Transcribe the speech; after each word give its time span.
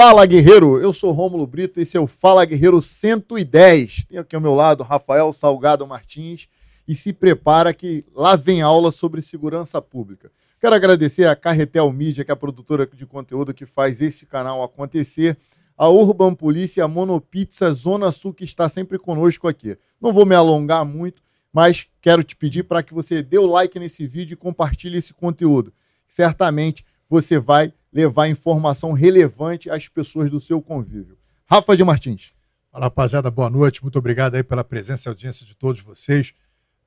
Fala 0.00 0.24
Guerreiro, 0.26 0.80
eu 0.80 0.92
sou 0.92 1.10
Rômulo 1.10 1.44
Brito, 1.44 1.80
esse 1.80 1.96
é 1.96 2.00
o 2.00 2.06
Fala 2.06 2.44
Guerreiro 2.44 2.80
110. 2.80 4.04
Tem 4.04 4.16
aqui 4.16 4.36
ao 4.36 4.40
meu 4.40 4.54
lado 4.54 4.84
Rafael 4.84 5.32
Salgado 5.32 5.84
Martins 5.88 6.46
e 6.86 6.94
se 6.94 7.12
prepara 7.12 7.74
que 7.74 8.04
lá 8.14 8.36
vem 8.36 8.62
aula 8.62 8.92
sobre 8.92 9.20
segurança 9.20 9.82
pública. 9.82 10.30
Quero 10.60 10.76
agradecer 10.76 11.24
a 11.24 11.34
Carretel 11.34 11.92
Mídia, 11.92 12.24
que 12.24 12.30
é 12.30 12.32
a 12.32 12.36
produtora 12.36 12.86
de 12.86 13.04
conteúdo 13.06 13.52
que 13.52 13.66
faz 13.66 14.00
esse 14.00 14.24
canal 14.24 14.62
acontecer, 14.62 15.36
a 15.76 15.88
Urban 15.88 16.32
Polícia, 16.32 16.84
a 16.84 16.88
Monopizza 16.88 17.74
Zona 17.74 18.12
Sul, 18.12 18.32
que 18.32 18.44
está 18.44 18.68
sempre 18.68 19.00
conosco 19.00 19.48
aqui. 19.48 19.76
Não 20.00 20.12
vou 20.12 20.24
me 20.24 20.36
alongar 20.36 20.84
muito, 20.84 21.20
mas 21.52 21.88
quero 22.00 22.22
te 22.22 22.36
pedir 22.36 22.62
para 22.62 22.84
que 22.84 22.94
você 22.94 23.20
dê 23.20 23.38
o 23.38 23.46
like 23.46 23.76
nesse 23.80 24.06
vídeo 24.06 24.34
e 24.34 24.36
compartilhe 24.36 24.98
esse 24.98 25.12
conteúdo. 25.12 25.72
Certamente 26.06 26.86
você 27.10 27.40
vai 27.40 27.72
levar 27.92 28.28
informação 28.28 28.92
relevante 28.92 29.70
às 29.70 29.88
pessoas 29.88 30.30
do 30.30 30.40
seu 30.40 30.60
convívio. 30.60 31.16
Rafa 31.46 31.76
de 31.76 31.84
Martins. 31.84 32.32
Fala, 32.70 32.86
rapaziada, 32.86 33.30
boa 33.30 33.48
noite. 33.48 33.82
Muito 33.82 33.98
obrigado 33.98 34.34
aí 34.34 34.42
pela 34.42 34.62
presença 34.62 35.08
e 35.08 35.10
audiência 35.10 35.46
de 35.46 35.56
todos 35.56 35.80
vocês. 35.80 36.34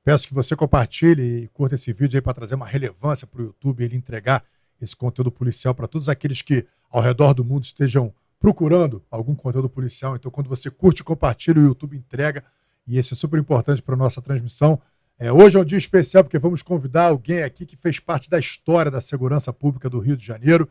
Peço 0.04 0.26
que 0.26 0.34
você 0.34 0.56
compartilhe 0.56 1.44
e 1.44 1.48
curta 1.48 1.74
esse 1.74 1.92
vídeo 1.92 2.16
aí 2.16 2.22
para 2.22 2.34
trazer 2.34 2.54
uma 2.54 2.66
relevância 2.66 3.26
para 3.26 3.40
o 3.40 3.46
YouTube 3.46 3.80
e 3.80 3.84
ele 3.84 3.96
entregar 3.96 4.44
esse 4.80 4.96
conteúdo 4.96 5.30
policial 5.30 5.74
para 5.74 5.86
todos 5.86 6.08
aqueles 6.08 6.42
que 6.42 6.66
ao 6.90 7.00
redor 7.00 7.32
do 7.34 7.44
mundo 7.44 7.64
estejam 7.64 8.12
procurando 8.38 9.02
algum 9.08 9.34
conteúdo 9.34 9.68
policial. 9.68 10.16
Então, 10.16 10.30
quando 10.30 10.48
você 10.48 10.70
curte 10.70 11.00
e 11.00 11.04
compartilha, 11.04 11.60
o 11.60 11.64
YouTube 11.64 11.96
entrega. 11.96 12.44
E 12.86 12.98
isso 12.98 13.14
é 13.14 13.16
super 13.16 13.38
importante 13.38 13.80
para 13.80 13.94
a 13.94 13.98
nossa 13.98 14.20
transmissão. 14.20 14.80
É, 15.18 15.32
hoje 15.32 15.56
é 15.56 15.60
um 15.60 15.64
dia 15.64 15.78
especial 15.78 16.24
porque 16.24 16.38
vamos 16.38 16.62
convidar 16.62 17.04
alguém 17.04 17.44
aqui 17.44 17.64
que 17.64 17.76
fez 17.76 18.00
parte 18.00 18.28
da 18.28 18.40
história 18.40 18.90
da 18.90 19.00
segurança 19.00 19.52
pública 19.52 19.88
do 19.88 20.00
Rio 20.00 20.16
de 20.16 20.26
Janeiro. 20.26 20.68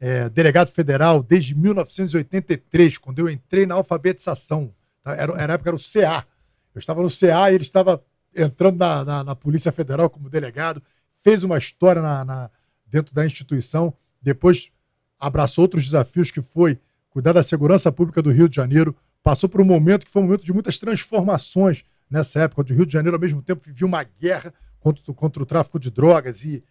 É, 0.00 0.30
delegado 0.30 0.70
federal 0.70 1.22
desde 1.22 1.54
1983, 1.54 2.96
quando 2.96 3.18
eu 3.18 3.28
entrei 3.28 3.66
na 3.66 3.74
alfabetização. 3.74 4.72
Tá? 5.02 5.12
Era, 5.12 5.32
era, 5.34 5.46
na 5.48 5.54
época 5.54 5.68
era 5.70 5.76
o 5.76 5.78
CA. 5.78 6.26
Eu 6.74 6.78
estava 6.78 7.02
no 7.02 7.10
CA 7.10 7.50
e 7.50 7.54
ele 7.54 7.62
estava 7.62 8.02
entrando 8.34 8.78
na, 8.78 9.04
na, 9.04 9.24
na 9.24 9.36
Polícia 9.36 9.72
Federal 9.72 10.08
como 10.08 10.30
delegado, 10.30 10.82
fez 11.22 11.44
uma 11.44 11.58
história 11.58 12.00
na, 12.00 12.24
na, 12.24 12.50
dentro 12.86 13.14
da 13.14 13.26
instituição, 13.26 13.92
depois 14.22 14.70
abraçou 15.18 15.62
outros 15.62 15.84
desafios 15.84 16.30
que 16.30 16.40
foi 16.40 16.78
cuidar 17.10 17.32
da 17.32 17.42
segurança 17.42 17.90
pública 17.90 18.22
do 18.22 18.30
Rio 18.30 18.48
de 18.48 18.56
Janeiro, 18.56 18.96
passou 19.22 19.48
por 19.48 19.60
um 19.60 19.64
momento 19.64 20.06
que 20.06 20.12
foi 20.12 20.22
um 20.22 20.26
momento 20.26 20.44
de 20.44 20.52
muitas 20.52 20.78
transformações 20.78 21.84
nessa 22.08 22.40
época, 22.40 22.62
onde 22.62 22.72
o 22.72 22.76
Rio 22.76 22.86
de 22.86 22.92
Janeiro, 22.92 23.16
ao 23.16 23.20
mesmo 23.20 23.42
tempo, 23.42 23.62
vivia 23.64 23.86
uma 23.86 24.02
guerra 24.02 24.54
contra, 24.78 25.12
contra 25.12 25.42
o 25.42 25.46
tráfico 25.46 25.78
de 25.78 25.90
drogas 25.90 26.44
e 26.44 26.64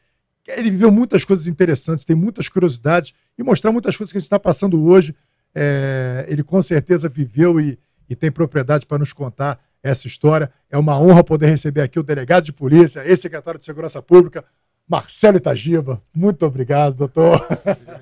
ele 0.57 0.71
viveu 0.71 0.91
muitas 0.91 1.23
coisas 1.25 1.47
interessantes, 1.47 2.05
tem 2.05 2.15
muitas 2.15 2.47
curiosidades 2.49 3.13
e 3.37 3.43
mostrar 3.43 3.71
muitas 3.71 3.95
coisas 3.95 4.11
que 4.11 4.17
a 4.17 4.21
gente 4.21 4.27
está 4.27 4.39
passando 4.39 4.83
hoje. 4.83 5.15
É, 5.53 6.25
ele 6.27 6.43
com 6.43 6.61
certeza 6.61 7.09
viveu 7.09 7.59
e, 7.59 7.77
e 8.09 8.15
tem 8.15 8.31
propriedade 8.31 8.85
para 8.85 8.99
nos 8.99 9.13
contar 9.13 9.59
essa 9.81 10.07
história. 10.07 10.51
É 10.69 10.77
uma 10.77 10.99
honra 10.99 11.23
poder 11.23 11.47
receber 11.47 11.81
aqui 11.81 11.99
o 11.99 12.03
delegado 12.03 12.43
de 12.43 12.53
polícia, 12.53 13.05
ex-secretário 13.05 13.59
de 13.59 13.65
Segurança 13.65 14.01
Pública, 14.01 14.43
Marcelo 14.87 15.37
Itagiba. 15.37 16.01
Muito 16.13 16.45
obrigado, 16.45 16.95
doutor. 16.95 17.45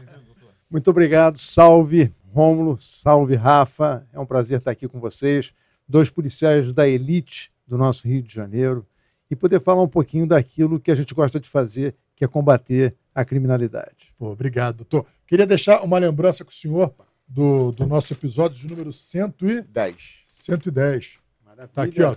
Muito 0.69 0.89
obrigado. 0.89 1.37
Salve, 1.37 2.13
Rômulo. 2.33 2.77
Salve, 2.77 3.35
Rafa. 3.35 4.05
É 4.13 4.19
um 4.19 4.25
prazer 4.25 4.59
estar 4.59 4.71
aqui 4.71 4.87
com 4.87 4.99
vocês. 4.99 5.53
Dois 5.87 6.09
policiais 6.09 6.73
da 6.73 6.87
elite 6.87 7.51
do 7.65 7.77
nosso 7.77 8.07
Rio 8.07 8.21
de 8.21 8.33
Janeiro 8.33 8.85
e 9.29 9.35
poder 9.35 9.59
falar 9.59 9.83
um 9.83 9.87
pouquinho 9.87 10.25
daquilo 10.25 10.79
que 10.79 10.91
a 10.91 10.95
gente 10.95 11.13
gosta 11.13 11.39
de 11.39 11.49
fazer, 11.49 11.95
que 12.17 12.25
é 12.25 12.27
combater 12.27 12.95
a 13.13 13.23
criminalidade. 13.23 14.13
Pô, 14.17 14.31
obrigado, 14.31 14.77
doutor. 14.77 15.05
Queria 15.27 15.45
deixar 15.45 15.81
uma 15.83 15.99
lembrança 15.99 16.43
com 16.43 16.49
o 16.49 16.53
senhor 16.53 16.93
do, 17.27 17.71
do 17.71 17.85
nosso 17.85 18.11
episódio 18.11 18.57
de 18.57 18.67
número 18.67 18.91
110. 18.91 20.23
110. 20.25 21.19
Maravilha. 21.45 21.67
Tá 21.67 21.83
aqui, 21.83 22.01
ó. 22.01 22.15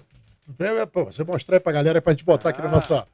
É, 0.58 0.86
pô, 0.86 1.04
você 1.04 1.22
mostrar 1.22 1.56
aí 1.56 1.60
pra 1.60 1.70
galera 1.70 2.00
pra 2.00 2.12
gente 2.14 2.24
botar 2.24 2.48
ah. 2.48 2.50
aqui 2.50 2.62
na 2.62 2.68
ah. 2.68 2.72
nossa. 2.72 3.06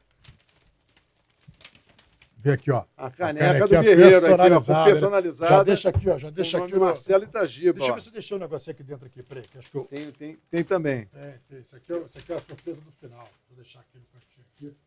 Vê 2.38 2.52
aqui, 2.52 2.70
ó. 2.70 2.84
A 2.96 3.10
caneca 3.10 3.64
a 3.64 3.66
do 3.66 3.68
Guerreiro 3.68 4.20
personalizada. 4.20 4.80
Aqui, 4.80 4.90
ó, 4.90 4.92
personalizada. 4.92 5.50
Já 5.50 5.62
deixa 5.64 5.88
aqui, 5.88 6.08
ó. 6.08 6.18
Já 6.18 6.30
deixa 6.30 6.58
aqui. 6.58 6.78
Marcelo 6.78 7.24
Itagiba. 7.24 7.72
Deixa 7.72 7.90
eu 7.90 7.94
ver 7.96 8.00
se 8.00 8.08
eu 8.08 8.12
deixei 8.12 8.36
um 8.36 8.40
negócio 8.40 8.70
aqui 8.70 8.82
dentro 8.84 9.06
aqui. 9.06 9.22
Peraí, 9.24 9.42
que 9.42 9.58
acho 9.58 9.68
que 9.68 9.76
eu... 9.76 9.84
Tem, 9.84 10.10
tem, 10.12 10.38
tem 10.48 10.62
também. 10.62 11.06
Tem, 11.06 11.34
tem. 11.48 11.58
Isso 11.58 11.74
aqui, 11.74 11.92
é, 11.92 11.98
isso 11.98 12.18
aqui 12.18 12.32
é 12.32 12.36
a 12.36 12.40
surpresa 12.40 12.80
do 12.80 12.92
final. 12.92 13.28
Vou 13.48 13.56
deixar 13.56 13.80
aqui 13.80 13.98
no 13.98 14.04
cantinho 14.04 14.46
aqui. 14.54 14.85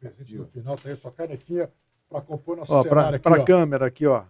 Presente 0.00 0.36
do 0.36 0.46
final 0.46 0.76
tá 0.76 0.88
aí, 0.88 0.96
sua 0.96 1.10
canequinha 1.10 1.70
para 2.08 2.20
compor 2.20 2.56
nosso 2.56 2.72
ó, 2.72 2.82
cenário 2.82 3.20
pra, 3.20 3.34
aqui. 3.34 3.42
Para 3.42 3.42
a 3.42 3.44
câmera 3.44 3.86
aqui, 3.86 4.06
ó. 4.06 4.24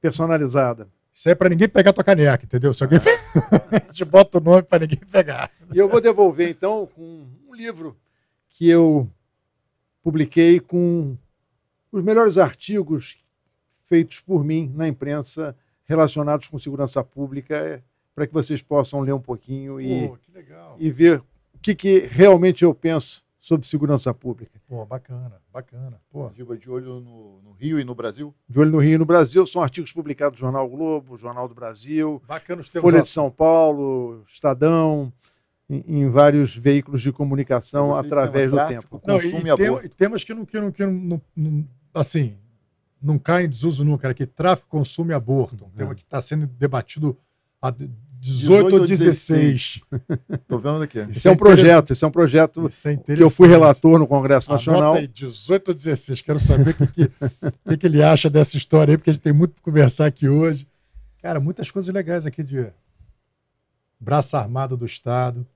Personalizada. 0.00 0.88
Isso 1.12 1.28
aí 1.28 1.32
é 1.32 1.34
para 1.34 1.48
ninguém 1.48 1.68
pegar 1.68 1.92
tua 1.92 2.02
caneca, 2.02 2.44
entendeu? 2.44 2.74
Se 2.74 2.82
alguém. 2.82 2.98
a 3.70 3.86
gente 3.86 4.04
bota 4.04 4.38
o 4.38 4.40
nome 4.40 4.62
para 4.62 4.80
ninguém 4.80 4.98
pegar. 5.10 5.50
E 5.72 5.78
eu 5.78 5.88
vou 5.88 6.00
devolver, 6.00 6.48
então, 6.48 6.88
com 6.94 7.26
um 7.46 7.54
livro 7.54 7.96
que 8.48 8.68
eu 8.68 9.08
publiquei 10.02 10.58
com 10.58 11.16
os 11.90 12.02
melhores 12.02 12.36
artigos 12.36 13.18
feitos 13.84 14.20
por 14.20 14.44
mim 14.44 14.72
na 14.74 14.88
imprensa 14.88 15.56
relacionados 15.84 16.48
com 16.48 16.58
segurança 16.58 17.04
pública, 17.04 17.56
é, 17.56 17.82
para 18.14 18.26
que 18.26 18.32
vocês 18.32 18.62
possam 18.62 19.00
ler 19.00 19.12
um 19.12 19.20
pouquinho 19.20 19.80
e, 19.80 20.10
e 20.78 20.90
ver 20.90 21.20
o 21.54 21.58
que, 21.60 21.74
que 21.74 21.98
realmente 22.00 22.64
eu 22.64 22.74
penso 22.74 23.23
sobre 23.44 23.68
segurança 23.68 24.14
pública. 24.14 24.58
Pô, 24.66 24.86
bacana, 24.86 25.34
bacana. 25.52 26.00
Pô. 26.10 26.30
De 26.30 26.70
olho 26.70 26.98
no, 26.98 27.42
no, 27.42 27.52
Rio 27.52 27.78
e 27.78 27.84
no 27.84 27.94
Brasil? 27.94 28.34
De 28.48 28.58
olho 28.58 28.70
no 28.70 28.78
Rio 28.78 28.94
e 28.94 28.98
no 28.98 29.04
Brasil. 29.04 29.44
São 29.44 29.62
artigos 29.62 29.92
publicados 29.92 30.40
no 30.40 30.46
Jornal 30.46 30.66
Globo, 30.66 31.18
Jornal 31.18 31.46
do 31.46 31.54
Brasil, 31.54 32.22
bacana 32.26 32.62
os 32.62 32.68
Folha 32.68 33.02
de 33.02 33.08
São 33.10 33.30
Paulo, 33.30 34.24
Estadão, 34.26 35.12
em, 35.68 35.84
em 35.86 36.08
vários 36.08 36.56
veículos 36.56 37.02
de 37.02 37.12
comunicação 37.12 37.94
através 37.94 38.50
do 38.50 38.66
tempo. 38.66 39.02
Não, 39.06 39.20
e, 39.20 39.26
e, 39.26 39.56
tem, 39.56 39.84
e 39.84 39.88
temas 39.90 40.24
que 40.24 40.32
não, 40.32 40.46
que 40.46 40.58
não, 40.58 40.72
que 40.72 40.86
não, 40.86 41.20
não, 41.36 41.68
assim, 41.92 42.38
não 43.02 43.18
caem 43.18 43.44
em 43.44 43.50
desuso 43.50 43.84
nunca, 43.84 44.08
é 44.08 44.14
que 44.14 44.24
tráfico, 44.24 44.70
consumo 44.70 45.10
e 45.10 45.14
aborto. 45.14 45.66
Um 45.66 45.68
é. 45.74 45.76
tema 45.76 45.94
que 45.94 46.02
está 46.02 46.22
sendo 46.22 46.46
debatido 46.46 47.14
há 47.60 47.70
18 48.24 48.76
ou 48.76 48.86
16. 48.86 49.80
Estou 50.32 50.58
vendo 50.58 50.82
aqui. 50.82 51.06
Isso 51.10 51.28
é 51.28 51.30
um 51.30 51.36
projeto, 51.36 51.92
isso 51.92 52.04
é 52.06 52.08
um 52.08 52.10
projeto 52.10 52.66
é 52.86 53.16
que 53.16 53.22
eu 53.22 53.28
fui 53.28 53.46
relator 53.46 53.98
no 53.98 54.06
Congresso 54.06 54.50
Nacional. 54.50 54.94
Aí, 54.94 55.06
18 55.06 55.68
ou 55.68 55.74
16. 55.74 56.22
Quero 56.22 56.40
saber 56.40 56.70
o 56.70 56.74
que, 56.74 56.86
que, 56.86 57.12
que, 57.68 57.76
que, 57.76 57.86
ele 57.86 58.02
acha 58.02 58.30
dessa 58.30 58.56
história 58.56 58.92
aí, 58.92 58.96
porque 58.96 59.10
a 59.10 59.12
gente 59.12 59.22
tem 59.22 59.32
muito 59.32 59.52
para 59.52 59.62
conversar 59.62 60.06
aqui 60.06 60.26
hoje. 60.26 60.66
Cara, 61.20 61.38
muitas 61.38 61.70
coisas 61.70 61.92
legais 61.94 62.24
aqui 62.24 62.42
de 62.42 62.66
braço 64.00 64.38
armado 64.38 64.74
do 64.74 64.86
Estado, 64.86 65.46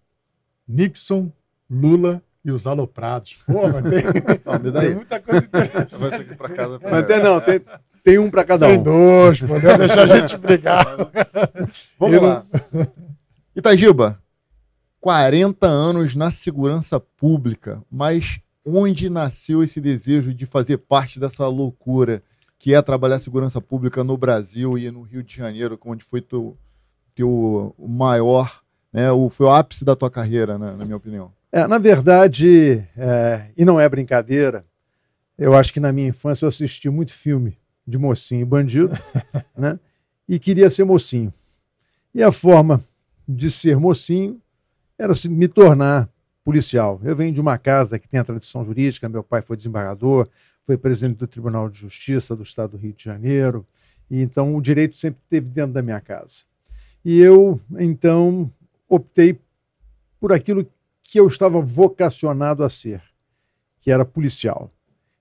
Nixon, 0.67 1.33
Lula 1.71 2.23
e 2.45 2.51
os 2.51 2.67
aloprados. 2.67 3.45
Porra, 3.47 3.83
tem, 3.83 4.03
tem 4.81 4.95
muita 4.95 5.21
coisa 5.21 5.47
interessante. 5.47 6.11
Vai 6.11 6.21
aqui 6.21 6.35
para 6.37 6.49
casa. 6.51 6.81
Mas 6.83 7.07
tem, 7.07 7.23
não, 7.23 7.41
tem, 7.41 7.61
tem 8.03 8.19
um 8.19 8.31
para 8.31 8.45
cada 8.45 8.67
um. 8.67 8.71
Tem 8.71 8.83
dois, 8.83 9.41
pô, 9.41 9.59
não 9.59 9.79
deixar 9.79 10.03
a 10.03 10.19
gente 10.19 10.37
brigar. 10.37 10.85
Vamos 11.99 12.15
Eu 12.15 12.23
lá. 12.23 12.47
Itagiba, 13.55 14.21
40 15.01 15.67
anos 15.67 16.15
na 16.15 16.31
segurança 16.31 16.99
pública, 17.01 17.83
mas 17.91 18.41
onde 18.65 19.09
nasceu 19.09 19.63
esse 19.63 19.81
desejo 19.81 20.33
de 20.33 20.47
fazer 20.47 20.79
parte 20.79 21.19
dessa 21.19 21.47
loucura 21.49 22.23
que 22.59 22.75
é 22.75 22.83
trabalhar 22.83 23.19
segurança 23.19 23.61
pública 23.61 24.03
no 24.03 24.17
Brasil 24.17 24.77
e 24.77 24.91
no 24.91 25.03
Rio 25.03 25.23
de 25.23 25.37
Janeiro, 25.37 25.79
onde 25.85 26.05
foi 26.05 26.21
teu, 26.21 26.57
teu 27.15 27.75
maior, 27.79 28.63
né, 28.93 29.11
o, 29.13 29.31
foi 29.31 29.47
o 29.47 29.51
ápice 29.51 29.85
da 29.85 29.95
tua 29.95 30.11
carreira, 30.11 30.59
né, 30.59 30.75
na 30.77 30.85
minha 30.85 30.97
opinião? 30.97 31.33
É, 31.53 31.67
na 31.67 31.79
verdade, 31.79 32.85
é, 32.97 33.47
e 33.57 33.65
não 33.65 33.81
é 33.81 33.89
brincadeira, 33.89 34.65
eu 35.37 35.55
acho 35.55 35.73
que 35.73 35.81
na 35.81 35.93
minha 35.93 36.09
infância 36.09 36.45
eu 36.45 36.49
assisti 36.49 36.91
muito 36.91 37.13
filme 37.13 37.58
de 37.89 37.97
mocinho 37.97 38.43
e 38.43 38.45
bandido, 38.45 38.95
né? 39.57 39.81
E 40.29 40.39
queria 40.39 40.69
ser 40.69 40.85
mocinho. 40.85 41.33
E 42.15 42.23
a 42.23 42.31
forma 42.31 42.85
de 43.27 43.51
ser 43.51 43.79
mocinho 43.79 44.39
era 44.99 45.15
me 45.31 45.49
tornar 45.49 46.09
policial. 46.45 47.01
Eu 47.03 47.17
venho 47.17 47.33
de 47.33 47.41
uma 47.41 47.57
casa 47.57 47.99
que 47.99 48.07
tem 48.07 48.21
a 48.21 48.25
tradição 48.25 48.63
jurídica, 48.63 49.09
meu 49.09 49.23
pai 49.23 49.41
foi 49.41 49.57
desembargador, 49.57 50.29
foi 50.65 50.77
presidente 50.77 51.17
do 51.17 51.27
Tribunal 51.27 51.71
de 51.71 51.79
Justiça 51.79 52.37
do 52.37 52.43
Estado 52.43 52.73
do 52.73 52.77
Rio 52.77 52.93
de 52.93 53.03
Janeiro, 53.03 53.67
e 54.11 54.21
então 54.21 54.55
o 54.55 54.61
direito 54.61 54.97
sempre 54.97 55.21
esteve 55.25 55.47
dentro 55.47 55.73
da 55.73 55.81
minha 55.81 56.01
casa. 56.01 56.45
E 57.03 57.19
eu, 57.19 57.59
então, 57.79 58.53
optei 58.87 59.39
por 60.21 60.31
aquilo 60.33 60.67
que 61.03 61.19
eu 61.19 61.27
estava 61.27 61.61
vocacionado 61.63 62.63
a 62.63 62.69
ser, 62.69 63.03
que 63.81 63.91
era 63.91 64.05
policial. 64.05 64.71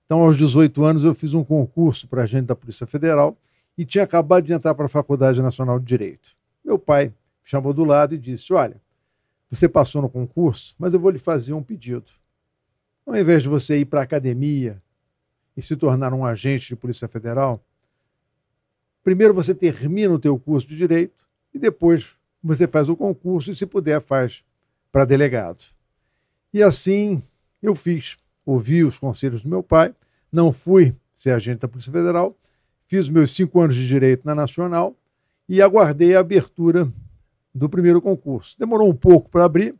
Então, 0.08 0.22
aos 0.22 0.38
18 0.38 0.82
anos, 0.82 1.04
eu 1.04 1.12
fiz 1.12 1.34
um 1.34 1.44
concurso 1.44 2.08
para 2.08 2.22
agente 2.22 2.46
da 2.46 2.56
Polícia 2.56 2.86
Federal 2.86 3.36
e 3.76 3.84
tinha 3.84 4.04
acabado 4.04 4.46
de 4.46 4.54
entrar 4.54 4.74
para 4.74 4.86
a 4.86 4.88
Faculdade 4.88 5.42
Nacional 5.42 5.78
de 5.78 5.84
Direito. 5.84 6.30
Meu 6.64 6.78
pai 6.78 7.08
me 7.08 7.14
chamou 7.44 7.74
do 7.74 7.84
lado 7.84 8.14
e 8.14 8.18
disse: 8.18 8.54
Olha, 8.54 8.80
você 9.50 9.68
passou 9.68 10.00
no 10.00 10.08
concurso, 10.08 10.74
mas 10.78 10.94
eu 10.94 10.98
vou 10.98 11.10
lhe 11.10 11.18
fazer 11.18 11.52
um 11.52 11.62
pedido. 11.62 12.06
Ao 13.06 13.14
invés 13.14 13.42
de 13.42 13.50
você 13.50 13.78
ir 13.78 13.84
para 13.84 14.00
a 14.00 14.04
academia 14.04 14.82
e 15.54 15.60
se 15.60 15.76
tornar 15.76 16.14
um 16.14 16.24
agente 16.24 16.68
de 16.68 16.76
Polícia 16.76 17.06
Federal, 17.06 17.62
Primeiro 19.08 19.32
você 19.32 19.54
termina 19.54 20.12
o 20.12 20.18
teu 20.18 20.38
curso 20.38 20.68
de 20.68 20.76
direito 20.76 21.26
e 21.54 21.58
depois 21.58 22.14
você 22.42 22.68
faz 22.68 22.90
o 22.90 22.94
concurso 22.94 23.50
e, 23.50 23.54
se 23.54 23.64
puder, 23.64 24.02
faz 24.02 24.44
para 24.92 25.06
delegado. 25.06 25.64
E 26.52 26.62
assim 26.62 27.22
eu 27.62 27.74
fiz. 27.74 28.18
Ouvi 28.48 28.82
os 28.82 28.98
conselhos 28.98 29.42
do 29.42 29.48
meu 29.50 29.62
pai, 29.62 29.94
não 30.32 30.50
fui 30.50 30.96
ser 31.14 31.32
agente 31.32 31.58
da 31.58 31.68
Polícia 31.68 31.92
Federal, 31.92 32.34
fiz 32.86 33.10
meus 33.10 33.30
cinco 33.32 33.60
anos 33.60 33.74
de 33.74 33.86
direito 33.86 34.24
na 34.24 34.34
Nacional 34.34 34.96
e 35.46 35.60
aguardei 35.60 36.16
a 36.16 36.20
abertura 36.20 36.90
do 37.54 37.68
primeiro 37.68 38.00
concurso. 38.00 38.58
Demorou 38.58 38.88
um 38.88 38.94
pouco 38.94 39.28
para 39.28 39.44
abrir, 39.44 39.74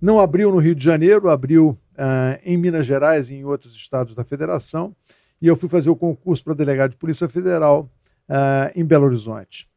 não 0.00 0.18
abriu 0.18 0.50
no 0.50 0.56
Rio 0.56 0.74
de 0.74 0.82
Janeiro, 0.82 1.28
abriu 1.28 1.78
ah, 1.98 2.40
em 2.42 2.56
Minas 2.56 2.86
Gerais 2.86 3.28
e 3.28 3.34
em 3.34 3.44
outros 3.44 3.74
estados 3.74 4.14
da 4.14 4.24
federação, 4.24 4.96
e 5.38 5.46
eu 5.46 5.54
fui 5.54 5.68
fazer 5.68 5.90
o 5.90 5.96
concurso 5.96 6.42
para 6.44 6.54
delegado 6.54 6.92
de 6.92 6.96
Polícia 6.96 7.28
Federal 7.28 7.90
ah, 8.26 8.72
em 8.74 8.86
Belo 8.86 9.04
Horizonte. 9.04 9.68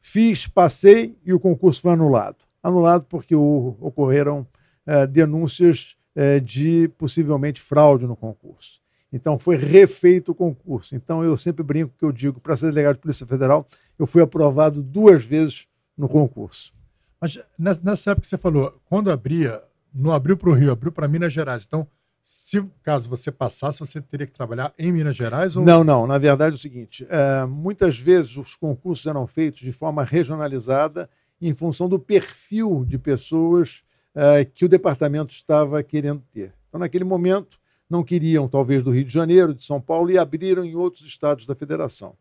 Fiz, 0.00 0.46
passei 0.46 1.14
e 1.26 1.34
o 1.34 1.38
concurso 1.38 1.82
foi 1.82 1.92
anulado. 1.92 2.38
Anulado 2.62 3.04
porque 3.06 3.34
o, 3.34 3.76
ocorreram 3.80 4.46
uh, 4.86 5.06
denúncias 5.06 5.98
uh, 6.16 6.40
de 6.40 6.88
possivelmente 6.98 7.60
fraude 7.60 8.06
no 8.06 8.16
concurso. 8.16 8.80
Então 9.12 9.38
foi 9.38 9.56
refeito 9.56 10.32
o 10.32 10.34
concurso. 10.34 10.96
Então 10.96 11.22
eu 11.22 11.36
sempre 11.36 11.62
brinco 11.62 11.94
que 11.98 12.04
eu 12.04 12.12
digo 12.12 12.40
para 12.40 12.56
ser 12.56 12.66
delegado 12.66 12.94
de 12.94 13.00
Polícia 13.00 13.26
Federal, 13.26 13.66
eu 13.98 14.06
fui 14.06 14.22
aprovado 14.22 14.82
duas 14.82 15.24
vezes 15.24 15.66
no 15.96 16.08
concurso. 16.08 16.72
Mas 17.20 17.38
nessa 17.58 18.12
época 18.12 18.22
que 18.22 18.28
você 18.28 18.38
falou, 18.38 18.80
quando 18.86 19.10
abria, 19.10 19.62
não 19.94 20.12
abriu 20.12 20.36
para 20.36 20.48
o 20.48 20.54
Rio, 20.54 20.72
abriu 20.72 20.90
para 20.90 21.06
Minas 21.06 21.32
Gerais. 21.32 21.64
Então 21.66 21.86
se 22.24 22.64
caso 22.82 23.08
você 23.08 23.32
passasse, 23.32 23.80
você 23.80 24.00
teria 24.00 24.26
que 24.26 24.32
trabalhar 24.32 24.72
em 24.78 24.92
Minas 24.92 25.16
Gerais? 25.16 25.56
Ou... 25.56 25.64
Não, 25.64 25.82
não. 25.82 26.06
Na 26.06 26.18
verdade 26.18 26.54
é 26.54 26.56
o 26.56 26.58
seguinte: 26.58 27.06
é, 27.10 27.44
muitas 27.44 27.98
vezes 27.98 28.36
os 28.36 28.54
concursos 28.54 29.06
eram 29.06 29.26
feitos 29.26 29.60
de 29.60 29.72
forma 29.72 30.04
regionalizada 30.04 31.10
em 31.40 31.52
função 31.52 31.88
do 31.88 31.98
perfil 31.98 32.84
de 32.86 32.96
pessoas 32.98 33.82
é, 34.14 34.44
que 34.44 34.64
o 34.64 34.68
departamento 34.68 35.32
estava 35.32 35.82
querendo 35.82 36.22
ter. 36.32 36.52
Então, 36.68 36.80
naquele 36.80 37.04
momento, 37.04 37.58
não 37.88 38.02
queriam, 38.02 38.48
talvez, 38.48 38.82
do 38.82 38.90
Rio 38.90 39.04
de 39.04 39.12
Janeiro, 39.12 39.54
de 39.54 39.64
São 39.64 39.80
Paulo, 39.80 40.10
e 40.10 40.18
abriram 40.18 40.64
em 40.64 40.74
outros 40.74 41.04
estados 41.04 41.44
da 41.46 41.54
federação. 41.54 42.14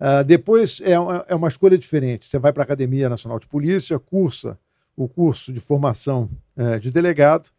Uh, 0.00 0.24
depois 0.24 0.80
é 0.82 0.98
uma, 0.98 1.24
é 1.28 1.34
uma 1.34 1.48
escolha 1.48 1.78
diferente. 1.78 2.26
Você 2.26 2.38
vai 2.38 2.52
para 2.52 2.62
a 2.62 2.64
Academia 2.64 3.08
Nacional 3.08 3.38
de 3.38 3.46
Polícia, 3.46 3.98
cursa 3.98 4.58
o 4.96 5.08
curso 5.08 5.52
de 5.52 5.60
formação 5.60 6.30
uh, 6.56 6.78
de 6.78 6.90
delegado, 6.90 7.50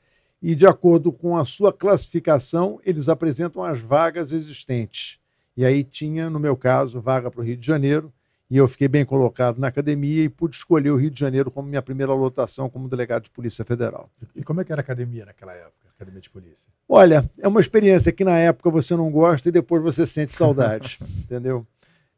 e, 0.42 0.54
de 0.54 0.68
acordo 0.68 1.12
com 1.12 1.38
a 1.38 1.46
sua 1.46 1.74
classificação, 1.74 2.80
eles 2.86 3.10
apresentam 3.10 3.64
as 3.64 3.80
vagas 3.80 4.32
existentes. 4.32 5.20
E 5.58 5.66
aí 5.66 5.84
tinha, 5.84 6.30
no 6.30 6.40
meu 6.40 6.56
caso, 6.56 7.02
vaga 7.02 7.32
para 7.32 7.42
o 7.42 7.44
Rio 7.44 7.58
de 7.58 7.66
Janeiro, 7.66 8.14
e 8.50 8.58
eu 8.58 8.68
fiquei 8.68 8.88
bem 8.88 9.04
colocado 9.04 9.60
na 9.60 9.68
academia 9.68 10.24
e 10.24 10.30
pude 10.30 10.56
escolher 10.56 10.92
o 10.92 10.98
Rio 10.98 11.10
de 11.10 11.20
Janeiro 11.20 11.50
como 11.50 11.68
minha 11.68 11.82
primeira 11.82 12.14
lotação 12.14 12.70
como 12.70 12.88
delegado 12.88 13.24
de 13.24 13.32
Polícia 13.32 13.66
Federal. 13.66 14.10
E 14.36 14.44
como 14.44 14.62
é 14.62 14.64
que 14.64 14.72
era 14.72 14.82
a 14.82 14.84
academia 14.84 15.26
naquela 15.26 15.54
época, 15.54 15.90
academia 15.96 16.22
de 16.22 16.30
polícia? 16.30 16.70
Olha, 16.88 17.30
é 17.40 17.48
uma 17.48 17.60
experiência 17.60 18.12
que 18.12 18.24
na 18.24 18.38
época 18.38 18.70
você 18.70 18.96
não 18.96 19.10
gosta 19.10 19.50
e 19.50 19.52
depois 19.52 19.82
você 19.82 20.06
sente 20.06 20.34
saudade, 20.34 21.00
entendeu? 21.24 21.66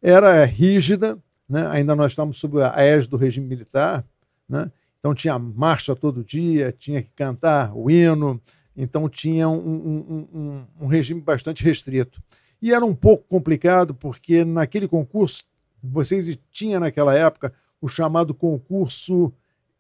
Era 0.02 0.44
rígida, 0.44 1.18
né? 1.48 1.66
ainda 1.68 1.96
nós 1.96 2.12
estávamos 2.12 2.38
sob 2.40 2.62
a 2.62 2.82
égide 2.82 3.10
do 3.10 3.18
regime 3.18 3.48
militar, 3.48 4.06
né? 4.48 4.70
Então 5.00 5.14
tinha 5.14 5.38
marcha 5.40 5.96
todo 5.96 6.24
dia, 6.24 6.76
tinha 6.78 7.02
que 7.02 7.12
cantar 7.16 7.72
o 7.74 7.90
hino, 7.90 8.42
então 8.76 9.08
tinha 9.08 9.48
um, 9.48 9.58
um, 9.58 10.28
um, 10.34 10.66
um 10.82 10.88
regime 10.88 11.22
bastante 11.22 11.64
restrito. 11.64 12.22
E 12.62 12.74
era 12.74 12.84
um 12.84 12.94
pouco 12.94 13.24
complicado 13.28 13.94
porque 13.94 14.44
naquele 14.44 14.88
concurso, 14.88 15.46
vocês 15.84 16.38
tinham 16.52 16.80
naquela 16.80 17.14
época 17.14 17.54
o 17.82 17.88
chamado 17.88 18.34
concurso 18.34 19.32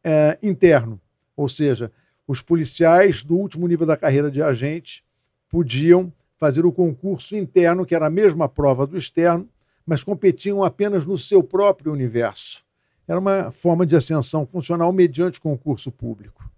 é, 0.04 0.38
interno, 0.42 1.00
ou 1.36 1.50
seja, 1.50 1.92
os 2.28 2.42
policiais 2.42 3.24
do 3.24 3.36
último 3.36 3.68
nível 3.68 3.86
da 3.86 3.98
carreira 3.98 4.30
de 4.30 4.42
agente 4.42 5.04
podiam 5.50 6.12
fazer 6.36 6.66
o 6.66 6.72
concurso 6.72 7.36
interno, 7.36 7.86
que 7.86 7.96
era 7.96 8.08
a 8.08 8.12
mesma 8.12 8.48
prova 8.48 8.86
do 8.86 8.98
externo, 8.98 9.48
mas 9.86 10.04
competiam 10.04 10.64
apenas 10.64 11.06
no 11.06 11.18
seu 11.18 11.42
próprio 11.42 11.92
universo 11.92 12.68
era 13.08 13.20
uma 13.20 13.52
forma 13.52 13.86
de 13.86 13.96
ascensão 13.96 14.46
funcional 14.46 14.92
mediante 14.92 15.40
concurso 15.40 15.92
público. 15.92 16.52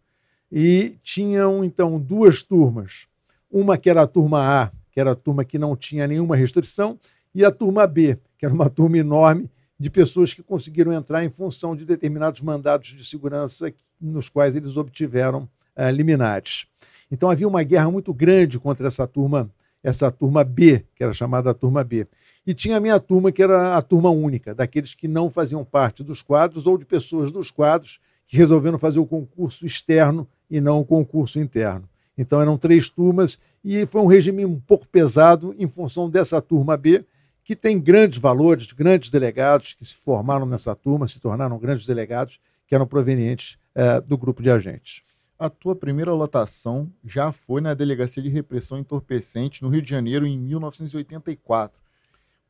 E 0.51 0.97
tinham, 1.03 1.63
então, 1.63 1.99
duas 1.99 2.41
turmas. 2.41 3.07
Uma 3.51 3.77
que 3.77 3.89
era 3.89 4.01
a 4.01 4.07
turma 4.07 4.63
A, 4.63 4.71
que 4.91 4.99
era 4.99 5.11
a 5.11 5.15
turma 5.15 5.45
que 5.45 5.59
não 5.59 5.75
tinha 5.75 6.07
nenhuma 6.07 6.35
restrição, 6.35 6.99
e 7.35 7.45
a 7.45 7.51
turma 7.51 7.85
B, 7.85 8.17
que 8.39 8.45
era 8.45 8.55
uma 8.55 8.69
turma 8.69 8.97
enorme 8.97 9.51
de 9.77 9.89
pessoas 9.89 10.33
que 10.33 10.41
conseguiram 10.41 10.91
entrar 10.93 11.23
em 11.23 11.29
função 11.29 11.75
de 11.75 11.85
determinados 11.85 12.41
mandados 12.41 12.87
de 12.87 13.05
segurança 13.05 13.71
nos 13.99 14.29
quais 14.29 14.55
eles 14.55 14.77
obtiveram 14.77 15.47
uh, 15.77 15.89
liminares. 15.91 16.65
Então 17.11 17.29
havia 17.29 17.47
uma 17.47 17.63
guerra 17.63 17.91
muito 17.91 18.13
grande 18.13 18.57
contra 18.57 18.87
essa 18.87 19.05
turma, 19.05 19.51
essa 19.83 20.09
turma 20.09 20.43
B, 20.43 20.85
que 20.95 21.03
era 21.03 21.13
chamada 21.13 21.53
turma 21.53 21.83
B. 21.83 22.07
E 22.47 22.53
tinha 22.53 22.77
a 22.77 22.79
minha 22.79 22.99
turma, 22.99 23.31
que 23.31 23.43
era 23.43 23.75
a 23.75 23.81
turma 23.81 24.09
única, 24.09 24.55
daqueles 24.55 24.95
que 24.95 25.07
não 25.07 25.29
faziam 25.29 25.63
parte 25.63 26.03
dos 26.03 26.21
quadros 26.21 26.65
ou 26.65 26.77
de 26.77 26.85
pessoas 26.85 27.29
dos 27.29 27.51
quadros 27.51 27.99
que 28.27 28.37
resolveram 28.37 28.79
fazer 28.79 28.99
o 28.99 29.05
concurso 29.05 29.65
externo 29.65 30.27
e 30.49 30.61
não 30.61 30.79
o 30.79 30.85
concurso 30.85 31.39
interno. 31.39 31.87
Então 32.17 32.41
eram 32.41 32.57
três 32.57 32.89
turmas 32.89 33.39
e 33.63 33.85
foi 33.85 34.01
um 34.01 34.07
regime 34.07 34.45
um 34.45 34.59
pouco 34.59 34.87
pesado 34.87 35.55
em 35.57 35.67
função 35.67 36.09
dessa 36.09 36.41
turma 36.41 36.75
B, 36.77 37.05
que 37.49 37.55
tem 37.55 37.79
grandes 37.79 38.19
valores, 38.19 38.71
grandes 38.73 39.09
delegados 39.09 39.73
que 39.73 39.83
se 39.83 39.95
formaram 39.95 40.45
nessa 40.45 40.75
turma, 40.75 41.07
se 41.07 41.19
tornaram 41.19 41.57
grandes 41.57 41.87
delegados, 41.87 42.39
que 42.67 42.75
eram 42.75 42.85
provenientes 42.85 43.57
é, 43.73 43.99
do 43.99 44.15
grupo 44.15 44.43
de 44.43 44.51
agentes. 44.51 45.01
A 45.39 45.49
tua 45.49 45.75
primeira 45.75 46.13
lotação 46.13 46.91
já 47.03 47.31
foi 47.31 47.59
na 47.59 47.73
Delegacia 47.73 48.21
de 48.21 48.29
Repressão 48.29 48.77
Entorpecente, 48.77 49.63
no 49.63 49.69
Rio 49.69 49.81
de 49.81 49.89
Janeiro, 49.89 50.27
em 50.27 50.37
1984. 50.37 51.81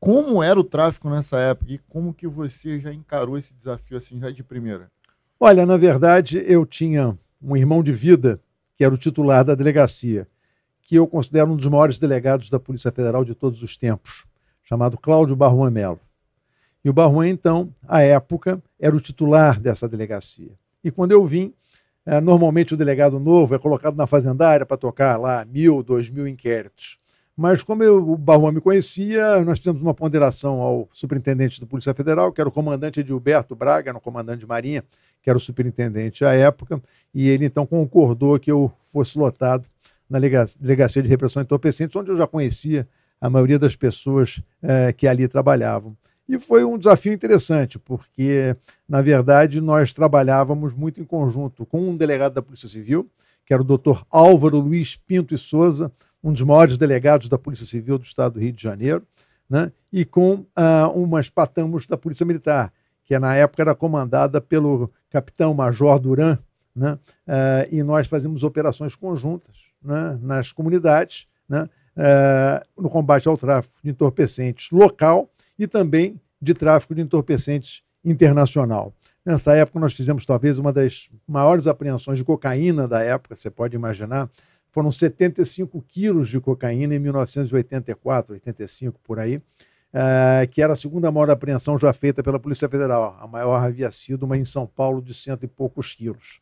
Como 0.01 0.43
era 0.43 0.59
o 0.59 0.65
tráfico 0.65 1.09
nessa 1.09 1.39
época 1.39 1.71
e 1.71 1.77
como 1.77 2.13
que 2.13 2.27
você 2.27 2.77
já 2.77 2.93
encarou 2.93 3.37
esse 3.37 3.53
desafio 3.53 3.97
assim 3.97 4.19
já 4.19 4.29
de 4.29 4.43
primeira? 4.43 4.91
Olha, 5.39 5.65
na 5.65 5.77
verdade, 5.77 6.43
eu 6.45 6.65
tinha 6.65 7.17
um 7.41 7.55
irmão 7.55 7.81
de 7.81 7.93
vida 7.93 8.41
que 8.75 8.83
era 8.83 8.93
o 8.93 8.97
titular 8.97 9.45
da 9.45 9.55
delegacia, 9.55 10.27
que 10.81 10.97
eu 10.97 11.07
considero 11.07 11.53
um 11.53 11.55
dos 11.55 11.67
maiores 11.67 11.99
delegados 11.99 12.49
da 12.49 12.59
Polícia 12.59 12.91
Federal 12.91 13.23
de 13.23 13.33
todos 13.33 13.63
os 13.63 13.77
tempos, 13.77 14.27
chamado 14.69 14.99
Cláudio 14.99 15.35
Barruan 15.35 15.71
Melo. 15.71 15.99
E 16.85 16.89
o 16.91 16.93
Barruan, 16.93 17.27
então, 17.27 17.73
à 17.87 18.03
época, 18.03 18.61
era 18.79 18.95
o 18.95 18.99
titular 18.99 19.59
dessa 19.59 19.89
delegacia. 19.89 20.51
E 20.83 20.91
quando 20.91 21.11
eu 21.11 21.25
vim, 21.25 21.51
eh, 22.05 22.21
normalmente 22.21 22.75
o 22.75 22.77
delegado 22.77 23.19
novo 23.19 23.55
é 23.55 23.59
colocado 23.59 23.95
na 23.95 24.05
fazendária 24.05 24.67
para 24.67 24.77
tocar 24.77 25.19
lá 25.19 25.43
mil, 25.43 25.81
dois 25.81 26.11
mil 26.11 26.27
inquéritos. 26.27 26.99
Mas 27.35 27.63
como 27.63 27.83
eu, 27.83 28.11
o 28.11 28.15
Barroa 28.15 28.51
me 28.51 28.61
conhecia, 28.61 29.43
nós 29.43 29.57
fizemos 29.57 29.81
uma 29.81 29.93
ponderação 29.93 30.61
ao 30.61 30.87
superintendente 30.93 31.59
da 31.59 31.65
Polícia 31.65 31.93
Federal, 31.95 32.31
que 32.31 32.39
era 32.39 32.47
o 32.47 32.51
comandante 32.51 32.99
Edilberto 32.99 33.55
Braga, 33.55 33.89
era 33.89 33.97
o 33.97 34.01
comandante 34.01 34.41
de 34.41 34.47
Marinha, 34.47 34.83
que 35.23 35.31
era 35.31 35.37
o 35.37 35.41
superintendente 35.41 36.23
à 36.23 36.33
época, 36.33 36.79
e 37.11 37.27
ele 37.27 37.45
então 37.45 37.65
concordou 37.65 38.37
que 38.39 38.51
eu 38.51 38.71
fosse 38.83 39.17
lotado 39.17 39.65
na 40.07 40.19
Delegacia 40.19 41.01
de 41.01 41.09
Repressão 41.09 41.41
Entorpecentes, 41.41 41.95
onde 41.95 42.11
eu 42.11 42.17
já 42.17 42.27
conhecia 42.27 42.87
a 43.19 43.29
maioria 43.29 43.59
das 43.59 43.75
pessoas 43.75 44.41
é, 44.61 44.93
que 44.93 45.07
ali 45.07 45.27
trabalhavam. 45.27 45.95
E 46.27 46.39
foi 46.39 46.63
um 46.63 46.77
desafio 46.77 47.11
interessante, 47.11 47.79
porque, 47.79 48.55
na 48.87 49.01
verdade, 49.01 49.59
nós 49.59 49.93
trabalhávamos 49.95 50.75
muito 50.75 51.01
em 51.01 51.03
conjunto 51.03 51.65
com 51.65 51.89
um 51.89 51.97
delegado 51.97 52.33
da 52.33 52.41
Polícia 52.41 52.69
Civil, 52.69 53.09
que 53.43 53.51
era 53.51 53.63
o 53.63 53.65
doutor 53.65 54.05
Álvaro 54.11 54.59
Luiz 54.59 54.95
Pinto 54.95 55.33
e 55.33 55.37
Souza, 55.39 55.91
um 56.23 56.31
dos 56.31 56.43
maiores 56.43 56.77
delegados 56.77 57.29
da 57.29 57.37
Polícia 57.37 57.65
Civil 57.65 57.97
do 57.97 58.03
Estado 58.03 58.33
do 58.33 58.39
Rio 58.39 58.53
de 58.53 58.61
Janeiro, 58.61 59.03
né? 59.49 59.71
e 59.91 60.05
com 60.05 60.33
uh, 60.35 60.91
umas 60.93 61.31
patamos 61.31 61.87
da 61.87 61.97
Polícia 61.97 62.25
Militar, 62.25 62.71
que 63.03 63.17
na 63.17 63.35
época 63.35 63.63
era 63.63 63.73
comandada 63.73 64.39
pelo 64.39 64.91
capitão 65.09 65.51
Major 65.55 65.97
Duran, 65.97 66.37
né? 66.75 66.93
Uh, 67.27 67.75
e 67.75 67.81
nós 67.81 68.05
fazíamos 68.05 68.43
operações 68.43 68.95
conjuntas 68.95 69.57
né? 69.81 70.19
nas 70.21 70.51
comunidades, 70.51 71.27
né? 71.47 71.67
Uh, 71.99 72.81
no 72.81 72.89
combate 72.89 73.27
ao 73.27 73.37
tráfico 73.37 73.75
de 73.83 73.89
entorpecentes 73.89 74.71
local 74.71 75.29
e 75.57 75.67
também 75.67 76.19
de 76.41 76.53
tráfico 76.53 76.95
de 76.95 77.01
entorpecentes 77.01 77.83
internacional. 78.03 78.93
Nessa 79.25 79.53
época, 79.55 79.79
nós 79.79 79.93
fizemos 79.93 80.25
talvez 80.25 80.57
uma 80.57 80.71
das 80.71 81.09
maiores 81.27 81.67
apreensões 81.67 82.17
de 82.17 82.23
cocaína 82.23 82.87
da 82.87 83.03
época, 83.03 83.35
você 83.35 83.49
pode 83.49 83.75
imaginar, 83.75 84.29
foram 84.71 84.91
75 84.91 85.83
quilos 85.87 86.29
de 86.29 86.39
cocaína 86.39 86.95
em 86.95 86.99
1984, 86.99 88.33
85 88.35 88.99
por 89.03 89.19
aí, 89.19 89.37
uh, 89.37 90.47
que 90.49 90.61
era 90.61 90.73
a 90.73 90.75
segunda 90.75 91.11
maior 91.11 91.29
apreensão 91.29 91.77
já 91.77 91.91
feita 91.91 92.23
pela 92.23 92.39
Polícia 92.39 92.69
Federal. 92.69 93.17
A 93.19 93.27
maior 93.27 93.61
havia 93.61 93.91
sido 93.91 94.23
uma 94.23 94.37
em 94.37 94.45
São 94.45 94.65
Paulo 94.65 95.01
de 95.01 95.13
cento 95.13 95.43
e 95.43 95.47
poucos 95.47 95.93
quilos. 95.93 96.39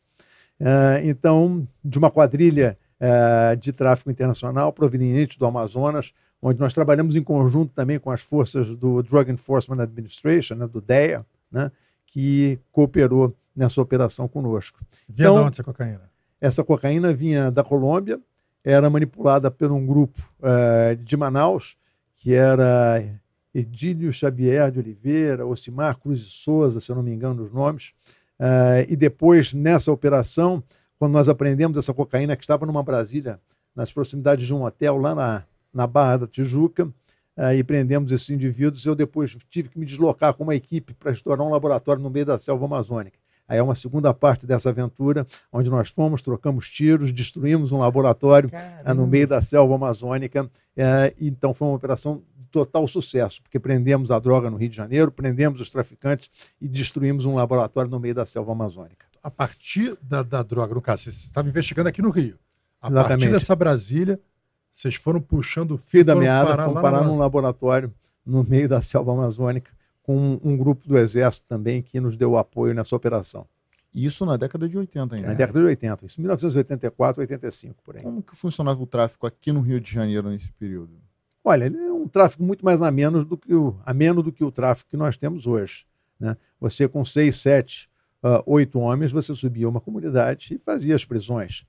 Uh, 0.60 1.04
então, 1.04 1.66
de 1.84 1.98
uma 1.98 2.10
quadrilha 2.10 2.78
uh, 3.00 3.56
de 3.56 3.72
tráfico 3.72 4.10
internacional 4.10 4.72
proveniente 4.72 5.38
do 5.38 5.46
Amazonas, 5.46 6.12
onde 6.40 6.60
nós 6.60 6.74
trabalhamos 6.74 7.16
em 7.16 7.22
conjunto 7.22 7.72
também 7.74 7.98
com 7.98 8.10
as 8.10 8.20
forças 8.20 8.74
do 8.74 9.02
Drug 9.02 9.30
Enforcement 9.30 9.82
Administration, 9.82 10.54
né, 10.54 10.66
do 10.66 10.80
DEA, 10.80 11.24
né, 11.50 11.70
que 12.06 12.58
cooperou 12.70 13.34
nessa 13.54 13.80
operação 13.80 14.28
conosco. 14.28 14.78
Vinha 15.08 15.28
então, 15.28 15.34
de 15.34 15.46
onde 15.46 15.54
essa 15.54 15.64
cocaína? 15.64 16.10
Essa 16.40 16.64
cocaína 16.64 17.12
vinha 17.12 17.50
da 17.50 17.64
Colômbia, 17.64 18.20
era 18.64 18.88
manipulada 18.88 19.50
por 19.50 19.72
um 19.72 19.84
grupo 19.84 20.20
uh, 20.40 20.94
de 20.96 21.16
Manaus, 21.16 21.76
que 22.16 22.34
era 22.34 23.02
Edílio 23.54 24.12
Xavier 24.12 24.70
de 24.70 24.78
Oliveira, 24.78 25.46
Ocimar 25.46 25.98
Cruz 25.98 26.20
de 26.20 26.30
Souza, 26.30 26.80
se 26.80 26.90
eu 26.90 26.96
não 26.96 27.02
me 27.02 27.12
engano 27.12 27.42
os 27.42 27.52
nomes. 27.52 27.92
Uh, 28.38 28.86
e 28.88 28.94
depois, 28.94 29.52
nessa 29.52 29.90
operação, 29.90 30.62
quando 30.98 31.12
nós 31.12 31.28
aprendemos 31.28 31.78
essa 31.78 31.94
cocaína 31.94 32.36
que 32.36 32.42
estava 32.42 32.66
numa 32.66 32.82
Brasília, 32.82 33.40
nas 33.74 33.92
proximidades 33.92 34.46
de 34.46 34.54
um 34.54 34.64
hotel 34.64 34.96
lá 34.96 35.14
na, 35.14 35.44
na 35.72 35.86
Barra 35.86 36.18
da 36.18 36.26
Tijuca, 36.26 36.84
uh, 36.84 37.52
e 37.56 37.62
prendemos 37.62 38.10
esses 38.10 38.28
indivíduos, 38.28 38.84
eu 38.84 38.94
depois 38.94 39.36
tive 39.48 39.68
que 39.68 39.78
me 39.78 39.86
deslocar 39.86 40.34
com 40.34 40.42
uma 40.42 40.54
equipe 40.54 40.92
para 40.94 41.12
estourar 41.12 41.46
um 41.46 41.50
laboratório 41.50 42.02
no 42.02 42.10
meio 42.10 42.26
da 42.26 42.38
selva 42.38 42.64
amazônica. 42.64 43.16
Aí 43.46 43.58
é 43.58 43.62
uma 43.62 43.74
segunda 43.74 44.12
parte 44.12 44.46
dessa 44.46 44.68
aventura, 44.68 45.26
onde 45.50 45.70
nós 45.70 45.88
fomos, 45.88 46.20
trocamos 46.20 46.68
tiros, 46.68 47.12
destruímos 47.12 47.72
um 47.72 47.78
laboratório 47.78 48.50
uh, 48.84 48.92
no 48.92 49.06
meio 49.06 49.26
da 49.26 49.40
selva 49.40 49.74
amazônica. 49.74 50.50
então 51.18 51.54
foi 51.54 51.68
uma 51.68 51.76
operação 51.76 52.22
total 52.50 52.86
sucesso, 52.88 53.42
porque 53.42 53.60
prendemos 53.60 54.10
a 54.10 54.18
droga 54.18 54.50
no 54.50 54.56
Rio 54.56 54.68
de 54.68 54.76
Janeiro, 54.76 55.12
prendemos 55.12 55.60
os 55.60 55.70
traficantes 55.70 56.52
e 56.60 56.66
destruímos 56.66 57.24
um 57.24 57.34
laboratório 57.34 57.90
no 57.90 58.00
meio 58.00 58.14
da 58.14 58.26
selva 58.26 58.52
amazônica. 58.52 59.07
A 59.22 59.30
partir 59.30 59.96
da, 60.02 60.22
da 60.22 60.42
droga, 60.42 60.74
no 60.74 60.80
caso, 60.80 61.04
você 61.04 61.10
estava 61.10 61.48
investigando 61.48 61.88
aqui 61.88 62.02
no 62.02 62.10
Rio. 62.10 62.38
A 62.80 62.88
Exatamente. 62.88 63.08
partir 63.08 63.32
dessa 63.32 63.56
Brasília, 63.56 64.20
vocês 64.72 64.94
foram 64.94 65.20
puxando 65.20 65.72
o 65.72 65.78
fio 65.78 66.04
da 66.04 66.14
meada, 66.14 66.50
parar 66.50 66.64
fomos 66.64 66.82
parar 66.82 67.02
num 67.02 67.18
laboratório 67.18 67.92
no 68.24 68.44
meio 68.44 68.68
da 68.68 68.80
selva 68.80 69.12
amazônica, 69.12 69.70
com 70.02 70.16
um, 70.16 70.40
um, 70.44 70.56
grupo 70.56 70.86
do 70.86 70.96
Exército 70.96 71.46
também 71.48 71.82
que 71.82 72.00
nos 72.00 72.16
deu 72.16 72.36
apoio 72.36 72.74
nessa 72.74 72.94
operação. 72.94 73.46
Isso 73.92 74.24
na 74.24 74.36
década 74.36 74.68
de 74.68 74.78
80 74.78 75.16
ainda. 75.16 75.28
Na 75.28 75.34
década 75.34 75.58
de 75.58 75.66
80, 75.66 76.06
isso 76.06 76.20
1984, 76.20 77.20
85, 77.22 77.82
por 77.82 77.96
aí. 77.96 78.02
Como 78.02 78.22
que 78.22 78.36
funcionava 78.36 78.80
o 78.80 78.86
tráfico 78.86 79.26
aqui 79.26 79.50
no 79.50 79.60
Rio 79.60 79.80
de 79.80 79.90
Janeiro 79.90 80.28
nesse 80.28 80.52
período? 80.52 80.92
Olha, 81.42 81.64
ele 81.64 81.78
é 81.78 81.92
um 81.92 82.06
tráfego 82.06 82.44
muito 82.44 82.64
mais 82.64 82.82
ameno 82.82 83.24
do 83.24 83.36
que 83.36 83.54
o, 83.54 83.76
ameno 83.84 84.22
do 84.22 84.30
que 84.30 84.44
o 84.44 84.50
tráfego 84.52 84.90
que 84.90 84.96
nós 84.96 85.16
temos 85.16 85.46
hoje. 85.46 85.86
Né? 86.20 86.36
Você, 86.60 86.86
com 86.86 87.04
seis, 87.04 87.36
sete, 87.36 87.87
uh, 88.22 88.42
oito 88.46 88.78
homens, 88.78 89.12
você 89.12 89.34
subia 89.34 89.68
uma 89.68 89.80
comunidade 89.80 90.54
e 90.54 90.58
fazia 90.58 90.94
as 90.94 91.04
prisões. 91.04 91.66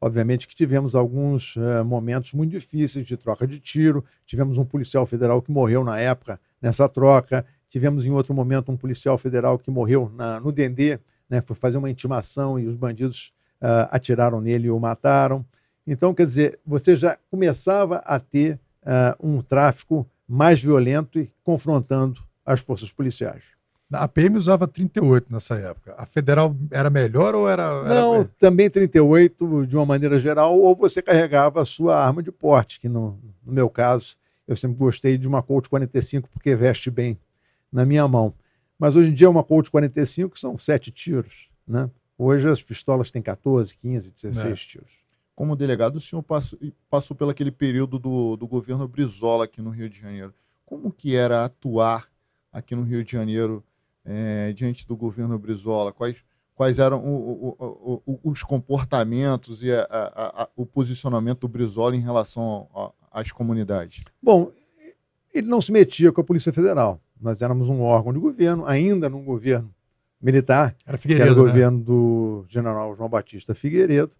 Obviamente 0.00 0.48
que 0.48 0.54
tivemos 0.54 0.94
alguns 0.94 1.56
uh, 1.56 1.84
momentos 1.84 2.32
muito 2.32 2.50
difíceis 2.50 3.06
de 3.06 3.16
troca 3.16 3.46
de 3.46 3.60
tiro. 3.60 4.04
Tivemos 4.24 4.56
um 4.56 4.64
policial 4.64 5.04
federal 5.04 5.42
que 5.42 5.50
morreu 5.50 5.84
na 5.84 5.98
época 5.98 6.40
nessa 6.60 6.88
troca. 6.88 7.44
Tivemos 7.68 8.06
em 8.06 8.10
outro 8.10 8.34
momento 8.34 8.72
um 8.72 8.76
policial 8.76 9.18
federal 9.18 9.58
que 9.58 9.70
morreu 9.70 10.10
na, 10.16 10.40
no 10.40 10.50
Dendê, 10.50 10.98
né? 11.28 11.40
foi 11.42 11.54
fazer 11.54 11.76
uma 11.76 11.90
intimação 11.90 12.58
e 12.58 12.66
os 12.66 12.76
bandidos 12.76 13.32
uh, 13.60 13.88
atiraram 13.90 14.40
nele 14.40 14.68
e 14.68 14.70
o 14.70 14.80
mataram. 14.80 15.44
Então, 15.86 16.14
quer 16.14 16.26
dizer, 16.26 16.58
você 16.64 16.96
já 16.96 17.18
começava 17.30 17.96
a 17.98 18.18
ter 18.18 18.58
uh, 18.82 19.28
um 19.28 19.42
tráfico 19.42 20.08
mais 20.26 20.62
violento 20.62 21.18
e 21.18 21.30
confrontando 21.42 22.20
as 22.44 22.60
forças 22.60 22.92
policiais. 22.92 23.59
A 23.92 24.06
PM 24.06 24.36
usava 24.36 24.68
38 24.68 25.32
nessa 25.32 25.56
época. 25.56 25.94
A 25.98 26.06
federal 26.06 26.54
era 26.70 26.88
melhor 26.88 27.34
ou 27.34 27.48
era. 27.48 27.62
era... 27.62 27.94
Não, 27.94 28.24
também 28.38 28.70
38 28.70 29.66
de 29.66 29.76
uma 29.76 29.84
maneira 29.84 30.18
geral, 30.18 30.58
ou 30.58 30.76
você 30.76 31.02
carregava 31.02 31.60
a 31.60 31.64
sua 31.64 31.96
arma 31.96 32.22
de 32.22 32.30
porte, 32.30 32.78
que 32.78 32.88
no, 32.88 33.18
no 33.44 33.52
meu 33.52 33.68
caso, 33.68 34.16
eu 34.46 34.54
sempre 34.54 34.76
gostei 34.76 35.18
de 35.18 35.26
uma 35.26 35.42
Colt 35.42 35.68
45 35.68 36.28
porque 36.28 36.54
veste 36.54 36.90
bem 36.90 37.18
na 37.72 37.84
minha 37.84 38.06
mão. 38.06 38.32
Mas 38.78 38.96
hoje 38.96 39.10
em 39.10 39.14
dia 39.14 39.28
uma 39.28 39.42
Colt 39.42 39.68
45 39.68 40.38
são 40.38 40.56
sete 40.56 40.90
tiros. 40.90 41.48
Né? 41.66 41.90
Hoje 42.16 42.48
as 42.48 42.62
pistolas 42.62 43.10
têm 43.10 43.20
14, 43.20 43.76
15, 43.76 44.12
16 44.12 44.46
é. 44.46 44.54
tiros 44.54 45.00
como 45.40 45.56
delegado, 45.56 45.96
o 45.96 46.00
senhor 46.00 46.22
passou, 46.22 46.58
passou 46.90 47.16
pelo 47.16 47.30
aquele 47.30 47.50
período 47.50 47.98
do, 47.98 48.36
do 48.36 48.46
governo 48.46 48.86
Brizola 48.86 49.44
aqui 49.44 49.62
no 49.62 49.70
Rio 49.70 49.88
de 49.88 49.98
Janeiro. 49.98 50.34
Como 50.66 50.92
que 50.92 51.16
era 51.16 51.46
atuar 51.46 52.06
aqui 52.52 52.74
no 52.76 52.82
Rio 52.82 53.02
de 53.02 53.12
Janeiro 53.12 53.64
é, 54.10 54.52
diante 54.52 54.86
do 54.86 54.96
governo 54.96 55.38
Brizola? 55.38 55.92
Quais, 55.92 56.16
quais 56.54 56.80
eram 56.80 56.98
o, 56.98 57.56
o, 57.58 58.02
o, 58.06 58.30
os 58.30 58.42
comportamentos 58.42 59.62
e 59.62 59.70
a, 59.72 59.82
a, 59.82 60.42
a, 60.42 60.48
o 60.56 60.66
posicionamento 60.66 61.40
do 61.40 61.48
Brizola 61.48 61.94
em 61.94 62.00
relação 62.00 62.68
às 63.12 63.30
comunidades? 63.30 64.04
Bom, 64.20 64.50
ele 65.32 65.46
não 65.46 65.60
se 65.60 65.70
metia 65.70 66.10
com 66.10 66.20
a 66.20 66.24
Polícia 66.24 66.52
Federal. 66.52 67.00
Nós 67.20 67.40
éramos 67.40 67.68
um 67.68 67.82
órgão 67.82 68.12
de 68.12 68.18
governo, 68.18 68.66
ainda 68.66 69.08
num 69.08 69.22
governo 69.22 69.72
militar, 70.20 70.74
era 70.84 70.98
Figueiredo, 70.98 71.24
que 71.24 71.30
era 71.30 71.40
o 71.40 71.44
né? 71.44 71.50
governo 71.52 71.78
do 71.78 72.44
general 72.48 72.96
João 72.96 73.08
Batista 73.08 73.54
Figueiredo 73.54 74.12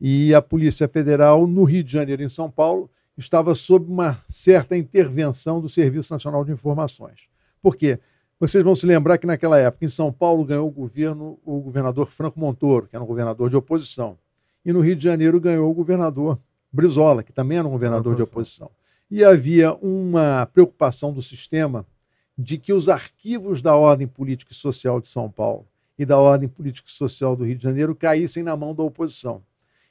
e 0.00 0.34
a 0.34 0.42
Polícia 0.42 0.86
Federal, 0.86 1.46
no 1.46 1.64
Rio 1.64 1.82
de 1.82 1.90
Janeiro 1.90 2.22
e 2.22 2.24
em 2.24 2.28
São 2.28 2.50
Paulo, 2.50 2.88
estava 3.16 3.54
sob 3.54 3.90
uma 3.90 4.16
certa 4.28 4.76
intervenção 4.76 5.60
do 5.60 5.68
Serviço 5.68 6.12
Nacional 6.12 6.44
de 6.44 6.52
Informações. 6.52 7.28
Por 7.60 7.76
quê? 7.76 7.98
Vocês 8.40 8.62
vão 8.62 8.76
se 8.76 8.86
lembrar 8.86 9.18
que 9.18 9.26
naquela 9.26 9.58
época, 9.58 9.84
em 9.84 9.88
São 9.88 10.12
Paulo, 10.12 10.44
ganhou 10.44 10.68
o 10.68 10.70
governo 10.70 11.40
o 11.44 11.60
governador 11.60 12.06
Franco 12.06 12.38
Montoro, 12.38 12.86
que 12.86 12.94
era 12.94 13.02
um 13.02 13.06
governador 13.06 13.50
de 13.50 13.56
oposição. 13.56 14.16
E 14.64 14.72
no 14.72 14.80
Rio 14.80 14.94
de 14.94 15.02
Janeiro 15.02 15.40
ganhou 15.40 15.68
o 15.68 15.74
governador 15.74 16.38
Brizola, 16.72 17.24
que 17.24 17.32
também 17.32 17.58
era 17.58 17.66
um 17.66 17.70
governador 17.72 18.14
de 18.14 18.22
oposição. 18.22 18.70
E 19.10 19.24
havia 19.24 19.74
uma 19.74 20.46
preocupação 20.52 21.12
do 21.12 21.20
sistema 21.20 21.84
de 22.36 22.58
que 22.58 22.72
os 22.72 22.88
arquivos 22.88 23.60
da 23.60 23.74
ordem 23.74 24.06
política 24.06 24.52
e 24.52 24.54
social 24.54 25.00
de 25.00 25.08
São 25.08 25.28
Paulo 25.28 25.66
e 25.98 26.06
da 26.06 26.16
ordem 26.16 26.48
política 26.48 26.88
e 26.88 26.92
social 26.92 27.34
do 27.34 27.44
Rio 27.44 27.56
de 27.56 27.64
Janeiro 27.64 27.92
caíssem 27.94 28.44
na 28.44 28.56
mão 28.56 28.72
da 28.72 28.84
oposição. 28.84 29.42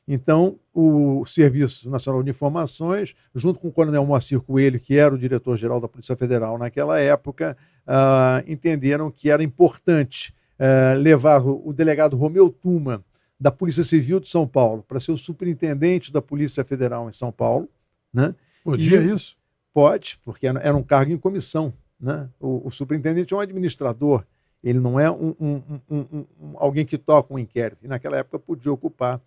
Então, 0.07 0.57
o 0.73 1.25
Serviço 1.25 1.89
Nacional 1.89 2.23
de 2.23 2.29
Informações, 2.29 3.13
junto 3.35 3.59
com 3.59 3.67
o 3.67 3.71
Coronel 3.71 4.05
Moacir 4.05 4.39
Coelho, 4.39 4.79
que 4.79 4.97
era 4.97 5.13
o 5.13 5.17
diretor-geral 5.17 5.81
da 5.81 5.87
Polícia 5.87 6.15
Federal 6.15 6.57
naquela 6.57 6.97
época, 6.97 7.57
uh, 7.85 8.49
entenderam 8.49 9.11
que 9.11 9.29
era 9.29 9.43
importante 9.43 10.33
uh, 10.57 10.97
levar 10.97 11.41
o, 11.45 11.67
o, 11.67 11.73
delegado 11.73 12.15
Romeu 12.15 12.49
Tuma, 12.49 13.03
da 13.39 13.51
Polícia 13.51 13.83
Civil 13.83 14.19
de 14.19 14.29
São 14.29 14.47
Paulo, 14.47 14.81
para 14.87 14.99
ser 14.99 15.11
o 15.11 15.17
superintendente 15.17 16.11
da 16.11 16.21
Polícia 16.21 16.63
Federal 16.63 17.09
em 17.09 17.13
São 17.13 17.31
Paulo. 17.31 17.69
Né? 18.11 18.33
Podia 18.63 19.01
e, 19.01 19.13
isso? 19.13 19.35
Pode, 19.73 20.19
porque 20.23 20.47
era 20.47 20.75
um 20.75 20.81
cargo 20.81 21.11
em 21.11 21.17
comissão. 21.17 21.73
Né? 21.99 22.29
O, 22.39 22.67
o 22.67 22.71
superintendente 22.71 23.33
é 23.33 23.37
um 23.37 23.41
administrador, 23.41 24.25
ele 24.63 24.79
não 24.79 24.99
é 24.99 25.11
um, 25.11 25.35
um, 25.39 25.79
um, 25.89 26.25
alguém 26.55 26.85
que 26.85 26.97
toca 26.97 27.31
um 27.33 27.37
inquérito. 27.37 27.85
E 27.85 27.87
naquela 27.87 28.17
época 28.17 28.39
podia 28.39 28.71
ocupar 28.71 29.21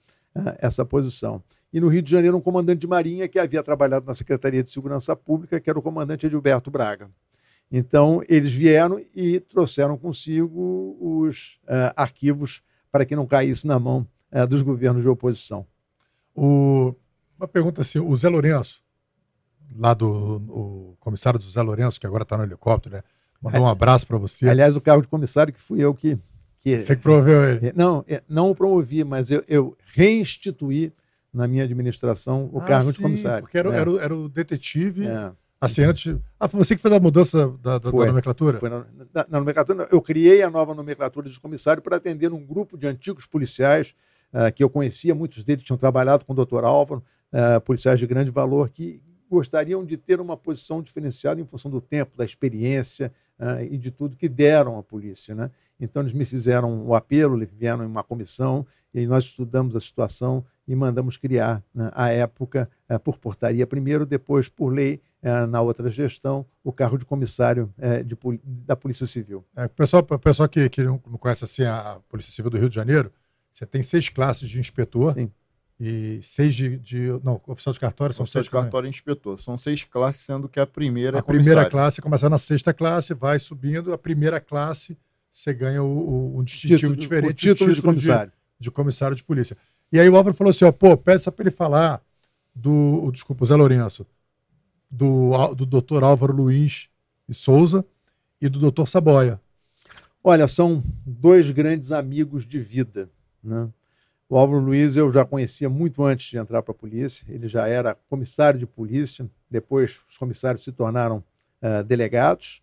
essa 0.59 0.85
posição. 0.85 1.43
E 1.73 1.81
no 1.81 1.89
Rio 1.89 2.03
de 2.03 2.11
Janeiro, 2.11 2.37
um 2.37 2.41
comandante 2.41 2.81
de 2.81 2.87
marinha 2.87 3.29
que 3.29 3.39
havia 3.39 3.63
trabalhado 3.63 4.07
na 4.07 4.15
Secretaria 4.15 4.63
de 4.63 4.71
Segurança 4.71 5.15
Pública, 5.15 5.61
que 5.61 5.71
era 5.71 5.79
o 5.79 5.83
comandante 5.83 6.27
Edilberto 6.27 6.71
Braga. 6.71 7.11
Então, 7.71 8.21
eles 8.29 8.53
vieram 8.53 9.01
e 9.15 9.39
trouxeram 9.39 9.97
consigo 9.97 10.97
os 11.01 11.61
uh, 11.65 11.95
arquivos 11.95 12.63
para 12.91 13.05
que 13.05 13.15
não 13.15 13.27
caísse 13.27 13.67
na 13.67 13.79
mão 13.79 14.07
uh, 14.33 14.47
dos 14.47 14.63
governos 14.63 15.03
de 15.03 15.09
oposição. 15.09 15.65
O... 16.35 16.95
Uma 17.39 17.47
pergunta 17.47 17.81
assim: 17.81 18.01
o 18.01 18.15
Zé 18.17 18.29
Lourenço, 18.29 18.83
lá 19.77 19.95
do 19.95 20.09
o 20.09 20.97
comissário 20.99 21.39
do 21.39 21.49
Zé 21.49 21.63
Lourenço, 21.63 22.01
que 22.01 22.07
agora 22.07 22.25
está 22.25 22.37
no 22.37 22.45
helicóptero, 22.45 22.97
né? 22.97 23.03
Mandou 23.41 23.63
um 23.63 23.69
abraço 23.69 24.07
para 24.07 24.19
você. 24.19 24.49
Aliás, 24.49 24.77
o 24.77 24.81
cargo 24.81 25.01
de 25.01 25.09
comissário 25.09 25.53
que 25.53 25.61
fui 25.61 25.81
eu 25.81 25.95
que 25.95 26.19
que, 26.61 26.79
Você 26.79 26.95
que 26.95 27.03
promoveu 27.03 27.43
ele? 27.45 27.69
É, 27.69 27.73
não, 27.75 28.05
é, 28.07 28.23
não 28.29 28.51
o 28.51 28.55
promovi, 28.55 29.03
mas 29.03 29.31
eu, 29.31 29.43
eu 29.49 29.77
reinstituí 29.95 30.93
na 31.33 31.47
minha 31.47 31.65
administração 31.65 32.51
o 32.53 32.59
ah, 32.59 32.65
cargo 32.65 32.91
sim, 32.91 32.97
de 32.97 33.03
comissário. 33.03 33.43
Porque 33.43 33.57
era, 33.57 33.75
é. 33.75 33.79
era, 33.79 33.91
era, 33.97 34.15
o 34.15 34.29
detetive. 34.29 35.07
É. 35.07 35.33
Assim, 35.61 35.83
antes. 35.83 36.17
Ah, 36.39 36.49
foi 36.49 36.59
você 36.59 36.75
que 36.75 36.83
fez 36.83 36.93
a 36.93 37.01
mudança 37.01 37.49
da, 37.63 37.79
da, 37.79 37.91
da 37.91 37.91
nomenclatura? 37.91 38.59
Foi 38.59 38.69
na, 38.69 38.79
na, 39.13 39.27
na, 39.29 39.39
nomenclatura. 39.39 39.89
Eu 39.91 40.01
criei 40.01 40.43
a 40.43 40.51
nova 40.51 40.75
nomenclatura 40.75 41.29
de 41.29 41.41
comissário 41.41 41.83
para 41.83 41.97
atender 41.97 42.33
um 42.33 42.45
grupo 42.45 42.77
de 42.77 42.87
antigos 42.87 43.27
policiais 43.27 43.95
uh, 44.33 44.53
que 44.53 44.63
eu 44.63 44.71
conhecia, 44.71 45.15
muitos 45.15 45.45
deles 45.45 45.65
tinham 45.65 45.77
trabalhado 45.77 46.25
com 46.25 46.33
o 46.33 46.37
doutor 46.37 46.65
Álvaro, 46.65 47.03
uh, 47.33 47.61
policiais 47.61 47.99
de 47.99 48.07
grande 48.07 48.31
valor, 48.31 48.71
que 48.71 49.03
gostariam 49.31 49.85
de 49.85 49.97
ter 49.97 50.21
uma 50.21 50.37
posição 50.37 50.83
diferenciada 50.83 51.41
em 51.41 51.47
função 51.47 51.71
do 51.71 51.81
tempo, 51.81 52.17
da 52.17 52.25
experiência 52.25 53.13
uh, 53.41 53.63
e 53.63 53.79
de 53.79 53.91
tudo 53.91 54.17
que 54.17 54.29
deram 54.29 54.79
à 54.79 54.83
polícia. 54.83 55.35
Né? 55.35 55.51
Então, 55.81 56.03
eles 56.03 56.13
me 56.13 56.25
fizeram 56.25 56.87
o 56.87 56.95
apelo, 56.95 57.41
vieram 57.59 57.83
em 57.83 57.87
uma 57.87 58.05
comissão 58.05 58.67
e 58.93 59.07
nós 59.07 59.25
estudamos 59.25 59.75
a 59.75 59.81
situação 59.81 60.45
e 60.69 60.77
mandamos 60.77 61.17
criar, 61.17 61.65
né, 61.75 61.91
à 61.95 62.11
época, 62.11 62.71
uh, 62.89 63.01
por 63.01 63.19
portaria 63.19 63.67
primeiro, 63.67 64.05
depois 64.07 64.49
por 64.49 64.69
lei, 64.69 65.01
uh, 65.23 65.47
na 65.47 65.61
outra 65.61 65.89
gestão, 65.91 66.47
o 66.63 66.73
cargo 66.73 66.99
de 66.99 67.05
comissário 67.05 67.73
de, 68.05 68.17
da 68.45 68.77
Polícia 68.77 69.07
Civil. 69.07 69.45
É, 69.57 69.67
pessoal, 69.67 70.03
pessoal 70.03 70.49
que, 70.49 70.69
que 70.69 70.85
não 70.85 70.99
conhece 70.99 71.45
assim, 71.45 71.65
a 71.65 71.99
Polícia 72.09 72.33
Civil 72.33 72.51
do 72.51 72.59
Rio 72.59 72.69
de 72.69 72.75
Janeiro, 72.75 73.11
você 73.51 73.67
tem 73.67 73.83
seis 73.83 74.09
classes 74.09 74.49
de 74.49 74.61
inspetor. 74.61 75.15
Sim 75.15 75.31
e 75.81 76.21
seis 76.23 76.55
de, 76.55 76.77
de, 76.77 77.07
Não, 77.25 77.41
oficial 77.47 77.73
de 77.73 77.81
cartório 77.81 78.15
são 78.15 78.25
oficial 78.25 78.43
seis. 78.43 78.51
de 78.51 78.51
cartório 78.51 78.87
e 78.87 78.91
inspetor. 78.91 79.41
São 79.41 79.57
seis 79.57 79.83
classes, 79.83 80.21
sendo 80.21 80.47
que 80.49 80.61
a 80.61 80.67
primeira 80.67 81.17
a 81.17 81.21
é 81.21 81.23
primeira 81.23 81.69
classe 81.71 82.03
começa 82.03 82.29
na 82.29 82.37
sexta 82.37 82.75
classe, 82.75 83.15
vai 83.15 83.39
subindo. 83.39 83.93
A 83.93 83.97
primeira 83.99 84.39
classe 84.41 84.97
você 85.33 85.55
ganha 85.55 85.83
o, 85.83 85.87
o, 85.87 86.39
um 86.39 86.45
distintivo 86.45 86.77
Título- 86.95 86.97
diferente. 86.97 87.31
o 87.31 87.35
título 87.35 87.73
de 87.73 87.81
comissário. 87.81 88.33
de 88.59 88.71
comissário 88.71 89.17
de 89.17 89.25
polícia. 89.25 89.57
E 89.91 89.99
aí 89.99 90.09
o 90.09 90.17
Álvaro 90.17 90.37
falou 90.37 90.51
assim: 90.51 90.67
ó, 90.67 90.73
pô, 90.73 90.95
peça 90.97 91.33
para 91.33 91.45
ele 91.45 91.51
falar 91.51 92.03
do. 92.55 93.11
Desculpa, 93.11 93.45
o 93.45 93.47
Zé 93.47 93.57
Lourenço. 93.57 94.07
Do, 94.91 95.55
do 95.55 95.65
doutor 95.65 96.03
Álvaro 96.03 96.33
Luiz 96.35 96.89
e 97.29 97.33
Souza 97.33 97.85
e 98.41 98.49
do 98.49 98.59
doutor 98.59 98.89
Saboia. 98.89 99.41
Olha, 100.23 100.47
são 100.49 100.83
dois 101.07 101.51
grandes 101.53 101.93
amigos 101.93 102.45
de 102.45 102.59
vida. 102.59 103.09
Né? 103.43 103.69
O 104.31 104.39
Álvaro 104.39 104.63
Luiz 104.63 104.97
eu 104.97 105.13
já 105.13 105.25
conhecia 105.25 105.69
muito 105.69 106.05
antes 106.05 106.31
de 106.31 106.39
entrar 106.39 106.63
para 106.63 106.71
a 106.71 106.75
polícia. 106.75 107.27
Ele 107.29 107.49
já 107.49 107.67
era 107.67 107.97
comissário 108.09 108.61
de 108.61 108.65
polícia. 108.65 109.29
Depois 109.51 110.03
os 110.09 110.17
comissários 110.17 110.63
se 110.63 110.71
tornaram 110.71 111.25
eh, 111.61 111.83
delegados. 111.83 112.63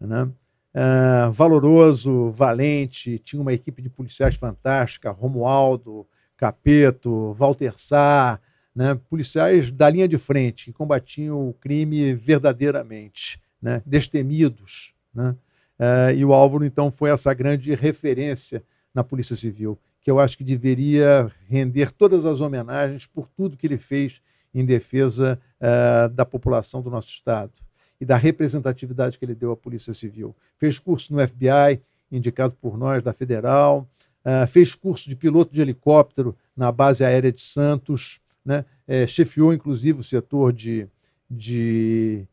Né? 0.00 0.28
Ah, 0.74 1.30
valoroso, 1.32 2.32
valente, 2.32 3.16
tinha 3.20 3.40
uma 3.40 3.52
equipe 3.52 3.80
de 3.80 3.88
policiais 3.88 4.34
fantástica, 4.34 5.12
Romualdo, 5.12 6.04
Capeto, 6.36 7.32
Walter 7.34 7.78
Sá, 7.78 8.40
né? 8.74 8.98
policiais 9.08 9.70
da 9.70 9.88
linha 9.88 10.08
de 10.08 10.18
frente, 10.18 10.64
que 10.64 10.72
combatiam 10.72 11.48
o 11.48 11.54
crime 11.54 12.12
verdadeiramente, 12.12 13.40
né? 13.62 13.80
destemidos. 13.86 14.92
Né? 15.14 15.36
Ah, 15.78 16.12
e 16.12 16.24
o 16.24 16.32
Álvaro, 16.32 16.64
então, 16.64 16.90
foi 16.90 17.10
essa 17.10 17.32
grande 17.32 17.72
referência 17.72 18.64
na 18.92 19.04
Polícia 19.04 19.36
Civil, 19.36 19.78
que 20.04 20.10
eu 20.10 20.20
acho 20.20 20.36
que 20.36 20.44
deveria 20.44 21.32
render 21.48 21.90
todas 21.90 22.26
as 22.26 22.42
homenagens 22.42 23.06
por 23.06 23.26
tudo 23.26 23.56
que 23.56 23.66
ele 23.66 23.78
fez 23.78 24.20
em 24.54 24.62
defesa 24.62 25.40
ah, 25.58 26.08
da 26.08 26.26
população 26.26 26.82
do 26.82 26.90
nosso 26.90 27.08
Estado 27.08 27.50
e 27.98 28.04
da 28.04 28.14
representatividade 28.18 29.18
que 29.18 29.24
ele 29.24 29.34
deu 29.34 29.50
à 29.50 29.56
Polícia 29.56 29.94
Civil. 29.94 30.36
Fez 30.58 30.78
curso 30.78 31.10
no 31.14 31.26
FBI, 31.26 31.80
indicado 32.12 32.54
por 32.60 32.76
nós, 32.76 33.02
da 33.02 33.14
Federal, 33.14 33.88
ah, 34.22 34.46
fez 34.46 34.74
curso 34.74 35.08
de 35.08 35.16
piloto 35.16 35.54
de 35.54 35.62
helicóptero 35.62 36.36
na 36.54 36.70
base 36.70 37.02
aérea 37.02 37.32
de 37.32 37.40
Santos, 37.40 38.20
né? 38.44 38.66
Eh, 38.86 39.06
chefiou, 39.06 39.54
inclusive, 39.54 40.00
o 40.00 40.04
setor 40.04 40.52
de, 40.52 40.86
de, 41.30 42.26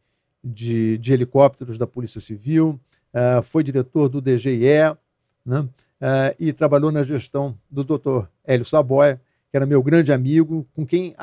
de, 0.44 0.98
de 0.98 1.14
helicópteros 1.14 1.78
da 1.78 1.88
Polícia 1.88 2.20
Civil, 2.20 2.78
ah, 3.14 3.42
foi 3.42 3.64
diretor 3.64 4.10
do 4.10 4.20
DGE, 4.20 4.94
né? 5.46 5.68
Ah, 6.00 6.34
e 6.40 6.52
trabalhou 6.52 6.92
na 6.92 7.04
gestão 7.04 7.56
do 7.70 7.84
Dr. 7.84 8.26
Hélio 8.44 8.66
Saboia, 8.66 9.22
que 9.50 9.58
era 9.58 9.66
meu 9.66 9.84
grande 9.84 10.12
amigo, 10.12 10.66
com 10.74 10.86
quem 10.86 11.16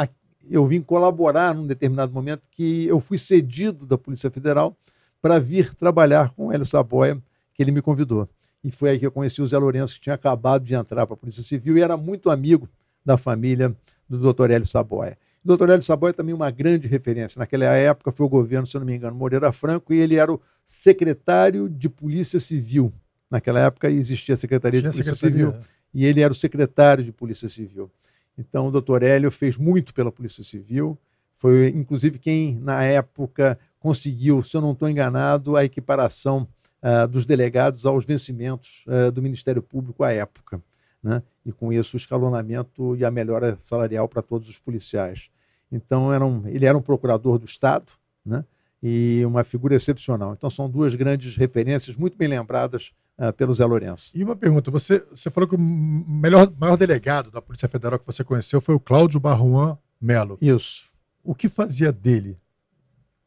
eu 0.48 0.66
vim 0.66 0.80
colaborar 0.80 1.54
num 1.54 1.66
determinado 1.66 2.12
momento 2.12 2.42
que 2.50 2.86
eu 2.86 3.00
fui 3.00 3.18
cedido 3.18 3.84
da 3.84 3.98
Polícia 3.98 4.30
Federal 4.30 4.76
para 5.20 5.38
vir 5.38 5.74
trabalhar 5.74 6.30
com 6.30 6.46
o 6.46 6.52
Hélio 6.52 6.64
Saboia, 6.66 7.20
que 7.54 7.62
ele 7.62 7.72
me 7.72 7.82
convidou. 7.82 8.28
E 8.62 8.70
foi 8.70 8.90
aí 8.90 8.98
que 8.98 9.06
eu 9.06 9.12
conheci 9.12 9.42
o 9.42 9.46
Zé 9.46 9.58
Lourenço, 9.58 9.94
que 9.94 10.00
tinha 10.00 10.14
acabado 10.14 10.64
de 10.64 10.74
entrar 10.74 11.06
para 11.06 11.14
a 11.14 11.16
Polícia 11.16 11.42
Civil 11.42 11.76
e 11.76 11.82
era 11.82 11.96
muito 11.96 12.30
amigo 12.30 12.68
da 13.04 13.16
família 13.16 13.74
do 14.08 14.32
Dr. 14.32 14.50
Hélio 14.50 14.66
Saboia. 14.66 15.18
O 15.44 15.56
Dr. 15.56 15.70
Hélio 15.70 15.82
Saboia 15.82 16.10
é 16.10 16.12
também 16.12 16.34
uma 16.34 16.50
grande 16.50 16.86
referência. 16.86 17.38
Naquela 17.38 17.64
época 17.64 18.12
foi 18.12 18.26
o 18.26 18.28
governo, 18.28 18.66
se 18.66 18.78
não 18.78 18.84
me 18.84 18.94
engano, 18.94 19.16
Moreira 19.16 19.50
Franco, 19.52 19.92
e 19.92 19.98
ele 19.98 20.16
era 20.16 20.32
o 20.32 20.40
secretário 20.66 21.68
de 21.68 21.88
Polícia 21.88 22.38
Civil. 22.38 22.92
Naquela 23.30 23.60
época 23.60 23.90
existia 23.90 24.34
a 24.34 24.38
Secretaria 24.38 24.80
Tinha 24.80 24.90
de 24.90 24.96
Polícia 24.96 25.14
secretaria. 25.14 25.46
Civil 25.52 25.68
e 25.92 26.04
ele 26.04 26.20
era 26.20 26.32
o 26.32 26.36
secretário 26.36 27.04
de 27.04 27.12
Polícia 27.12 27.48
Civil. 27.48 27.90
Então, 28.36 28.68
o 28.68 28.70
doutor 28.70 29.02
Hélio 29.02 29.30
fez 29.30 29.56
muito 29.56 29.92
pela 29.92 30.12
Polícia 30.12 30.44
Civil, 30.44 30.96
foi 31.34 31.68
inclusive 31.68 32.18
quem, 32.18 32.56
na 32.56 32.82
época, 32.84 33.58
conseguiu, 33.80 34.42
se 34.42 34.56
eu 34.56 34.60
não 34.60 34.72
estou 34.72 34.88
enganado, 34.88 35.56
a 35.56 35.64
equiparação 35.64 36.46
ah, 36.82 37.06
dos 37.06 37.26
delegados 37.26 37.84
aos 37.86 38.04
vencimentos 38.04 38.84
ah, 38.86 39.10
do 39.10 39.22
Ministério 39.22 39.62
Público 39.62 40.04
à 40.04 40.12
época. 40.12 40.62
Né? 41.02 41.22
E 41.46 41.52
com 41.52 41.72
isso, 41.72 41.96
o 41.96 41.98
escalonamento 41.98 42.96
e 42.96 43.04
a 43.04 43.10
melhora 43.10 43.56
salarial 43.60 44.08
para 44.08 44.20
todos 44.22 44.48
os 44.48 44.58
policiais. 44.58 45.30
Então, 45.70 46.12
era 46.12 46.24
um- 46.24 46.46
ele 46.46 46.66
era 46.66 46.76
um 46.76 46.82
procurador 46.82 47.38
do 47.38 47.44
Estado 47.46 47.92
né? 48.24 48.44
e 48.82 49.22
uma 49.24 49.42
figura 49.44 49.74
excepcional. 49.74 50.32
Então, 50.32 50.50
são 50.50 50.68
duas 50.68 50.94
grandes 50.94 51.36
referências, 51.36 51.96
muito 51.96 52.16
bem 52.16 52.28
lembradas 52.28 52.92
ah, 53.18 53.32
pelo 53.32 53.52
Zé 53.52 53.64
Lourenço. 53.66 54.10
E 54.14 54.22
uma 54.24 54.36
pergunta: 54.36 54.70
você, 54.70 55.04
você 55.10 55.30
falou 55.30 55.48
que 55.48 55.56
o 55.56 55.58
melhor, 55.58 56.50
maior 56.58 56.76
delegado 56.76 57.30
da 57.30 57.42
Polícia 57.42 57.68
Federal 57.68 57.98
que 57.98 58.06
você 58.06 58.22
conheceu 58.24 58.60
foi 58.60 58.74
o 58.74 58.80
Cláudio 58.80 59.18
Barruan 59.20 59.76
Melo. 60.00 60.38
Isso. 60.40 60.92
O 61.24 61.34
que 61.34 61.48
fazia 61.48 61.92
dele 61.92 62.38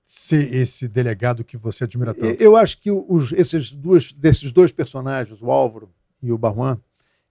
ser 0.05 0.53
esse 0.53 0.87
delegado 0.87 1.43
que 1.43 1.55
você 1.57 1.83
admira 1.83 2.13
tanto? 2.13 2.41
Eu 2.41 2.55
acho 2.55 2.79
que 2.79 2.89
os- 2.91 3.31
esses 3.33 3.73
duas, 3.73 4.11
desses 4.11 4.51
dois 4.51 4.71
personagens, 4.71 5.41
o 5.41 5.51
Álvaro 5.51 5.89
e 6.21 6.31
o 6.31 6.37
Barruan, 6.37 6.79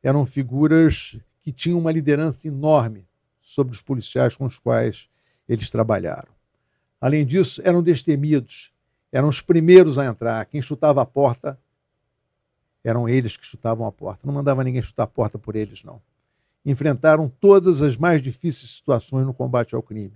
eram 0.03 0.25
figuras 0.25 1.19
que 1.43 1.53
tinham 1.53 1.79
uma 1.79 1.91
liderança 1.93 2.47
enorme 2.49 3.07
sobre 3.43 3.73
os 3.75 3.83
policiais 3.83 4.37
com 4.37 4.45
os 4.45 4.59
quais 4.59 5.09
eles 5.49 5.69
trabalharam. 5.71 6.31
Além 7.01 7.27
disso, 7.27 7.61
eram 7.65 7.83
destemidos, 7.83 8.73
eram 9.11 9.29
os 9.29 9.41
primeiros 9.41 9.99
a 9.99 10.05
entrar. 10.07 10.45
Quem 10.47 10.63
chutava 10.63 11.03
a 11.03 11.07
porta 11.07 11.59
eram 12.83 13.09
eles 13.09 13.37
que 13.37 13.45
chutavam 13.45 13.87
a 13.87 13.93
porta. 13.93 14.27
Não 14.27 14.35
mandava 14.35 14.65
ninguém 14.65 14.83
chutar 14.83 15.05
a 15.05 15.07
porta 15.07 15.39
por 15.39 15.57
eles, 15.57 15.83
não. 15.85 16.01
Enfrentaram 16.65 17.31
todas 17.41 17.83
as 17.83 17.97
mais 17.97 18.21
difíceis 18.21 18.71
situações 18.71 19.27
no 19.27 19.35
combate 19.35 19.75
ao 19.75 19.83
crime. 19.83 20.13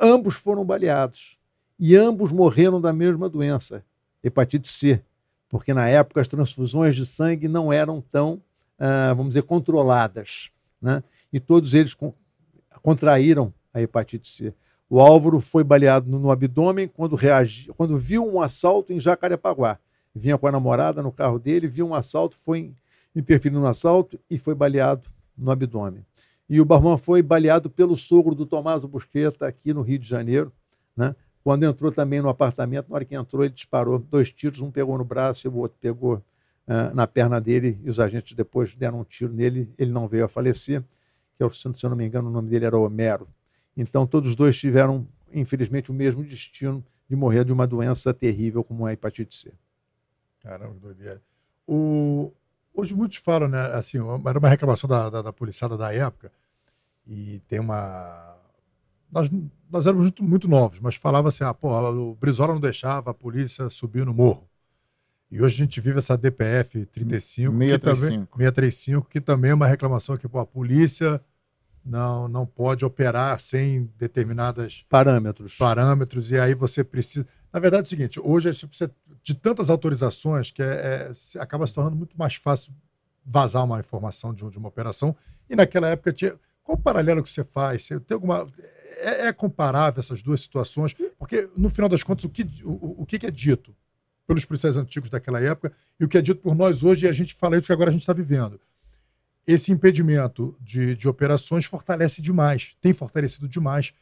Ambos 0.00 0.34
foram 0.34 0.64
baleados 0.64 1.38
e 1.78 1.96
ambos 1.96 2.32
morreram 2.32 2.80
da 2.80 2.92
mesma 2.92 3.28
doença, 3.28 3.84
hepatite 4.22 4.68
C, 4.68 5.02
porque 5.48 5.72
na 5.72 5.88
época 5.88 6.20
as 6.20 6.28
transfusões 6.28 6.94
de 6.94 7.06
sangue 7.06 7.48
não 7.48 7.72
eram 7.72 8.00
tão, 8.00 8.42
ah, 8.78 9.14
vamos 9.14 9.30
dizer, 9.30 9.42
controladas. 9.42 10.50
Né? 10.80 11.02
E 11.32 11.40
todos 11.40 11.74
eles 11.74 11.94
con- 11.94 12.12
contraíram 12.82 13.52
a 13.72 13.80
hepatite 13.80 14.28
C. 14.28 14.52
O 14.90 15.00
Álvaro 15.00 15.40
foi 15.40 15.62
baleado 15.62 16.10
no, 16.10 16.18
no 16.18 16.30
abdômen 16.30 16.88
quando, 16.88 17.14
reagi, 17.14 17.70
quando 17.76 17.96
viu 17.96 18.26
um 18.26 18.40
assalto 18.40 18.92
em 18.92 19.00
Jacarepaguá. 19.00 19.78
Vinha 20.14 20.36
com 20.38 20.46
a 20.46 20.52
namorada 20.52 21.02
no 21.02 21.12
carro 21.12 21.38
dele, 21.38 21.68
viu 21.68 21.86
um 21.86 21.94
assalto, 21.94 22.36
foi 22.36 22.72
interferir 23.14 23.54
no 23.54 23.66
assalto 23.66 24.18
e 24.30 24.38
foi 24.38 24.54
baleado 24.54 25.08
no 25.36 25.50
abdômen. 25.50 26.04
E 26.48 26.60
o 26.60 26.64
Barman 26.64 26.96
foi 26.96 27.22
baleado 27.22 27.68
pelo 27.68 27.96
sogro 27.96 28.34
do 28.34 28.46
Tomás 28.46 28.82
Busqueta 28.84 29.46
aqui 29.46 29.74
no 29.74 29.82
Rio 29.82 29.98
de 29.98 30.08
Janeiro, 30.08 30.52
né? 30.96 31.14
Quando 31.44 31.64
entrou 31.64 31.92
também 31.92 32.20
no 32.20 32.28
apartamento, 32.28 32.88
na 32.88 32.96
hora 32.96 33.04
que 33.04 33.14
entrou, 33.14 33.44
ele 33.44 33.54
disparou 33.54 33.98
dois 33.98 34.30
tiros, 34.30 34.60
um 34.60 34.70
pegou 34.70 34.98
no 34.98 35.04
braço 35.04 35.46
e 35.46 35.48
o 35.48 35.56
outro 35.56 35.78
pegou 35.80 36.22
ah, 36.66 36.92
na 36.92 37.06
perna 37.06 37.40
dele, 37.40 37.78
e 37.82 37.88
os 37.88 37.98
agentes 37.98 38.34
depois 38.34 38.74
deram 38.74 39.00
um 39.00 39.04
tiro 39.04 39.32
nele, 39.32 39.72
ele 39.78 39.90
não 39.90 40.06
veio 40.06 40.26
a 40.26 40.28
falecer, 40.28 40.82
que 41.36 41.42
eu, 41.42 41.48
se 41.48 41.66
eu 41.66 41.88
não 41.88 41.96
me 41.96 42.04
engano, 42.04 42.28
o 42.28 42.32
nome 42.32 42.50
dele 42.50 42.66
era 42.66 42.76
Homero. 42.76 43.26
Então, 43.74 44.06
todos 44.06 44.30
os 44.30 44.36
dois 44.36 44.58
tiveram, 44.58 45.06
infelizmente, 45.32 45.90
o 45.90 45.94
mesmo 45.94 46.22
destino 46.22 46.84
de 47.08 47.16
morrer 47.16 47.44
de 47.46 47.52
uma 47.54 47.66
doença 47.66 48.12
terrível 48.12 48.62
como 48.62 48.84
a 48.84 48.92
hepatite 48.92 49.34
C. 49.34 49.52
Caramba, 50.40 50.74
que 50.74 50.80
doideira. 50.80 51.22
O... 51.66 52.32
Hoje 52.72 52.94
muitos 52.94 53.18
falam, 53.18 53.48
né? 53.48 53.60
Assim, 53.72 53.98
era 54.26 54.38
uma 54.38 54.48
reclamação 54.48 54.88
da, 54.88 55.10
da, 55.10 55.22
da 55.22 55.32
policiada 55.32 55.76
da 55.76 55.92
época, 55.92 56.32
e 57.06 57.40
tem 57.48 57.58
uma. 57.58 58.36
Nós, 59.10 59.30
nós 59.70 59.86
éramos 59.86 60.04
muito, 60.04 60.22
muito 60.22 60.48
novos, 60.48 60.78
mas 60.78 60.94
falava 60.94 61.28
assim: 61.28 61.44
ah, 61.44 61.54
pô, 61.54 61.70
o 61.70 62.14
Brizola 62.14 62.52
não 62.52 62.60
deixava 62.60 63.10
a 63.10 63.14
polícia 63.14 63.68
subir 63.68 64.04
no 64.06 64.14
morro. 64.14 64.48
E 65.30 65.42
hoje 65.42 65.56
a 65.56 65.64
gente 65.64 65.80
vive 65.80 65.98
essa 65.98 66.16
DPF 66.16 66.86
35, 66.86 67.52
que 67.52 67.58
também, 67.58 67.68
635. 67.68 68.38
635, 68.38 69.08
que 69.08 69.20
também 69.20 69.50
é 69.50 69.54
uma 69.54 69.66
reclamação 69.66 70.16
que 70.16 70.28
pô, 70.28 70.38
a 70.38 70.46
polícia 70.46 71.20
não, 71.88 72.28
não 72.28 72.46
pode 72.46 72.84
operar 72.84 73.38
sem 73.40 73.90
determinadas 73.98 74.84
Parâmetros. 74.88 75.56
parâmetros, 75.56 76.30
e 76.30 76.38
aí 76.38 76.54
você 76.54 76.84
precisa. 76.84 77.26
Na 77.52 77.58
verdade 77.58 77.80
é 77.80 77.84
o 77.84 77.88
seguinte: 77.88 78.20
hoje 78.22 78.54
você 78.54 78.66
precisa 78.66 78.94
de 79.22 79.34
tantas 79.34 79.70
autorizações 79.70 80.50
que 80.50 80.62
é, 80.62 81.10
é, 81.36 81.40
acaba 81.40 81.66
se 81.66 81.74
tornando 81.74 81.96
muito 81.96 82.16
mais 82.16 82.34
fácil 82.34 82.72
vazar 83.24 83.64
uma 83.64 83.80
informação 83.80 84.32
de, 84.32 84.48
de 84.50 84.58
uma 84.58 84.68
operação. 84.68 85.16
E 85.48 85.56
naquela 85.56 85.88
época 85.88 86.12
tinha. 86.12 86.34
Qual 86.62 86.76
o 86.76 86.80
paralelo 86.80 87.22
que 87.22 87.30
você 87.30 87.44
faz? 87.44 87.84
Você 87.84 87.98
tem 87.98 88.14
alguma. 88.14 88.46
É, 88.98 89.28
é 89.28 89.32
comparável 89.32 90.00
essas 90.00 90.22
duas 90.22 90.42
situações? 90.42 90.94
Porque, 91.18 91.48
no 91.56 91.70
final 91.70 91.88
das 91.88 92.02
contas, 92.02 92.24
o 92.24 92.28
que, 92.28 92.46
o, 92.62 93.02
o 93.02 93.06
que 93.06 93.24
é 93.24 93.30
dito 93.30 93.74
pelos 94.26 94.44
policiais 94.44 94.76
antigos 94.76 95.08
daquela 95.08 95.40
época 95.40 95.72
e 95.98 96.04
o 96.04 96.08
que 96.08 96.18
é 96.18 96.20
dito 96.20 96.42
por 96.42 96.54
nós 96.54 96.82
hoje, 96.82 97.06
e 97.06 97.08
a 97.08 97.12
gente 97.12 97.34
fala 97.34 97.56
isso 97.56 97.66
que 97.66 97.72
agora 97.72 97.88
a 97.88 97.92
gente 97.92 98.02
está 98.02 98.12
vivendo. 98.12 98.60
Esse 99.48 99.72
impedimento 99.72 100.54
de, 100.60 100.94
de 100.94 101.08
operações 101.08 101.64
fortalece 101.64 102.20
demais, 102.20 102.76
tem 102.82 102.92
fortalecido 102.92 103.48
demais. 103.48 103.94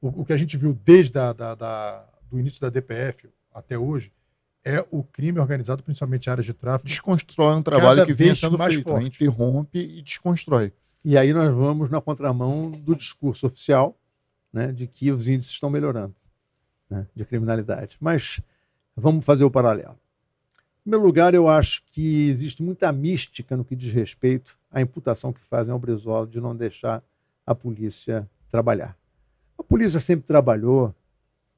O, 0.00 0.22
o 0.22 0.24
que 0.24 0.32
a 0.32 0.36
gente 0.36 0.56
viu 0.56 0.72
desde 0.84 1.18
a, 1.18 1.32
da, 1.32 1.54
da- 1.54 2.06
do 2.30 2.38
início 2.40 2.58
da 2.60 2.70
DPF 2.70 3.28
até 3.52 3.76
hoje 3.78 4.10
é 4.64 4.82
o 4.90 5.02
crime 5.04 5.38
organizado, 5.38 5.82
principalmente 5.82 6.30
áreas 6.30 6.46
de 6.46 6.54
tráfico. 6.54 6.88
Desconstrói 6.88 7.54
um 7.54 7.62
trabalho 7.62 7.98
Cada 8.00 8.06
que 8.06 8.14
vez 8.14 8.38
sendo 8.40 8.56
mais 8.56 8.72
feito. 8.74 8.88
forte. 8.88 9.02
né? 9.02 9.08
Interrompe 9.08 9.78
e 9.78 10.00
desconstrói. 10.00 10.72
E 11.04 11.18
aí 11.18 11.34
nós 11.34 11.54
vamos 11.54 11.90
na 11.90 12.00
contramão 12.00 12.70
do 12.70 12.96
discurso 12.96 13.46
oficial 13.46 13.94
né, 14.50 14.72
de 14.72 14.86
que 14.86 15.12
os 15.12 15.28
índices 15.28 15.52
estão 15.52 15.68
melhorando 15.68 16.14
né, 16.88 17.06
de 17.14 17.26
criminalidade. 17.26 17.98
Mas 18.00 18.40
vamos 18.96 19.22
fazer 19.22 19.44
o 19.44 19.50
paralelo. 19.50 19.98
Primeiro 20.84 21.06
lugar, 21.06 21.32
eu 21.32 21.48
acho 21.48 21.82
que 21.86 22.28
existe 22.28 22.62
muita 22.62 22.92
mística 22.92 23.56
no 23.56 23.64
que 23.64 23.74
diz 23.74 23.90
respeito 23.94 24.58
à 24.70 24.82
imputação 24.82 25.32
que 25.32 25.42
fazem 25.42 25.72
ao 25.72 25.78
Brizola 25.78 26.26
de 26.26 26.38
não 26.38 26.54
deixar 26.54 27.02
a 27.46 27.54
polícia 27.54 28.28
trabalhar. 28.50 28.94
A 29.58 29.62
polícia 29.62 29.98
sempre 29.98 30.26
trabalhou 30.26 30.94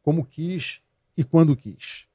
como 0.01 0.25
quis 0.25 0.81
e 1.17 1.25
quando 1.25 1.57
quis. 1.57 2.07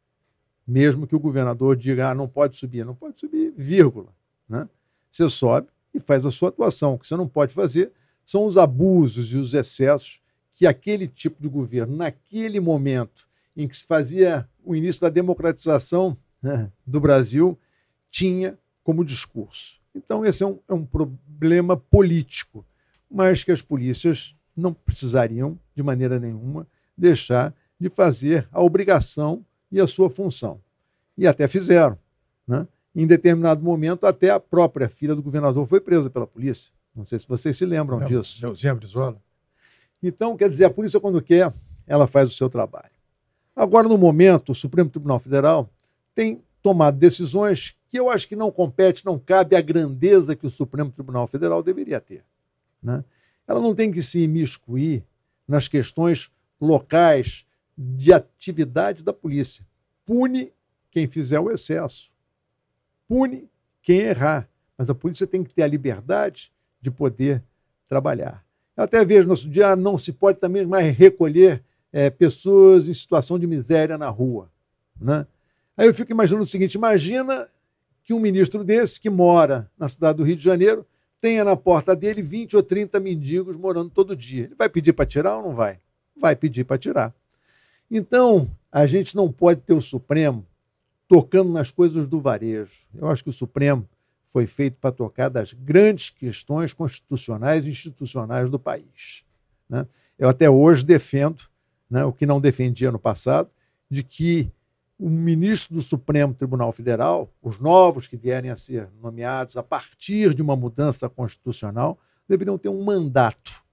Mesmo 0.66 1.06
que 1.06 1.14
o 1.14 1.20
governador 1.20 1.76
diga, 1.76 2.12
ah, 2.12 2.16
não 2.16 2.30
pode 2.30 2.56
subir, 2.56 2.86
não 2.86 2.96
pode 2.96 3.20
subir, 3.20 3.54
vírgula. 3.58 4.16
Né? 4.48 4.70
Você 5.12 5.30
sobe 5.30 5.68
e 5.94 6.00
faz 6.00 6.26
a 6.26 6.32
sua 6.32 6.48
atuação. 6.48 6.94
O 6.94 6.98
que 6.98 7.06
você 7.06 7.18
não 7.18 7.28
pode 7.28 7.54
fazer 7.54 7.92
são 8.26 8.46
os 8.46 8.58
abusos 8.58 9.34
e 9.34 9.38
os 9.38 9.54
excessos 9.54 10.22
que 10.54 10.66
aquele 10.66 11.10
tipo 11.10 11.42
de 11.42 11.50
governo, 11.50 11.94
naquele 11.94 12.62
momento 12.62 13.28
em 13.54 13.68
que 13.68 13.76
se 13.76 13.86
fazia 13.86 14.48
o 14.64 14.74
início 14.74 15.02
da 15.02 15.10
democratização 15.10 16.18
né, 16.42 16.72
do 16.86 17.00
Brasil, 17.00 17.58
tinha 18.10 18.58
como 18.84 19.06
discurso. 19.06 19.80
Então, 19.94 20.26
esse 20.26 20.44
é 20.44 20.48
um, 20.48 20.60
é 20.68 20.74
um 20.74 20.86
problema 20.86 21.76
político, 21.78 22.66
mas 23.10 23.44
que 23.44 23.52
as 23.52 23.62
polícias 23.62 24.36
não 24.56 24.74
precisariam, 24.74 25.58
de 25.76 25.84
maneira 25.84 26.20
nenhuma, 26.20 26.68
deixar 26.98 27.54
de 27.80 27.90
fazer 27.90 28.48
a 28.52 28.62
obrigação 28.62 29.46
e 29.72 29.80
a 29.80 29.88
sua 29.88 30.10
função. 30.10 30.62
E 31.18 31.28
até 31.28 31.48
fizeram. 31.48 31.98
Né? 32.48 32.68
Em 32.96 33.08
determinado 33.08 33.64
momento, 33.64 34.06
até 34.06 34.30
a 34.30 34.40
própria 34.40 34.90
filha 34.90 35.16
do 35.16 35.24
governador 35.24 35.66
foi 35.66 35.80
presa 35.80 36.10
pela 36.10 36.28
polícia. 36.28 36.72
Não 36.96 37.06
sei 37.06 37.20
se 37.20 37.28
vocês 37.28 37.58
se 37.58 37.66
lembram 37.66 37.98
Lembra, 37.98 38.20
disso. 38.20 38.42
Neuzinha 38.42 38.76
Brizola. 38.76 39.22
Então, 40.04 40.36
quer 40.36 40.50
dizer, 40.50 40.66
a 40.66 40.70
polícia, 40.70 41.00
quando 41.00 41.22
quer, 41.22 41.54
ela 41.88 42.08
faz 42.08 42.30
o 42.30 42.34
seu 42.34 42.50
trabalho. 42.50 42.92
Agora, 43.56 43.88
no 43.88 43.98
momento, 43.98 44.52
o 44.52 44.56
Supremo 44.56 44.90
Tribunal 44.90 45.20
Federal 45.20 45.70
tem 46.14 46.44
tomado 46.62 46.98
decisões 46.98 47.76
que 47.90 48.00
eu 48.00 48.10
acho 48.10 48.28
que 48.28 48.36
não 48.36 48.52
compete, 48.52 49.06
não 49.06 49.20
cabe 49.20 49.56
à 49.56 49.62
grandeza 49.62 50.36
que 50.36 50.48
o 50.48 50.52
Supremo 50.52 50.92
Tribunal 50.92 51.28
Federal 51.28 51.62
deveria 51.62 52.00
ter. 52.00 52.24
Né? 52.82 53.04
Ela 53.48 53.60
não 53.60 53.76
tem 53.76 53.92
que 53.92 54.02
se 54.02 54.20
imiscuir 54.20 55.04
nas 55.48 55.68
questões 55.68 56.32
locais 56.60 57.46
de 57.78 58.14
atividade 58.14 59.04
da 59.04 59.12
polícia. 59.12 59.66
Pune 60.06 60.54
quem 60.90 61.08
fizer 61.08 61.40
o 61.40 61.52
excesso. 61.52 62.12
Pune 63.08 63.50
quem 63.82 64.00
errar. 64.00 64.48
Mas 64.78 64.90
a 64.90 64.96
polícia 64.96 65.28
tem 65.28 65.44
que 65.44 65.54
ter 65.54 65.64
a 65.64 65.68
liberdade 65.68 66.52
de 66.80 66.90
poder 66.90 67.44
trabalhar. 67.88 68.46
Eu 68.76 68.86
até 68.86 69.04
vejo 69.04 69.24
no 69.24 69.30
nosso 69.30 69.50
dia, 69.50 69.70
ah, 69.70 69.76
não 69.76 69.98
se 69.98 70.14
pode 70.14 70.40
também 70.40 70.66
mais 70.66 70.96
recolher 70.96 71.64
é, 71.92 72.10
pessoas 72.10 72.88
em 72.88 72.94
situação 72.94 73.38
de 73.38 73.46
miséria 73.46 73.98
na 73.98 74.10
rua. 74.10 74.50
Né? 75.00 75.28
Aí 75.78 75.88
eu 75.88 75.94
fico 75.94 76.12
imaginando 76.12 76.44
o 76.44 76.48
seguinte: 76.48 76.76
imagina 76.76 77.48
que 78.04 78.14
um 78.14 78.20
ministro 78.20 78.64
desse, 78.64 79.00
que 79.00 79.10
mora 79.10 79.70
na 79.78 79.88
cidade 79.88 80.18
do 80.18 80.24
Rio 80.24 80.36
de 80.36 80.44
Janeiro, 80.44 80.86
tenha 81.20 81.44
na 81.44 81.56
porta 81.56 81.96
dele 81.96 82.22
20 82.22 82.56
ou 82.56 82.64
30 82.64 83.00
mendigos 83.00 83.56
morando 83.56 83.90
todo 83.90 84.16
dia. 84.16 84.46
Ele 84.46 84.56
vai 84.56 84.68
pedir 84.68 84.94
para 84.94 85.06
tirar 85.06 85.38
ou 85.38 85.44
não 85.44 85.54
vai? 85.54 85.80
Vai 86.16 86.36
pedir 86.36 86.64
para 86.64 86.78
tirar. 86.78 87.14
Então, 87.90 88.50
a 88.72 88.88
gente 88.88 89.16
não 89.16 89.32
pode 89.32 89.62
ter 89.62 89.74
o 89.74 89.82
Supremo 89.82 90.46
tocando 91.08 91.52
nas 91.52 91.70
coisas 91.70 92.08
do 92.08 92.20
varejo. 92.20 92.72
Eu 92.96 93.10
acho 93.10 93.24
que 93.24 93.30
o 93.30 93.34
Supremo 93.34 93.88
foi 94.28 94.48
feito 94.48 94.78
para 94.80 94.94
tocar 94.94 95.30
das 95.30 95.52
grandes 95.52 96.10
questões 96.10 96.74
constitucionais 96.74 97.68
e 97.68 97.70
institucionais 97.70 98.50
do 98.50 98.58
país. 98.58 99.26
Né? 99.70 99.86
Eu 100.18 100.30
até 100.30 100.50
hoje 100.50 100.86
defendo, 100.86 101.44
né, 101.90 102.06
o 102.06 102.14
que 102.14 102.26
não 102.26 102.40
defendia 102.40 102.92
no 102.92 103.00
passado, 103.00 103.50
de 103.90 104.04
que 104.04 104.50
o 105.02 105.10
ministro 105.10 105.74
do 105.74 105.82
Supremo 105.82 106.32
Tribunal 106.32 106.72
Federal, 106.72 107.28
os 107.42 107.60
novos 107.60 108.08
que 108.08 108.16
vierem 108.16 108.52
a 108.52 108.56
ser 108.56 108.88
nomeados 109.02 109.58
a 109.58 109.64
partir 109.64 110.32
de 110.36 110.44
uma 110.44 110.56
mudança 110.56 111.10
constitucional, 111.10 112.00
deveriam 112.30 112.56
ter 112.56 112.70
um 112.70 112.84
mandato. 112.84 113.64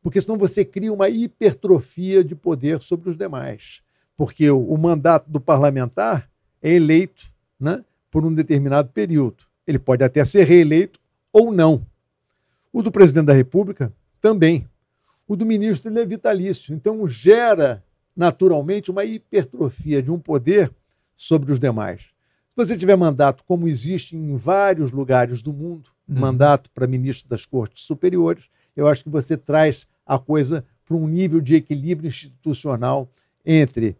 Porque 0.00 0.20
senão 0.20 0.38
você 0.38 0.64
cria 0.64 0.92
uma 0.92 1.08
hipertrofia 1.08 2.22
de 2.22 2.36
poder 2.36 2.80
sobre 2.80 3.10
os 3.10 3.16
demais. 3.16 3.82
Porque 4.16 4.48
o, 4.48 4.60
o 4.60 4.78
mandato 4.78 5.28
do 5.28 5.40
parlamentar 5.40 6.30
é 6.62 6.70
eleito 6.74 7.24
né, 7.58 7.84
por 8.08 8.24
um 8.24 8.32
determinado 8.32 8.90
período. 8.90 9.42
Ele 9.66 9.80
pode 9.80 10.04
até 10.04 10.24
ser 10.24 10.44
reeleito 10.44 11.00
ou 11.32 11.50
não. 11.50 11.84
O 12.72 12.80
do 12.80 12.92
presidente 12.92 13.26
da 13.26 13.32
República 13.32 13.92
também. 14.20 14.68
O 15.26 15.34
do 15.34 15.44
ministro 15.44 15.90
ele 15.90 15.98
é 15.98 16.06
vitalício. 16.06 16.72
Então 16.72 17.08
gera 17.08 17.82
naturalmente 18.16 18.90
uma 18.90 19.04
hipertrofia 19.04 20.02
de 20.02 20.10
um 20.10 20.18
poder 20.18 20.72
sobre 21.14 21.52
os 21.52 21.60
demais. 21.60 22.10
Se 22.48 22.56
você 22.56 22.76
tiver 22.76 22.96
mandato, 22.96 23.44
como 23.44 23.68
existe 23.68 24.16
em 24.16 24.34
vários 24.34 24.90
lugares 24.90 25.42
do 25.42 25.52
mundo, 25.52 25.90
uhum. 26.08 26.18
mandato 26.18 26.70
para 26.70 26.86
ministro 26.86 27.28
das 27.28 27.44
cortes 27.44 27.84
superiores, 27.84 28.48
eu 28.74 28.88
acho 28.88 29.04
que 29.04 29.10
você 29.10 29.36
traz 29.36 29.86
a 30.06 30.18
coisa 30.18 30.64
para 30.84 30.96
um 30.96 31.06
nível 31.06 31.40
de 31.40 31.56
equilíbrio 31.56 32.08
institucional 32.08 33.10
entre 33.44 33.96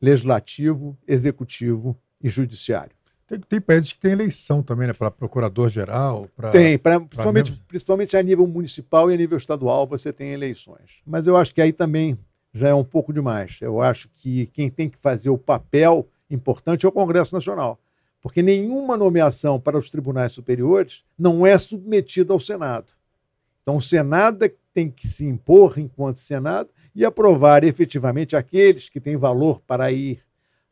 legislativo, 0.00 0.96
executivo 1.06 1.96
e 2.22 2.28
judiciário. 2.28 2.92
Tem, 3.26 3.40
tem 3.40 3.60
países 3.60 3.92
que 3.92 3.98
têm 3.98 4.12
eleição 4.12 4.62
também, 4.62 4.86
né? 4.86 4.92
Para 4.92 5.10
procurador-geral. 5.10 6.28
Tem, 6.52 6.78
pra, 6.78 7.00
principalmente, 7.00 7.52
principalmente 7.66 8.16
a 8.16 8.22
nível 8.22 8.46
municipal 8.46 9.10
e 9.10 9.14
a 9.14 9.16
nível 9.16 9.38
estadual 9.38 9.86
você 9.86 10.12
tem 10.12 10.32
eleições. 10.32 11.00
Mas 11.06 11.26
eu 11.26 11.36
acho 11.36 11.54
que 11.54 11.60
aí 11.60 11.72
também 11.72 12.18
já 12.54 12.68
é 12.68 12.74
um 12.74 12.84
pouco 12.84 13.12
demais. 13.12 13.58
Eu 13.60 13.82
acho 13.82 14.08
que 14.14 14.46
quem 14.46 14.70
tem 14.70 14.88
que 14.88 14.96
fazer 14.98 15.28
o 15.28 15.36
papel 15.36 16.08
importante 16.30 16.86
é 16.86 16.88
o 16.88 16.92
Congresso 16.92 17.34
Nacional. 17.34 17.78
Porque 18.22 18.42
nenhuma 18.42 18.96
nomeação 18.96 19.60
para 19.60 19.76
os 19.76 19.90
tribunais 19.90 20.32
superiores 20.32 21.04
não 21.18 21.44
é 21.44 21.58
submetida 21.58 22.32
ao 22.32 22.40
Senado. 22.40 22.94
Então, 23.62 23.76
o 23.76 23.82
Senado 23.82 24.44
é 24.44 24.52
tem 24.74 24.90
que 24.90 25.06
se 25.06 25.24
impor 25.24 25.78
enquanto 25.78 26.18
Senado 26.18 26.68
e 26.94 27.04
aprovar 27.04 27.62
efetivamente 27.62 28.34
aqueles 28.34 28.88
que 28.88 29.00
têm 29.00 29.16
valor 29.16 29.60
para 29.60 29.92
ir 29.92 30.20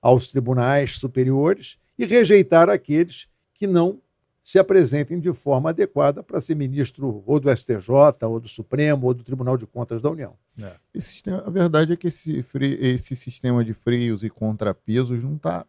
aos 0.03 0.27
tribunais 0.27 0.99
superiores 0.99 1.79
e 1.97 2.05
rejeitar 2.05 2.69
aqueles 2.69 3.29
que 3.55 3.67
não 3.67 4.01
se 4.43 4.59
apresentem 4.59 5.21
de 5.21 5.33
forma 5.33 5.71
adequada 5.71 6.23
para 6.23 6.41
ser 6.41 6.57
ministro 6.57 7.23
ou 7.25 7.39
do 7.39 7.55
STJ, 7.55 7.89
ou 8.23 8.41
do 8.41 8.49
Supremo, 8.49 9.07
ou 9.07 9.15
do 9.15 9.23
Tribunal 9.23 9.57
de 9.57 9.67
Contas 9.67 10.03
da 10.03 10.11
União. 10.11 10.35
É. 10.61 10.73
Sistema, 10.99 11.45
a 11.47 11.51
verdade 11.51 11.93
é 11.93 11.97
que 11.97 12.09
esse, 12.09 12.45
esse 12.81 13.15
sistema 13.15 13.65
de 13.65 13.73
freios 13.73 14.25
e 14.25 14.31
contrapesos 14.31 15.23
não 15.23 15.37
está 15.37 15.65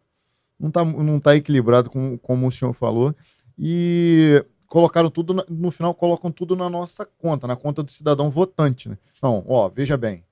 não 0.58 0.70
tá, 0.70 0.84
não 0.84 1.20
tá 1.20 1.36
equilibrado, 1.36 1.90
como, 1.90 2.18
como 2.18 2.46
o 2.46 2.50
senhor 2.50 2.72
falou, 2.72 3.14
e 3.58 4.44
colocaram 4.68 5.10
tudo, 5.10 5.34
na, 5.34 5.44
no 5.48 5.70
final 5.70 5.94
colocam 5.94 6.30
tudo 6.30 6.56
na 6.56 6.70
nossa 6.70 7.04
conta, 7.04 7.46
na 7.46 7.56
conta 7.56 7.82
do 7.82 7.90
cidadão 7.90 8.30
votante. 8.30 8.88
Né? 8.88 8.98
Então, 9.16 9.44
ó, 9.46 9.68
veja 9.68 9.96
bem, 9.96 10.24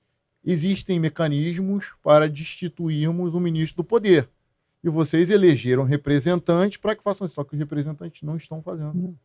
existem 0.43 0.99
mecanismos 0.99 1.93
para 2.01 2.29
destituirmos 2.29 3.33
o 3.33 3.39
ministro 3.39 3.83
do 3.83 3.87
poder 3.87 4.29
e 4.83 4.89
vocês 4.89 5.29
elegeram 5.29 5.83
representantes 5.83 6.77
para 6.77 6.95
que 6.95 7.03
façam 7.03 7.25
isso, 7.25 7.35
só 7.35 7.43
que 7.43 7.53
os 7.53 7.59
representantes 7.59 8.21
não 8.23 8.35
estão 8.35 8.61
fazendo. 8.61 9.17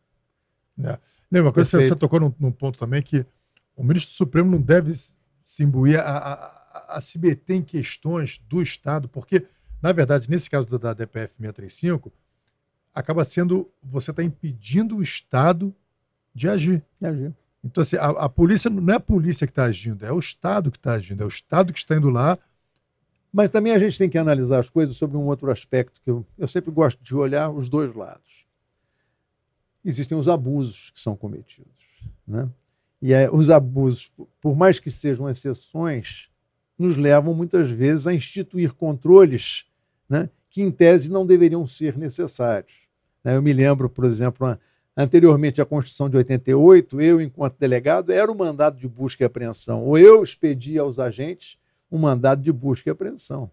É. 0.83 0.99
Lembra, 1.31 1.53
coisa 1.53 1.69
você, 1.69 1.89
você 1.89 1.97
tocou 1.97 2.21
num, 2.21 2.33
num, 2.39 2.53
ponto 2.53 2.79
também 2.79 3.03
que 3.03 3.27
o 3.75 3.83
ministro 3.83 4.15
Supremo 4.15 4.53
não 4.53 4.61
deve 4.61 4.93
se 5.45 5.63
imbuir 5.63 5.99
a, 5.99 6.17
a, 6.17 6.97
a, 6.97 7.01
se 7.01 7.19
meter 7.19 7.55
em 7.55 7.63
questões 7.63 8.39
do 8.49 8.63
Estado, 8.63 9.09
porque, 9.09 9.45
na 9.83 9.93
verdade, 9.93 10.31
nesse 10.31 10.49
caso 10.49 10.69
da, 10.69 10.79
da 10.79 10.95
DPF 10.95 11.35
635, 11.35 12.13
acaba 12.95 13.25
sendo 13.25 13.69
você 13.83 14.13
está 14.13 14.23
impedindo 14.23 14.97
o 14.97 15.03
Estado 15.03 15.75
de 16.35 16.49
agir. 16.49 16.85
De 17.01 17.07
agir. 17.07 17.35
Então, 17.65 17.83
assim, 17.83 17.97
a, 17.97 18.07
a, 18.07 18.29
polícia 18.29 18.71
não 18.71 18.93
é 18.93 18.97
a 18.97 19.01
polícia 19.01 19.47
que 19.47 19.51
está 19.51 19.65
agindo, 19.65 20.07
é 20.07 20.13
o 20.13 20.19
Estado 20.19 20.71
que 20.71 20.79
está 20.79 20.93
agindo, 20.93 21.23
é 21.23 21.27
o 21.27 21.29
Estado 21.29 21.73
que 21.73 21.79
está 21.79 21.97
indo 21.97 22.09
lá 22.09 22.39
mas 23.33 23.51
também 23.51 23.73
a 23.73 23.79
gente 23.79 23.99
tem 23.99 24.09
que 24.09 24.19
analisar 24.19 24.59
as 24.59 24.71
coisas 24.71 24.97
sobre 24.97 25.17
um 25.17 25.27
outro 25.27 25.51
aspecto 25.51 26.01
que 26.03 26.11
eu, 26.11 26.25
eu 26.39 26.49
sempre 26.49 26.71
gosto 26.71 27.03
de 27.03 27.15
olhar 27.15 27.51
os 27.51 27.69
dois 27.69 27.95
lados. 27.95 28.47
Existem 29.85 30.17
os 30.17 30.29
abusos 30.29 30.91
que 30.91 31.01
são 31.01 31.15
cometidos. 31.15 31.73
Né? 32.27 32.49
E 33.01 33.13
é, 33.13 33.31
os 33.31 33.51
abusos, 33.51 34.13
por 34.41 34.57
mais 34.57 34.81
que 34.81 34.91
sejam 34.91 35.29
exceções, 35.29 36.31
nos 36.79 36.97
levam 36.97 37.35
muitas 37.35 37.71
vezes 37.71 38.07
a 38.07 38.15
instituir 38.15 38.73
controles 38.73 39.67
né, 40.09 40.29
que, 40.51 40.63
em 40.63 40.71
tese, 40.71 41.11
não 41.11 41.27
deveriam 41.27 41.67
ser 41.67 41.97
necessários. 41.97 42.89
Né? 43.23 43.37
Eu 43.37 43.43
me 43.43 43.53
lembro, 43.53 43.89
por 43.89 44.05
exemplo, 44.05 44.59
anteriormente 44.97 45.61
à 45.61 45.67
Constituição 45.67 46.09
de 46.09 46.17
88, 46.17 47.01
eu, 47.01 47.21
enquanto 47.21 47.59
delegado, 47.59 48.11
era 48.11 48.31
o 48.31 48.37
mandado 48.37 48.79
de 48.79 48.89
busca 48.89 49.23
e 49.23 49.27
apreensão. 49.27 49.85
Ou 49.85 49.99
eu 49.99 50.23
expedia 50.23 50.81
aos 50.81 50.99
agentes 50.99 51.59
um 51.91 51.99
mandado 51.99 52.43
de 52.43 52.53
busca 52.53 52.89
e 52.89 52.93
apreensão. 52.93 53.51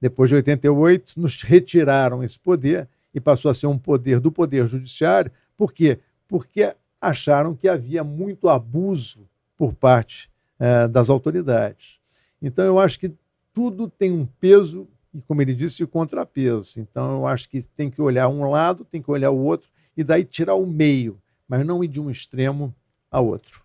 Depois 0.00 0.28
de 0.28 0.36
88, 0.36 1.18
nos 1.18 1.42
retiraram 1.42 2.22
esse 2.22 2.38
poder 2.38 2.88
e 3.14 3.20
passou 3.20 3.50
a 3.50 3.54
ser 3.54 3.66
um 3.66 3.78
poder 3.78 4.20
do 4.20 4.30
Poder 4.30 4.66
Judiciário. 4.66 5.30
Por 5.56 5.72
quê? 5.72 6.00
Porque 6.26 6.74
acharam 7.00 7.54
que 7.54 7.68
havia 7.68 8.02
muito 8.02 8.48
abuso 8.48 9.28
por 9.56 9.72
parte 9.72 10.30
é, 10.58 10.88
das 10.88 11.08
autoridades. 11.08 12.00
Então, 12.42 12.64
eu 12.64 12.78
acho 12.78 12.98
que 12.98 13.12
tudo 13.52 13.88
tem 13.88 14.12
um 14.12 14.26
peso 14.26 14.88
e, 15.14 15.20
como 15.22 15.40
ele 15.40 15.54
disse, 15.54 15.84
o 15.84 15.88
contrapeso. 15.88 16.80
Então, 16.80 17.18
eu 17.18 17.26
acho 17.26 17.48
que 17.48 17.62
tem 17.62 17.88
que 17.88 18.02
olhar 18.02 18.28
um 18.28 18.50
lado, 18.50 18.84
tem 18.84 19.00
que 19.00 19.10
olhar 19.10 19.30
o 19.30 19.38
outro 19.38 19.70
e 19.96 20.02
daí 20.02 20.24
tirar 20.24 20.54
o 20.54 20.66
meio, 20.66 21.20
mas 21.48 21.64
não 21.64 21.84
ir 21.84 21.88
de 21.88 22.00
um 22.00 22.10
extremo 22.10 22.74
a 23.10 23.20
outro. 23.20 23.62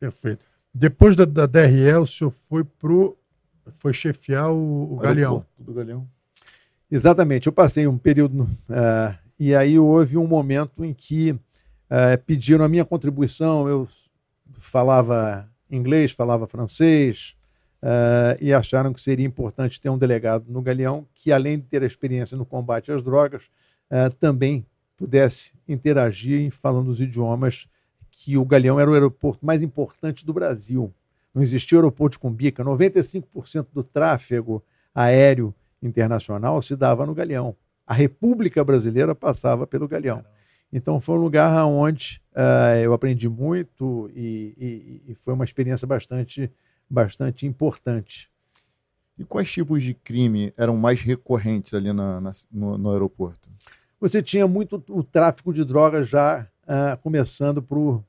Perfeito. 0.00 0.44
Depois 0.72 1.14
da, 1.14 1.24
da 1.24 1.46
DRE, 1.46 1.92
o 1.94 2.06
senhor 2.06 2.30
foi 2.30 2.64
pro 2.64 3.16
foi 3.72 3.92
chefiar 3.92 4.50
o, 4.50 4.94
o 4.94 4.96
Galeão. 4.96 5.44
Do 5.58 5.72
Galeão. 5.72 6.08
Exatamente. 6.90 7.46
Eu 7.46 7.52
passei 7.52 7.86
um 7.86 7.98
período 7.98 8.42
uh, 8.42 9.16
e 9.38 9.54
aí 9.54 9.78
houve 9.78 10.16
um 10.16 10.26
momento 10.26 10.84
em 10.84 10.94
que 10.94 11.32
uh, 11.32 12.22
pediram 12.24 12.64
a 12.64 12.68
minha 12.68 12.84
contribuição. 12.84 13.68
Eu 13.68 13.88
falava 14.54 15.48
inglês, 15.70 16.12
falava 16.12 16.46
francês 16.46 17.36
uh, 17.82 18.36
e 18.40 18.52
acharam 18.52 18.92
que 18.92 19.00
seria 19.00 19.26
importante 19.26 19.80
ter 19.80 19.90
um 19.90 19.98
delegado 19.98 20.44
no 20.48 20.62
Galeão 20.62 21.06
que, 21.14 21.32
além 21.32 21.58
de 21.58 21.64
ter 21.64 21.82
a 21.82 21.86
experiência 21.86 22.36
no 22.36 22.46
combate 22.46 22.92
às 22.92 23.02
drogas, 23.02 23.44
também 24.18 24.66
pudesse 24.96 25.52
interagir 25.68 26.50
falando 26.50 26.88
os 26.88 27.00
idiomas 27.00 27.68
que 28.10 28.36
o 28.36 28.44
Galeão 28.44 28.80
era 28.80 28.90
o 28.90 28.94
aeroporto 28.94 29.46
mais 29.46 29.62
importante 29.62 30.26
do 30.26 30.32
Brasil. 30.32 30.92
Não 31.36 31.42
existia 31.42 31.76
aeroporto 31.76 32.14
de 32.14 32.18
Cumbica. 32.18 32.64
95% 32.64 33.66
do 33.70 33.84
tráfego 33.84 34.64
aéreo 34.94 35.54
internacional 35.82 36.62
se 36.62 36.74
dava 36.74 37.04
no 37.04 37.14
Galeão. 37.14 37.54
A 37.86 37.92
República 37.92 38.64
Brasileira 38.64 39.14
passava 39.14 39.66
pelo 39.66 39.86
Galeão. 39.86 40.24
Então 40.72 40.98
foi 40.98 41.14
um 41.14 41.20
lugar 41.20 41.66
onde 41.66 42.22
uh, 42.32 42.78
eu 42.82 42.94
aprendi 42.94 43.28
muito 43.28 44.10
e, 44.14 44.54
e, 45.06 45.12
e, 45.12 45.14
foi 45.14 45.34
uma 45.34 45.44
experiência 45.44 45.86
bastante, 45.86 46.50
bastante 46.88 47.46
importante. 47.46 48.30
E 49.18 49.22
quais 49.22 49.52
tipos 49.52 49.82
de 49.82 49.92
crime 49.92 50.54
eram 50.56 50.78
mais 50.78 51.02
recorrentes 51.02 51.74
ali 51.74 51.92
na, 51.92 52.18
na, 52.18 52.32
no, 52.50 52.78
no, 52.78 52.92
aeroporto? 52.92 53.46
Você 54.00 54.22
tinha 54.22 54.48
muito 54.48 54.82
o 54.88 55.04
tráfico 55.04 55.52
de 55.52 55.66
drogas 55.66 56.08
já 56.08 56.46
uh, 56.62 56.96
começando 57.02 57.60
para 57.60 57.78
o 57.78 58.02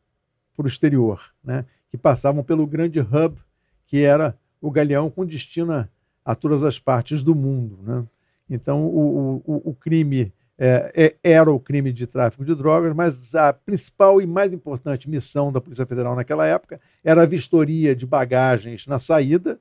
exterior, 0.65 1.33
né? 1.43 1.65
Que 1.89 1.97
passavam 1.97 2.43
pelo 2.43 2.67
grande 2.67 2.99
hub, 2.99 3.37
que 3.85 4.03
era 4.03 4.37
o 4.61 4.71
Galeão, 4.71 5.09
com 5.09 5.25
destino 5.25 5.87
a, 6.25 6.35
todas 6.35 6.63
as 6.63 6.79
partes 6.79 7.23
do 7.23 7.33
mundo. 7.33 7.79
Né? 7.83 8.03
Então, 8.49 8.85
o, 8.85 9.41
o, 9.45 9.69
o 9.69 9.73
crime 9.73 10.33
é, 10.57 10.91
é, 11.23 11.31
era 11.31 11.51
o 11.51 11.59
crime 11.59 11.93
de 11.93 12.07
tráfico 12.07 12.43
de 12.43 12.55
drogas, 12.55 12.93
mas 12.95 13.35
a 13.35 13.53
principal 13.53 14.19
e 14.19 14.25
mais 14.25 14.51
importante 14.51 15.09
missão 15.09 15.51
da 15.51 15.61
Polícia 15.61 15.85
Federal 15.85 16.15
naquela 16.15 16.45
época 16.45 16.79
era 17.03 17.21
a 17.21 17.25
vistoria 17.25 17.95
de 17.95 18.05
bagagens 18.05 18.87
na 18.87 18.97
saída 18.97 19.59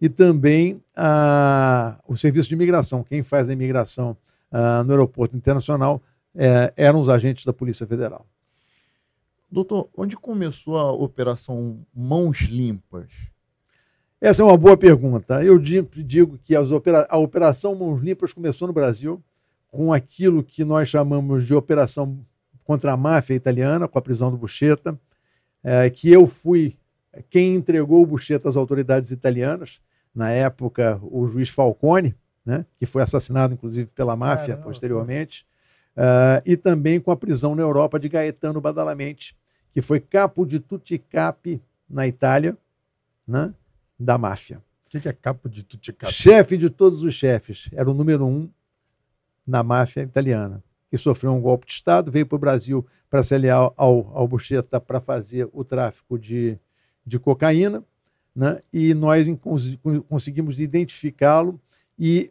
e 0.00 0.08
também 0.08 0.80
a, 0.96 1.98
o 2.08 2.16
serviço 2.16 2.48
de 2.48 2.54
imigração. 2.54 3.02
Quem 3.02 3.22
faz 3.22 3.48
a 3.48 3.52
imigração 3.52 4.16
a, 4.50 4.82
no 4.84 4.92
aeroporto 4.92 5.36
internacional 5.36 6.00
é, 6.34 6.72
eram 6.76 7.00
os 7.00 7.08
agentes 7.08 7.44
da 7.44 7.52
Polícia 7.52 7.86
Federal. 7.86 8.26
Doutor, 9.50 9.88
onde 9.96 10.16
começou 10.16 10.78
a 10.78 10.92
operação 10.92 11.80
Mãos 11.94 12.40
Limpas? 12.42 13.10
Essa 14.20 14.42
é 14.42 14.44
uma 14.44 14.56
boa 14.56 14.76
pergunta. 14.76 15.42
Eu 15.42 15.58
digo 15.58 16.38
que 16.44 16.56
opera... 16.56 17.06
a 17.08 17.16
Operação 17.16 17.74
Mãos 17.74 18.02
Limpas 18.02 18.32
começou 18.32 18.68
no 18.68 18.74
Brasil 18.74 19.22
com 19.68 19.92
aquilo 19.92 20.42
que 20.42 20.64
nós 20.64 20.88
chamamos 20.88 21.46
de 21.46 21.54
Operação 21.54 22.18
contra 22.64 22.92
a 22.92 22.96
Máfia 22.96 23.34
Italiana, 23.34 23.88
com 23.88 23.98
a 23.98 24.02
prisão 24.02 24.30
do 24.30 24.36
Bucheta, 24.36 24.98
é, 25.64 25.88
que 25.88 26.10
eu 26.10 26.26
fui 26.26 26.76
quem 27.30 27.54
entregou 27.54 28.02
o 28.02 28.06
Bucheta 28.06 28.48
às 28.48 28.56
autoridades 28.56 29.10
italianas, 29.10 29.80
na 30.14 30.30
época 30.30 31.00
o 31.02 31.26
juiz 31.26 31.48
Falcone, 31.48 32.14
né, 32.44 32.66
que 32.78 32.84
foi 32.84 33.02
assassinado 33.02 33.54
inclusive 33.54 33.90
pela 33.94 34.14
máfia 34.14 34.48
Caramba, 34.48 34.64
posteriormente. 34.64 35.46
Uh, 35.98 36.38
e 36.46 36.56
também 36.56 37.00
com 37.00 37.10
a 37.10 37.16
prisão 37.16 37.56
na 37.56 37.62
Europa 37.62 37.98
de 37.98 38.08
Gaetano 38.08 38.60
Badalamente, 38.60 39.36
que 39.72 39.82
foi 39.82 39.98
capo 39.98 40.46
de 40.46 40.60
Tutti 40.60 41.02
na 41.90 42.06
Itália, 42.06 42.56
né, 43.26 43.52
da 43.98 44.16
máfia. 44.16 44.62
O 44.86 44.88
que 44.88 45.08
é 45.08 45.12
capo 45.12 45.48
de 45.48 45.64
Tutti 45.64 45.92
Chefe 46.12 46.56
de 46.56 46.70
todos 46.70 47.02
os 47.02 47.14
chefes. 47.14 47.68
Era 47.72 47.90
o 47.90 47.94
número 47.94 48.24
um 48.24 48.48
na 49.44 49.64
máfia 49.64 50.02
italiana, 50.02 50.62
que 50.88 50.96
sofreu 50.96 51.32
um 51.32 51.40
golpe 51.40 51.66
de 51.66 51.72
Estado, 51.72 52.12
veio 52.12 52.26
para 52.26 52.36
o 52.36 52.38
Brasil 52.38 52.86
para 53.10 53.24
se 53.24 53.34
aliar 53.34 53.72
ao, 53.76 54.16
ao 54.16 54.28
Bucheta 54.28 54.80
para 54.80 55.00
fazer 55.00 55.48
o 55.52 55.64
tráfico 55.64 56.16
de, 56.16 56.56
de 57.04 57.18
cocaína, 57.18 57.82
né, 58.36 58.62
e 58.72 58.94
nós 58.94 59.26
conseguimos 60.08 60.60
identificá-lo 60.60 61.60
e 61.98 62.30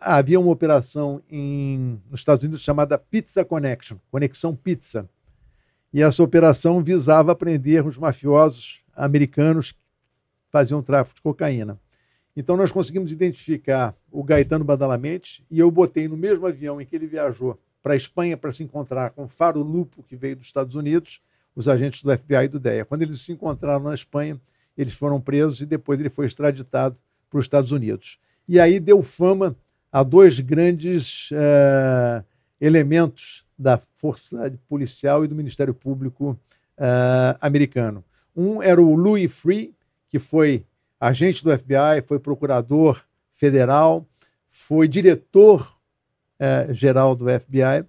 havia, 0.00 0.38
uma 0.38 0.50
operação 0.50 1.22
em, 1.30 1.98
nos 2.10 2.20
Estados 2.20 2.44
Unidos 2.44 2.62
chamada 2.62 2.98
Pizza 2.98 3.42
Connection, 3.42 3.96
Conexão 4.10 4.54
Pizza. 4.54 5.08
E 5.92 6.02
essa 6.02 6.22
operação 6.22 6.82
visava 6.82 7.34
prender 7.34 7.86
os 7.86 7.96
mafiosos 7.96 8.82
americanos 8.94 9.72
que 9.72 9.78
faziam 10.50 10.82
tráfico 10.82 11.16
de 11.16 11.22
cocaína. 11.22 11.80
Então 12.36 12.54
nós 12.54 12.70
conseguimos 12.70 13.10
identificar 13.10 13.96
o 14.12 14.22
Gaetano 14.22 14.64
Badalamente 14.64 15.42
e 15.50 15.58
eu 15.58 15.70
botei 15.70 16.06
no 16.06 16.16
mesmo 16.16 16.46
avião 16.46 16.78
em 16.78 16.84
que 16.84 16.94
ele 16.94 17.06
viajou 17.06 17.58
para 17.82 17.94
a 17.94 17.96
Espanha 17.96 18.36
para 18.36 18.52
se 18.52 18.62
encontrar 18.62 19.12
com 19.12 19.26
Faro 19.26 19.62
Lupo, 19.62 20.02
que 20.02 20.16
veio 20.16 20.36
dos 20.36 20.46
Estados 20.46 20.76
Unidos, 20.76 21.22
os 21.56 21.66
agentes 21.66 22.02
do 22.02 22.16
FBI 22.16 22.44
e 22.44 22.48
do 22.48 22.60
DEA. 22.60 22.84
Quando 22.84 23.02
eles 23.02 23.22
se 23.22 23.32
encontraram 23.32 23.84
na 23.84 23.94
Espanha, 23.94 24.38
eles 24.76 24.92
foram 24.92 25.18
presos 25.18 25.62
e 25.62 25.66
depois 25.66 25.98
ele 25.98 26.10
foi 26.10 26.26
extraditado 26.26 26.96
para 27.30 27.38
os 27.38 27.46
Estados 27.46 27.72
Unidos 27.72 28.18
e 28.48 28.58
aí 28.58 28.80
deu 28.80 29.02
fama 29.02 29.54
a 29.92 30.02
dois 30.02 30.40
grandes 30.40 31.28
é, 31.32 32.24
elementos 32.60 33.44
da 33.58 33.78
força 33.78 34.52
policial 34.68 35.24
e 35.24 35.28
do 35.28 35.34
Ministério 35.34 35.74
Público 35.74 36.38
é, 36.78 37.36
americano. 37.40 38.02
Um 38.34 38.62
era 38.62 38.80
o 38.80 38.94
Louis 38.94 39.32
Free, 39.32 39.74
que 40.08 40.18
foi 40.18 40.64
agente 40.98 41.44
do 41.44 41.56
FBI, 41.56 42.02
foi 42.06 42.18
procurador 42.18 43.04
federal, 43.30 44.06
foi 44.48 44.88
diretor 44.88 45.78
é, 46.38 46.72
geral 46.72 47.14
do 47.14 47.26
FBI 47.28 47.84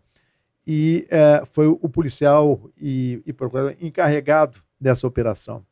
e 0.68 1.08
foi 1.52 1.68
o 1.68 1.90
policial 1.90 2.70
e, 2.80 3.24
e, 3.26 3.34
procurador 3.34 3.76
encarregado 3.82 4.62
dessa 4.80 5.08
operação. 5.08 5.66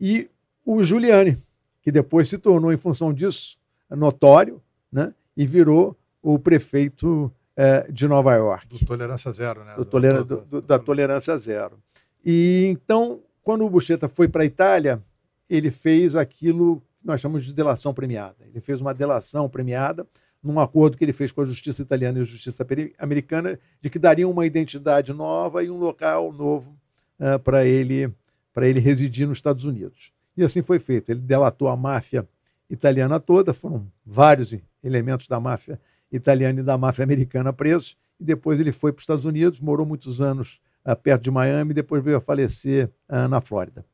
E 0.00 0.30
o 0.64 0.80
Giuliani, 0.80 1.36
que 1.82 1.90
depois 1.90 2.28
se 2.28 2.38
tornou, 2.38 2.72
em 2.72 2.76
função 2.76 3.12
disso, 3.12 3.58
notório, 3.90 4.62
né? 4.90 5.14
e 5.36 5.46
virou 5.46 5.96
o 6.22 6.38
prefeito 6.38 7.32
é, 7.56 7.90
de 7.90 8.06
Nova 8.06 8.34
York. 8.34 8.78
Do 8.78 8.86
Tolerância 8.86 9.32
Zero, 9.32 9.64
né? 9.64 9.74
Do 9.76 9.84
do, 9.84 10.44
do, 10.44 10.62
da 10.62 10.78
Tolerância 10.78 11.36
Zero. 11.38 11.78
E 12.24 12.66
então, 12.70 13.20
quando 13.42 13.64
o 13.64 13.70
Bucheta 13.70 14.08
foi 14.08 14.28
para 14.28 14.42
a 14.42 14.46
Itália, 14.46 15.02
ele 15.48 15.70
fez 15.70 16.14
aquilo 16.14 16.82
que 17.00 17.06
nós 17.06 17.20
chamamos 17.20 17.46
de 17.46 17.54
delação 17.54 17.94
premiada. 17.94 18.36
Ele 18.46 18.60
fez 18.60 18.80
uma 18.80 18.92
delação 18.92 19.48
premiada 19.48 20.06
num 20.42 20.60
acordo 20.60 20.96
que 20.96 21.04
ele 21.04 21.12
fez 21.12 21.32
com 21.32 21.40
a 21.40 21.44
justiça 21.44 21.82
italiana 21.82 22.18
e 22.18 22.22
a 22.22 22.24
justiça 22.24 22.66
americana 22.98 23.58
de 23.80 23.90
que 23.90 23.98
daria 23.98 24.28
uma 24.28 24.46
identidade 24.46 25.12
nova 25.12 25.62
e 25.64 25.70
um 25.70 25.78
local 25.78 26.32
novo 26.32 26.76
uh, 27.18 27.38
para 27.38 27.64
ele 27.64 28.12
para 28.52 28.66
ele 28.66 28.80
residir 28.80 29.26
nos 29.26 29.38
Estados 29.38 29.64
Unidos. 29.64 30.12
E 30.36 30.42
assim 30.42 30.62
foi 30.62 30.80
feito. 30.80 31.10
Ele 31.10 31.20
delatou 31.20 31.68
a 31.68 31.76
máfia 31.76 32.28
italiana 32.68 33.18
toda, 33.18 33.54
foram 33.54 33.90
vários 34.04 34.54
elementos 34.82 35.26
da 35.26 35.40
máfia 35.40 35.80
italiana 36.10 36.60
e 36.60 36.62
da 36.62 36.76
máfia 36.78 37.04
americana 37.04 37.52
presos, 37.52 37.96
e 38.18 38.24
depois 38.24 38.58
ele 38.58 38.72
foi 38.72 38.92
para 38.92 38.98
os 38.98 39.04
Estados 39.04 39.24
Unidos, 39.24 39.60
morou 39.60 39.86
muitos 39.86 40.20
anos 40.20 40.60
uh, 40.84 40.96
perto 40.96 41.22
de 41.22 41.30
Miami, 41.30 41.70
e 41.70 41.74
depois 41.74 42.02
veio 42.02 42.16
a 42.16 42.20
falecer 42.20 42.90
uh, 43.08 43.28
na 43.28 43.40
Flórida. 43.40 43.84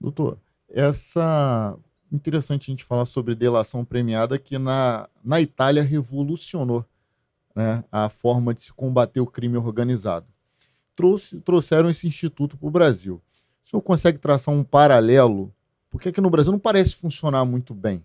Doutor, 0.00 0.38
essa 0.68 1.76
interessante 2.10 2.70
a 2.70 2.72
gente 2.72 2.84
falar 2.84 3.04
sobre 3.04 3.34
delação 3.34 3.84
premiada 3.84 4.38
que 4.38 4.58
na, 4.58 5.08
na 5.22 5.40
Itália 5.40 5.82
revolucionou 5.82 6.84
né, 7.54 7.84
a 7.90 8.08
forma 8.08 8.54
de 8.54 8.62
se 8.64 8.72
combater 8.72 9.20
o 9.20 9.26
crime 9.26 9.56
organizado. 9.56 10.26
Trouxe, 10.96 11.40
trouxeram 11.40 11.88
esse 11.88 12.06
instituto 12.06 12.56
para 12.56 12.68
o 12.68 12.70
Brasil. 12.70 13.22
O 13.64 13.68
senhor 13.68 13.82
consegue 13.82 14.18
traçar 14.18 14.54
um 14.54 14.64
paralelo 14.64 15.52
porque 15.90 16.08
aqui 16.08 16.20
no 16.20 16.30
Brasil 16.30 16.52
não 16.52 16.58
parece 16.58 16.94
funcionar 16.94 17.44
muito 17.44 17.74
bem. 17.74 18.04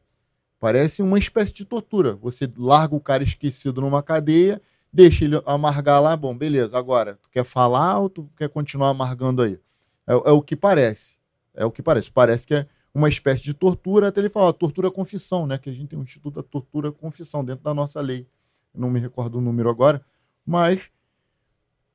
Parece 0.59 1.01
uma 1.01 1.19
espécie 1.19 1.53
de 1.53 1.63
tortura. 1.63 2.15
Você 2.15 2.51
larga 2.57 2.95
o 2.95 2.99
cara 2.99 3.23
esquecido 3.23 3.81
numa 3.81 4.01
cadeia, 4.01 4.61
deixa 4.91 5.25
ele 5.25 5.41
amargar 5.45 6.01
lá, 6.01 6.17
bom, 6.17 6.35
beleza, 6.35 6.77
agora, 6.77 7.19
tu 7.21 7.29
quer 7.29 7.43
falar 7.43 7.99
ou 7.99 8.09
tu 8.09 8.29
quer 8.35 8.49
continuar 8.49 8.89
amargando 8.89 9.41
aí? 9.41 9.59
É, 10.07 10.13
é 10.13 10.31
o 10.31 10.41
que 10.41 10.55
parece. 10.55 11.17
É 11.53 11.63
o 11.63 11.71
que 11.71 11.83
parece. 11.83 12.11
Parece 12.11 12.47
que 12.47 12.55
é 12.55 12.67
uma 12.93 13.09
espécie 13.09 13.43
de 13.43 13.53
tortura, 13.53 14.07
até 14.07 14.21
ele 14.21 14.29
fala, 14.29 14.53
tortura 14.53 14.89
confissão, 14.89 15.45
né? 15.45 15.57
Que 15.57 15.69
a 15.69 15.73
gente 15.73 15.89
tem 15.89 15.99
um 15.99 16.03
instituto 16.03 16.35
da 16.35 16.43
tortura 16.43 16.91
confissão 16.91 17.43
dentro 17.43 17.63
da 17.63 17.73
nossa 17.73 17.99
lei. 18.01 18.27
Não 18.73 18.89
me 18.89 18.99
recordo 18.99 19.37
o 19.37 19.41
número 19.41 19.69
agora, 19.69 20.01
mas 20.45 20.89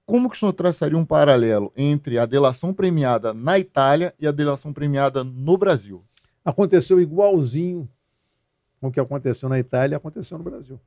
como 0.06 0.28
que 0.28 0.36
o 0.36 0.38
senhor 0.38 0.52
traçaria 0.52 0.98
um 0.98 1.04
paralelo 1.04 1.72
entre 1.76 2.18
a 2.18 2.26
delação 2.26 2.74
premiada 2.74 3.32
na 3.32 3.58
Itália 3.58 4.14
e 4.18 4.26
a 4.26 4.32
delação 4.32 4.72
premiada 4.72 5.22
no 5.22 5.56
Brasil? 5.56 6.04
Aconteceu 6.44 7.00
igualzinho 7.00 7.88
o 8.80 8.90
que 8.90 8.98
aconteceu 8.98 9.48
na 9.48 9.58
Itália 9.58 9.96
aconteceu 9.96 10.38
no 10.38 10.44
Brasil. 10.44 10.80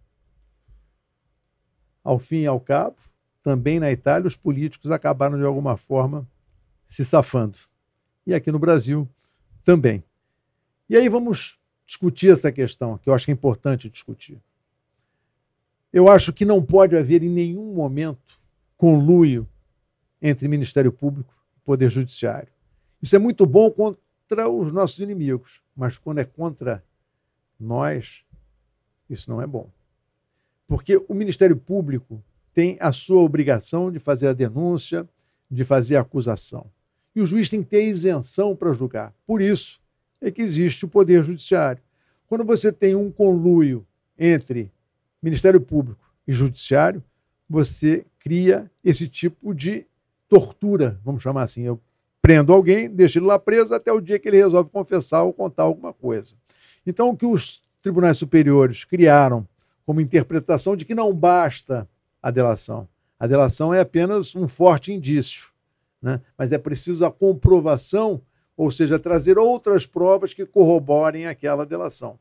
Ao 2.04 2.18
fim 2.18 2.40
e 2.40 2.48
ao 2.48 2.60
cabo, 2.60 2.96
também 3.44 3.80
na 3.80 3.92
Itália, 3.92 4.28
os 4.28 4.36
políticos 4.36 4.90
acabaram 4.90 5.38
de 5.38 5.46
alguma 5.46 5.78
forma 5.78 6.28
se 6.90 7.06
safando. 7.06 7.58
E 8.26 8.34
aqui 8.34 8.52
no 8.52 8.60
Brasil 8.60 9.08
também. 9.64 10.04
E 10.90 10.98
aí 10.98 11.08
vamos 11.08 11.60
discutir 11.86 12.32
essa 12.32 12.52
questão, 12.52 12.98
que 12.98 13.10
eu 13.10 13.14
acho 13.14 13.26
que 13.26 13.32
é 13.32 13.34
importante 13.34 13.90
discutir. 13.90 14.42
Eu 15.92 16.10
acho 16.10 16.34
que 16.34 16.46
não 16.46 16.64
pode 16.64 16.98
haver 16.98 17.22
em 17.22 17.30
nenhum 17.30 17.74
momento 17.74 18.42
conluio 18.84 19.48
entre 20.22 20.46
Ministério 20.46 20.92
Público 20.92 21.34
e 21.56 21.60
Poder 21.62 21.88
Judiciário. 21.88 22.52
Isso 23.02 23.16
é 23.16 23.20
muito 23.20 23.46
bom 23.46 23.72
contra 23.72 24.50
os 24.50 24.74
nossos 24.74 25.00
inimigos, 25.00 25.62
mas 25.74 25.98
quando 25.98 26.20
é 26.20 26.26
contra 26.26 26.84
nós, 27.58 28.26
isso 29.10 29.30
não 29.30 29.42
é 29.42 29.48
bom. 29.48 29.70
Porque 30.68 31.02
o 31.08 31.14
Ministério 31.14 31.56
Público 31.56 32.22
tem 32.54 32.76
a 32.82 32.92
sua 32.92 33.22
obrigação 33.22 33.90
de 33.90 34.00
fazer 34.00 34.28
a 34.28 34.34
denúncia, 34.34 35.08
de 35.50 35.64
fazer 35.64 35.96
a 35.96 36.02
acusação. 36.02 36.70
E 37.16 37.22
o 37.22 37.26
juiz 37.26 37.50
tem 37.50 37.64
que 37.64 37.70
ter 37.70 37.88
isenção 37.88 38.54
para 38.54 38.74
julgar. 38.74 39.16
Por 39.26 39.42
isso 39.42 39.80
é 40.20 40.30
que 40.30 40.42
existe 40.42 40.84
o 40.84 40.90
Poder 40.90 41.24
Judiciário. 41.24 41.82
Quando 42.28 42.44
você 42.44 42.70
tem 42.70 42.96
um 42.96 43.10
conluio 43.10 43.88
entre 44.20 44.70
Ministério 45.22 45.62
Público 45.62 46.14
e 46.28 46.34
Judiciário, 46.34 47.02
você 47.54 48.04
cria 48.20 48.68
esse 48.84 49.08
tipo 49.08 49.54
de 49.54 49.86
tortura, 50.28 51.00
vamos 51.06 51.22
chamar 51.22 51.44
assim. 51.44 51.62
Eu 51.62 51.80
prendo 52.20 52.52
alguém, 52.52 52.90
deixo 52.90 53.20
ele 53.20 53.28
lá 53.28 53.38
preso 53.38 53.76
até 53.76 53.92
o 53.92 54.02
dia 54.02 54.18
que 54.18 54.28
ele 54.28 54.38
resolve 54.38 54.72
confessar 54.72 55.22
ou 55.22 55.32
contar 55.32 55.62
alguma 55.62 55.94
coisa. 55.94 56.34
Então, 56.84 57.10
o 57.10 57.16
que 57.16 57.28
os 57.28 57.62
tribunais 57.80 58.18
superiores 58.18 58.84
criaram 58.84 59.48
como 59.86 60.02
interpretação 60.02 60.76
de 60.76 60.84
que 60.84 60.96
não 60.96 61.14
basta 61.14 61.88
a 62.24 62.32
delação. 62.32 62.88
A 63.20 63.28
delação 63.28 63.72
é 63.72 63.82
apenas 63.82 64.36
um 64.36 64.48
forte 64.48 64.92
indício, 64.92 65.50
né? 66.02 66.22
mas 66.36 66.52
é 66.52 66.58
preciso 66.58 67.06
a 67.06 67.12
comprovação, 67.12 68.20
ou 68.58 68.72
seja, 68.72 68.98
trazer 68.98 69.38
outras 69.38 69.86
provas 69.86 70.34
que 70.34 70.44
corroborem 70.44 71.28
aquela 71.28 71.68
delação. 71.68 72.18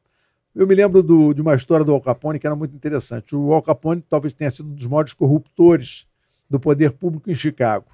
Eu 0.54 0.66
me 0.66 0.74
lembro 0.74 1.02
do, 1.02 1.32
de 1.32 1.40
uma 1.40 1.54
história 1.54 1.84
do 1.84 1.92
Al 1.92 2.00
Capone 2.00 2.38
que 2.38 2.46
era 2.46 2.54
muito 2.54 2.76
interessante. 2.76 3.34
O 3.34 3.54
Al 3.54 3.62
Capone 3.62 4.02
talvez 4.02 4.34
tenha 4.34 4.50
sido 4.50 4.68
um 4.68 4.74
dos 4.74 4.86
maiores 4.86 5.14
corruptores 5.14 6.06
do 6.48 6.60
poder 6.60 6.92
público 6.92 7.30
em 7.30 7.34
Chicago. 7.34 7.86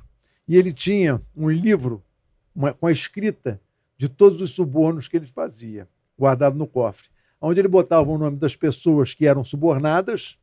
E 0.46 0.56
ele 0.56 0.72
tinha 0.72 1.22
um 1.36 1.48
livro 1.48 2.02
uma, 2.54 2.72
com 2.72 2.88
a 2.88 2.92
escrita 2.92 3.60
de 3.96 4.08
todos 4.08 4.40
os 4.40 4.50
subornos 4.50 5.06
que 5.06 5.16
ele 5.16 5.26
fazia, 5.26 5.88
guardado 6.18 6.58
no 6.58 6.66
cofre, 6.66 7.08
onde 7.40 7.60
ele 7.60 7.68
botava 7.68 8.10
o 8.10 8.18
nome 8.18 8.36
das 8.36 8.56
pessoas 8.56 9.14
que 9.14 9.26
eram 9.26 9.44
subornadas 9.44 10.36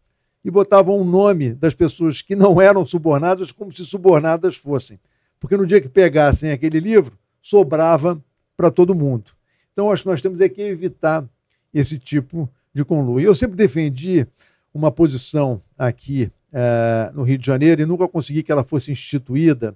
e 0.44 0.50
botava 0.50 0.92
o 0.92 1.04
nome 1.04 1.54
das 1.54 1.74
pessoas 1.74 2.22
que 2.22 2.36
não 2.36 2.62
eram 2.62 2.86
subornadas 2.86 3.52
como 3.52 3.74
se 3.74 3.86
subornadas 3.86 4.56
fossem. 4.56 5.00
Porque 5.38 5.58
no 5.58 5.66
dia 5.66 5.82
que 5.82 5.90
pegassem 5.90 6.52
aquele 6.52 6.80
livro, 6.80 7.18
sobrava 7.42 8.24
para 8.56 8.72
todo 8.72 8.96
mundo. 8.96 9.32
Então, 9.74 9.92
acho 9.92 10.04
que 10.04 10.10
nós 10.10 10.22
temos 10.22 10.40
é 10.40 10.48
que 10.48 10.62
evitar 10.62 11.28
esse 11.76 12.00
tipo 12.00 12.50
de 12.74 12.86
conluio. 12.86 13.28
Eu 13.28 13.36
sempre 13.36 13.58
defendi 13.58 14.26
uma 14.74 14.90
posição 14.90 15.62
aqui 15.78 16.32
é, 16.54 17.12
no 17.14 17.24
Rio 17.24 17.38
de 17.38 17.46
Janeiro 17.46 17.82
e 17.82 17.86
nunca 17.86 18.08
consegui 18.08 18.42
que 18.42 18.52
ela 18.52 18.64
fosse 18.64 18.94
instituída, 18.94 19.76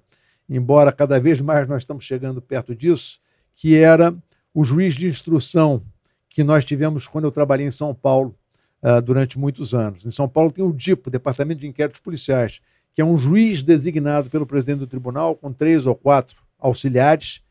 embora 0.50 0.94
cada 0.94 1.20
vez 1.20 1.42
mais 1.42 1.68
nós 1.68 1.84
estamos 1.84 2.06
chegando 2.06 2.42
perto 2.42 2.74
disso, 2.74 3.20
que 3.54 3.76
era 3.76 4.16
o 4.54 4.64
juiz 4.64 4.96
de 4.96 5.08
instrução 5.08 5.84
que 6.30 6.42
nós 6.42 6.64
tivemos 6.64 7.06
quando 7.06 7.26
eu 7.26 7.32
trabalhei 7.32 7.68
em 7.68 7.72
São 7.72 7.94
Paulo 7.94 8.34
uh, 8.82 9.02
durante 9.02 9.38
muitos 9.38 9.74
anos. 9.74 10.06
Em 10.06 10.12
São 10.12 10.30
Paulo 10.30 10.52
tem 10.52 10.64
o 10.64 10.72
DIPO, 10.72 11.10
Departamento 11.10 11.60
de 11.60 11.68
Inquéritos 11.68 12.00
Policiais, 12.00 12.62
que 12.96 13.02
é 13.02 13.06
um 13.06 13.18
juiz 13.18 13.62
designado 13.62 14.30
pelo 14.30 14.46
presidente 14.46 14.80
do 14.80 14.88
tribunal 14.88 15.36
com 15.36 15.52
três 15.52 15.86
ou 15.86 15.96
quatro 15.96 16.42
auxiliares, 16.58 17.42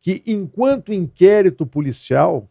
que 0.00 0.22
enquanto 0.26 0.92
inquérito 0.92 1.66
policial 1.66 2.48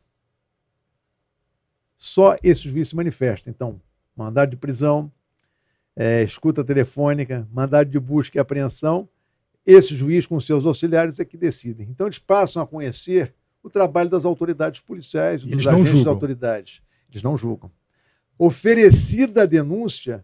só 1.98 2.38
esse 2.44 2.70
juiz 2.70 2.90
se 2.90 2.96
manifesta. 2.96 3.50
Então, 3.50 3.82
mandado 4.16 4.52
de 4.52 4.58
prisão, 4.58 5.12
é, 5.96 6.22
escuta 6.24 6.64
telefônica, 6.64 7.48
mandado 7.52 7.90
de 7.90 8.00
busca 8.00 8.38
e 8.38 8.40
apreensão, 8.40 9.10
esse 9.66 9.96
juiz 9.96 10.26
com 10.26 10.40
seus 10.40 10.66
auxiliares 10.66 11.20
é 11.20 11.26
que 11.26 11.36
decidem. 11.36 11.88
Então, 11.90 12.08
eles 12.08 12.20
passam 12.20 12.62
a 12.62 12.68
conhecer 12.68 13.34
o 13.62 13.70
trabalho 13.70 14.10
das 14.10 14.24
autoridades 14.24 14.80
policiais, 14.80 15.44
dos 15.44 15.52
eles 15.52 15.68
agentes 15.68 15.94
das 15.94 16.08
autoridades. 16.08 16.82
Eles 17.10 17.24
não 17.24 17.38
julgam. 17.38 17.72
Oferecida 18.38 19.44
a 19.44 19.46
denúncia, 19.46 20.24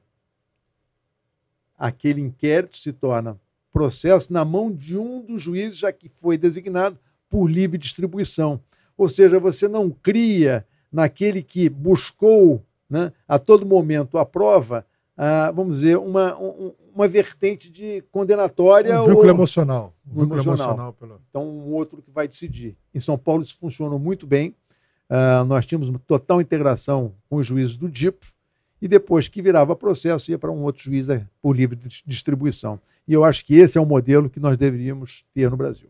aquele 1.77 2.21
inquérito 2.21 2.77
se 2.77 2.93
torna 2.93 3.39
processo 3.71 4.31
na 4.31 4.45
mão 4.45 4.71
de 4.71 4.97
um 4.97 5.21
dos 5.25 5.41
juízes, 5.41 5.79
já 5.79 5.91
que 5.91 6.07
foi 6.07 6.37
designado 6.37 6.97
por 7.27 7.49
livre 7.49 7.77
distribuição. 7.77 8.61
Ou 8.95 9.09
seja, 9.09 9.39
você 9.39 9.67
não 9.67 9.89
cria 9.89 10.65
naquele 10.93 11.41
que 11.41 11.67
buscou 11.67 12.61
né, 12.89 13.11
a 13.27 13.39
todo 13.39 13.65
momento 13.65 14.19
a 14.19 14.25
prova, 14.25 14.85
ah, 15.17 15.51
vamos 15.51 15.77
dizer, 15.77 15.97
uma, 15.97 16.39
um, 16.39 16.71
uma 16.93 17.07
vertente 17.07 17.69
de 17.69 18.03
condenatória. 18.11 19.01
Um 19.01 19.05
vínculo 19.05 19.27
ou... 19.27 19.33
emocional. 19.33 19.93
Um 20.05 20.21
vínculo 20.21 20.35
emocional. 20.35 20.67
emocional 20.67 20.93
pelo... 20.93 21.21
Então, 21.29 21.43
um 21.43 21.73
outro 21.73 22.01
que 22.01 22.11
vai 22.11 22.27
decidir. 22.27 22.77
Em 22.93 22.99
São 22.99 23.17
Paulo, 23.17 23.41
isso 23.41 23.57
funcionou 23.57 23.97
muito 23.97 24.27
bem. 24.27 24.55
Uh, 25.09 25.43
nós 25.45 25.65
tínhamos 25.65 25.89
uma 25.89 25.99
total 25.99 26.39
integração 26.39 27.13
com 27.29 27.37
os 27.37 27.47
juízes 27.47 27.75
do 27.75 27.89
DIPO, 27.89 28.27
e 28.81 28.87
depois 28.87 29.29
que 29.29 29.41
virava 29.41 29.77
processo, 29.77 30.29
ia 30.29 30.37
para 30.37 30.51
um 30.51 30.63
outro 30.63 30.83
juiz 30.83 31.07
por 31.41 31.55
livre 31.55 31.79
distribuição. 32.05 32.77
E 33.07 33.13
eu 33.13 33.23
acho 33.23 33.45
que 33.45 33.55
esse 33.55 33.77
é 33.77 33.81
o 33.81 33.85
modelo 33.85 34.29
que 34.29 34.41
nós 34.41 34.57
deveríamos 34.57 35.23
ter 35.33 35.49
no 35.49 35.55
Brasil. 35.55 35.87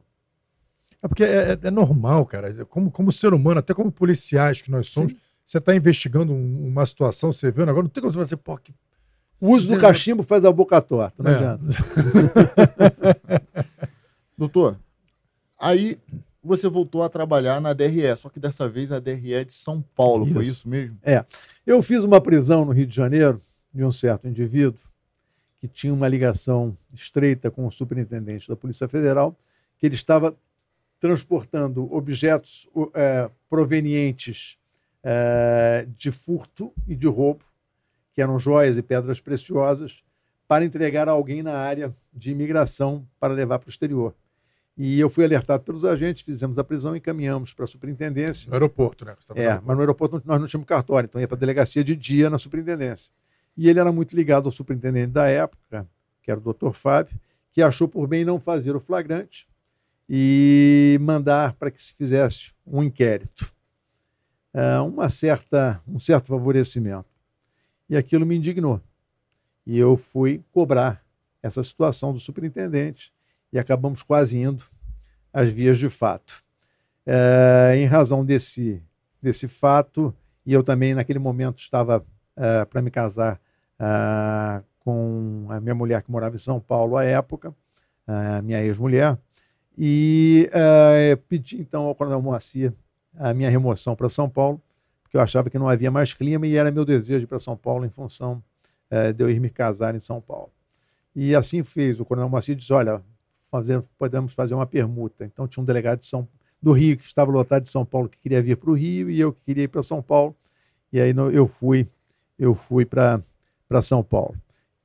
É 1.04 1.08
porque 1.08 1.24
é, 1.24 1.52
é, 1.52 1.60
é 1.62 1.72
normal, 1.72 2.26
cara. 2.26 2.66
Como, 2.66 2.90
como 2.90 3.12
ser 3.12 3.34
humano, 3.34 3.60
até 3.60 3.74
como 3.74 3.92
policiais 3.92 4.62
que 4.62 4.72
nós 4.72 4.88
somos, 4.88 5.12
Sim. 5.12 5.18
você 5.46 5.58
está 5.58 5.76
investigando 5.76 6.32
um, 6.32 6.68
uma 6.68 6.86
situação, 6.86 7.34
você 7.34 7.52
vê 7.52 7.62
um 7.62 7.66
negócio, 7.66 7.84
não 7.84 7.90
tem 7.90 8.02
como 8.02 8.14
você 8.14 8.20
fazer, 8.20 8.38
pô, 8.38 8.58
que... 8.58 8.74
O 9.42 9.52
uso 9.52 9.76
do 9.76 9.82
cachimbo 9.82 10.24
faz 10.24 10.46
a 10.46 10.52
boca 10.54 10.80
torta, 10.80 11.22
não 11.22 11.30
é. 11.30 11.36
adianta. 11.36 11.66
Doutor, 14.38 14.80
aí 15.60 16.00
você 16.42 16.70
voltou 16.70 17.04
a 17.04 17.10
trabalhar 17.10 17.60
na 17.60 17.74
DRE, 17.74 18.16
só 18.16 18.30
que 18.30 18.40
dessa 18.40 18.70
vez 18.70 18.90
a 18.90 19.00
DRE 19.00 19.34
é 19.34 19.44
de 19.44 19.54
São 19.54 19.84
Paulo, 19.94 20.24
isso. 20.24 20.34
foi 20.34 20.46
isso 20.46 20.70
mesmo? 20.70 20.98
É. 21.04 21.26
Eu 21.68 21.84
fiz 21.84 22.06
uma 22.06 22.22
prisão 22.22 22.64
no 22.64 22.72
Rio 22.72 22.88
de 22.88 22.96
Janeiro 22.96 23.42
de 23.74 23.84
um 23.84 23.92
certo 23.92 24.30
indivíduo 24.30 24.80
que 25.60 25.68
tinha 25.68 25.94
uma 25.94 26.08
ligação 26.08 26.78
estreita 26.94 27.52
com 27.52 27.68
o 27.68 27.72
superintendente 27.72 28.48
da 28.48 28.56
Polícia 28.56 28.88
Federal, 28.88 29.38
que 29.78 29.86
ele 29.86 29.96
estava 29.96 30.34
transportando 31.04 31.94
objetos 31.94 32.66
é, 32.94 33.30
provenientes 33.50 34.58
é, 35.04 35.86
de 35.98 36.14
furto 36.14 36.72
e 36.88 36.96
de 36.96 37.08
roubo, 37.08 37.44
que 38.14 38.22
eram 38.22 38.40
joias 38.40 38.78
e 38.78 38.82
pedras 38.82 39.20
preciosas, 39.20 40.02
para 40.48 40.64
entregar 40.64 41.10
a 41.10 41.12
alguém 41.12 41.44
na 41.44 41.58
área 41.58 41.94
de 42.14 42.32
imigração 42.32 43.06
para 43.20 43.34
levar 43.34 43.60
para 43.60 43.68
o 43.68 43.70
exterior. 43.70 44.16
E 44.78 44.98
eu 44.98 45.10
fui 45.10 45.26
alertado 45.26 45.66
pelos 45.66 45.84
agentes, 45.84 46.24
fizemos 46.24 46.58
a 46.58 46.64
prisão 46.64 46.96
e 46.96 47.00
encaminhamos 47.00 47.54
para 47.54 47.66
a 47.66 47.68
superintendência. 47.68 48.48
No 48.48 48.54
aeroporto, 48.54 49.04
né? 49.04 49.14
É, 49.36 49.42
aeroporto. 49.42 49.68
mas 49.68 49.76
no 49.76 49.82
aeroporto 49.82 50.22
nós 50.24 50.40
não 50.40 50.48
tínhamos 50.48 50.68
cartório, 50.70 51.08
então 51.08 51.20
ia 51.20 51.28
para 51.28 51.36
a 51.36 51.40
delegacia 51.40 51.84
de 51.84 51.98
dia 51.98 52.30
na 52.30 52.38
superintendência. 52.38 53.12
E 53.58 53.68
ele 53.68 53.78
era 53.78 53.92
muito 53.92 54.16
ligado 54.16 54.46
ao 54.46 54.54
superintendente 54.54 55.12
da 55.12 55.28
época, 55.28 55.86
que 56.22 56.32
era 56.32 56.40
o 56.40 56.44
doutor 56.44 56.74
Fábio, 56.74 57.20
que 57.52 57.62
achou 57.62 57.90
por 57.90 58.08
bem 58.08 58.24
não 58.24 58.40
fazer 58.40 58.74
o 58.74 58.80
flagrante 58.80 59.52
e 60.10 60.98
mandar 61.02 61.54
para 61.54 61.72
que 61.72 61.84
se 61.84 61.96
fizesse 61.96 62.54
um 62.66 62.84
inquérito. 62.84 63.52
É, 64.54 64.80
uma 64.80 65.10
certa, 65.10 65.82
um 65.88 66.00
certo 66.00 66.28
favorecimento. 66.28 67.10
E 67.90 67.98
aquilo 67.98 68.26
me 68.26 68.36
indignou. 68.36 68.82
E 69.66 69.78
eu 69.78 69.98
fui 69.98 70.44
cobrar 70.52 71.04
essa 71.42 71.64
situação 71.64 72.14
do 72.14 72.20
superintendente 72.20 73.14
e 73.52 73.60
acabamos 73.60 74.04
quase 74.04 74.38
indo 74.38 74.66
às 75.32 75.50
vias 75.50 75.78
de 75.78 75.90
fato. 75.90 76.44
É, 77.06 77.74
em 77.76 77.86
razão 77.86 78.26
desse, 78.26 78.82
desse 79.22 79.48
fato, 79.48 80.16
e 80.46 80.54
eu 80.54 80.64
também 80.64 80.94
naquele 80.94 81.20
momento 81.20 81.60
estava 81.60 82.06
é, 82.36 82.66
para 82.66 82.82
me 82.82 82.92
casar 82.92 83.40
é, 83.80 84.64
com 84.80 85.48
a 85.50 85.60
minha 85.60 85.76
mulher 85.76 86.02
que 86.02 86.12
morava 86.12 86.36
em 86.36 86.40
São 86.40 86.60
Paulo 86.60 86.98
à 86.98 87.04
época, 87.04 87.56
a 88.06 88.42
minha 88.42 88.62
ex-mulher, 88.62 89.18
e 89.78 90.50
uh, 90.52 91.18
pedi 91.28 91.62
então 91.62 91.86
ao 91.86 91.96
Coronel 91.96 92.22
Moacir 92.22 92.74
a 93.18 93.34
minha 93.34 93.50
remoção 93.50 93.96
para 93.96 94.10
São 94.10 94.30
Paulo, 94.30 94.62
porque 95.02 95.18
eu 95.18 95.22
achava 95.22 95.50
que 95.50 95.58
não 95.58 95.68
havia 95.68 95.92
mais 95.92 96.14
clima 96.14 96.48
e 96.48 96.56
era 96.56 96.72
meu 96.72 96.86
desejo 96.86 97.24
ir 97.26 97.28
para 97.28 97.40
São 97.40 97.56
Paulo 97.56 97.86
em 97.86 97.90
função 97.90 98.44
uh, 98.92 99.14
de 99.14 99.24
eu 99.24 99.30
ir 99.30 99.40
me 99.40 99.50
casar 99.50 99.96
em 99.96 100.00
São 100.00 100.22
Paulo. 100.22 100.52
E 101.16 101.36
assim 101.36 101.64
fez. 101.64 102.00
O 102.00 102.06
coronel 102.06 102.30
Moacir 102.30 102.56
disse: 102.56 102.74
olha, 102.74 103.02
fazer, 103.54 103.84
podemos 103.98 104.34
fazer 104.34 104.54
uma 104.56 104.66
permuta. 104.66 105.26
Então 105.26 105.48
tinha 105.48 105.62
um 105.62 105.66
delegado 105.66 106.00
de 106.00 106.08
São, 106.08 106.28
do 106.62 106.72
Rio 106.72 106.98
que 106.98 107.06
estava 107.06 107.32
lotado 107.32 107.64
de 107.64 107.70
São 107.70 107.86
Paulo 107.86 108.10
que 108.10 108.18
queria 108.18 108.42
vir 108.42 108.58
para 108.58 108.72
o 108.72 108.74
Rio 108.74 109.10
e 109.10 109.20
eu 109.20 109.32
que 109.32 109.42
queria 109.46 109.66
ir 109.66 109.68
para 109.68 109.84
São 109.84 110.02
Paulo. 110.02 110.36
E 110.92 111.00
aí 111.00 111.14
eu 111.32 111.48
fui, 111.48 111.88
eu 112.38 112.56
fui 112.56 112.86
para 112.86 113.22
São 113.82 114.04
Paulo. 114.04 114.36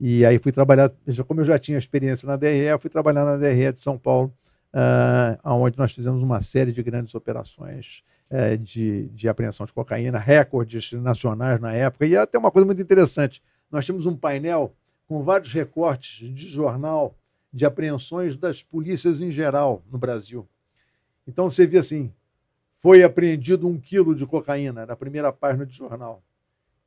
E 0.00 0.24
aí 0.24 0.38
fui 0.38 0.52
trabalhar, 0.52 0.92
como 1.26 1.40
eu 1.40 1.44
já 1.44 1.58
tinha 1.58 1.76
experiência 1.76 2.26
na 2.26 2.36
DRE, 2.36 2.56
eu 2.56 2.78
fui 2.78 2.88
trabalhar 2.88 3.24
na 3.24 3.36
DRE 3.36 3.72
de 3.72 3.80
São 3.80 3.98
Paulo, 3.98 4.32
uh, 4.74 5.38
onde 5.44 5.78
nós 5.78 5.92
fizemos 5.92 6.22
uma 6.22 6.42
série 6.42 6.72
de 6.72 6.82
grandes 6.82 7.14
operações 7.14 8.02
uh, 8.30 8.56
de, 8.58 9.08
de 9.08 9.28
apreensão 9.28 9.66
de 9.66 9.72
cocaína, 9.72 10.18
recordes 10.18 10.92
nacionais 10.92 11.60
na 11.60 11.72
época. 11.72 12.06
E 12.06 12.16
até 12.16 12.38
uma 12.38 12.50
coisa 12.50 12.66
muito 12.66 12.82
interessante: 12.82 13.42
nós 13.70 13.84
tínhamos 13.84 14.06
um 14.06 14.16
painel 14.16 14.74
com 15.06 15.22
vários 15.22 15.52
recortes 15.52 16.28
de 16.28 16.48
jornal 16.48 17.16
de 17.52 17.64
apreensões 17.64 18.36
das 18.36 18.62
polícias 18.62 19.20
em 19.20 19.30
geral 19.30 19.82
no 19.90 19.98
Brasil. 19.98 20.46
Então 21.26 21.50
você 21.50 21.66
via 21.66 21.80
assim: 21.80 22.12
foi 22.76 23.02
apreendido 23.02 23.66
um 23.66 23.78
quilo 23.78 24.14
de 24.14 24.26
cocaína 24.26 24.86
na 24.86 24.96
primeira 24.96 25.32
página 25.32 25.66
de 25.66 25.74
jornal. 25.74 26.22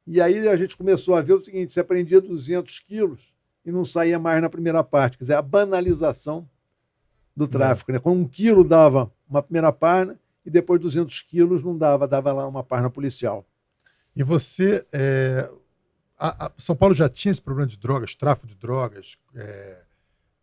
E 0.05 0.19
aí 0.19 0.47
a 0.47 0.55
gente 0.55 0.77
começou 0.77 1.15
a 1.15 1.21
ver 1.21 1.33
o 1.33 1.41
seguinte: 1.41 1.73
se 1.73 1.79
apreendia 1.79 2.21
200 2.21 2.79
quilos 2.79 3.33
e 3.65 3.71
não 3.71 3.85
saía 3.85 4.17
mais 4.17 4.41
na 4.41 4.49
primeira 4.49 4.83
parte, 4.83 5.17
quer 5.17 5.23
dizer, 5.23 5.35
a 5.35 5.41
banalização 5.41 6.49
do 7.35 7.47
tráfico. 7.47 7.91
Né? 7.91 7.99
Quando 7.99 8.19
um 8.19 8.27
quilo 8.27 8.63
dava 8.63 9.11
uma 9.29 9.41
primeira 9.41 9.71
página 9.71 10.19
e 10.45 10.49
depois 10.49 10.79
200 10.81 11.21
quilos 11.21 11.63
não 11.63 11.77
dava, 11.77 12.07
dava 12.07 12.33
lá 12.33 12.47
uma 12.47 12.63
página 12.63 12.89
policial. 12.89 13.45
E 14.15 14.23
você, 14.23 14.85
é, 14.91 15.49
a, 16.17 16.47
a 16.47 16.51
São 16.57 16.75
Paulo 16.75 16.93
já 16.93 17.07
tinha 17.07 17.31
esse 17.31 17.41
problema 17.41 17.67
de 17.67 17.77
drogas, 17.77 18.15
tráfico 18.15 18.47
de 18.47 18.55
drogas, 18.55 19.17
é, 19.35 19.81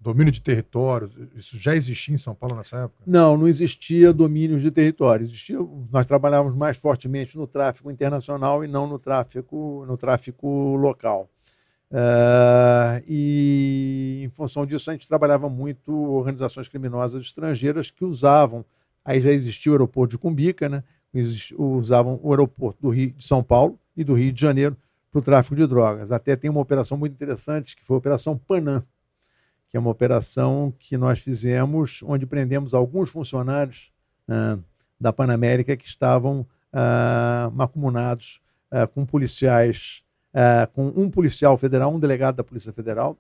domínio 0.01 0.33
de 0.33 0.41
território, 0.41 1.11
isso 1.35 1.59
já 1.59 1.75
existia 1.75 2.15
em 2.15 2.19
São 2.19 2.35
Paulo 2.35 2.57
nessa 2.57 2.79
época? 2.79 3.03
Não, 3.07 3.37
não 3.37 3.49
existia 3.49 4.13
domínio 4.13 4.59
de 4.59 4.71
território. 4.71 5.25
Existia, 5.25 5.59
nós 5.91 6.07
trabalhávamos 6.07 6.57
mais 6.57 6.77
fortemente 6.77 7.37
no 7.37 7.47
tráfico 7.47 7.91
internacional 7.91 8.65
e 8.65 8.69
não 8.69 8.87
no 8.87 8.99
tráfico, 8.99 9.85
no 9.87 9.97
tráfico 9.97 10.77
local. 10.77 11.29
Uh, 11.91 13.03
e 13.09 14.21
em 14.25 14.29
função 14.29 14.67
disso 14.67 14.91
a 14.91 14.93
gente 14.93 15.09
trabalhava 15.09 15.49
muito 15.49 15.93
organizações 15.93 16.69
criminosas 16.69 17.23
estrangeiras 17.23 17.91
que 17.91 18.05
usavam, 18.05 18.65
aí 19.05 19.21
já 19.21 19.31
existia 19.33 19.73
o 19.73 19.75
aeroporto 19.75 20.13
de 20.13 20.19
Cumbica, 20.19 20.69
né? 20.69 20.85
usavam 21.57 22.21
o 22.23 22.31
aeroporto 22.31 22.83
do 22.83 22.91
Rio 22.91 23.13
de 23.13 23.25
São 23.25 23.43
Paulo 23.43 23.79
e 23.97 24.05
do 24.05 24.15
Rio 24.15 24.33
de 24.33 24.41
Janeiro 24.41 24.77
para 25.11 25.19
o 25.19 25.23
tráfico 25.23 25.57
de 25.57 25.67
drogas. 25.67 26.13
Até 26.13 26.37
tem 26.37 26.51
uma 26.51 26.61
operação 26.61 26.99
muito 26.99 27.13
interessante 27.13 27.75
que 27.75 27.85
foi 27.85 27.97
a 27.97 27.99
Operação 27.99 28.37
Panam, 28.37 28.85
que 29.71 29.77
é 29.77 29.81
uma 29.81 29.91
operação 29.91 30.73
que 30.79 30.97
nós 30.97 31.19
fizemos, 31.19 32.03
onde 32.05 32.27
prendemos 32.27 32.75
alguns 32.75 33.11
funcionários 33.11 33.91
uh, 34.29 34.63
da 35.01 35.13
Panamérica 35.13 35.77
que 35.77 35.87
estavam 35.87 36.41
uh, 36.41 37.51
macumunados 37.53 38.41
uh, 38.73 38.87
com 38.89 39.05
policiais, 39.05 40.03
com 40.73 40.93
um 40.95 41.11
policial 41.11 41.57
federal, 41.57 41.93
um 41.93 41.99
delegado 41.99 42.37
da 42.37 42.45
Polícia 42.45 42.73
Federal 42.73 43.17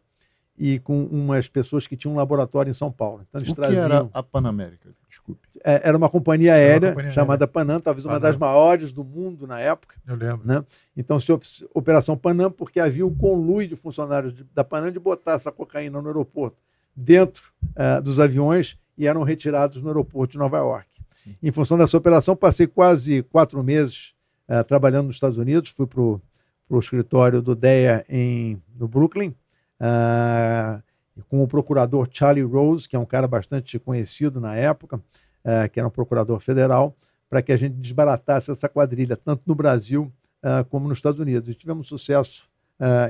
e 0.58 0.80
com 0.80 1.04
umas 1.04 1.48
pessoas 1.48 1.86
que 1.86 1.96
tinham 1.96 2.14
um 2.14 2.16
laboratório 2.16 2.68
em 2.68 2.74
São 2.74 2.90
Paulo. 2.90 3.24
Então, 3.28 3.40
eles 3.40 3.52
o 3.52 3.54
traziam... 3.54 3.88
que 3.88 3.92
era 3.92 4.08
a 4.12 4.22
Panamérica? 4.22 4.90
Desculpe. 5.08 5.48
É, 5.64 5.88
era 5.88 5.96
uma 5.96 6.08
companhia 6.08 6.54
aérea 6.54 6.88
uma 6.88 6.94
companhia 6.94 7.12
chamada 7.12 7.44
aérea. 7.44 7.52
Panam, 7.52 7.80
talvez 7.80 8.04
Panam. 8.04 8.16
uma 8.16 8.20
das 8.20 8.36
maiores 8.36 8.92
do 8.92 9.04
mundo 9.04 9.46
na 9.46 9.60
época. 9.60 9.94
Eu 10.06 10.16
lembro. 10.16 10.46
Né? 10.46 10.64
Então, 10.96 11.20
se 11.20 11.32
Operação 11.72 12.16
Panam, 12.16 12.50
porque 12.50 12.80
havia 12.80 13.06
um 13.06 13.14
conluio 13.14 13.68
de 13.68 13.76
funcionários 13.76 14.34
da 14.52 14.64
Panam 14.64 14.90
de 14.90 14.98
botar 14.98 15.32
essa 15.32 15.52
cocaína 15.52 16.02
no 16.02 16.08
aeroporto 16.08 16.56
dentro 16.94 17.52
uh, 17.76 18.02
dos 18.02 18.18
aviões 18.18 18.76
e 18.96 19.06
eram 19.06 19.22
retirados 19.22 19.80
no 19.80 19.88
aeroporto 19.88 20.32
de 20.32 20.38
Nova 20.38 20.58
York. 20.58 20.88
Sim. 21.14 21.36
Em 21.40 21.52
função 21.52 21.78
dessa 21.78 21.96
operação, 21.96 22.34
passei 22.34 22.66
quase 22.66 23.22
quatro 23.22 23.62
meses 23.62 24.12
uh, 24.48 24.64
trabalhando 24.64 25.06
nos 25.06 25.16
Estados 25.16 25.38
Unidos, 25.38 25.70
fui 25.70 25.86
para 25.86 26.02
o 26.68 26.78
escritório 26.78 27.40
do 27.40 27.54
DEA 27.54 28.04
em, 28.08 28.62
no 28.76 28.86
Brooklyn, 28.86 29.34
uh, 29.80 30.82
com 31.28 31.42
o 31.42 31.48
procurador 31.48 32.08
Charlie 32.10 32.44
Rose, 32.44 32.88
que 32.88 32.94
é 32.94 32.98
um 32.98 33.06
cara 33.06 33.26
bastante 33.26 33.78
conhecido 33.78 34.40
na 34.40 34.54
época, 34.54 35.00
que 35.72 35.80
era 35.80 35.88
um 35.88 35.90
procurador 35.90 36.38
federal, 36.40 36.94
para 37.28 37.42
que 37.42 37.50
a 37.50 37.56
gente 37.56 37.74
desbaratasse 37.74 38.50
essa 38.50 38.68
quadrilha, 38.68 39.16
tanto 39.16 39.42
no 39.46 39.54
Brasil 39.54 40.12
como 40.68 40.86
nos 40.86 40.98
Estados 40.98 41.18
Unidos. 41.18 41.48
E 41.48 41.54
tivemos 41.54 41.86
um 41.86 41.88
sucesso 41.88 42.48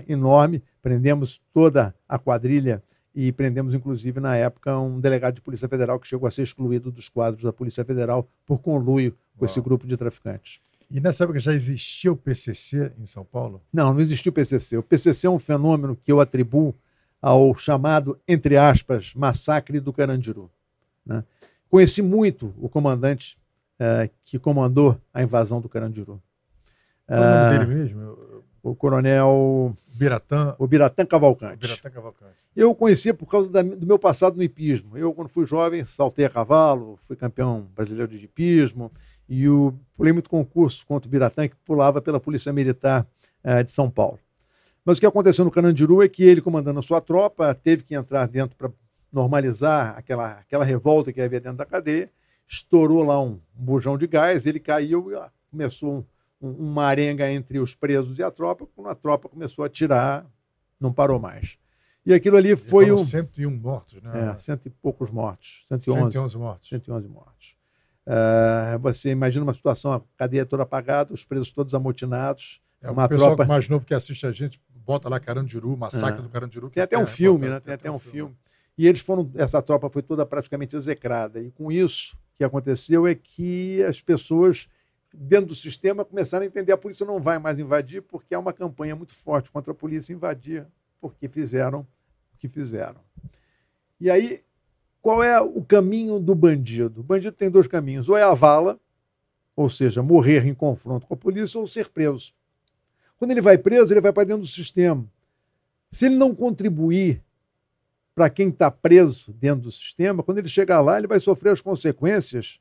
enorme, 0.07 0.63
prendemos 0.81 1.41
toda 1.53 1.95
a 2.09 2.19
quadrilha 2.19 2.83
e 3.15 3.33
prendemos, 3.33 3.75
inclusive, 3.75 4.21
na 4.21 4.37
época, 4.37 4.79
um 4.79 5.01
delegado 5.01 5.35
de 5.35 5.41
Polícia 5.41 5.69
Federal 5.69 5.99
que 5.99 6.07
chegou 6.07 6.27
a 6.29 6.31
ser 6.31 6.43
excluído 6.43 6.93
dos 6.93 7.09
quadros 7.09 7.43
da 7.43 7.53
Polícia 7.53 7.85
Federal 7.85 8.29
por 8.47 8.61
conluio 8.61 9.13
com 9.37 9.45
Uau. 9.45 9.51
esse 9.51 9.61
grupo 9.61 9.87
de 9.87 9.97
traficantes. 9.97 10.61
E 10.91 11.01
nessa 11.01 11.25
época 11.25 11.39
já 11.39 11.53
existia 11.53 12.11
o 12.11 12.17
PCC 12.17 12.93
em 12.99 13.05
São 13.05 13.25
Paulo? 13.25 13.63
Não, 13.73 13.93
não 13.93 14.01
existia 14.01 14.31
o 14.31 14.33
PCC. 14.33 14.77
O 14.77 14.83
PCC 14.83 15.27
é 15.27 15.31
um 15.31 15.39
fenômeno 15.39 15.97
que 15.97 16.11
eu 16.11 16.21
atribuo 16.21 16.75
ao 17.21 17.55
chamado, 17.55 18.19
entre 18.27 18.57
aspas, 18.57 19.15
massacre 19.15 19.81
do 19.81 19.93
Carandiru. 19.93 20.51
Né? 21.05 21.23
Conheci 21.69 22.01
muito 22.01 22.55
o 22.59 22.69
comandante 22.69 23.37
uh, 23.79 24.11
que 24.25 24.39
comandou 24.39 24.99
a 25.13 25.23
invasão 25.23 25.61
do 25.61 25.69
Carandiru. 25.69 26.23
Uh, 27.09 27.15
o 27.15 27.17
nome 27.17 27.59
dele 27.59 27.75
mesmo? 27.75 28.18
O 28.63 28.75
coronel 28.75 29.75
Biratã, 29.95 30.55
o 30.59 30.67
Biratã 30.67 31.07
Cavalcante. 31.07 31.59
Biratã 31.59 31.91
Cavalcante. 31.91 32.37
Eu 32.57 32.71
o 32.71 32.75
conhecia 32.75 33.15
por 33.15 33.27
causa 33.27 33.49
da, 33.49 33.63
do 33.63 33.87
meu 33.87 33.99
passado 33.99 34.37
no 34.37 34.43
hipismo. 34.43 34.97
Eu, 34.97 35.13
quando 35.13 35.29
fui 35.29 35.47
jovem, 35.47 35.85
saltei 35.85 36.25
a 36.25 36.31
cavalo, 36.31 36.99
fui 37.03 37.17
campeão 37.17 37.69
brasileiro 37.75 38.11
de 38.11 38.25
hipismo 38.25 38.91
e 39.29 39.45
eu 39.45 39.79
pulei 39.97 40.13
muito 40.13 40.29
concurso 40.29 40.87
contra 40.87 41.09
o 41.09 41.11
Biratã, 41.11 41.47
que 41.49 41.57
pulava 41.65 42.01
pela 42.01 42.19
Polícia 42.19 42.53
Militar 42.53 43.07
eh, 43.45 43.63
de 43.63 43.71
São 43.71 43.91
Paulo. 43.91 44.19
Mas 44.85 44.99
o 44.99 45.01
que 45.01 45.07
aconteceu 45.07 45.45
no 45.45 45.51
Canandiru 45.51 46.03
é 46.03 46.09
que 46.09 46.25
ele, 46.25 46.41
comandando 46.41 46.79
a 46.79 46.83
sua 46.83 47.01
tropa, 47.01 47.55
teve 47.55 47.85
que 47.85 47.95
entrar 47.95 48.27
dentro 48.27 48.57
para 48.57 48.71
normalizar 49.13 49.97
aquela, 49.99 50.33
aquela 50.33 50.65
revolta 50.65 51.13
que 51.13 51.21
havia 51.21 51.41
dentro 51.41 51.59
da 51.59 51.67
cadeia, 51.67 52.11
estourou 52.47 53.05
lá 53.05 53.21
um, 53.23 53.39
um 53.59 53.65
bujão 53.65 53.99
de 53.99 54.07
gás, 54.07 54.47
ele 54.47 54.59
caiu 54.59 55.13
e 55.13 55.17
começou 55.51 55.99
um 55.99 56.05
uma 56.41 56.85
arenga 56.85 57.31
entre 57.31 57.59
os 57.59 57.75
presos 57.75 58.19
e 58.19 58.23
a 58.23 58.31
tropa. 58.31 58.67
Quando 58.75 58.89
a 58.89 58.95
tropa 58.95 59.29
começou 59.29 59.65
a 59.65 59.69
tirar, 59.69 60.27
não 60.81 60.93
parou 60.93 61.19
mais. 61.19 61.59
E 62.05 62.15
aquilo 62.15 62.37
ali 62.37 62.57
foi 62.57 62.91
o. 62.91 62.99
101 62.99 63.51
mortos, 63.51 64.01
né? 64.01 64.31
É, 64.31 64.37
cento 64.37 64.67
e 64.67 64.71
poucos 64.71 65.11
mortos. 65.11 65.67
111, 65.69 66.13
111 66.13 66.39
mortos. 66.39 66.69
111 66.69 67.09
mortos. 67.09 67.57
Uh, 68.07 68.79
você 68.79 69.11
imagina 69.11 69.45
uma 69.45 69.53
situação, 69.53 69.93
a 69.93 70.01
cadeia 70.17 70.47
toda 70.47 70.63
apagada, 70.63 71.13
os 71.13 71.27
presos 71.27 71.53
todos 71.53 71.75
amotinados. 71.75 72.63
É, 72.81 72.91
uma 72.91 73.05
o 73.05 73.09
pessoal 73.09 73.37
tropa... 73.37 73.47
mais 73.47 73.69
novo 73.69 73.85
que 73.85 73.93
assiste 73.93 74.27
a 74.27 74.33
gente 74.33 74.59
bota 74.87 75.07
lá 75.11 75.21
Carandiru, 75.21 75.77
Massacre 75.77 76.21
é. 76.21 76.23
do 76.23 76.31
Carandiru. 76.31 76.71
Tem 76.71 76.83
até 76.83 76.97
um 76.97 77.07
filme, 77.07 77.49
né? 77.49 77.61
Tem, 77.61 77.75
até 77.75 77.91
um 77.91 77.99
filme. 77.99 78.31
filme. 78.31 78.37
E 78.79 78.87
eles 78.87 79.01
foram, 79.03 79.31
essa 79.35 79.61
tropa 79.61 79.91
foi 79.91 80.01
toda 80.01 80.25
praticamente 80.25 80.75
execrada. 80.75 81.41
E 81.41 81.51
com 81.51 81.71
isso, 81.71 82.15
o 82.15 82.39
que 82.39 82.45
aconteceu 82.45 83.07
é 83.07 83.15
que 83.15 83.83
as 83.83 84.01
pessoas 84.01 84.67
dentro 85.13 85.47
do 85.47 85.55
sistema, 85.55 86.05
começaram 86.05 86.45
a 86.45 86.47
entender 86.47 86.73
a 86.73 86.77
polícia 86.77 87.07
não 87.07 87.21
vai 87.21 87.39
mais 87.39 87.59
invadir 87.59 88.03
porque 88.03 88.35
há 88.35 88.39
uma 88.39 88.53
campanha 88.53 88.95
muito 88.95 89.15
forte 89.15 89.51
contra 89.51 89.73
a 89.73 89.75
polícia 89.75 90.13
invadir 90.13 90.67
porque 91.01 91.29
fizeram 91.29 91.81
o 91.81 92.39
que 92.39 92.49
fizeram. 92.49 93.01
E 94.01 94.11
aí, 94.11 94.43
qual 95.01 95.23
é 95.23 95.41
o 95.41 95.65
caminho 95.65 96.19
do 96.19 96.35
bandido? 96.35 97.01
O 97.01 97.05
bandido 97.05 97.33
tem 97.33 97.51
dois 97.51 97.67
caminhos: 97.67 98.09
ou 98.09 98.17
é 98.17 98.23
a 98.23 98.35
vala, 98.35 98.79
ou 99.57 99.69
seja, 99.69 100.03
morrer 100.03 100.47
em 100.47 100.55
confronto 100.55 101.07
com 101.07 101.15
a 101.15 101.17
polícia, 101.17 101.59
ou 101.59 101.67
ser 101.67 101.89
preso. 101.89 102.33
Quando 103.17 103.33
ele 103.33 103.41
vai 103.41 103.59
preso, 103.59 103.93
ele 103.93 104.01
vai 104.01 104.13
para 104.13 104.25
dentro 104.25 104.43
do 104.43 104.49
sistema. 104.49 105.05
Se 105.91 106.07
ele 106.07 106.15
não 106.17 106.35
contribuir 106.35 107.23
para 108.15 108.29
quem 108.29 108.49
está 108.49 108.71
preso 108.71 109.33
dentro 109.33 109.63
do 109.63 109.71
sistema, 109.71 110.23
quando 110.23 110.39
ele 110.39 110.49
chegar 110.49 110.81
lá, 110.81 110.99
ele 110.99 111.07
vai 111.07 111.19
sofrer 111.19 111.53
as 111.53 111.61
consequências 111.61 112.61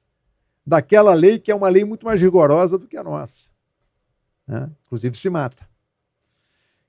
daquela 0.68 1.14
lei 1.14 1.40
que 1.40 1.50
é 1.50 1.56
uma 1.56 1.70
lei 1.70 1.86
muito 1.86 2.06
mais 2.06 2.20
rigorosa 2.20 2.78
do 2.78 2.86
que 2.86 2.98
a 2.98 3.04
nossa. 3.04 3.50
Né? 4.46 4.70
Inclusive 4.86 5.16
se 5.16 5.30
mata. 5.30 5.66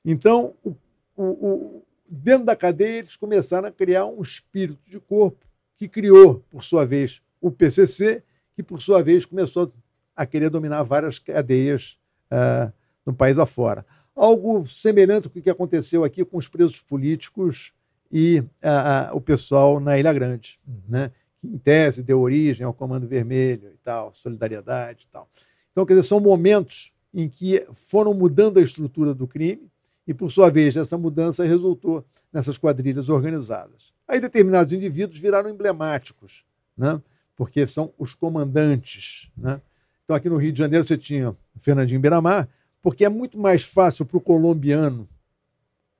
Então, 0.05 0.53
o, 0.65 0.75
o, 1.17 1.83
dentro 2.09 2.45
da 2.45 2.57
cadeia, 2.57 2.99
eles 2.99 3.15
começaram 3.15 3.69
a 3.69 3.71
criar 3.71 4.07
um 4.07 4.21
espírito 4.21 4.81
de 4.85 4.99
corpo 4.99 5.47
que 5.77 5.87
criou, 5.87 6.45
por 6.51 6.65
sua 6.65 6.85
vez, 6.85 7.23
o 7.41 7.53
PCC, 7.53 8.25
que, 8.57 8.65
por 8.65 8.83
sua 8.83 9.01
vez, 9.01 9.25
começou 9.25 9.73
a 10.17 10.27
querer 10.27 10.51
dominar 10.51 10.83
várias 10.83 11.21
cadeias 11.21 11.97
uh, 12.33 12.73
no 13.07 13.15
país 13.15 13.39
afora. 13.39 13.87
Algo 14.17 14.67
semelhante 14.67 15.29
ao 15.29 15.31
que 15.31 15.49
aconteceu 15.49 16.03
aqui 16.03 16.25
com 16.25 16.37
os 16.37 16.49
presos 16.49 16.81
políticos 16.81 17.73
e 18.11 18.41
uh, 18.41 19.13
uh, 19.13 19.17
o 19.17 19.21
pessoal 19.21 19.79
na 19.79 19.97
Ilha 19.97 20.13
Grande, 20.13 20.59
uhum. 20.67 20.83
né? 20.89 21.13
Que 21.41 21.47
em 21.47 21.59
tese 21.59 22.03
deu 22.03 22.21
origem 22.21 22.65
ao 22.65 22.75
Comando 22.75 23.07
Vermelho 23.07 23.71
e 23.75 23.79
tal, 23.79 24.15
solidariedade 24.15 25.07
e 25.09 25.13
tal. 25.13 25.29
Então, 25.73 25.87
quer 25.87 25.95
dizer, 25.95 26.09
são 26.09 26.21
momentos 26.21 26.93
em 27.15 27.29
que 27.29 27.67
foram 27.73 28.13
mudando 28.13 28.59
a 28.59 28.63
estrutura 28.63 29.15
do 29.15 29.27
crime 29.27 29.71
E, 30.07 30.15
por 30.15 30.31
sua 30.31 30.51
vez, 30.51 30.77
essa 30.77 30.97
mudança 30.97 31.45
resultou 31.45 32.05
nessas 32.33 32.57
quadrilhas 32.57 33.09
organizadas. 33.09 33.93
Aí, 34.07 34.21
determinados 34.21 34.73
indivíduos 34.73 35.19
viraram 35.19 35.51
emblemáticos, 35.51 36.45
né? 36.77 37.01
porque 37.37 37.67
são 37.67 37.93
os 37.99 38.15
comandantes. 38.15 39.31
Né? 39.37 39.61
Então, 40.05 40.17
aqui 40.17 40.29
no 40.29 40.39
Rio 40.39 40.53
de 40.53 40.59
Janeiro, 40.59 40.85
você 40.85 40.97
tinha 40.97 41.31
o 41.31 41.37
Fernandinho 41.59 42.01
Beiramar, 42.01 42.49
porque 42.83 43.05
é 43.05 43.09
muito 43.09 43.39
mais 43.39 43.63
fácil 43.63 44.07
para 44.07 44.17
o 44.17 44.21
colombiano 44.21 45.07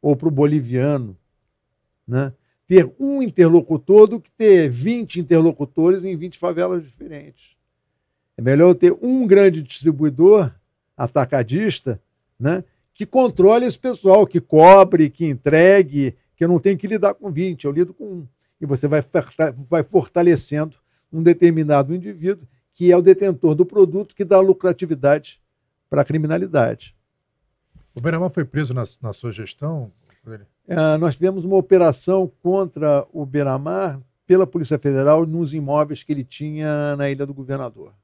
ou 0.01 0.17
para 0.17 0.29
o 0.29 0.31
boliviano 0.31 1.17
né? 2.09 2.33
Ter 2.69 2.95
um 3.01 3.23
interlocutor 3.23 4.07
do 4.07 4.21
que 4.21 4.31
ter 4.31 4.69
20 4.69 5.21
interlocutores 5.21 6.05
em 6.05 6.15
20 6.15 6.39
favelas 6.39 6.85
diferentes. 6.85 7.57
É 8.37 8.43
melhor 8.43 8.75
ter 8.75 8.97
um 9.01 9.27
grande 9.27 9.63
distribuidor 9.63 10.53
atacadista 10.95 12.01
né, 12.39 12.63
que 12.93 13.07
controle 13.07 13.65
esse 13.65 13.79
pessoal, 13.79 14.27
que 14.27 14.39
cobre, 14.39 15.09
que 15.09 15.25
entregue, 15.25 16.15
que 16.37 16.45
eu 16.45 16.49
não 16.49 16.59
tenho 16.59 16.77
que 16.77 16.87
lidar 16.87 17.15
com 17.15 17.33
20, 17.33 17.65
eu 17.65 17.73
lido 17.73 17.95
com 17.95 18.05
um. 18.05 18.29
E 18.61 18.67
você 18.67 18.87
vai, 18.87 19.03
vai 19.57 19.83
fortalecendo 19.83 20.77
um 21.11 21.23
determinado 21.23 21.95
indivíduo 21.95 22.47
que 22.75 22.93
é 22.93 22.97
o 22.97 23.03
detentor 23.03 23.55
do 23.55 23.65
produto 23.65 24.15
que 24.15 24.25
dá 24.25 24.39
lucratividade 24.41 25.41
para 25.89 26.03
a 26.03 26.05
criminalidade. 26.05 26.95
O 27.95 28.01
Beramar 28.01 28.31
foi 28.31 28.45
preso 28.45 28.75
na, 28.75 28.85
na 29.03 29.13
sua 29.13 29.33
gestão? 29.33 29.91
Uh, 30.37 30.99
nós 30.99 31.15
tivemos 31.15 31.45
uma 31.45 31.57
operação 31.57 32.31
contra 32.43 33.07
o 33.13 33.25
Beramar 33.25 34.01
pela 34.27 34.47
Polícia 34.47 34.79
Federal 34.79 35.27
nos 35.27 35.55
imóveis 35.55 36.05
que 36.05 36.13
ele 36.13 36.25
tinha 36.25 36.95
na 36.97 37.09
Ilha 37.09 37.25
do 37.25 37.33
Governador. 37.33 37.95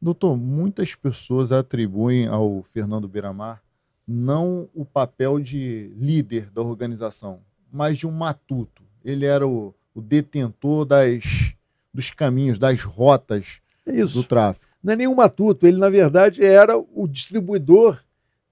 Doutor, 0.00 0.36
muitas 0.36 0.94
pessoas 0.94 1.50
atribuem 1.52 2.26
ao 2.26 2.62
Fernando 2.62 3.08
Beiramar 3.08 3.62
não 4.06 4.68
o 4.74 4.84
papel 4.84 5.40
de 5.40 5.92
líder 5.96 6.50
da 6.50 6.60
organização, 6.60 7.40
mas 7.72 7.98
de 7.98 8.06
um 8.06 8.10
matuto. 8.10 8.82
Ele 9.02 9.24
era 9.24 9.46
o, 9.46 9.74
o 9.94 10.02
detentor 10.02 10.84
das, 10.84 11.54
dos 11.92 12.10
caminhos, 12.10 12.58
das 12.58 12.82
rotas 12.82 13.60
Isso. 13.86 14.20
do 14.20 14.24
tráfico. 14.24 14.70
Não 14.82 14.92
é 14.92 14.96
nenhum 14.96 15.14
matuto, 15.14 15.66
ele, 15.66 15.78
na 15.78 15.88
verdade, 15.88 16.44
era 16.44 16.76
o 16.76 17.08
distribuidor 17.08 17.98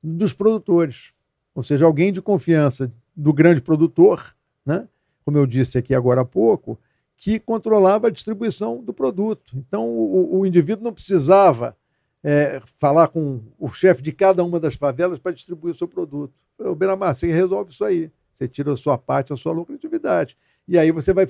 dos 0.03 0.33
produtores. 0.33 1.13
Ou 1.55 1.63
seja, 1.63 1.85
alguém 1.85 2.13
de 2.13 2.23
confiança 2.23 2.91
do 3.15 3.33
grande 3.33 3.61
produtor, 3.61 4.35
né? 4.65 4.89
como 5.25 5.39
eu 5.39 5.47
disse 5.47 5.79
aqui 5.79 5.95
agora 5.95 6.23
há 6.23 6.25
pouco, 6.25 6.79
que 7.17 7.39
controlava 7.39 8.09
a 8.09 8.11
distribuição 8.11 8.83
do 8.83 8.93
produto. 8.93 9.53
Então, 9.57 9.89
o, 9.89 10.41
o 10.41 10.47
indivíduo 10.47 10.85
não 10.85 10.93
precisava 10.93 11.77
é, 12.23 12.61
falar 12.77 13.09
com 13.09 13.41
o 13.59 13.69
chefe 13.69 14.03
de 14.03 14.13
cada 14.13 14.43
uma 14.43 14.59
das 14.59 14.75
favelas 14.75 15.19
para 15.19 15.33
distribuir 15.33 15.73
o 15.73 15.77
seu 15.77 15.87
produto. 15.87 16.33
O 16.59 16.75
Beramar, 16.75 17.15
você 17.15 17.31
resolve 17.31 17.71
isso 17.71 17.85
aí. 17.85 18.11
Você 18.33 18.49
tira 18.49 18.73
a 18.73 18.77
sua 18.77 18.99
parte, 18.99 19.33
a 19.33 19.37
sua 19.37 19.53
lucratividade. 19.53 20.37
E 20.67 20.79
aí 20.79 20.91
você 20.91 21.13
vai. 21.13 21.29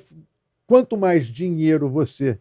Quanto 0.67 0.97
mais 0.97 1.27
dinheiro 1.27 1.89
você 1.89 2.39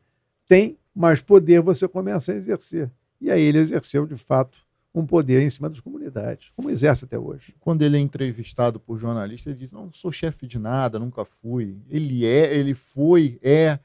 tem, 0.47 0.77
mais 0.95 1.21
poder 1.21 1.61
você 1.61 1.87
começa 1.87 2.31
a 2.31 2.35
exercer. 2.35 2.89
E 3.19 3.31
aí 3.31 3.41
ele 3.41 3.59
exerceu, 3.59 4.05
de 4.05 4.15
fato, 4.15 4.59
um 4.93 5.05
poder 5.05 5.41
em 5.41 5.49
cima 5.49 5.69
das 5.69 5.79
comunidades, 5.79 6.51
como 6.55 6.69
exerce 6.69 7.05
até 7.05 7.17
hoje. 7.17 7.55
Quando 7.59 7.81
ele 7.81 7.97
é 7.97 7.99
entrevistado 7.99 8.79
por 8.79 8.97
jornalista, 8.97 9.49
ele 9.49 9.59
diz: 9.59 9.71
Não 9.71 9.91
sou 9.91 10.11
chefe 10.11 10.45
de 10.45 10.59
nada, 10.59 10.99
nunca 10.99 11.23
fui. 11.23 11.77
Ele 11.89 12.25
é, 12.25 12.53
ele 12.55 12.73
foi, 12.73 13.39
é. 13.41 13.79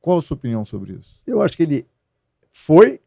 Qual 0.00 0.18
a 0.18 0.22
sua 0.22 0.36
opinião 0.36 0.64
sobre 0.64 0.94
isso? 0.94 1.20
Eu 1.26 1.42
acho 1.42 1.56
que 1.56 1.62
ele 1.64 1.86
foi 2.50 3.00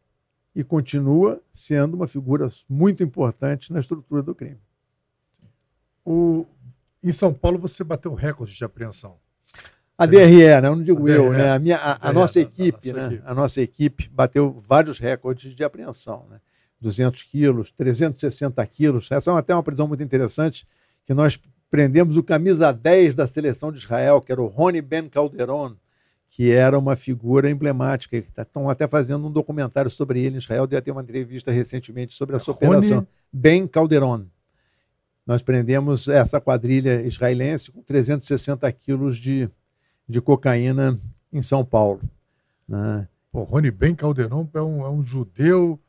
e 0.53 0.63
continua 0.63 1.41
sendo 1.51 1.95
uma 1.95 2.07
figura 2.07 2.49
muito 2.69 3.01
importante 3.01 3.71
na 3.71 3.79
estrutura 3.79 4.21
do 4.21 4.35
crime. 4.35 4.59
O... 6.05 6.45
Em 7.01 7.11
São 7.11 7.33
Paulo, 7.33 7.57
você 7.57 7.83
bateu 7.83 8.13
recorde 8.13 8.53
de 8.53 8.63
apreensão. 8.63 9.17
A 9.97 10.05
DRE, 10.05 10.61
né? 10.61 10.67
Eu 10.67 10.75
não 10.75 10.83
digo 10.83 11.07
a 11.07 11.11
eu, 11.11 11.31
né? 11.31 11.51
A, 11.51 11.59
minha, 11.59 11.77
a, 11.77 12.09
a 12.09 12.13
nossa 12.13 12.39
equipe, 12.39 12.91
né? 12.91 13.07
Equipe. 13.07 13.23
A 13.25 13.33
nossa 13.33 13.61
equipe 13.61 14.09
bateu 14.09 14.59
vários 14.67 14.99
recordes 14.99 15.55
de 15.55 15.63
apreensão, 15.63 16.25
né? 16.29 16.39
200 16.81 17.23
quilos, 17.23 17.71
360 17.71 18.65
quilos. 18.65 19.11
Essa 19.11 19.31
é 19.31 19.37
até 19.37 19.53
uma 19.53 19.63
prisão 19.63 19.87
muito 19.87 20.03
interessante, 20.03 20.67
que 21.05 21.13
nós 21.13 21.39
prendemos 21.69 22.17
o 22.17 22.23
camisa 22.23 22.71
10 22.71 23.13
da 23.13 23.27
seleção 23.27 23.71
de 23.71 23.77
Israel, 23.77 24.19
que 24.19 24.31
era 24.31 24.41
o 24.41 24.47
Rony 24.47 24.81
Ben 24.81 25.07
Calderon, 25.07 25.75
que 26.29 26.51
era 26.51 26.77
uma 26.77 26.95
figura 26.95 27.49
emblemática. 27.49 28.17
Estão 28.17 28.69
até 28.69 28.87
fazendo 28.87 29.27
um 29.27 29.31
documentário 29.31 29.91
sobre 29.91 30.21
ele 30.21 30.35
em 30.35 30.37
Israel. 30.39 30.65
Deu 30.65 30.79
até 30.79 30.91
uma 30.91 31.01
entrevista 31.01 31.51
recentemente 31.51 32.13
sobre 32.13 32.35
a 32.35 32.39
sua 32.39 32.53
Rony... 32.53 32.77
operação. 32.77 33.07
Ben 33.31 33.67
Calderon. 33.67 34.25
Nós 35.25 35.43
prendemos 35.43 36.07
essa 36.07 36.41
quadrilha 36.41 37.01
israelense 37.03 37.71
com 37.71 37.81
360 37.83 38.69
quilos 38.71 39.17
de, 39.17 39.49
de 40.07 40.19
cocaína 40.19 40.99
em 41.31 41.43
São 41.43 41.63
Paulo. 41.63 42.01
Né? 42.67 43.07
Pô, 43.31 43.43
Rony 43.43 43.69
Ben 43.69 43.93
Calderon 43.93 44.49
é 44.53 44.61
um, 44.61 44.85
é 44.85 44.89
um 44.89 45.03
judeu 45.03 45.79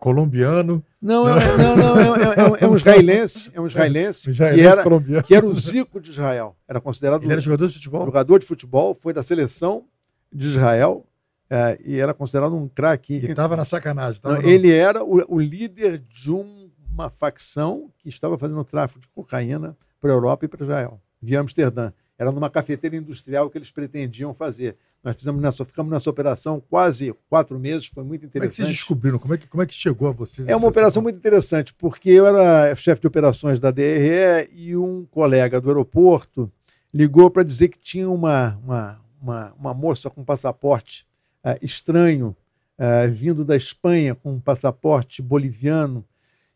colombiano. 0.00 0.82
Não, 1.00 1.28
é, 1.28 1.56
não, 1.56 1.76
não, 1.76 2.16
é, 2.16 2.60
é, 2.60 2.64
é, 2.64 2.68
um 2.68 2.74
israelense, 2.74 3.50
é 3.54 3.60
um 3.60 3.66
israelense, 3.68 4.32
que, 4.32 4.42
era, 4.42 4.82
colombiano. 4.82 5.22
que 5.22 5.34
era 5.34 5.46
o 5.46 5.54
Zico 5.54 6.00
de 6.00 6.10
Israel. 6.10 6.56
Era 6.66 6.80
considerado. 6.80 7.22
Ele 7.22 7.32
era 7.32 7.40
jogador 7.40 7.68
de 7.68 7.74
futebol? 7.74 8.04
Jogador 8.06 8.38
de 8.40 8.46
futebol, 8.46 8.94
foi 8.94 9.12
da 9.12 9.22
seleção 9.22 9.84
de 10.32 10.48
Israel 10.48 11.06
é, 11.50 11.78
e 11.84 11.98
era 11.98 12.14
considerado 12.14 12.56
um 12.56 12.66
craque. 12.66 13.14
E 13.14 13.30
estava 13.30 13.56
na 13.56 13.64
sacanagem. 13.64 14.20
Não, 14.24 14.40
ele 14.40 14.72
era 14.72 15.04
o, 15.04 15.22
o, 15.28 15.38
líder 15.38 15.98
de 15.98 16.32
um, 16.32 16.70
uma 16.92 17.10
facção 17.10 17.90
que 17.98 18.08
estava 18.08 18.38
fazendo 18.38 18.64
tráfico 18.64 19.00
de 19.00 19.08
cocaína 19.08 19.76
para 20.00 20.10
a 20.10 20.14
Europa 20.14 20.46
e 20.46 20.48
para 20.48 20.62
Israel, 20.62 21.00
via 21.20 21.40
Amsterdã. 21.40 21.92
Era 22.20 22.30
numa 22.30 22.50
cafeteira 22.50 22.96
industrial 22.96 23.48
que 23.48 23.56
eles 23.56 23.70
pretendiam 23.70 24.34
fazer. 24.34 24.76
Nós 25.02 25.16
fizemos 25.16 25.40
nessa, 25.40 25.64
ficamos 25.64 25.90
nessa 25.90 26.10
operação 26.10 26.62
quase 26.68 27.14
quatro 27.30 27.58
meses, 27.58 27.86
foi 27.86 28.04
muito 28.04 28.26
interessante. 28.26 28.40
Como 28.40 28.44
é 28.44 28.48
que 28.48 28.56
vocês 28.56 28.68
descobriram? 28.68 29.18
Como 29.18 29.32
é 29.32 29.38
que, 29.38 29.48
como 29.48 29.62
é 29.62 29.66
que 29.66 29.72
chegou 29.72 30.06
a 30.06 30.12
vocês? 30.12 30.46
É 30.46 30.54
uma 30.54 30.68
operação 30.68 31.02
muito 31.02 31.16
interessante, 31.16 31.72
porque 31.72 32.10
eu 32.10 32.26
era 32.26 32.76
chefe 32.76 33.00
de 33.00 33.06
operações 33.06 33.58
da 33.58 33.70
DRE 33.70 34.50
e 34.52 34.76
um 34.76 35.06
colega 35.06 35.58
do 35.62 35.70
aeroporto 35.70 36.52
ligou 36.92 37.30
para 37.30 37.42
dizer 37.42 37.68
que 37.68 37.78
tinha 37.78 38.10
uma, 38.10 38.60
uma, 38.62 39.00
uma, 39.18 39.52
uma 39.54 39.72
moça 39.72 40.10
com 40.10 40.22
passaporte 40.22 41.06
uh, 41.42 41.56
estranho, 41.64 42.36
uh, 42.78 43.10
vindo 43.10 43.46
da 43.46 43.56
Espanha 43.56 44.14
com 44.14 44.34
um 44.34 44.40
passaporte 44.40 45.22
boliviano, 45.22 46.04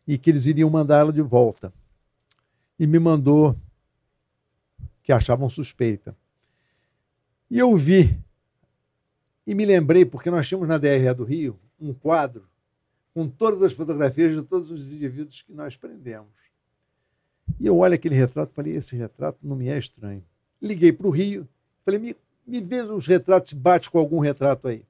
e 0.07 0.15
que 0.15 0.29
eles 0.29 0.45
iriam 0.45 0.69
mandá-la 0.69 1.11
de 1.11 1.23
volta. 1.23 1.73
E 2.77 2.85
me 2.85 2.99
mandou 2.99 3.55
que 5.05 5.13
achavam 5.13 5.47
suspeita. 5.47 6.17
E 7.49 7.59
eu 7.59 7.73
vi, 7.75 8.19
e 9.45 9.53
me 9.53 9.63
lembrei, 9.63 10.03
porque 10.03 10.31
nós 10.31 10.47
tínhamos 10.47 10.67
na 10.67 10.79
DRE 10.79 11.13
do 11.13 11.23
Rio 11.23 11.59
um 11.79 11.93
quadro 11.93 12.49
com 13.13 13.29
todas 13.29 13.61
as 13.61 13.71
fotografias 13.71 14.33
de 14.33 14.41
todos 14.41 14.71
os 14.71 14.91
indivíduos 14.91 15.43
que 15.43 15.53
nós 15.53 15.77
prendemos. 15.77 16.33
E 17.59 17.67
eu 17.67 17.77
olho 17.77 17.93
aquele 17.93 18.15
retrato 18.15 18.51
e 18.51 18.55
falei: 18.55 18.75
esse 18.75 18.95
retrato 18.95 19.37
não 19.43 19.55
me 19.55 19.69
é 19.69 19.77
estranho. 19.77 20.25
Liguei 20.59 20.91
para 20.91 21.07
o 21.07 21.11
Rio, 21.11 21.47
falei: 21.83 21.99
me, 21.99 22.15
me 22.45 22.59
veja 22.59 22.91
os 22.91 23.05
retratos, 23.05 23.53
bate 23.53 23.91
com 23.91 23.99
algum 23.99 24.19
retrato 24.19 24.67
aí. 24.67 24.83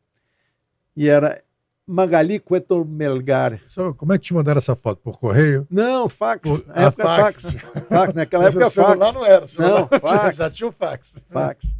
E 0.95 1.09
era 1.09 1.43
Magali 1.87 2.39
Cueto 2.39 2.83
Melgar. 2.83 3.61
como 3.97 4.13
é 4.13 4.17
que 4.17 4.25
te 4.25 4.33
mandaram 4.33 4.57
essa 4.57 4.75
foto? 4.75 5.01
Por 5.01 5.19
correio? 5.19 5.67
Não, 5.69 6.09
fax. 6.09 6.49
Por, 6.49 6.67
na 6.67 6.81
época, 6.87 7.03
fax. 7.03 7.51
fax. 7.53 7.87
fax. 7.87 8.13
Naquela 8.13 8.47
época, 8.47 8.69
fax. 8.71 8.97
Lá 8.97 9.11
não 9.13 9.25
era. 9.25 9.45
Não, 9.59 9.87
fax. 9.99 10.37
Já 10.37 10.49
tinha 10.49 10.67
o 10.67 10.71
fax. 10.71 11.23
Fax. 11.29 11.75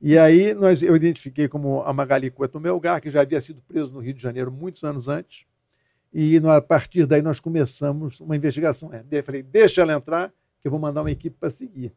E 0.00 0.16
aí 0.16 0.54
nós, 0.54 0.82
eu 0.82 0.96
identifiquei 0.96 1.46
como 1.46 1.82
a 1.82 1.92
Magali 1.92 2.30
Cueto 2.30 2.58
Melgar, 2.58 3.02
que 3.02 3.10
já 3.10 3.20
havia 3.20 3.40
sido 3.40 3.60
preso 3.60 3.92
no 3.92 4.00
Rio 4.00 4.14
de 4.14 4.22
Janeiro 4.22 4.50
muitos 4.50 4.82
anos 4.82 5.08
antes. 5.08 5.44
E 6.12 6.38
a 6.38 6.60
partir 6.60 7.04
daí 7.06 7.20
nós 7.20 7.38
começamos 7.38 8.18
uma 8.20 8.34
investigação. 8.34 8.90
Eu 9.10 9.22
falei, 9.22 9.42
deixa 9.42 9.82
ela 9.82 9.92
entrar, 9.92 10.28
que 10.60 10.66
eu 10.66 10.70
vou 10.70 10.80
mandar 10.80 11.02
uma 11.02 11.10
equipe 11.10 11.36
para 11.38 11.50
seguir. 11.50 11.92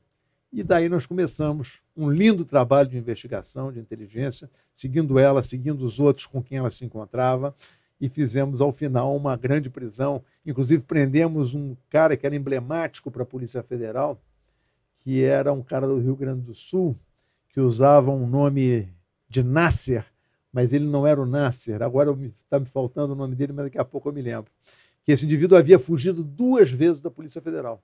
E 0.55 0.61
daí 0.61 0.87
nós 0.87 1.07
começamos 1.07 1.81
um 1.97 2.11
lindo 2.11 2.45
trabalho 2.45 2.87
de 2.87 2.95
investigação, 2.95 3.71
de 3.71 3.79
inteligência, 3.79 4.47
seguindo 4.75 5.17
ela, 5.17 5.41
seguindo 5.41 5.83
os 5.83 5.99
outros 5.99 6.27
com 6.27 6.43
quem 6.43 6.59
ela 6.59 6.69
se 6.69 6.85
encontrava, 6.85 7.55
e 7.99 8.07
fizemos 8.07 8.61
ao 8.61 8.71
final 8.71 9.15
uma 9.15 9.35
grande 9.35 9.67
prisão. 9.67 10.23
Inclusive 10.45 10.83
prendemos 10.83 11.55
um 11.55 11.75
cara 11.89 12.15
que 12.15 12.23
era 12.27 12.35
emblemático 12.35 13.09
para 13.09 13.23
a 13.23 13.25
Polícia 13.25 13.63
Federal, 13.63 14.21
que 14.99 15.23
era 15.23 15.51
um 15.51 15.63
cara 15.63 15.87
do 15.87 15.97
Rio 15.97 16.15
Grande 16.15 16.41
do 16.41 16.53
Sul, 16.53 16.95
que 17.49 17.59
usava 17.59 18.11
um 18.11 18.27
nome 18.27 18.87
de 19.27 19.41
Nasser, 19.41 20.05
mas 20.51 20.71
ele 20.71 20.85
não 20.85 21.07
era 21.07 21.19
o 21.19 21.25
Nasser. 21.25 21.81
Agora 21.81 22.15
está 22.25 22.59
me 22.59 22.67
faltando 22.67 23.13
o 23.13 23.15
nome 23.15 23.33
dele, 23.33 23.53
mas 23.53 23.65
daqui 23.65 23.79
a 23.79 23.85
pouco 23.85 24.07
eu 24.07 24.13
me 24.13 24.21
lembro. 24.21 24.51
Que 25.03 25.13
esse 25.13 25.25
indivíduo 25.25 25.57
havia 25.57 25.79
fugido 25.79 26.23
duas 26.23 26.69
vezes 26.69 27.01
da 27.01 27.09
Polícia 27.09 27.41
Federal. 27.41 27.81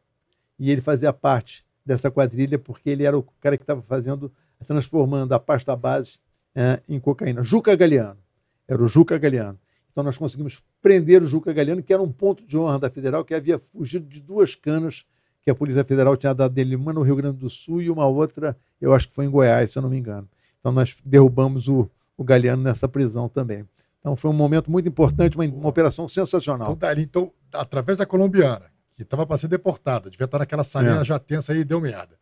E 0.60 0.70
ele 0.70 0.82
fazia 0.82 1.12
parte 1.12 1.68
dessa 1.90 2.12
quadrilha, 2.12 2.60
porque 2.60 2.88
ele 2.92 3.04
era 3.04 3.18
o 3.18 3.24
cara 3.42 3.58
que 3.58 3.64
estava 3.64 3.82
fazendo, 3.82 4.32
transformando 4.68 5.34
a 5.34 5.40
pasta 5.40 5.76
base 5.76 6.20
é, 6.56 6.80
em 6.88 7.00
cocaína. 7.00 7.44
Juca 7.44 7.76
Galeano. 7.76 8.20
Era 8.68 8.84
o 8.84 8.88
Juca 8.88 9.18
Galeano. 9.18 9.58
Então 9.92 10.04
nós 10.04 10.16
conseguimos 10.16 10.62
prender 10.84 11.24
o 11.24 11.26
Juca 11.26 11.52
Galeano, 11.52 11.82
que 11.82 11.92
era 11.92 12.02
um 12.02 12.12
ponto 12.12 12.46
de 12.46 12.56
honra 12.56 12.78
da 12.78 12.92
Federal, 12.92 13.26
que 13.26 13.34
havia 13.34 13.58
fugido 13.58 14.08
de 14.08 14.20
duas 14.20 14.54
canas 14.54 15.04
que 15.42 15.50
a 15.50 15.56
Polícia 15.56 15.84
Federal 15.84 16.16
tinha 16.16 16.32
dado 16.32 16.54
dele, 16.54 16.76
uma 16.76 16.94
no 16.94 17.02
Rio 17.02 17.16
Grande 17.16 17.40
do 17.40 17.50
Sul 17.50 17.82
e 17.82 17.90
uma 17.90 18.06
outra, 18.06 18.56
eu 18.80 18.94
acho 18.94 19.08
que 19.08 19.14
foi 19.16 19.26
em 19.26 19.30
Goiás, 19.30 19.72
se 19.72 19.80
eu 19.80 19.82
não 19.82 19.90
me 19.90 19.98
engano. 19.98 20.30
Então 20.60 20.72
nós 20.72 20.96
derrubamos 21.04 21.68
o, 21.68 21.90
o 22.16 22.24
Galeano 22.24 22.62
nessa 22.62 22.88
prisão 22.88 23.28
também. 23.28 23.66
Então 24.00 24.16
foi 24.16 24.30
um 24.30 24.34
momento 24.36 24.70
muito 24.70 24.88
importante, 24.88 25.36
uma, 25.36 25.46
uma 25.46 25.70
operação 25.70 26.08
sensacional. 26.08 26.68
Então, 26.68 26.78
dali, 26.78 27.02
então, 27.02 27.32
através 27.52 27.98
da 27.98 28.06
colombiana, 28.06 28.66
que 29.00 29.04
estava 29.04 29.26
para 29.26 29.38
ser 29.38 29.48
deportada, 29.48 30.10
devia 30.10 30.26
estar 30.26 30.40
naquela 30.40 30.64
salinha 30.64 31.00
É. 31.02 31.04
já 31.06 31.18
tensa 31.18 31.54
aí, 31.54 31.64
deu 31.64 31.80
merda. 31.80 32.18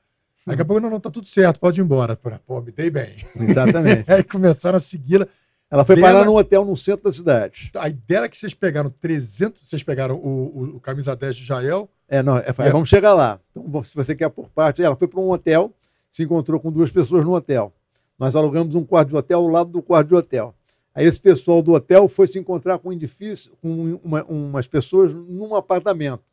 Daqui 0.45 0.61
a 0.61 0.65
pouco, 0.65 0.79
não, 0.79 0.89
não, 0.89 0.99
tá 0.99 1.09
tudo 1.09 1.27
certo, 1.27 1.59
pode 1.59 1.81
ir 1.81 1.83
embora. 1.83 2.15
Pô, 2.45 2.61
me 2.61 2.71
dei 2.71 2.89
bem. 2.89 3.09
Exatamente. 3.37 4.05
Aí 4.11 4.23
começaram 4.23 4.77
a 4.77 4.79
segui-la. 4.79 5.27
Ela 5.69 5.83
foi 5.83 5.97
Dela- 5.97 6.07
parar 6.13 6.25
num 6.25 6.35
hotel 6.37 6.63
no 6.63 6.77
centro 6.77 7.03
da 7.03 7.11
cidade. 7.11 7.69
A 7.75 7.89
ideia 7.89 8.19
era 8.19 8.29
que 8.29 8.37
vocês 8.37 8.53
pegaram 8.53 8.89
300, 8.89 9.67
vocês 9.67 9.83
pegaram 9.83 10.15
o, 10.15 10.19
o, 10.29 10.63
o 10.77 10.79
camisa 10.79 11.13
10 11.17 11.35
de 11.35 11.43
Jael, 11.43 11.89
É, 12.07 12.23
não, 12.23 12.37
é, 12.37 12.45
É. 12.47 12.71
vamos 12.71 12.87
chegar 12.87 13.13
lá. 13.13 13.39
Então, 13.53 13.83
se 13.83 13.93
você 13.93 14.15
quer 14.15 14.29
por 14.29 14.47
parte, 14.49 14.81
ela 14.81 14.95
foi 14.95 15.09
para 15.09 15.19
um 15.19 15.29
hotel, 15.29 15.73
se 16.09 16.23
encontrou 16.23 16.57
com 16.61 16.71
duas 16.71 16.91
pessoas 16.91 17.25
no 17.25 17.33
hotel. 17.33 17.73
Nós 18.17 18.33
alugamos 18.33 18.73
um 18.75 18.85
quarto 18.85 19.09
de 19.09 19.15
hotel 19.17 19.39
ao 19.39 19.47
lado 19.49 19.69
do 19.69 19.81
quarto 19.81 20.07
de 20.07 20.15
hotel. 20.15 20.55
Aí 20.95 21.05
esse 21.05 21.19
pessoal 21.19 21.61
do 21.61 21.73
hotel 21.73 22.07
foi 22.07 22.25
se 22.25 22.39
encontrar 22.39 22.77
com 22.79 22.87
um 22.87 22.93
edifício, 22.93 23.51
com 23.61 23.99
uma- 24.01 24.23
umas 24.23 24.65
pessoas 24.67 25.13
num 25.13 25.53
apartamento 25.53 26.23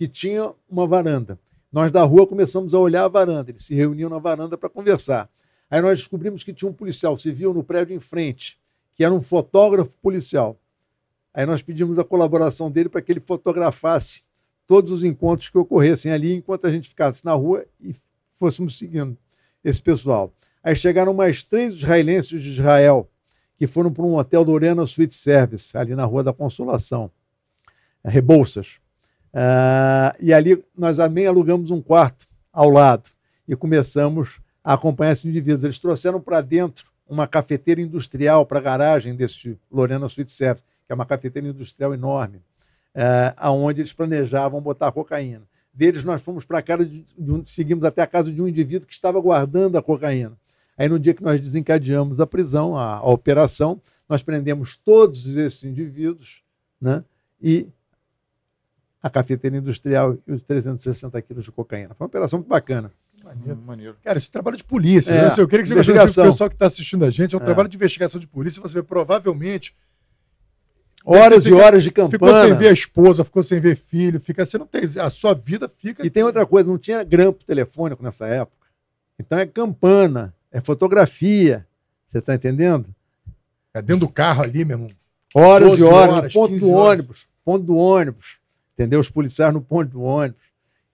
que 0.00 0.08
tinha 0.08 0.50
uma 0.66 0.86
varanda. 0.86 1.38
Nós 1.70 1.92
da 1.92 2.02
rua 2.02 2.26
começamos 2.26 2.72
a 2.72 2.78
olhar 2.78 3.04
a 3.04 3.08
varanda. 3.08 3.50
Eles 3.50 3.66
se 3.66 3.74
reuniam 3.74 4.08
na 4.08 4.18
varanda 4.18 4.56
para 4.56 4.70
conversar. 4.70 5.28
Aí 5.70 5.82
nós 5.82 5.98
descobrimos 5.98 6.42
que 6.42 6.54
tinha 6.54 6.70
um 6.70 6.72
policial 6.72 7.18
civil 7.18 7.52
no 7.52 7.62
prédio 7.62 7.94
em 7.94 8.00
frente, 8.00 8.58
que 8.94 9.04
era 9.04 9.12
um 9.12 9.20
fotógrafo 9.20 9.98
policial. 9.98 10.58
Aí 11.34 11.44
nós 11.44 11.60
pedimos 11.60 11.98
a 11.98 12.02
colaboração 12.02 12.70
dele 12.70 12.88
para 12.88 13.02
que 13.02 13.12
ele 13.12 13.20
fotografasse 13.20 14.22
todos 14.66 14.90
os 14.90 15.04
encontros 15.04 15.50
que 15.50 15.58
ocorressem 15.58 16.10
ali 16.10 16.32
enquanto 16.32 16.66
a 16.66 16.70
gente 16.70 16.88
ficasse 16.88 17.22
na 17.22 17.34
rua 17.34 17.66
e 17.78 17.94
fôssemos 18.36 18.78
seguindo 18.78 19.18
esse 19.62 19.82
pessoal. 19.82 20.32
Aí 20.64 20.74
chegaram 20.74 21.12
mais 21.12 21.44
três 21.44 21.74
israelenses 21.74 22.42
de 22.42 22.48
Israel 22.48 23.06
que 23.58 23.66
foram 23.66 23.92
para 23.92 24.04
um 24.04 24.14
hotel 24.14 24.46
do 24.46 24.52
Orena 24.52 24.86
Suite 24.86 25.14
Service, 25.14 25.76
ali 25.76 25.94
na 25.94 26.06
Rua 26.06 26.24
da 26.24 26.32
Consolação, 26.32 27.10
Rebouças. 28.02 28.80
Ah, 29.32 30.14
e 30.20 30.32
ali 30.32 30.62
nós 30.76 30.96
também 30.96 31.26
alugamos 31.26 31.70
um 31.70 31.80
quarto 31.80 32.26
ao 32.52 32.68
lado 32.68 33.08
e 33.46 33.54
começamos 33.54 34.40
a 34.62 34.74
acompanhar 34.74 35.12
esses 35.12 35.24
indivíduos. 35.24 35.64
Eles 35.64 35.78
trouxeram 35.78 36.20
para 36.20 36.40
dentro 36.40 36.90
uma 37.08 37.26
cafeteira 37.26 37.80
industrial 37.80 38.46
para 38.46 38.58
a 38.58 38.62
garagem 38.62 39.14
desse 39.14 39.58
Lorena 39.70 40.08
Suite 40.08 40.32
Service, 40.32 40.64
que 40.86 40.92
é 40.92 40.94
uma 40.94 41.06
cafeteira 41.06 41.48
industrial 41.48 41.92
enorme, 41.92 42.40
eh, 42.94 43.34
aonde 43.36 43.80
eles 43.80 43.92
planejavam 43.92 44.60
botar 44.60 44.92
cocaína. 44.92 45.42
Deles 45.72 46.04
nós 46.04 46.22
fomos 46.22 46.44
para 46.44 46.58
a 46.58 46.62
casa 46.62 46.84
de, 46.84 47.04
de 47.18 47.50
seguimos 47.50 47.84
até 47.84 48.02
a 48.02 48.06
casa 48.06 48.30
de 48.30 48.40
um 48.40 48.46
indivíduo 48.46 48.86
que 48.86 48.94
estava 48.94 49.20
guardando 49.20 49.76
a 49.76 49.82
cocaína. 49.82 50.36
Aí 50.76 50.88
no 50.88 50.98
dia 50.98 51.12
que 51.12 51.22
nós 51.22 51.40
desencadeamos 51.40 52.20
a 52.20 52.26
prisão, 52.26 52.76
a, 52.76 52.96
a 52.96 53.10
operação, 53.10 53.80
nós 54.08 54.22
prendemos 54.22 54.76
todos 54.76 55.36
esses 55.36 55.64
indivíduos, 55.64 56.42
né? 56.80 57.04
E 57.42 57.68
a 59.02 59.08
cafeteira 59.10 59.56
industrial 59.56 60.16
e 60.26 60.32
os 60.32 60.42
360 60.42 61.20
quilos 61.22 61.44
de 61.44 61.52
cocaína. 61.52 61.94
Foi 61.94 62.04
uma 62.04 62.08
operação 62.08 62.38
muito 62.38 62.48
bacana. 62.48 62.90
Maneiro. 63.24 63.56
Maneiro. 63.64 63.96
Cara, 64.02 64.18
isso 64.18 64.28
é 64.28 64.32
trabalho 64.32 64.56
de 64.56 64.64
polícia. 64.64 65.12
É, 65.12 65.22
né? 65.28 65.34
Eu 65.38 65.46
queria 65.46 65.62
que 65.62 65.68
você 65.68 65.74
investigação. 65.74 66.24
pro 66.24 66.32
pessoal 66.32 66.48
que 66.50 66.54
está 66.56 66.66
assistindo 66.66 67.04
a 67.04 67.10
gente. 67.10 67.34
É 67.34 67.38
um 67.38 67.40
É. 67.40 67.44
trabalho 67.44 67.68
de 67.68 67.76
investigação 67.76 68.20
de 68.20 68.26
polícia. 68.26 68.60
Você 68.62 68.74
vê, 68.74 68.82
provavelmente. 68.82 69.74
Horas 71.04 71.46
e 71.46 71.50
Fica- 71.50 71.64
horas 71.64 71.82
de 71.82 71.90
Ficou 71.90 72.34
sem 72.40 72.54
ver 72.54 72.68
a 72.68 72.72
esposa, 72.72 73.24
ficou 73.24 73.42
sem 73.42 73.58
ver 73.58 73.74
filho, 73.74 74.20
fica, 74.20 74.44
você 74.44 74.58
não 74.58 74.66
tem. 74.66 74.82
A 75.00 75.08
sua 75.08 75.32
vida 75.34 75.66
fica. 75.68 76.04
E 76.06 76.10
tem 76.10 76.22
outra 76.22 76.44
coisa, 76.46 76.68
não 76.68 76.76
tinha 76.76 77.02
grampo 77.02 77.42
telefônico 77.44 78.02
nessa 78.02 78.26
época. 78.26 78.66
Então 79.18 79.38
é 79.38 79.46
campana, 79.46 80.34
é 80.52 80.60
fotografia. 80.60 81.66
Você 82.06 82.18
está 82.18 82.34
entendendo? 82.34 82.86
É 83.72 83.80
dentro 83.80 84.06
do 84.06 84.12
carro 84.12 84.42
ali, 84.42 84.64
meu 84.64 84.76
irmão. 84.76 84.90
Horas 85.34 85.68
12 85.68 85.80
e 85.80 85.84
horas, 85.84 86.16
horas, 86.16 86.32
ponto 86.34 86.48
15 86.52 86.60
do 86.64 86.70
ônibus, 86.72 87.28
ponto 87.44 87.64
do 87.64 87.76
ônibus. 87.76 88.38
Entendeu? 88.80 88.98
Os 88.98 89.10
policiais 89.10 89.52
no 89.52 89.60
ponto 89.60 89.90
do 89.90 90.00
ônibus. 90.00 90.40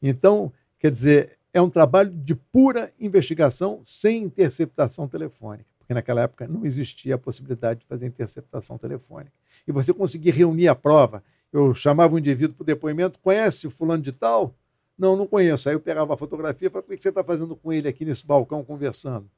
Então, 0.03 0.53
quer 0.77 0.91
dizer, 0.91 1.39
é 1.55 1.63
um 1.63 1.71
trabalho 1.71 2.11
de 2.11 2.35
pura 2.35 2.93
investigação 2.99 3.81
sem 3.85 4.25
interceptação 4.25 5.07
telefônica. 5.07 5.69
Porque 5.79 5.95
naquela 5.95 6.23
época 6.23 6.49
não 6.49 6.67
existia 6.67 7.15
a 7.15 7.19
possibilidade 7.19 7.81
de 7.81 7.87
fazer 7.87 8.07
interceptação 8.07 8.77
telefônica. 8.77 9.31
E 9.69 9.71
você 9.71 9.95
conseguir 9.95 10.33
reunir 10.33 10.67
a 10.67 10.75
prova. 10.75 11.23
Eu 11.53 11.75
chamava 11.75 12.13
o 12.13 12.19
indivíduo 12.19 12.57
para 12.57 12.65
o 12.65 12.67
depoimento, 12.67 13.21
conhece 13.21 13.69
o 13.69 13.71
fulano 13.71 14.03
de 14.03 14.11
tal? 14.11 14.53
Não, 14.99 15.15
não 15.15 15.25
conheço. 15.25 15.69
Aí 15.69 15.77
eu 15.77 15.81
pegava 15.81 16.13
a 16.13 16.17
fotografia 16.17 16.67
e 16.67 16.71
falava, 16.73 16.93
o 16.93 16.97
que 16.97 17.01
você 17.01 17.11
está 17.11 17.23
fazendo 17.23 17.55
com 17.55 17.73
ele 17.73 17.87
aqui 17.87 18.05
nesse 18.05 18.27
balcão 18.27 18.65
conversando? 18.65 19.31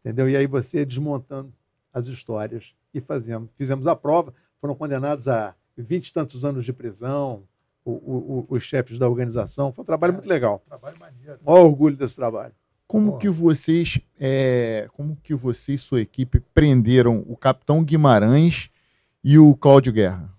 Entendeu? 0.00 0.26
E 0.26 0.38
aí 0.38 0.46
você 0.46 0.86
desmontando 0.86 1.52
as 1.92 2.06
histórias 2.06 2.74
e 2.94 3.00
fazendo. 3.02 3.46
Fizemos 3.54 3.86
a 3.86 3.94
prova, 3.94 4.32
foram 4.58 4.74
condenados 4.74 5.28
a 5.28 5.54
vinte 5.82 6.08
e 6.08 6.12
tantos 6.12 6.44
anos 6.44 6.64
de 6.64 6.72
prisão, 6.72 7.42
o- 7.84 7.90
o- 7.92 8.46
o- 8.50 8.54
os 8.56 8.62
chefes 8.62 8.98
da 8.98 9.08
organização. 9.08 9.72
Foi 9.72 9.82
um 9.82 9.86
trabalho 9.86 10.12
muito 10.14 10.28
legal. 10.28 10.62
Trabalho 10.66 10.96
maneiro. 10.98 11.38
Maior 11.44 11.64
orgulho 11.64 11.96
desse 11.96 12.16
trabalho. 12.16 12.52
Como 12.86 13.12
Pô. 13.12 13.18
que 13.18 13.28
vocês, 13.28 13.98
é, 14.20 14.86
como 14.92 15.16
que 15.22 15.34
você 15.34 15.74
e 15.74 15.78
sua 15.78 16.00
equipe 16.00 16.38
prenderam 16.52 17.24
o 17.26 17.36
Capitão 17.36 17.82
Guimarães 17.82 18.70
e 19.22 19.38
o 19.38 19.54
Cláudio 19.56 19.92
Guerra? 19.92 20.32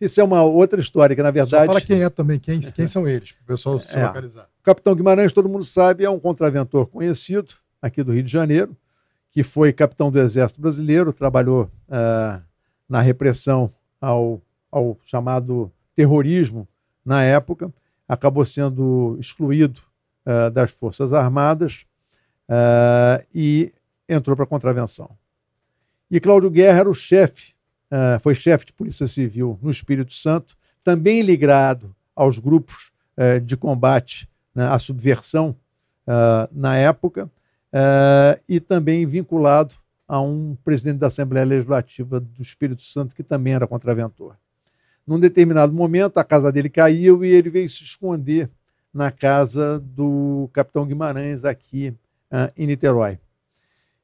Isso 0.00 0.20
é 0.20 0.24
uma 0.24 0.42
outra 0.42 0.80
história, 0.80 1.14
que 1.16 1.22
na 1.22 1.28
Só 1.28 1.32
verdade. 1.32 1.66
fala 1.66 1.80
quem 1.80 2.02
é 2.02 2.10
também, 2.10 2.38
quem, 2.38 2.58
quem 2.74 2.86
são 2.86 3.06
eles, 3.08 3.32
para 3.32 3.42
o 3.42 3.46
pessoal 3.46 3.78
se 3.78 3.96
É. 3.96 4.04
localizar. 4.06 4.48
O 4.60 4.62
Capitão 4.62 4.94
Guimarães, 4.94 5.32
todo 5.32 5.48
mundo 5.48 5.64
sabe, 5.64 6.04
é 6.04 6.10
um 6.10 6.18
contraventor 6.18 6.86
conhecido 6.88 7.54
aqui 7.80 8.02
do 8.02 8.12
Rio 8.12 8.22
de 8.24 8.30
Janeiro, 8.32 8.76
que 9.30 9.42
foi 9.42 9.72
capitão 9.72 10.10
do 10.10 10.18
Exército 10.18 10.60
Brasileiro, 10.60 11.12
trabalhou 11.12 11.70
ah, 11.88 12.42
na 12.88 13.00
repressão 13.00 13.72
ao, 14.00 14.42
ao 14.74 14.98
chamado 15.04 15.70
terrorismo 15.94 16.66
na 17.04 17.22
época, 17.22 17.72
acabou 18.08 18.44
sendo 18.44 19.16
excluído 19.20 19.80
ah, 20.26 20.48
das 20.48 20.72
Forças 20.72 21.12
Armadas 21.12 21.86
ah, 22.48 23.22
e 23.32 23.72
entrou 24.08 24.36
para 24.36 24.46
contravenção. 24.46 25.10
E 26.10 26.18
Cláudio 26.18 26.50
Guerra 26.50 26.80
era 26.80 26.90
o 26.90 26.94
chefe, 26.94 27.54
ah, 27.88 28.18
foi 28.20 28.34
chefe 28.34 28.66
de 28.66 28.72
Polícia 28.72 29.06
Civil 29.06 29.58
no 29.62 29.70
Espírito 29.70 30.12
Santo, 30.12 30.56
também 30.82 31.22
ligado 31.22 31.94
aos 32.14 32.38
grupos 32.38 32.92
de 33.44 33.56
combate 33.56 34.28
né, 34.52 34.66
à 34.66 34.76
subversão 34.76 35.56
na 36.52 36.76
época, 36.76 37.30
e 38.48 38.58
também 38.58 39.06
vinculado 39.06 39.74
a 40.06 40.20
um 40.20 40.56
presidente 40.64 40.98
da 40.98 41.06
Assembleia 41.06 41.46
Legislativa 41.46 42.18
do 42.18 42.42
Espírito 42.42 42.82
Santo, 42.82 43.14
que 43.14 43.22
também 43.22 43.54
era 43.54 43.68
contraventor. 43.68 44.36
Num 45.06 45.20
determinado 45.20 45.72
momento, 45.72 46.18
a 46.18 46.24
casa 46.24 46.50
dele 46.50 46.70
caiu 46.70 47.24
e 47.24 47.28
ele 47.28 47.50
veio 47.50 47.68
se 47.68 47.84
esconder 47.84 48.50
na 48.92 49.10
casa 49.10 49.78
do 49.80 50.48
capitão 50.52 50.86
Guimarães, 50.86 51.44
aqui 51.44 51.94
ah, 52.30 52.50
em 52.56 52.66
Niterói. 52.66 53.18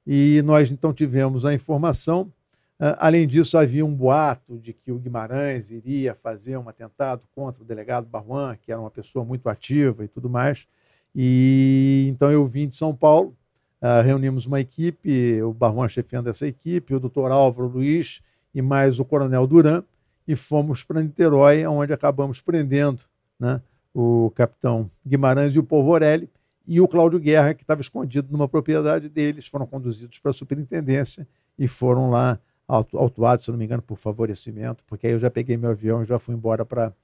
E 0.07 0.43
nós 0.43 0.71
então 0.71 0.93
tivemos 0.93 1.45
a 1.45 1.55
informação. 1.55 2.31
Ah, 2.79 3.07
além 3.07 3.27
disso, 3.27 3.57
havia 3.57 3.87
um 3.87 3.95
boato 3.95 4.59
de 4.59 4.73
que 4.73 4.91
o 4.91 4.99
Guimarães 4.99 5.71
iria 5.71 6.15
fazer 6.15 6.57
um 6.57 6.69
atentado 6.69 7.23
contra 7.35 7.63
o 7.63 7.67
delegado 7.67 8.07
Barwan, 8.07 8.57
que 8.61 8.73
era 8.73 8.81
uma 8.81 8.91
pessoa 8.91 9.25
muito 9.25 9.49
ativa 9.49 10.05
e 10.05 10.09
tudo 10.09 10.29
mais. 10.29 10.67
E 11.15 12.07
então 12.11 12.31
eu 12.31 12.47
vim 12.47 12.69
de 12.69 12.77
São 12.77 12.95
Paulo, 12.95 13.35
ah, 13.81 14.03
reunimos 14.03 14.45
uma 14.45 14.61
equipe, 14.61 15.41
o 15.43 15.53
Barwan 15.53 15.89
chefiando 15.89 16.29
essa 16.29 16.47
equipe, 16.47 16.95
o 16.95 17.01
doutor 17.01 17.31
Álvaro 17.31 17.69
Luiz 17.69 18.21
e 18.55 18.61
mais 18.61 18.99
o 18.99 19.05
coronel 19.05 19.47
Duran, 19.47 19.83
e 20.27 20.37
fomos 20.37 20.85
para 20.85 21.03
Niterói, 21.03 21.67
onde 21.67 21.93
acabamos 21.93 22.41
prendendo 22.41 23.03
né, 23.39 23.61
o 23.93 24.31
capitão 24.35 24.91
Guimarães 25.07 25.55
e 25.55 25.59
o 25.59 25.65
Polvorelli, 25.65 26.31
e 26.67 26.81
o 26.81 26.87
Cláudio 26.87 27.19
Guerra, 27.19 27.55
que 27.55 27.63
estava 27.63 27.81
escondido 27.81 28.31
numa 28.31 28.49
propriedade 28.49 29.09
deles, 29.09 29.49
foram 29.49 29.67
conduzidos 29.67 30.21
para 30.21 30.31
a 30.31 30.35
superintendência 30.35 31.27
e 31.59 31.67
foram 31.67 32.11
lá 32.11 32.39
autu- 32.69 32.97
autuados, 32.97 33.45
se 33.45 33.51
não 33.51 33.59
me 33.59 33.65
engano, 33.65 33.83
por 33.83 33.99
favorecimento, 33.99 34.85
porque 34.87 35.07
aí 35.07 35.13
eu 35.13 35.19
já 35.19 35.31
peguei 35.31 35.57
meu 35.57 35.71
avião 35.71 36.03
e 36.03 36.07
já 36.07 36.19
fui 36.19 36.35
embora 36.35 36.65
para 36.65 36.95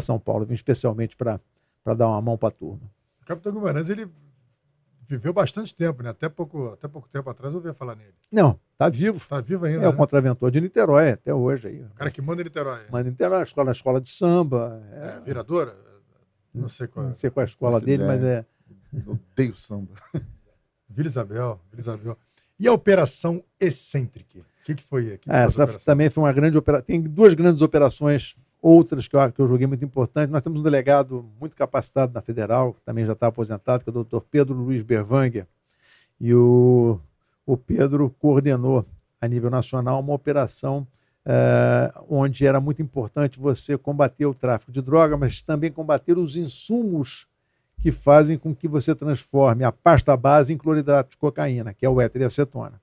São 0.00 0.18
Paulo, 0.18 0.46
vim 0.46 0.54
especialmente 0.54 1.16
para 1.16 1.38
dar 1.94 2.08
uma 2.08 2.22
mão 2.22 2.38
para 2.38 2.48
a 2.48 2.52
turma. 2.52 2.90
O 3.20 3.26
Capitão 3.26 3.52
Guimarães, 3.52 3.90
ele 3.90 4.08
viveu 5.10 5.32
bastante 5.32 5.74
tempo, 5.74 6.02
né? 6.02 6.10
Até 6.10 6.28
pouco, 6.28 6.68
até 6.68 6.86
pouco 6.86 7.08
tempo 7.08 7.28
atrás 7.28 7.52
eu 7.52 7.58
ouvia 7.58 7.74
falar 7.74 7.96
nele. 7.96 8.14
Não, 8.30 8.58
está 8.72 8.88
vivo. 8.88 9.16
Está 9.16 9.40
vivo 9.40 9.64
ainda, 9.66 9.84
É 9.84 9.88
o 9.88 9.90
né? 9.90 9.96
contraventor 9.96 10.50
de 10.50 10.60
Niterói 10.60 11.10
até 11.10 11.34
hoje. 11.34 11.66
Aí. 11.68 11.82
O 11.82 11.90
cara 11.94 12.10
que 12.10 12.22
manda 12.22 12.40
em 12.42 12.44
Niterói. 12.44 12.82
Mas 12.90 13.04
Niterói, 13.04 13.38
na 13.38 13.44
escola, 13.44 13.64
na 13.66 13.72
escola 13.72 14.00
de 14.00 14.08
samba. 14.10 14.80
É, 14.92 15.16
É, 15.16 15.20
viradora? 15.20 15.76
Não 16.54 16.68
sei 16.68 16.86
qual 16.86 17.06
é. 17.06 17.08
não 17.08 17.14
sei 17.14 17.30
qual 17.30 17.42
é 17.42 17.46
a 17.46 17.48
escola 17.48 17.80
dele, 17.80 18.02
ideia. 18.04 18.08
mas 18.08 18.24
é. 18.24 18.46
Eu 19.06 19.12
odeio 19.32 19.54
samba. 19.54 19.92
Vila 20.88 21.08
Isabel, 21.08 21.60
Vila 21.70 21.80
Isabel. 21.80 22.18
E 22.58 22.66
a 22.68 22.72
Operação 22.72 23.42
Excêntrica? 23.58 24.38
O 24.40 24.64
que, 24.64 24.74
que 24.74 24.82
foi? 24.82 25.04
Que 25.12 25.18
que 25.18 25.30
É, 25.30 25.42
essa 25.44 25.66
também 25.84 26.10
foi 26.10 26.22
uma 26.24 26.32
grande 26.32 26.56
operação. 26.58 26.84
Tem 26.84 27.00
duas 27.00 27.34
grandes 27.34 27.62
operações, 27.62 28.36
outras 28.60 29.08
que 29.08 29.16
eu, 29.16 29.32
que 29.32 29.40
eu 29.40 29.46
joguei 29.46 29.66
muito 29.66 29.84
importantes. 29.84 30.30
Nós 30.30 30.42
temos 30.42 30.60
um 30.60 30.62
delegado 30.62 31.28
muito 31.40 31.56
capacitado 31.56 32.12
na 32.12 32.20
Federal, 32.20 32.74
que 32.74 32.82
também 32.82 33.04
já 33.06 33.12
está 33.12 33.26
aposentado, 33.28 33.82
que 33.82 33.90
é 33.90 33.92
o 33.92 33.94
doutor 33.94 34.24
Pedro 34.30 34.54
Luiz 34.54 34.82
Berwanger. 34.82 35.46
E 36.20 36.34
o, 36.34 37.00
o 37.46 37.56
Pedro 37.56 38.14
coordenou 38.18 38.84
a 39.20 39.28
nível 39.28 39.50
nacional 39.50 40.00
uma 40.00 40.14
operação 40.14 40.86
eh, 41.24 41.92
onde 42.08 42.46
era 42.46 42.60
muito 42.60 42.80
importante 42.80 43.38
você 43.38 43.76
combater 43.76 44.24
o 44.24 44.34
tráfico 44.34 44.72
de 44.72 44.80
droga, 44.80 45.16
mas 45.16 45.40
também 45.42 45.70
combater 45.70 46.16
os 46.16 46.34
insumos 46.36 47.26
que 47.82 47.92
fazem 47.92 48.38
com 48.38 48.54
que 48.54 48.66
você 48.66 48.94
transforme 48.94 49.64
a 49.64 49.72
pasta 49.72 50.16
base 50.16 50.52
em 50.52 50.56
cloridrato 50.56 51.10
de 51.10 51.16
cocaína, 51.16 51.74
que 51.74 51.84
é 51.84 51.88
o 51.88 52.00
éter 52.00 52.22
e 52.22 52.24
acetona. 52.24 52.80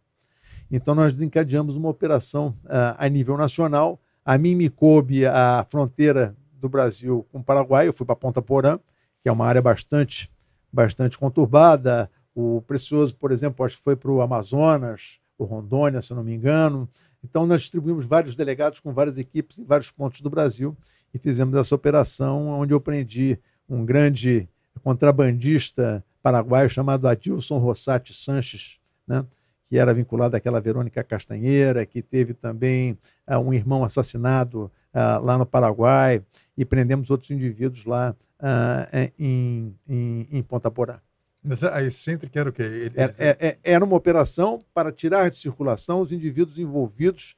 Então, 0.71 0.93
nós 0.93 1.13
desencadeamos 1.13 1.75
uma 1.75 1.89
operação 1.89 2.49
uh, 2.65 2.95
a 2.97 3.07
nível 3.07 3.37
nacional. 3.37 3.99
A 4.27 4.37
mim 4.37 4.55
me 4.55 4.69
coube 4.69 5.25
a 5.25 5.65
fronteira 5.69 6.35
do 6.51 6.67
Brasil 6.67 7.25
com 7.31 7.39
o 7.39 7.43
Paraguai. 7.43 7.87
Eu 7.87 7.93
fui 7.93 8.05
para 8.05 8.13
Ponta 8.13 8.41
Porã, 8.41 8.77
que 9.23 9.29
é 9.29 9.31
uma 9.31 9.45
área 9.45 9.61
bastante, 9.61 10.29
bastante 10.69 11.17
conturbada. 11.17 12.11
O 12.35 12.61
Precioso, 12.63 13.15
por 13.15 13.31
exemplo, 13.31 13.65
acho 13.65 13.77
que 13.77 13.83
foi 13.83 13.95
para 13.95 14.11
o 14.11 14.19
Amazonas, 14.19 15.17
o 15.37 15.45
Rondônia, 15.45 16.01
se 16.01 16.13
não 16.13 16.25
me 16.25 16.33
engano. 16.33 16.89
Então, 17.23 17.47
nós 17.47 17.61
distribuímos 17.61 18.05
vários 18.05 18.35
delegados 18.35 18.81
com 18.81 18.91
várias 18.91 19.17
equipes 19.17 19.59
em 19.59 19.63
vários 19.63 19.93
pontos 19.93 20.19
do 20.19 20.29
Brasil 20.29 20.75
e 21.13 21.17
fizemos 21.17 21.57
essa 21.57 21.73
operação, 21.73 22.49
onde 22.49 22.73
eu 22.73 22.81
prendi 22.81 23.39
um 23.69 23.85
grande 23.85 24.49
contrabandista 24.83 26.03
paraguaio 26.21 26.69
chamado 26.69 27.07
Adilson 27.07 27.59
Rossati 27.59 28.13
Sanches, 28.13 28.81
né? 29.07 29.25
Que 29.67 29.77
era 29.77 29.93
vinculado 29.93 30.35
àquela 30.35 30.61
Verônica 30.61 31.03
Castanheira, 31.03 31.85
que 31.85 32.01
teve 32.01 32.33
também 32.33 32.97
uh, 33.27 33.37
um 33.37 33.53
irmão 33.53 33.83
assassinado 33.83 34.71
uh, 34.93 35.23
lá 35.23 35.37
no 35.37 35.45
Paraguai, 35.45 36.23
e 36.57 36.63
prendemos 36.63 37.09
outros 37.09 37.31
indivíduos 37.31 37.85
lá 37.85 38.15
uh, 38.39 39.11
em, 39.19 39.75
em, 39.87 40.27
em 40.31 40.43
Ponta 40.43 40.71
Porã. 40.71 40.99
Mas 41.43 41.63
a 41.63 41.83
excêntrica 41.83 42.39
era 42.39 42.49
o 42.49 42.53
quê? 42.53 42.63
Eles... 42.63 42.91
Era, 42.95 43.13
é, 43.17 43.37
é, 43.39 43.57
era, 43.63 43.85
uma 43.85 43.95
operação 43.95 44.63
para 44.73 44.91
tirar 44.91 45.29
de 45.29 45.37
circulação 45.37 46.01
os 46.01 46.11
indivíduos 46.11 46.57
envolvidos 46.57 47.35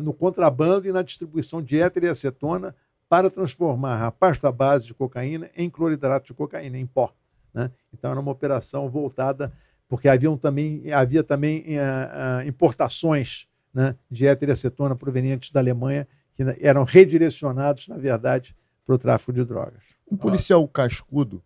no 0.00 0.14
contrabando 0.14 0.88
e 0.88 0.92
na 0.92 1.02
distribuição 1.02 1.60
de 1.60 1.78
éter 1.78 2.04
e 2.04 2.08
acetona 2.08 2.74
para 3.08 3.30
transformar 3.30 4.04
a 4.04 4.10
pasta 4.10 4.50
base 4.50 4.86
de 4.86 4.94
cocaína 4.94 5.50
em 5.56 5.68
cloridrato 5.68 6.26
de 6.26 6.34
cocaína, 6.34 6.78
em 6.78 6.86
pó. 6.86 7.12
Né? 7.52 7.70
Então, 7.92 8.10
era 8.10 8.20
uma 8.20 8.30
operação 8.30 8.88
voltada, 8.88 9.52
porque 9.88 10.08
haviam 10.08 10.36
também, 10.36 10.92
havia 10.92 11.24
também 11.24 11.60
uh, 11.60 12.44
uh, 12.44 12.48
importações 12.48 13.48
né, 13.72 13.96
de 14.10 14.26
éter 14.26 14.48
e 14.50 14.52
acetona 14.52 14.94
provenientes 14.94 15.50
da 15.50 15.60
Alemanha, 15.60 16.06
que 16.34 16.42
eram 16.60 16.84
redirecionados, 16.84 17.88
na 17.88 17.96
verdade, 17.96 18.54
para 18.84 18.94
o 18.94 18.98
tráfico 18.98 19.32
de 19.32 19.44
drogas. 19.44 19.82
O 20.06 20.16
policial 20.16 20.66
cascudo 20.68 21.42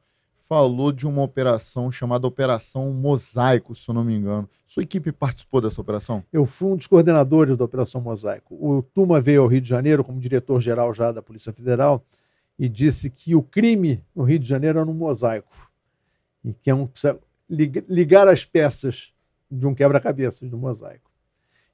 falou 0.53 0.93
de 0.93 1.07
uma 1.07 1.22
operação 1.22 1.90
chamada 1.90 2.26
Operação 2.26 2.93
Mosaico, 2.93 3.74
se 3.74 3.88
eu 3.88 3.95
não 3.95 4.05
me 4.05 4.14
engano. 4.14 4.49
Sua 4.66 4.82
equipe 4.82 5.11
participou 5.11 5.61
dessa 5.61 5.80
operação? 5.80 6.22
Eu 6.32 6.45
fui 6.45 6.72
um 6.72 6.76
dos 6.76 6.86
coordenadores 6.86 7.57
da 7.57 7.64
Operação 7.64 8.01
Mosaico. 8.01 8.55
O 8.61 8.82
Tuma 8.82 9.20
veio 9.20 9.43
ao 9.43 9.49
Rio 9.49 9.61
de 9.61 9.68
Janeiro 9.68 10.05
como 10.05 10.20
diretor-geral 10.20 10.93
já 10.93 11.11
da 11.11 11.22
Polícia 11.22 11.53
Federal 11.53 12.05
e 12.59 12.68
disse 12.68 13.09
que 13.09 13.34
o 13.34 13.43
crime 13.43 14.05
no 14.14 14.24
Rio 14.24 14.38
de 14.38 14.47
Janeiro 14.47 14.78
era 14.78 14.90
um 14.90 14.95
mosaico. 14.95 15.70
E 16.45 16.53
que 16.53 16.68
é 16.68 16.74
um, 16.74 16.88
ligar 17.88 18.26
as 18.28 18.44
peças 18.44 19.12
de 19.50 19.66
um 19.66 19.74
quebra-cabeças 19.74 20.48
do 20.48 20.57
mosaico. 20.57 21.11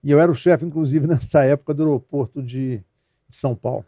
E 0.02 0.10
eu 0.10 0.20
era 0.20 0.30
o 0.30 0.34
chefe, 0.34 0.64
inclusive, 0.64 1.06
nessa 1.08 1.44
época 1.44 1.72
do 1.72 1.84
aeroporto 1.84 2.42
de, 2.42 2.78
de 3.28 3.36
São 3.36 3.54
Paulo. 3.54 3.84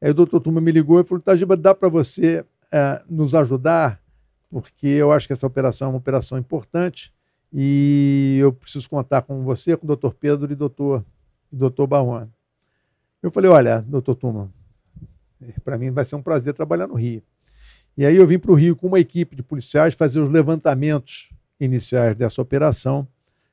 Aí 0.00 0.10
o 0.10 0.14
doutor 0.14 0.40
Tuma 0.40 0.60
me 0.60 0.72
ligou 0.72 1.00
e 1.00 1.04
falou: 1.04 1.22
Tajiba, 1.22 1.56
dá 1.56 1.74
para 1.74 1.88
você 1.88 2.44
é, 2.72 3.02
nos 3.08 3.34
ajudar, 3.34 4.00
porque 4.48 4.86
eu 4.86 5.12
acho 5.12 5.26
que 5.26 5.32
essa 5.32 5.46
operação 5.46 5.88
é 5.88 5.90
uma 5.90 5.98
operação 5.98 6.38
importante 6.38 7.12
e 7.52 8.38
eu 8.40 8.52
preciso 8.52 8.88
contar 8.88 9.22
com 9.22 9.42
você, 9.42 9.76
com 9.76 9.84
o 9.84 9.88
doutor 9.88 10.14
Pedro 10.14 10.50
e 10.50 10.54
doutor, 10.54 11.04
doutor 11.50 11.86
Barron. 11.86 12.28
Eu 13.22 13.30
falei, 13.30 13.50
olha, 13.50 13.82
doutor 13.82 14.14
Tuma, 14.14 14.50
para 15.64 15.76
mim 15.76 15.90
vai 15.90 16.04
ser 16.04 16.16
um 16.16 16.22
prazer 16.22 16.54
trabalhar 16.54 16.86
no 16.86 16.94
Rio. 16.94 17.22
E 17.96 18.06
aí 18.06 18.16
eu 18.16 18.26
vim 18.26 18.38
para 18.38 18.52
o 18.52 18.54
Rio 18.54 18.76
com 18.76 18.86
uma 18.86 19.00
equipe 19.00 19.36
de 19.36 19.42
policiais 19.42 19.94
fazer 19.94 20.20
os 20.20 20.30
levantamentos 20.30 21.30
iniciais 21.58 22.16
dessa 22.16 22.40
operação, 22.40 23.06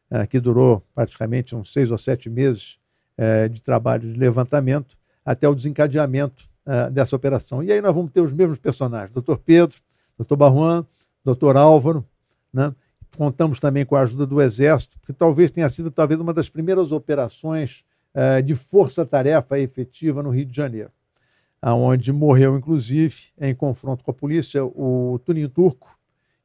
é, 0.09 0.25
que 0.25 0.39
durou 0.39 0.81
praticamente 0.95 1.55
uns 1.55 1.73
seis 1.73 1.91
ou 1.91 1.97
sete 1.97 2.29
meses 2.29 2.77
é, 3.17 3.49
de 3.49 3.61
trabalho 3.61 4.13
de 4.13 4.17
levantamento, 4.17 4.97
até 5.25 5.49
o 5.49 5.53
desencadeamento 5.53 6.47
uh, 6.65 6.89
dessa 6.89 7.13
operação. 7.13 7.61
E 7.61 7.69
aí 7.69 7.81
nós 7.81 7.93
vamos 7.93 8.11
ter 8.11 8.21
os 8.21 8.31
mesmos 8.31 8.59
personagens, 8.59 9.11
doutor 9.11 9.38
Pedro, 9.38 9.77
doutor 10.17 10.38
Barruan, 10.38 10.85
doutor 11.25 11.57
Álvaro, 11.57 12.05
né? 12.53 12.73
Contamos 13.17 13.59
também 13.59 13.85
com 13.85 13.97
a 13.97 14.01
ajuda 14.01 14.25
do 14.25 14.41
Exército, 14.41 14.97
que 15.05 15.11
talvez 15.11 15.51
tenha 15.51 15.67
sido 15.67 15.91
talvez 15.91 16.17
uma 16.19 16.33
das 16.33 16.49
primeiras 16.49 16.91
operações 16.91 17.83
de 18.45 18.53
força-tarefa 18.55 19.59
efetiva 19.59 20.21
no 20.21 20.29
Rio 20.29 20.45
de 20.45 20.55
Janeiro, 20.55 20.91
aonde 21.62 22.14
morreu, 22.14 22.58
inclusive, 22.58 23.28
em 23.39 23.53
confronto 23.53 24.03
com 24.03 24.12
a 24.12 24.14
polícia, 24.14 24.64
o 24.64 25.20
Tuninho 25.26 25.49
Turco, 25.49 25.97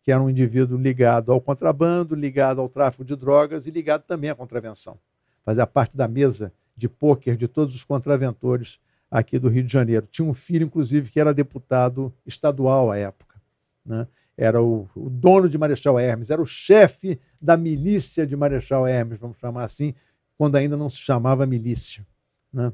que 0.03 0.11
era 0.11 0.23
um 0.23 0.29
indivíduo 0.29 0.79
ligado 0.79 1.33
ao 1.33 1.41
contrabando, 1.41 2.15
ligado 2.15 2.61
ao 2.61 2.69
tráfico 2.69 3.05
de 3.05 3.15
drogas 3.15 3.67
e 3.67 3.71
ligado 3.71 4.03
também 4.03 4.31
à 4.31 4.35
contravenção. 4.35 4.99
Fazia 5.45 5.67
parte 5.67 5.97
da 5.97 6.09
mesa 6.09 6.53
de 6.77 6.89
pôquer 6.89 7.37
de 7.37 7.47
todos 7.47 7.75
os 7.75 7.85
contraventores 7.85 8.81
aqui 9.11 9.39
do 9.39 9.49
Rio 9.49 9.63
de 9.63 9.73
Janeiro. 9.73 10.09
Tinha 10.11 10.27
um 10.27 10.35
filho, 10.35 10.65
inclusive, 10.65 11.11
que 11.11 11.21
era 11.21 11.35
deputado 11.35 12.13
estadual 12.27 12.91
à 12.91 12.97
época. 12.97 13.41
Né? 13.85 14.07
Era 14.37 14.63
o, 14.63 14.89
o 14.97 15.11
dono 15.11 15.49
de 15.49 15.59
Marechal 15.59 15.99
Hermes, 16.01 16.31
era 16.31 16.41
o 16.41 16.47
chefe 16.47 17.21
da 17.41 17.57
milícia 17.57 18.27
de 18.27 18.35
Marechal 18.35 18.87
Hermes, 18.87 19.19
vamos 19.19 19.39
chamar 19.39 19.65
assim, 19.65 19.95
quando 20.39 20.57
ainda 20.57 20.77
não 20.77 20.89
se 20.89 20.99
chamava 20.99 21.47
milícia. 21.47 22.05
Né? 22.53 22.73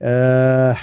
É, 0.00 0.74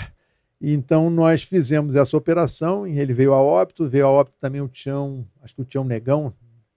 então 0.72 1.09
nós 1.09 1.43
fizemos 1.43 1.95
essa 1.95 2.16
operação, 2.16 2.88
e 2.88 2.99
ele 2.99 3.11
veio 3.11 3.34
a 3.34 3.41
óbito, 3.41 3.89
veio 3.89 4.05
a 4.05 4.09
óbito 4.09 4.38
também 4.39 4.61
o 4.61 4.68
Tião, 4.68 5.26
acho 5.41 5.55
que 5.55 5.61
o 5.61 5.66
Tião 5.66 5.84
Negão, 5.84 6.34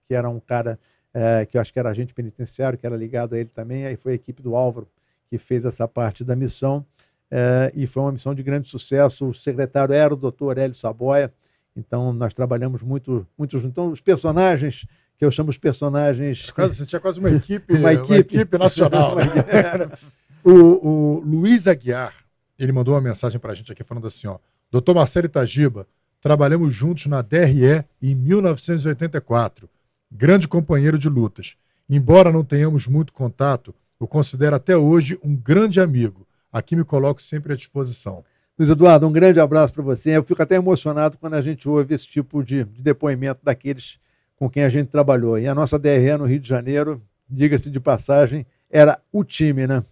que 0.07 0.13
era 0.13 0.27
um 0.27 0.39
cara 0.39 0.79
é, 1.13 1.45
que 1.45 1.57
eu 1.57 1.61
acho 1.61 1.71
que 1.71 1.79
era 1.79 1.89
agente 1.89 2.13
penitenciário, 2.13 2.77
que 2.77 2.85
era 2.85 2.95
ligado 2.95 3.35
a 3.35 3.39
ele 3.39 3.49
também, 3.49 3.85
aí 3.85 3.95
foi 3.95 4.13
a 4.13 4.15
equipe 4.15 4.41
do 4.41 4.55
Álvaro 4.55 4.87
que 5.29 5.37
fez 5.37 5.65
essa 5.65 5.87
parte 5.87 6.23
da 6.23 6.35
missão 6.35 6.85
é, 7.29 7.71
e 7.75 7.85
foi 7.85 8.03
uma 8.03 8.11
missão 8.11 8.33
de 8.33 8.41
grande 8.41 8.67
sucesso. 8.67 9.27
O 9.27 9.33
secretário 9.33 9.93
era 9.93 10.13
o 10.13 10.17
doutor 10.17 10.57
Hélio 10.57 10.75
Saboia, 10.75 11.33
então 11.75 12.13
nós 12.13 12.33
trabalhamos 12.33 12.81
muito, 12.81 13.27
muito 13.37 13.57
juntos. 13.57 13.71
Então, 13.71 13.91
os 13.91 14.01
personagens, 14.01 14.85
que 15.17 15.25
eu 15.25 15.31
chamo 15.31 15.49
os 15.49 15.57
personagens. 15.57 16.51
Quase, 16.51 16.75
você 16.75 16.85
tinha 16.85 16.99
quase 16.99 17.19
uma 17.19 17.29
equipe, 17.31 17.73
uma 17.73 17.93
equipe, 17.93 18.11
uma 18.11 18.19
equipe 18.19 18.57
nacional. 18.57 19.15
o, 20.43 20.51
o 20.51 21.19
Luiz 21.25 21.67
Aguiar, 21.67 22.13
ele 22.57 22.71
mandou 22.71 22.93
uma 22.93 23.01
mensagem 23.01 23.39
para 23.39 23.51
a 23.51 23.55
gente 23.55 23.71
aqui 23.71 23.83
falando 23.83 24.07
assim: 24.07 24.27
ó, 24.27 24.37
doutor 24.71 24.95
Marcelo 24.95 25.25
Itagiba, 25.25 25.87
trabalhamos 26.21 26.73
juntos 26.73 27.05
na 27.07 27.21
DRE 27.21 27.83
em 28.01 28.15
1984. 28.15 29.69
Grande 30.11 30.47
companheiro 30.47 30.97
de 30.97 31.09
lutas. 31.09 31.55
Embora 31.89 32.31
não 32.31 32.43
tenhamos 32.43 32.87
muito 32.87 33.13
contato, 33.13 33.73
o 33.99 34.07
considero 34.07 34.55
até 34.55 34.75
hoje 34.77 35.19
um 35.23 35.35
grande 35.35 35.79
amigo 35.79 36.27
Aqui 36.51 36.75
me 36.75 36.83
coloco 36.83 37.21
sempre 37.21 37.53
à 37.53 37.55
disposição. 37.55 38.23
Luiz 38.57 38.69
Eduardo, 38.69 39.07
um 39.07 39.11
grande 39.11 39.39
abraço 39.39 39.73
para 39.73 39.83
você. 39.83 40.17
Eu 40.17 40.23
fico 40.23 40.41
até 40.41 40.55
emocionado 40.55 41.17
quando 41.17 41.35
a 41.35 41.41
gente 41.41 41.67
ouve 41.69 41.93
esse 41.93 42.07
tipo 42.07 42.43
de, 42.43 42.63
de, 42.63 42.81
depoimento 42.81 43.41
daqueles 43.43 43.99
com 44.35 44.49
quem 44.49 44.63
a 44.63 44.69
gente 44.69 44.87
trabalhou. 44.87 45.37
E 45.37 45.47
a 45.47 45.53
nossa 45.53 45.77
DRE 45.77 46.17
no 46.17 46.25
Rio 46.25 46.39
de 46.39 46.49
Janeiro, 46.49 47.01
diga-se 47.29 47.69
de 47.69 47.79
passagem, 47.79 48.45
era 48.69 48.99
o 49.11 49.23
time, 49.23 49.67
né? 49.67 49.83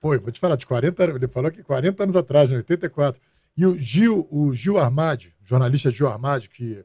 Foi, 0.00 0.18
vou 0.18 0.32
te 0.32 0.40
falar, 0.40 0.56
de 0.56 0.66
40 0.66 1.04
ele 1.04 1.28
falou 1.28 1.50
que 1.50 1.62
40 1.62 2.02
anos 2.02 2.16
atrás, 2.16 2.50
em 2.50 2.56
84. 2.56 3.20
E 3.56 3.66
o 3.66 3.76
Gil, 3.76 4.26
o 4.30 4.54
Gil 4.54 4.78
Armadi, 4.78 5.34
jornalista 5.44 5.90
Gil 5.90 6.08
Armadi, 6.08 6.48
que 6.48 6.82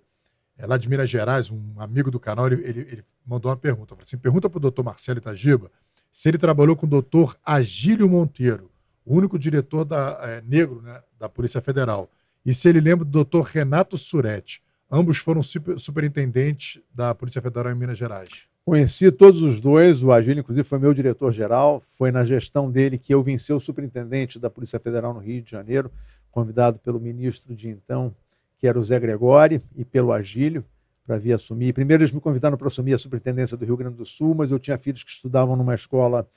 é 0.57 0.66
lá 0.66 0.78
de 0.78 0.89
Minas 0.89 1.09
Gerais, 1.09 1.49
um 1.49 1.80
amigo 1.80 2.11
do 2.11 2.20
canal, 2.20 2.47
ele, 2.47 2.61
ele, 2.63 2.80
ele 2.82 3.05
mandou 3.26 3.49
uma 3.49 3.57
pergunta. 3.57 3.95
Falou 3.95 4.03
assim: 4.03 4.18
pergunta 4.18 4.49
para 4.49 4.57
o 4.57 4.61
doutor 4.61 4.84
Marcelo 4.84 5.20
Itagiba 5.20 5.72
se 6.11 6.30
ele 6.30 6.38
trabalhou 6.38 6.76
com 6.76 6.86
o 6.86 6.89
doutor 6.89 7.38
Agílio 7.45 8.07
Monteiro 8.07 8.72
o 9.05 9.16
único 9.16 9.38
diretor 9.38 9.86
da, 9.86 10.18
é, 10.24 10.41
negro 10.41 10.82
né, 10.82 11.01
da 11.20 11.30
Polícia 11.30 11.61
Federal. 11.61 12.09
E 12.45 12.53
se 12.53 12.68
ele 12.68 12.82
lembra 12.82 13.05
do 13.05 13.11
doutor 13.11 13.43
Renato 13.43 13.97
Suretti. 13.97 14.63
Ambos 14.89 15.18
foram 15.18 15.41
super, 15.41 15.80
superintendentes 15.80 16.82
da 16.93 17.13
Polícia 17.13 17.41
Federal 17.41 17.72
em 17.72 17.76
Minas 17.76 17.97
Gerais. 17.97 18.47
Conheci 18.66 19.11
todos 19.11 19.43
os 19.43 19.61
dois, 19.61 20.01
o 20.01 20.11
Agílio, 20.11 20.39
inclusive, 20.39 20.68
foi 20.68 20.80
meu 20.80 20.91
diretor-geral. 20.91 21.84
Foi 21.86 22.11
na 22.11 22.26
gestão 22.26 22.72
dele 22.72 22.97
que 22.97 23.13
eu 23.13 23.22
venci 23.22 23.53
o 23.53 23.59
superintendente 23.59 24.39
da 24.39 24.49
Polícia 24.49 24.80
Federal 24.80 25.13
no 25.13 25.20
Rio 25.20 25.39
de 25.43 25.51
Janeiro, 25.51 25.91
convidado 26.32 26.80
pelo 26.80 26.99
ministro 26.99 27.53
de 27.53 27.70
então, 27.70 28.11
que 28.57 28.68
era 28.68 28.80
o 28.80 28.84
Zé 28.84 28.99
Gregori, 28.99 29.61
e 29.76 29.86
pelo 29.86 30.11
Agílio, 30.11 30.66
para 31.05 31.20
vir 31.20 31.34
assumir. 31.34 31.74
Primeiro, 31.74 32.01
eles 32.01 32.11
me 32.11 32.20
convidaram 32.20 32.57
para 32.57 32.66
assumir 32.66 32.95
a 32.95 32.97
superintendência 32.97 33.55
do 33.55 33.63
Rio 33.63 33.78
Grande 33.78 33.97
do 33.97 34.05
Sul, 34.05 34.34
mas 34.34 34.49
eu 34.49 34.57
tinha 34.57 34.80
filhos 34.80 35.03
que 35.03 35.11
estudavam 35.11 35.55
numa 35.55 35.76
escola 35.76 36.28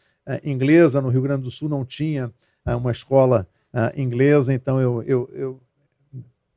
inglesa. 0.45 1.01
No 1.01 1.09
Rio 1.09 1.23
Grande 1.23 1.45
do 1.45 1.51
Sul 1.51 1.71
não 1.71 1.83
tinha 1.83 2.31
uma 2.67 2.93
escola 2.93 3.49
inglesa, 3.97 4.53
então 4.53 4.79
eu, 4.79 5.03
eu, 5.05 5.31
eu 5.33 5.61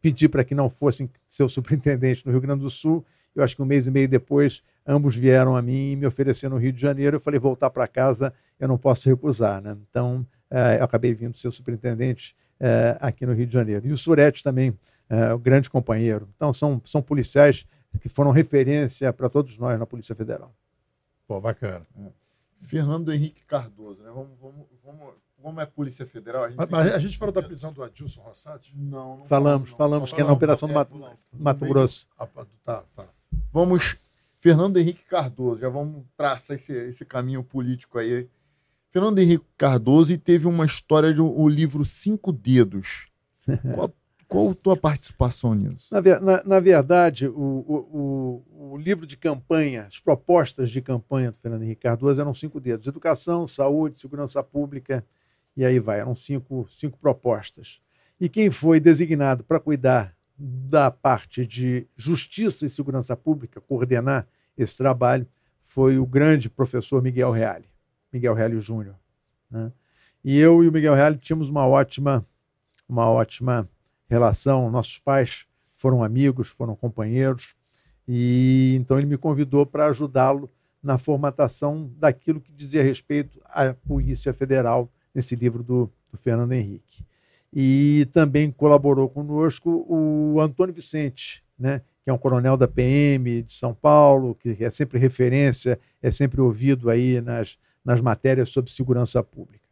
pedi 0.02 0.28
para 0.28 0.44
que 0.44 0.54
não 0.54 0.70
fossem 0.70 1.10
seu 1.30 1.48
superintendente 1.48 2.26
no 2.26 2.34
Rio 2.34 2.42
Grande 2.42 2.62
do 2.62 2.70
Sul. 2.70 3.06
Eu 3.34 3.42
acho 3.42 3.56
que 3.56 3.62
um 3.62 3.66
mês 3.66 3.88
e 3.88 3.92
meio 3.92 4.10
depois, 4.10 4.62
ambos 4.86 5.16
vieram 5.16 5.56
a 5.56 5.62
mim 5.62 5.92
e 5.92 5.96
me 5.96 6.06
ofereceram 6.06 6.56
no 6.56 6.62
Rio 6.62 6.74
de 6.74 6.82
Janeiro. 6.82 7.18
Eu 7.18 7.22
falei, 7.22 7.40
voltar 7.40 7.70
para 7.70 7.88
casa, 7.88 8.34
eu 8.60 8.68
não 8.68 8.78
posso 8.78 9.10
recusar. 9.10 9.62
Né? 9.62 9.78
Então, 9.90 10.26
eu 10.78 10.84
acabei 10.84 11.14
vindo 11.14 11.38
ser 11.38 11.52
superintendente 11.52 12.36
aqui 13.00 13.26
no 13.26 13.34
Rio 13.34 13.48
de 13.48 13.54
Janeiro. 13.54 13.88
E 13.88 13.92
o 13.92 13.98
Surete 13.98 14.44
também, 14.44 14.78
o 15.34 15.38
grande 15.38 15.70
companheiro. 15.70 16.30
Então, 16.36 16.54
são, 16.54 16.82
são 16.86 17.02
policiais 17.02 17.66
que 18.00 18.08
foram 18.10 18.32
referência 18.32 19.12
para 19.12 19.30
todos 19.30 19.58
nós 19.58 19.78
na 19.78 19.86
Polícia 19.86 20.16
Federal. 20.16 20.54
Pô, 21.28 21.40
bacana. 21.42 21.86
É. 22.00 22.22
Fernando 22.58 23.12
Henrique 23.12 23.44
Cardoso, 23.46 24.04
né? 24.04 24.12
Vamos, 24.14 24.38
vamos, 24.40 24.68
vamos, 24.84 25.14
como 25.42 25.60
é 25.60 25.66
Polícia 25.66 26.06
Federal. 26.06 26.44
A 26.44 26.50
gente, 26.50 26.70
mas, 26.70 26.94
a 26.94 27.00
gente 27.00 27.18
falou 27.18 27.34
da 27.34 27.42
prisão 27.42 27.74
do 27.74 27.82
Adilson 27.82 28.22
Rossati? 28.22 28.72
Não, 28.78 29.18
não 29.18 29.26
falamos, 29.26 29.72
não. 29.72 29.78
falamos, 29.78 30.14
que 30.14 30.22
é 30.22 30.24
na 30.24 30.32
Operação 30.32 30.70
do 30.70 30.76
Mato, 30.76 30.94
Mato 31.34 31.66
Grosso. 31.66 32.08
Ah, 32.18 32.28
tá, 32.64 32.84
tá. 32.96 33.10
Vamos, 33.52 33.98
Fernando 34.42 34.78
Henrique 34.78 35.04
Cardoso, 35.06 35.62
já 35.62 35.70
vamos 35.70 36.04
traçar 36.18 36.56
esse, 36.56 36.74
esse 36.74 37.06
caminho 37.06 37.44
político 37.44 38.00
aí. 38.00 38.28
Fernando 38.90 39.20
Henrique 39.20 39.46
Cardoso 39.56 40.18
teve 40.18 40.48
uma 40.48 40.66
história 40.66 41.14
de 41.14 41.22
o 41.22 41.48
livro 41.48 41.86
Cinco 41.86 42.32
Dedos. 42.32 43.08
Qual, 43.76 43.94
qual 44.28 44.50
a 44.50 44.56
tua 44.56 44.78
participação 44.78 45.54
nisso? 45.54 45.94
Na, 45.94 46.20
na, 46.20 46.44
na 46.44 46.60
verdade, 46.60 47.28
o, 47.28 47.34
o, 47.36 48.44
o, 48.48 48.72
o, 48.74 48.78
livro 48.78 49.06
de 49.06 49.18
campanha, 49.18 49.84
as 49.84 50.00
propostas 50.00 50.72
de 50.72 50.82
campanha 50.82 51.32
do 51.32 51.38
Fernando 51.38 51.64
Henrique 51.64 51.82
Cardoso 51.82 52.22
eram 52.22 52.34
cinco 52.34 52.60
dedos: 52.60 52.88
educação, 52.88 53.46
saúde, 53.46 54.00
segurança 54.00 54.42
pública, 54.42 55.06
e 55.56 55.66
aí 55.66 55.80
vai, 55.80 56.00
eram 56.00 56.16
cinco, 56.16 56.68
cinco 56.72 56.98
propostas. 56.98 57.82
E 58.20 58.30
quem 58.30 58.50
foi 58.50 58.80
designado 58.80 59.44
para 59.44 59.60
cuidar 59.60 60.16
da 60.44 60.90
parte 60.90 61.46
de 61.46 61.88
justiça 61.96 62.66
e 62.66 62.70
segurança 62.70 63.16
pública, 63.16 63.62
coordenar 63.62 64.28
esse 64.58 64.76
trabalho, 64.76 65.28
foi 65.62 66.00
o 66.00 66.06
grande 66.06 66.50
professor 66.50 67.02
Miguel 67.02 67.30
Reale, 67.30 67.70
Miguel 68.12 68.34
Reale 68.34 68.60
Júnior. 68.60 68.96
Né? 69.50 69.72
E 70.24 70.40
eu 70.40 70.64
e 70.64 70.68
o 70.68 70.72
Miguel 70.72 70.96
Reale 70.96 71.18
tínhamos 71.18 71.48
uma 71.48 71.68
ótima, 71.68 72.26
uma 72.90 73.08
ótima 73.08 73.70
relação. 74.10 74.72
Nossos 74.72 74.98
pais 74.98 75.46
foram 75.76 76.04
amigos, 76.04 76.50
foram 76.50 76.76
companheiros, 76.76 77.56
e 78.08 78.76
então 78.80 78.98
ele 78.98 79.08
me 79.08 79.18
convidou 79.18 79.64
para 79.66 79.86
ajudá-lo 79.88 80.50
na 80.82 80.98
formatação 80.98 81.92
daquilo 81.98 82.42
que 82.42 82.52
dizia 82.52 82.82
respeito 82.82 83.40
à 83.46 83.76
Polícia 83.76 84.34
Federal, 84.34 84.92
nesse 85.14 85.36
livro 85.36 85.62
do, 85.62 85.92
do 86.12 86.18
Fernando 86.18 86.54
Henrique. 86.54 87.06
E 87.54 88.08
também 88.14 88.50
colaborou 88.50 89.10
conosco 89.10 89.86
o 89.90 90.40
Antônio 90.40 90.74
Vicente, 90.74 91.44
né, 91.60 91.82
que 92.04 92.10
é 92.10 92.14
um 92.14 92.18
coronel 92.18 92.56
da 92.56 92.68
PM 92.68 93.42
de 93.42 93.54
São 93.54 93.74
Paulo, 93.74 94.36
que 94.36 94.58
é 94.64 94.70
sempre 94.70 94.98
referência, 94.98 95.78
é 96.02 96.10
sempre 96.10 96.40
ouvido 96.40 96.90
aí 96.90 97.20
nas, 97.20 97.58
nas 97.84 98.00
matérias 98.00 98.50
sobre 98.50 98.72
segurança 98.72 99.22
pública. 99.22 99.66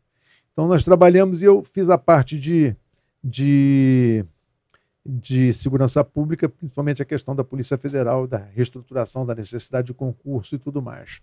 Então 0.51 0.67
nós 0.67 0.84
trabalhamos 0.84 1.41
e 1.41 1.45
eu 1.45 1.63
fiz 1.63 1.89
a 1.89 1.97
parte 1.97 2.38
de 2.38 2.75
de, 3.23 4.25
de 5.05 5.53
segurança 5.53 6.03
pública, 6.03 6.47
principalmente 6.47 7.01
a 7.01 7.05
questão 7.05 7.36
da 7.36 7.43
Polícia 7.43 7.77
Federal, 7.77 8.25
da 8.25 8.38
reestruturação, 8.38 9.25
da 9.25 9.36
necessidade 9.36 9.88
de 9.88 9.93
concurso 9.93 10.55
e 10.55 10.59
tudo 10.59 10.82
mais. 10.82 11.21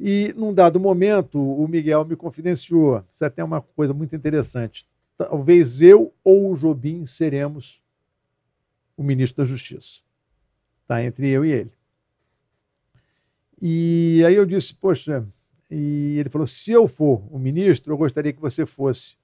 E, 0.00 0.32
num 0.36 0.54
dado 0.54 0.78
momento, 0.78 1.40
o 1.40 1.66
Miguel 1.66 2.04
me 2.04 2.14
confidenciou. 2.14 3.04
Isso 3.12 3.24
é 3.24 3.26
até 3.26 3.42
uma 3.42 3.60
coisa 3.60 3.92
muito 3.92 4.14
interessante. 4.14 4.86
Talvez 5.18 5.82
eu 5.82 6.14
ou 6.22 6.52
o 6.52 6.56
Jobim 6.56 7.04
seremos 7.04 7.82
o 8.96 9.02
ministro 9.02 9.42
da 9.42 9.48
Justiça. 9.48 10.00
Está 10.82 11.02
entre 11.02 11.28
eu 11.28 11.44
e 11.44 11.50
ele. 11.50 11.72
E 13.60 14.22
aí 14.24 14.36
eu 14.36 14.46
disse, 14.46 14.72
poxa, 14.72 15.26
e 15.68 16.16
ele 16.18 16.30
falou: 16.30 16.46
se 16.46 16.70
eu 16.70 16.86
for 16.86 17.26
o 17.34 17.38
ministro, 17.38 17.92
eu 17.92 17.98
gostaria 17.98 18.32
que 18.32 18.40
você 18.40 18.64
fosse 18.64 19.16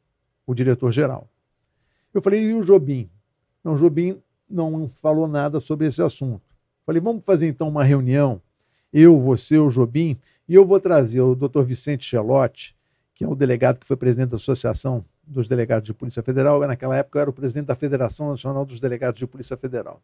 o 0.44 0.52
diretor-geral. 0.52 1.30
Eu 2.12 2.20
falei, 2.20 2.42
e 2.42 2.54
o 2.54 2.64
Jobim? 2.64 3.08
Não, 3.62 3.74
o 3.74 3.78
Jobim 3.78 4.20
não 4.50 4.88
falou 4.88 5.28
nada 5.28 5.60
sobre 5.60 5.86
esse 5.86 6.02
assunto. 6.02 6.42
Falei, 6.84 7.00
vamos 7.00 7.24
fazer 7.24 7.46
então 7.46 7.68
uma 7.68 7.84
reunião, 7.84 8.42
eu, 8.92 9.18
você, 9.20 9.56
o 9.58 9.70
Jobim, 9.70 10.18
e 10.48 10.54
eu 10.54 10.66
vou 10.66 10.80
trazer 10.80 11.20
o 11.20 11.36
doutor 11.36 11.64
Vicente 11.64 12.04
Chelotti, 12.04 12.76
que 13.14 13.24
é 13.24 13.28
o 13.28 13.34
delegado 13.34 13.78
que 13.78 13.86
foi 13.86 13.96
presidente 13.96 14.30
da 14.30 14.36
Associação 14.36 15.04
dos 15.26 15.48
Delegados 15.48 15.86
de 15.86 15.94
Polícia 15.94 16.22
Federal, 16.22 16.60
naquela 16.60 16.96
época 16.96 17.18
eu 17.18 17.22
era 17.22 17.30
o 17.30 17.32
presidente 17.32 17.66
da 17.66 17.74
Federação 17.74 18.30
Nacional 18.30 18.64
dos 18.64 18.80
Delegados 18.80 19.18
de 19.18 19.26
Polícia 19.26 19.56
Federal. 19.56 20.02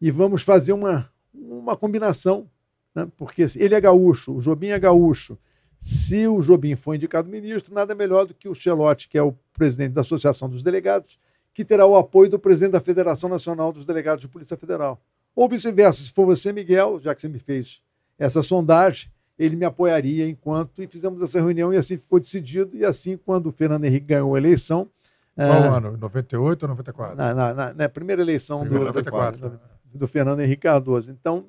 E 0.00 0.10
vamos 0.10 0.42
fazer 0.42 0.72
uma, 0.72 1.10
uma 1.32 1.76
combinação, 1.76 2.48
né? 2.94 3.08
porque 3.16 3.46
ele 3.56 3.74
é 3.74 3.80
gaúcho, 3.80 4.34
o 4.36 4.40
Jobim 4.40 4.68
é 4.68 4.78
gaúcho, 4.78 5.38
se 5.80 6.26
o 6.26 6.40
Jobim 6.40 6.76
for 6.76 6.94
indicado 6.94 7.28
ministro, 7.28 7.74
nada 7.74 7.94
melhor 7.94 8.24
do 8.24 8.32
que 8.32 8.48
o 8.48 8.54
Chelotti, 8.54 9.08
que 9.08 9.18
é 9.18 9.22
o 9.22 9.34
presidente 9.52 9.92
da 9.92 10.00
Associação 10.00 10.48
dos 10.48 10.62
Delegados, 10.62 11.18
que 11.52 11.64
terá 11.64 11.86
o 11.86 11.94
apoio 11.94 12.30
do 12.30 12.38
presidente 12.38 12.72
da 12.72 12.80
Federação 12.80 13.28
Nacional 13.28 13.72
dos 13.72 13.84
Delegados 13.84 14.22
de 14.22 14.28
Polícia 14.28 14.56
Federal. 14.56 15.00
Ou 15.36 15.48
vice-versa, 15.48 16.02
se 16.02 16.10
for 16.10 16.24
você, 16.24 16.52
Miguel, 16.52 16.98
já 17.00 17.14
que 17.14 17.20
você 17.20 17.28
me 17.28 17.38
fez 17.38 17.82
essa 18.18 18.42
sondagem, 18.42 19.10
ele 19.38 19.56
me 19.56 19.64
apoiaria 19.64 20.28
enquanto 20.28 20.82
e 20.82 20.86
fizemos 20.86 21.20
essa 21.20 21.38
reunião 21.38 21.72
e 21.72 21.76
assim 21.76 21.98
ficou 21.98 22.20
decidido. 22.20 22.76
E 22.76 22.84
assim, 22.84 23.16
quando 23.16 23.46
o 23.46 23.52
Fernando 23.52 23.84
Henrique 23.84 24.06
ganhou 24.06 24.34
a 24.34 24.38
eleição. 24.38 24.88
Qual 25.34 25.48
é, 25.48 25.68
ano? 25.68 25.96
98 25.96 26.62
ou 26.62 26.68
94? 26.68 27.16
Na, 27.16 27.34
na, 27.34 27.74
na 27.74 27.88
primeira 27.88 28.22
eleição 28.22 28.60
primeira, 28.60 28.84
do, 28.84 28.86
94, 28.86 29.50
do, 29.50 29.60
do, 29.94 30.06
Fernando 30.06 30.40
Henrique 30.40 30.62
Cardoso. 30.62 31.10
Então, 31.10 31.46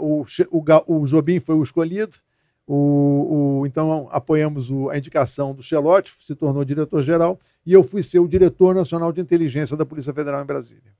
uh, 0.00 0.04
o, 0.04 0.24
o, 0.50 1.00
o 1.00 1.06
Jobim 1.06 1.38
foi 1.38 1.54
o 1.54 1.62
escolhido, 1.62 2.16
o, 2.66 3.60
o, 3.60 3.66
então 3.66 4.08
apoiamos 4.10 4.70
o, 4.70 4.90
a 4.90 4.98
indicação 4.98 5.54
do 5.54 5.62
Chelote, 5.62 6.12
se 6.18 6.34
tornou 6.34 6.64
diretor-geral, 6.64 7.38
e 7.64 7.72
eu 7.72 7.84
fui 7.84 8.02
ser 8.02 8.18
o 8.18 8.26
diretor 8.26 8.74
nacional 8.74 9.12
de 9.12 9.20
inteligência 9.20 9.76
da 9.76 9.86
Polícia 9.86 10.12
Federal 10.12 10.42
em 10.42 10.46
Brasília. 10.46 10.92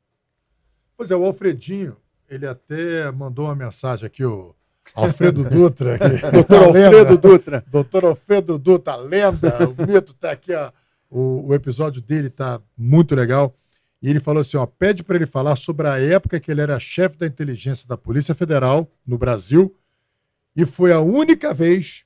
Pois 0.97 1.11
é, 1.11 1.17
o 1.17 1.25
Alfredinho, 1.25 1.97
ele 2.29 2.47
até 2.47 3.11
mandou 3.11 3.47
uma 3.47 3.57
mensagem 3.57 4.07
aqui, 4.07 4.25
o 4.25 4.55
Alfredo 4.95 5.45
Dutra. 5.45 5.99
Doutor 6.33 6.63
Alfredo 6.65 7.19
Dutra. 7.19 7.65
Doutor 7.67 8.05
Alfredo 8.05 8.59
Dutra, 8.59 8.97
lenda, 8.97 9.57
o 9.69 9.87
mito 9.87 10.13
está 10.13 10.31
aqui, 10.31 10.53
ó, 10.53 10.71
o, 11.11 11.49
o 11.49 11.55
episódio 11.55 12.03
dele 12.03 12.29
está 12.29 12.61
muito 12.77 13.15
legal. 13.15 13.55
E 14.01 14.09
ele 14.09 14.21
falou 14.21 14.41
assim: 14.41 14.57
ó, 14.57 14.67
pede 14.67 15.03
para 15.03 15.17
ele 15.17 15.27
falar 15.27 15.57
sobre 15.57 15.89
a 15.89 16.01
época 16.01 16.39
que 16.39 16.51
ele 16.51 16.61
era 16.61 16.79
chefe 16.79 17.19
da 17.19 17.27
inteligência 17.27 17.89
da 17.89 17.97
Polícia 17.97 18.35
Federal 18.35 18.91
no 19.07 19.19
Brasil 19.19 19.75
e 20.59 20.67
foi 20.67 20.93
a 20.93 21.01
única 21.01 21.55
vez 21.55 22.05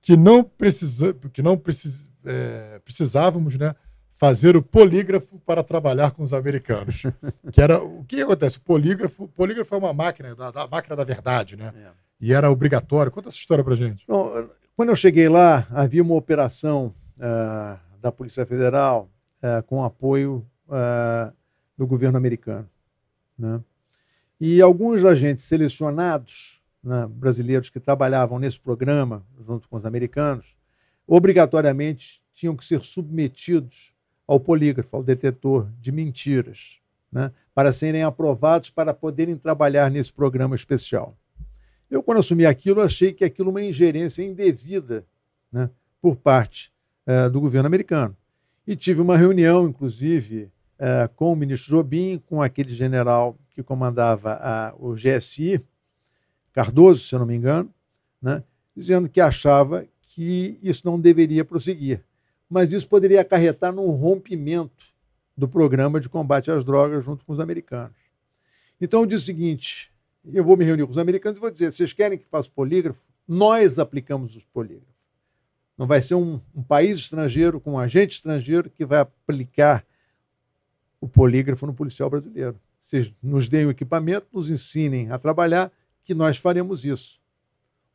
que 0.00 0.16
não, 0.16 0.42
precisa, 0.42 1.14
que 1.32 1.40
não 1.40 1.56
precis, 1.56 2.10
é, 2.24 2.80
precisávamos 2.84 3.56
né, 3.56 3.72
fazer 4.10 4.56
o 4.56 4.62
polígrafo 4.62 5.38
para 5.46 5.62
trabalhar 5.62 6.10
com 6.10 6.24
os 6.24 6.34
americanos. 6.34 7.04
que 7.52 7.60
era 7.60 7.82
o 7.82 8.04
que 8.04 8.20
acontece? 8.20 8.58
O 8.58 8.62
polígrafo, 8.62 9.24
o 9.24 9.28
polígrafo 9.28 9.74
é 9.74 9.78
uma 9.78 9.92
máquina 9.92 10.34
da, 10.34 10.50
da 10.50 10.66
máquina 10.66 10.96
da 10.96 11.04
verdade, 11.04 11.56
né? 11.56 11.72
É. 11.76 12.03
E 12.20 12.32
era 12.32 12.50
obrigatório. 12.50 13.12
Conta 13.12 13.28
essa 13.28 13.38
história 13.38 13.62
para 13.62 13.74
gente. 13.74 14.04
Bom, 14.06 14.48
quando 14.76 14.88
eu 14.88 14.96
cheguei 14.96 15.28
lá, 15.28 15.66
havia 15.70 16.02
uma 16.02 16.14
operação 16.14 16.94
uh, 17.18 17.78
da 18.00 18.10
Polícia 18.10 18.44
Federal 18.44 19.10
uh, 19.42 19.62
com 19.64 19.84
apoio 19.84 20.46
uh, 20.68 21.32
do 21.76 21.86
governo 21.86 22.16
americano, 22.16 22.68
né? 23.38 23.60
E 24.40 24.60
alguns 24.60 25.04
agentes 25.04 25.44
selecionados 25.44 26.60
né, 26.82 27.06
brasileiros 27.08 27.70
que 27.70 27.80
trabalhavam 27.80 28.38
nesse 28.38 28.60
programa, 28.60 29.24
junto 29.46 29.68
com 29.68 29.76
os 29.76 29.86
americanos, 29.86 30.56
obrigatoriamente 31.06 32.22
tinham 32.34 32.56
que 32.56 32.64
ser 32.64 32.84
submetidos 32.84 33.94
ao 34.26 34.40
polígrafo, 34.40 34.96
ao 34.96 35.02
detetor 35.02 35.70
de 35.80 35.92
mentiras, 35.92 36.80
né, 37.10 37.30
para 37.54 37.72
serem 37.72 38.02
aprovados 38.02 38.70
para 38.70 38.92
poderem 38.92 39.36
trabalhar 39.36 39.90
nesse 39.90 40.12
programa 40.12 40.54
especial. 40.54 41.16
Eu, 41.90 42.02
quando 42.02 42.18
assumi 42.18 42.46
aquilo, 42.46 42.80
achei 42.80 43.12
que 43.12 43.24
aquilo 43.24 43.50
uma 43.50 43.62
ingerência 43.62 44.22
indevida 44.22 45.06
né, 45.52 45.70
por 46.00 46.16
parte 46.16 46.72
eh, 47.06 47.28
do 47.28 47.40
governo 47.40 47.66
americano. 47.66 48.16
E 48.66 48.74
tive 48.74 49.00
uma 49.00 49.16
reunião, 49.16 49.68
inclusive, 49.68 50.50
eh, 50.78 51.08
com 51.14 51.32
o 51.32 51.36
ministro 51.36 51.76
Jobim, 51.76 52.20
com 52.26 52.42
aquele 52.42 52.70
general 52.70 53.36
que 53.50 53.62
comandava 53.62 54.32
a, 54.34 54.74
o 54.78 54.94
GSI, 54.94 55.64
Cardoso, 56.52 57.04
se 57.04 57.14
eu 57.14 57.18
não 57.18 57.26
me 57.26 57.34
engano, 57.34 57.72
né, 58.22 58.42
dizendo 58.76 59.08
que 59.08 59.20
achava 59.20 59.86
que 60.00 60.58
isso 60.62 60.86
não 60.86 60.98
deveria 60.98 61.44
prosseguir. 61.44 62.02
Mas 62.48 62.72
isso 62.72 62.88
poderia 62.88 63.20
acarretar 63.20 63.72
num 63.72 63.90
rompimento 63.90 64.94
do 65.36 65.48
programa 65.48 66.00
de 66.00 66.08
combate 66.08 66.50
às 66.50 66.64
drogas 66.64 67.04
junto 67.04 67.24
com 67.24 67.32
os 67.32 67.40
americanos. 67.40 67.96
Então 68.80 69.00
eu 69.00 69.06
disse 69.06 69.24
o 69.24 69.26
seguinte: 69.26 69.92
eu 70.32 70.44
vou 70.44 70.56
me 70.56 70.64
reunir 70.64 70.84
com 70.84 70.90
os 70.90 70.98
americanos 70.98 71.38
e 71.38 71.40
vou 71.40 71.50
dizer, 71.50 71.72
vocês 71.72 71.92
querem 71.92 72.18
que 72.18 72.26
faça 72.26 72.50
polígrafo? 72.50 73.04
Nós 73.26 73.78
aplicamos 73.78 74.36
os 74.36 74.44
polígrafos. 74.44 74.94
Não 75.76 75.86
vai 75.86 76.00
ser 76.00 76.14
um, 76.14 76.40
um 76.54 76.62
país 76.62 76.98
estrangeiro 76.98 77.60
com 77.60 77.72
um 77.72 77.78
agente 77.78 78.14
estrangeiro 78.14 78.70
que 78.70 78.84
vai 78.84 79.00
aplicar 79.00 79.84
o 81.00 81.08
polígrafo 81.08 81.66
no 81.66 81.74
policial 81.74 82.08
brasileiro. 82.08 82.58
Vocês 82.82 83.12
nos 83.22 83.48
deem 83.48 83.66
o 83.66 83.70
equipamento, 83.70 84.26
nos 84.32 84.50
ensinem 84.50 85.10
a 85.10 85.18
trabalhar, 85.18 85.72
que 86.04 86.14
nós 86.14 86.36
faremos 86.36 86.84
isso. 86.84 87.20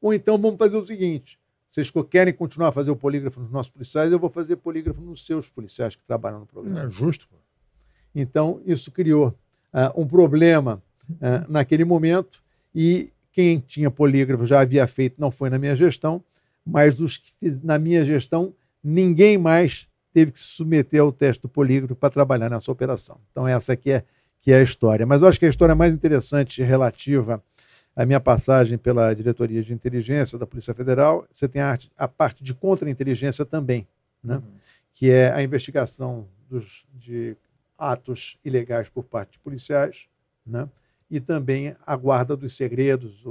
Ou 0.01 0.13
então 0.13 0.37
vamos 0.37 0.57
fazer 0.57 0.77
o 0.77 0.85
seguinte: 0.85 1.39
vocês 1.69 1.91
querem 2.09 2.33
continuar 2.33 2.69
a 2.69 2.71
fazer 2.71 2.91
o 2.91 2.95
polígrafo 2.95 3.39
nos 3.39 3.51
nossos 3.51 3.71
policiais, 3.71 4.11
eu 4.11 4.19
vou 4.19 4.29
fazer 4.29 4.55
polígrafo 4.57 5.01
nos 5.01 5.25
seus 5.25 5.49
policiais 5.49 5.95
que 5.95 6.03
trabalham 6.03 6.39
no 6.39 6.45
programa. 6.45 6.83
É 6.83 6.89
justo. 6.89 7.27
Então, 8.13 8.61
isso 8.65 8.91
criou 8.91 9.29
uh, 9.73 10.01
um 10.01 10.07
problema 10.07 10.81
uh, 11.09 11.51
naquele 11.51 11.83
momento 11.83 12.43
e 12.73 13.11
quem 13.31 13.59
tinha 13.59 13.89
polígrafo 13.89 14.45
já 14.45 14.61
havia 14.61 14.85
feito, 14.87 15.15
não 15.19 15.31
foi 15.31 15.49
na 15.49 15.57
minha 15.57 15.75
gestão, 15.75 16.23
mas 16.65 16.95
dos 16.95 17.17
que 17.17 17.33
na 17.63 17.79
minha 17.79 18.03
gestão, 18.03 18.53
ninguém 18.83 19.37
mais 19.37 19.87
teve 20.13 20.31
que 20.31 20.39
se 20.39 20.47
submeter 20.47 21.01
ao 21.01 21.11
teste 21.11 21.41
do 21.41 21.49
polígrafo 21.49 21.95
para 21.95 22.09
trabalhar 22.09 22.49
nessa 22.49 22.71
operação. 22.71 23.19
Então, 23.31 23.47
essa 23.47 23.73
aqui 23.73 23.91
é, 23.91 24.03
que 24.41 24.51
é 24.51 24.57
a 24.57 24.61
história. 24.61 25.05
Mas 25.05 25.21
eu 25.21 25.27
acho 25.27 25.39
que 25.39 25.45
a 25.45 25.49
história 25.49 25.75
mais 25.75 25.93
interessante 25.93 26.63
relativa 26.63 27.43
à 27.95 28.05
minha 28.05 28.19
passagem 28.19 28.77
pela 28.77 29.13
diretoria 29.13 29.61
de 29.61 29.73
inteligência 29.73 30.37
da 30.37 30.47
Polícia 30.47 30.73
Federal, 30.73 31.27
você 31.31 31.47
tem 31.47 31.61
a, 31.61 31.77
a 31.97 32.07
parte 32.07 32.43
de 32.43 32.53
contra-inteligência 32.53 33.45
também, 33.45 33.87
né? 34.23 34.35
Uhum. 34.35 34.41
que 34.93 35.09
é 35.09 35.31
a 35.31 35.41
investigação 35.41 36.27
dos, 36.49 36.85
de 36.93 37.35
atos 37.77 38.37
ilegais 38.43 38.89
por 38.89 39.03
parte 39.03 39.33
de 39.33 39.39
policiais, 39.39 40.07
né? 40.45 40.67
E 41.09 41.19
também 41.19 41.75
a 41.85 41.95
guarda 41.95 42.35
dos 42.35 42.55
segredos. 42.55 43.23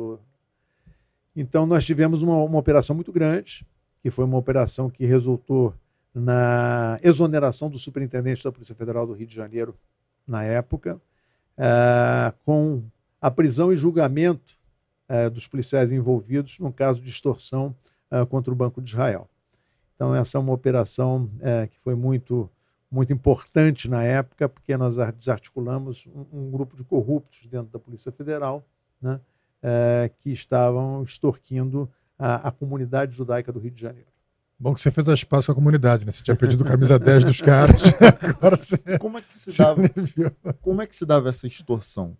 Então, 1.34 1.66
nós 1.66 1.84
tivemos 1.84 2.22
uma, 2.22 2.36
uma 2.36 2.58
operação 2.58 2.96
muito 2.96 3.12
grande, 3.12 3.66
que 4.02 4.10
foi 4.10 4.24
uma 4.24 4.36
operação 4.36 4.90
que 4.90 5.04
resultou 5.04 5.74
na 6.14 6.98
exoneração 7.02 7.68
do 7.68 7.78
superintendente 7.78 8.42
da 8.42 8.50
Polícia 8.50 8.74
Federal 8.74 9.06
do 9.06 9.12
Rio 9.12 9.26
de 9.26 9.34
Janeiro, 9.34 9.76
na 10.26 10.42
época, 10.42 11.00
é, 11.56 12.32
com 12.44 12.82
a 13.20 13.30
prisão 13.30 13.72
e 13.72 13.76
julgamento 13.76 14.56
é, 15.08 15.30
dos 15.30 15.46
policiais 15.46 15.90
envolvidos 15.90 16.58
no 16.58 16.72
caso 16.72 17.00
de 17.00 17.08
extorsão 17.08 17.74
é, 18.10 18.24
contra 18.26 18.52
o 18.52 18.56
Banco 18.56 18.82
de 18.82 18.90
Israel. 18.90 19.28
Então, 19.94 20.14
essa 20.14 20.38
é 20.38 20.40
uma 20.40 20.52
operação 20.52 21.28
que 21.72 21.76
foi 21.78 21.96
muito 21.96 22.48
muito 22.90 23.12
importante 23.12 23.88
na 23.88 24.02
época, 24.02 24.48
porque 24.48 24.76
nós 24.76 24.96
desarticulamos 25.18 26.06
um, 26.06 26.26
um 26.32 26.50
grupo 26.50 26.76
de 26.76 26.84
corruptos 26.84 27.46
dentro 27.46 27.70
da 27.70 27.78
Polícia 27.78 28.10
Federal, 28.10 28.66
né, 29.00 29.20
é, 29.62 30.10
que 30.18 30.30
estavam 30.30 31.02
extorquindo 31.02 31.90
a, 32.18 32.48
a, 32.48 32.50
comunidade 32.50 33.14
judaica 33.14 33.52
do 33.52 33.58
Rio 33.58 33.70
de 33.70 33.80
Janeiro. 33.80 34.08
Bom 34.58 34.74
que 34.74 34.80
você 34.80 34.90
fez 34.90 35.06
espaço 35.08 35.46
com 35.46 35.52
a 35.52 35.54
comunidade, 35.54 36.04
né? 36.04 36.10
Você 36.10 36.22
tinha 36.22 36.34
perdido 36.34 36.64
camisa 36.64 36.98
10 36.98 37.24
dos 37.24 37.40
caras. 37.40 37.92
Agora 38.20 38.56
você, 38.56 38.78
como, 38.98 39.18
é 39.18 39.20
que 39.20 39.38
se 39.38 39.56
dava, 39.56 39.82
como 40.60 40.82
é 40.82 40.86
que 40.86 40.96
se 40.96 41.06
dava 41.06 41.28
essa 41.28 41.46
extorsão? 41.46 42.16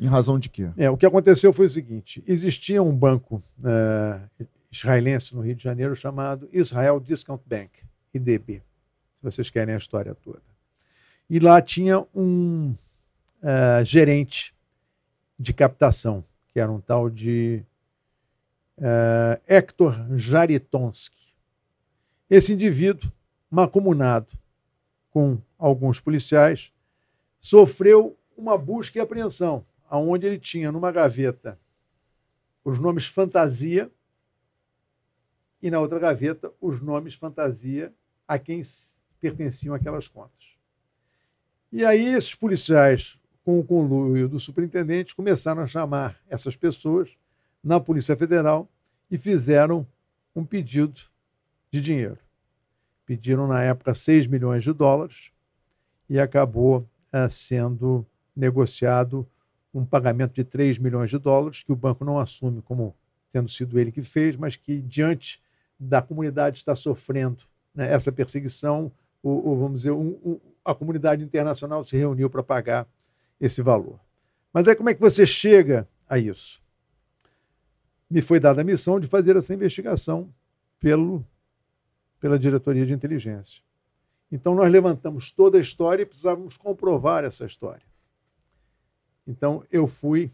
Em 0.00 0.06
razão 0.06 0.38
de 0.38 0.48
quê? 0.48 0.70
É, 0.76 0.90
o 0.90 0.96
que 0.96 1.06
aconteceu 1.06 1.52
foi 1.52 1.66
o 1.66 1.70
seguinte: 1.70 2.24
existia 2.26 2.82
um 2.82 2.96
banco 2.96 3.40
é, 3.62 4.20
israelense 4.72 5.34
no 5.34 5.42
Rio 5.42 5.54
de 5.54 5.62
Janeiro 5.62 5.94
chamado 5.94 6.48
Israel 6.52 6.98
Discount 6.98 7.42
Bank, 7.46 7.70
IDB 8.12 8.62
se 9.20 9.24
vocês 9.24 9.50
querem 9.50 9.74
a 9.74 9.78
história 9.78 10.14
toda. 10.14 10.42
E 11.28 11.38
lá 11.38 11.60
tinha 11.60 12.04
um 12.14 12.74
uh, 13.42 13.84
gerente 13.84 14.54
de 15.38 15.52
captação, 15.52 16.24
que 16.48 16.58
era 16.58 16.72
um 16.72 16.80
tal 16.80 17.10
de 17.10 17.62
uh, 18.78 19.40
Hector 19.46 19.94
Jaritonsky. 20.16 21.34
Esse 22.28 22.52
indivíduo, 22.52 23.12
macumunado 23.50 24.32
com 25.10 25.38
alguns 25.58 26.00
policiais, 26.00 26.72
sofreu 27.38 28.16
uma 28.36 28.56
busca 28.56 28.98
e 28.98 29.02
apreensão, 29.02 29.64
aonde 29.88 30.26
ele 30.26 30.38
tinha 30.38 30.72
numa 30.72 30.90
gaveta 30.90 31.58
os 32.64 32.78
nomes 32.78 33.06
fantasia 33.06 33.90
e 35.60 35.70
na 35.70 35.78
outra 35.78 35.98
gaveta 35.98 36.52
os 36.60 36.80
nomes 36.80 37.14
fantasia 37.14 37.92
a 38.26 38.38
quem 38.38 38.62
pertenciam 39.20 39.74
àquelas 39.74 40.08
contas. 40.08 40.56
E 41.72 41.84
aí 41.84 42.04
esses 42.14 42.34
policiais, 42.34 43.20
com 43.44 43.60
o 43.60 43.64
conluio 43.64 44.28
do 44.28 44.38
superintendente, 44.38 45.14
começaram 45.14 45.62
a 45.62 45.66
chamar 45.66 46.18
essas 46.28 46.56
pessoas 46.56 47.16
na 47.62 47.78
Polícia 47.78 48.16
Federal 48.16 48.68
e 49.10 49.18
fizeram 49.18 49.86
um 50.34 50.44
pedido 50.44 51.00
de 51.70 51.80
dinheiro. 51.80 52.18
Pediram, 53.06 53.46
na 53.46 53.62
época, 53.62 53.94
6 53.94 54.26
milhões 54.26 54.62
de 54.62 54.72
dólares 54.72 55.32
e 56.08 56.18
acabou 56.18 56.88
uh, 57.12 57.30
sendo 57.30 58.06
negociado 58.34 59.26
um 59.72 59.84
pagamento 59.84 60.34
de 60.34 60.44
3 60.44 60.78
milhões 60.78 61.10
de 61.10 61.18
dólares, 61.18 61.62
que 61.62 61.72
o 61.72 61.76
banco 61.76 62.04
não 62.04 62.18
assume 62.18 62.62
como 62.62 62.94
tendo 63.32 63.48
sido 63.48 63.78
ele 63.78 63.92
que 63.92 64.02
fez, 64.02 64.36
mas 64.36 64.56
que, 64.56 64.80
diante 64.80 65.40
da 65.78 66.02
comunidade 66.02 66.58
estar 66.58 66.74
sofrendo 66.74 67.44
né, 67.74 67.92
essa 67.92 68.10
perseguição, 68.10 68.90
o, 69.22 69.52
o 69.52 69.56
vamos 69.56 69.82
dizer, 69.82 69.92
um, 69.92 70.18
um, 70.24 70.40
a 70.64 70.74
comunidade 70.74 71.22
internacional 71.22 71.84
se 71.84 71.96
reuniu 71.96 72.30
para 72.30 72.42
pagar 72.42 72.88
esse 73.40 73.62
valor. 73.62 73.98
Mas 74.52 74.66
aí 74.66 74.74
como 74.74 74.90
é 74.90 74.94
que 74.94 75.00
você 75.00 75.26
chega 75.26 75.88
a 76.08 76.18
isso? 76.18 76.62
Me 78.10 78.20
foi 78.20 78.40
dada 78.40 78.60
a 78.60 78.64
missão 78.64 78.98
de 78.98 79.06
fazer 79.06 79.36
essa 79.36 79.54
investigação 79.54 80.32
pelo, 80.78 81.24
pela 82.18 82.38
diretoria 82.38 82.84
de 82.84 82.92
inteligência. 82.92 83.62
Então 84.32 84.54
nós 84.54 84.70
levantamos 84.70 85.30
toda 85.30 85.58
a 85.58 85.60
história 85.60 86.02
e 86.02 86.06
precisávamos 86.06 86.56
comprovar 86.56 87.24
essa 87.24 87.44
história. 87.44 87.84
Então 89.26 89.64
eu 89.70 89.86
fui 89.86 90.32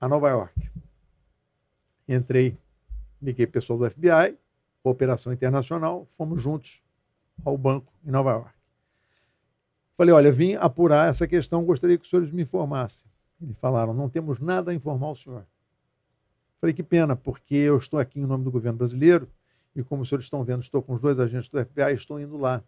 a 0.00 0.08
Nova 0.08 0.28
York. 0.30 0.70
Entrei, 2.08 2.56
liguei 3.20 3.46
pessoal 3.46 3.78
do 3.78 3.90
FBI, 3.90 4.36
cooperação 4.82 5.32
internacional, 5.32 6.06
fomos 6.10 6.40
juntos 6.40 6.82
ao 7.44 7.56
banco 7.56 7.92
em 8.04 8.10
Nova 8.10 8.30
York. 8.32 8.54
Falei, 9.94 10.14
olha, 10.14 10.32
vim 10.32 10.54
apurar 10.54 11.10
essa 11.10 11.26
questão, 11.26 11.64
gostaria 11.64 11.98
que 11.98 12.04
os 12.04 12.10
senhores 12.10 12.30
me 12.30 12.42
informassem. 12.42 13.10
Eles 13.40 13.58
falaram, 13.58 13.92
não 13.92 14.08
temos 14.08 14.38
nada 14.38 14.70
a 14.70 14.74
informar 14.74 15.10
o 15.10 15.14
senhor. 15.14 15.46
Falei, 16.60 16.74
que 16.74 16.82
pena, 16.82 17.16
porque 17.16 17.54
eu 17.54 17.76
estou 17.76 17.98
aqui 17.98 18.20
em 18.20 18.26
nome 18.26 18.44
do 18.44 18.50
governo 18.50 18.78
brasileiro 18.78 19.28
e, 19.74 19.82
como 19.82 20.02
os 20.02 20.08
senhores 20.08 20.26
estão 20.26 20.44
vendo, 20.44 20.62
estou 20.62 20.82
com 20.82 20.92
os 20.92 21.00
dois 21.00 21.18
agentes 21.18 21.48
do 21.48 21.62
FBI, 21.62 21.92
estou 21.92 22.20
indo 22.20 22.36
lá 22.36 22.62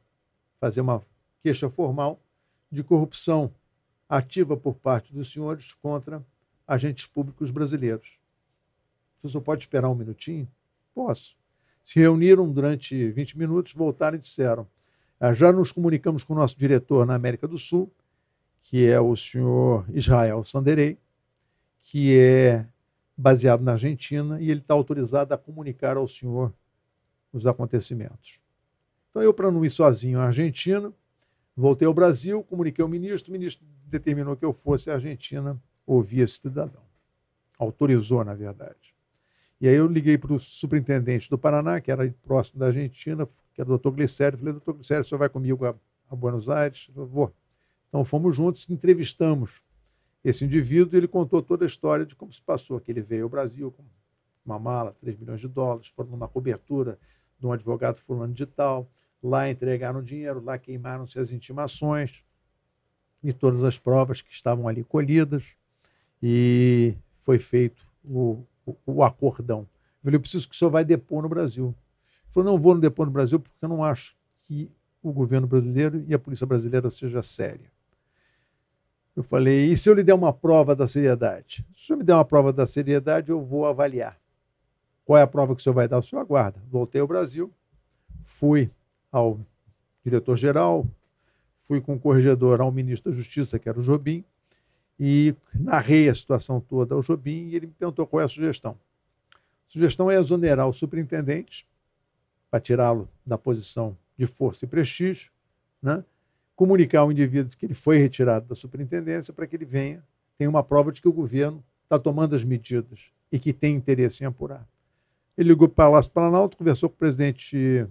fazer 0.60 0.80
uma 0.80 1.02
queixa 1.42 1.68
formal 1.68 2.20
de 2.70 2.82
corrupção 2.82 3.52
ativa 4.08 4.56
por 4.56 4.74
parte 4.74 5.12
dos 5.12 5.32
senhores 5.32 5.74
contra 5.74 6.24
agentes 6.66 7.06
públicos 7.06 7.50
brasileiros. 7.50 8.18
O 9.22 9.28
senhor 9.28 9.42
pode 9.42 9.62
esperar 9.62 9.88
um 9.88 9.94
minutinho? 9.94 10.48
Posso 10.94 11.36
se 11.84 12.00
reuniram 12.00 12.50
durante 12.50 13.10
20 13.10 13.38
minutos, 13.38 13.74
voltaram 13.74 14.16
e 14.16 14.20
disseram: 14.20 14.66
ah, 15.20 15.34
já 15.34 15.52
nos 15.52 15.70
comunicamos 15.70 16.24
com 16.24 16.32
o 16.32 16.36
nosso 16.36 16.58
diretor 16.58 17.06
na 17.06 17.14
América 17.14 17.46
do 17.46 17.56
Sul, 17.56 17.92
que 18.62 18.86
é 18.86 19.00
o 19.00 19.14
senhor 19.14 19.84
Israel 19.92 20.42
Sanderei, 20.42 20.98
que 21.80 22.18
é 22.18 22.66
baseado 23.16 23.62
na 23.62 23.72
Argentina, 23.72 24.40
e 24.40 24.50
ele 24.50 24.60
está 24.60 24.74
autorizado 24.74 25.32
a 25.32 25.38
comunicar 25.38 25.96
ao 25.96 26.08
senhor 26.08 26.52
os 27.32 27.46
acontecimentos. 27.46 28.40
Então, 29.10 29.22
eu, 29.22 29.32
para 29.32 29.50
não 29.50 29.64
ir 29.64 29.70
sozinho 29.70 30.18
à 30.18 30.24
Argentina, 30.24 30.92
voltei 31.56 31.86
ao 31.86 31.94
Brasil, 31.94 32.42
comuniquei 32.42 32.82
ao 32.82 32.88
ministro, 32.88 33.30
o 33.30 33.32
ministro 33.32 33.64
determinou 33.86 34.36
que 34.36 34.44
eu 34.44 34.52
fosse 34.52 34.90
à 34.90 34.94
Argentina 34.94 35.60
ouvir 35.86 36.20
esse 36.20 36.40
cidadão. 36.40 36.82
Autorizou, 37.58 38.24
na 38.24 38.34
verdade. 38.34 38.94
E 39.62 39.68
aí 39.68 39.76
eu 39.76 39.86
liguei 39.86 40.18
para 40.18 40.32
o 40.32 40.40
superintendente 40.40 41.30
do 41.30 41.38
Paraná, 41.38 41.80
que 41.80 41.92
era 41.92 42.12
próximo 42.24 42.58
da 42.58 42.66
Argentina, 42.66 43.24
que 43.54 43.60
era 43.60 43.68
o 43.68 43.68
doutor 43.68 43.92
Glicério. 43.92 44.36
Falei, 44.36 44.54
doutor 44.54 44.74
Glicério, 44.74 45.02
o 45.02 45.04
senhor 45.04 45.20
vai 45.20 45.28
comigo 45.28 45.64
a, 45.64 45.72
a 46.10 46.16
Buenos 46.16 46.48
Aires? 46.48 46.90
Eu 46.96 47.06
vou. 47.06 47.32
Então 47.88 48.04
fomos 48.04 48.34
juntos, 48.34 48.68
entrevistamos 48.68 49.62
esse 50.24 50.44
indivíduo 50.44 50.96
e 50.96 50.98
ele 50.98 51.06
contou 51.06 51.40
toda 51.40 51.64
a 51.64 51.66
história 51.66 52.04
de 52.04 52.16
como 52.16 52.32
se 52.32 52.42
passou, 52.42 52.80
que 52.80 52.90
ele 52.90 53.02
veio 53.02 53.22
ao 53.22 53.28
Brasil 53.28 53.70
com 53.70 53.84
uma 54.44 54.58
mala, 54.58 54.96
3 55.00 55.16
milhões 55.16 55.38
de 55.38 55.46
dólares, 55.46 55.86
foram 55.86 56.10
numa 56.10 56.26
cobertura 56.26 56.98
de 57.38 57.46
um 57.46 57.52
advogado 57.52 57.98
fulano 57.98 58.34
de 58.34 58.46
tal, 58.46 58.90
lá 59.22 59.48
entregaram 59.48 60.02
dinheiro, 60.02 60.42
lá 60.42 60.58
queimaram-se 60.58 61.20
as 61.20 61.30
intimações 61.30 62.24
e 63.22 63.32
todas 63.32 63.62
as 63.62 63.78
provas 63.78 64.20
que 64.20 64.32
estavam 64.32 64.66
ali 64.66 64.82
colhidas 64.82 65.56
e 66.20 66.96
foi 67.20 67.38
feito 67.38 67.86
o, 68.04 68.44
o, 68.86 69.02
acordão. 69.02 69.60
Eu 69.60 70.04
falei, 70.04 70.16
eu 70.16 70.20
preciso 70.20 70.48
que 70.48 70.54
o 70.54 70.58
senhor 70.58 70.70
vai 70.70 70.84
depor 70.84 71.22
no 71.22 71.28
Brasil. 71.28 71.66
Ele 71.66 72.32
falou, 72.32 72.52
não 72.52 72.58
vou 72.58 72.78
depor 72.78 73.06
no 73.06 73.12
Brasil 73.12 73.38
porque 73.38 73.56
eu 73.60 73.68
não 73.68 73.82
acho 73.84 74.16
que 74.40 74.70
o 75.02 75.12
governo 75.12 75.46
brasileiro 75.46 76.04
e 76.06 76.14
a 76.14 76.18
polícia 76.18 76.46
brasileira 76.46 76.88
seja 76.90 77.22
séria. 77.22 77.70
Eu 79.14 79.22
falei, 79.22 79.70
e 79.70 79.76
se 79.76 79.90
eu 79.90 79.94
lhe 79.94 80.02
der 80.02 80.14
uma 80.14 80.32
prova 80.32 80.74
da 80.74 80.88
seriedade? 80.88 81.66
Se 81.74 81.82
o 81.82 81.86
senhor 81.86 81.98
me 81.98 82.04
der 82.04 82.14
uma 82.14 82.24
prova 82.24 82.52
da 82.52 82.66
seriedade, 82.66 83.30
eu 83.30 83.44
vou 83.44 83.66
avaliar. 83.66 84.18
Qual 85.04 85.18
é 85.18 85.22
a 85.22 85.26
prova 85.26 85.54
que 85.54 85.60
o 85.60 85.62
senhor 85.62 85.74
vai 85.74 85.86
dar? 85.86 85.98
O 85.98 86.02
senhor 86.02 86.22
aguarda. 86.22 86.62
Voltei 86.68 87.00
ao 87.00 87.06
Brasil, 87.06 87.52
fui 88.24 88.70
ao 89.10 89.38
diretor-geral, 90.02 90.86
fui 91.58 91.80
com 91.80 91.94
o 91.94 91.98
corregedor 91.98 92.60
ao 92.60 92.72
ministro 92.72 93.10
da 93.10 93.16
Justiça, 93.16 93.58
que 93.58 93.68
era 93.68 93.78
o 93.78 93.82
Jobim, 93.82 94.24
e 94.98 95.34
narrei 95.54 96.08
a 96.08 96.14
situação 96.14 96.60
toda 96.60 96.94
ao 96.94 97.02
Jobim 97.02 97.48
e 97.48 97.56
ele 97.56 97.66
me 97.66 97.72
perguntou 97.72 98.06
qual 98.06 98.20
é 98.20 98.24
a 98.24 98.28
sugestão. 98.28 98.78
A 99.34 99.38
sugestão 99.72 100.10
é 100.10 100.16
exonerar 100.16 100.68
o 100.68 100.72
superintendente 100.72 101.66
para 102.50 102.60
tirá-lo 102.60 103.08
da 103.24 103.38
posição 103.38 103.96
de 104.16 104.26
força 104.26 104.64
e 104.64 104.68
prestígio, 104.68 105.32
né? 105.82 106.04
comunicar 106.54 107.00
ao 107.00 107.10
indivíduo 107.10 107.56
que 107.56 107.64
ele 107.66 107.74
foi 107.74 107.96
retirado 107.96 108.46
da 108.46 108.54
superintendência 108.54 109.32
para 109.32 109.46
que 109.46 109.56
ele 109.56 109.64
venha, 109.64 110.04
tenha 110.36 110.50
uma 110.50 110.62
prova 110.62 110.92
de 110.92 111.00
que 111.00 111.08
o 111.08 111.12
governo 111.12 111.64
está 111.84 111.98
tomando 111.98 112.34
as 112.34 112.44
medidas 112.44 113.12
e 113.30 113.38
que 113.38 113.52
tem 113.52 113.74
interesse 113.74 114.22
em 114.22 114.26
apurar. 114.26 114.68
Ele 115.36 115.48
ligou 115.48 115.68
para 115.68 115.72
o 115.72 115.90
Palácio 115.90 116.12
Planalto, 116.12 116.56
conversou 116.56 116.88
com 116.88 116.94
o 116.94 116.98
presidente 116.98 117.86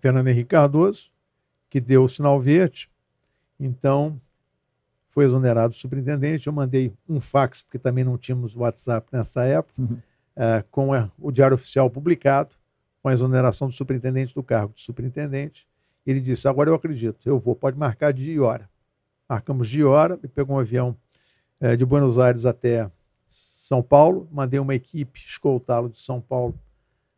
Fernando 0.00 0.28
Henrique 0.28 0.50
Cardoso, 0.50 1.10
que 1.70 1.80
deu 1.80 2.04
o 2.04 2.08
sinal 2.08 2.40
verde. 2.40 2.90
Então, 3.58 4.20
foi 5.16 5.24
exonerado 5.24 5.72
o 5.72 5.76
superintendente. 5.76 6.46
Eu 6.46 6.52
mandei 6.52 6.92
um 7.08 7.18
fax, 7.18 7.62
porque 7.62 7.78
também 7.78 8.04
não 8.04 8.18
tínhamos 8.18 8.54
WhatsApp 8.54 9.08
nessa 9.10 9.44
época, 9.44 9.80
uhum. 9.80 9.94
uh, 9.94 10.62
com 10.70 10.92
a, 10.92 11.10
o 11.18 11.32
Diário 11.32 11.54
Oficial 11.54 11.88
publicado, 11.88 12.54
com 13.02 13.08
a 13.08 13.14
exoneração 13.14 13.66
do 13.66 13.72
superintendente 13.72 14.34
do 14.34 14.42
cargo 14.42 14.74
de 14.74 14.82
superintendente. 14.82 15.66
Ele 16.06 16.20
disse: 16.20 16.46
Agora 16.46 16.68
eu 16.68 16.74
acredito, 16.74 17.26
eu 17.26 17.38
vou, 17.38 17.56
pode 17.56 17.78
marcar 17.78 18.12
dia 18.12 18.34
e 18.34 18.38
hora. 18.38 18.68
Marcamos 19.26 19.70
dia 19.70 19.80
e 19.80 19.84
hora, 19.84 20.18
ele 20.22 20.28
pegou 20.28 20.56
um 20.56 20.58
avião 20.58 20.94
uh, 21.62 21.74
de 21.74 21.86
Buenos 21.86 22.18
Aires 22.18 22.44
até 22.44 22.90
São 23.26 23.82
Paulo, 23.82 24.28
mandei 24.30 24.60
uma 24.60 24.74
equipe 24.74 25.18
escoltá-lo 25.18 25.88
de 25.88 25.98
São 25.98 26.20
Paulo 26.20 26.54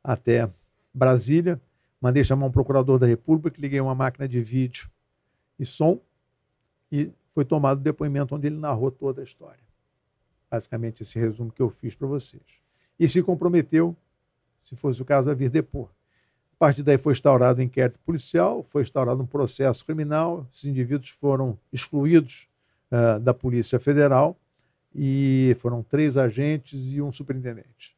até 0.05 0.49
Brasília 0.95 1.61
Mandei 2.01 2.23
chamar 2.23 2.47
um 2.47 2.51
procurador 2.51 2.97
da 2.97 3.07
República, 3.07 3.61
liguei 3.61 3.81
uma 3.81 3.95
máquina 3.95 4.29
de 4.29 4.41
vídeo 4.41 4.89
e 5.59 5.67
som 5.67 6.01
e 6.93 7.11
foi 7.39 7.45
tomado 7.45 7.79
o 7.79 7.83
depoimento 7.83 8.35
onde 8.35 8.49
ele 8.49 8.59
narrou 8.59 8.91
toda 8.91 9.21
a 9.21 9.25
história. 9.25 9.63
Basicamente, 10.51 11.05
esse 11.05 11.21
resumo 11.21 11.53
que 11.53 11.63
eu 11.63 11.71
fiz 11.71 11.95
para 11.95 12.09
vocês. 12.09 12.43
E 12.99 13.07
se 13.07 13.23
comprometeu, 13.23 13.97
se 14.65 14.75
fosse 14.75 15.01
o 15.01 15.05
caso, 15.05 15.31
a 15.31 15.35
vir 15.35 15.49
depor. 15.49 15.89
A 16.55 16.57
partir 16.59 16.83
daí 16.83 16.99
foi 16.99 17.13
instaurado 17.13 17.61
um 17.61 17.63
inquérito 17.63 18.01
policial, 18.01 18.65
foi 18.65 18.83
instaurado 18.83 19.23
um 19.23 19.27
processo 19.27 19.87
criminal, 19.87 20.49
esses 20.53 20.65
indivíduos 20.65 21.11
foram 21.11 21.57
excluídos 21.73 22.49
uh, 22.91 23.21
da 23.21 23.33
Polícia 23.33 23.79
Federal 23.79 24.37
e 24.93 25.57
foram 25.61 25.81
três 25.81 26.17
agentes 26.17 26.93
e 26.93 27.01
um 27.01 27.13
superintendente. 27.13 27.97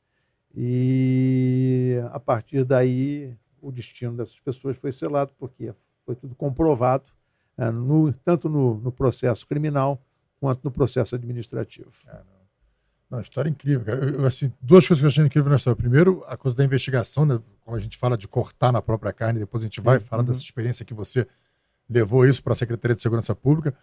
E 0.55 1.99
a 2.13 2.21
partir 2.21 2.63
daí 2.63 3.35
o 3.63 3.73
destino 3.73 4.19
dessas 4.19 4.39
pessoas 4.39 4.77
foi 4.77 4.93
selado, 4.93 5.33
porque 5.39 5.73
foi 6.05 6.15
tudo 6.15 6.35
comprovado, 6.35 7.11
é, 7.61 7.71
no, 7.71 8.11
tanto 8.25 8.49
no, 8.49 8.81
no, 8.81 8.91
processo 8.91 9.47
criminal 9.47 10.03
quanto 10.41 10.65
no 10.65 10.71
processo 10.71 11.15
administrativo. 11.15 11.91
É, 12.09 12.13
não. 12.13 12.41
Não, 13.11 13.21
história 13.21 13.51
incrível, 13.51 13.85
cara. 13.85 14.05
Eu, 14.05 14.25
assim, 14.25 14.53
duas 14.63 14.87
coisas 14.87 15.01
que 15.01 15.05
eu 15.05 15.09
achei 15.09 15.25
incrível 15.25 15.51
na 15.51 15.57
história. 15.57 15.77
Primeiro, 15.77 16.25
a 16.29 16.37
coisa 16.37 16.57
da 16.57 16.65
investigação, 16.65 17.27
né? 17.27 17.41
como 17.65 17.77
a 17.77 17.81
gente 17.81 17.99
fala 17.99 18.17
de 18.17 18.29
cortar 18.29 18.73
na 18.73 18.81
própria 18.81 19.13
carne, 19.13 19.41
depois 19.41 19.65
a 19.65 19.67
gente 19.67 19.81
vai 19.81 19.99
uhum. 19.99 20.05
falar 20.05 20.23
dessa 20.23 20.41
experiência 20.41 20.85
que 20.85 20.95
você 20.95 21.27
levou 21.89 22.25
isso 22.25 22.41
para 22.41 22.53
a 22.53 22.57
Secretaria 22.57 22.95
de 22.95 23.03
Segurança 23.03 23.35
Pública. 23.35 23.75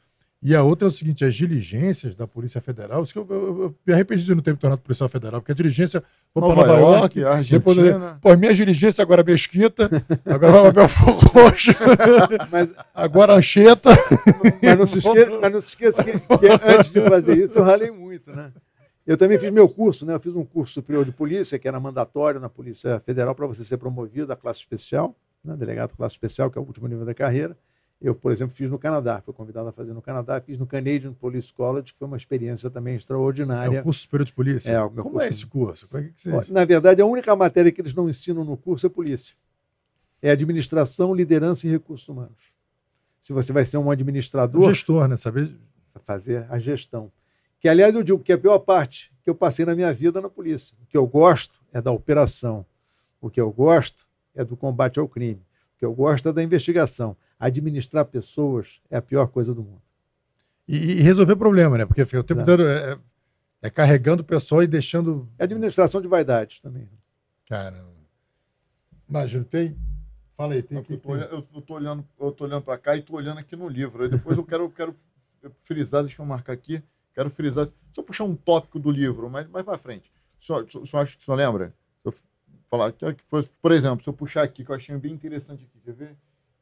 E 0.42 0.56
a 0.56 0.64
outra 0.64 0.88
é 0.88 0.90
o 0.90 0.92
seguinte: 0.92 1.26
as 1.26 1.34
diligências 1.34 2.16
da 2.16 2.28
Polícia 2.28 2.62
Federal. 2.62 3.02
Isso 3.02 3.14
que 3.14 3.20
eu, 3.20 3.28
eu, 3.30 3.64
eu 3.64 3.76
me 3.86 3.94
arrependi 3.94 4.24
de 4.24 4.36
não 4.36 4.42
ter 4.42 4.52
me 4.52 4.58
tornado 4.58 4.82
policial 4.82 5.10
federal, 5.10 5.42
porque 5.42 5.52
a 5.52 5.56
diligência. 5.56 6.04
Vou 6.34 6.54
para 6.54 6.68
Nova, 6.68 6.80
York, 6.80 7.20
York 7.20 7.50
depois. 7.50 7.78
Pô, 8.22 8.36
minha 8.38 8.54
diligência 8.54 9.02
agora 9.02 9.22
é 9.22 9.24
Mesquita, 9.24 9.90
agora 10.26 10.54
vai 10.54 10.62
para 10.62 10.72
Belfor 10.72 11.16
Roxo, 11.34 11.72
mas, 12.52 12.70
agora 12.94 13.34
Ancheta. 13.34 13.90
Mas 14.62 14.78
não 14.78 14.86
se 14.86 15.00
esqueça, 15.00 15.40
mas 15.42 15.52
não 15.52 15.62
se 15.62 15.68
esqueça 15.68 16.04
que, 16.04 16.12
que, 16.12 16.48
antes 16.66 16.92
de 16.92 17.02
fazer 17.02 17.38
isso 17.38 17.58
eu 17.58 17.64
ralei 17.64 17.90
muito, 17.90 18.32
né? 18.32 18.52
Eu 19.08 19.18
também 19.18 19.40
fiz 19.40 19.50
meu 19.52 19.70
curso, 19.70 20.06
né? 20.06 20.14
Eu 20.14 20.20
fiz 20.20 20.36
um 20.36 20.44
curso 20.44 20.74
superior 20.74 21.06
de 21.06 21.14
polícia, 21.14 21.58
que 21.58 21.68
era 21.68 21.80
mandatório 21.80 22.40
na 22.42 22.50
Polícia 22.50 23.00
Federal 23.00 23.34
para 23.34 23.48
você 23.48 23.64
ser 23.64 23.78
promovido 23.78 24.32
à 24.34 24.36
classe 24.36 24.60
especial, 24.60 25.16
né? 25.44 25.56
delegado 25.56 25.96
classe 25.96 26.16
especial, 26.16 26.52
que 26.52 26.60
é 26.60 26.62
o 26.62 26.66
último 26.66 26.88
nível 26.90 27.06
da 27.06 27.14
carreira. 27.14 27.58
Eu, 28.00 28.14
por 28.14 28.32
exemplo, 28.32 28.56
fiz 28.56 28.70
no 28.70 28.78
Canadá, 28.78 29.22
fui 29.22 29.34
convidado 29.34 29.70
a 29.70 29.72
fazer 29.72 29.92
no 29.92 30.04
Canadá, 30.04 30.40
fiz 30.40 30.60
no 30.60 30.68
Canadian 30.68 31.14
Police 31.14 31.52
College, 31.52 31.94
que 31.94 31.98
foi 31.98 32.08
uma 32.08 32.18
experiência 32.18 32.70
também 32.70 32.96
extraordinária. 32.96 33.78
É 33.78 33.80
o 33.82 33.84
curso 33.84 34.02
superior 34.02 34.26
de 34.26 34.34
polícia? 34.34 34.72
É, 34.72 34.80
o 34.80 34.92
meu 34.92 35.04
Como 35.04 35.20
é 35.20 35.24
curso... 35.24 35.26
é 35.26 35.30
esse 35.30 35.46
curso? 35.48 35.88
Como 35.88 36.04
é 36.04 36.08
que 36.08 36.14
você... 36.16 36.52
Na 36.52 36.64
verdade, 36.64 37.02
a 37.02 37.06
única 37.08 37.36
matéria 37.36 37.72
que 37.72 37.82
eles 37.82 37.96
não 37.96 38.08
ensinam 38.08 38.44
no 38.44 38.56
curso 38.56 38.86
é 38.86 38.90
polícia. 38.90 39.36
É 40.22 40.30
administração, 40.30 41.12
liderança 41.12 41.66
e 41.66 41.72
recursos 41.72 42.08
humanos. 42.08 42.54
Se 43.20 43.34
você 43.34 43.52
vai 43.52 43.66
ser 43.66 43.78
um 43.78 43.90
administrador... 43.90 44.62
Um 44.62 44.70
gestor, 44.70 45.08
né? 45.08 45.18
Saber... 45.18 45.52
Fazer 46.06 46.46
a 46.50 46.60
gestão. 46.60 47.12
Que, 47.60 47.68
aliás, 47.68 47.96
eu 47.96 48.04
digo 48.04 48.20
que 48.20 48.32
é 48.32 48.36
a 48.36 48.38
pior 48.38 48.60
parte 48.60 49.12
que 49.24 49.30
eu 49.30 49.34
passei 49.34 49.66
na 49.66 49.74
minha 49.74 49.92
vida 49.92 50.22
na 50.22 50.30
polícia. 50.30 50.78
O 50.84 50.86
que 50.86 50.96
eu 50.96 51.08
gosto 51.08 51.60
é 51.74 51.82
da 51.82 51.92
operação. 51.92 52.64
O 53.20 53.28
que 53.32 53.42
eu 53.42 53.52
gosto 53.52 54.08
é 54.36 54.46
do 54.46 54.56
combate 54.56 55.00
ao 55.00 55.08
crime. 55.08 55.42
O 55.76 55.80
que 55.80 55.86
eu 55.86 55.94
gosto 55.96 56.30
é 56.30 56.32
da 56.32 56.44
investigação 56.44 57.18
administrar 57.40 58.06
pessoas 58.06 58.82
é 58.90 58.98
a 58.98 59.02
pior 59.02 59.28
coisa 59.28 59.54
do 59.54 59.64
mundo. 59.64 59.82
E, 60.68 60.76
e 60.76 61.02
resolver 61.02 61.36
problema, 61.36 61.78
né? 61.78 61.86
Porque 61.86 62.02
o 62.02 62.24
tempo 62.24 62.42
inteiro 62.42 62.68
é, 62.68 63.00
é, 63.62 63.70
carregando 63.70 64.22
o 64.22 64.26
pessoal 64.26 64.64
e 64.64 64.68
deixando. 64.68 65.30
É 65.38 65.44
administração 65.44 66.02
de 66.02 66.08
vaidade 66.08 66.62
também. 66.62 66.90
Caramba. 67.48 67.96
Imagina, 69.08 69.44
tem. 69.46 69.78
Fala 70.36 70.54
aí, 70.54 70.62
tem 70.62 70.78
aqui. 70.78 70.94
Eu 70.94 71.40
estou 71.60 71.78
olhando, 71.78 72.06
eu 72.20 72.32
tô 72.32 72.44
olhando 72.44 72.62
para 72.62 72.78
cá 72.78 72.96
e 72.96 73.00
estou 73.00 73.16
olhando 73.16 73.40
aqui 73.40 73.56
no 73.56 73.68
livro. 73.68 74.04
Aí 74.04 74.10
depois 74.10 74.38
eu 74.38 74.44
quero, 74.44 74.70
quero 74.70 74.96
frisar, 75.64 76.04
deixa 76.04 76.22
eu 76.22 76.26
marcar 76.26 76.54
aqui. 76.54 76.84
Quero 77.14 77.30
frisar. 77.30 77.66
Se 77.66 77.74
eu 77.98 78.04
puxar 78.04 78.26
um 78.26 78.36
tópico 78.36 78.78
do 78.80 78.92
livro, 78.92 79.30
mas 79.30 79.48
mais 79.50 79.66
para 79.66 79.78
frente. 79.78 80.12
Só, 80.38 80.64
só 80.86 81.00
acho 81.00 81.18
que 81.18 81.24
o 81.24 81.26
senhor 81.26 81.38
lembra? 81.38 81.74
Eu 82.04 82.14
falar, 82.70 82.94
por 83.62 83.72
exemplo, 83.72 84.04
se 84.04 84.10
eu 84.10 84.14
puxar 84.14 84.44
aqui, 84.44 84.64
que 84.64 84.70
eu 84.70 84.76
achei 84.76 84.96
bem 84.98 85.14
interessante 85.14 85.64
aqui, 85.64 85.80
quer 85.84 85.94
ver? 85.94 86.16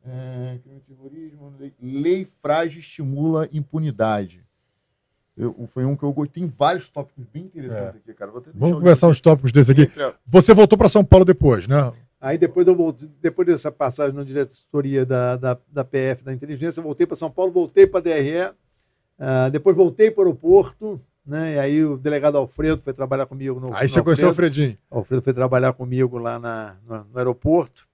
É, 0.08 0.60
crime 0.64 0.80
de 0.80 0.86
terrorismo, 0.86 1.54
lei, 1.60 1.74
lei 1.82 2.26
frágil 2.26 2.80
estimula 2.80 3.50
impunidade. 3.52 4.46
Eu, 5.38 5.66
foi 5.68 5.84
um 5.84 5.96
que 5.96 6.04
eu 6.04 6.14
gostei. 6.14 6.44
Tem 6.44 6.50
vários 6.50 6.90
tópicos 6.90 7.26
bem 7.34 7.44
interessantes 7.44 7.96
é. 7.96 7.98
aqui, 7.98 8.14
cara. 8.14 8.32
Vamos 8.54 8.78
começar 8.78 9.08
uns 9.08 9.20
tópicos 9.20 9.52
desse 9.52 9.72
aqui. 9.72 9.90
Você 10.26 10.54
voltou 10.54 10.78
para 10.78 10.88
São 10.88 11.04
Paulo 11.04 11.26
depois, 11.26 11.68
né? 11.68 11.92
Aí 12.22 12.38
depois 12.38 12.66
eu 12.66 12.76
voltei, 12.76 13.10
depois 13.22 13.48
dessa 13.48 13.72
passagem 13.72 14.16
na 14.16 14.24
diretoria 14.24 15.06
da, 15.06 15.36
da, 15.36 15.58
da 15.72 15.84
PF 15.84 16.24
da 16.24 16.34
inteligência, 16.34 16.80
eu 16.80 16.84
voltei 16.84 17.06
para 17.06 17.16
São 17.16 17.30
Paulo, 17.30 17.52
voltei 17.52 17.86
para 17.86 18.00
a 18.00 18.02
DRE, 18.02 18.48
uh, 18.48 19.52
depois 19.52 19.76
voltei 19.76 20.10
para 20.10 20.24
o 20.24 20.26
aeroporto, 20.26 21.00
né? 21.26 21.56
E 21.56 21.60
aí 21.60 21.86
o 21.86 21.98
delegado 21.98 22.38
Alfredo 22.38 22.82
foi 22.82 22.94
trabalhar 22.94 23.26
comigo 23.26 23.60
no. 23.60 23.68
Aí 23.76 23.84
no 23.84 23.90
você 23.90 24.02
conheceu 24.02 24.28
o 24.28 24.30
Alfredinho? 24.30 24.78
O 24.90 24.98
Alfredo 25.00 25.22
foi 25.22 25.34
trabalhar 25.34 25.74
comigo 25.74 26.18
lá 26.18 26.40
na, 26.40 26.78
no, 26.88 27.04
no 27.04 27.18
aeroporto. 27.18 27.88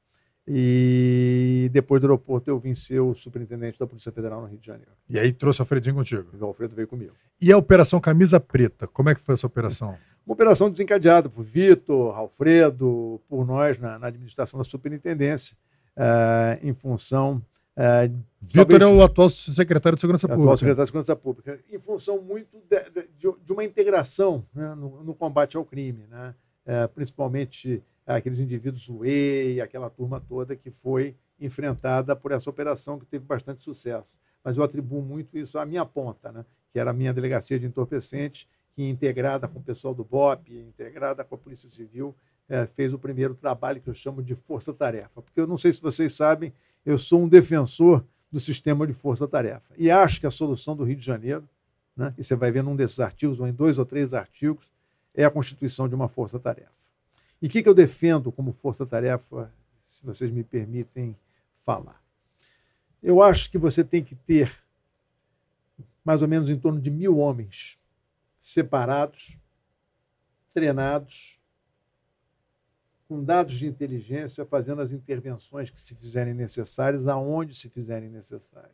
E 0.53 1.69
depois 1.71 2.01
do 2.01 2.07
aeroporto 2.07 2.49
eu 2.49 2.59
vim 2.59 2.75
ser 2.75 2.99
o 2.99 3.15
superintendente 3.15 3.79
da 3.79 3.87
Polícia 3.87 4.11
Federal 4.11 4.41
no 4.41 4.47
Rio 4.47 4.59
de 4.59 4.67
Janeiro. 4.67 4.91
E 5.09 5.17
aí 5.17 5.31
trouxe 5.31 5.61
o 5.61 5.63
Alfredinho 5.63 5.95
contigo? 5.95 6.27
O 6.37 6.45
Alfredo 6.45 6.75
veio 6.75 6.89
comigo. 6.89 7.13
E 7.41 7.53
a 7.53 7.57
Operação 7.57 8.01
Camisa 8.01 8.37
Preta, 8.37 8.85
como 8.85 9.09
é 9.09 9.15
que 9.15 9.21
foi 9.21 9.35
essa 9.35 9.47
operação? 9.47 9.95
Uma 10.27 10.33
operação 10.33 10.69
desencadeada 10.69 11.29
por 11.29 11.41
Vitor, 11.41 12.17
Alfredo, 12.17 13.21
por 13.29 13.45
nós 13.45 13.77
na, 13.77 13.97
na 13.97 14.07
administração 14.07 14.57
da 14.57 14.63
superintendência, 14.65 15.55
uh, 15.95 16.67
em 16.67 16.73
função. 16.73 17.41
Uh, 17.77 18.13
Vitor 18.41 18.65
talvez, 18.65 18.81
é 18.81 18.93
o 18.93 19.01
atual 19.01 19.29
secretário 19.29 19.95
de 19.95 20.01
Segurança 20.01 20.27
Pública. 20.27 20.43
Atual 20.43 20.57
secretário 20.57 20.83
de 20.83 20.89
Segurança 20.89 21.15
Pública, 21.15 21.59
em 21.71 21.79
função 21.79 22.21
muito 22.21 22.57
de, 22.69 23.05
de, 23.17 23.33
de 23.43 23.53
uma 23.53 23.63
integração 23.63 24.45
né, 24.53 24.75
no, 24.75 25.01
no, 25.03 25.15
combate 25.15 25.55
ao 25.55 25.63
crime, 25.63 26.05
né, 26.07 26.35
uh, 26.65 26.89
principalmente 26.89 27.81
aqueles 28.05 28.39
indivíduos 28.39 28.89
Whey, 28.89 29.61
aquela 29.61 29.89
turma 29.89 30.19
toda 30.19 30.55
que 30.55 30.71
foi 30.71 31.15
enfrentada 31.39 32.15
por 32.15 32.31
essa 32.31 32.49
operação 32.49 32.99
que 32.99 33.05
teve 33.05 33.25
bastante 33.25 33.63
sucesso. 33.63 34.19
Mas 34.43 34.57
eu 34.57 34.63
atribuo 34.63 35.01
muito 35.01 35.37
isso 35.37 35.57
à 35.57 35.65
minha 35.65 35.85
ponta, 35.85 36.31
né? 36.31 36.45
que 36.71 36.79
era 36.79 36.91
a 36.91 36.93
minha 36.93 37.13
delegacia 37.13 37.59
de 37.59 37.65
entorpecentes, 37.65 38.47
que 38.73 38.87
integrada 38.87 39.47
com 39.47 39.59
o 39.59 39.61
pessoal 39.61 39.93
do 39.93 40.03
BOP, 40.03 40.53
integrada 40.53 41.23
com 41.23 41.35
a 41.35 41.37
Polícia 41.37 41.69
Civil, 41.69 42.15
é, 42.47 42.65
fez 42.65 42.93
o 42.93 42.99
primeiro 42.99 43.35
trabalho 43.35 43.81
que 43.81 43.89
eu 43.89 43.93
chamo 43.93 44.23
de 44.23 44.35
força-tarefa. 44.35 45.21
Porque 45.21 45.39
eu 45.39 45.47
não 45.47 45.57
sei 45.57 45.73
se 45.73 45.81
vocês 45.81 46.13
sabem, 46.13 46.53
eu 46.85 46.97
sou 46.97 47.21
um 47.21 47.27
defensor 47.27 48.03
do 48.31 48.39
sistema 48.39 48.87
de 48.87 48.93
força-tarefa. 48.93 49.73
E 49.77 49.91
acho 49.91 50.19
que 50.19 50.27
a 50.27 50.31
solução 50.31 50.75
do 50.75 50.83
Rio 50.83 50.95
de 50.95 51.05
Janeiro, 51.05 51.47
né, 51.95 52.13
que 52.15 52.23
você 52.23 52.35
vai 52.35 52.51
ver 52.51 52.63
num 52.63 52.75
desses 52.75 52.99
artigos, 52.99 53.39
ou 53.39 53.47
em 53.47 53.53
dois 53.53 53.77
ou 53.77 53.85
três 53.85 54.13
artigos, 54.13 54.71
é 55.13 55.25
a 55.25 55.29
constituição 55.29 55.89
de 55.89 55.95
uma 55.95 56.07
força-tarefa. 56.07 56.80
E 57.41 57.47
o 57.47 57.49
que, 57.49 57.63
que 57.63 57.69
eu 57.69 57.73
defendo 57.73 58.31
como 58.31 58.53
força-tarefa, 58.53 59.51
se 59.83 60.05
vocês 60.05 60.29
me 60.29 60.43
permitem 60.43 61.17
falar? 61.57 62.01
Eu 63.01 63.21
acho 63.21 63.49
que 63.49 63.57
você 63.57 63.83
tem 63.83 64.03
que 64.03 64.15
ter 64.15 64.61
mais 66.03 66.21
ou 66.21 66.27
menos 66.27 66.49
em 66.49 66.57
torno 66.57 66.79
de 66.79 66.91
mil 66.91 67.17
homens 67.17 67.79
separados, 68.39 69.37
treinados, 70.51 71.39
com 73.07 73.23
dados 73.23 73.55
de 73.55 73.67
inteligência, 73.67 74.45
fazendo 74.45 74.81
as 74.81 74.91
intervenções 74.91 75.69
que 75.69 75.79
se 75.79 75.93
fizerem 75.95 76.33
necessárias, 76.33 77.07
aonde 77.07 77.53
se 77.53 77.69
fizerem 77.69 78.09
necessárias. 78.09 78.71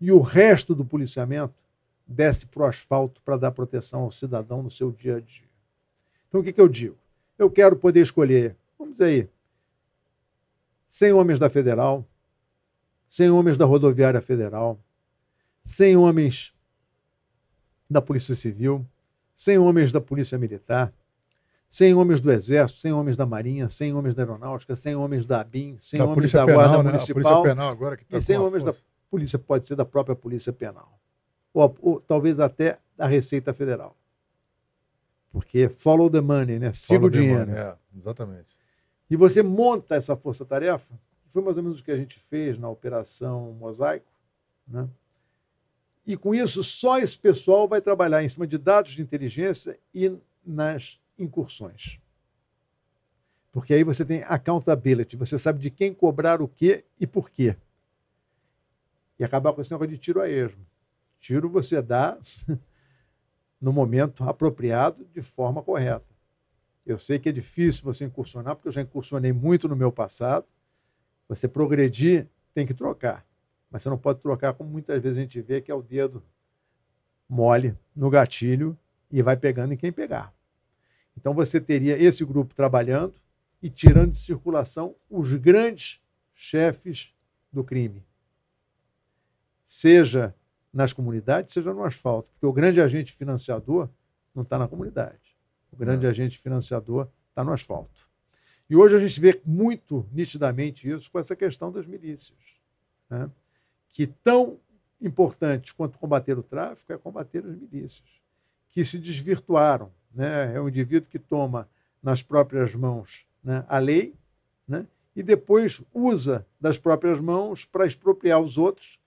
E 0.00 0.10
o 0.10 0.20
resto 0.20 0.74
do 0.74 0.84
policiamento 0.84 1.54
desce 2.06 2.46
para 2.46 2.62
o 2.62 2.66
asfalto 2.66 3.20
para 3.22 3.36
dar 3.36 3.52
proteção 3.52 4.02
ao 4.02 4.10
cidadão 4.10 4.62
no 4.62 4.70
seu 4.70 4.90
dia 4.90 5.16
a 5.16 5.20
dia. 5.20 5.48
Então, 6.28 6.40
o 6.40 6.44
que, 6.44 6.52
que 6.52 6.60
eu 6.60 6.68
digo? 6.68 6.96
Eu 7.44 7.50
quero 7.50 7.76
poder 7.76 8.00
escolher, 8.00 8.56
vamos 8.78 8.94
dizer 8.94 9.04
aí, 9.04 9.28
100 10.88 11.12
homens 11.12 11.38
da 11.38 11.50
Federal, 11.50 12.02
100 13.10 13.30
homens 13.32 13.58
da 13.58 13.66
Rodoviária 13.66 14.22
Federal, 14.22 14.80
100 15.62 15.98
homens 15.98 16.54
da 17.88 18.00
Polícia 18.00 18.34
Civil, 18.34 18.86
100 19.34 19.58
homens 19.58 19.92
da 19.92 20.00
Polícia 20.00 20.38
Militar, 20.38 20.90
100 21.68 21.94
homens 21.94 22.18
do 22.18 22.32
Exército, 22.32 22.80
100 22.80 22.92
homens 22.94 23.14
da 23.14 23.26
Marinha, 23.26 23.68
100 23.68 23.92
homens 23.92 24.14
da 24.14 24.22
Aeronáutica, 24.22 24.74
100 24.74 24.96
homens 24.96 25.26
da 25.26 25.40
ABIN, 25.42 25.76
100 25.78 25.98
Da 25.98 26.04
homens 26.04 26.14
Polícia 26.14 26.40
da 26.40 26.46
Penal, 26.46 26.62
Guarda 26.62 26.82
né? 26.82 26.90
Municipal 26.92 27.42
Penal 27.42 27.68
agora 27.68 27.96
que 27.98 28.06
tá 28.06 28.16
e 28.16 28.22
100 28.22 28.36
com 28.36 28.40
uma 28.42 28.48
homens 28.48 28.64
da 28.64 28.72
força. 28.72 28.86
Polícia, 29.10 29.38
pode 29.38 29.68
ser 29.68 29.76
da 29.76 29.84
própria 29.84 30.16
Polícia 30.16 30.50
Penal. 30.50 30.98
Ou, 31.52 31.76
ou 31.82 32.00
talvez 32.00 32.40
até 32.40 32.78
da 32.96 33.06
Receita 33.06 33.52
Federal. 33.52 33.94
Porque 35.34 35.68
follow 35.68 36.08
the 36.08 36.20
money, 36.20 36.60
né? 36.60 36.72
Siga 36.72 37.06
o 37.06 37.10
dinheiro. 37.10 37.46
demônio, 37.46 37.60
É, 37.60 37.76
exatamente. 37.98 38.56
E 39.10 39.16
você 39.16 39.42
monta 39.42 39.96
essa 39.96 40.14
força-tarefa, 40.14 40.94
foi 41.26 41.42
mais 41.42 41.56
ou 41.56 41.62
menos 41.64 41.80
o 41.80 41.84
que 41.84 41.90
a 41.90 41.96
gente 41.96 42.20
fez 42.20 42.56
na 42.56 42.70
Operação 42.70 43.50
Mosaico, 43.54 44.06
né? 44.64 44.88
E 46.06 46.16
com 46.16 46.36
isso, 46.36 46.62
só 46.62 47.00
esse 47.00 47.18
pessoal 47.18 47.66
vai 47.66 47.80
trabalhar 47.80 48.22
em 48.22 48.28
cima 48.28 48.46
de 48.46 48.56
dados 48.56 48.92
de 48.92 49.02
inteligência 49.02 49.76
e 49.92 50.16
nas 50.46 51.00
incursões. 51.18 51.98
Porque 53.50 53.74
aí 53.74 53.82
você 53.82 54.04
tem 54.04 54.22
accountability, 54.22 55.16
você 55.16 55.36
sabe 55.36 55.58
de 55.58 55.68
quem 55.68 55.92
cobrar 55.92 56.40
o 56.40 56.46
quê 56.46 56.84
e 57.00 57.08
por 57.08 57.28
quê. 57.28 57.56
E 59.18 59.24
acabar 59.24 59.52
com 59.52 59.60
esse 59.60 59.72
negócio 59.72 59.90
de 59.90 59.98
tiro 59.98 60.20
a 60.20 60.30
esmo. 60.30 60.64
Tiro 61.18 61.48
você 61.48 61.82
dá 61.82 62.16
no 63.64 63.72
momento 63.72 64.22
apropriado, 64.24 65.06
de 65.06 65.22
forma 65.22 65.62
correta. 65.62 66.04
Eu 66.84 66.98
sei 66.98 67.18
que 67.18 67.30
é 67.30 67.32
difícil 67.32 67.82
você 67.82 68.04
incursionar, 68.04 68.54
porque 68.54 68.68
eu 68.68 68.72
já 68.72 68.82
incursionei 68.82 69.32
muito 69.32 69.66
no 69.66 69.74
meu 69.74 69.90
passado. 69.90 70.44
Você 71.28 71.48
progredir, 71.48 72.28
tem 72.52 72.66
que 72.66 72.74
trocar. 72.74 73.26
Mas 73.70 73.82
você 73.82 73.88
não 73.88 73.96
pode 73.96 74.20
trocar 74.20 74.52
como 74.52 74.68
muitas 74.68 75.02
vezes 75.02 75.16
a 75.16 75.22
gente 75.22 75.40
vê, 75.40 75.62
que 75.62 75.70
é 75.70 75.74
o 75.74 75.80
dedo 75.80 76.22
mole 77.26 77.74
no 77.96 78.10
gatilho 78.10 78.78
e 79.10 79.22
vai 79.22 79.34
pegando 79.34 79.72
em 79.72 79.78
quem 79.78 79.90
pegar. 79.90 80.34
Então 81.16 81.32
você 81.32 81.58
teria 81.58 81.96
esse 81.98 82.22
grupo 82.22 82.54
trabalhando 82.54 83.14
e 83.62 83.70
tirando 83.70 84.10
de 84.10 84.18
circulação 84.18 84.94
os 85.08 85.32
grandes 85.36 86.02
chefes 86.34 87.14
do 87.50 87.64
crime. 87.64 88.04
Seja 89.66 90.34
nas 90.74 90.92
comunidades, 90.92 91.52
seja 91.52 91.72
no 91.72 91.84
asfalto. 91.84 92.28
Porque 92.32 92.46
o 92.46 92.52
grande 92.52 92.80
agente 92.80 93.12
financiador 93.12 93.88
não 94.34 94.42
está 94.42 94.58
na 94.58 94.66
comunidade. 94.66 95.38
O 95.70 95.76
grande 95.76 96.04
agente 96.06 96.36
financiador 96.36 97.08
está 97.30 97.44
no 97.44 97.52
asfalto. 97.52 98.08
E 98.68 98.74
hoje 98.74 98.96
a 98.96 98.98
gente 98.98 99.20
vê 99.20 99.40
muito 99.44 100.06
nitidamente 100.12 100.90
isso 100.90 101.10
com 101.12 101.18
essa 101.18 101.36
questão 101.36 101.70
das 101.70 101.86
milícias. 101.86 102.38
Né? 103.08 103.30
Que 103.90 104.08
tão 104.08 104.58
importante 105.00 105.72
quanto 105.72 105.98
combater 105.98 106.36
o 106.36 106.42
tráfico 106.42 106.92
é 106.92 106.98
combater 106.98 107.44
as 107.44 107.56
milícias, 107.56 108.08
que 108.70 108.84
se 108.84 108.98
desvirtuaram. 108.98 109.92
Né? 110.12 110.56
É 110.56 110.60
um 110.60 110.68
indivíduo 110.68 111.08
que 111.08 111.18
toma 111.18 111.68
nas 112.02 112.22
próprias 112.22 112.74
mãos 112.74 113.26
né, 113.42 113.64
a 113.68 113.78
lei 113.78 114.14
né? 114.66 114.86
e 115.14 115.22
depois 115.22 115.82
usa 115.92 116.44
das 116.60 116.78
próprias 116.78 117.20
mãos 117.20 117.64
para 117.64 117.86
expropriar 117.86 118.40
os 118.40 118.58
outros 118.58 119.00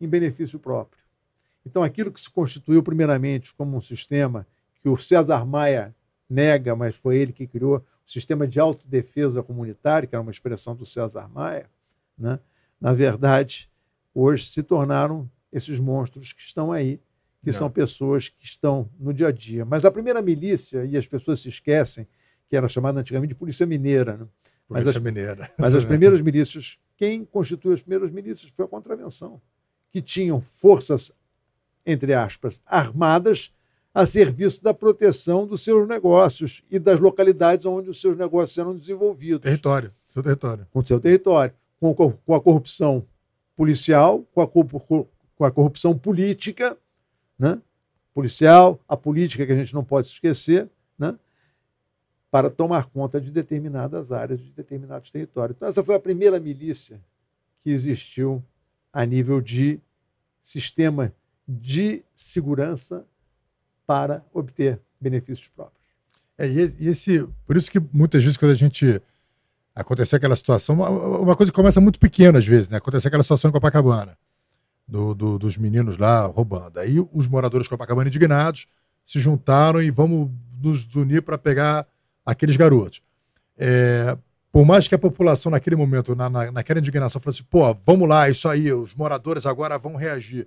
em 0.00 0.08
benefício 0.08 0.58
próprio. 0.58 1.05
Então, 1.66 1.82
aquilo 1.82 2.12
que 2.12 2.20
se 2.20 2.30
constituiu 2.30 2.80
primeiramente 2.80 3.52
como 3.52 3.76
um 3.76 3.80
sistema 3.80 4.46
que 4.80 4.88
o 4.88 4.96
César 4.96 5.44
Maia 5.44 5.92
nega, 6.30 6.76
mas 6.76 6.94
foi 6.94 7.16
ele 7.18 7.32
que 7.32 7.46
criou, 7.46 7.78
o 7.78 8.10
sistema 8.10 8.46
de 8.46 8.60
autodefesa 8.60 9.42
comunitária, 9.42 10.06
que 10.06 10.14
era 10.14 10.22
uma 10.22 10.30
expressão 10.30 10.76
do 10.76 10.86
César 10.86 11.28
Maia, 11.28 11.68
né? 12.16 12.38
na 12.80 12.92
verdade, 12.92 13.68
hoje 14.14 14.46
se 14.46 14.62
tornaram 14.62 15.28
esses 15.52 15.80
monstros 15.80 16.32
que 16.32 16.40
estão 16.40 16.70
aí, 16.72 17.00
que 17.42 17.50
Não. 17.50 17.52
são 17.58 17.70
pessoas 17.70 18.28
que 18.28 18.44
estão 18.44 18.88
no 18.98 19.12
dia 19.12 19.28
a 19.28 19.32
dia. 19.32 19.64
Mas 19.64 19.84
a 19.84 19.90
primeira 19.90 20.22
milícia, 20.22 20.84
e 20.84 20.96
as 20.96 21.06
pessoas 21.08 21.40
se 21.40 21.48
esquecem, 21.48 22.06
que 22.48 22.56
era 22.56 22.68
chamada 22.68 23.00
antigamente 23.00 23.30
de 23.34 23.38
Polícia 23.38 23.66
Mineira, 23.66 24.16
né? 24.18 24.26
Mas 24.68 24.82
Polícia 24.82 24.98
as- 24.98 25.04
Mineira. 25.04 25.50
mas 25.58 25.74
as 25.74 25.84
primeiras 25.86 26.20
milícias, 26.20 26.78
quem 26.96 27.24
constituiu 27.24 27.72
as 27.74 27.80
primeiras 27.82 28.10
milícias 28.12 28.50
foi 28.52 28.64
a 28.64 28.68
contravenção, 28.68 29.40
que 29.90 30.00
tinham 30.02 30.40
forças, 30.40 31.10
entre 31.86 32.12
aspas, 32.12 32.60
armadas 32.66 33.52
a 33.94 34.04
serviço 34.04 34.62
da 34.62 34.74
proteção 34.74 35.46
dos 35.46 35.62
seus 35.62 35.88
negócios 35.88 36.62
e 36.70 36.78
das 36.78 37.00
localidades 37.00 37.64
onde 37.64 37.88
os 37.88 38.00
seus 38.00 38.16
negócios 38.16 38.58
eram 38.58 38.74
desenvolvidos, 38.76 39.40
Território. 39.42 39.90
Seu 40.06 40.22
território. 40.22 40.66
com 40.70 40.80
o 40.80 40.86
seu 40.86 41.00
território, 41.00 41.54
com, 41.80 41.94
co- 41.94 42.12
com 42.12 42.34
a 42.34 42.40
corrupção 42.40 43.06
policial, 43.56 44.22
com 44.34 44.40
a, 44.42 44.46
co- 44.46 45.08
com 45.36 45.44
a 45.44 45.50
corrupção 45.50 45.96
política, 45.96 46.76
né? 47.38 47.58
policial, 48.12 48.80
a 48.88 48.96
política 48.96 49.46
que 49.46 49.52
a 49.52 49.56
gente 49.56 49.72
não 49.74 49.84
pode 49.84 50.08
esquecer, 50.08 50.68
né? 50.98 51.18
para 52.30 52.50
tomar 52.50 52.86
conta 52.90 53.18
de 53.20 53.30
determinadas 53.30 54.12
áreas, 54.12 54.40
de 54.40 54.52
determinados 54.52 55.10
territórios. 55.10 55.56
Então, 55.56 55.68
essa 55.68 55.82
foi 55.84 55.94
a 55.94 56.00
primeira 56.00 56.38
milícia 56.40 57.00
que 57.62 57.70
existiu 57.70 58.42
a 58.92 59.04
nível 59.06 59.40
de 59.40 59.80
sistema 60.42 61.12
de 61.46 62.02
segurança 62.14 63.04
para 63.86 64.24
obter 64.32 64.80
benefícios 65.00 65.48
próprios. 65.48 65.76
É, 66.38 66.46
e 66.48 66.88
esse, 66.88 67.26
por 67.46 67.56
isso 67.56 67.70
que 67.70 67.80
muitas 67.92 68.22
vezes 68.22 68.36
quando 68.36 68.50
a 68.52 68.56
gente 68.56 69.00
acontecer 69.74 70.16
aquela 70.16 70.34
situação, 70.36 70.74
uma, 70.76 70.88
uma 70.88 71.36
coisa 71.36 71.52
que 71.52 71.56
começa 71.56 71.80
muito 71.80 71.98
pequena 71.98 72.38
às 72.38 72.46
vezes, 72.46 72.68
né? 72.68 72.78
Acontecer 72.78 73.08
aquela 73.08 73.22
situação 73.22 73.48
em 73.48 73.52
Copacabana, 73.52 74.16
do, 74.86 75.14
do- 75.14 75.38
dos 75.38 75.56
meninos 75.56 75.98
lá 75.98 76.26
roubando. 76.26 76.78
Aí 76.78 76.96
os 77.12 77.28
moradores 77.28 77.66
de 77.66 77.70
Copacabana 77.70 78.08
indignados 78.08 78.66
se 79.04 79.20
juntaram 79.20 79.80
e 79.82 79.90
vamos 79.90 80.30
nos 80.60 80.92
unir 80.96 81.22
para 81.22 81.38
pegar 81.38 81.86
aqueles 82.24 82.56
garotos. 82.56 83.02
É, 83.56 84.16
por 84.50 84.64
mais 84.64 84.88
que 84.88 84.94
a 84.94 84.98
população 84.98 85.50
naquele 85.52 85.76
momento, 85.76 86.14
na, 86.16 86.28
na- 86.28 86.50
naquela 86.52 86.80
indignação, 86.80 87.20
assim, 87.24 87.42
pô, 87.44 87.72
vamos 87.84 88.08
lá, 88.08 88.28
isso 88.28 88.48
aí, 88.48 88.72
os 88.72 88.94
moradores 88.94 89.46
agora 89.46 89.78
vão 89.78 89.94
reagir. 89.96 90.46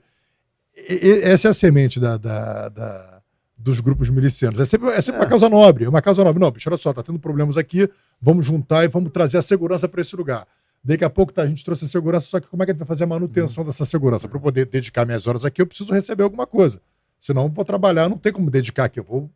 Essa 0.75 1.49
é 1.49 1.51
a 1.51 1.53
semente 1.53 1.99
da- 1.99 2.17
da- 2.17 2.69
da, 2.69 3.21
dos 3.57 3.79
grupos 3.79 4.09
milicianos. 4.09 4.59
É 4.59 4.65
sempre, 4.65 4.89
é 4.89 5.01
sempre 5.01 5.19
uma 5.21 5.25
É. 5.25 5.29
causa 5.29 5.49
nobre, 5.49 5.85
é 5.85 5.89
uma 5.89 6.01
causa 6.01 6.23
nobre. 6.23 6.39
Não, 6.41 6.49
bicho, 6.51 6.69
olha 6.69 6.77
só, 6.77 6.93
tá 6.93 7.03
tendo 7.03 7.19
problemas 7.19 7.57
aqui, 7.57 7.89
vamos 8.21 8.45
juntar 8.45 8.85
e 8.85 8.87
vamos 8.87 9.11
trazer 9.11 9.37
a 9.37 9.41
segurança 9.41 9.87
para 9.87 10.01
esse 10.01 10.15
lugar. 10.15 10.47
Daqui 10.81 11.03
a 11.03 11.09
pouco 11.09 11.33
tá, 11.33 11.41
a 11.41 11.47
gente 11.47 11.65
trouxe 11.65 11.83
a 11.83 11.87
segurança, 11.89 12.27
só 12.27 12.39
que 12.39 12.47
como 12.47 12.63
é 12.63 12.65
que 12.65 12.71
a 12.71 12.73
gente 12.73 12.79
vai 12.79 12.87
fazer 12.87 13.03
a 13.03 13.07
manutenção 13.07 13.65
dessa 13.65 13.83
segurança? 13.83 14.29
Para 14.29 14.37
eu 14.37 14.41
poder 14.41 14.65
dedicar 14.65 15.05
minhas 15.05 15.27
horas 15.27 15.43
aqui, 15.43 15.61
eu 15.61 15.67
preciso 15.67 15.91
receber 15.93 16.23
alguma 16.23 16.47
coisa. 16.47 16.81
Senão 17.19 17.43
eu 17.43 17.49
vou 17.49 17.65
trabalhar, 17.65 18.07
não 18.07 18.17
tem 18.17 18.31
como 18.31 18.49
dedicar 18.49 18.85
aqui. 18.85 18.97
Eu 18.99 19.03
vou... 19.03 19.29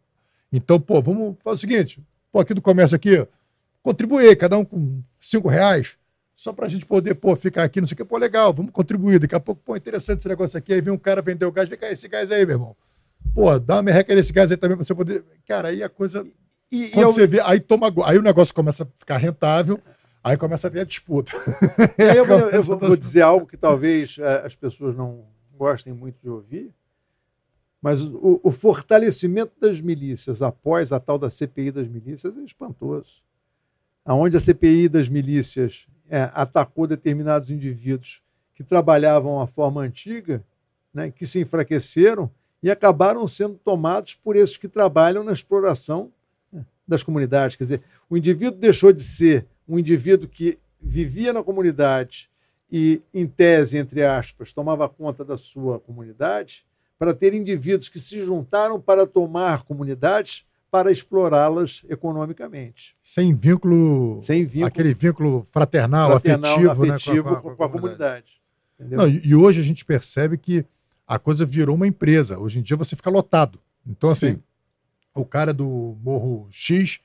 Então, 0.54 0.80
pô, 0.80 1.02
vamos 1.02 1.36
fazer 1.44 1.56
o 1.56 1.60
seguinte: 1.60 2.02
pô, 2.32 2.40
aqui 2.40 2.54
do 2.54 2.62
comércio 2.62 2.96
aqui, 2.96 3.28
contribuir, 3.82 4.38
cada 4.38 4.58
um 4.58 4.64
com 4.64 5.02
cinco 5.20 5.50
reais, 5.50 5.98
só 6.36 6.52
para 6.52 6.66
a 6.66 6.70
gente 6.70 6.86
poder, 6.86 7.14
pô, 7.16 7.36
ficar 7.36 7.64
aqui, 7.64 7.80
não 7.80 7.88
sei 7.88 7.94
o 7.94 7.98
que, 7.98 8.06
pô, 8.06 8.18
legal, 8.18 8.54
vamos 8.54 8.72
contribuir. 8.72 9.20
Daqui 9.20 9.36
a 9.36 9.40
pouco, 9.40 9.62
pô, 9.64 9.76
interessante 9.76 10.20
esse 10.20 10.28
negócio 10.28 10.58
aqui. 10.58 10.74
Aí 10.74 10.82
vem 10.82 10.94
um 10.94 10.98
cara 10.98 11.22
vender 11.22 11.46
o 11.46 11.52
gás, 11.52 11.70
vem 11.70 11.78
cá, 11.78 11.92
esse 11.92 12.08
gás 12.08 12.32
aí, 12.32 12.46
meu 12.46 12.56
irmão. 12.56 12.76
Pô, 13.34 13.58
dá 13.60 13.76
uma 13.76 13.84
merreca 13.84 14.14
nesse 14.16 14.34
gás 14.34 14.52
aí 14.52 14.58
também 14.58 14.76
pra 14.76 14.84
você 14.84 14.94
poder. 14.96 15.24
Cara, 15.48 15.70
aí 15.70 15.82
a 15.84 15.90
coisa. 15.90 16.26
E, 16.72 16.90
Quando 16.90 17.06
ao- 17.06 17.14
você 17.14 17.28
vê, 17.28 17.40
aí 17.42 17.60
toma. 17.60 17.94
Aí 18.06 18.18
o 18.18 18.22
negócio 18.22 18.54
começa 18.54 18.84
a 18.84 18.88
ficar 18.98 19.18
rentável, 19.18 19.80
aí 20.24 20.36
começa 20.36 20.68
a 20.68 20.72
ter 20.72 20.80
a 20.82 20.84
disputa. 20.84 21.32
Eu, 21.98 22.26
vou- 22.26 22.38
eu 22.40 22.46
Começa 22.50 22.64
vou, 22.64 22.80
vou 22.80 22.98
dizer 22.98 23.22
algo 23.22 23.46
que 23.46 23.56
talvez 23.58 24.18
eh, 24.20 24.42
as 24.46 24.56
pessoas 24.56 24.96
não 24.96 25.26
gostem 25.56 25.94
muito 25.94 26.20
de 26.20 26.30
ouvir, 26.30 26.74
mas 27.82 28.02
o, 28.02 28.40
o 28.44 28.52
fortalecimento 28.52 29.54
das 29.60 29.80
milícias 29.82 30.42
após 30.42 30.92
a 30.92 31.00
tal 31.00 31.18
da 31.20 31.30
CPI 31.30 31.72
das 31.72 31.88
milícias 31.88 32.36
é 32.38 32.42
espantoso. 32.42 33.22
Aonde 34.06 34.36
a 34.36 34.40
CPI 34.40 34.90
das 34.90 35.08
milícias 35.08 35.86
eh, 36.14 36.30
atacou 36.36 36.86
determinados 36.86 37.50
indivíduos 37.50 38.22
que 38.54 38.64
trabalhavam 38.64 39.42
a 39.42 39.48
forma 39.48 39.82
antiga, 39.82 40.44
né, 40.94 41.10
que 41.10 41.26
se 41.26 41.40
enfraqueceram 41.40 42.30
e 42.62 42.70
acabaram 42.70 43.26
sendo 43.26 43.56
tomados 43.56 44.14
por 44.14 44.36
esses 44.36 44.56
que 44.56 44.68
trabalham 44.68 45.24
na 45.24 45.32
exploração 45.32 46.12
né, 46.52 46.64
das 46.88 47.02
comunidades. 47.02 47.56
Quer 47.56 47.64
dizer, 47.64 47.82
o 48.08 48.16
indivíduo 48.16 48.60
deixou 48.60 48.94
de 48.94 49.02
ser 49.02 49.48
um 49.68 49.80
indivíduo 49.80 50.30
que 50.30 50.60
vivia 50.80 51.34
na 51.34 51.42
comunidade 51.42 52.30
e, 52.72 53.02
em 53.12 53.26
tese, 53.26 53.80
entre 53.80 54.06
aspas, 54.06 54.54
tomava 54.54 54.88
conta 54.88 55.26
da 55.26 55.36
sua 55.36 55.80
comunidade, 55.80 56.64
para 57.00 57.16
ter 57.16 57.34
indivíduos 57.34 57.90
que 57.90 58.00
se 58.00 58.24
juntaram 58.24 58.80
para 58.80 59.08
tomar 59.08 59.64
comunidades 59.64 60.46
para 60.74 60.92
explorá-las 60.92 61.86
economicamente. 61.88 62.96
Sem 63.04 63.32
vínculo, 63.32 64.20
Sem 64.24 64.44
vínculo 64.44 64.66
aquele 64.66 64.92
vínculo 64.96 65.44
fraternal, 65.52 66.10
fraternal, 66.10 66.52
afetivo, 66.52 66.86
né, 66.88 66.94
afetivo 66.96 67.24
com 67.24 67.30
a- 67.30 67.34
com, 67.36 67.38
a- 67.38 67.42
com 67.42 67.50
a 67.52 67.56
com 67.56 67.64
a 67.64 67.70
comunidade. 67.70 68.42
Entendeu? 68.80 68.98
Não, 68.98 69.08
e, 69.08 69.22
e 69.24 69.36
hoje 69.36 69.60
a 69.62 69.64
gente 69.64 69.86
percebe 69.86 70.36
que 70.36 70.66
a 71.08 71.20
coisa 71.20 71.46
virou 71.46 71.76
uma 71.76 71.86
empresa. 71.86 72.40
Hoje 72.40 72.58
em 72.58 72.64
dia 72.64 72.76
você 72.76 72.96
fica 72.96 73.12
lotado. 73.12 73.60
Então, 73.86 74.10
assim, 74.10 74.32
Sim. 74.32 74.44
o 75.14 75.24
cara 75.24 75.54
do 75.54 75.96
Morro 76.02 76.48
X, 76.50 77.00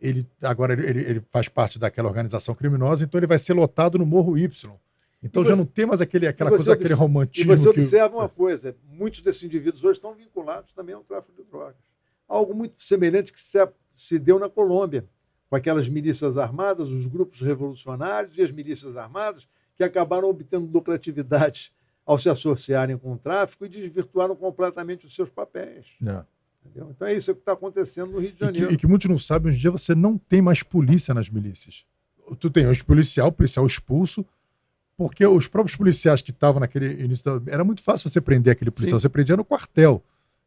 ele 0.00 0.26
agora 0.40 0.72
ele, 0.72 1.00
ele- 1.00 1.22
faz 1.30 1.46
parte 1.46 1.78
daquela 1.78 2.08
organização 2.08 2.54
criminosa, 2.54 3.04
então 3.04 3.18
ele 3.18 3.26
vai 3.26 3.38
ser 3.38 3.52
lotado 3.52 3.98
no 3.98 4.06
Morro 4.06 4.38
Y. 4.38 4.72
Então 5.22 5.42
E 5.42 5.46
já 5.46 5.52
você- 5.52 5.58
não 5.58 5.66
tem 5.66 5.84
mais 5.84 6.00
aquele, 6.00 6.26
aquela 6.26 6.48
e 6.48 6.52
você 6.52 6.56
coisa, 6.56 6.72
aquele 6.72 6.84
observa- 6.86 7.02
E 7.02 7.06
romantismo. 7.06 7.54
você 7.56 7.62
que- 7.64 7.68
observa 7.80 8.16
uma 8.16 8.28
coisa: 8.30 8.74
muitos 8.88 9.20
desses 9.20 9.42
indivíduos 9.42 9.84
hoje 9.84 9.98
estão 9.98 10.14
vinculados 10.14 10.72
também 10.72 10.94
ao 10.94 11.02
tráfico 11.04 11.34
de 11.36 11.44
drogas. 11.50 11.76
Algo 12.34 12.54
muito 12.54 12.82
semelhante 12.82 13.32
que 13.32 13.40
se, 13.40 13.58
se 13.94 14.18
deu 14.18 14.38
na 14.38 14.48
Colômbia, 14.48 15.06
com 15.48 15.56
aquelas 15.56 15.88
milícias 15.88 16.36
armadas, 16.36 16.88
os 16.88 17.06
grupos 17.06 17.40
revolucionários 17.40 18.36
e 18.36 18.42
as 18.42 18.50
milícias 18.50 18.96
armadas, 18.96 19.48
que 19.76 19.84
acabaram 19.84 20.28
obtendo 20.28 20.66
lucratividade 20.66 21.72
ao 22.04 22.18
se 22.18 22.28
associarem 22.28 22.98
com 22.98 23.12
o 23.12 23.18
tráfico 23.18 23.64
e 23.64 23.68
desvirtuaram 23.68 24.34
completamente 24.34 25.06
os 25.06 25.14
seus 25.14 25.30
papéis. 25.30 25.86
É. 26.04 26.24
Então 26.74 27.06
é 27.06 27.14
isso 27.14 27.34
que 27.34 27.40
está 27.40 27.52
acontecendo 27.52 28.12
no 28.12 28.18
Rio 28.18 28.32
de 28.32 28.34
E 28.34 28.38
que, 28.38 28.44
Janeiro. 28.44 28.72
e 28.72 28.76
que 28.76 28.86
muitos 28.86 29.08
não 29.08 29.18
sabem, 29.18 29.48
hoje 29.48 29.58
em 29.58 29.60
dia 29.60 29.70
você 29.70 29.94
não 29.94 30.18
tem 30.18 30.42
mais 30.42 30.62
polícia 30.62 31.14
nas 31.14 31.28
milícias. 31.28 31.86
Tu 32.40 32.50
tem 32.50 32.66
hoje 32.66 32.82
policial, 32.82 33.30
policial 33.30 33.66
expulso, 33.66 34.24
porque 34.96 35.26
os 35.26 35.46
próprios 35.46 35.76
policiais 35.76 36.22
que 36.22 36.30
estavam 36.30 36.60
naquele 36.60 37.04
início 37.04 37.38
da... 37.38 37.52
Era 37.52 37.64
muito 37.64 37.82
fácil 37.82 38.08
você 38.08 38.20
prender 38.20 38.52
aquele 38.52 38.70
policial. 38.70 38.98
Sim. 38.98 39.02
Você 39.02 39.08
prendia 39.08 39.36
no 39.36 39.44
quartel, 39.44 40.02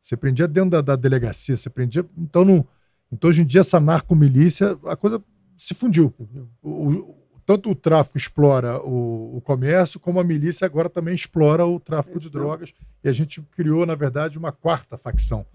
você 0.08 0.16
prendia 0.16 0.48
dentro 0.48 0.70
da, 0.70 0.82
da 0.82 0.96
delegacia, 0.96 1.58
você 1.58 1.70
prendia. 1.70 2.06
Então, 2.18 2.46
não... 2.46 2.66
então, 3.12 3.30
hoje 3.30 3.42
em 3.42 3.46
dia, 3.46 3.60
essa 3.62 3.78
narcomilícia, 3.80 4.78
a 4.86 4.96
coisa 4.96 5.22
se 5.58 5.74
fundiu. 5.74 6.14
O- 6.62 6.70
o- 6.90 7.18
tanto 7.46 7.70
o 7.72 7.76
tráfico 7.76 8.18
explora 8.18 8.78
o, 8.82 9.38
o 9.38 9.42
comércio, 9.42 10.00
como 10.00 10.20
a 10.20 10.24
milícia 10.24 10.66
agora 10.66 10.90
também 10.90 11.14
explora 11.14 11.66
o 11.66 11.80
tráfico 11.80 12.20
de 12.20 12.30
drogas. 12.30 12.74
E 13.04 13.10
a 13.10 13.14
gente 13.14 13.42
criou, 13.52 13.86
na 13.86 13.96
verdade, 13.96 14.38
uma 14.38 14.52
quarta 14.52 14.98
facção. 14.98 15.46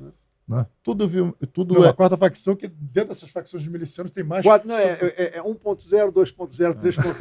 Né? 0.48 0.66
Tudo, 0.82 1.06
viu, 1.08 1.34
tudo 1.52 1.74
Não, 1.74 1.84
é 1.84 1.88
a 1.90 1.92
quarta 1.94 2.16
facção, 2.16 2.56
que 2.56 2.66
dentro 2.68 3.10
dessas 3.10 3.30
facções 3.30 3.62
de 3.62 3.70
milicianos 3.70 4.10
tem 4.10 4.24
mais. 4.24 4.42
Quatro- 4.44 4.68
não, 4.68 4.76
é, 4.76 4.98
é, 5.16 5.38
é 5.38 5.42
1.0, 5.42 6.10
2.0, 6.12 6.74
3.0, 6.74 6.76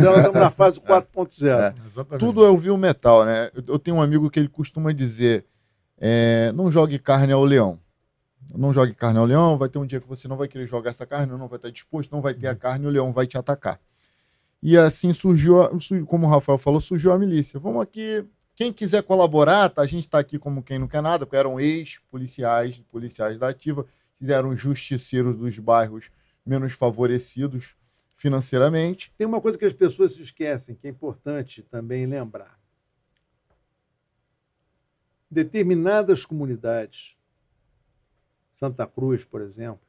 nós 0.05 0.17
estamos 0.17 0.33
na 0.33 0.49
fase 0.51 0.79
4.0. 0.81 1.47
É. 1.47 1.73
Exatamente. 1.85 2.19
Tudo 2.19 2.43
é 2.45 2.49
o 2.49 2.77
metal, 2.77 3.25
né? 3.25 3.49
Eu- 3.53 3.63
Eu 3.75 3.79
tenho 3.79 3.97
um 3.97 4.01
amigo 4.01 4.29
que 4.29 4.39
ele 4.39 4.49
costuma 4.49 4.91
dizer: 4.93 5.45
é, 6.03 6.51
não 6.53 6.71
jogue 6.71 6.97
carne 6.97 7.31
ao 7.31 7.45
leão. 7.45 7.79
Não 8.55 8.73
jogue 8.73 8.93
carne 8.95 9.19
ao 9.19 9.25
leão, 9.25 9.55
vai 9.55 9.69
ter 9.69 9.77
um 9.77 9.85
dia 9.85 10.01
que 10.01 10.07
você 10.07 10.27
não 10.27 10.35
vai 10.35 10.47
querer 10.47 10.65
jogar 10.65 10.89
essa 10.89 11.05
carne, 11.05 11.31
não 11.31 11.47
vai 11.47 11.57
estar 11.57 11.69
disposto, 11.69 12.11
não 12.11 12.21
vai 12.21 12.33
ter 12.33 12.47
a 12.47 12.55
carne, 12.55 12.87
o 12.87 12.89
leão 12.89 13.13
vai 13.13 13.27
te 13.27 13.37
atacar. 13.37 13.79
E 14.63 14.75
assim 14.75 15.13
surgiu, 15.13 15.57
como 16.07 16.25
o 16.25 16.29
Rafael 16.29 16.57
falou, 16.57 16.81
surgiu 16.81 17.13
a 17.13 17.19
milícia. 17.19 17.59
Vamos 17.59 17.83
aqui, 17.83 18.25
quem 18.55 18.73
quiser 18.73 19.03
colaborar, 19.03 19.69
tá? 19.69 19.83
a 19.83 19.85
gente 19.85 20.03
está 20.03 20.17
aqui 20.17 20.39
como 20.39 20.63
quem 20.63 20.79
não 20.79 20.87
quer 20.87 21.01
nada, 21.01 21.25
porque 21.25 21.37
eram 21.37 21.59
ex-policiais, 21.59 22.79
policiais 22.91 23.37
da 23.37 23.49
ativa, 23.49 23.85
fizeram 24.17 24.55
justiceiros 24.57 25.37
dos 25.37 25.57
bairros 25.59 26.09
menos 26.43 26.73
favorecidos 26.73 27.75
financeiramente. 28.17 29.13
Tem 29.17 29.25
uma 29.25 29.39
coisa 29.39 29.57
que 29.57 29.65
as 29.65 29.73
pessoas 29.73 30.13
se 30.13 30.23
esquecem, 30.23 30.75
que 30.75 30.87
é 30.87 30.89
importante 30.89 31.61
também 31.61 32.05
lembrar. 32.05 32.60
Determinadas 35.31 36.25
comunidades, 36.25 37.17
Santa 38.53 38.85
Cruz, 38.85 39.23
por 39.23 39.41
exemplo, 39.41 39.81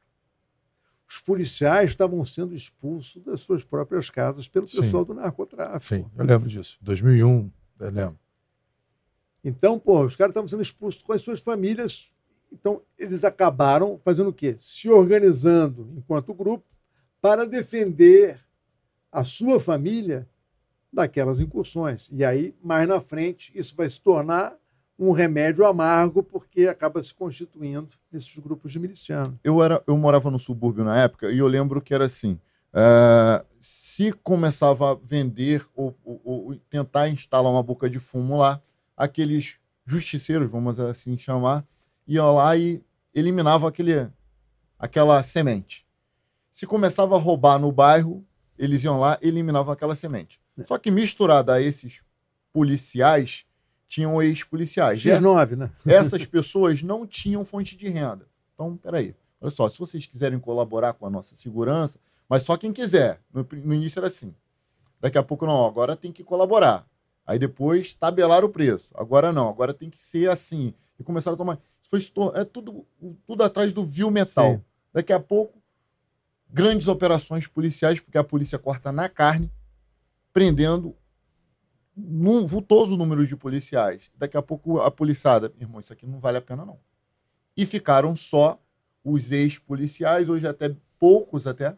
os 1.07 1.19
policiais 1.19 1.91
estavam 1.91 2.23
sendo 2.25 2.55
expulsos 2.55 3.21
das 3.21 3.41
suas 3.41 3.63
próprias 3.63 4.09
casas 4.09 4.47
pelo 4.47 4.67
Sim. 4.67 4.81
pessoal 4.81 5.03
do 5.03 5.13
narcotráfico. 5.13 5.95
Sim, 5.95 6.09
eu 6.17 6.25
lembro 6.25 6.49
disso. 6.49 6.77
2001, 6.81 7.51
eu 7.79 7.89
lembro. 7.91 8.19
Então, 9.43 9.77
pô, 9.77 10.05
os 10.05 10.15
caras 10.15 10.31
estavam 10.31 10.47
sendo 10.47 10.61
expulsos 10.61 11.03
com 11.03 11.11
as 11.11 11.21
suas 11.21 11.41
famílias. 11.41 12.13
Então, 12.51 12.81
eles 12.97 13.23
acabaram 13.23 13.99
fazendo 14.03 14.29
o 14.29 14.33
quê? 14.33 14.57
Se 14.59 14.89
organizando 14.89 15.93
enquanto 15.97 16.33
grupo 16.33 16.65
para 17.21 17.45
defender 17.45 18.39
a 19.11 19.23
sua 19.23 19.59
família 19.59 20.27
daquelas 20.91 21.39
incursões. 21.39 22.09
E 22.11 22.23
aí, 22.23 22.55
mais 22.63 22.87
na 22.87 23.01
frente, 23.01 23.51
isso 23.53 23.75
vai 23.75 23.89
se 23.89 23.99
tornar 23.99 24.57
um 25.09 25.11
remédio 25.11 25.65
amargo, 25.65 26.21
porque 26.23 26.67
acaba 26.67 27.01
se 27.03 27.13
constituindo 27.13 27.89
esses 28.13 28.37
grupos 28.37 28.71
de 28.71 28.79
milicianos. 28.79 29.35
eu 29.43 29.61
era 29.63 29.81
eu 29.87 29.97
morava 29.97 30.29
no 30.31 30.39
subúrbio 30.39 30.83
na 30.83 30.97
época 31.01 31.31
e 31.31 31.37
eu 31.39 31.47
lembro 31.47 31.81
que 31.81 31.93
era 31.93 32.05
assim 32.05 32.39
eh, 32.73 33.45
se 33.61 34.11
começava 34.11 34.91
a 34.91 34.95
vender 34.95 35.65
ou, 35.75 35.95
ou- 36.03 36.21
ou 36.25 36.55
tentar 36.69 37.09
instalar 37.09 37.51
uma 37.51 37.61
boca 37.63 37.89
de 37.89 37.99
fumo 37.99 38.37
lá 38.37 38.61
aqueles 38.97 39.57
justiceiros 39.85 40.49
vamos 40.51 40.79
assim 40.79 41.17
chamar 41.17 41.65
iam 42.07 42.33
lá 42.35 42.55
e 42.57 42.81
eliminavam 43.13 43.67
aquele 43.67 44.07
aquela 44.79 45.21
semente. 45.23 45.85
Se 46.51 46.65
começava 46.67 47.15
a 47.15 47.19
roubar 47.19 47.57
no 47.59 47.71
bairro 47.71 48.23
eles 48.57 48.83
iam 48.83 48.99
lá 48.99 49.17
e 49.21 49.27
eliminavam 49.27 49.73
aquela 49.73 49.95
semente. 49.95 50.39
Só 50.65 50.77
que 50.77 50.91
misturada 50.91 51.53
a 51.53 51.61
esses 51.61 52.03
policiais 52.51 53.45
tinham 53.93 54.19
ex-policiais 54.21 54.99
X9, 54.99 55.55
né? 55.55 55.71
essas 55.85 56.25
pessoas 56.25 56.81
não 56.81 57.05
tinham 57.05 57.45
fonte 57.45 57.77
de 57.77 57.87
renda. 57.87 58.27
Então, 58.53 58.75
peraí. 58.75 59.15
Olha 59.39 59.51
só, 59.51 59.69
se 59.69 59.77
vocês 59.77 60.05
quiserem 60.07 60.39
colaborar 60.39 60.93
com 60.93 61.05
a 61.05 61.09
nossa 61.11 61.35
segurança, 61.35 61.99
mas 62.27 62.41
só 62.41 62.57
quem 62.57 62.73
quiser. 62.73 63.19
No, 63.31 63.47
no 63.63 63.73
início 63.73 63.99
era 63.99 64.07
assim. 64.07 64.33
Daqui 64.99 65.17
a 65.17 65.23
pouco, 65.23 65.45
não, 65.45 65.65
agora 65.65 65.95
tem 65.95 66.11
que 66.11 66.23
colaborar. 66.23 66.87
Aí 67.25 67.37
depois 67.37 67.93
tabelar 67.93 68.43
o 68.43 68.49
preço. 68.49 68.91
Agora 68.95 69.31
não, 69.31 69.47
agora 69.47 69.73
tem 69.73 69.89
que 69.89 70.01
ser 70.01 70.29
assim. 70.29 70.73
E 70.97 71.03
começaram 71.03 71.35
a 71.35 71.37
tomar. 71.37 71.59
Foi, 71.83 71.99
é 72.33 72.43
tudo, 72.43 72.87
tudo 73.27 73.43
atrás 73.43 73.71
do 73.71 73.85
vil 73.85 74.09
metal. 74.09 74.53
Sim. 74.53 74.61
Daqui 74.91 75.13
a 75.13 75.19
pouco, 75.19 75.61
grandes 76.49 76.87
operações 76.87 77.45
policiais, 77.45 77.99
porque 77.99 78.17
a 78.17 78.23
polícia 78.23 78.57
corta 78.57 78.91
na 78.91 79.07
carne, 79.07 79.51
prendendo 80.31 80.95
um 81.95 82.45
vultoso 82.45 82.97
número 82.97 83.25
de 83.25 83.35
policiais. 83.35 84.11
Daqui 84.17 84.37
a 84.37 84.41
pouco 84.41 84.79
a 84.79 84.89
policiada, 84.89 85.53
irmão, 85.59 85.79
isso 85.79 85.93
aqui 85.93 86.05
não 86.05 86.19
vale 86.19 86.37
a 86.37 86.41
pena 86.41 86.65
não. 86.65 86.79
E 87.55 87.65
ficaram 87.65 88.15
só 88.15 88.59
os 89.03 89.31
ex-policiais, 89.31 90.29
hoje 90.29 90.47
até 90.47 90.75
poucos 90.99 91.45
até, 91.45 91.75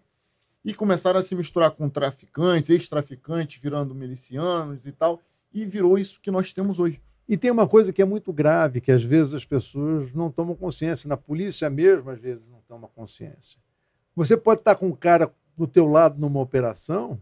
e 0.63 0.73
começaram 0.73 1.19
a 1.19 1.23
se 1.23 1.35
misturar 1.35 1.71
com 1.71 1.89
traficantes, 1.89 2.69
ex-traficantes, 2.69 3.61
virando 3.61 3.93
milicianos 3.93 4.85
e 4.85 4.91
tal, 4.91 5.21
e 5.53 5.65
virou 5.65 5.97
isso 5.97 6.19
que 6.21 6.31
nós 6.31 6.53
temos 6.53 6.79
hoje. 6.79 7.01
E 7.27 7.35
tem 7.35 7.49
uma 7.49 7.67
coisa 7.67 7.91
que 7.91 8.01
é 8.01 8.05
muito 8.05 8.31
grave, 8.31 8.79
que 8.79 8.91
às 8.91 9.03
vezes 9.03 9.33
as 9.33 9.45
pessoas 9.45 10.13
não 10.13 10.31
tomam 10.31 10.55
consciência. 10.55 11.07
Na 11.07 11.17
polícia 11.17 11.69
mesmo, 11.69 12.11
às 12.11 12.19
vezes, 12.19 12.47
não 12.47 12.61
toma 12.67 12.87
consciência. 12.87 13.59
Você 14.15 14.37
pode 14.37 14.61
estar 14.61 14.75
com 14.75 14.87
um 14.87 14.95
cara 14.95 15.33
do 15.57 15.65
teu 15.65 15.87
lado 15.87 16.19
numa 16.19 16.39
operação, 16.39 17.19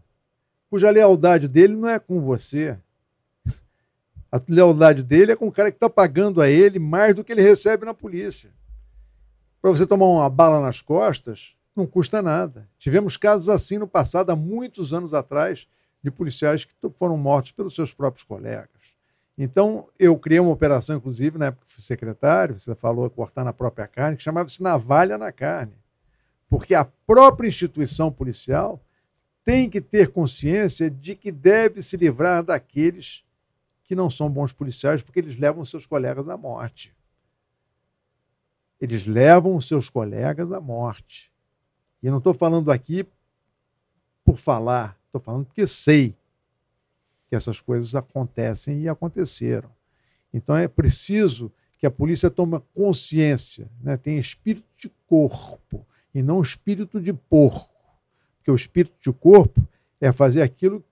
cuja 0.73 0.89
lealdade 0.89 1.47
dele 1.47 1.75
não 1.75 1.87
é 1.87 1.99
com 1.99 2.19
você. 2.19 2.75
A 4.31 4.41
lealdade 4.49 5.03
dele 5.03 5.31
é 5.31 5.35
com 5.35 5.45
o 5.45 5.51
cara 5.51 5.69
que 5.69 5.75
está 5.75 5.87
pagando 5.87 6.41
a 6.41 6.49
ele 6.49 6.79
mais 6.79 7.13
do 7.13 7.23
que 7.23 7.31
ele 7.31 7.43
recebe 7.43 7.85
na 7.85 7.93
polícia. 7.93 8.49
Para 9.61 9.69
você 9.69 9.85
tomar 9.85 10.07
uma 10.07 10.27
bala 10.31 10.59
nas 10.59 10.81
costas, 10.81 11.55
não 11.75 11.85
custa 11.85 12.23
nada. 12.23 12.67
Tivemos 12.79 13.17
casos 13.17 13.49
assim 13.49 13.77
no 13.77 13.87
passado, 13.87 14.31
há 14.31 14.35
muitos 14.35 14.95
anos 14.95 15.13
atrás, 15.13 15.67
de 16.01 16.09
policiais 16.09 16.65
que 16.65 16.73
foram 16.97 17.17
mortos 17.17 17.51
pelos 17.51 17.75
seus 17.75 17.93
próprios 17.93 18.23
colegas. 18.23 18.95
Então, 19.37 19.87
eu 19.99 20.17
criei 20.17 20.39
uma 20.39 20.49
operação, 20.49 20.95
inclusive, 20.95 21.37
na 21.37 21.45
época 21.45 21.67
que 21.67 21.71
fui 21.71 21.83
secretário, 21.83 22.57
você 22.57 22.73
falou 22.73 23.07
cortar 23.11 23.43
na 23.43 23.53
própria 23.53 23.85
carne, 23.85 24.17
que 24.17 24.23
chamava-se 24.23 24.63
navalha 24.63 25.19
na 25.19 25.31
carne. 25.31 25.75
Porque 26.49 26.73
a 26.73 26.83
própria 26.83 27.47
instituição 27.47 28.11
policial 28.11 28.81
tem 29.43 29.69
que 29.69 29.81
ter 29.81 30.11
consciência 30.11 30.89
de 30.89 31.15
que 31.15 31.31
deve 31.31 31.81
se 31.81 31.97
livrar 31.97 32.43
daqueles 32.43 33.25
que 33.83 33.95
não 33.95 34.09
são 34.09 34.29
bons 34.29 34.53
policiais, 34.53 35.03
porque 35.03 35.19
eles 35.19 35.37
levam 35.37 35.65
seus 35.65 35.85
colegas 35.85 36.27
à 36.29 36.37
morte. 36.37 36.95
Eles 38.79 39.05
levam 39.05 39.59
seus 39.59 39.89
colegas 39.89 40.51
à 40.51 40.59
morte. 40.59 41.31
E 42.01 42.09
não 42.09 42.17
estou 42.17 42.33
falando 42.33 42.71
aqui 42.71 43.05
por 44.23 44.37
falar, 44.37 44.97
estou 45.05 45.19
falando 45.19 45.45
porque 45.45 45.67
sei 45.67 46.15
que 47.27 47.35
essas 47.35 47.59
coisas 47.59 47.95
acontecem 47.95 48.81
e 48.81 48.89
aconteceram. 48.89 49.69
Então 50.33 50.55
é 50.55 50.67
preciso 50.67 51.51
que 51.77 51.85
a 51.85 51.91
polícia 51.91 52.29
tome 52.29 52.61
consciência, 52.73 53.69
né? 53.81 53.97
tem 53.97 54.17
espírito 54.17 54.67
de 54.77 54.89
corpo 55.05 55.85
e 56.15 56.21
não 56.21 56.41
espírito 56.41 56.99
de 57.01 57.11
porco. 57.11 57.72
Porque 58.43 58.51
o 58.51 58.55
espírito 58.55 58.93
de 58.99 59.09
corpo 59.13 59.65
é 60.01 60.11
fazer 60.11 60.41
aquilo 60.41 60.83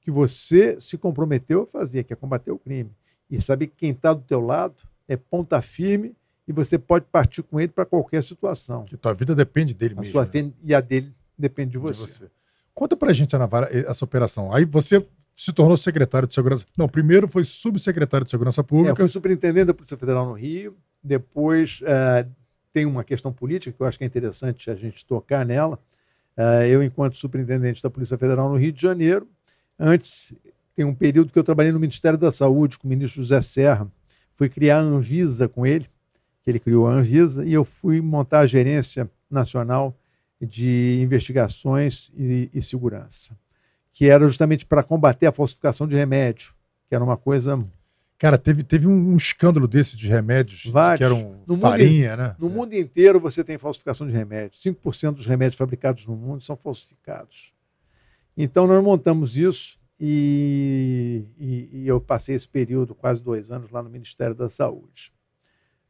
que 0.00 0.10
você 0.10 0.76
se 0.80 0.98
comprometeu 0.98 1.62
a 1.62 1.66
fazer, 1.68 2.02
que 2.02 2.12
é 2.12 2.16
combater 2.16 2.50
o 2.50 2.58
crime. 2.58 2.90
E 3.30 3.40
saber 3.40 3.68
que 3.68 3.74
quem 3.76 3.90
está 3.92 4.12
do 4.12 4.22
teu 4.22 4.40
lado 4.40 4.74
é 5.06 5.16
ponta 5.16 5.62
firme 5.62 6.16
e 6.48 6.52
você 6.52 6.76
pode 6.76 7.04
partir 7.12 7.44
com 7.44 7.60
ele 7.60 7.70
para 7.70 7.84
qualquer 7.86 8.24
situação. 8.24 8.84
Que 8.84 8.96
tua 8.96 9.14
vida 9.14 9.36
depende 9.36 9.72
dele 9.72 9.94
A 9.96 10.00
mesmo. 10.00 10.10
sua 10.12 10.24
né? 10.24 10.30
fé 10.32 10.50
e 10.64 10.74
a 10.74 10.80
dele 10.80 11.14
depende 11.38 11.70
de 11.70 11.78
De 11.78 11.82
você. 11.82 12.06
você. 12.08 12.30
Conta 12.74 12.96
pra 12.96 13.12
gente, 13.12 13.36
Ana 13.36 13.46
Vara, 13.46 13.68
essa 13.72 14.04
operação. 14.04 14.52
Aí 14.52 14.64
você 14.64 15.06
se 15.36 15.52
tornou 15.52 15.76
secretário 15.76 16.26
de 16.26 16.34
segurança. 16.34 16.66
Não, 16.76 16.88
primeiro 16.88 17.28
foi 17.28 17.44
subsecretário 17.44 18.24
de 18.24 18.32
segurança 18.32 18.60
É, 18.60 18.62
eu 18.62 18.66
pública. 18.66 18.96
fui 18.96 19.08
superintendente 19.08 19.66
da 19.66 19.74
Polícia 19.74 19.96
Federal 19.96 20.26
no 20.26 20.32
Rio. 20.32 20.76
Depois 21.04 21.80
eh, 21.84 22.26
tem 22.72 22.84
uma 22.84 23.04
questão 23.04 23.32
política 23.32 23.72
que 23.76 23.80
eu 23.80 23.86
acho 23.86 23.96
que 23.96 24.02
é 24.04 24.06
interessante 24.08 24.70
a 24.70 24.74
gente 24.74 25.04
tocar 25.06 25.46
nela. 25.46 25.78
Eh, 26.40 26.70
eu, 26.70 26.82
enquanto 26.82 27.18
superintendente 27.18 27.82
da 27.82 27.90
Polícia 27.90 28.16
Federal 28.16 28.48
no 28.48 28.56
Rio 28.56 28.72
de 28.72 28.80
Janeiro, 28.80 29.28
antes 29.78 30.32
tem 30.74 30.86
um 30.86 30.94
período 30.94 31.30
que 31.30 31.38
eu 31.38 31.44
trabalhei 31.44 31.70
no 31.70 31.78
Ministério 31.78 32.18
da 32.18 32.32
Saúde 32.32 32.78
com 32.78 32.86
o 32.86 32.88
ministro 32.88 33.20
José 33.20 33.42
Serra. 33.42 33.86
Fui 34.36 34.48
criar 34.48 34.78
a 34.78 34.80
Anvisa 34.80 35.46
com 35.50 35.66
ele, 35.66 35.86
que 36.42 36.50
ele 36.50 36.58
criou 36.58 36.88
a 36.88 36.92
Anvisa, 36.92 37.44
e 37.44 37.52
eu 37.52 37.62
fui 37.62 38.00
montar 38.00 38.40
a 38.40 38.46
gerência 38.46 39.10
nacional 39.30 39.94
de 40.40 40.98
investigações 41.02 42.10
e, 42.16 42.48
e 42.54 42.62
segurança, 42.62 43.36
que 43.92 44.06
era 44.06 44.26
justamente 44.26 44.64
para 44.64 44.82
combater 44.82 45.26
a 45.26 45.32
falsificação 45.32 45.86
de 45.86 45.94
remédio, 45.94 46.54
que 46.88 46.94
era 46.94 47.04
uma 47.04 47.18
coisa 47.18 47.62
Cara, 48.20 48.36
teve, 48.36 48.62
teve 48.62 48.86
um, 48.86 49.16
escândalo 49.16 49.66
desse 49.66 49.96
de 49.96 50.06
remédios 50.06 50.66
Vários. 50.66 50.98
que 50.98 51.04
eram 51.14 51.40
No 51.46 51.54
mundo 51.54 51.60
farinha, 51.62 52.16
né? 52.18 52.36
No 52.38 52.50
mundo 52.50 52.74
inteiro 52.74 53.18
você 53.18 53.42
tem 53.42 53.56
falsificação 53.56 54.06
de 54.06 54.12
remédios. 54.12 54.62
5% 54.62 55.12
dos 55.14 55.26
remédios 55.26 55.56
fabricados 55.56 56.04
no 56.04 56.14
mundo 56.14 56.44
são 56.44 56.54
falsificados. 56.54 57.54
Então 58.36 58.66
nós 58.66 58.84
montamos 58.84 59.38
isso 59.38 59.78
e, 59.98 61.24
e- 61.38 61.68
e 61.72 61.88
eu 61.88 61.98
passei 61.98 62.34
esse 62.34 62.46
período, 62.46 62.94
quase 62.94 63.22
dois 63.22 63.50
anos, 63.50 63.70
lá 63.70 63.82
no 63.82 63.88
Ministério 63.88 64.34
da 64.34 64.50
Saúde. 64.50 65.10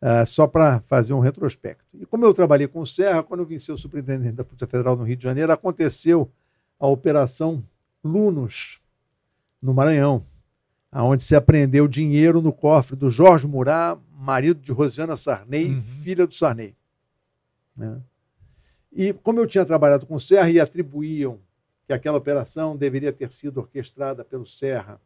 Ah, 0.01 0.25
só 0.25 0.47
para 0.47 0.79
fazer 0.79 1.13
um 1.13 1.21
retrospecto. 1.21 1.85
E 1.99 2.07
como 2.07 2.25
eu 2.25 2.33
trabalhei 2.33 2.69
com 2.69 2.81
o 2.81 2.87
Serra, 2.87 3.25
quando 3.25 3.41
eu 3.41 3.47
vim 3.47 3.59
ser 3.59 3.73
o 3.73 3.77
superintendente 3.77 4.37
da 4.37 4.45
Polícia 4.45 4.69
Federal 4.69 4.95
no 4.97 5.03
Rio 5.03 5.17
de 5.17 5.25
Janeiro, 5.25 5.51
aconteceu 5.53 6.31
a 6.79 6.87
Operação 6.87 7.61
Lunos, 8.05 8.81
no 9.61 9.75
Maranhão, 9.75 10.25
aonde 10.93 11.23
se 11.23 11.35
apreendeu 11.37 11.87
dinheiro 11.87 12.41
no 12.43 12.53
cofre 12.53 12.97
do 12.97 13.09
Jorge 13.11 13.47
Murat, 13.47 13.99
marido 14.13 14.61
de 14.61 14.73
Rosiana 14.73 15.17
Sarney, 15.17 15.67
Uhum. 15.75 15.81
filha 15.81 16.27
do 16.27 16.35
Sarney. 16.35 16.75
né? 17.77 18.01
E 18.93 19.13
como 19.13 19.39
eu 19.39 19.47
tinha 19.47 19.65
trabalhado 19.65 20.05
com 20.05 20.17
o 20.17 20.21
Serra 20.21 20.51
e 20.51 20.59
atribuíam 20.59 21.39
que 21.87 21.93
aquela 21.93 22.19
operação 22.19 22.77
deveria 22.77 23.13
ter 23.13 23.31
sido 23.33 23.59
orquestrada 23.59 24.25
pelo 24.25 24.45
Serra, 24.47 25.01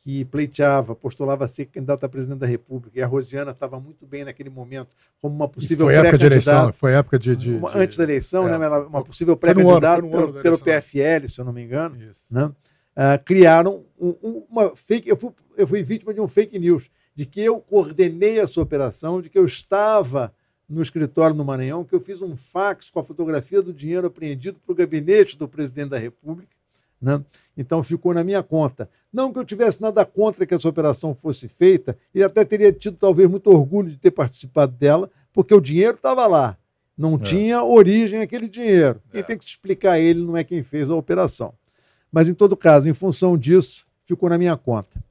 que 0.00 0.24
pleiteava, 0.24 0.96
postulava 0.96 1.46
ser 1.46 1.66
candidato 1.66 2.02
a 2.04 2.08
presidente 2.08 2.40
da 2.40 2.46
República, 2.46 2.98
e 2.98 3.02
a 3.02 3.06
Rosiana 3.06 3.52
estava 3.52 3.78
muito 3.78 4.04
bem 4.04 4.24
naquele 4.24 4.50
momento 4.50 4.88
como 5.20 5.32
uma 5.34 5.46
possível 5.48 5.86
foi 5.86 5.94
época 5.94 6.18
de 6.18 6.26
eleição, 6.26 6.52
pré-candidata. 6.52 6.78
foi 6.78 6.92
época 6.94 7.18
de. 7.20 7.60
antes 7.74 7.96
da 7.96 8.02
eleição, 8.02 8.48
é. 8.48 8.58
né, 8.58 8.68
uma 8.68 9.04
possível 9.04 9.36
pré-candidata 9.36 10.02
pelo, 10.02 10.32
pelo. 10.42 10.58
PFL, 10.58 11.28
se 11.28 11.40
eu 11.40 11.44
não 11.44 11.52
me 11.52 11.62
engano 11.62 11.94
Isso. 11.96 12.24
né? 12.32 12.50
Ah, 12.94 13.16
criaram 13.18 13.84
um- 13.98 14.14
um- 14.22 14.44
uma 14.50 14.76
fake. 14.76 15.08
Eu 15.08 15.16
fui, 15.16 15.30
eu 15.56 15.66
fui 15.66 15.82
vítima 15.82 16.12
de 16.12 16.20
um 16.20 16.28
fake 16.28 16.58
news, 16.58 16.90
de 17.14 17.24
que 17.26 17.40
eu 17.40 17.58
coordenei 17.60 18.38
essa 18.38 18.60
operação, 18.60 19.20
de 19.22 19.28
que 19.30 19.38
eu 19.38 19.44
estava 19.44 20.32
no 20.68 20.80
escritório 20.82 21.34
no 21.36 21.44
Maranhão, 21.44 21.84
que 21.84 21.94
eu 21.94 22.00
fiz 22.00 22.22
um 22.22 22.36
fax 22.36 22.90
com 22.90 22.98
a 23.00 23.04
fotografia 23.04 23.60
do 23.62 23.72
dinheiro 23.72 24.06
apreendido 24.06 24.58
para 24.64 24.72
o 24.72 24.76
gabinete 24.76 25.36
do 25.36 25.46
presidente 25.48 25.90
da 25.90 25.98
República. 25.98 26.52
Né? 27.00 27.20
Então 27.56 27.82
ficou 27.82 28.14
na 28.14 28.22
minha 28.22 28.42
conta. 28.42 28.88
Não 29.12 29.32
que 29.32 29.38
eu 29.38 29.44
tivesse 29.44 29.80
nada 29.82 30.04
contra 30.04 30.46
que 30.46 30.54
essa 30.54 30.68
operação 30.68 31.14
fosse 31.14 31.48
feita, 31.48 31.96
e 32.14 32.22
até 32.22 32.44
teria 32.44 32.72
tido 32.72 32.96
talvez 32.96 33.28
muito 33.28 33.50
orgulho 33.50 33.90
de 33.90 33.96
ter 33.98 34.10
participado 34.12 34.72
dela, 34.72 35.10
porque 35.32 35.52
o 35.54 35.60
dinheiro 35.60 35.96
estava 35.96 36.26
lá. 36.26 36.56
Não 36.96 37.18
tinha 37.18 37.62
origem 37.64 38.20
aquele 38.20 38.48
dinheiro. 38.48 39.00
Quem 39.10 39.20
É. 39.20 39.24
tem 39.24 39.36
que 39.36 39.44
explicar 39.44 39.98
ele 39.98 40.20
não 40.22 40.36
é 40.36 40.44
quem 40.44 40.62
fez 40.62 40.88
a 40.88 40.94
operação. 40.94 41.54
Mas, 42.12 42.28
em 42.28 42.34
todo 42.34 42.54
caso, 42.54 42.86
em 42.86 42.92
função 42.92 43.38
disso, 43.38 43.86
ficou 44.04 44.28
na 44.28 44.36
minha 44.36 44.56
conta. 44.56 45.02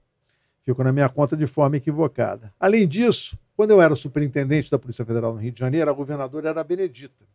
Ficou 0.64 0.86
na 0.86 0.92
minha 0.92 1.10
conta 1.10 1.36
de 1.36 1.48
forma 1.48 1.78
equivocada. 1.78 2.54
Além 2.60 2.88
disso, 2.88 3.38
quando 3.58 3.72
eu 3.72 3.82
era 3.82 3.96
superintendente 3.96 4.70
da 4.70 4.78
Polícia 4.78 5.04
Federal 5.04 5.34
no 5.34 5.40
Rio 5.40 5.52
de 5.52 5.60
Janeiro, 5.60 5.90
a 5.90 5.94
governadora 5.94 6.50
era 6.50 6.62
a 6.62 6.64
Benedita. 6.64 7.26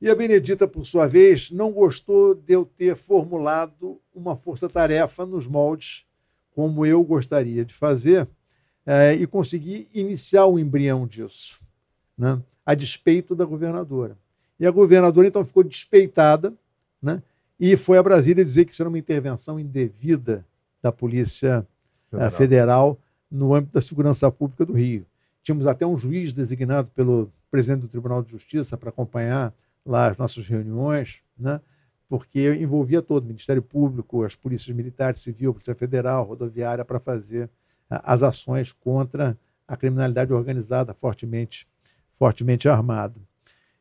E 0.00 0.08
a 0.08 0.14
Benedita, 0.14 0.66
por 0.66 0.86
sua 0.86 1.06
vez, 1.06 1.50
não 1.50 1.70
gostou 1.70 2.34
de 2.34 2.54
eu 2.54 2.64
ter 2.64 2.96
formulado 2.96 4.00
uma 4.14 4.34
força-tarefa 4.34 5.26
nos 5.26 5.46
moldes 5.46 6.06
como 6.50 6.86
eu 6.86 7.02
gostaria 7.04 7.64
de 7.64 7.74
fazer 7.74 8.28
eh, 8.86 9.14
e 9.14 9.26
consegui 9.26 9.88
iniciar 9.92 10.46
o 10.46 10.58
embrião 10.58 11.06
disso, 11.06 11.60
né? 12.16 12.40
a 12.64 12.74
despeito 12.74 13.34
da 13.34 13.44
governadora. 13.44 14.16
E 14.58 14.66
a 14.66 14.70
governadora, 14.70 15.26
então, 15.26 15.44
ficou 15.44 15.64
despeitada 15.64 16.54
né? 17.04 17.22
E 17.66 17.78
foi 17.78 17.96
a 17.96 18.02
Brasília 18.02 18.44
dizer 18.44 18.66
que 18.66 18.72
isso 18.72 18.82
era 18.82 18.90
uma 18.90 18.98
intervenção 18.98 19.58
indevida 19.58 20.44
da 20.82 20.92
Polícia 20.92 21.66
eh, 22.12 22.30
Federal 22.30 22.98
no 23.30 23.54
âmbito 23.54 23.72
da 23.72 23.80
segurança 23.80 24.30
pública 24.30 24.66
do 24.66 24.74
Rio. 24.74 25.06
Tínhamos 25.42 25.66
até 25.66 25.86
um 25.86 25.96
juiz 25.96 26.34
designado 26.34 26.90
pelo 26.90 27.32
presidente 27.50 27.80
do 27.80 27.88
Tribunal 27.88 28.22
de 28.22 28.30
Justiça 28.30 28.76
para 28.76 28.90
acompanhar 28.90 29.50
lá 29.82 30.08
as 30.10 30.18
nossas 30.18 30.46
reuniões, 30.46 31.22
né? 31.38 31.58
porque 32.06 32.54
envolvia 32.54 33.00
todo 33.00 33.24
o 33.24 33.28
Ministério 33.28 33.62
Público, 33.62 34.24
as 34.24 34.36
polícias 34.36 34.76
militares, 34.76 35.22
civil, 35.22 35.54
Polícia 35.54 35.74
Federal, 35.74 36.22
rodoviária, 36.22 36.84
para 36.84 37.00
fazer 37.00 37.48
ah, 37.88 38.12
as 38.12 38.22
ações 38.22 38.72
contra 38.72 39.38
a 39.66 39.74
criminalidade 39.74 40.34
organizada 40.34 40.92
fortemente, 40.92 41.66
fortemente 42.12 42.68
armada. 42.68 43.18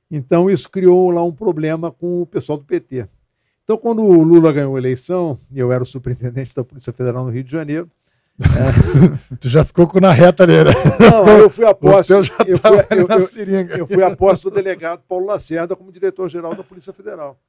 Então, 0.09 0.49
isso 0.49 0.69
criou 0.69 1.11
lá 1.11 1.21
um 1.21 1.33
problema 1.33 1.91
com 1.91 2.21
o 2.21 2.25
pessoal 2.25 2.57
do 2.57 2.63
PT. 2.63 3.09
Então, 3.63 3.77
quando 3.77 4.01
o 4.03 4.23
Lula 4.23 4.51
ganhou 4.51 4.75
a 4.75 4.79
eleição, 4.79 5.37
e 5.51 5.59
eu 5.59 5.71
era 5.71 5.81
o 5.83 5.85
superintendente 5.85 6.53
da 6.55 6.63
Polícia 6.63 6.91
Federal 6.91 7.23
no 7.25 7.31
Rio 7.31 7.43
de 7.43 7.51
Janeiro, 7.51 7.89
Tu 9.39 9.47
já 9.47 9.63
ficou 9.63 9.87
com 9.87 9.99
na 9.99 10.11
reta 10.11 10.43
ali, 10.43 10.53
né? 10.63 10.71
não, 10.99 11.27
eu 11.37 11.49
fui 11.51 11.65
a 11.65 11.73
posse, 11.73 12.11
O 12.11 12.15
teu 12.15 12.23
já 12.23 12.33
eu 12.47 12.59
tava 12.59 12.83
fui, 12.83 12.97
eu- 12.97 13.59
eu- 13.69 13.77
eu 13.77 13.87
fui 13.87 14.03
a 14.03 14.15
posse 14.15 14.43
do 14.43 14.49
delegado 14.51 15.03
Paulo 15.07 15.27
Lacerda 15.27 15.75
como 15.75 15.91
diretor-geral 15.91 16.55
da 16.55 16.63
Polícia 16.63 16.91
Federal. 16.91 17.39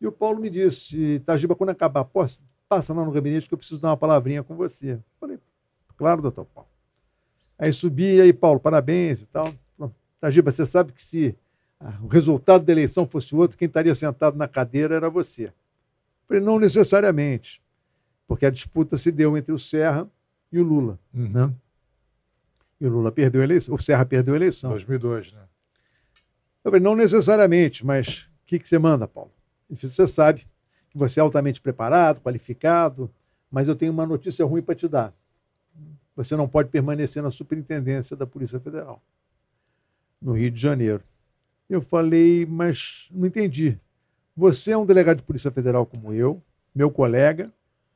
E 0.00 0.06
o 0.08 0.12
Paulo 0.12 0.40
me 0.40 0.50
disse, 0.50 1.20
Tajiba, 1.24 1.54
quando 1.54 1.70
acabar 1.70 2.00
a 2.00 2.04
posse, 2.04 2.40
passa 2.68 2.92
lá 2.92 3.04
no 3.04 3.12
gabinete 3.12 3.46
que 3.48 3.54
eu 3.54 3.58
preciso 3.58 3.80
dar 3.80 3.88
uma 3.90 3.96
palavrinha 3.96 4.42
com 4.42 4.56
você. 4.56 4.92
Eu 4.94 5.02
falei, 5.20 5.38
claro, 5.96 6.20
doutor 6.22 6.44
Paulo. 6.46 6.68
Aí 7.58 7.72
subi, 7.72 8.16
e 8.16 8.20
aí, 8.20 8.32
Paulo, 8.32 8.58
parabéns 8.58 9.22
e 9.22 9.26
tal. 9.26 9.52
Tajiba, 10.20 10.50
você 10.50 10.66
sabe 10.66 10.92
que 10.92 11.02
se 11.02 11.36
o 12.02 12.06
resultado 12.06 12.64
da 12.64 12.72
eleição 12.72 13.06
fosse 13.06 13.34
outro, 13.34 13.56
quem 13.56 13.66
estaria 13.66 13.94
sentado 13.94 14.36
na 14.36 14.46
cadeira 14.46 14.94
era 14.94 15.08
você. 15.08 15.46
Eu 15.46 15.52
falei, 16.28 16.42
não 16.42 16.58
necessariamente, 16.58 17.62
porque 18.26 18.44
a 18.44 18.50
disputa 18.50 18.96
se 18.96 19.10
deu 19.10 19.36
entre 19.36 19.52
o 19.52 19.58
Serra 19.58 20.08
e 20.52 20.58
o 20.58 20.62
Lula. 20.62 20.98
Uhum. 21.14 21.28
Né? 21.28 21.54
E 22.80 22.86
o 22.86 22.90
Lula 22.90 23.10
perdeu 23.10 23.40
a 23.40 23.44
eleição, 23.44 23.74
o 23.74 23.78
Serra 23.78 24.04
perdeu 24.04 24.34
a 24.34 24.36
eleição. 24.36 24.70
2002, 24.70 25.32
né? 25.32 25.40
Eu 26.62 26.70
falei, 26.70 26.84
não 26.84 26.94
necessariamente, 26.94 27.84
mas 27.84 28.28
o 28.44 28.46
que, 28.46 28.58
que 28.58 28.68
você 28.68 28.78
manda, 28.78 29.08
Paulo? 29.08 29.32
Você 29.70 30.06
sabe 30.06 30.46
que 30.90 30.98
você 30.98 31.18
é 31.18 31.22
altamente 31.22 31.60
preparado, 31.60 32.20
qualificado, 32.20 33.10
mas 33.50 33.68
eu 33.68 33.74
tenho 33.74 33.92
uma 33.92 34.04
notícia 34.04 34.44
ruim 34.44 34.60
para 34.60 34.74
te 34.74 34.86
dar. 34.86 35.14
Você 36.14 36.36
não 36.36 36.46
pode 36.46 36.68
permanecer 36.68 37.22
na 37.22 37.30
superintendência 37.30 38.14
da 38.14 38.26
Polícia 38.26 38.60
Federal, 38.60 39.02
no 40.20 40.32
Rio 40.32 40.50
de 40.50 40.60
Janeiro. 40.60 41.02
Eu 41.70 41.80
falei, 41.80 42.44
mas 42.44 43.08
não 43.12 43.28
entendi. 43.28 43.78
Você 44.36 44.72
é 44.72 44.76
um 44.76 44.84
delegado 44.84 45.18
de 45.18 45.22
Polícia 45.22 45.52
Federal 45.52 45.86
como 45.86 46.12
eu, 46.12 46.42
meu 46.74 46.90
colega, 46.90 47.52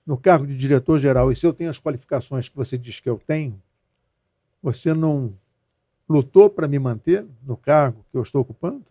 no 0.07 0.17
cargo 0.17 0.47
de 0.47 0.57
diretor-geral, 0.57 1.33
e 1.33 1.37
se 1.37 1.45
eu 1.45 1.53
tenho 1.53 1.71
as 1.71 1.81
qualificações 1.81 2.49
que 2.49 2.57
você 2.57 2.79
diz 2.79 3.01
que 3.01 3.11
eu 3.11 3.21
tenho, 3.27 3.61
você 4.63 4.95
não 4.95 5.35
lutou 6.09 6.49
para 6.49 6.69
me 6.69 6.79
manter 6.79 7.27
no 7.43 7.57
cargo 7.57 8.05
que 8.13 8.17
eu 8.17 8.23
estou 8.23 8.43
ocupando? 8.43 8.85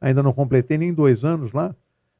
Ainda 0.00 0.24
não 0.24 0.32
completei 0.32 0.76
nem 0.76 0.92
dois 0.92 1.24
anos 1.24 1.52
lá. 1.52 1.74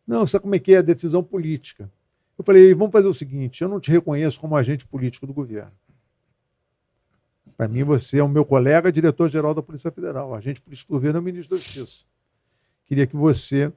Não, 0.07 0.25
sabe 0.27 0.43
como 0.43 0.55
é 0.55 0.61
que 0.61 0.75
é 0.75 0.79
a 0.79 0.83
decisão 0.83 1.25
política? 1.25 1.91
Eu 2.39 2.45
falei, 2.45 2.73
vamos 2.73 2.93
fazer 2.93 3.09
o 3.09 3.15
seguinte: 3.15 3.63
eu 3.63 3.69
não 3.69 3.81
te 3.81 3.91
reconheço 3.91 4.41
como 4.41 4.57
agente 4.57 4.87
político 4.87 5.27
do 5.27 5.35
governo. 5.35 5.73
Para 7.63 7.69
mim, 7.69 7.85
você 7.85 8.19
é 8.19 8.23
o 8.25 8.29
meu 8.29 8.45
colega, 8.45 8.91
diretor-geral 8.91 9.55
da 9.55 9.63
Polícia 9.63 9.89
Federal. 9.93 10.35
Agente 10.35 10.61
político 10.61 10.91
do 10.91 10.97
governo 10.97 11.19
é 11.19 11.21
o 11.21 11.23
ministro 11.23 11.57
da 11.57 11.63
Justiça. 11.63 12.05
Queria 12.87 13.07
que 13.07 13.15
você 13.15 13.73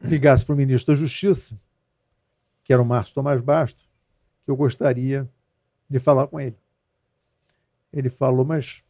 ligasse 0.00 0.46
para 0.46 0.54
o 0.54 0.56
ministro 0.56 0.94
da 0.94 1.00
Justiça, 1.00 1.58
que 2.62 2.72
era 2.72 2.80
o 2.80 2.84
Márcio 2.84 3.12
Tomás 3.12 3.40
Bastos, 3.40 3.90
que 4.44 4.50
eu 4.52 4.54
gostaria 4.54 5.28
de 5.90 5.98
falar 5.98 6.28
com 6.28 6.38
ele. 6.38 6.56
Ele 7.92 8.08
falou, 8.08 8.44
mas 8.44 8.84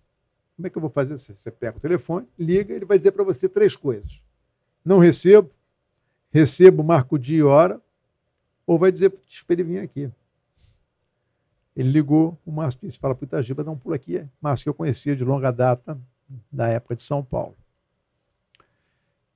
como 0.55 0.67
é 0.67 0.71
que 0.71 0.77
eu 0.77 0.83
vou 0.83 0.91
fazer? 0.91 1.17
Você 1.17 1.51
pega 1.51 1.79
o 1.79 1.81
telefone, 1.81 2.29
liga, 2.39 2.75
ele 2.75 2.85
vai 2.85 2.99
dizer 2.99 3.13
para 3.13 3.25
você 3.25 3.49
três 3.49 3.75
coisas. 3.75 4.21
Não 4.85 4.99
recebo, 4.99 5.51
recebo, 6.31 6.85
marco 6.85 7.19
dia 7.19 7.39
e 7.39 7.43
hora, 7.43 7.81
ou 8.67 8.79
vai 8.79 8.93
dizer 8.93 9.09
para 9.09 9.23
ele 9.55 9.63
vir 9.63 9.79
aqui. 9.79 10.11
Ele 11.77 11.91
ligou, 11.91 12.39
o 12.47 12.51
Márcio 12.51 12.81
disse, 12.83 12.99
fala 12.99 13.15
para 13.15 13.25
o 13.25 13.27
Itagiba, 13.27 13.63
dá 13.63 13.71
um 13.71 13.77
pulo 13.77 13.95
aqui. 13.95 14.27
Márcio 14.41 14.65
que 14.65 14.69
eu 14.71 14.75
conhecia 14.75 15.15
de 15.15 15.25
longa 15.25 15.51
data, 15.51 16.01
da 16.51 16.69
época 16.69 16.97
de 16.97 17.03
São 17.03 17.23
Paulo. 17.23 17.57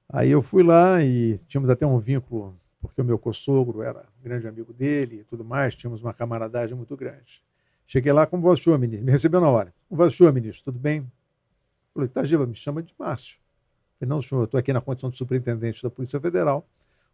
Aí 0.09 0.31
eu 0.31 0.43
fui 0.43 0.63
lá 0.63 1.03
e 1.03 1.39
tínhamos 1.47 1.71
até 1.71 1.87
um 1.87 1.99
vínculo, 1.99 2.57
porque 2.81 3.01
o 3.01 3.05
meu 3.05 3.19
co-sogro 3.19 3.83
era 3.83 4.05
grande 4.23 4.49
amigo 4.49 4.73
dele 4.73 5.21
e 5.21 5.25
tudo 5.25 5.45
mais, 5.45 5.77
tínhamos 5.77 6.03
uma 6.03 6.13
camaradagem 6.13 6.77
muito 6.77 6.97
grande. 6.97 7.43
Cheguei 7.87 8.13
lá, 8.13 8.27
como 8.27 8.57
senhor, 8.57 8.79
ministro? 8.79 9.05
Me 9.05 9.13
recebeu 9.13 9.41
na 9.41 9.51
hora. 9.51 9.75
Como 9.89 10.11
senhor, 10.11 10.33
ministro? 10.33 10.73
Tudo 10.73 10.79
bem? 10.79 11.11
Falei, 11.93 12.09
Itagiba, 12.09 12.47
me 12.47 12.55
chama 12.55 12.83
de 12.83 12.95
Márcio. 12.99 13.39
Falei, 13.99 14.09
não, 14.09 14.23
senhor, 14.23 14.43
eu 14.43 14.45
estou 14.45 14.59
aqui 14.59 14.73
na 14.73 14.81
condição 14.81 15.11
de 15.11 15.17
superintendente 15.17 15.83
da 15.83 15.91
Polícia 15.91 16.19
Federal. 16.21 16.67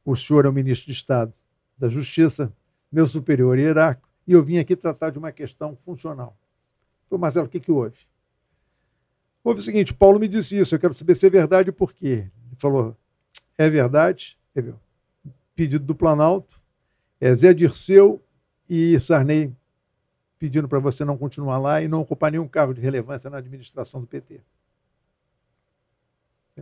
O 0.04 0.14
senhor 0.14 0.44
é 0.44 0.48
o 0.48 0.52
ministro 0.52 0.86
de 0.86 0.92
Estado 0.92 1.32
da 1.76 1.88
Justiça, 1.88 2.52
meu 2.92 3.06
superior 3.06 3.58
hierárquico, 3.58 4.05
e 4.26 4.32
eu 4.32 4.42
vim 4.42 4.58
aqui 4.58 4.74
tratar 4.74 5.10
de 5.10 5.18
uma 5.18 5.30
questão 5.30 5.76
funcional. 5.76 6.36
Falei, 7.08 7.20
Marcelo, 7.20 7.46
o 7.46 7.48
que, 7.48 7.60
que 7.60 7.70
houve? 7.70 8.06
Houve 9.44 9.60
o 9.60 9.62
seguinte, 9.62 9.94
Paulo 9.94 10.18
me 10.18 10.26
disse 10.26 10.58
isso, 10.58 10.74
eu 10.74 10.78
quero 10.78 10.92
saber 10.92 11.14
se 11.14 11.26
é 11.26 11.30
verdade 11.30 11.68
e 11.68 11.72
por 11.72 11.92
quê. 11.92 12.28
Ele 12.46 12.56
falou: 12.58 12.96
é 13.56 13.70
verdade, 13.70 14.36
pedido 15.54 15.84
do 15.84 15.94
Planalto, 15.94 16.60
é 17.20 17.34
Zé 17.34 17.54
Dirceu 17.54 18.20
e 18.68 18.98
Sarney 18.98 19.54
pedindo 20.38 20.68
para 20.68 20.80
você 20.80 21.04
não 21.04 21.16
continuar 21.16 21.58
lá 21.58 21.80
e 21.80 21.88
não 21.88 22.00
ocupar 22.00 22.30
nenhum 22.30 22.48
cargo 22.48 22.74
de 22.74 22.80
relevância 22.80 23.30
na 23.30 23.38
administração 23.38 24.00
do 24.00 24.06
PT. 24.06 24.40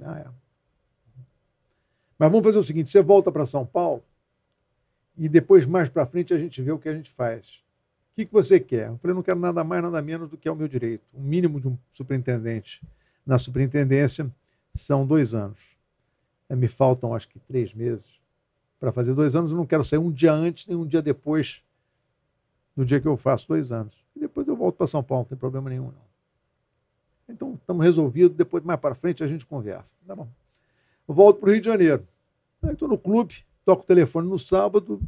Ah, 0.03 0.19
é. 0.19 0.27
Mas 2.19 2.31
vamos 2.31 2.45
fazer 2.45 2.59
o 2.59 2.62
seguinte: 2.62 2.91
você 2.91 3.03
volta 3.03 3.32
para 3.32 3.47
São 3.47 3.65
Paulo 3.65 4.03
e 5.16 5.28
depois, 5.28 5.65
mais 5.66 5.89
para 5.89 6.07
frente, 6.07 6.35
a 6.35 6.39
gente 6.39 6.61
vê 6.61 6.73
o 6.73 6.78
que 6.78 6.89
a 6.89 6.95
gente 6.95 7.11
faz. 7.11 7.62
O 8.12 8.16
que, 8.16 8.27
que 8.27 8.32
você 8.32 8.59
quer? 8.61 8.89
Eu 8.89 8.99
falei: 8.99 9.15
não 9.15 9.23
quero 9.23 9.39
nada 9.39 9.62
mais, 9.65 9.82
nada 9.82 10.01
menos 10.03 10.28
do 10.28 10.36
que 10.36 10.49
é 10.49 10.53
o 10.53 10.57
meu 10.57 10.69
direito. 10.69 11.03
O 11.12 11.20
mínimo 11.20 11.61
de 11.61 11.69
um 11.69 11.78
superintendente 11.93 12.82
na 13.27 13.39
superintendência 13.39 14.31
são 14.74 15.07
dois 15.07 15.35
anos. 15.35 15.77
É, 16.49 16.55
me 16.55 16.69
faltam, 16.69 17.15
acho 17.15 17.28
que, 17.28 17.39
três 17.39 17.73
meses 17.73 18.05
para 18.85 18.93
fazer 18.93 19.15
dois 19.15 19.35
anos. 19.35 19.51
Eu 19.51 19.57
não 19.57 19.66
quero 19.66 19.82
sair 19.82 19.99
um 19.99 20.11
dia 20.11 20.32
antes 20.32 20.66
nem 20.66 20.77
um 20.77 20.86
dia 20.86 21.01
depois 21.01 21.65
do 22.77 22.85
dia 22.85 23.01
que 23.01 23.09
eu 23.09 23.16
faço 23.16 23.49
dois 23.49 23.73
anos. 23.73 23.95
E 24.15 24.20
depois 24.20 24.47
eu 24.47 24.55
volto 24.55 24.77
para 24.77 24.86
São 24.86 25.03
Paulo, 25.03 25.23
não 25.23 25.28
tem 25.28 25.39
problema 25.39 25.70
nenhum, 25.70 25.86
não. 25.86 26.05
Então, 27.27 27.55
estamos 27.55 27.82
resolvidos. 27.82 28.36
Depois, 28.36 28.62
mais 28.62 28.78
para 28.78 28.95
frente, 28.95 29.24
a 29.24 29.27
gente 29.27 29.47
conversa. 29.47 29.95
Tá 30.07 30.15
bom. 30.15 30.28
Eu 31.09 31.15
volto 31.15 31.41
para 31.41 31.49
o 31.49 31.53
Rio 31.53 31.61
de 31.61 31.66
Janeiro. 31.66 32.07
Estou 32.65 32.89
no 32.89 32.99
clube, 32.99 33.45
toco 33.65 33.82
o 33.82 33.86
telefone 33.86 34.28
no 34.28 34.39
sábado, 34.39 35.01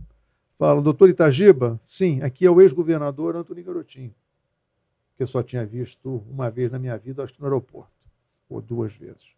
falo, 0.59 0.81
doutor 0.81 1.09
Itagiba? 1.09 1.81
Sim, 1.85 2.23
aqui 2.23 2.47
é 2.47 2.51
o 2.51 2.61
ex-governador 2.61 3.37
Antônio 3.37 3.65
Garotinho, 3.65 4.15
que 5.17 5.23
eu 5.23 5.27
só 5.27 5.43
tinha 5.43 5.65
visto 5.65 6.25
uma 6.31 6.51
vez 6.51 6.71
na 6.71 6.79
minha 6.79 6.97
vida, 6.97 7.23
acho 7.23 7.35
que 7.35 7.41
no 7.41 7.47
aeroporto, 7.47 7.93
ou 8.49 8.61
duas 8.61 8.97
vezes. 8.97 9.35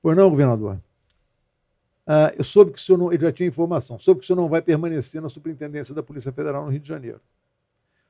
Pois 0.00 0.16
não, 0.16 0.30
governador. 0.30 0.80
Ah, 2.06 2.32
eu 2.36 2.42
soube 2.42 2.72
que 2.72 2.78
o 2.78 2.82
senhor 2.82 2.98
não, 2.98 3.12
ele 3.12 3.22
já 3.22 3.30
tinha 3.30 3.48
informação, 3.48 3.98
soube 3.98 4.20
que 4.20 4.24
o 4.24 4.26
senhor 4.26 4.36
não 4.36 4.48
vai 4.48 4.60
permanecer 4.60 5.22
na 5.22 5.28
superintendência 5.28 5.94
da 5.94 6.02
Polícia 6.02 6.32
Federal 6.32 6.64
no 6.64 6.70
Rio 6.70 6.80
de 6.80 6.88
Janeiro. 6.88 7.20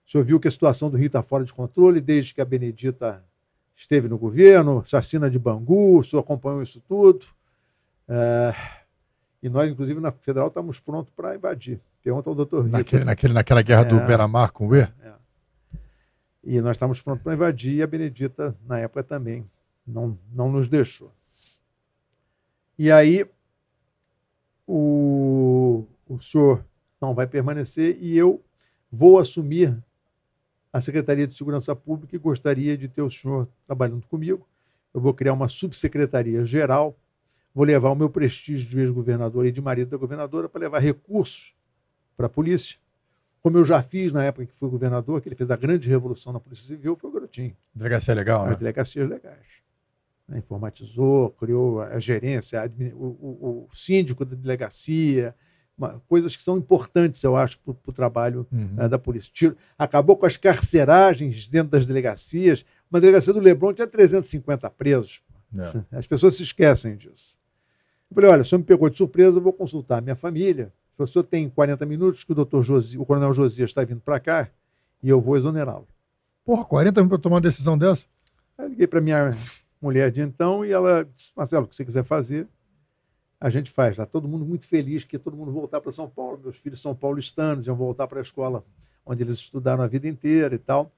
O 0.06 0.10
senhor 0.10 0.24
viu 0.24 0.40
que 0.40 0.48
a 0.48 0.50
situação 0.50 0.90
do 0.90 0.96
Rio 0.96 1.06
está 1.06 1.22
fora 1.22 1.44
de 1.44 1.52
controle 1.52 2.00
desde 2.00 2.34
que 2.34 2.40
a 2.40 2.44
Benedita 2.44 3.24
esteve 3.76 4.08
no 4.08 4.18
governo, 4.18 4.82
chacina 4.84 5.30
de 5.30 5.38
Bangu, 5.38 5.98
o 5.98 6.04
senhor 6.04 6.22
acompanhou 6.22 6.62
isso 6.62 6.80
tudo. 6.88 7.26
É, 8.08 8.54
e 9.42 9.48
nós, 9.48 9.70
inclusive, 9.70 10.00
na 10.00 10.12
Federal, 10.12 10.48
estamos 10.48 10.78
prontos 10.78 11.12
para 11.14 11.34
invadir. 11.34 11.80
Pergunta 12.02 12.30
ao 12.30 12.34
doutor 12.34 12.64
Vitor. 12.64 12.78
Naquele, 12.78 13.04
naquele, 13.04 13.32
naquela 13.32 13.62
guerra 13.62 13.82
é, 13.82 13.84
do 13.84 14.00
Beramar 14.06 14.52
com 14.52 14.68
o 14.68 14.76
E? 14.76 14.80
É. 14.80 15.12
E 16.44 16.60
nós 16.60 16.72
estamos 16.72 17.00
prontos 17.02 17.22
para 17.22 17.34
invadir 17.34 17.76
e 17.76 17.82
a 17.82 17.86
Benedita, 17.86 18.56
na 18.66 18.78
época, 18.78 19.02
também 19.02 19.44
não, 19.86 20.18
não 20.32 20.50
nos 20.50 20.68
deixou. 20.68 21.12
E 22.78 22.90
aí 22.90 23.26
o, 24.66 25.84
o 26.08 26.20
senhor 26.20 26.64
não 27.00 27.14
vai 27.14 27.26
permanecer 27.26 27.98
e 28.00 28.16
eu 28.16 28.42
vou 28.90 29.18
assumir 29.18 29.76
a 30.72 30.80
Secretaria 30.80 31.26
de 31.26 31.34
Segurança 31.34 31.76
Pública 31.76 32.16
e 32.16 32.18
gostaria 32.18 32.76
de 32.76 32.88
ter 32.88 33.02
o 33.02 33.10
senhor 33.10 33.48
trabalhando 33.66 34.06
comigo. 34.06 34.46
Eu 34.94 35.00
vou 35.00 35.12
criar 35.12 35.32
uma 35.32 35.48
subsecretaria 35.48 36.44
geral, 36.44 36.96
vou 37.54 37.64
levar 37.64 37.90
o 37.90 37.94
meu 37.94 38.08
prestígio 38.08 38.68
de 38.68 38.80
ex-governador 38.80 39.46
e 39.46 39.52
de 39.52 39.60
marido 39.60 39.90
da 39.90 39.96
governadora 39.96 40.48
para 40.48 40.60
levar 40.60 40.78
recursos 40.78 41.54
para 42.16 42.26
a 42.26 42.28
polícia, 42.28 42.78
como 43.40 43.58
eu 43.58 43.64
já 43.64 43.82
fiz 43.82 44.12
na 44.12 44.22
época 44.24 44.46
que 44.46 44.54
fui 44.54 44.68
governador, 44.68 45.20
que 45.20 45.28
ele 45.28 45.34
fez 45.34 45.50
a 45.50 45.56
grande 45.56 45.88
revolução 45.88 46.32
na 46.32 46.38
Polícia 46.38 46.66
Civil, 46.66 46.94
foi 46.96 47.10
o 47.10 47.12
Garotinho. 47.12 47.56
Delegacia 47.74 48.14
legal, 48.14 48.46
né? 48.46 48.52
As 48.52 48.56
delegacias 48.56 49.08
legais 49.08 49.62
né, 50.28 50.38
informatizou, 50.38 51.30
criou 51.30 51.82
a 51.82 51.98
gerência, 51.98 52.60
o, 52.94 53.04
o, 53.04 53.68
o, 53.70 53.74
síndico 53.74 54.24
da 54.24 54.36
delegacia, 54.36 55.34
coisas 56.08 56.36
que 56.36 56.42
são 56.42 56.56
importantes, 56.56 57.22
eu 57.22 57.36
acho, 57.36 57.58
para 57.60 57.74
o 57.86 57.92
trabalho 57.92 58.46
uhum. 58.52 58.74
né, 58.74 58.88
da 58.88 58.98
polícia. 58.98 59.30
Tiro, 59.32 59.56
acabou 59.76 60.16
com 60.16 60.26
as 60.26 60.36
carceragens 60.36 61.48
dentro 61.48 61.72
das 61.72 61.86
delegacias. 61.86 62.64
Uma 62.90 63.00
delegacia 63.00 63.32
do 63.32 63.40
Leblon 63.40 63.72
tinha 63.72 63.86
350 63.86 64.70
presos. 64.70 65.22
É. 65.56 65.98
As 65.98 66.06
pessoas 66.06 66.36
se 66.36 66.42
esquecem 66.42 66.96
disso. 66.96 67.36
Eu 68.12 68.14
falei, 68.14 68.30
olha, 68.30 68.42
o 68.42 68.44
senhor 68.44 68.58
me 68.58 68.64
pegou 68.66 68.90
de 68.90 68.96
surpresa, 68.98 69.38
eu 69.38 69.40
vou 69.40 69.54
consultar 69.54 69.98
a 69.98 70.00
minha 70.02 70.14
família. 70.14 70.70
o 70.98 71.06
senhor 71.06 71.22
tem 71.24 71.48
40 71.48 71.86
minutos 71.86 72.24
que 72.24 72.32
o 72.32 72.34
doutor 72.34 72.62
Josi, 72.62 72.98
o 72.98 73.06
coronel 73.06 73.32
Josias 73.32 73.70
está 73.70 73.82
vindo 73.84 74.02
para 74.02 74.20
cá 74.20 74.50
e 75.02 75.08
eu 75.08 75.18
vou 75.18 75.34
exonerá-lo. 75.34 75.88
Porra, 76.44 76.62
40 76.62 77.00
minutos 77.00 77.16
para 77.16 77.22
tomar 77.22 77.36
uma 77.36 77.40
decisão 77.40 77.78
dessa? 77.78 78.06
Aí 78.58 78.66
eu 78.66 78.68
liguei 78.68 78.86
para 78.86 79.00
minha 79.00 79.34
mulher 79.80 80.10
de 80.10 80.20
então, 80.20 80.62
e 80.62 80.70
ela 80.70 81.08
disse, 81.16 81.32
Marcelo, 81.34 81.64
o 81.64 81.68
que 81.68 81.74
você 81.74 81.86
quiser 81.86 82.04
fazer, 82.04 82.46
a 83.40 83.48
gente 83.48 83.70
faz. 83.70 83.92
Está 83.92 84.04
todo 84.04 84.28
mundo 84.28 84.44
muito 84.44 84.66
feliz 84.68 85.04
que 85.04 85.18
todo 85.18 85.34
mundo 85.34 85.50
voltar 85.50 85.80
para 85.80 85.90
São 85.90 86.06
Paulo. 86.06 86.38
Meus 86.44 86.58
filhos 86.58 86.82
são 86.82 86.94
paulistanos, 86.94 87.66
iam 87.66 87.74
voltar 87.74 88.06
para 88.08 88.18
a 88.18 88.22
escola 88.22 88.62
onde 89.06 89.22
eles 89.22 89.36
estudaram 89.36 89.82
a 89.82 89.86
vida 89.86 90.06
inteira 90.06 90.54
e 90.54 90.58
tal. 90.58 90.92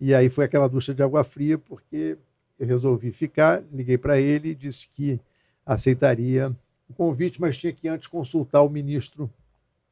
E 0.00 0.14
aí 0.14 0.30
foi 0.30 0.46
aquela 0.46 0.66
ducha 0.66 0.94
de 0.94 1.02
água 1.02 1.22
fria, 1.24 1.58
porque 1.58 2.16
eu 2.58 2.66
resolvi 2.66 3.12
ficar, 3.12 3.62
liguei 3.70 3.98
para 3.98 4.18
ele 4.18 4.48
e 4.48 4.54
disse 4.54 4.88
que 4.88 5.20
aceitaria 5.64 6.54
o 6.88 6.94
convite, 6.94 7.40
mas 7.40 7.56
tinha 7.56 7.72
que 7.72 7.88
antes 7.88 8.08
consultar 8.08 8.62
o 8.62 8.68
ministro 8.68 9.30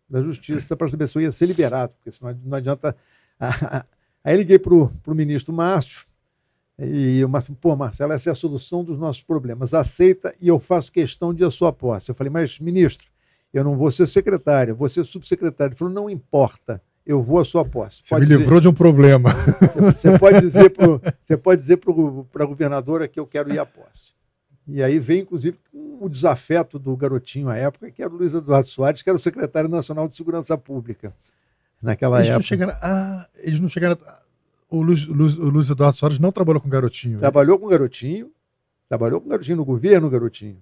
da 0.09 0.21
Justiça 0.21 0.77
para 0.77 0.89
saber 0.89 1.09
se 1.09 1.17
eu 1.17 1.23
ia 1.23 1.33
ser 1.33 1.47
liberado, 1.47 1.93
porque 1.95 2.13
senão 2.13 2.39
não 2.45 2.59
adianta. 2.59 2.95
Aí 4.25 4.37
liguei 4.37 4.59
para 4.59 4.75
o 4.75 4.91
ministro 5.15 5.53
Márcio, 5.53 6.07
e 6.79 7.25
o 7.25 7.29
Márcio, 7.29 7.55
pô, 7.55 7.77
Marcelo, 7.77 8.13
essa 8.13 8.31
é 8.31 8.33
a 8.33 8.35
solução 8.35 8.83
dos 8.83 8.99
nossos 8.99 9.23
problemas. 9.23 9.75
Aceita 9.75 10.35
e 10.41 10.49
eu 10.49 10.59
faço 10.59 10.93
questão 10.93 11.33
de 11.33 11.45
a 11.45 11.51
sua 11.51 11.73
posse. 11.73 12.11
Eu 12.11 12.15
falei, 12.15 12.31
mas, 12.31 12.59
ministro, 12.59 13.09
eu 13.53 13.63
não 13.63 13.77
vou 13.77 13.91
ser 13.91 14.07
secretário, 14.07 14.73
eu 14.73 14.77
vou 14.77 14.89
ser 14.89 15.05
subsecretário. 15.05 15.73
Ele 15.73 15.79
falou, 15.79 15.93
não 15.93 16.09
importa, 16.09 16.81
eu 17.07 17.23
vou 17.23 17.39
à 17.39 17.45
sua 17.45 17.65
posse. 17.65 18.01
Você 18.03 18.15
me 18.15 18.23
dizer, 18.23 18.39
livrou 18.39 18.61
de 18.61 18.69
um 18.69 18.75
problema. 18.75 19.31
Você 19.95 21.37
pode 21.37 21.61
dizer 21.61 21.77
para 21.77 22.43
a 22.43 22.47
governadora 22.47 23.07
que 23.07 23.21
eu 23.21 23.27
quero 23.27 23.53
ir 23.53 23.59
à 23.59 23.67
posse. 23.67 24.13
E 24.67 24.83
aí 24.83 24.99
vem, 24.99 25.21
inclusive, 25.21 25.59
o 25.73 26.09
desafeto 26.09 26.79
do 26.79 26.97
garotinho 26.97 27.49
à 27.49 27.57
época, 27.57 27.91
que 27.91 28.03
era 28.03 28.13
o 28.13 28.17
Luiz 28.17 28.33
Eduardo 28.33 28.69
Soares, 28.69 29.03
que 29.03 29.11
era 29.11 29.17
o 29.17 29.21
secretário 29.21 29.69
nacional 29.69 30.07
de 30.07 30.17
Segurança 30.17 30.57
Pública 30.57 31.13
naquela 31.83 32.19
eles 32.19 32.29
época. 32.29 32.39
Não 32.39 32.43
chegaram, 32.43 32.75
ah, 32.81 33.29
eles 33.39 33.61
não 33.61 33.69
chegaram 33.69 33.99
o 34.71 34.83
Luiz, 34.83 35.07
Luiz, 35.07 35.37
o 35.37 35.49
Luiz 35.49 35.69
Eduardo 35.69 35.99
Soares 35.99 36.19
não 36.19 36.33
trabalhou 36.33 36.61
com 36.61 36.69
garotinho. 36.69 37.15
Né? 37.15 37.19
Trabalhou 37.19 37.59
com 37.59 37.69
garotinho, 37.69 38.31
trabalhou 38.89 39.21
com 39.21 39.29
garotinho 39.29 39.59
no 39.59 39.65
governo 39.65 40.09
garotinho. 40.09 40.59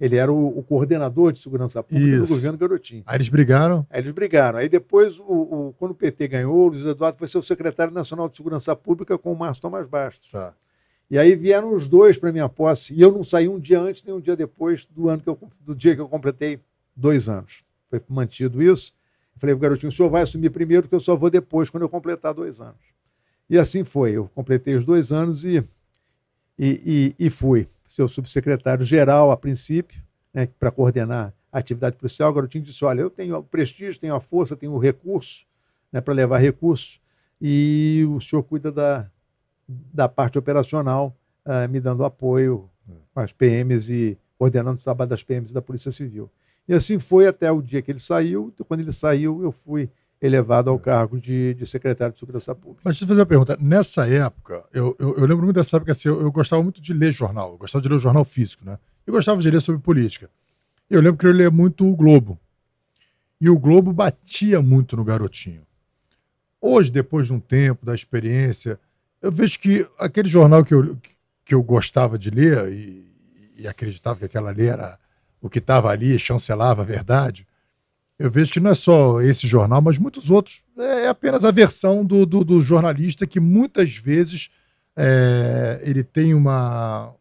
Ele 0.00 0.16
era 0.16 0.32
o, 0.32 0.58
o 0.58 0.62
coordenador 0.62 1.32
de 1.32 1.38
segurança 1.38 1.82
pública 1.82 2.16
Isso. 2.16 2.26
do 2.26 2.28
governo 2.28 2.58
garotinho. 2.58 3.02
Aí 3.06 3.16
eles 3.16 3.28
brigaram? 3.28 3.86
Aí 3.90 4.00
eles 4.00 4.12
brigaram. 4.12 4.58
Aí 4.58 4.68
depois, 4.68 5.18
o, 5.18 5.24
o, 5.24 5.74
quando 5.78 5.92
o 5.92 5.94
PT 5.94 6.28
ganhou, 6.28 6.66
o 6.66 6.68
Luiz 6.68 6.84
Eduardo 6.84 7.18
foi 7.18 7.28
ser 7.28 7.38
o 7.38 7.42
secretário 7.42 7.92
nacional 7.92 8.28
de 8.28 8.36
segurança 8.36 8.74
pública 8.74 9.16
com 9.16 9.32
o 9.32 9.38
Márcio 9.38 9.62
Tomás 9.62 9.86
Bastos. 9.86 10.30
Tá. 10.30 10.52
E 11.14 11.18
aí 11.18 11.36
vieram 11.36 11.72
os 11.72 11.86
dois 11.86 12.18
para 12.18 12.32
minha 12.32 12.48
posse. 12.48 12.92
E 12.92 13.00
eu 13.00 13.12
não 13.12 13.22
saí 13.22 13.48
um 13.48 13.56
dia 13.56 13.78
antes 13.78 14.02
nem 14.02 14.12
um 14.12 14.20
dia 14.20 14.34
depois 14.34 14.84
do, 14.84 15.08
ano 15.08 15.22
que 15.22 15.28
eu, 15.28 15.38
do 15.60 15.72
dia 15.72 15.94
que 15.94 16.00
eu 16.00 16.08
completei 16.08 16.58
dois 16.96 17.28
anos. 17.28 17.62
Foi 17.88 18.02
mantido 18.08 18.60
isso. 18.60 18.92
Eu 19.32 19.40
falei, 19.40 19.54
garotinho, 19.54 19.90
o 19.90 19.92
senhor 19.92 20.10
vai 20.10 20.22
assumir 20.22 20.50
primeiro, 20.50 20.88
que 20.88 20.94
eu 20.96 20.98
só 20.98 21.14
vou 21.14 21.30
depois, 21.30 21.70
quando 21.70 21.84
eu 21.84 21.88
completar 21.88 22.34
dois 22.34 22.60
anos. 22.60 22.80
E 23.48 23.56
assim 23.56 23.84
foi. 23.84 24.10
Eu 24.10 24.28
completei 24.34 24.74
os 24.74 24.84
dois 24.84 25.12
anos 25.12 25.44
e, 25.44 25.62
e, 26.58 27.14
e, 27.16 27.26
e 27.26 27.30
fui 27.30 27.68
seu 27.86 28.08
subsecretário-geral 28.08 29.30
a 29.30 29.36
princípio, 29.36 30.02
né, 30.32 30.48
para 30.58 30.72
coordenar 30.72 31.32
a 31.52 31.60
atividade 31.60 31.96
policial. 31.96 32.32
O 32.32 32.34
garotinho 32.34 32.64
disse: 32.64 32.84
Olha, 32.84 33.02
eu 33.02 33.08
tenho 33.08 33.36
o 33.36 33.42
prestígio, 33.44 34.00
tenho 34.00 34.16
a 34.16 34.20
força, 34.20 34.56
tenho 34.56 34.72
o 34.72 34.78
recurso 34.78 35.46
né, 35.92 36.00
para 36.00 36.12
levar 36.12 36.38
recursos 36.38 37.00
e 37.40 38.04
o 38.10 38.20
senhor 38.20 38.42
cuida 38.42 38.72
da, 38.72 39.08
da 39.68 40.08
parte 40.08 40.38
operacional, 40.38 41.16
uh, 41.44 41.68
me 41.68 41.80
dando 41.80 42.04
apoio 42.04 42.68
com 43.12 43.20
as 43.20 43.32
PMs 43.32 43.88
e 43.88 44.18
coordenando 44.38 44.78
o 44.80 44.82
trabalho 44.82 45.10
das 45.10 45.22
PMs 45.22 45.52
da 45.52 45.62
Polícia 45.62 45.92
Civil. 45.92 46.30
E 46.68 46.74
assim 46.74 46.98
foi 46.98 47.26
até 47.26 47.50
o 47.50 47.62
dia 47.62 47.80
que 47.82 47.90
ele 47.90 48.00
saiu. 48.00 48.52
Quando 48.66 48.80
ele 48.80 48.92
saiu, 48.92 49.42
eu 49.42 49.52
fui 49.52 49.88
elevado 50.20 50.70
ao 50.70 50.78
cargo 50.78 51.20
de, 51.20 51.54
de 51.54 51.66
secretário 51.66 52.14
de 52.14 52.18
Segurança 52.18 52.54
Pública. 52.54 52.80
Mas 52.84 52.94
deixa 52.94 53.04
eu 53.04 53.08
fazer 53.08 53.20
uma 53.20 53.26
pergunta. 53.26 53.58
Nessa 53.60 54.08
época, 54.08 54.64
eu, 54.72 54.96
eu, 54.98 55.16
eu 55.16 55.26
lembro 55.26 55.44
muito 55.44 55.56
dessa 55.56 55.76
época, 55.76 55.92
assim, 55.92 56.08
eu, 56.08 56.20
eu, 56.20 56.32
gostava 56.32 56.62
muito 56.62 56.80
de 56.80 56.94
ler 56.94 57.12
jornal, 57.12 57.52
eu 57.52 57.58
gostava 57.58 57.82
de 57.82 57.88
ler 57.88 57.96
o 57.96 58.00
jornal 58.00 58.24
físico, 58.24 58.64
né? 58.64 58.78
Eu 59.06 59.12
gostava 59.12 59.40
de 59.40 59.50
ler 59.50 59.60
sobre 59.60 59.82
política. 59.82 60.30
Eu 60.88 61.02
lembro 61.02 61.18
que 61.18 61.26
eu 61.26 61.32
lia 61.32 61.50
muito 61.50 61.86
o 61.86 61.94
Globo. 61.94 62.38
E 63.38 63.50
o 63.50 63.58
Globo 63.58 63.92
batia 63.92 64.62
muito 64.62 64.96
no 64.96 65.04
garotinho. 65.04 65.62
Hoje, 66.58 66.90
depois 66.90 67.26
de 67.26 67.34
um 67.34 67.40
tempo, 67.40 67.84
da 67.84 67.94
experiência, 67.94 68.80
eu 69.24 69.32
vejo 69.32 69.58
que 69.58 69.86
aquele 69.98 70.28
jornal 70.28 70.62
que 70.62 70.74
eu, 70.74 70.98
que 71.44 71.54
eu 71.54 71.62
gostava 71.62 72.18
de 72.18 72.28
ler 72.28 72.70
e, 72.70 73.06
e 73.56 73.66
acreditava 73.66 74.18
que 74.18 74.26
aquela 74.26 74.50
lei 74.50 74.68
era 74.68 74.98
o 75.40 75.48
que 75.48 75.60
estava 75.60 75.88
ali, 75.90 76.18
chancelava 76.18 76.82
a 76.82 76.84
verdade, 76.84 77.46
eu 78.18 78.30
vejo 78.30 78.52
que 78.52 78.60
não 78.60 78.70
é 78.70 78.74
só 78.74 79.22
esse 79.22 79.46
jornal, 79.46 79.80
mas 79.80 79.98
muitos 79.98 80.30
outros. 80.30 80.62
É 80.78 81.08
apenas 81.08 81.44
a 81.44 81.50
versão 81.50 82.04
do, 82.04 82.26
do, 82.26 82.44
do 82.44 82.60
jornalista 82.60 83.26
que 83.26 83.40
muitas 83.40 83.96
vezes 83.96 84.50
é, 84.94 85.80
ele 85.84 86.04
tem 86.04 86.34
uma, 86.34 87.12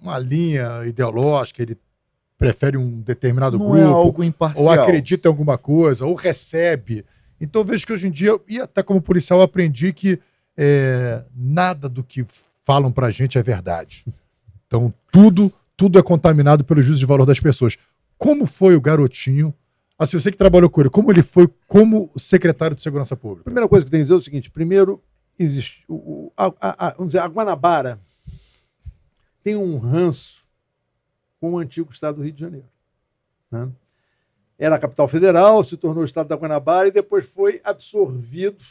uma 0.00 0.18
linha 0.18 0.86
ideológica, 0.86 1.62
ele 1.62 1.76
prefere 2.38 2.76
um 2.76 3.00
determinado 3.00 3.58
não 3.58 3.66
grupo, 3.66 3.80
é 3.80 3.84
algo 3.84 4.24
imparcial. 4.24 4.64
ou 4.64 4.70
acredita 4.70 5.28
em 5.28 5.30
alguma 5.30 5.58
coisa, 5.58 6.06
ou 6.06 6.14
recebe. 6.14 7.04
Então 7.40 7.62
eu 7.62 7.66
vejo 7.66 7.86
que 7.86 7.92
hoje 7.92 8.06
em 8.06 8.10
dia, 8.10 8.38
e 8.48 8.60
até 8.60 8.84
como 8.84 9.02
policial, 9.02 9.40
eu 9.40 9.44
aprendi 9.44 9.92
que 9.92 10.20
é, 10.56 11.22
nada 11.34 11.88
do 11.88 12.02
que 12.02 12.24
falam 12.62 12.92
pra 12.92 13.10
gente 13.10 13.38
é 13.38 13.42
verdade. 13.42 14.04
Então 14.66 14.92
tudo, 15.12 15.52
tudo 15.76 15.98
é 15.98 16.02
contaminado 16.02 16.64
pelo 16.64 16.82
juízo 16.82 17.00
de 17.00 17.06
valor 17.06 17.26
das 17.26 17.40
pessoas. 17.40 17.76
Como 18.16 18.46
foi 18.46 18.74
o 18.76 18.80
garotinho 18.80 19.54
Assim, 19.96 20.18
você 20.18 20.32
que 20.32 20.36
trabalhou 20.36 20.68
com 20.68 20.80
ele, 20.80 20.90
como 20.90 21.10
ele 21.12 21.22
foi 21.22 21.48
como 21.68 22.10
secretário 22.16 22.74
de 22.74 22.82
Segurança 22.82 23.16
Pública? 23.16 23.42
A 23.42 23.44
primeira 23.44 23.68
coisa 23.68 23.84
que 23.84 23.90
tem 23.90 24.00
que 24.00 24.04
dizer 24.04 24.14
é 24.14 24.16
o 24.16 24.20
seguinte: 24.20 24.50
primeiro, 24.50 25.02
existe. 25.38 25.84
O, 25.88 26.32
a, 26.36 26.46
a, 26.60 26.86
a, 26.86 26.90
vamos 26.94 27.12
dizer, 27.12 27.20
a 27.20 27.26
Guanabara 27.26 28.00
tem 29.42 29.56
um 29.56 29.78
ranço 29.78 30.48
com 31.40 31.52
o 31.52 31.58
antigo 31.58 31.92
estado 31.92 32.16
do 32.16 32.22
Rio 32.22 32.32
de 32.32 32.40
Janeiro. 32.40 32.66
Né? 33.50 33.68
Era 34.58 34.76
a 34.76 34.78
capital 34.78 35.06
federal, 35.06 35.62
se 35.62 35.76
tornou 35.76 36.02
o 36.02 36.06
estado 36.06 36.28
da 36.28 36.36
Guanabara 36.36 36.88
e 36.88 36.92
depois 36.92 37.28
foi 37.28 37.60
absorvido 37.62 38.64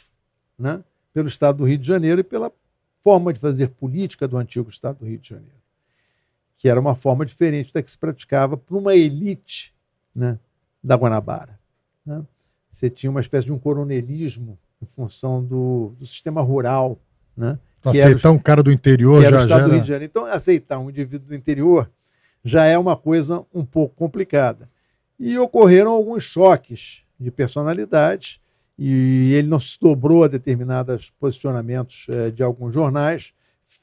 né, 0.58 0.82
pelo 1.14 1.28
estado 1.28 1.58
do 1.58 1.64
Rio 1.64 1.78
de 1.78 1.86
Janeiro 1.86 2.20
e 2.20 2.24
pela 2.24 2.52
forma 3.02 3.32
de 3.32 3.38
fazer 3.38 3.68
política 3.68 4.26
do 4.26 4.36
antigo 4.36 4.68
estado 4.68 4.98
do 4.98 5.06
Rio 5.06 5.18
de 5.18 5.28
Janeiro, 5.28 5.54
que 6.56 6.68
era 6.68 6.80
uma 6.80 6.96
forma 6.96 7.24
diferente 7.24 7.72
da 7.72 7.80
que 7.80 7.90
se 7.90 7.96
praticava 7.96 8.56
por 8.56 8.76
uma 8.76 8.94
elite 8.94 9.72
né, 10.14 10.38
da 10.82 10.96
Guanabara. 10.96 11.58
Né? 12.04 12.22
Você 12.70 12.90
tinha 12.90 13.10
uma 13.10 13.20
espécie 13.20 13.46
de 13.46 13.52
um 13.52 13.58
coronelismo 13.58 14.58
em 14.82 14.86
função 14.86 15.42
do, 15.42 15.94
do 15.98 16.04
sistema 16.04 16.42
rural. 16.42 16.98
Né? 17.36 17.58
Então, 17.78 17.92
aceitar 17.92 18.30
um 18.32 18.38
cara 18.38 18.62
do 18.62 18.72
interior 18.72 19.22
já, 19.22 19.46
já 19.46 19.56
era... 19.56 19.64
do 19.64 19.70
Rio 19.70 19.80
de 19.82 19.86
Janeiro. 19.86 20.10
Então, 20.10 20.26
aceitar 20.26 20.78
um 20.78 20.90
indivíduo 20.90 21.28
do 21.28 21.34
interior 21.34 21.90
já 22.44 22.64
é 22.64 22.76
uma 22.76 22.96
coisa 22.96 23.44
um 23.54 23.64
pouco 23.64 23.94
complicada. 23.94 24.68
E 25.18 25.38
ocorreram 25.38 25.92
alguns 25.92 26.24
choques 26.24 27.04
de 27.18 27.30
personalidade, 27.30 28.42
e 28.78 29.32
ele 29.34 29.48
não 29.48 29.60
se 29.60 29.78
dobrou 29.80 30.24
a 30.24 30.28
determinados 30.28 31.10
posicionamentos 31.10 32.06
eh, 32.08 32.30
de 32.30 32.42
alguns 32.42 32.74
jornais, 32.74 33.32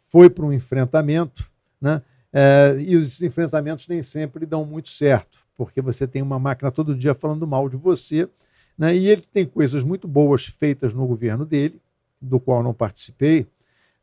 foi 0.09 0.29
para 0.29 0.45
um 0.45 0.53
enfrentamento, 0.53 1.49
né? 1.79 2.01
Eh, 2.33 2.85
e 2.87 2.95
os 2.95 3.21
enfrentamentos 3.21 3.87
nem 3.87 4.03
sempre 4.03 4.45
dão 4.45 4.65
muito 4.65 4.89
certo 4.89 5.41
porque 5.63 5.79
você 5.79 6.07
tem 6.07 6.23
uma 6.23 6.39
máquina 6.39 6.71
todo 6.71 6.95
dia 6.95 7.13
falando 7.13 7.45
mal 7.45 7.69
de 7.69 7.77
você, 7.77 8.27
né? 8.75 8.95
e 8.95 9.07
ele 9.07 9.21
tem 9.21 9.45
coisas 9.45 9.83
muito 9.83 10.07
boas 10.07 10.47
feitas 10.47 10.91
no 10.91 11.05
governo 11.05 11.45
dele, 11.45 11.79
do 12.19 12.39
qual 12.39 12.63
não 12.63 12.73
participei, 12.73 13.45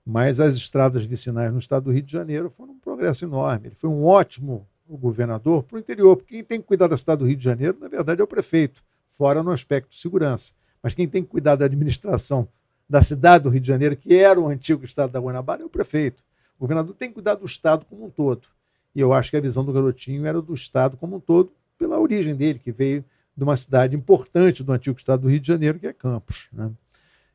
mas 0.06 0.38
as 0.38 0.54
estradas 0.54 1.04
vicinais 1.04 1.52
no 1.52 1.58
estado 1.58 1.84
do 1.84 1.90
Rio 1.90 2.02
de 2.02 2.12
Janeiro 2.12 2.48
foram 2.48 2.74
um 2.74 2.78
progresso 2.78 3.24
enorme. 3.24 3.68
Ele 3.68 3.74
foi 3.74 3.90
um 3.90 4.04
ótimo 4.04 4.68
governador 4.88 5.64
para 5.64 5.76
o 5.76 5.78
interior, 5.80 6.16
porque 6.16 6.34
quem 6.34 6.44
tem 6.44 6.60
que 6.60 6.66
cuidar 6.68 6.86
da 6.86 6.96
cidade 6.96 7.18
do 7.18 7.26
Rio 7.26 7.36
de 7.36 7.44
Janeiro, 7.44 7.76
na 7.80 7.88
verdade, 7.88 8.20
é 8.20 8.24
o 8.24 8.28
prefeito, 8.28 8.84
fora 9.08 9.42
no 9.42 9.50
aspecto 9.50 9.90
de 9.90 9.96
segurança. 9.96 10.52
Mas 10.82 10.94
quem 10.94 11.08
tem 11.08 11.22
que 11.22 11.28
cuidar 11.28 11.56
da 11.56 11.64
administração 11.64 12.48
da 12.88 13.02
cidade 13.02 13.44
do 13.44 13.50
Rio 13.50 13.60
de 13.60 13.68
Janeiro, 13.68 13.96
que 13.96 14.14
era 14.14 14.40
o 14.40 14.48
antigo 14.48 14.84
estado 14.84 15.12
da 15.12 15.20
Guanabara, 15.20 15.62
é 15.62 15.64
o 15.64 15.68
prefeito. 15.68 16.24
O 16.58 16.60
governador 16.60 16.94
tem 16.94 17.08
que 17.08 17.14
cuidar 17.14 17.34
do 17.34 17.44
estado 17.44 17.84
como 17.84 18.06
um 18.06 18.10
todo. 18.10 18.48
E 18.94 19.00
eu 19.00 19.12
acho 19.12 19.30
que 19.30 19.36
a 19.36 19.40
visão 19.40 19.64
do 19.64 19.72
garotinho 19.72 20.26
era 20.26 20.40
do 20.40 20.54
Estado 20.54 20.96
como 20.96 21.16
um 21.16 21.20
todo, 21.20 21.52
pela 21.78 22.00
origem 22.00 22.34
dele, 22.34 22.58
que 22.58 22.72
veio 22.72 23.04
de 23.36 23.44
uma 23.44 23.56
cidade 23.56 23.94
importante 23.94 24.64
do 24.64 24.72
antigo 24.72 24.98
Estado 24.98 25.22
do 25.22 25.28
Rio 25.28 25.38
de 25.38 25.46
Janeiro, 25.46 25.78
que 25.78 25.86
é 25.86 25.92
Campos. 25.92 26.48
Né? 26.52 26.70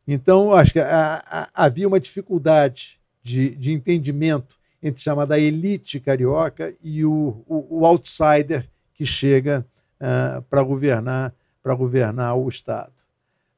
Então, 0.06 0.52
acho 0.52 0.74
que 0.74 0.80
a, 0.80 1.24
a, 1.26 1.50
havia 1.54 1.88
uma 1.88 2.00
dificuldade 2.00 3.00
de, 3.22 3.52
de 3.52 3.72
entendimento 3.72 4.58
entre 4.82 5.02
chamada 5.02 5.40
elite 5.40 6.00
carioca 6.00 6.76
e 6.84 7.06
o, 7.06 7.44
o, 7.48 7.80
o 7.80 7.86
outsider 7.86 8.70
que 8.94 9.06
chega 9.06 9.66
uh, 10.02 10.42
para 10.44 10.62
governar 10.62 11.34
para 11.64 11.74
governar 11.74 12.36
o 12.36 12.50
Estado. 12.50 12.92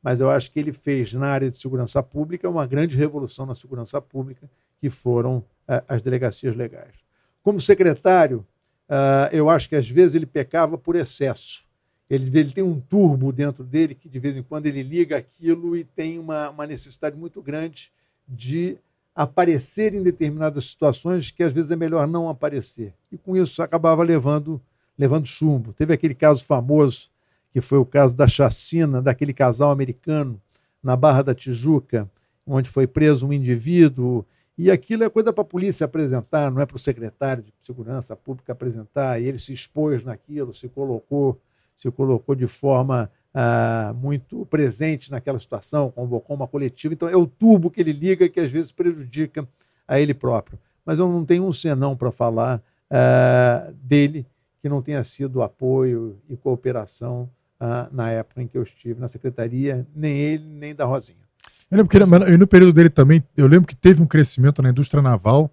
Mas 0.06 0.19
eu 0.19 0.30
acho 0.30 0.52
que 0.52 0.60
ele 0.60 0.72
fez 0.72 1.14
na 1.14 1.26
área 1.26 1.49
de 1.49 1.57
segurança 1.57 2.03
pública 2.03 2.48
uma 2.48 2.68
grande 2.68 2.95
revolução 2.95 3.44
na 3.44 3.56
segurança 3.56 3.99
pública, 3.99 4.48
que 4.80 4.88
foram 4.88 5.38
uh, 5.38 5.82
as 5.88 6.03
delegacias 6.03 6.56
legais. 6.56 6.94
Como 7.41 7.60
secretário, 7.60 8.45
uh, 8.88 9.34
eu 9.36 9.49
acho 9.49 9.68
que 9.68 9.76
às 9.76 9.90
vezes 9.90 10.14
ele 10.14 10.27
pecava 10.27 10.77
por 10.77 10.95
excesso. 10.95 11.65
Ele, 12.07 12.26
ele 12.38 12.52
tem 12.52 12.64
um 12.64 12.80
turbo 12.80 13.32
dentro 13.32 13.64
dele 13.64 13.95
que 13.95 14.07
de 14.07 14.19
vez 14.19 14.38
em 14.38 14.44
quando 14.44 14.68
ele 14.68 14.84
liga 14.84 15.18
aquilo 15.18 15.76
e 15.76 15.84
tem 15.84 16.19
uma, 16.19 16.52
uma 16.52 16.68
necessidade 16.68 17.18
muito 17.18 17.41
grande 17.41 17.91
de 18.27 18.77
aparecer 19.15 19.95
em 19.95 20.03
determinadas 20.03 20.65
situações 20.65 21.32
que 21.32 21.41
às 21.41 21.52
vezes 21.52 21.72
é 21.72 21.76
melhor 21.76 22.07
não 22.07 22.30
aparecer. 22.30 22.94
E 23.11 23.18
com 23.18 23.36
isso 23.36 23.60
acabava 23.60 24.03
levando, 24.03 24.61
levando 24.95 25.26
chumbo. 25.26 25.73
Teve 25.73 25.95
aquele 25.95 26.14
caso 26.14 26.45
famoso, 26.45 27.10
que 27.56 27.61
foi 27.61 27.77
o 27.77 27.86
caso 27.86 28.14
da 28.14 28.27
chacina 28.27 29.02
daquele 29.02 29.34
casal 29.34 29.72
americano 29.72 30.41
na 30.84 30.94
Barra 30.98 31.22
da 31.22 31.34
Tijuca, 31.34 32.11
onde 32.45 32.69
foi 32.69 32.86
preso 32.86 33.26
um 33.26 33.32
indivíduo 33.32 34.26
e 34.57 34.69
aquilo 34.69 35.06
é 35.06 35.10
coisa 35.10 35.32
para 35.32 35.41
a 35.41 35.45
polícia 35.48 35.86
apresentar, 35.86 36.52
não 36.52 36.61
é 36.61 36.65
para 36.65 36.76
o 36.76 36.80
secretário 36.80 37.44
de 37.44 37.53
Segurança 37.61 38.14
Pública 38.14 38.52
apresentar. 38.52 39.22
E 39.22 39.26
ele 39.26 39.40
se 39.40 39.53
expôs 39.53 40.03
naquilo, 40.03 40.53
se 40.53 40.68
colocou, 40.68 41.40
se 41.77 41.90
colocou 41.90 42.36
de 42.36 42.45
forma 42.45 43.10
ah, 43.34 43.95
muito 43.95 44.45
presente 44.48 45.10
naquela 45.10 45.40
situação, 45.40 45.90
convocou 45.90 46.36
uma 46.36 46.49
coletiva. 46.49 46.94
Então 46.94 47.07
é 47.07 47.15
o 47.15 47.26
tubo 47.26 47.72
que 47.72 47.80
ele 47.80 47.94
liga 47.94 48.27
que 48.27 48.41
às 48.41 48.52
vezes 48.52 48.73
prejudica 48.73 49.48
a 49.88 49.98
ele 49.98 50.14
próprio. 50.14 50.60
Mas 50.86 50.99
eu 50.99 51.07
não 51.07 51.23
tenho 51.23 51.45
um 51.45 51.53
senão 51.53 51.95
para 51.95 52.11
falar 52.11 52.61
ah, 52.91 53.72
dele 53.82 54.27
que 54.61 54.68
não 54.68 54.82
tenha 54.82 55.06
sido 55.06 55.41
apoio 55.41 56.18
e 56.27 56.36
cooperação 56.36 57.30
ah, 57.60 57.88
na 57.91 58.10
época 58.11 58.41
em 58.41 58.48
que 58.48 58.57
eu 58.57 58.64
estive 58.64 58.99
na 58.99 59.07
secretaria, 59.07 59.88
nem 59.95 60.18
ele, 60.18 60.44
nem 60.45 60.76
da 60.76 60.86
Rosinha. 60.86 61.26
Eu 61.69 61.77
lembro 61.77 61.90
que 61.90 61.98
ele, 61.98 62.38
no 62.38 62.48
período 62.48 62.73
dele 62.73 62.90
também, 62.90 63.23
eu 63.36 63.48
lembro 63.48 63.68
que 63.68 63.76
teve 63.76 64.02
um 64.02 64.06
crescimento 64.06 64.61
na 64.61 64.69
indústria 64.69 65.02
naval 65.02 65.52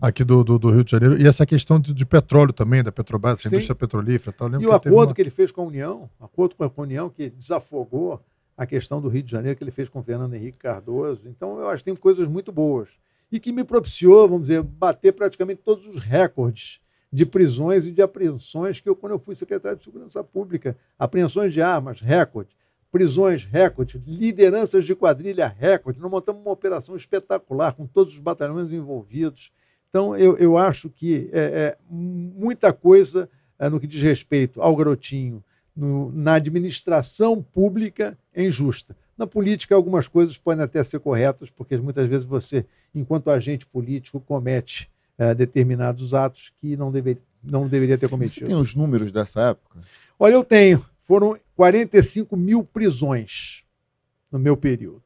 aqui 0.00 0.24
do, 0.24 0.42
do, 0.42 0.58
do 0.58 0.70
Rio 0.70 0.82
de 0.82 0.90
Janeiro, 0.90 1.20
e 1.20 1.26
essa 1.26 1.44
questão 1.44 1.78
de, 1.78 1.92
de 1.92 2.06
petróleo 2.06 2.52
também, 2.52 2.82
da 2.82 2.90
Petrobras, 2.90 3.36
essa 3.36 3.48
indústria 3.48 3.74
petrolífera. 3.74 4.34
Tal. 4.36 4.48
E 4.60 4.66
o 4.66 4.72
acordo 4.72 5.10
uma... 5.10 5.14
que 5.14 5.20
ele 5.20 5.30
fez 5.30 5.52
com 5.52 5.62
a 5.62 5.64
União, 5.64 6.08
acordo 6.20 6.56
com 6.56 6.64
a 6.64 6.82
União 6.82 7.10
que 7.10 7.28
desafogou 7.28 8.24
a 8.56 8.66
questão 8.66 9.00
do 9.00 9.08
Rio 9.08 9.22
de 9.22 9.30
Janeiro, 9.30 9.56
que 9.56 9.64
ele 9.64 9.70
fez 9.70 9.88
com 9.88 10.00
o 10.00 10.02
Fernando 10.02 10.34
Henrique 10.34 10.58
Cardoso. 10.58 11.28
Então, 11.28 11.58
eu 11.58 11.68
acho 11.68 11.82
que 11.82 11.90
tem 11.90 11.96
coisas 11.96 12.28
muito 12.28 12.50
boas. 12.52 12.88
E 13.30 13.38
que 13.38 13.52
me 13.52 13.64
propiciou, 13.64 14.28
vamos 14.28 14.48
dizer, 14.48 14.62
bater 14.62 15.12
praticamente 15.12 15.62
todos 15.64 15.86
os 15.86 15.98
recordes 15.98 16.80
de 17.12 17.26
prisões 17.26 17.86
e 17.86 17.92
de 17.92 18.02
apreensões 18.02 18.80
que 18.80 18.88
eu, 18.88 18.94
quando 18.94 19.12
eu 19.12 19.18
fui 19.18 19.34
secretário 19.34 19.78
de 19.78 19.84
Segurança 19.84 20.22
Pública, 20.22 20.76
apreensões 20.98 21.52
de 21.52 21.60
armas, 21.60 22.00
recorde 22.00 22.56
prisões 22.90 23.44
recorde, 23.44 24.00
lideranças 24.06 24.84
de 24.84 24.94
quadrilha 24.94 25.46
recorde. 25.46 26.00
Nós 26.00 26.10
montamos 26.10 26.42
uma 26.42 26.50
operação 26.50 26.96
espetacular 26.96 27.74
com 27.74 27.86
todos 27.86 28.14
os 28.14 28.20
batalhões 28.20 28.72
envolvidos. 28.72 29.52
Então, 29.88 30.16
eu, 30.16 30.36
eu 30.38 30.58
acho 30.58 30.90
que 30.90 31.30
é, 31.32 31.40
é 31.40 31.78
muita 31.88 32.72
coisa 32.72 33.28
é, 33.58 33.68
no 33.68 33.78
que 33.78 33.86
diz 33.86 34.02
respeito 34.02 34.60
ao 34.60 34.74
garotinho, 34.74 35.42
no, 35.74 36.10
na 36.12 36.34
administração 36.34 37.42
pública 37.42 38.18
é 38.34 38.44
injusta. 38.44 38.96
Na 39.16 39.26
política, 39.26 39.74
algumas 39.74 40.08
coisas 40.08 40.38
podem 40.38 40.64
até 40.64 40.82
ser 40.82 40.98
corretas, 40.98 41.50
porque 41.50 41.76
muitas 41.76 42.08
vezes 42.08 42.24
você, 42.24 42.64
enquanto 42.94 43.30
agente 43.30 43.66
político, 43.66 44.18
comete 44.20 44.90
é, 45.20 45.34
determinados 45.34 46.14
atos 46.14 46.50
que 46.58 46.78
não, 46.78 46.90
deve, 46.90 47.18
não 47.44 47.68
deveria 47.68 47.98
ter 47.98 48.08
cometido. 48.08 48.46
Você 48.46 48.52
tem 48.52 48.56
os 48.56 48.74
números 48.74 49.12
dessa 49.12 49.50
época? 49.50 49.78
Olha, 50.18 50.32
eu 50.32 50.42
tenho 50.42 50.82
foram 51.00 51.38
45 51.56 52.34
mil 52.38 52.64
prisões 52.64 53.66
no 54.32 54.38
meu 54.38 54.56
período. 54.56 55.02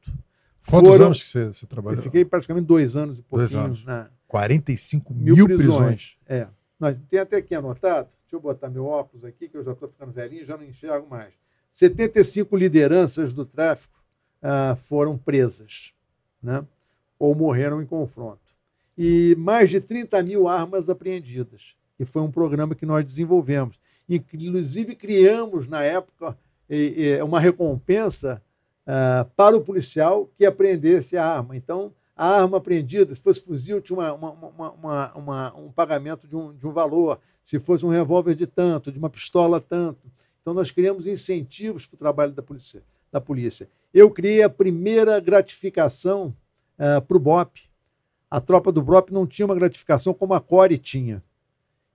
Quantos 0.69 0.91
foram, 0.91 1.05
anos 1.07 1.21
que 1.21 1.27
você, 1.27 1.47
você, 1.47 1.65
trabalhou? 1.65 1.99
Eu 1.99 2.03
fiquei 2.03 2.23
praticamente 2.23 2.65
dois 2.65 2.95
anos 2.95 3.19
e 3.19 3.23
pouquinho. 3.23 3.49
Dois 3.49 3.55
anos. 3.55 3.85
Na... 3.85 4.09
45 4.25 5.13
mil, 5.13 5.35
mil 5.35 5.45
prisões. 5.47 5.67
prisões. 5.67 6.17
É. 6.27 6.47
Nós, 6.79 6.95
tem 7.09 7.19
até 7.19 7.37
aqui 7.37 7.53
anotado, 7.53 8.07
deixa 8.23 8.35
eu 8.35 8.39
botar 8.39 8.69
meu 8.69 8.85
óculos 8.85 9.25
aqui, 9.25 9.49
que 9.49 9.57
eu 9.57 9.65
já 9.65 9.73
estou 9.73 9.89
ficando 9.89 10.13
velhinho 10.13 10.45
já 10.45 10.55
não 10.55 10.63
enxergo 10.63 11.09
mais. 11.09 11.33
75 11.73 12.55
lideranças 12.55 13.33
do 13.33 13.45
tráfico 13.45 14.01
ah, 14.41 14.77
foram 14.79 15.17
presas, 15.17 15.93
né? 16.41 16.65
ou 17.19 17.35
morreram 17.35 17.81
em 17.81 17.85
confronto. 17.85 18.44
E 18.97 19.35
mais 19.37 19.69
de 19.69 19.79
30 19.81 20.23
mil 20.23 20.47
armas 20.47 20.89
apreendidas. 20.89 21.75
E 21.99 22.05
foi 22.05 22.21
um 22.21 22.31
programa 22.31 22.75
que 22.75 22.85
nós 22.85 23.03
desenvolvemos. 23.03 23.79
Inclusive, 24.07 24.95
criamos, 24.95 25.67
na 25.67 25.83
época, 25.83 26.37
uma 27.23 27.39
recompensa 27.39 28.41
ah, 28.85 29.25
para 29.35 29.57
o 29.57 29.61
policial 29.61 30.29
que 30.37 30.45
apreendesse 30.45 31.17
a 31.17 31.25
arma. 31.25 31.57
Então, 31.57 31.91
a 32.15 32.41
arma 32.41 32.57
apreendida, 32.57 33.13
se 33.15 33.21
fosse 33.21 33.41
fuzil, 33.41 33.81
tinha 33.81 34.13
uma, 34.13 34.31
uma, 34.31 35.13
uma, 35.13 35.55
um 35.55 35.71
pagamento 35.71 36.27
de 36.27 36.35
um, 36.35 36.53
de 36.53 36.65
um 36.67 36.71
valor, 36.71 37.19
se 37.43 37.59
fosse 37.59 37.85
um 37.85 37.89
revólver 37.89 38.35
de 38.35 38.45
tanto, 38.45 38.91
de 38.91 38.99
uma 38.99 39.09
pistola 39.09 39.59
tanto. 39.59 39.99
Então, 40.41 40.53
nós 40.53 40.71
criamos 40.71 41.07
incentivos 41.07 41.87
para 41.87 41.95
o 41.95 41.99
trabalho 41.99 42.31
da 42.31 42.43
polícia, 42.43 42.83
da 43.11 43.19
polícia. 43.19 43.67
Eu 43.93 44.11
criei 44.11 44.43
a 44.43 44.49
primeira 44.49 45.19
gratificação 45.19 46.35
uh, 46.77 47.01
para 47.01 47.17
o 47.17 47.19
BOP. 47.19 47.69
A 48.29 48.41
tropa 48.41 48.71
do 48.71 48.81
BOP 48.81 49.11
não 49.11 49.25
tinha 49.25 49.45
uma 49.45 49.55
gratificação 49.55 50.13
como 50.13 50.33
a 50.33 50.39
CORE 50.39 50.77
tinha. 50.77 51.21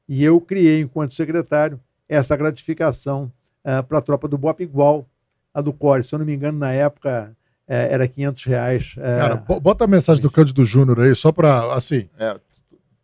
E 0.08 0.24
eu 0.24 0.40
criei, 0.40 0.80
enquanto 0.80 1.14
secretário, 1.14 1.80
essa 2.08 2.36
gratificação 2.36 3.32
uh, 3.64 3.82
para 3.84 3.98
a 3.98 4.02
tropa 4.02 4.26
do 4.26 4.38
BOP 4.38 4.60
igual 4.60 5.06
a 5.52 5.60
do 5.60 5.72
CORE. 5.72 6.02
Se 6.02 6.14
eu 6.14 6.18
não 6.18 6.26
me 6.26 6.34
engano, 6.34 6.58
na 6.58 6.72
época, 6.72 7.36
é, 7.70 7.92
era 7.92 8.08
500 8.08 8.44
reais. 8.44 8.94
É... 8.98 9.18
Cara, 9.18 9.36
bota 9.36 9.84
a 9.84 9.86
mensagem 9.86 10.20
do 10.20 10.30
Cândido 10.30 10.64
Júnior 10.64 11.00
aí, 11.00 11.14
só 11.14 11.30
para, 11.30 11.72
assim... 11.72 12.08
É, 12.18 12.36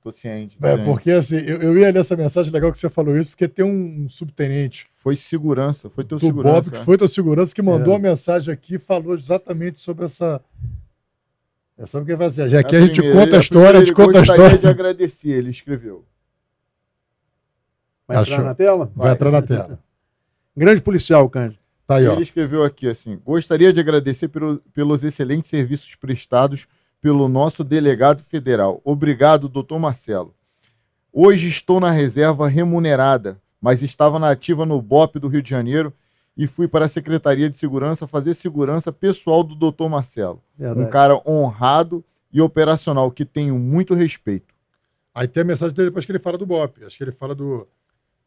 tô 0.03 0.11
ciente. 0.11 0.59
Tô 0.59 0.66
é, 0.66 0.73
ciente. 0.73 0.85
porque, 0.85 1.12
assim, 1.12 1.36
eu, 1.36 1.62
eu 1.62 1.78
ia 1.78 1.93
nessa 1.93 2.16
mensagem, 2.16 2.53
legal 2.53 2.73
que 2.73 2.78
você 2.78 2.90
falou 2.90 3.16
isso, 3.16 3.31
porque 3.31 3.47
tem 3.47 3.65
um 3.65 4.09
subtenente... 4.09 4.89
Foi 4.90 5.15
segurança, 5.15 5.89
foi 5.89 6.03
teu 6.03 6.19
do 6.19 6.27
segurança. 6.27 6.62
Bob, 6.62 6.70
que 6.73 6.85
foi 6.85 6.98
teu 6.98 7.07
segurança, 7.07 7.55
que 7.55 7.62
mandou 7.62 7.94
é. 7.94 7.97
uma 7.97 8.03
mensagem 8.09 8.53
aqui 8.53 8.74
e 8.74 8.78
falou 8.78 9.15
exatamente 9.15 9.78
sobre 9.78 10.05
essa... 10.05 10.40
É 11.78 11.85
só 11.85 11.98
porque 11.98 12.16
vai 12.16 12.28
dizer, 12.28 12.48
já 12.48 12.62
que 12.62 12.74
a, 12.74 12.78
a 12.78 12.82
gente 12.82 13.01
primeira, 13.01 13.20
conta 13.20 13.36
a 13.36 13.40
história, 13.40 13.78
a 13.78 13.85
gente 13.85 13.94
conta 13.94 14.19
a 14.19 14.23
história. 14.23 14.59
de 14.59 14.66
agradecer, 14.66 15.31
ele 15.31 15.51
escreveu. 15.51 16.05
Vai 18.09 18.16
Achou. 18.16 18.35
entrar 18.35 18.44
na 18.47 18.55
tela? 18.55 18.93
Vai, 18.94 19.07
vai 19.07 19.12
entrar 19.12 19.31
na 19.31 19.43
tela. 19.43 19.78
Grande 20.57 20.81
policial, 20.81 21.28
Cândido. 21.28 21.61
Tá 21.86 21.97
aí, 21.97 22.07
Ele 22.07 22.23
escreveu 22.23 22.65
aqui 22.65 22.89
assim: 22.89 23.20
gostaria 23.24 23.73
de 23.73 23.78
agradecer 23.78 24.28
pelo, 24.28 24.59
pelos 24.73 25.05
excelentes 25.05 25.48
serviços 25.48 25.94
prestados 25.94 26.66
pelo 27.01 27.28
nosso 27.28 27.62
delegado 27.62 28.24
federal. 28.24 28.81
Obrigado, 28.85 29.48
doutor 29.48 29.78
Marcelo. 29.78 30.35
Hoje 31.12 31.48
estou 31.48 31.78
na 31.78 31.90
reserva 31.90 32.48
remunerada, 32.48 33.40
mas 33.61 33.82
estava 33.82 34.19
na 34.19 34.31
ativa 34.31 34.66
no 34.66 34.82
BOP 34.82 35.19
do 35.20 35.28
Rio 35.28 35.43
de 35.43 35.48
Janeiro 35.48 35.93
e 36.36 36.46
fui 36.46 36.68
para 36.68 36.84
a 36.84 36.88
Secretaria 36.88 37.48
de 37.48 37.56
Segurança 37.56 38.06
fazer 38.06 38.34
segurança 38.34 38.92
pessoal 38.92 39.42
do 39.42 39.54
doutor 39.54 39.88
Marcelo. 39.88 40.42
Verdade. 40.58 40.86
Um 40.86 40.90
cara 40.90 41.22
honrado 41.26 42.04
e 42.32 42.40
operacional 42.40 43.10
que 43.10 43.24
tenho 43.24 43.58
muito 43.58 43.94
respeito. 43.94 44.54
Aí 45.14 45.26
tem 45.26 45.40
a 45.40 45.46
mensagem 45.46 45.74
dele 45.74 45.88
depois 45.88 46.04
que 46.04 46.12
ele 46.12 46.18
fala 46.18 46.36
do 46.36 46.44
BOP. 46.44 46.84
Acho 46.84 46.98
que 46.98 47.04
ele 47.04 47.12
fala 47.12 47.34
do. 47.34 47.64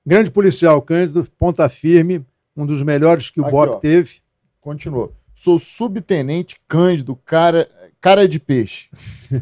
Grande 0.03 0.31
policial, 0.31 0.81
Cândido, 0.81 1.23
ponta 1.37 1.69
firme, 1.69 2.25
um 2.57 2.65
dos 2.65 2.81
melhores 2.81 3.29
que 3.29 3.39
o 3.39 3.43
Aqui, 3.43 3.51
Bob 3.51 3.69
ó, 3.73 3.75
teve. 3.75 4.21
Continuou. 4.59 5.13
Sou 5.35 5.59
subtenente 5.59 6.59
Cândido, 6.67 7.15
cara, 7.15 7.69
cara 8.01 8.27
de 8.27 8.39
peixe. 8.39 8.89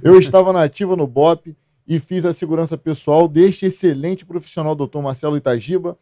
Eu 0.03 0.19
estava 0.19 0.51
na 0.51 0.63
ativa 0.63 0.95
no 0.95 1.07
BOP 1.07 1.55
e 1.87 1.99
fiz 1.99 2.25
a 2.25 2.33
segurança 2.33 2.77
pessoal 2.77 3.29
deste 3.29 3.67
excelente 3.67 4.25
profissional, 4.25 4.75
doutor 4.75 5.01
Marcelo 5.01 5.37
Itagiba, 5.37 5.97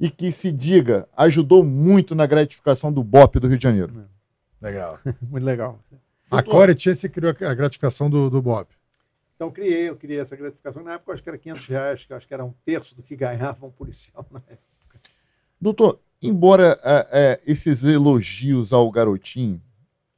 e 0.00 0.10
que 0.10 0.32
se 0.32 0.50
diga, 0.50 1.06
ajudou 1.16 1.62
muito 1.62 2.14
na 2.14 2.26
gratificação 2.26 2.92
do 2.92 3.04
BOP 3.04 3.38
do 3.38 3.46
Rio 3.46 3.58
de 3.58 3.62
Janeiro. 3.62 4.08
Legal. 4.60 4.98
muito 5.22 5.44
legal. 5.44 5.78
A 6.30 6.42
Core 6.42 6.74
tinha 6.74 6.94
se 6.94 7.08
criou 7.08 7.34
a 7.38 7.54
gratificação 7.54 8.08
do, 8.08 8.30
do 8.30 8.40
BOP. 8.40 8.72
Então 9.36 9.50
criei, 9.50 9.88
eu 9.88 9.96
criei 9.96 10.20
essa 10.20 10.34
gratificação. 10.34 10.82
Na 10.82 10.94
época, 10.94 11.12
acho 11.12 11.22
que 11.22 11.28
era 11.28 11.38
500 11.38 11.66
reais, 11.66 12.04
que 12.04 12.14
acho 12.14 12.26
que 12.26 12.34
era 12.34 12.44
um 12.44 12.54
terço 12.64 12.96
do 12.96 13.02
que 13.02 13.14
ganhava 13.14 13.66
um 13.66 13.70
policial 13.70 14.26
na 14.30 14.38
época. 14.48 15.00
Doutor, 15.60 16.00
Embora 16.22 16.78
é, 16.84 17.08
é, 17.10 17.40
esses 17.46 17.82
elogios 17.82 18.74
ao 18.74 18.90
garotinho, 18.90 19.60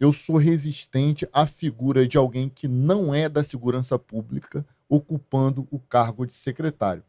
eu 0.00 0.12
sou 0.12 0.36
resistente 0.36 1.28
à 1.32 1.46
figura 1.46 2.08
de 2.08 2.18
alguém 2.18 2.48
que 2.48 2.66
não 2.66 3.14
é 3.14 3.28
da 3.28 3.44
segurança 3.44 3.96
pública 3.96 4.66
ocupando 4.88 5.66
o 5.70 5.78
cargo 5.78 6.26
de 6.26 6.34
secretário. 6.34 7.04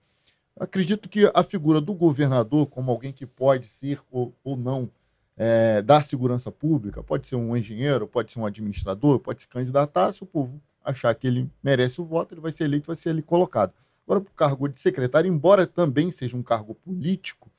Acredito 0.59 1.09
que 1.09 1.29
a 1.33 1.43
figura 1.43 1.81
do 1.81 1.93
governador, 1.93 2.67
como 2.67 2.91
alguém 2.91 3.11
que 3.11 3.25
pode 3.25 3.67
ser 3.67 3.99
ou, 4.11 4.33
ou 4.43 4.55
não 4.55 4.89
é, 5.35 5.81
da 5.81 6.01
segurança 6.01 6.51
pública, 6.51 7.01
pode 7.01 7.27
ser 7.27 7.35
um 7.35 7.57
engenheiro, 7.57 8.07
pode 8.07 8.31
ser 8.31 8.39
um 8.39 8.45
administrador, 8.45 9.19
pode 9.19 9.41
se 9.41 9.47
candidatar, 9.47 10.13
se 10.13 10.23
o 10.23 10.27
povo 10.27 10.61
achar 10.83 11.13
que 11.15 11.25
ele 11.25 11.49
merece 11.63 11.99
o 11.99 12.05
voto, 12.05 12.33
ele 12.33 12.41
vai 12.41 12.51
ser 12.51 12.65
eleito, 12.65 12.87
vai 12.87 12.95
ser 12.95 13.09
ali 13.09 13.21
colocado. 13.21 13.73
Agora, 14.05 14.21
para 14.21 14.31
o 14.31 14.35
cargo 14.35 14.67
de 14.67 14.79
secretário, 14.79 15.31
embora 15.31 15.65
também 15.65 16.11
seja 16.11 16.37
um 16.37 16.43
cargo 16.43 16.75
político, 16.75 17.49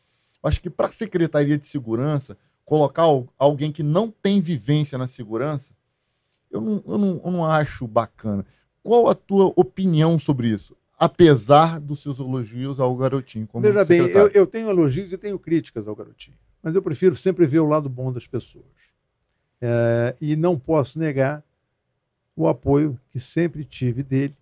Acho 0.45 0.61
que 0.61 0.69
para 0.69 0.87
a 0.87 0.91
Secretaria 0.91 1.57
de 1.57 1.67
Segurança, 1.67 2.37
colocar 2.67 3.05
alguém 3.39 3.73
que 3.73 3.83
não 3.83 4.11
tem 4.11 4.43
vivência 4.43 4.99
na 4.99 5.07
segurança, 5.07 5.73
eu 6.51 6.61
não, 6.61 6.85
eu 6.87 6.99
não, 6.99 7.23
eu 7.25 7.31
não 7.31 7.47
acho 7.47 7.87
bacana. 7.89 8.45
Qual 8.83 9.09
a 9.09 9.15
tua 9.15 9.53
opinião 9.57 10.19
sobre 10.19 10.49
isso? 10.49 10.77
Apesar 10.99 11.81
dos 11.81 12.03
seus 12.03 12.19
elogios 12.19 12.79
ao 12.79 12.95
garotinho. 12.97 13.47
Como 13.47 13.67
Veja 13.67 13.85
bem, 13.85 14.01
eu, 14.01 14.29
eu 14.29 14.47
tenho 14.47 14.71
elogios 14.71 15.13
e 15.13 15.19
tenho 15.19 15.39
críticas 15.39 15.89
ao 15.89 15.95
garotinho. 15.95 16.37
Mas 16.63 16.75
eu 16.75 16.83
prefiro 16.83 17.17
sempre 17.17 17.47
ver 17.47 17.61
o 17.61 17.67
lado 17.67 17.89
bom 17.89 18.13
das 18.13 18.27
pessoas. 18.27 18.65
É, 19.61 20.15
e 20.21 20.37
não 20.37 20.59
posso 20.59 20.99
negar 20.99 21.43
o 22.37 22.49
apoio 22.49 22.99
que 23.11 23.21
sempre 23.21 23.65
tive 23.65 24.03
dele 24.03 24.37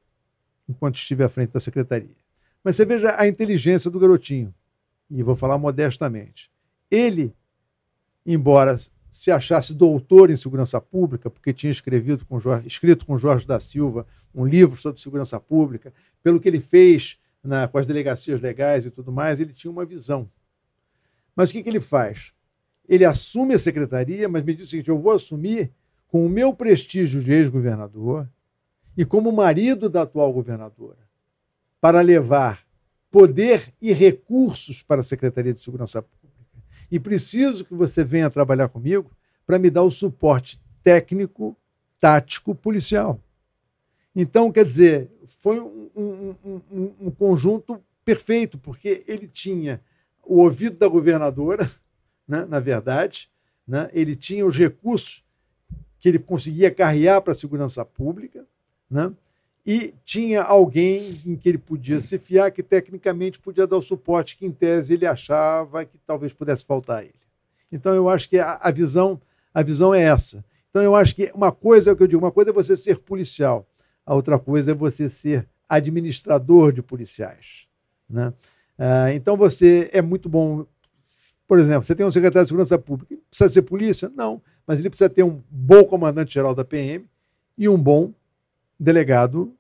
enquanto 0.68 0.96
estive 0.96 1.24
à 1.24 1.28
frente 1.28 1.50
da 1.50 1.60
secretaria. 1.60 2.16
Mas 2.62 2.76
você 2.76 2.84
veja 2.84 3.14
a 3.18 3.26
inteligência 3.26 3.90
do 3.90 3.98
garotinho 3.98 4.54
e 5.10 5.22
vou 5.22 5.36
falar 5.36 5.58
modestamente, 5.58 6.50
ele, 6.90 7.34
embora 8.24 8.78
se 9.12 9.30
achasse 9.30 9.74
doutor 9.74 10.30
em 10.30 10.38
segurança 10.38 10.80
pública, 10.80 11.28
porque 11.28 11.52
tinha 11.52 11.70
escrevido 11.70 12.24
com 12.24 12.40
Jorge, 12.40 12.66
escrito 12.66 13.04
com 13.04 13.18
Jorge 13.18 13.46
da 13.46 13.60
Silva 13.60 14.06
um 14.34 14.46
livro 14.46 14.74
sobre 14.74 15.02
segurança 15.02 15.38
pública, 15.38 15.92
pelo 16.22 16.40
que 16.40 16.48
ele 16.48 16.58
fez 16.58 17.18
na, 17.44 17.68
com 17.68 17.76
as 17.76 17.86
delegacias 17.86 18.40
legais 18.40 18.86
e 18.86 18.90
tudo 18.90 19.12
mais, 19.12 19.38
ele 19.38 19.52
tinha 19.52 19.70
uma 19.70 19.84
visão. 19.84 20.30
Mas 21.36 21.50
o 21.50 21.52
que, 21.52 21.62
que 21.62 21.68
ele 21.68 21.80
faz? 21.80 22.32
Ele 22.88 23.04
assume 23.04 23.54
a 23.54 23.58
secretaria, 23.58 24.30
mas 24.30 24.42
me 24.44 24.54
diz 24.54 24.68
o 24.68 24.70
seguinte: 24.70 24.88
eu 24.88 24.98
vou 24.98 25.12
assumir 25.12 25.70
com 26.08 26.24
o 26.24 26.28
meu 26.28 26.54
prestígio 26.54 27.22
de 27.22 27.34
ex-governador 27.34 28.26
e 28.96 29.04
como 29.04 29.30
marido 29.30 29.90
da 29.90 30.02
atual 30.02 30.32
governadora, 30.32 31.06
para 31.78 32.00
levar 32.00 32.66
poder 33.10 33.74
e 33.80 33.92
recursos 33.92 34.82
para 34.82 35.02
a 35.02 35.04
Secretaria 35.04 35.52
de 35.52 35.60
Segurança 35.60 36.00
Pública. 36.00 36.21
E 36.90 36.98
preciso 37.00 37.64
que 37.64 37.74
você 37.74 38.04
venha 38.04 38.30
trabalhar 38.30 38.68
comigo 38.68 39.10
para 39.46 39.58
me 39.58 39.70
dar 39.70 39.82
o 39.82 39.90
suporte 39.90 40.60
técnico, 40.82 41.56
tático, 41.98 42.54
policial. 42.54 43.20
Então, 44.14 44.52
quer 44.52 44.64
dizer, 44.64 45.10
foi 45.26 45.58
um, 45.60 45.90
um, 45.96 46.60
um, 46.70 46.94
um 47.00 47.10
conjunto 47.10 47.82
perfeito, 48.04 48.58
porque 48.58 49.04
ele 49.06 49.26
tinha 49.26 49.80
o 50.22 50.38
ouvido 50.40 50.76
da 50.76 50.88
governadora, 50.88 51.70
né, 52.26 52.44
na 52.44 52.60
verdade, 52.60 53.30
né, 53.66 53.88
ele 53.92 54.14
tinha 54.14 54.44
os 54.44 54.56
recursos 54.56 55.24
que 55.98 56.08
ele 56.08 56.18
conseguia 56.18 56.70
carregar 56.70 57.20
para 57.20 57.32
a 57.32 57.36
segurança 57.36 57.84
pública, 57.84 58.44
né, 58.90 59.12
e 59.64 59.94
tinha 60.04 60.42
alguém 60.42 61.14
em 61.24 61.36
que 61.36 61.48
ele 61.48 61.58
podia 61.58 62.00
se 62.00 62.18
fiar, 62.18 62.50
que 62.50 62.62
tecnicamente 62.62 63.38
podia 63.38 63.66
dar 63.66 63.76
o 63.76 63.82
suporte 63.82 64.36
que, 64.36 64.44
em 64.44 64.50
tese, 64.50 64.94
ele 64.94 65.06
achava 65.06 65.84
que 65.84 65.96
talvez 66.04 66.32
pudesse 66.32 66.66
faltar 66.66 66.98
a 66.98 67.02
ele. 67.02 67.14
Então, 67.70 67.94
eu 67.94 68.08
acho 68.08 68.28
que 68.28 68.38
a, 68.38 68.58
a 68.60 68.70
visão, 68.72 69.20
a 69.54 69.62
visão 69.62 69.94
é 69.94 70.02
essa. 70.02 70.44
Então, 70.70 70.82
eu 70.82 70.96
acho 70.96 71.14
que 71.14 71.30
uma 71.34 71.52
coisa 71.52 71.90
é 71.90 71.92
o 71.92 71.96
que 71.96 72.02
eu 72.02 72.08
digo: 72.08 72.22
uma 72.22 72.32
coisa 72.32 72.50
é 72.50 72.52
você 72.52 72.76
ser 72.76 72.98
policial, 72.98 73.66
a 74.04 74.14
outra 74.14 74.38
coisa 74.38 74.72
é 74.72 74.74
você 74.74 75.08
ser 75.08 75.48
administrador 75.68 76.72
de 76.72 76.82
policiais. 76.82 77.68
Né? 78.10 78.32
Ah, 78.76 79.12
então, 79.14 79.36
você 79.36 79.88
é 79.92 80.02
muito 80.02 80.28
bom. 80.28 80.66
Por 81.46 81.58
exemplo, 81.58 81.84
você 81.84 81.94
tem 81.94 82.04
um 82.04 82.10
secretário 82.10 82.44
de 82.44 82.48
Segurança 82.48 82.78
Pública, 82.78 83.14
precisa 83.28 83.48
ser 83.48 83.62
polícia? 83.62 84.10
Não, 84.16 84.42
mas 84.66 84.78
ele 84.78 84.88
precisa 84.88 85.08
ter 85.08 85.22
um 85.22 85.40
bom 85.50 85.84
comandante-geral 85.84 86.54
da 86.54 86.64
PM 86.64 87.04
e 87.56 87.68
um 87.68 87.78
bom 87.78 88.12
delegado 88.82 89.54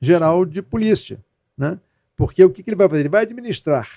geral 0.00 0.44
de 0.44 0.60
polícia, 0.60 1.24
né? 1.56 1.78
Porque 2.16 2.44
o 2.44 2.50
que, 2.50 2.62
ele 2.66 2.76
vai 2.76 2.88
fazer? 2.88 3.00
Ele 3.00 3.08
vai 3.08 3.22
administrar, 3.22 3.88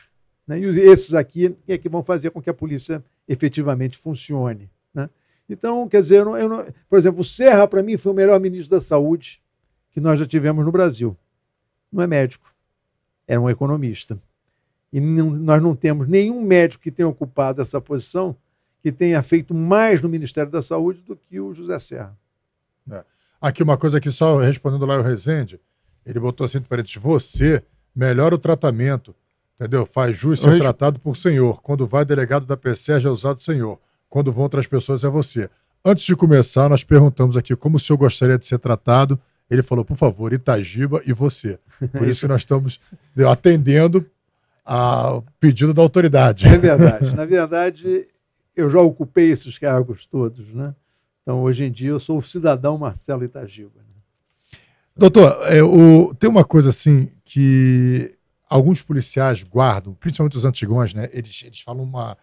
né? 0.45 0.59
E 0.59 0.63
esses 0.79 1.13
aqui 1.13 1.55
é 1.67 1.77
que 1.77 1.89
vão 1.89 2.03
fazer 2.03 2.29
com 2.29 2.41
que 2.41 2.49
a 2.49 2.53
polícia 2.53 3.03
efetivamente 3.27 3.97
funcione, 3.97 4.69
né? 4.93 5.09
Então, 5.49 5.87
quer 5.87 6.01
dizer, 6.01 6.17
eu 6.17 6.25
não, 6.25 6.37
eu 6.37 6.49
não, 6.49 6.65
por 6.89 6.97
exemplo, 6.97 7.21
o 7.21 7.23
Serra 7.23 7.67
para 7.67 7.81
mim 7.81 7.97
foi 7.97 8.11
o 8.11 8.15
melhor 8.15 8.39
ministro 8.39 8.77
da 8.77 8.81
Saúde 8.81 9.41
que 9.91 9.99
nós 9.99 10.19
já 10.19 10.25
tivemos 10.25 10.63
no 10.63 10.71
Brasil. 10.71 11.17
Não 11.91 12.03
é 12.03 12.07
médico, 12.07 12.53
é 13.27 13.39
um 13.39 13.49
economista. 13.49 14.21
E 14.91 14.99
não, 14.99 15.31
nós 15.31 15.61
não 15.61 15.75
temos 15.75 16.07
nenhum 16.07 16.41
médico 16.41 16.83
que 16.83 16.91
tenha 16.91 17.07
ocupado 17.07 17.61
essa 17.61 17.81
posição 17.81 18.35
que 18.81 18.91
tenha 18.91 19.21
feito 19.23 19.53
mais 19.53 20.01
no 20.01 20.09
Ministério 20.09 20.51
da 20.51 20.61
Saúde 20.61 21.01
do 21.01 21.15
que 21.15 21.39
o 21.39 21.53
José 21.53 21.79
Serra. 21.79 22.17
É. 22.89 23.03
Aqui 23.41 23.61
uma 23.64 23.77
coisa 23.77 23.97
aqui, 23.97 24.11
só 24.11 24.39
respondendo 24.39 24.85
lá 24.85 24.97
o 24.97 25.01
Rezende, 25.01 25.59
ele 26.05 26.19
botou 26.19 26.45
assim, 26.45 26.61
parênteses, 26.61 26.97
você 26.97 27.64
melhora 27.95 28.35
o 28.35 28.38
tratamento, 28.38 29.15
entendeu? 29.59 29.85
Faz 29.85 30.15
jus 30.15 30.39
ser 30.39 30.57
tratado 30.59 30.99
por 30.99 31.15
senhor. 31.15 31.61
Quando 31.61 31.85
vai 31.85 32.05
delegado 32.05 32.45
da 32.45 32.55
PSERG 32.55 33.07
é 33.07 33.09
usado 33.09 33.41
senhor. 33.41 33.80
Quando 34.09 34.31
vão 34.31 34.43
outras 34.43 34.65
pessoas 34.68 35.03
é 35.03 35.09
você. 35.09 35.49
Antes 35.84 36.05
de 36.05 36.15
começar, 36.15 36.69
nós 36.69 36.84
perguntamos 36.84 37.38
aqui 37.38 37.55
como 37.55 37.76
o 37.76 37.80
senhor 37.80 37.97
gostaria 37.97 38.38
de 38.38 38.45
ser 38.45 38.59
tratado. 38.59 39.19
Ele 39.49 39.64
falou, 39.64 39.85
por 39.85 39.95
favor, 39.95 40.34
Itagiba 40.34 41.01
e 41.05 41.14
você. 41.14 41.59
Por 41.91 42.07
isso 42.07 42.22
que 42.22 42.27
nós 42.27 42.41
estamos 42.41 42.80
atendendo 43.30 44.05
ao 44.65 45.23
pedido 45.39 45.73
da 45.73 45.81
autoridade. 45.81 46.45
É 46.47 46.57
verdade. 46.57 47.15
Na 47.15 47.26
verdade, 47.26 48.07
eu 48.55 48.69
já 48.69 48.81
ocupei 48.81 49.31
esses 49.31 49.57
cargos 49.57 50.05
todos, 50.05 50.53
né? 50.53 50.76
Então, 51.27 51.41
hoje 51.41 51.65
em 51.65 51.71
dia, 51.73 51.89
eu 51.89 51.99
sou 51.99 52.19
o 52.19 52.23
cidadão 52.23 52.77
Marcelo 52.77 53.25
Itagiba. 53.25 53.73
Né? 53.75 54.59
Doutor, 54.95 55.37
é, 55.49 55.61
o, 55.61 56.15
tem 56.15 56.29
uma 56.29 56.45
coisa 56.45 56.69
assim 56.69 57.11
que 57.25 58.15
alguns 58.49 58.81
policiais 58.81 59.43
guardam, 59.43 59.93
principalmente 59.93 60.37
os 60.37 60.45
antigões, 60.45 60.93
né? 60.93 61.09
Eles, 61.11 61.43
eles 61.45 61.59
falam 61.59 61.83
uma, 61.83 62.17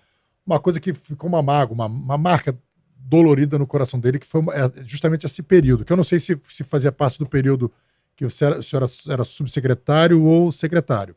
uma 0.47 0.59
coisa 0.59 0.81
que 0.81 0.95
ficou 0.95 1.29
uma 1.29 1.43
mágoa, 1.43 1.75
uma, 1.75 1.85
uma 1.85 2.17
marca 2.17 2.59
dolorida 2.97 3.59
no 3.59 3.67
coração 3.67 4.01
dele, 4.01 4.19
que 4.19 4.27
foi 4.27 4.41
é, 4.55 4.83
justamente 4.87 5.27
esse 5.27 5.43
período, 5.43 5.85
que 5.85 5.93
eu 5.93 5.99
não 5.99 6.03
sei 6.03 6.19
se, 6.19 6.41
se 6.49 6.65
fazia 6.65 6.91
parte 6.91 7.19
do 7.19 7.27
período 7.27 7.71
que 8.17 8.25
o 8.25 8.31
senhor, 8.31 8.57
o 8.57 8.63
senhor 8.63 8.85
era, 8.85 9.13
era 9.13 9.25
subsecretário 9.25 10.23
ou 10.23 10.51
secretário, 10.51 11.15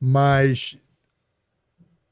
mas 0.00 0.76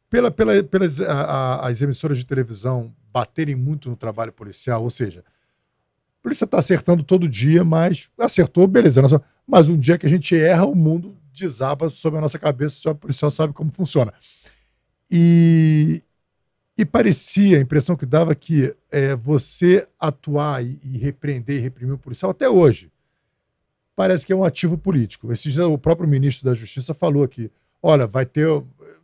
pela, 0.08 0.30
pela, 0.30 0.62
pelas 0.62 1.00
a, 1.00 1.12
a, 1.12 1.66
as 1.66 1.82
emissoras 1.82 2.16
de 2.16 2.24
televisão 2.24 2.94
baterem 3.14 3.54
muito 3.54 3.88
no 3.88 3.94
trabalho 3.94 4.32
policial, 4.32 4.82
ou 4.82 4.90
seja, 4.90 5.20
a 5.20 6.22
polícia 6.22 6.44
está 6.44 6.58
acertando 6.58 7.04
todo 7.04 7.28
dia, 7.28 7.62
mas 7.62 8.10
acertou, 8.18 8.66
beleza. 8.66 9.00
Nossa, 9.00 9.22
mas 9.46 9.68
um 9.68 9.78
dia 9.78 9.96
que 9.96 10.04
a 10.04 10.08
gente 10.08 10.34
erra, 10.34 10.64
o 10.64 10.74
mundo 10.74 11.16
desaba 11.32 11.88
sobre 11.88 12.18
a 12.18 12.20
nossa 12.20 12.40
cabeça, 12.40 12.74
só 12.74 12.90
o 12.90 12.94
policial 12.96 13.30
sabe 13.30 13.52
como 13.52 13.70
funciona. 13.70 14.12
E, 15.08 16.02
e 16.76 16.84
parecia, 16.84 17.58
a 17.58 17.60
impressão 17.60 17.94
que 17.94 18.04
dava 18.04 18.34
que 18.34 18.74
é, 18.90 19.14
você 19.14 19.86
atuar 20.00 20.64
e, 20.64 20.80
e, 20.82 20.98
repreender 20.98 21.56
e 21.56 21.60
reprimir 21.60 21.94
o 21.94 21.98
policial 21.98 22.32
até 22.32 22.48
hoje 22.48 22.90
parece 23.94 24.26
que 24.26 24.32
é 24.32 24.36
um 24.36 24.42
ativo 24.42 24.76
político. 24.76 25.30
Esse 25.30 25.52
dia, 25.52 25.68
o 25.68 25.78
próprio 25.78 26.08
ministro 26.08 26.44
da 26.44 26.52
Justiça 26.52 26.92
falou 26.92 27.28
que, 27.28 27.48
olha, 27.80 28.08
vai 28.08 28.26
ter 28.26 28.48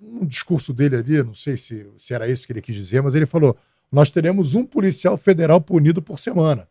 um 0.01 0.27
discurso 0.27 0.73
dele 0.73 0.97
ali, 0.97 1.23
não 1.23 1.35
sei 1.35 1.57
se, 1.57 1.87
se 1.97 2.12
era 2.12 2.28
isso 2.28 2.45
que 2.45 2.53
ele 2.53 2.61
quis 2.61 2.74
dizer, 2.74 3.01
mas 3.01 3.15
ele 3.15 3.27
falou: 3.27 3.57
nós 3.90 4.10
teremos 4.10 4.54
um 4.54 4.64
policial 4.64 5.16
federal 5.16 5.60
punido 5.60 6.00
por 6.00 6.18
semana. 6.18 6.68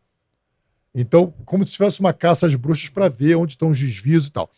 Então, 0.94 1.34
como 1.46 1.66
se 1.66 1.74
tivesse 1.74 2.00
uma 2.00 2.14
caça 2.14 2.48
às 2.48 2.56
bruxas 2.56 2.90
para 2.90 3.10
ver 3.10 3.36
onde 3.36 3.54
estão 3.54 3.70
os 3.70 3.80
desvios 3.80 4.28
e 4.28 4.32
tal. 4.32 4.50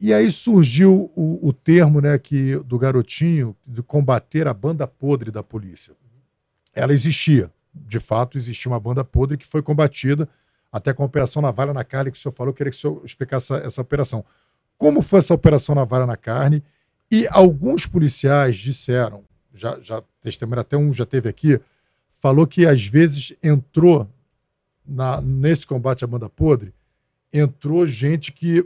E 0.00 0.14
aí 0.14 0.30
surgiu 0.30 1.10
o, 1.16 1.48
o, 1.48 1.52
termo 1.52 2.00
né, 2.00 2.16
que, 2.18 2.56
do 2.58 2.78
garotinho 2.78 3.54
de 3.66 3.82
combater 3.82 4.46
a 4.46 4.54
banda 4.54 4.86
podre 4.86 5.30
da 5.30 5.42
polícia. 5.42 5.94
Ela 6.72 6.92
existia. 6.92 7.50
De 7.74 7.98
fato, 7.98 8.38
existia 8.38 8.70
uma 8.70 8.78
banda 8.78 9.04
podre 9.04 9.36
que 9.36 9.46
foi 9.46 9.60
combatida 9.60 10.28
até 10.70 10.92
com 10.92 11.02
a 11.02 11.06
Operação 11.06 11.42
Navalha 11.42 11.72
na 11.72 11.82
Carne, 11.82 12.12
que 12.12 12.18
o 12.18 12.20
senhor 12.20 12.32
falou. 12.32 12.50
Eu 12.50 12.54
queria 12.54 12.70
que 12.70 12.76
o 12.76 12.80
senhor 12.80 13.02
explicasse 13.04 13.52
essa, 13.52 13.66
essa 13.66 13.82
operação. 13.82 14.24
Como 14.76 15.02
foi 15.02 15.18
essa 15.18 15.34
Operação 15.34 15.74
Navalha 15.74 16.06
na 16.06 16.16
Carne? 16.16 16.62
E 17.10 17.26
alguns 17.30 17.86
policiais 17.86 18.56
disseram, 18.56 19.24
já, 19.52 19.80
já 19.80 20.02
testemunho 20.20 20.60
até 20.60 20.76
um 20.76 20.92
já 20.92 21.06
teve 21.06 21.28
aqui, 21.28 21.58
falou 22.20 22.46
que 22.46 22.66
às 22.66 22.86
vezes 22.86 23.32
entrou 23.42 24.08
na, 24.86 25.20
nesse 25.20 25.66
combate 25.66 26.04
à 26.04 26.06
banda 26.06 26.28
podre, 26.28 26.72
entrou 27.32 27.86
gente 27.86 28.32
que 28.32 28.64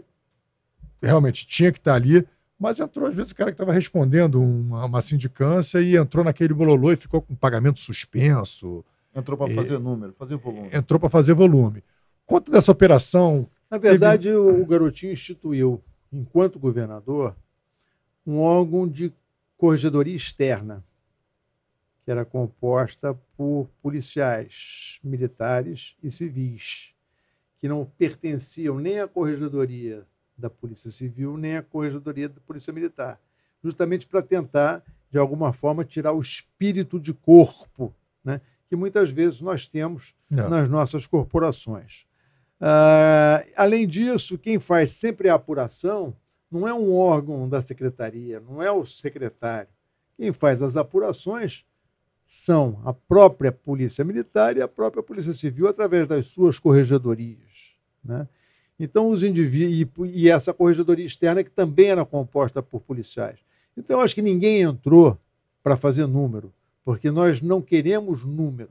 realmente 1.03 1.47
tinha 1.47 1.73
que 1.73 1.79
estar 1.79 1.95
ali, 1.95 2.27
mas 2.59 2.79
entrou 2.79 3.09
às 3.09 3.15
vezes 3.15 3.33
o 3.33 3.35
cara 3.35 3.51
que 3.51 3.55
estava 3.55 3.73
respondendo 3.73 4.41
uma, 4.41 4.85
uma, 4.85 5.01
sindicância 5.01 5.81
e 5.81 5.97
entrou 5.97 6.25
naquele 6.25 6.55
bololô 6.55 6.93
e 6.93 6.97
ficou 6.97 7.21
com 7.21 7.35
pagamento 7.35 7.81
suspenso. 7.81 8.85
Entrou 9.15 9.37
para 9.37 9.53
fazer 9.53 9.79
número, 9.79 10.15
fazer 10.17 10.37
volume. 10.37 10.71
Entrou 10.73 11.01
para 11.01 11.11
fazer 11.11 11.35
volume. 11.35 11.83
Quanto 12.25 12.53
dessa 12.53 12.71
operação. 12.71 13.49
Na 13.69 13.79
verdade, 13.79 14.29
teve... 14.29 14.37
o 14.37 14.65
garotinho 14.65 15.13
instituiu, 15.13 15.83
enquanto 16.13 16.59
governador, 16.59 17.35
um 18.27 18.39
órgão 18.39 18.89
de 18.89 19.13
corregedoria 19.57 20.15
externa, 20.15 20.85
que 22.05 22.11
era 22.11 22.25
composta 22.25 23.15
por 23.37 23.69
policiais 23.81 24.99
militares 25.03 25.97
e 26.03 26.11
civis, 26.11 26.95
que 27.61 27.69
não 27.69 27.85
pertenciam 27.85 28.79
nem 28.79 29.01
à 29.01 29.07
corregedoria 29.07 30.07
da 30.37 30.51
Polícia 30.51 30.91
Civil 30.91 31.37
nem 31.37 31.57
a 31.57 31.63
Corregedoria 31.63 32.29
da 32.29 32.41
Polícia 32.41 32.73
Militar, 32.73 33.21
justamente 33.63 34.07
para 34.07 34.23
tentar, 34.23 34.83
de 35.11 35.19
alguma 35.19 35.53
forma, 35.53 35.85
tirar 35.85 36.13
o 36.13 36.21
espírito 36.21 36.99
de 36.99 37.15
corpo 37.15 37.95
né, 38.25 38.41
que 38.69 38.75
muitas 38.75 39.11
vezes 39.11 39.41
nós 39.41 39.69
temos 39.69 40.15
não. 40.29 40.49
nas 40.49 40.69
nossas 40.69 41.07
corporações. 41.07 42.07
Uh, 42.61 43.51
além 43.57 43.87
disso, 43.87 44.39
quem 44.39 44.59
faz 44.59 44.93
sempre 44.93 45.29
a 45.29 45.35
apuração 45.35 46.17
não 46.51 46.67
é 46.67 46.75
um 46.75 46.95
órgão 46.95 47.49
da 47.49 47.63
secretaria, 47.63 48.41
não 48.41 48.63
é 48.63 48.71
o 48.71 48.85
secretário. 48.85 49.69
Quem 50.17 50.33
faz 50.33 50.63
as 50.63 50.77
apurações 50.77 51.65
são 52.27 52.81
a 52.85 52.93
própria 52.93 53.53
Polícia 53.53 54.05
Militar 54.05 54.57
e 54.57 54.63
a 54.63 54.69
própria 54.69 55.03
Polícia 55.03 55.33
Civil 55.33 55.69
através 55.69 56.09
das 56.09 56.29
suas 56.29 56.59
corregedorias. 56.59 57.77
Né? 58.05 58.27
Então, 58.79 59.11
os 59.11 59.23
indivíduos. 59.23 60.11
E, 60.13 60.31
essa 60.31 60.53
corregedoria 60.53 61.05
externa 61.05 61.45
que 61.45 61.51
também 61.51 61.91
era 61.91 62.05
composta 62.05 62.63
por 62.63 62.81
policiais. 62.81 63.39
Então, 63.77 63.99
eu 63.99 64.05
acho 64.05 64.15
que 64.15 64.23
ninguém 64.23 64.63
entrou 64.63 65.19
para 65.63 65.77
fazer 65.77 66.07
número, 66.07 66.53
porque 66.85 67.11
nós 67.11 67.41
não 67.41 67.63
queremos 67.63 68.25
número. 68.25 68.71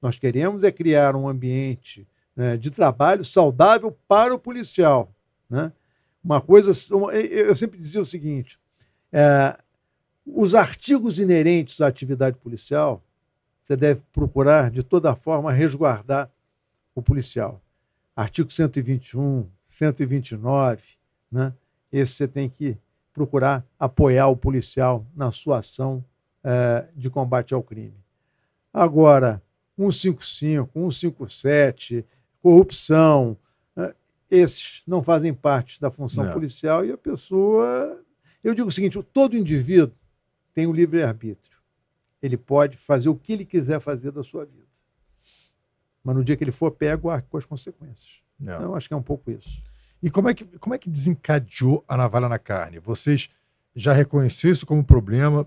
Nós 0.00 0.18
queremos 0.18 0.62
é 0.62 0.72
criar 0.72 1.14
um 1.14 1.28
ambiente 1.28 2.06
né, 2.34 2.56
de 2.56 2.70
trabalho 2.70 3.24
saudável 3.24 3.94
para 4.08 4.34
o 4.34 4.38
policial. 4.38 5.12
Né? 5.48 5.70
Uma 6.24 6.40
coisa. 6.40 6.70
Eu 7.12 7.54
sempre 7.54 7.78
dizia 7.78 8.00
o 8.00 8.06
seguinte: 8.06 8.58
é, 9.12 9.58
os 10.26 10.54
artigos 10.54 11.18
inerentes 11.18 11.80
à 11.80 11.86
atividade 11.86 12.36
policial, 12.38 13.02
você 13.62 13.76
deve 13.76 14.02
procurar, 14.12 14.70
de 14.70 14.82
toda 14.82 15.14
forma, 15.14 15.52
resguardar 15.52 16.30
o 16.94 17.02
policial 17.02 17.60
artigo 18.20 18.50
121, 18.52 19.46
129, 19.66 20.82
né? 21.32 21.54
Esse 21.90 22.12
você 22.14 22.28
tem 22.28 22.48
que 22.50 22.76
procurar 23.12 23.66
apoiar 23.78 24.28
o 24.28 24.36
policial 24.36 25.06
na 25.16 25.30
sua 25.30 25.58
ação 25.58 26.04
é, 26.44 26.86
de 26.94 27.08
combate 27.10 27.54
ao 27.54 27.62
crime. 27.62 27.96
Agora, 28.72 29.42
155, 29.76 30.92
157, 30.92 32.04
corrupção, 32.42 33.36
é, 33.76 33.94
esses 34.30 34.82
não 34.86 35.02
fazem 35.02 35.32
parte 35.32 35.80
da 35.80 35.90
função 35.90 36.24
não. 36.24 36.32
policial 36.32 36.84
e 36.84 36.92
a 36.92 36.98
pessoa. 36.98 38.00
Eu 38.44 38.54
digo 38.54 38.68
o 38.68 38.72
seguinte: 38.72 39.02
todo 39.12 39.36
indivíduo 39.36 39.94
tem 40.54 40.66
o 40.66 40.72
livre-arbítrio. 40.72 41.58
Ele 42.22 42.36
pode 42.36 42.76
fazer 42.76 43.08
o 43.08 43.16
que 43.16 43.32
ele 43.32 43.44
quiser 43.44 43.80
fazer 43.80 44.10
da 44.10 44.22
sua 44.22 44.44
vida 44.44 44.70
mas 46.02 46.16
no 46.16 46.24
dia 46.24 46.36
que 46.36 46.44
ele 46.44 46.52
for 46.52 46.70
pego, 46.70 47.10
arque 47.10 47.28
com 47.28 47.36
as 47.36 47.44
consequências. 47.44 48.22
Não. 48.38 48.56
Então, 48.56 48.74
acho 48.74 48.88
que 48.88 48.94
é 48.94 48.96
um 48.96 49.02
pouco 49.02 49.30
isso. 49.30 49.62
E 50.02 50.10
como 50.10 50.28
é 50.28 50.34
que, 50.34 50.44
como 50.58 50.74
é 50.74 50.78
que 50.78 50.88
desencadeou 50.88 51.84
a 51.86 51.96
navalha 51.96 52.28
na 52.28 52.38
carne? 52.38 52.78
Vocês 52.78 53.28
já 53.74 53.92
reconheceram 53.92 54.52
isso 54.52 54.66
como 54.66 54.82
problema 54.82 55.46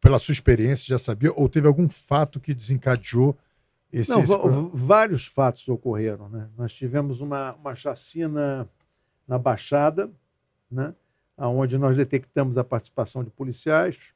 pela 0.00 0.18
sua 0.18 0.32
experiência, 0.32 0.86
já 0.86 0.98
sabia? 0.98 1.32
Ou 1.34 1.48
teve 1.48 1.66
algum 1.66 1.88
fato 1.88 2.40
que 2.40 2.54
desencadeou 2.54 3.36
esse... 3.92 4.10
Não, 4.10 4.22
esse... 4.22 4.34
vários 4.72 5.26
fatos 5.26 5.68
ocorreram. 5.68 6.28
Né? 6.28 6.48
Nós 6.56 6.72
tivemos 6.72 7.20
uma, 7.20 7.54
uma 7.54 7.74
chacina 7.74 8.68
na 9.26 9.38
Baixada, 9.38 10.10
né? 10.70 10.94
onde 11.36 11.76
nós 11.76 11.96
detectamos 11.96 12.56
a 12.56 12.62
participação 12.62 13.24
de 13.24 13.30
policiais, 13.30 14.14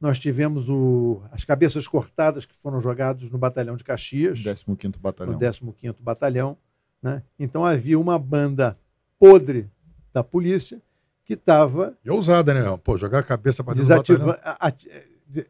nós 0.00 0.18
tivemos 0.18 0.68
o, 0.68 1.22
as 1.30 1.44
cabeças 1.44 1.86
cortadas 1.86 2.46
que 2.46 2.54
foram 2.54 2.80
jogadas 2.80 3.30
no 3.30 3.36
batalhão 3.36 3.76
de 3.76 3.84
Caxias. 3.84 4.38
15º 4.38 4.98
Batalhão. 4.98 5.34
No 5.34 5.38
15º 5.38 5.96
Batalhão. 6.00 6.56
Né? 7.02 7.22
Então 7.38 7.64
havia 7.64 7.98
uma 7.98 8.18
banda 8.18 8.78
podre 9.18 9.68
da 10.12 10.24
polícia 10.24 10.80
que 11.24 11.34
estava... 11.34 11.96
E 12.04 12.10
ousada, 12.10 12.54
né? 12.54 12.62
Pô, 12.82 12.96
jogar 12.96 13.18
a 13.18 13.22
cabeça 13.22 13.62
para 13.62 13.74
dentro 13.74 13.88
desativa, 13.88 14.40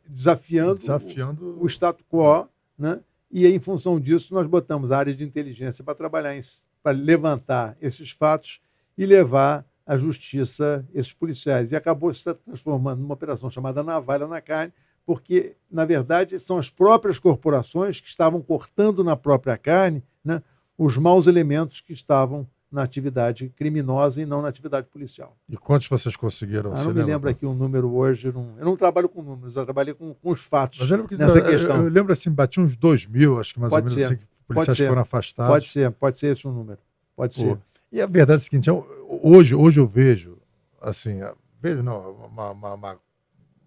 desafiando, 0.06 0.74
desafiando 0.74 1.44
o, 1.58 1.64
o 1.64 1.66
status 1.66 2.04
quo, 2.10 2.48
né? 2.76 3.00
E 3.30 3.46
em 3.46 3.60
função 3.60 4.00
disso 4.00 4.34
nós 4.34 4.46
botamos 4.46 4.90
a 4.90 4.98
área 4.98 5.14
de 5.14 5.22
inteligência 5.22 5.84
para 5.84 5.94
trabalhar, 5.94 6.34
para 6.82 6.90
levantar 6.90 7.76
esses 7.80 8.10
fatos 8.10 8.60
e 8.98 9.06
levar 9.06 9.64
à 9.90 9.96
justiça 9.96 10.86
esses 10.94 11.12
policiais. 11.12 11.72
E 11.72 11.76
acabou 11.76 12.12
se 12.14 12.32
transformando 12.34 13.00
numa 13.00 13.14
operação 13.14 13.50
chamada 13.50 13.82
Navalha 13.82 14.26
na 14.26 14.40
Carne, 14.40 14.72
porque, 15.04 15.56
na 15.70 15.84
verdade, 15.84 16.38
são 16.38 16.58
as 16.58 16.70
próprias 16.70 17.18
corporações 17.18 18.00
que 18.00 18.08
estavam 18.08 18.40
cortando 18.40 19.02
na 19.02 19.16
própria 19.16 19.56
carne 19.58 20.02
né, 20.24 20.42
os 20.78 20.96
maus 20.96 21.26
elementos 21.26 21.80
que 21.80 21.92
estavam 21.92 22.46
na 22.70 22.84
atividade 22.84 23.52
criminosa 23.56 24.22
e 24.22 24.26
não 24.26 24.40
na 24.40 24.46
atividade 24.48 24.86
policial. 24.86 25.36
E 25.48 25.56
quantos 25.56 25.88
vocês 25.88 26.14
conseguiram? 26.14 26.70
Ah, 26.72 26.76
não 26.76 26.82
me 26.82 26.86
lembra? 26.92 27.04
lembro 27.06 27.30
aqui 27.30 27.44
um 27.44 27.54
número 27.54 27.92
hoje. 27.92 28.30
Não, 28.32 28.54
eu 28.58 28.64
não 28.64 28.76
trabalho 28.76 29.08
com 29.08 29.20
números, 29.22 29.56
eu 29.56 29.64
trabalhei 29.64 29.92
com, 29.92 30.14
com 30.14 30.30
os 30.30 30.40
fatos 30.40 30.78
Mas 30.78 30.88
eu 30.90 30.96
lembro, 30.98 31.08
que, 31.08 31.16
nessa 31.16 31.38
eu- 31.40 31.44
questão. 31.46 31.82
Eu, 31.82 31.90
lembro 31.90 32.12
assim, 32.12 32.30
bati 32.30 32.60
uns 32.60 32.76
dois 32.76 33.06
mil, 33.06 33.40
acho 33.40 33.54
que 33.54 33.58
mais 33.58 33.72
Pode 33.72 33.86
ou 33.88 33.90
menos 33.90 34.06
ser. 34.08 34.14
assim, 34.14 34.22
que 34.24 34.28
policiais 34.46 34.76
ser. 34.78 34.86
foram 34.86 35.02
afastados. 35.02 35.52
Pode 35.52 35.66
ser, 35.66 35.90
pode 35.90 36.20
ser 36.20 36.26
esse 36.28 36.46
um 36.46 36.52
número. 36.52 36.78
Pode 37.16 37.34
Pô, 37.34 37.40
ser. 37.42 37.58
E 37.90 38.00
a 38.00 38.06
verdade 38.06 38.34
é 38.34 38.36
a 38.36 38.38
seguinte, 38.38 38.68
eu- 38.68 38.86
hoje, 39.22 39.54
hoje 39.54 39.80
eu 39.80 39.86
vejo, 39.86 40.38
assim, 40.80 41.20
vejo 41.60 41.82
não, 41.82 42.12
uma, 42.26 42.50
uma, 42.50 42.74
uma, 42.74 43.00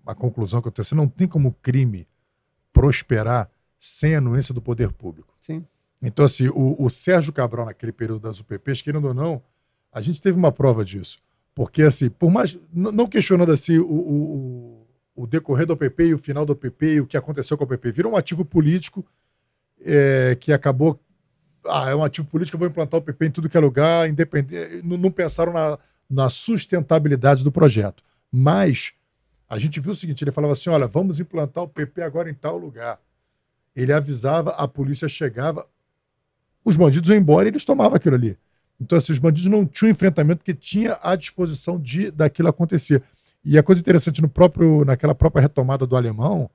uma 0.03 0.15
conclusão 0.15 0.61
que 0.61 0.67
eu 0.67 0.71
tenho, 0.71 0.83
assim, 0.83 0.95
não 0.95 1.07
tem 1.07 1.27
como 1.27 1.53
crime 1.61 2.07
prosperar 2.71 3.49
sem 3.79 4.15
a 4.15 4.17
anuência 4.17 4.53
do 4.53 4.61
poder 4.61 4.91
público. 4.91 5.35
Sim. 5.39 5.65
Então, 6.01 6.25
assim, 6.25 6.47
o, 6.49 6.75
o 6.77 6.89
Sérgio 6.89 7.31
Cabral, 7.33 7.65
naquele 7.65 7.91
período 7.91 8.21
das 8.21 8.39
UPPs, 8.39 8.81
querendo 8.81 9.07
ou 9.07 9.13
não, 9.13 9.41
a 9.91 10.01
gente 10.01 10.21
teve 10.21 10.37
uma 10.37 10.51
prova 10.51 10.83
disso. 10.83 11.19
Porque, 11.55 11.83
assim, 11.83 12.09
por 12.09 12.31
mais. 12.31 12.57
Não 12.73 13.05
questionando 13.07 13.51
assim 13.51 13.77
o, 13.77 13.85
o, 13.85 14.35
o- 14.35 14.87
o 15.15 15.27
decorrer 15.27 15.67
do 15.67 15.77
PP 15.77 16.07
e 16.07 16.13
o 16.15 16.17
final 16.17 16.43
do 16.45 16.55
PP 16.55 16.93
e 16.95 17.01
o 17.01 17.05
que 17.05 17.15
aconteceu 17.15 17.55
com 17.55 17.63
o 17.63 17.67
PP, 17.67 17.91
virou 17.91 18.13
um 18.13 18.15
ativo 18.17 18.43
político 18.43 19.05
é, 19.79 20.35
que 20.39 20.51
acabou. 20.51 20.99
Ah, 21.67 21.89
é 21.89 21.95
um 21.95 22.03
ativo 22.03 22.27
político, 22.27 22.55
eu 22.55 22.59
vou 22.59 22.67
implantar 22.67 22.99
o 22.99 23.03
PP 23.03 23.25
em 23.25 23.31
tudo 23.31 23.49
que 23.49 23.57
é 23.57 23.59
lugar, 23.59 24.09
independente. 24.09 24.81
Não, 24.83 24.97
não 24.97 25.11
pensaram 25.11 25.53
na, 25.53 25.77
na 26.09 26.29
sustentabilidade 26.29 27.43
do 27.43 27.51
projeto. 27.51 28.03
Mas 28.31 28.93
a 29.49 29.59
gente 29.59 29.79
viu 29.79 29.91
o 29.91 29.95
seguinte: 29.95 30.23
ele 30.23 30.31
falava 30.31 30.53
assim: 30.53 30.69
olha, 30.69 30.87
vamos 30.87 31.19
implantar 31.19 31.63
o 31.63 31.67
PP 31.67 32.01
agora 32.01 32.29
em 32.29 32.33
tal 32.33 32.57
lugar. 32.57 32.99
Ele 33.75 33.91
avisava, 33.91 34.51
a 34.51 34.67
polícia 34.67 35.07
chegava, 35.07 35.67
os 36.63 36.75
bandidos 36.75 37.09
iam 37.09 37.17
embora 37.17 37.47
e 37.47 37.51
eles 37.51 37.65
tomavam 37.65 37.95
aquilo 37.95 38.15
ali. 38.15 38.37
Então, 38.79 38.97
assim, 38.97 39.13
os 39.13 39.19
bandidos 39.19 39.49
não 39.49 39.65
tinham 39.65 39.91
enfrentamento 39.91 40.39
porque 40.39 40.53
tinha 40.53 40.97
à 41.01 41.15
disposição 41.15 41.79
de 41.79 42.11
daquilo 42.11 42.49
acontecer. 42.49 43.01
E 43.43 43.57
a 43.57 43.63
coisa 43.63 43.81
interessante, 43.81 44.21
no 44.21 44.29
próprio, 44.29 44.85
naquela 44.85 45.13
própria 45.13 45.41
retomada 45.41 45.85
do 45.85 45.95
alemão, 45.95 46.49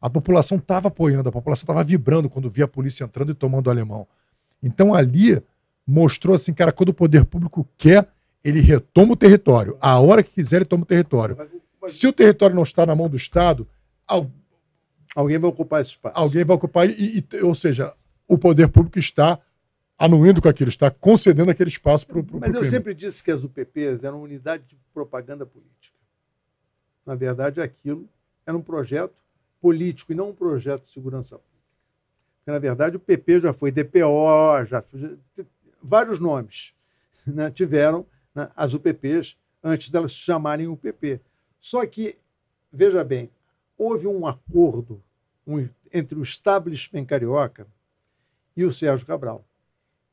a 0.00 0.10
população 0.10 0.58
estava 0.58 0.88
apoiando, 0.88 1.28
a 1.28 1.32
população 1.32 1.62
estava 1.62 1.84
vibrando 1.84 2.28
quando 2.28 2.50
via 2.50 2.64
a 2.64 2.68
polícia 2.68 3.04
entrando 3.04 3.32
e 3.32 3.34
tomando 3.34 3.68
o 3.68 3.70
alemão. 3.70 4.06
Então, 4.66 4.94
ali 4.94 5.40
mostrou 5.86 6.34
assim, 6.34 6.54
cara, 6.54 6.72
quando 6.72 6.88
o 6.88 6.94
poder 6.94 7.24
público 7.26 7.68
quer, 7.76 8.08
ele 8.42 8.60
retoma 8.60 9.12
o 9.12 9.16
território. 9.16 9.76
A 9.80 9.98
hora 10.00 10.22
que 10.22 10.30
quiser, 10.32 10.56
ele 10.56 10.64
toma 10.64 10.82
o 10.84 10.86
território. 10.86 11.36
Se 11.86 12.06
o 12.06 12.12
território 12.12 12.56
não 12.56 12.62
está 12.62 12.86
na 12.86 12.96
mão 12.96 13.08
do 13.08 13.16
Estado, 13.16 13.68
al- 14.08 14.30
Alguém 15.14 15.38
vai 15.38 15.50
ocupar 15.50 15.80
esse 15.82 15.90
espaço. 15.90 16.18
alguém 16.18 16.42
vai 16.44 16.56
ocupar, 16.56 16.88
e, 16.88 17.18
e- 17.30 17.42
ou 17.42 17.54
seja, 17.54 17.92
o 18.26 18.36
poder 18.38 18.68
público 18.68 18.98
está 18.98 19.38
anuindo 19.98 20.40
com 20.42 20.48
aquilo, 20.48 20.70
está 20.70 20.90
concedendo 20.90 21.50
aquele 21.50 21.68
espaço 21.70 22.06
para 22.06 22.18
o 22.18 22.26
Mas 22.40 22.48
eu 22.48 22.60
crime. 22.60 22.66
sempre 22.70 22.94
disse 22.94 23.22
que 23.22 23.30
as 23.30 23.44
UPPs 23.44 24.02
eram 24.02 24.20
unidade 24.22 24.64
de 24.66 24.76
propaganda 24.92 25.44
política. 25.46 25.94
Na 27.06 27.14
verdade, 27.14 27.60
aquilo 27.60 28.08
era 28.46 28.56
um 28.56 28.62
projeto 28.62 29.12
político 29.60 30.10
e 30.12 30.14
não 30.14 30.30
um 30.30 30.34
projeto 30.34 30.84
de 30.86 30.92
segurança 30.92 31.36
pública. 31.36 31.53
Porque, 32.44 32.50
na 32.50 32.58
verdade, 32.58 32.96
o 32.96 33.00
PP 33.00 33.40
já 33.40 33.54
foi 33.54 33.70
DPO, 33.72 34.66
já 34.66 34.84
vários 35.82 36.18
nomes 36.18 36.74
né, 37.26 37.50
tiveram 37.50 38.04
né, 38.34 38.50
as 38.54 38.74
UPPs 38.74 39.38
antes 39.62 39.88
delas 39.88 40.12
se 40.12 40.18
chamarem 40.18 40.68
UPP. 40.68 41.20
Só 41.58 41.86
que, 41.86 42.18
veja 42.70 43.02
bem, 43.02 43.30
houve 43.78 44.06
um 44.06 44.26
acordo 44.26 45.02
um- 45.46 45.66
entre 45.90 46.18
o 46.18 46.22
establishment 46.22 47.06
carioca 47.06 47.66
e 48.54 48.62
o 48.62 48.70
Sérgio 48.70 49.06
Cabral 49.06 49.42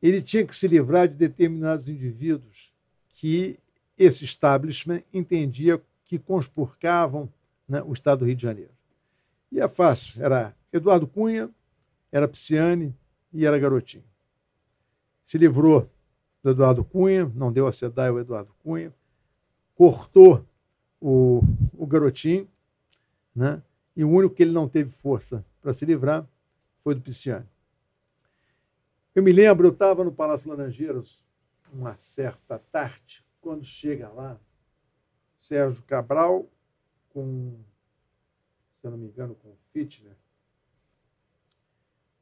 ele 0.02 0.22
tinha 0.22 0.45
que 0.45 0.56
se 0.56 0.68
livrar 0.68 1.08
de 1.08 1.14
determinados 1.14 1.88
indivíduos 1.88 2.74
que 3.10 3.60
esse 3.98 4.24
establishment 4.24 5.03
entendia 5.14 5.80
que 6.06 6.18
conspurcavam 6.18 7.30
né, 7.68 7.84
o 7.86 7.94
Estado 7.94 8.20
do 8.20 8.26
Rio 8.26 8.36
de 8.36 8.41
Janeiro. 8.41 8.72
E 9.52 9.60
é 9.60 9.68
fácil, 9.68 10.24
era 10.24 10.56
Eduardo 10.74 11.06
Cunha, 11.06 11.49
era 12.12 12.28
Pisciani 12.28 12.96
e 13.32 13.46
era 13.46 13.58
Garotinho. 13.58 14.04
Se 15.24 15.38
livrou 15.38 15.90
do 16.44 16.52
Eduardo 16.52 16.84
Cunha, 16.84 17.32
não 17.36 17.52
deu 17.52 17.68
a 17.68 17.72
SEDAI 17.72 18.10
ao 18.10 18.20
Eduardo 18.20 18.54
Cunha, 18.64 18.94
cortou 19.76 20.46
o, 21.00 21.42
o 21.74 21.86
Garotinho, 21.88 22.48
né, 23.34 23.62
e 23.96 24.04
o 24.04 24.10
único 24.10 24.36
que 24.36 24.44
ele 24.44 24.52
não 24.52 24.68
teve 24.68 24.90
força 24.90 25.46
para 25.62 25.74
se 25.74 25.86
livrar 25.86 26.28
foi 26.84 26.96
do 26.96 27.02
Pisciani. 27.02 27.48
Eu 29.14 29.24
me 29.24 29.32
lembro, 29.32 29.68
eu 29.68 29.72
estava 29.72 30.04
no 30.04 30.12
Palácio 30.12 30.50
Laranjeiras 30.50 31.24
uma 31.72 31.96
certa 31.98 32.60
tarde, 32.60 33.24
quando 33.40 33.64
chega 33.64 34.10
lá, 34.10 34.40
Sérgio 35.40 35.84
Cabral 35.84 36.48
com, 37.10 37.58
se 38.80 38.88
eu 38.88 38.92
não 38.92 38.98
me 38.98 39.08
engano, 39.08 39.36
com 39.36 39.56
Fitner, 39.72 40.16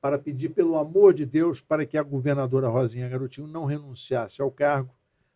para 0.01 0.17
pedir, 0.17 0.49
pelo 0.49 0.77
amor 0.77 1.13
de 1.13 1.25
Deus, 1.25 1.61
para 1.61 1.85
que 1.85 1.97
a 1.97 2.03
governadora 2.03 2.69
Rosinha 2.69 3.09
Garotinho 3.09 3.47
não 3.47 3.65
renunciasse 3.65 4.41
ao 4.41 4.49
cargo 4.49 4.93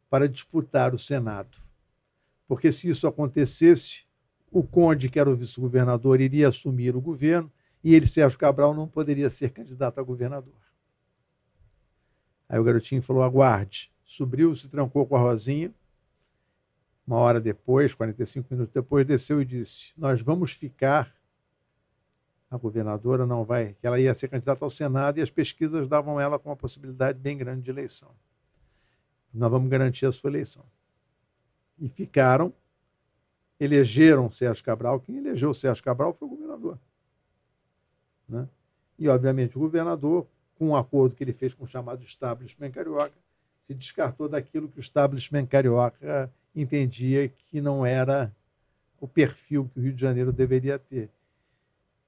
para 0.09 0.29
disputar 0.29 0.93
o 0.93 0.99
Senado. 0.99 1.57
Porque 2.47 2.71
se 2.71 2.87
isso 2.87 3.07
acontecesse, 3.07 4.05
o 4.51 4.63
Conde, 4.63 5.09
que 5.09 5.19
era 5.19 5.29
o 5.29 5.35
vice-governador, 5.35 6.21
iria 6.21 6.47
assumir 6.47 6.95
o 6.95 7.01
governo 7.01 7.51
e 7.83 7.93
ele, 7.93 8.07
Sérgio 8.07 8.39
Cabral, 8.39 8.73
não 8.73 8.87
poderia 8.87 9.29
ser 9.29 9.49
candidato 9.49 9.99
a 9.99 10.03
governador. 10.03 10.53
Aí 12.47 12.57
o 12.57 12.63
garotinho 12.63 13.01
falou: 13.01 13.23
aguarde. 13.23 13.91
Subiu, 14.05 14.53
se 14.55 14.69
trancou 14.69 15.05
com 15.05 15.15
a 15.15 15.19
Rosinha. 15.19 15.73
Uma 17.05 17.17
hora 17.17 17.41
depois, 17.41 17.93
45 17.93 18.47
minutos 18.51 18.73
depois, 18.73 19.05
desceu 19.05 19.41
e 19.41 19.45
disse: 19.45 19.93
Nós 19.97 20.21
vamos 20.21 20.53
ficar. 20.53 21.13
A 22.53 22.57
governadora 22.57 23.25
não 23.25 23.43
vai, 23.43 23.75
que 23.81 23.87
ela 23.87 23.99
ia 23.99 24.13
ser 24.13 24.27
candidata 24.27 24.63
ao 24.63 24.69
Senado 24.69 25.17
e 25.17 25.23
as 25.23 25.31
pesquisas 25.31 25.87
davam 25.87 26.21
ela 26.21 26.37
com 26.37 26.49
uma 26.49 26.55
possibilidade 26.55 27.17
bem 27.17 27.35
grande 27.35 27.63
de 27.63 27.71
eleição. 27.71 28.11
Nós 29.33 29.49
vamos 29.49 29.67
garantir 29.71 30.05
a 30.05 30.11
sua 30.11 30.29
eleição. 30.29 30.63
E 31.79 31.89
ficaram, 31.89 32.53
elegeram 33.59 34.29
Sérgio 34.29 34.63
Cabral. 34.63 34.99
Quem 34.99 35.17
elegeu 35.17 35.49
o 35.49 35.53
Sérgio 35.55 35.83
Cabral 35.83 36.13
foi 36.13 36.27
o 36.27 36.29
governador. 36.29 36.77
Né? 38.29 38.47
E, 38.99 39.09
obviamente, 39.09 39.57
o 39.57 39.59
governador, 39.59 40.27
com 40.53 40.67
um 40.67 40.75
acordo 40.75 41.15
que 41.15 41.23
ele 41.23 41.33
fez 41.33 41.55
com 41.55 41.63
o 41.63 41.67
chamado 41.67 42.03
establishment 42.03 42.69
carioca, 42.69 43.17
se 43.65 43.73
descartou 43.73 44.29
daquilo 44.29 44.67
que 44.67 44.77
o 44.77 44.79
establishment 44.79 45.47
carioca 45.47 46.31
entendia 46.55 47.27
que 47.29 47.59
não 47.59 47.83
era 47.83 48.31
o 49.01 49.07
perfil 49.07 49.67
que 49.73 49.79
o 49.79 49.81
Rio 49.81 49.93
de 49.93 50.01
Janeiro 50.03 50.31
deveria 50.31 50.77
ter. 50.77 51.09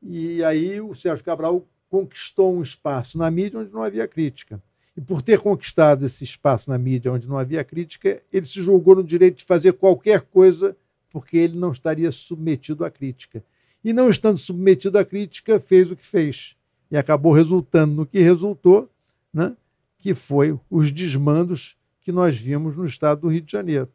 E 0.07 0.43
aí 0.43 0.79
o 0.79 0.93
Sérgio 0.93 1.25
Cabral 1.25 1.67
conquistou 1.89 2.55
um 2.55 2.61
espaço 2.61 3.17
na 3.17 3.31
mídia 3.31 3.59
onde 3.59 3.71
não 3.71 3.81
havia 3.81 4.07
crítica. 4.07 4.61
E 4.95 5.01
por 5.01 5.21
ter 5.21 5.39
conquistado 5.39 6.05
esse 6.05 6.23
espaço 6.23 6.69
na 6.69 6.77
mídia 6.77 7.11
onde 7.11 7.27
não 7.27 7.37
havia 7.37 7.63
crítica, 7.63 8.21
ele 8.31 8.45
se 8.45 8.61
julgou 8.61 8.95
no 8.95 9.03
direito 9.03 9.37
de 9.37 9.43
fazer 9.43 9.73
qualquer 9.73 10.21
coisa 10.21 10.75
porque 11.09 11.37
ele 11.37 11.57
não 11.57 11.71
estaria 11.71 12.11
submetido 12.11 12.85
à 12.85 12.91
crítica. 12.91 13.43
E 13.83 13.93
não 13.93 14.09
estando 14.09 14.37
submetido 14.37 14.97
à 14.97 15.05
crítica, 15.05 15.59
fez 15.59 15.89
o 15.89 15.95
que 15.95 16.05
fez. 16.05 16.55
E 16.91 16.97
acabou 16.97 17.33
resultando 17.33 17.93
no 17.93 18.05
que 18.05 18.19
resultou, 18.19 18.89
né? 19.33 19.55
que 19.97 20.13
foi 20.13 20.59
os 20.69 20.91
desmandos 20.91 21.77
que 22.01 22.11
nós 22.11 22.37
vimos 22.37 22.75
no 22.75 22.85
estado 22.85 23.21
do 23.21 23.27
Rio 23.29 23.41
de 23.41 23.51
Janeiro. 23.51 23.89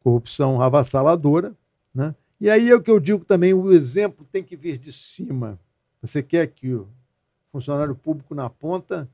Corrupção 0.00 0.60
avassaladora. 0.60 1.54
Né? 1.94 2.14
E 2.42 2.50
aí 2.50 2.70
é 2.70 2.74
o 2.74 2.82
que 2.82 2.90
eu 2.90 2.98
digo 2.98 3.24
também: 3.24 3.54
o 3.54 3.70
exemplo 3.70 4.26
tem 4.32 4.42
que 4.42 4.56
vir 4.56 4.76
de 4.76 4.90
cima. 4.90 5.60
Você 6.00 6.24
quer 6.24 6.48
que 6.48 6.74
o 6.74 6.88
funcionário 7.52 7.94
público 7.94 8.34
na 8.34 8.50
ponta 8.50 9.08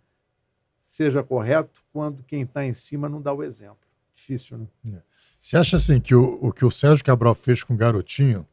seja 0.86 1.22
correto 1.22 1.84
quando 1.92 2.22
quem 2.22 2.40
está 2.40 2.64
em 2.64 2.72
cima 2.72 3.06
não 3.06 3.20
dá 3.20 3.30
o 3.34 3.42
exemplo. 3.42 3.76
Difícil, 4.14 4.66
né? 4.82 5.02
Você 5.38 5.58
acha 5.58 5.76
assim 5.76 6.00
que 6.00 6.14
o, 6.14 6.38
o 6.40 6.50
que 6.50 6.64
o 6.64 6.70
Sérgio 6.70 7.04
Cabral 7.04 7.34
fez 7.34 7.62
com 7.62 7.74
o 7.74 7.76
Garotinho 7.76 8.48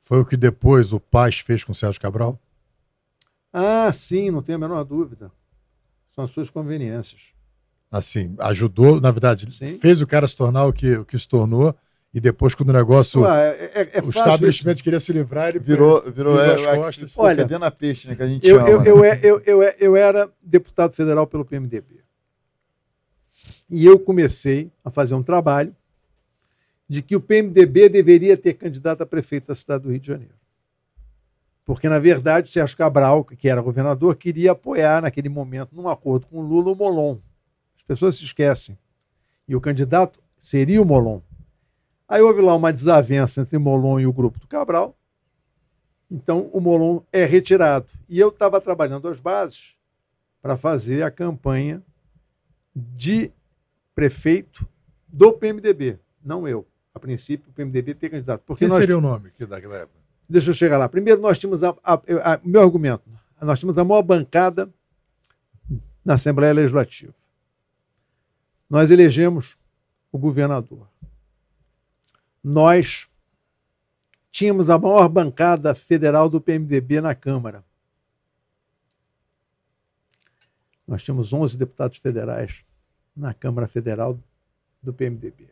foi 0.00 0.18
o 0.18 0.26
que 0.26 0.36
depois 0.36 0.92
o 0.92 0.98
Paz 0.98 1.38
fez 1.38 1.62
com 1.62 1.70
o 1.70 1.74
Sérgio 1.74 2.00
Cabral? 2.00 2.36
Ah, 3.52 3.92
sim, 3.92 4.28
não 4.28 4.42
tenho 4.42 4.56
a 4.56 4.60
menor 4.60 4.82
dúvida. 4.82 5.30
São 6.10 6.24
as 6.24 6.32
suas 6.32 6.50
conveniências. 6.50 7.32
Assim, 7.92 8.34
ajudou, 8.40 9.00
na 9.00 9.12
verdade, 9.12 9.54
Sim. 9.54 9.78
fez 9.78 10.02
o 10.02 10.06
cara 10.06 10.26
se 10.26 10.36
tornar 10.36 10.64
o 10.64 10.72
que, 10.72 10.96
o 10.96 11.04
que 11.04 11.16
se 11.16 11.28
tornou, 11.28 11.72
e 12.14 12.20
depois, 12.20 12.54
quando 12.54 12.70
o 12.70 12.72
negócio. 12.72 13.26
Ah, 13.26 13.40
é, 13.40 13.90
é, 13.94 14.00
o 14.00 14.08
estabelecimento 14.08 14.84
queria 14.84 15.00
se 15.00 15.12
livrar, 15.12 15.48
ele 15.48 15.58
Virou, 15.58 16.00
virou, 16.00 16.36
virou 16.36 16.40
é, 16.40 16.54
as 16.54 16.64
costas. 16.64 17.10
ficou 17.10 17.24
Olha, 17.24 17.66
a 17.66 17.70
peixe, 17.72 18.06
né? 18.06 18.14
Que 18.14 18.22
a 18.22 18.28
gente 18.28 18.48
Eu, 18.48 18.58
chama. 18.58 18.68
eu, 18.68 18.84
eu, 18.84 19.04
eu, 19.04 19.42
eu, 19.44 19.62
eu 19.80 19.96
era 19.96 20.30
deputado 20.40 20.94
federal 20.94 21.26
pelo 21.26 21.44
PMDB. 21.44 22.04
E 23.68 23.84
eu 23.84 23.98
comecei 23.98 24.70
a 24.84 24.92
fazer 24.92 25.14
um 25.14 25.24
trabalho 25.24 25.74
de 26.88 27.02
que 27.02 27.16
o 27.16 27.20
PMDB 27.20 27.88
deveria 27.88 28.36
ter 28.36 28.54
candidato 28.54 29.02
a 29.02 29.06
prefeito 29.06 29.48
da 29.48 29.54
cidade 29.56 29.82
do 29.82 29.90
Rio 29.90 29.98
de 29.98 30.06
Janeiro. 30.06 30.34
Porque, 31.64 31.88
na 31.88 31.98
verdade, 31.98 32.48
o 32.48 32.52
Sérgio 32.52 32.76
Cabral, 32.76 33.24
que 33.24 33.48
era 33.48 33.60
governador, 33.60 34.14
queria 34.14 34.52
apoiar, 34.52 35.02
naquele 35.02 35.28
momento, 35.28 35.74
num 35.74 35.88
acordo 35.88 36.26
com 36.28 36.38
o 36.38 36.42
Lula, 36.42 36.70
o 36.70 36.76
Molon. 36.76 37.16
As 37.76 37.82
pessoas 37.82 38.16
se 38.16 38.22
esquecem. 38.22 38.78
E 39.48 39.56
o 39.56 39.60
candidato 39.60 40.20
seria 40.38 40.80
o 40.80 40.84
Molon. 40.84 41.20
Aí 42.08 42.20
houve 42.20 42.40
lá 42.40 42.54
uma 42.54 42.72
desavença 42.72 43.40
entre 43.40 43.58
Molon 43.58 44.00
e 44.00 44.06
o 44.06 44.12
grupo 44.12 44.38
do 44.38 44.46
Cabral. 44.46 44.96
Então, 46.10 46.50
o 46.52 46.60
Molon 46.60 47.00
é 47.12 47.24
retirado. 47.24 47.86
E 48.08 48.20
eu 48.20 48.28
estava 48.28 48.60
trabalhando 48.60 49.08
as 49.08 49.20
bases 49.20 49.74
para 50.40 50.56
fazer 50.56 51.02
a 51.02 51.10
campanha 51.10 51.82
de 52.74 53.32
prefeito 53.94 54.68
do 55.08 55.32
PMDB, 55.32 55.98
não 56.22 56.46
eu. 56.46 56.66
A 56.94 56.98
princípio, 56.98 57.50
o 57.50 57.52
PMDB 57.52 57.94
tem 57.94 58.10
candidato. 58.10 58.42
Porque 58.46 58.64
Quem 58.64 58.68
nós... 58.68 58.78
seria 58.78 58.98
o 58.98 59.00
nome 59.00 59.28
aqui 59.28 59.46
daquela 59.46 59.76
época? 59.76 59.98
Deixa 60.28 60.50
eu 60.50 60.54
chegar 60.54 60.78
lá. 60.78 60.88
Primeiro, 60.88 61.20
nós 61.20 61.38
tínhamos 61.38 61.62
a, 61.62 61.76
a, 61.82 61.94
a, 61.94 62.40
meu 62.44 62.60
argumento. 62.60 63.02
Nós 63.40 63.58
tínhamos 63.58 63.78
a 63.78 63.84
maior 63.84 64.02
bancada 64.02 64.68
na 66.04 66.14
Assembleia 66.14 66.52
Legislativa. 66.52 67.14
Nós 68.68 68.90
elegemos 68.90 69.56
o 70.10 70.18
governador. 70.18 70.86
Nós 72.44 73.08
tínhamos 74.30 74.68
a 74.68 74.78
maior 74.78 75.08
bancada 75.08 75.74
federal 75.74 76.28
do 76.28 76.42
PMDB 76.42 77.00
na 77.00 77.14
Câmara. 77.14 77.64
Nós 80.86 81.02
tínhamos 81.02 81.32
11 81.32 81.56
deputados 81.56 81.96
federais 81.96 82.62
na 83.16 83.32
Câmara 83.32 83.66
Federal 83.66 84.20
do 84.82 84.92
PMDB. 84.92 85.48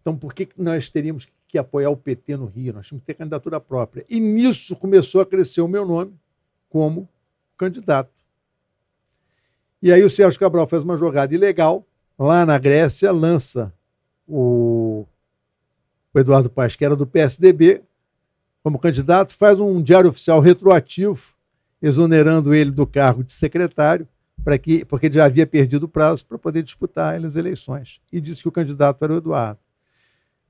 Então, 0.00 0.16
por 0.16 0.32
que 0.32 0.48
nós 0.56 0.88
teríamos 0.88 1.28
que 1.46 1.58
apoiar 1.58 1.90
o 1.90 1.96
PT 1.96 2.38
no 2.38 2.46
Rio? 2.46 2.72
Nós 2.72 2.86
tínhamos 2.86 3.02
que 3.02 3.06
ter 3.06 3.14
candidatura 3.14 3.60
própria. 3.60 4.06
E 4.08 4.18
nisso 4.18 4.74
começou 4.74 5.20
a 5.20 5.26
crescer 5.26 5.60
o 5.60 5.68
meu 5.68 5.84
nome 5.84 6.18
como 6.70 7.06
candidato. 7.58 8.10
E 9.82 9.92
aí 9.92 10.02
o 10.02 10.08
Sérgio 10.08 10.40
Cabral 10.40 10.66
faz 10.66 10.82
uma 10.82 10.96
jogada 10.96 11.34
ilegal, 11.34 11.86
lá 12.18 12.46
na 12.46 12.58
Grécia, 12.58 13.12
lança 13.12 13.72
o, 14.26 15.06
o 16.12 16.18
Eduardo 16.18 16.50
Paes, 16.50 16.76
que 16.76 16.84
era 16.84 16.96
do 16.96 17.06
PSDB, 17.06 17.82
como 18.62 18.78
candidato, 18.78 19.34
faz 19.34 19.58
um 19.58 19.82
diário 19.82 20.10
oficial 20.10 20.40
retroativo, 20.40 21.34
exonerando 21.80 22.54
ele 22.54 22.70
do 22.70 22.86
cargo 22.86 23.24
de 23.24 23.32
secretário, 23.32 24.06
para 24.44 24.56
que, 24.58 24.84
porque 24.84 25.06
ele 25.06 25.14
já 25.14 25.24
havia 25.24 25.46
perdido 25.46 25.84
o 25.84 25.88
prazo 25.88 26.24
para 26.26 26.38
poder 26.38 26.62
disputar 26.62 27.22
as 27.24 27.34
eleições. 27.34 28.00
E 28.12 28.20
disse 28.20 28.42
que 28.42 28.48
o 28.48 28.52
candidato 28.52 29.04
era 29.04 29.14
o 29.14 29.16
Eduardo. 29.16 29.60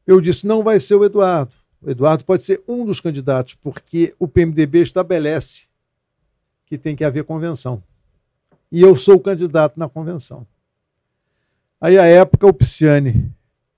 Eu 0.06 0.20
disse: 0.20 0.46
não 0.46 0.62
vai 0.62 0.78
ser 0.78 0.94
o 0.94 1.04
Eduardo. 1.04 1.52
O 1.80 1.90
Eduardo 1.90 2.24
pode 2.24 2.44
ser 2.44 2.62
um 2.68 2.84
dos 2.84 3.00
candidatos, 3.00 3.54
porque 3.54 4.14
o 4.18 4.28
PMDB 4.28 4.82
estabelece 4.82 5.66
que 6.66 6.78
tem 6.78 6.94
que 6.94 7.04
haver 7.04 7.24
convenção. 7.24 7.82
E 8.70 8.80
eu 8.80 8.96
sou 8.96 9.16
o 9.16 9.20
candidato 9.20 9.78
na 9.78 9.88
convenção. 9.88 10.46
Aí, 11.80 11.98
à 11.98 12.04
época, 12.04 12.46
o 12.46 12.52
Pisciani 12.52 13.32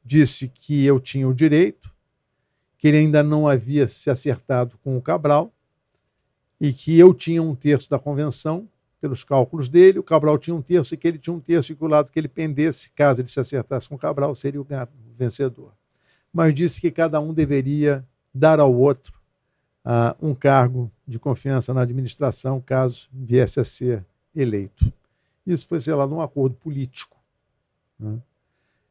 disse 0.05 0.49
que 0.49 0.85
eu 0.85 1.01
tinha 1.01 1.29
o 1.29 1.35
direito, 1.35 1.91
que 2.77 2.89
ele 2.89 2.99
ainda 2.99 3.23
não 3.23 3.49
havia 3.49 3.89
se 3.89 4.11
acertado 4.11 4.77
com 4.79 4.97
o 4.97 5.03
Cabral 5.03 5.53
e 6.61 6.73
que 6.73 6.99
eu 6.99 7.15
tinha 7.15 7.43
um 7.43 7.55
terço 7.55 7.89
da 7.89 7.99
convenção, 7.99 8.69
pelos 9.05 9.23
cálculos 9.23 9.69
dele, 9.69 9.99
o 9.99 10.03
Cabral 10.03 10.39
tinha 10.39 10.55
um 10.55 10.63
terço 10.63 10.95
e 10.95 10.97
que 10.97 11.07
ele 11.07 11.19
tinha 11.19 11.35
um 11.35 11.39
terço 11.39 11.71
e 11.71 11.77
que 11.77 11.85
o 11.85 11.87
lado 11.87 12.11
que 12.11 12.19
ele 12.19 12.27
pendesse, 12.27 12.89
caso 12.89 13.21
ele 13.21 13.29
se 13.29 13.39
acertasse 13.39 13.87
com 13.87 13.97
o 13.97 13.99
Cabral, 13.99 14.35
seria 14.35 14.59
o 14.59 14.67
vencedor. 15.15 15.75
Mas 16.33 16.55
disse 16.55 16.81
que 16.81 16.91
cada 16.91 17.21
um 17.21 17.35
deveria 17.35 18.03
dar 18.33 18.59
ao 18.59 18.75
outro 18.75 19.13
uh, 19.85 20.27
um 20.27 20.35
cargo 20.35 20.91
de 21.07 21.19
confiança 21.19 21.75
na 21.75 21.83
administração, 21.83 22.63
caso 22.63 23.07
viesse 23.13 23.61
a 23.61 23.65
ser 23.67 24.03
eleito. 24.35 24.91
Isso 25.47 25.69
foi, 25.69 25.81
sei 25.81 25.93
lá, 25.93 26.07
num 26.07 26.23
acordo 26.23 26.57
político. 26.57 27.19
Né? 27.99 28.19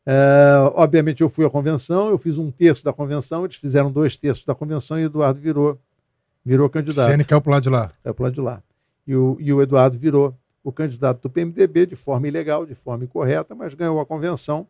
É, 0.06 0.56
obviamente, 0.76 1.22
eu 1.22 1.30
fui 1.30 1.46
à 1.46 1.50
convenção, 1.50 2.10
eu 2.10 2.18
fiz 2.18 2.38
um 2.38 2.52
terço 2.52 2.84
da 2.84 2.92
convenção, 2.92 3.46
eles 3.46 3.56
fizeram 3.56 3.92
dois 3.92 4.18
terços 4.18 4.44
da 4.44 4.54
convenção 4.54 5.00
e 5.00 5.04
o 5.04 5.06
Eduardo 5.06 5.40
virou, 5.40 5.80
virou 6.44 6.70
candidato. 6.70 7.10
Ceni 7.10 7.24
caiu 7.24 7.42
para 7.42 7.50
o 7.50 7.54
lado 7.54 7.64
de 7.64 7.70
lá. 7.70 7.92
Caiu 8.04 8.14
para 8.14 8.22
o 8.22 8.26
lado 8.26 8.34
de 8.34 8.42
lá. 8.42 8.64
E 9.08 9.16
o, 9.16 9.38
e 9.40 9.54
o 9.54 9.62
Eduardo 9.62 9.98
virou 9.98 10.36
o 10.64 10.72
candidato 10.72 11.22
do 11.22 11.30
PMDB 11.30 11.86
de 11.86 11.96
forma 11.96 12.28
ilegal, 12.28 12.66
de 12.66 12.76
forma 12.76 13.04
incorreta, 13.04 13.56
mas 13.56 13.74
ganhou 13.74 14.00
a 14.00 14.06
convenção 14.06 14.68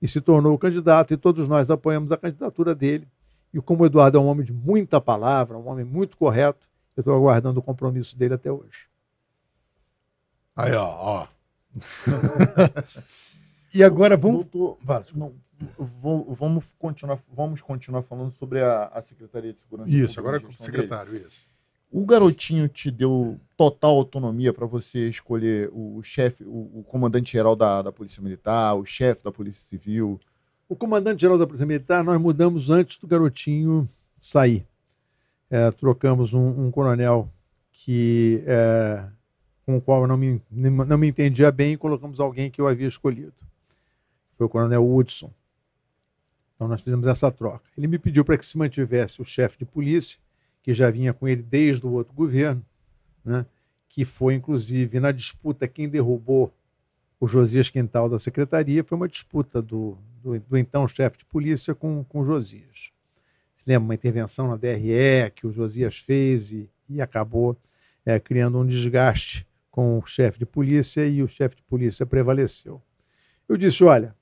e 0.00 0.08
se 0.08 0.20
tornou 0.20 0.54
o 0.54 0.58
candidato, 0.58 1.12
e 1.12 1.16
todos 1.16 1.48
nós 1.48 1.70
apoiamos 1.70 2.12
a 2.12 2.16
candidatura 2.16 2.74
dele. 2.74 3.06
E 3.52 3.60
como 3.60 3.82
o 3.82 3.86
Eduardo 3.86 4.18
é 4.18 4.20
um 4.20 4.26
homem 4.26 4.44
de 4.44 4.52
muita 4.52 5.00
palavra, 5.00 5.58
um 5.58 5.68
homem 5.68 5.84
muito 5.84 6.16
correto, 6.16 6.68
eu 6.96 7.00
estou 7.00 7.14
aguardando 7.14 7.60
o 7.60 7.62
compromisso 7.62 8.16
dele 8.16 8.34
até 8.34 8.50
hoje. 8.50 8.88
Aí, 10.54 10.72
ó, 10.74 10.86
ó. 10.86 11.26
e 13.74 13.82
agora 13.82 14.16
vamos. 14.16 14.46
Doutor, 14.46 14.78
não, 15.14 15.34
vamos, 15.78 16.74
continuar, 16.78 17.18
vamos 17.32 17.60
continuar 17.60 18.02
falando 18.02 18.32
sobre 18.32 18.62
a, 18.62 18.84
a 18.86 19.02
Secretaria 19.02 19.52
de 19.52 19.60
Segurança 19.60 19.90
Isso, 19.90 20.20
agora 20.20 20.40
com 20.40 20.48
o 20.48 20.52
secretário, 20.52 21.12
dele. 21.12 21.26
isso. 21.28 21.46
O 21.90 22.04
garotinho 22.04 22.68
te 22.68 22.90
deu 22.90 23.40
total 23.56 23.96
autonomia 23.96 24.52
para 24.52 24.66
você 24.66 25.08
escolher 25.08 25.70
o 25.72 26.02
chefe, 26.02 26.44
o, 26.44 26.80
o 26.80 26.84
comandante-geral 26.86 27.56
da, 27.56 27.80
da 27.80 27.90
Polícia 27.90 28.22
Militar, 28.22 28.74
o 28.74 28.84
chefe 28.84 29.24
da 29.24 29.32
Polícia 29.32 29.66
Civil? 29.66 30.20
O 30.68 30.76
comandante-geral 30.76 31.38
da 31.38 31.46
Polícia 31.46 31.66
Militar 31.66 32.04
nós 32.04 32.20
mudamos 32.20 32.68
antes 32.68 32.98
do 32.98 33.06
garotinho 33.06 33.88
sair. 34.20 34.66
É, 35.50 35.70
trocamos 35.70 36.34
um, 36.34 36.66
um, 36.66 36.70
coronel 36.70 37.32
que 37.72 38.44
é, 38.46 39.08
com 39.64 39.78
o 39.78 39.80
qual 39.80 40.02
eu 40.02 40.06
não 40.06 40.18
me, 40.18 40.42
não 40.50 40.98
me 40.98 41.08
entendia 41.08 41.50
bem 41.50 41.72
e 41.72 41.76
colocamos 41.78 42.20
alguém 42.20 42.50
que 42.50 42.60
eu 42.60 42.68
havia 42.68 42.86
escolhido. 42.86 43.32
Foi 44.38 44.46
o 44.46 44.48
coronel 44.48 44.84
Woodson. 44.84 45.32
Então 46.54 46.68
nós 46.68 46.82
fizemos 46.82 47.06
essa 47.08 47.30
troca. 47.30 47.68
Ele 47.76 47.88
me 47.88 47.98
pediu 47.98 48.24
para 48.24 48.38
que 48.38 48.46
se 48.46 48.56
mantivesse 48.56 49.20
o 49.20 49.24
chefe 49.24 49.58
de 49.58 49.64
polícia 49.64 50.18
que 50.62 50.72
já 50.72 50.88
vinha 50.90 51.12
com 51.12 51.26
ele 51.26 51.42
desde 51.42 51.84
o 51.84 51.90
outro 51.90 52.14
governo, 52.14 52.64
né, 53.24 53.44
que 53.88 54.04
foi, 54.04 54.34
inclusive, 54.34 55.00
na 55.00 55.10
disputa, 55.10 55.66
quem 55.66 55.88
derrubou 55.88 56.52
o 57.18 57.26
Josias 57.26 57.68
Quintal 57.68 58.08
da 58.08 58.18
secretaria 58.18 58.84
foi 58.84 58.96
uma 58.96 59.08
disputa 59.08 59.60
do, 59.60 59.98
do, 60.22 60.38
do 60.38 60.56
então 60.56 60.86
chefe 60.86 61.18
de 61.18 61.24
polícia 61.24 61.74
com, 61.74 62.04
com 62.04 62.20
o 62.20 62.24
Josias. 62.24 62.92
Se 63.54 63.64
lembra 63.66 63.84
uma 63.84 63.94
intervenção 63.94 64.46
na 64.46 64.56
DRE 64.56 65.30
que 65.34 65.46
o 65.46 65.50
Josias 65.50 65.96
fez 65.96 66.52
e, 66.52 66.70
e 66.88 67.00
acabou 67.00 67.56
é, 68.06 68.20
criando 68.20 68.58
um 68.58 68.66
desgaste 68.66 69.48
com 69.70 69.98
o 69.98 70.06
chefe 70.06 70.38
de 70.38 70.46
polícia 70.46 71.06
e 71.06 71.22
o 71.22 71.28
chefe 71.28 71.56
de 71.56 71.62
polícia 71.62 72.06
prevaleceu. 72.06 72.80
Eu 73.48 73.56
disse: 73.56 73.82
olha, 73.82 74.14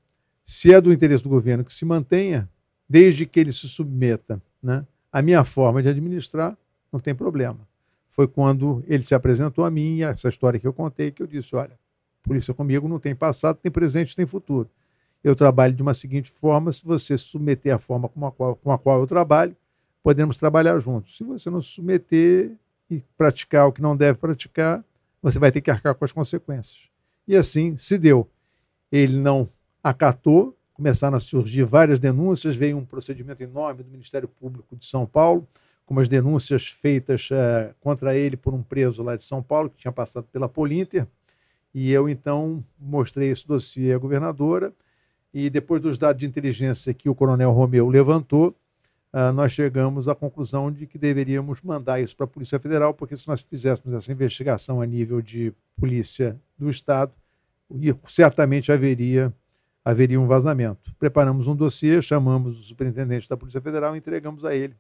se 0.47 0.73
é 0.73 0.81
do 0.81 0.93
interesse 0.93 1.25
do 1.25 1.29
governo 1.29 1.65
que 1.65 1.75
se 1.75 1.85
mantenha, 1.85 2.49
desde 2.89 3.27
que 3.27 3.41
ele 3.41 3.53
se 3.53 3.69
submeta 3.69 4.41
né, 4.63 4.87
a 5.11 5.21
minha 5.21 5.43
forma 5.45 5.83
de 5.83 5.89
administrar, 5.89 6.57
não 6.93 7.01
tem 7.01 7.15
problema. 7.15 7.59
Foi 8.13 8.29
quando 8.29 8.83
ele 8.87 9.03
se 9.03 9.15
apresentou 9.15 9.65
a 9.65 9.71
mim, 9.71 10.03
essa 10.03 10.29
história 10.29 10.61
que 10.61 10.67
eu 10.67 10.73
contei, 10.73 11.11
que 11.11 11.21
eu 11.21 11.27
disse: 11.27 11.57
olha, 11.57 11.77
polícia 12.23 12.55
comigo 12.55 12.89
não 12.89 13.01
tem 13.01 13.15
passado, 13.15 13.59
tem 13.61 13.71
presente, 13.71 14.15
tem 14.15 14.25
futuro. 14.25 14.71
Eu 15.23 15.35
trabalho 15.35 15.75
de 15.75 15.83
uma 15.83 15.93
seguinte 15.93 16.31
forma: 16.31 16.71
se 16.71 16.85
você 16.85 17.19
se 17.19 17.25
submeter 17.25 17.75
à 17.75 17.79
forma 17.79 18.09
com 18.09 18.25
a 18.25 18.31
qual, 18.31 18.57
com 18.57 18.73
a 18.73 18.79
qual 18.79 19.01
eu 19.01 19.07
trabalho, 19.07 19.57
podemos 20.03 20.37
trabalhar 20.37 20.79
juntos. 20.79 21.17
Se 21.17 21.25
você 21.25 21.51
não 21.51 21.61
se 21.61 21.71
submeter 21.71 22.53
e 22.89 23.03
praticar 23.19 23.67
o 23.67 23.73
que 23.73 23.83
não 23.83 23.97
deve 23.97 24.19
praticar, 24.19 24.85
você 25.21 25.41
vai 25.41 25.51
ter 25.51 25.61
que 25.61 25.71
arcar 25.71 25.95
com 25.97 26.05
as 26.05 26.13
consequências. 26.13 26.89
E 27.27 27.35
assim 27.35 27.77
se 27.77 27.99
deu. 27.99 28.31
Ele 28.93 29.17
não 29.19 29.49
acatou, 29.89 30.53
começaram 30.75 31.17
a 31.17 31.21
surgir 31.21 31.63
várias 31.63 32.01
denúncias, 32.01 32.57
veio 32.57 32.77
um 32.77 32.85
procedimento 32.85 33.41
enorme 33.41 33.85
do 33.85 33.91
Ministério 33.91 34.27
Público 34.27 34.75
de 34.75 34.85
São 34.85 35.07
Paulo, 35.07 35.47
com 35.85 35.95
umas 35.95 36.09
denúncias 36.09 36.67
feitas 36.67 37.31
uh, 37.31 37.73
contra 37.79 38.17
ele 38.17 38.37
por 38.37 38.53
um 38.53 38.65
preso 38.65 39.05
lá 39.05 39.15
de 39.15 39.23
São 39.23 39.41
Paulo, 39.41 39.71
que 39.71 39.77
tinha 39.77 39.93
passado 39.93 40.27
pela 40.33 40.49
Polinter, 40.49 41.07
e 41.73 41.93
eu 41.93 42.09
então 42.09 42.65
mostrei 42.81 43.31
esse 43.31 43.47
dossiê 43.47 43.93
à 43.93 43.99
governadora, 43.99 44.73
e 45.33 45.49
depois 45.49 45.81
dos 45.81 45.99
dados 45.99 46.19
de 46.19 46.27
inteligência 46.27 46.93
que 46.93 47.09
o 47.09 47.15
coronel 47.15 47.53
Romeu 47.53 47.89
levantou, 47.89 48.57
uh, 49.13 49.33
nós 49.33 49.53
chegamos 49.53 50.09
à 50.09 50.17
conclusão 50.17 50.73
de 50.73 50.85
que 50.85 50.99
deveríamos 50.99 51.63
mandar 51.63 52.01
isso 52.01 52.17
para 52.17 52.25
a 52.25 52.29
Polícia 52.29 52.59
Federal, 52.59 52.93
porque 52.93 53.17
se 53.17 53.29
nós 53.29 53.41
fizéssemos 53.41 53.97
essa 53.97 54.11
investigação 54.11 54.81
a 54.81 54.87
nível 54.87 55.23
de 55.23 55.55
polícia 55.77 56.37
do 56.59 56.69
Estado, 56.69 57.13
certamente 58.09 58.73
haveria 58.73 59.33
haveria 59.87 60.21
um 60.21 60.27
vazamento. 60.27 60.93
Preparamos 60.99 61.47
um 61.47 61.55
dossiê, 61.55 62.03
chamamos 62.03 62.59
o 62.59 62.63
superintendente 62.65 63.29
da 63.29 63.37
Polícia 63.37 63.61
Federal 63.61 63.95
e 63.95 63.99
entregamos 63.99 64.45
a 64.45 64.53
ele 64.53 64.75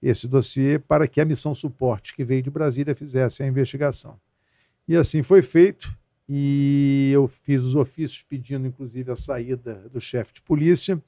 esse 0.00 0.26
dossiê 0.26 0.78
para 0.78 1.06
que 1.06 1.20
a 1.20 1.24
missão 1.24 1.54
suporte 1.54 2.14
que 2.14 2.24
veio 2.24 2.42
de 2.42 2.50
Brasília 2.50 2.94
fizesse 2.94 3.42
a 3.42 3.46
investigação. 3.46 4.18
E 4.86 4.96
assim 4.96 5.22
foi 5.22 5.42
feito, 5.42 5.94
e 6.26 7.10
eu 7.12 7.28
fiz 7.28 7.60
os 7.62 7.74
ofícios 7.74 8.22
pedindo, 8.22 8.66
inclusive, 8.66 9.12
a 9.12 9.16
saída 9.16 9.86
do 9.92 10.00
chefe 10.00 10.32
de 10.32 10.40
polícia, 10.40 10.98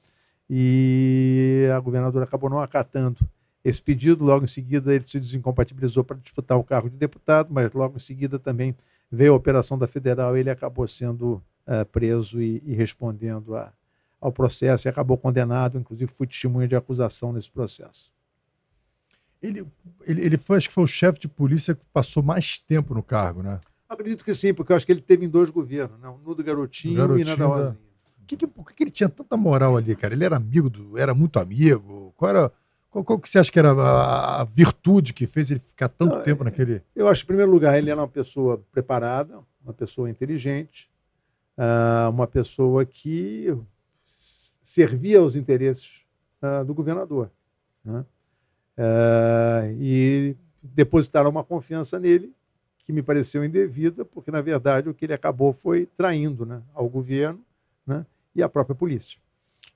e 0.47 1.67
a 1.75 1.79
governadora 1.79 2.25
acabou 2.25 2.49
não 2.49 2.59
acatando 2.59 3.27
esse 3.63 3.81
pedido. 3.81 4.23
Logo 4.23 4.43
em 4.43 4.47
seguida, 4.47 4.93
ele 4.93 5.05
se 5.05 5.19
desincompatibilizou 5.19 6.03
para 6.03 6.17
disputar 6.17 6.59
o 6.59 6.63
cargo 6.63 6.91
de 6.91 6.97
deputado, 6.97 7.51
mas 7.51 7.73
logo 7.73 7.97
em 7.97 7.99
seguida 7.99 8.37
também 8.37 8.75
veio 9.09 9.33
a 9.33 9.35
operação 9.35 9.79
da 9.79 9.87
federal. 9.87 10.37
Ele 10.37 10.49
acabou 10.51 10.87
sendo 10.87 11.41
uh, 11.67 11.85
preso 11.85 12.41
e, 12.41 12.61
e 12.65 12.73
respondendo 12.73 13.55
a, 13.55 13.73
ao 14.19 14.31
processo 14.31 14.87
e 14.87 14.89
acabou 14.89 15.17
condenado. 15.17 15.77
Inclusive, 15.77 16.11
fui 16.11 16.27
testemunha 16.27 16.67
de 16.67 16.75
acusação 16.75 17.33
nesse 17.33 17.51
processo. 17.51 18.11
Ele, 19.41 19.65
ele, 20.05 20.25
ele 20.25 20.37
foi, 20.37 20.57
acho 20.57 20.67
que 20.67 20.73
foi 20.73 20.83
o 20.83 20.87
chefe 20.87 21.19
de 21.19 21.27
polícia 21.27 21.73
que 21.73 21.85
passou 21.91 22.21
mais 22.21 22.59
tempo 22.59 22.93
no 22.93 23.01
cargo, 23.01 23.41
né? 23.41 23.59
Acredito 23.89 24.23
que 24.23 24.33
sim, 24.33 24.53
porque 24.53 24.71
eu 24.71 24.77
acho 24.77 24.85
que 24.85 24.91
ele 24.91 25.01
teve 25.01 25.25
em 25.25 25.29
dois 25.29 25.49
governos, 25.49 25.99
né? 25.99 26.13
no 26.23 26.35
do 26.35 26.43
Garotinho, 26.43 26.95
Garotinho 26.95 27.25
e 27.25 27.29
na 27.29 27.35
da 27.35 27.45
Rosinha. 27.45 27.91
Que, 28.25 28.37
que, 28.37 28.47
por 28.47 28.71
que 28.71 28.83
ele 28.83 28.91
tinha 28.91 29.09
tanta 29.09 29.35
moral 29.35 29.75
ali, 29.75 29.95
cara? 29.95 30.13
Ele 30.13 30.23
era 30.23 30.37
amigo 30.37 30.69
do. 30.69 30.97
Era 30.97 31.13
muito 31.13 31.39
amigo? 31.39 32.13
Qual 32.15 32.29
era. 32.29 32.51
Qual, 32.89 33.03
qual 33.03 33.19
que 33.19 33.29
você 33.29 33.39
acha 33.39 33.51
que 33.51 33.59
era 33.59 33.71
a, 33.71 34.41
a 34.41 34.43
virtude 34.45 35.13
que 35.13 35.27
fez 35.27 35.51
ele 35.51 35.59
ficar 35.59 35.89
tanto 35.89 36.15
Não, 36.15 36.23
tempo 36.23 36.43
naquele. 36.43 36.81
Eu 36.95 37.07
acho, 37.07 37.23
em 37.23 37.27
primeiro 37.27 37.51
lugar, 37.51 37.77
ele 37.77 37.89
era 37.89 37.99
uma 37.99 38.07
pessoa 38.07 38.63
preparada, 38.71 39.39
uma 39.63 39.73
pessoa 39.73 40.09
inteligente, 40.09 40.89
uh, 41.61 42.09
uma 42.09 42.25
pessoa 42.25 42.83
que 42.83 43.55
servia 44.61 45.19
aos 45.19 45.35
interesses 45.35 46.03
uh, 46.41 46.65
do 46.65 46.73
governador. 46.73 47.29
Né? 47.85 48.03
Uh, 48.77 49.75
e 49.79 50.35
depositaram 50.61 51.29
uma 51.29 51.43
confiança 51.43 51.99
nele 51.99 52.33
que 52.83 52.91
me 52.91 53.03
pareceu 53.03 53.45
indevida, 53.45 54.03
porque, 54.03 54.31
na 54.31 54.41
verdade, 54.41 54.89
o 54.89 54.93
que 54.93 55.05
ele 55.05 55.13
acabou 55.13 55.53
foi 55.53 55.85
traindo 55.85 56.45
né, 56.45 56.61
ao 56.73 56.89
governo 56.89 57.39
né, 57.85 58.05
e 58.35 58.41
à 58.41 58.49
própria 58.49 58.75
polícia. 58.75 59.19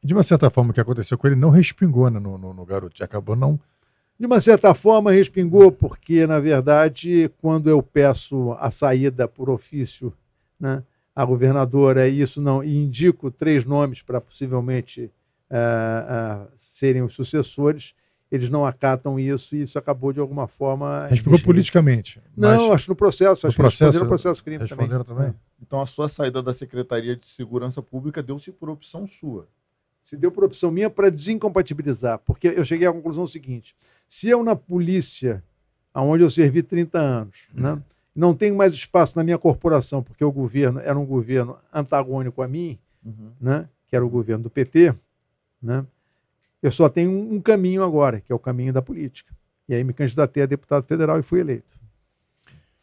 De 0.03 0.13
uma 0.13 0.23
certa 0.23 0.49
forma, 0.49 0.71
o 0.71 0.73
que 0.73 0.81
aconteceu 0.81 1.17
com 1.17 1.27
ele 1.27 1.35
não 1.35 1.51
respingou 1.51 2.09
né, 2.09 2.19
no, 2.19 2.37
no, 2.37 2.53
no 2.53 2.65
garoto, 2.65 3.03
acabou 3.03 3.35
não. 3.35 3.59
De 4.19 4.25
uma 4.25 4.39
certa 4.39 4.73
forma, 4.73 5.11
respingou, 5.11 5.71
porque, 5.71 6.25
na 6.25 6.39
verdade, 6.39 7.29
quando 7.41 7.69
eu 7.69 7.83
peço 7.83 8.53
a 8.53 8.71
saída 8.71 9.27
por 9.27 9.49
ofício 9.49 10.11
né, 10.59 10.83
à 11.15 11.23
governadora 11.23 12.07
e 12.07 12.21
isso 12.21 12.41
não 12.41 12.63
e 12.63 12.75
indico 12.75 13.31
três 13.31 13.63
nomes 13.63 14.01
para 14.01 14.19
possivelmente 14.19 15.11
uh, 15.49 16.43
uh, 16.45 16.51
serem 16.57 17.01
os 17.01 17.13
sucessores, 17.13 17.95
eles 18.31 18.49
não 18.49 18.65
acatam 18.65 19.19
isso 19.19 19.55
e 19.55 19.61
isso 19.61 19.79
acabou 19.79 20.11
de 20.11 20.19
alguma 20.19 20.47
forma. 20.47 21.07
Respondeu 21.07 21.39
politicamente. 21.43 22.21
Não, 22.35 22.73
acho 22.73 22.89
no 22.89 22.95
processo. 22.95 23.47
Acho 23.47 23.57
no 23.57 23.63
processo, 23.63 23.99
no 23.99 24.07
processo 24.07 24.43
crime 24.43 24.57
responderam 24.57 25.03
também. 25.03 25.27
também. 25.27 25.39
Então 25.61 25.79
a 25.79 25.85
sua 25.85 26.09
saída 26.09 26.41
da 26.43 26.53
Secretaria 26.53 27.15
de 27.15 27.27
Segurança 27.27 27.81
Pública 27.81 28.21
deu-se 28.21 28.51
por 28.51 28.69
opção 28.69 29.07
sua. 29.07 29.47
Se 30.03 30.15
deu 30.15 30.31
por 30.31 30.43
opção 30.43 30.69
minha 30.69 30.89
para 30.89 31.09
desincompatibilizar, 31.09 32.19
porque 32.19 32.49
eu 32.49 32.65
cheguei 32.65 32.87
à 32.87 32.93
conclusão 32.93 33.25
seguinte: 33.25 33.75
se 34.07 34.27
eu 34.27 34.43
na 34.43 34.55
polícia, 34.55 35.43
aonde 35.93 36.23
eu 36.23 36.29
servi 36.29 36.61
30 36.61 36.99
anos, 36.99 37.47
uhum. 37.55 37.61
né, 37.61 37.83
não 38.15 38.33
tenho 38.33 38.55
mais 38.55 38.73
espaço 38.73 39.17
na 39.17 39.23
minha 39.23 39.37
corporação, 39.37 40.01
porque 40.01 40.23
o 40.23 40.31
governo 40.31 40.79
era 40.79 40.97
um 40.97 41.05
governo 41.05 41.57
antagônico 41.73 42.41
a 42.41 42.47
mim, 42.47 42.79
uhum. 43.03 43.31
né, 43.39 43.67
que 43.87 43.95
era 43.95 44.05
o 44.05 44.09
governo 44.09 44.43
do 44.43 44.49
PT, 44.49 44.95
né, 45.61 45.85
eu 46.65 46.71
só 46.71 46.89
tenho 46.89 47.11
um 47.11 47.39
caminho 47.39 47.83
agora, 47.83 48.19
que 48.19 48.31
é 48.31 48.35
o 48.35 48.39
caminho 48.39 48.73
da 48.73 48.81
política. 48.81 49.31
E 49.69 49.75
aí 49.75 49.83
me 49.83 49.93
candidatei 49.93 50.41
a 50.41 50.45
deputado 50.47 50.83
federal 50.85 51.19
e 51.19 51.21
fui 51.21 51.39
eleito. 51.39 51.75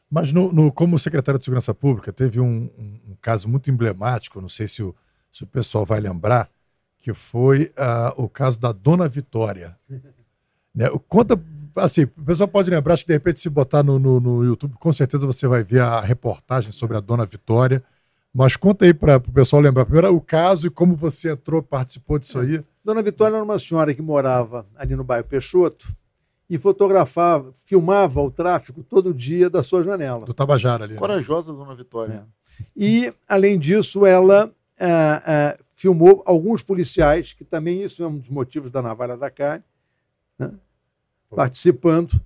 Mas 0.09 0.31
no, 0.31 0.53
no 0.53 0.71
como 0.71 0.99
secretário 0.99 1.39
de 1.39 1.45
Segurança 1.45 1.75
Pública, 1.75 2.13
teve 2.13 2.39
um, 2.39 2.71
um, 2.79 3.01
um 3.11 3.17
caso 3.21 3.49
muito 3.49 3.71
emblemático, 3.71 4.41
não 4.41 4.49
sei 4.49 4.69
se 4.69 4.83
o, 4.83 4.95
se 5.33 5.43
o 5.43 5.47
pessoal 5.47 5.85
vai 5.85 5.99
lembrar, 5.99 6.49
que 6.99 7.13
foi 7.13 7.73
uh, 7.77 8.23
o 8.23 8.29
caso 8.29 8.61
da 8.61 8.71
Dona 8.71 9.09
Vitória. 9.09 9.77
né? 10.73 10.89
Conta, 11.09 11.41
assim, 11.77 12.05
o 12.05 12.25
pessoal 12.25 12.49
pode 12.49 12.71
lembrar, 12.71 12.95
acho 12.95 13.03
que 13.03 13.09
de 13.09 13.15
repente 13.15 13.41
se 13.41 13.49
botar 13.51 13.83
no, 13.83 13.99
no, 13.99 14.21
no 14.21 14.45
YouTube, 14.45 14.75
com 14.79 14.93
certeza 14.93 15.27
você 15.27 15.47
vai 15.47 15.63
ver 15.65 15.81
a 15.81 16.01
reportagem 16.01 16.73
sobre 16.73 16.97
a 16.97 17.01
Dona 17.01 17.27
Vitória. 17.27 17.83
Mas 18.35 18.57
conta 18.57 18.87
aí 18.87 18.95
para 18.95 19.17
o 19.17 19.33
pessoal 19.33 19.61
lembrar 19.61 19.85
primeiro 19.85 20.15
o 20.15 20.21
caso 20.21 20.67
e 20.67 20.71
como 20.71 20.97
você 20.97 21.33
entrou, 21.33 21.63
participou 21.63 22.19
disso 22.19 22.39
aí. 22.39 22.65
Dona 22.83 23.03
Vitória 23.03 23.37
era 23.37 23.45
uma 23.45 23.59
senhora 23.59 23.95
que 23.95 24.01
morava 24.01 24.67
ali 24.75 24.97
no 24.97 25.05
bairro 25.05 25.27
Peixoto 25.27 25.95
e 26.49 26.57
fotografava, 26.57 27.53
filmava 27.55 28.21
o 28.21 28.31
tráfico 28.31 28.83
todo 28.83 29.13
dia 29.13 29.51
da 29.51 29.63
sua 29.63 29.83
janela. 29.83 30.21
Do 30.21 30.35
Tabajara 30.35 30.85
ali. 30.85 30.95
Né? 30.95 30.99
Corajosa, 30.99 31.53
Dona 31.53 31.75
Vitória. 31.75 32.27
É. 32.59 32.65
E, 32.77 33.13
além 33.29 33.59
disso, 33.59 34.07
ela 34.07 34.51
é, 34.79 35.23
é, 35.27 35.59
filmou 35.77 36.23
alguns 36.27 36.63
policiais, 36.63 37.33
que 37.33 37.45
também 37.45 37.83
isso 37.83 38.03
é 38.03 38.07
um 38.07 38.19
dos 38.19 38.29
motivos 38.29 38.71
da 38.71 38.83
Navalha 38.83 39.17
da 39.17 39.31
Carne, 39.31 39.65
né, 40.39 40.51
participando 41.35 42.21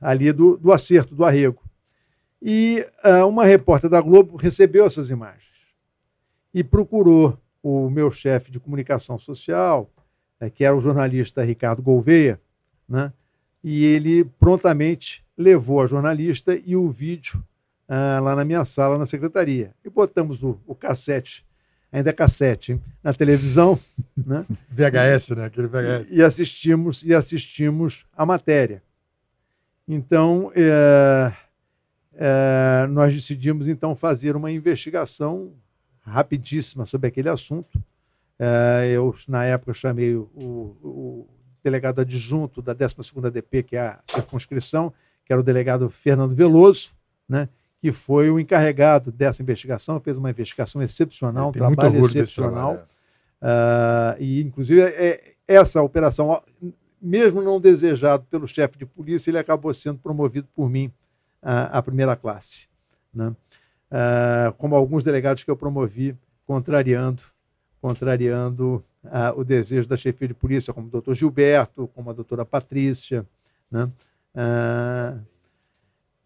ali 0.00 0.32
do, 0.32 0.56
do 0.56 0.72
acerto, 0.72 1.14
do 1.14 1.24
arrego. 1.24 1.62
E 2.40 2.86
uh, 3.04 3.26
uma 3.26 3.44
repórter 3.44 3.90
da 3.90 4.00
Globo 4.00 4.36
recebeu 4.36 4.84
essas 4.84 5.10
imagens 5.10 5.48
e 6.54 6.62
procurou 6.62 7.38
o 7.62 7.90
meu 7.90 8.12
chefe 8.12 8.50
de 8.50 8.60
comunicação 8.60 9.18
social, 9.18 9.90
uh, 10.40 10.50
que 10.50 10.64
era 10.64 10.76
o 10.76 10.80
jornalista 10.80 11.42
Ricardo 11.42 11.82
Gouveia, 11.82 12.40
né? 12.88 13.12
e 13.62 13.84
ele 13.84 14.24
prontamente 14.24 15.24
levou 15.36 15.82
a 15.82 15.86
jornalista 15.86 16.56
e 16.64 16.76
o 16.76 16.90
vídeo 16.90 17.44
uh, 17.88 18.22
lá 18.22 18.36
na 18.36 18.44
minha 18.44 18.64
sala, 18.64 18.98
na 18.98 19.06
secretaria. 19.06 19.74
E 19.84 19.90
botamos 19.90 20.42
o, 20.42 20.60
o 20.66 20.74
cassete, 20.74 21.44
ainda 21.90 22.10
é 22.10 22.12
cassete, 22.12 22.72
hein? 22.72 22.82
na 23.02 23.12
televisão. 23.12 23.78
né? 24.16 24.44
VHS, 24.70 25.30
né? 25.30 25.44
Aquele 25.46 25.68
VHS. 25.68 26.10
E, 26.10 26.22
assistimos, 26.22 27.02
e 27.02 27.14
assistimos 27.14 28.06
a 28.16 28.26
matéria. 28.26 28.82
Então, 29.86 30.52
é 30.54 31.32
é, 32.20 32.88
nós 32.88 33.14
decidimos 33.14 33.68
então 33.68 33.94
fazer 33.94 34.34
uma 34.34 34.50
investigação 34.50 35.52
rapidíssima 36.00 36.84
sobre 36.84 37.06
aquele 37.06 37.28
assunto. 37.28 37.80
É, 38.36 38.90
eu, 38.92 39.14
na 39.28 39.44
época, 39.44 39.72
chamei 39.72 40.16
o, 40.16 40.28
o, 40.34 41.28
delegado 41.62 42.00
adjunto 42.00 42.60
da 42.60 42.74
12ª 42.74 43.30
DP, 43.30 43.62
que 43.62 43.76
é 43.76 43.80
a 43.80 44.00
circunscrição, 44.04 44.92
que 45.24 45.32
era 45.32 45.40
o 45.40 45.44
delegado 45.44 45.88
Fernando 45.88 46.34
Veloso, 46.34 46.90
né, 47.28 47.48
que 47.80 47.92
foi 47.92 48.30
o 48.30 48.40
encarregado 48.40 49.12
dessa 49.12 49.42
investigação, 49.42 50.00
fez 50.00 50.16
uma 50.16 50.30
investigação 50.30 50.82
excepcional, 50.82 51.50
um 51.50 51.52
trabalho 51.52 52.04
excepcional. 52.04 52.74
Trabalho, 52.74 52.88
é. 53.40 54.16
uh, 54.18 54.22
e, 54.22 54.42
inclusive, 54.42 54.80
é, 54.80 55.32
essa 55.46 55.80
operação, 55.82 56.42
mesmo 57.00 57.40
não 57.40 57.60
desejado 57.60 58.24
pelo 58.30 58.48
chefe 58.48 58.78
de 58.78 58.86
polícia, 58.86 59.30
ele 59.30 59.38
acabou 59.38 59.72
sendo 59.72 59.98
promovido 59.98 60.48
por 60.54 60.68
mim 60.68 60.92
a, 61.40 61.78
a 61.78 61.82
primeira 61.82 62.16
classe. 62.16 62.68
Né? 63.14 63.28
Uh, 63.28 64.52
como 64.58 64.74
alguns 64.74 65.04
delegados 65.04 65.44
que 65.44 65.50
eu 65.50 65.56
promovi, 65.56 66.16
contrariando, 66.46 67.22
contrariando 67.80 68.84
uh, 69.04 69.38
o 69.38 69.44
desejo 69.44 69.88
da 69.88 69.96
chefia 69.96 70.28
de 70.28 70.34
polícia, 70.34 70.74
como 70.74 70.88
o 70.88 70.90
doutor 70.90 71.14
Gilberto, 71.14 71.88
como 71.94 72.10
a 72.10 72.12
doutora 72.12 72.44
Patrícia. 72.44 73.24
Né? 73.70 73.84
Uh, 74.34 75.20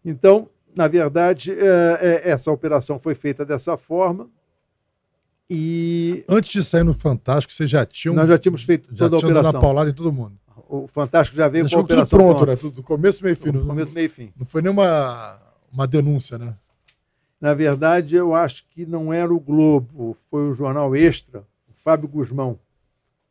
então, 0.03 0.49
na 0.75 0.87
verdade, 0.87 1.51
é, 1.51 2.21
essa 2.29 2.51
operação 2.51 2.99
foi 2.99 3.15
feita 3.15 3.45
dessa 3.45 3.77
forma. 3.77 4.29
E 5.49 6.23
antes 6.27 6.51
de 6.51 6.63
sair 6.63 6.83
no 6.83 6.93
Fantástico, 6.93 7.53
você 7.53 7.67
já 7.67 7.85
tinha 7.85 8.13
nós 8.13 8.27
já 8.27 8.37
tínhamos 8.37 8.63
feito 8.63 8.89
já 8.91 9.09
toda 9.09 9.17
a 9.17 9.19
operação. 9.19 9.53
na 9.53 9.59
paulada 9.59 9.89
em 9.89 9.93
todo 9.93 10.11
mundo 10.11 10.37
o 10.75 10.87
Fantástico 10.87 11.37
já 11.37 11.47
veio 11.47 11.65
Deixou 11.65 11.79
com 11.79 11.83
a 11.83 11.85
operação 11.85 12.19
tudo 12.19 12.29
pronto, 12.29 12.45
né? 12.47 12.55
Tudo 12.55 12.75
do 12.75 12.83
começo, 12.83 13.23
meio 13.23 13.35
fim. 13.37 13.51
Do 13.51 13.65
começo, 13.65 13.91
meio 13.91 14.09
fim. 14.09 14.33
Não 14.35 14.45
foi 14.45 14.61
nenhuma 14.61 15.39
uma 15.71 15.87
denúncia, 15.87 16.37
né? 16.37 16.55
Na 17.39 17.53
verdade, 17.53 18.15
eu 18.15 18.33
acho 18.33 18.65
que 18.69 18.85
não 18.85 19.13
era 19.13 19.31
o 19.31 19.39
Globo, 19.39 20.17
foi 20.31 20.49
o 20.49 20.53
jornal 20.53 20.95
Extra, 20.95 21.41
o 21.67 21.73
Fábio 21.75 22.07
Guzmão, 22.07 22.59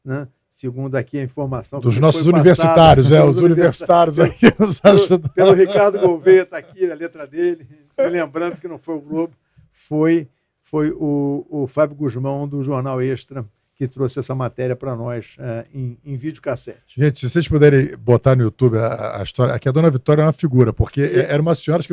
né? 0.05 0.28
Segundo 0.62 0.94
aqui 0.94 1.18
a 1.18 1.24
informação. 1.24 1.80
Dos 1.80 1.98
nossos 1.98 2.24
universitários, 2.24 3.10
é, 3.10 3.20
os 3.26 3.39
universitários 3.39 4.20
aqui 4.20 4.47
nos 4.56 4.80
ajudaram. 4.84 5.34
Pelo 5.34 5.55
Ricardo 5.55 5.98
Gouveia, 5.98 6.43
está 6.43 6.56
aqui 6.56 6.89
a 6.89 6.94
letra 6.94 7.26
dele. 7.26 7.66
E 7.98 8.06
lembrando 8.06 8.60
que 8.60 8.68
não 8.68 8.78
foi 8.78 8.94
o 8.94 9.01
Globo, 9.01 9.32
foi, 9.72 10.28
foi 10.60 10.93
o, 10.93 11.44
o 11.51 11.66
Fábio 11.66 11.97
Guzmão 11.97 12.47
do 12.47 12.62
jornal 12.62 13.02
Extra 13.02 13.44
que 13.74 13.89
trouxe 13.89 14.20
essa 14.20 14.36
matéria 14.36 14.76
para 14.76 14.94
nós 14.94 15.36
uh, 15.40 15.66
em, 15.74 15.98
em 16.05 16.16
videocassete. 16.16 16.94
Gente, 16.97 17.18
se 17.18 17.28
vocês 17.28 17.48
puderem 17.48 17.97
botar 17.97 18.36
no 18.36 18.44
YouTube 18.44 18.78
a, 18.78 19.18
a 19.18 19.22
história, 19.24 19.55
aqui 19.55 19.68
a 19.68 19.72
Dona 19.72 19.90
Vitória 19.90 20.22
é 20.22 20.26
uma 20.26 20.32
figura, 20.32 20.72
porque 20.72 21.01
é. 21.01 21.32
era 21.32 21.43
uma 21.43 21.56
senhora 21.56 21.82
que 21.82 21.93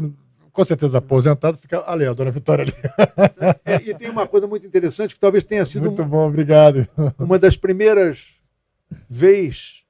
com 0.52 0.64
certeza 0.64 1.00
aposentada, 1.00 1.58
fica 1.58 1.84
ali, 1.88 2.06
a 2.06 2.14
Dona 2.14 2.30
Vitória 2.30 2.66
ali. 2.66 2.74
É, 3.66 3.76
e 3.78 3.96
tem 3.96 4.12
uma 4.12 4.28
coisa 4.28 4.46
muito 4.46 4.68
interessante 4.68 5.16
que 5.16 5.20
talvez 5.20 5.44
tenha 5.44 5.66
sido 5.66 5.86
muito 5.86 6.06
bom, 6.06 6.28
obrigado. 6.28 6.88
Uma 7.18 7.40
das 7.40 7.58
primeiras 7.58 8.39
vezes, 9.10 9.86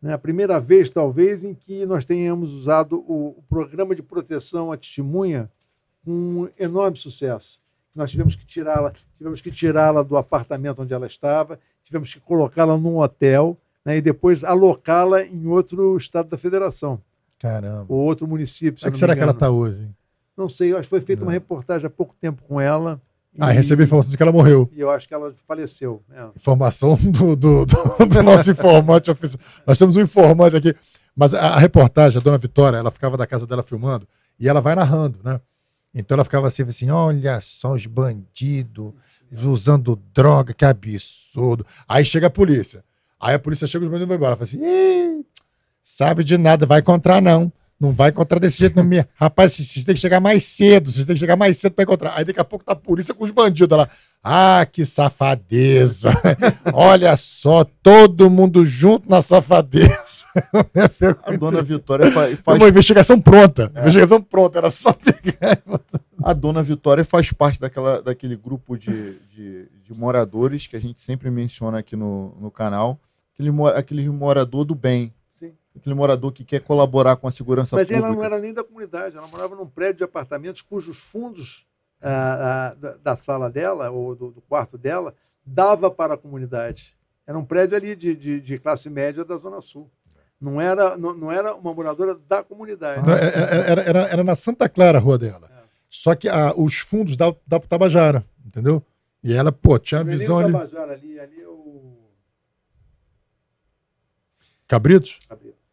né, 0.00 0.12
a 0.12 0.18
primeira 0.18 0.58
vez 0.60 0.90
talvez 0.90 1.44
em 1.44 1.54
que 1.54 1.86
nós 1.86 2.04
tenhamos 2.04 2.52
usado 2.52 2.98
o, 3.06 3.38
o 3.38 3.42
programa 3.48 3.94
de 3.94 4.02
proteção 4.02 4.72
à 4.72 4.76
testemunha 4.76 5.50
com 6.04 6.10
um 6.10 6.48
enorme 6.58 6.96
sucesso 6.96 7.62
nós 7.94 8.10
tivemos 8.10 8.34
que 8.34 8.44
tirá-la, 8.44 8.92
tivemos 9.16 9.40
que 9.40 9.50
tirá-la 9.50 10.02
do 10.02 10.16
apartamento 10.16 10.82
onde 10.82 10.94
ela 10.94 11.06
estava, 11.06 11.58
tivemos 11.82 12.12
que 12.12 12.20
colocá-la 12.20 12.76
num 12.76 12.98
hotel 12.98 13.58
né, 13.84 13.98
e 13.98 14.00
depois 14.00 14.42
alocá-la 14.42 15.22
em 15.22 15.46
outro 15.46 15.96
estado 15.96 16.28
da 16.28 16.38
federação, 16.38 17.00
Caramba. 17.38 17.86
ou 17.88 17.98
outro 17.98 18.26
município. 18.26 18.80
Onde 18.82 18.92
não 18.92 18.98
será 18.98 19.14
que 19.14 19.22
ela 19.22 19.32
está 19.32 19.50
hoje? 19.50 19.82
hein? 19.82 19.94
Não 20.36 20.48
sei, 20.48 20.72
acho 20.72 20.82
que 20.82 20.88
foi 20.88 21.00
feita 21.00 21.22
uma 21.22 21.32
reportagem 21.32 21.86
há 21.86 21.90
pouco 21.90 22.14
tempo 22.18 22.42
com 22.44 22.58
ela. 22.58 22.98
Ah, 23.38 23.50
recebi 23.50 23.84
informação 23.84 24.10
de 24.10 24.16
que 24.16 24.22
ela 24.22 24.32
morreu. 24.32 24.68
E 24.74 24.80
eu 24.80 24.90
acho 24.90 25.08
que 25.08 25.14
ela 25.14 25.32
faleceu. 25.48 26.02
é. 26.12 26.26
Informação 26.36 26.96
do, 26.96 27.34
do, 27.34 27.64
do- 27.64 28.06
do 28.06 28.22
nosso 28.22 28.50
informante 28.50 29.10
oficial. 29.10 29.40
Nós 29.66 29.78
temos 29.78 29.96
um 29.96 30.02
informante 30.02 30.56
aqui. 30.56 30.74
Mas 31.16 31.32
a, 31.34 31.40
a 31.40 31.58
reportagem, 31.58 32.18
a 32.18 32.22
dona 32.22 32.36
Vitória, 32.38 32.76
ela 32.76 32.90
ficava 32.90 33.16
da 33.16 33.26
casa 33.26 33.46
dela 33.46 33.62
filmando 33.62 34.06
e 34.38 34.48
ela 34.48 34.60
vai 34.60 34.74
narrando, 34.74 35.18
né? 35.24 35.40
Então 35.94 36.14
ela 36.14 36.24
ficava 36.24 36.46
assim, 36.46 36.62
assim, 36.62 36.90
olha 36.90 37.38
só 37.40 37.72
os 37.74 37.84
bandidos 37.86 38.92
usando 39.44 39.98
droga, 40.14 40.54
que 40.54 40.64
absurdo. 40.64 41.64
Aí 41.88 42.04
chega 42.04 42.28
a 42.28 42.30
polícia. 42.30 42.82
Aí 43.20 43.34
a 43.34 43.38
polícia 43.38 43.66
chega 43.66 43.84
e 43.84 43.86
os 43.88 43.90
bandidos 43.92 44.08
vão 44.08 44.16
embora. 44.16 44.36
Fala 44.36 44.44
assim, 44.44 44.58
"Ih, 44.62 45.24
sabe 45.82 46.24
de 46.24 46.36
nada, 46.38 46.64
vai 46.66 46.80
encontrar 46.80 47.20
não. 47.20 47.52
Não 47.82 47.92
vai 47.92 48.10
encontrar 48.10 48.38
desse 48.38 48.60
jeito 48.60 48.76
não. 48.76 48.84
Minha. 48.84 49.08
Rapaz, 49.16 49.54
vocês 49.54 49.84
têm 49.84 49.92
que 49.92 50.00
chegar 50.00 50.20
mais 50.20 50.44
cedo, 50.44 50.88
vocês 50.88 51.04
têm 51.04 51.16
que 51.16 51.18
chegar 51.18 51.34
mais 51.34 51.56
cedo 51.56 51.72
para 51.72 51.82
encontrar. 51.82 52.12
Aí 52.16 52.24
daqui 52.24 52.38
a 52.38 52.44
pouco 52.44 52.64
tá 52.64 52.74
a 52.74 52.76
polícia 52.76 53.12
com 53.12 53.24
os 53.24 53.32
bandidos 53.32 53.76
lá. 53.76 53.88
Ah, 54.22 54.64
que 54.70 54.84
safadeza. 54.84 56.12
Olha 56.72 57.16
só, 57.16 57.64
todo 57.82 58.30
mundo 58.30 58.64
junto 58.64 59.10
na 59.10 59.20
safadeza. 59.20 59.90
A 61.26 61.36
dona 61.36 61.60
Vitória 61.60 62.08
faz, 62.12 62.38
uma 62.46 62.68
investigação 62.68 63.20
pronta. 63.20 63.72
Investigação 63.76 64.22
pronta, 64.22 64.58
era 64.58 64.70
só 64.70 64.92
pegar. 64.92 65.60
a 66.22 66.32
dona 66.32 66.62
Vitória 66.62 67.04
faz 67.04 67.32
parte 67.32 67.58
daquela, 67.58 68.00
daquele 68.00 68.36
grupo 68.36 68.78
de, 68.78 69.18
de, 69.34 69.68
de 69.82 69.92
moradores 69.98 70.68
que 70.68 70.76
a 70.76 70.80
gente 70.80 71.00
sempre 71.00 71.32
menciona 71.32 71.80
aqui 71.80 71.96
no, 71.96 72.36
no 72.40 72.48
canal. 72.48 73.00
Aquele, 73.34 73.50
aquele 73.74 74.08
morador 74.08 74.64
do 74.64 74.74
bem. 74.76 75.12
Aquele 75.76 75.94
morador 75.94 76.32
que 76.32 76.44
quer 76.44 76.60
colaborar 76.60 77.16
com 77.16 77.26
a 77.26 77.30
segurança 77.30 77.76
Mas 77.76 77.88
pública. 77.88 78.06
ela 78.06 78.14
não 78.14 78.22
era 78.22 78.38
nem 78.38 78.52
da 78.52 78.62
comunidade, 78.62 79.16
ela 79.16 79.26
morava 79.28 79.56
num 79.56 79.66
prédio 79.66 79.98
de 79.98 80.04
apartamentos 80.04 80.60
cujos 80.60 81.00
fundos 81.00 81.66
ah, 82.00 82.74
ah, 82.82 82.94
da, 83.02 83.16
sala 83.16 83.50
dela, 83.50 83.90
ou 83.90 84.14
do, 84.14 84.30
do 84.32 84.40
quarto 84.42 84.76
dela, 84.76 85.14
dava 85.46 85.90
para 85.90 86.14
a 86.14 86.18
comunidade. 86.18 86.94
Era 87.26 87.38
um 87.38 87.44
prédio 87.44 87.76
ali 87.76 87.96
de, 87.96 88.14
de, 88.14 88.40
de 88.40 88.58
classe 88.58 88.90
média 88.90 89.24
da 89.24 89.36
Zona 89.38 89.60
Sul. 89.60 89.90
Não 90.40 90.60
era, 90.60 90.96
não, 90.98 91.14
não 91.14 91.30
era 91.32 91.54
uma 91.54 91.72
moradora 91.72 92.16
da 92.28 92.42
comunidade. 92.42 93.06
Não, 93.06 93.14
é- 93.14 93.20
é- 93.20 93.70
Era, 93.70 93.82
era, 93.82 94.00
era 94.08 94.24
na 94.24 94.34
Santa 94.34 94.68
Clara 94.68 94.98
a 94.98 95.00
rua 95.00 95.16
dela. 95.16 95.48
Só 95.88 96.14
que 96.14 96.28
a- 96.28 96.52
os 96.56 96.80
fundos 96.80 97.16
da, 97.16 97.32
da 97.46 97.60
Tabajara, 97.60 98.24
entendeu? 98.44 98.82
E 99.22 99.32
ela, 99.32 99.52
pô, 99.52 99.78
tinha 99.78 100.00
a 100.00 100.02
é 100.02 100.04
visão 100.04 100.36
o 100.36 100.40
ali. 100.40 100.52
Tabajara 100.52 100.92
ali, 100.94 101.20
ali 101.20 101.40
é 101.40 101.46
o. 101.48 101.96
Cabritos? 104.66 105.20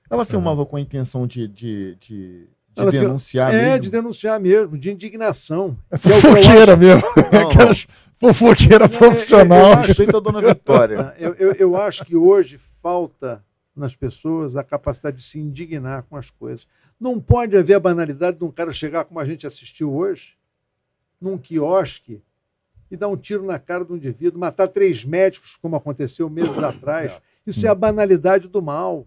Ela 0.10 0.26
filmava 0.26 0.66
com 0.66 0.76
a 0.76 0.82
intenção 0.82 1.28
de, 1.28 1.48
de, 1.48 1.96
de, 1.96 2.48
de 2.48 2.48
Ela 2.76 2.92
denunciar 2.92 3.54
É, 3.54 3.64
mesmo? 3.64 3.80
de 3.80 3.92
denunciar 3.92 4.40
mesmo, 4.40 4.78
de 4.78 4.92
indignação. 4.92 5.78
É 5.92 5.98
Que 5.98 6.08
é 6.12 6.16
o 6.18 6.20
que 6.22 6.28
eu 6.28 6.32
fofoqueira 6.36 6.76
mesmo. 6.78 7.04
Não, 7.32 7.42
não. 7.42 7.50
Aquelas 7.50 7.88
fofoqueira 8.16 8.88
Não, 8.88 8.98
profissional. 8.98 9.60
eu 9.60 9.74
acho- 9.74 9.88
Respeita 9.90 10.18
a 10.18 10.20
dona 10.20 10.42
Vitória. 10.42 11.14
Eu, 11.20 11.34
eu, 11.36 11.52
eu 11.54 11.78
acho 11.78 12.04
que 12.06 12.16
hoje 12.16 12.58
falta 12.82 13.44
nas 13.76 13.96
pessoas 13.96 14.56
a 14.58 14.64
capacidade 14.64 15.18
de 15.18 15.24
se 15.24 15.40
indignar 15.40 16.04
com 16.10 16.18
as 16.18 16.30
coisas. 16.32 16.68
Não 17.00 17.20
pode 17.20 17.56
haver 17.56 17.76
a 17.76 17.80
banalidade 17.80 18.38
de 18.38 18.44
um 18.44 18.52
cara 18.52 18.74
chegar, 18.74 19.06
como 19.06 19.20
a 19.20 19.26
gente 19.26 19.48
assistiu 19.48 19.94
hoje, 19.96 20.36
num 21.22 21.38
quiosque 21.38 22.22
e 22.92 22.98
dar 22.98 23.08
um 23.08 23.16
tiro 23.16 23.46
na 23.46 23.58
cara 23.60 23.86
do 23.86 23.96
indivíduo, 23.96 24.40
matar 24.40 24.68
três 24.68 25.06
médicos, 25.06 25.56
como 25.62 25.76
aconteceu 25.76 26.30
meses 26.30 26.58
atrás. 26.62 27.22
Isso 27.46 27.66
é 27.66 27.70
a 27.70 27.76
banalidade 27.76 28.48
do 28.50 28.62
mal. 28.62 29.06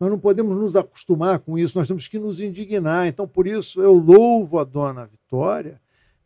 Nós 0.00 0.08
não 0.10 0.18
podemos 0.18 0.56
nos 0.56 0.74
acostumar 0.76 1.38
com 1.40 1.58
isso, 1.58 1.78
nós 1.78 1.86
temos 1.86 2.08
que 2.08 2.18
nos 2.18 2.40
indignar. 2.40 3.06
Então, 3.06 3.28
por 3.28 3.46
isso, 3.46 3.82
eu 3.82 3.92
louvo 3.92 4.58
a 4.58 4.64
dona 4.64 5.04
Vitória 5.06 5.78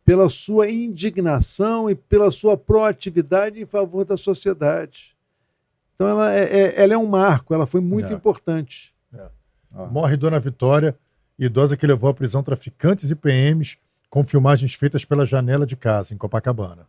pela 0.05 0.29
sua 0.29 0.69
indignação 0.69 1.89
e 1.89 1.95
pela 1.95 2.31
sua 2.31 2.55
proatividade 2.55 3.61
em 3.61 3.65
favor 3.65 4.05
da 4.05 4.15
sociedade. 4.15 5.15
Então, 5.93 6.07
ela 6.07 6.31
é, 6.33 6.43
é- 6.43 6.81
ela 6.83 6.93
é 6.93 6.97
um 6.97 7.05
marco, 7.07 7.53
ela 7.53 7.67
foi 7.67 7.81
muito 7.81 8.07
É. 8.07 8.13
importante. 8.13 8.93
Morre 9.91 10.15
Dona 10.15 10.39
Vitória, 10.39 10.97
idosa 11.37 11.75
que 11.75 11.85
levou 11.85 12.09
à 12.09 12.13
prisão 12.13 12.41
traficantes 12.41 13.11
e 13.11 13.15
PMs 13.15 13.77
com 14.09 14.23
filmagens 14.23 14.73
feitas 14.73 15.03
pela 15.03 15.25
janela 15.25 15.65
de 15.65 15.75
casa, 15.75 16.13
em 16.13 16.17
Copacabana. 16.17 16.87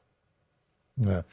É. 1.05 1.25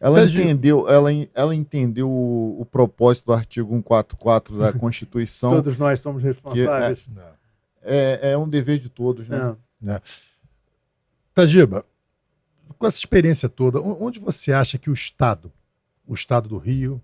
Ela 0.00 0.22
Entendi. 0.22 0.40
entendeu, 0.40 0.88
ela, 0.88 1.10
ela 1.34 1.54
entendeu 1.54 2.10
o, 2.10 2.62
o 2.62 2.64
propósito 2.64 3.26
do 3.26 3.32
artigo 3.34 3.68
144 3.68 4.58
da 4.58 4.72
Constituição. 4.78 5.50
Todos 5.50 5.76
nós 5.76 6.00
somos 6.00 6.22
responsáveis. 6.22 7.04
É, 7.82 8.32
é 8.32 8.38
um 8.38 8.48
dever 8.48 8.78
de 8.78 8.88
todos, 8.88 9.28
né? 9.28 9.54
É. 9.86 10.00
Tajiba, 11.34 11.84
com 12.78 12.86
essa 12.86 12.96
experiência 12.96 13.46
toda, 13.46 13.78
onde 13.78 14.18
você 14.18 14.52
acha 14.52 14.78
que 14.78 14.88
o 14.88 14.92
Estado, 14.92 15.52
o 16.06 16.14
Estado 16.14 16.48
do 16.48 16.56
Rio, 16.56 17.00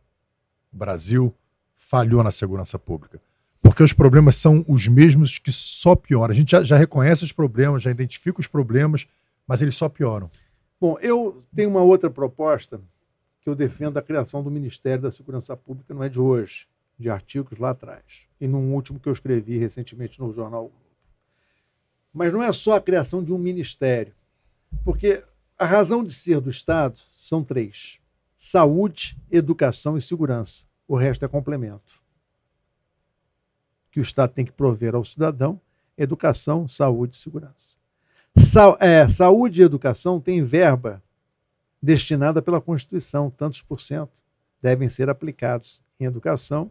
o 0.72 0.76
Brasil, 0.76 1.34
falhou 1.76 2.24
na 2.24 2.30
segurança 2.30 2.78
pública? 2.78 3.20
Porque 3.60 3.82
os 3.82 3.92
problemas 3.92 4.36
são 4.36 4.64
os 4.66 4.88
mesmos 4.88 5.38
que 5.38 5.52
só 5.52 5.94
pioram. 5.94 6.32
A 6.32 6.34
gente 6.34 6.50
já, 6.50 6.64
já 6.64 6.76
reconhece 6.76 7.24
os 7.24 7.32
problemas, 7.32 7.82
já 7.82 7.90
identifica 7.90 8.40
os 8.40 8.46
problemas, 8.46 9.06
mas 9.46 9.60
eles 9.60 9.76
só 9.76 9.88
pioram. 9.88 10.30
Bom, 10.80 10.98
eu 11.00 11.44
tenho 11.54 11.70
uma 11.70 11.82
outra 11.82 12.10
proposta 12.10 12.80
que 13.40 13.48
eu 13.48 13.54
defendo 13.54 13.96
a 13.96 14.02
criação 14.02 14.42
do 14.42 14.50
Ministério 14.50 15.02
da 15.02 15.10
Segurança 15.10 15.56
Pública, 15.56 15.94
não 15.94 16.02
é 16.02 16.08
de 16.08 16.20
hoje, 16.20 16.68
de 16.98 17.08
artigos 17.08 17.58
lá 17.58 17.70
atrás. 17.70 18.26
E 18.40 18.46
num 18.46 18.74
último 18.74 19.00
que 19.00 19.08
eu 19.08 19.12
escrevi 19.12 19.56
recentemente 19.58 20.20
no 20.20 20.32
jornal. 20.32 20.70
Mas 22.12 22.32
não 22.32 22.42
é 22.42 22.52
só 22.52 22.74
a 22.74 22.80
criação 22.80 23.22
de 23.22 23.32
um 23.32 23.38
ministério, 23.38 24.14
porque 24.84 25.22
a 25.58 25.64
razão 25.64 26.02
de 26.04 26.12
ser 26.12 26.40
do 26.40 26.50
Estado 26.50 26.98
são 27.16 27.42
três: 27.42 28.00
saúde, 28.36 29.16
educação 29.30 29.96
e 29.96 30.02
segurança. 30.02 30.66
O 30.88 30.96
resto 30.96 31.24
é 31.24 31.28
complemento. 31.28 32.04
Que 33.90 34.00
o 34.00 34.02
Estado 34.02 34.32
tem 34.32 34.44
que 34.44 34.52
prover 34.52 34.94
ao 34.94 35.04
cidadão 35.04 35.60
educação, 35.96 36.68
saúde 36.68 37.16
e 37.16 37.18
segurança. 37.18 37.75
Sa 38.38 38.76
é, 38.80 39.08
saúde 39.08 39.62
e 39.62 39.64
educação 39.64 40.20
têm 40.20 40.42
verba 40.42 41.02
destinada 41.82 42.42
pela 42.42 42.60
Constituição, 42.60 43.30
tantos 43.30 43.62
por 43.62 43.80
cento 43.80 44.22
devem 44.60 44.88
ser 44.88 45.08
aplicados 45.08 45.80
em 46.00 46.04
educação 46.04 46.70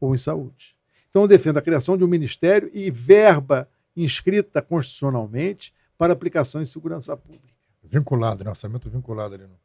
ou 0.00 0.14
em 0.14 0.18
saúde. 0.18 0.76
Então, 1.08 1.22
eu 1.22 1.28
defendo 1.28 1.58
a 1.58 1.62
criação 1.62 1.96
de 1.96 2.04
um 2.04 2.08
ministério 2.08 2.70
e 2.72 2.90
verba 2.90 3.68
inscrita 3.94 4.62
constitucionalmente 4.62 5.74
para 5.98 6.12
aplicação 6.12 6.62
em 6.62 6.66
segurança 6.66 7.16
pública. 7.16 7.52
Vinculado, 7.84 8.42
né? 8.42 8.50
Orçamento 8.50 8.88
vinculado 8.88 9.34
ali. 9.34 9.44
No... 9.44 9.60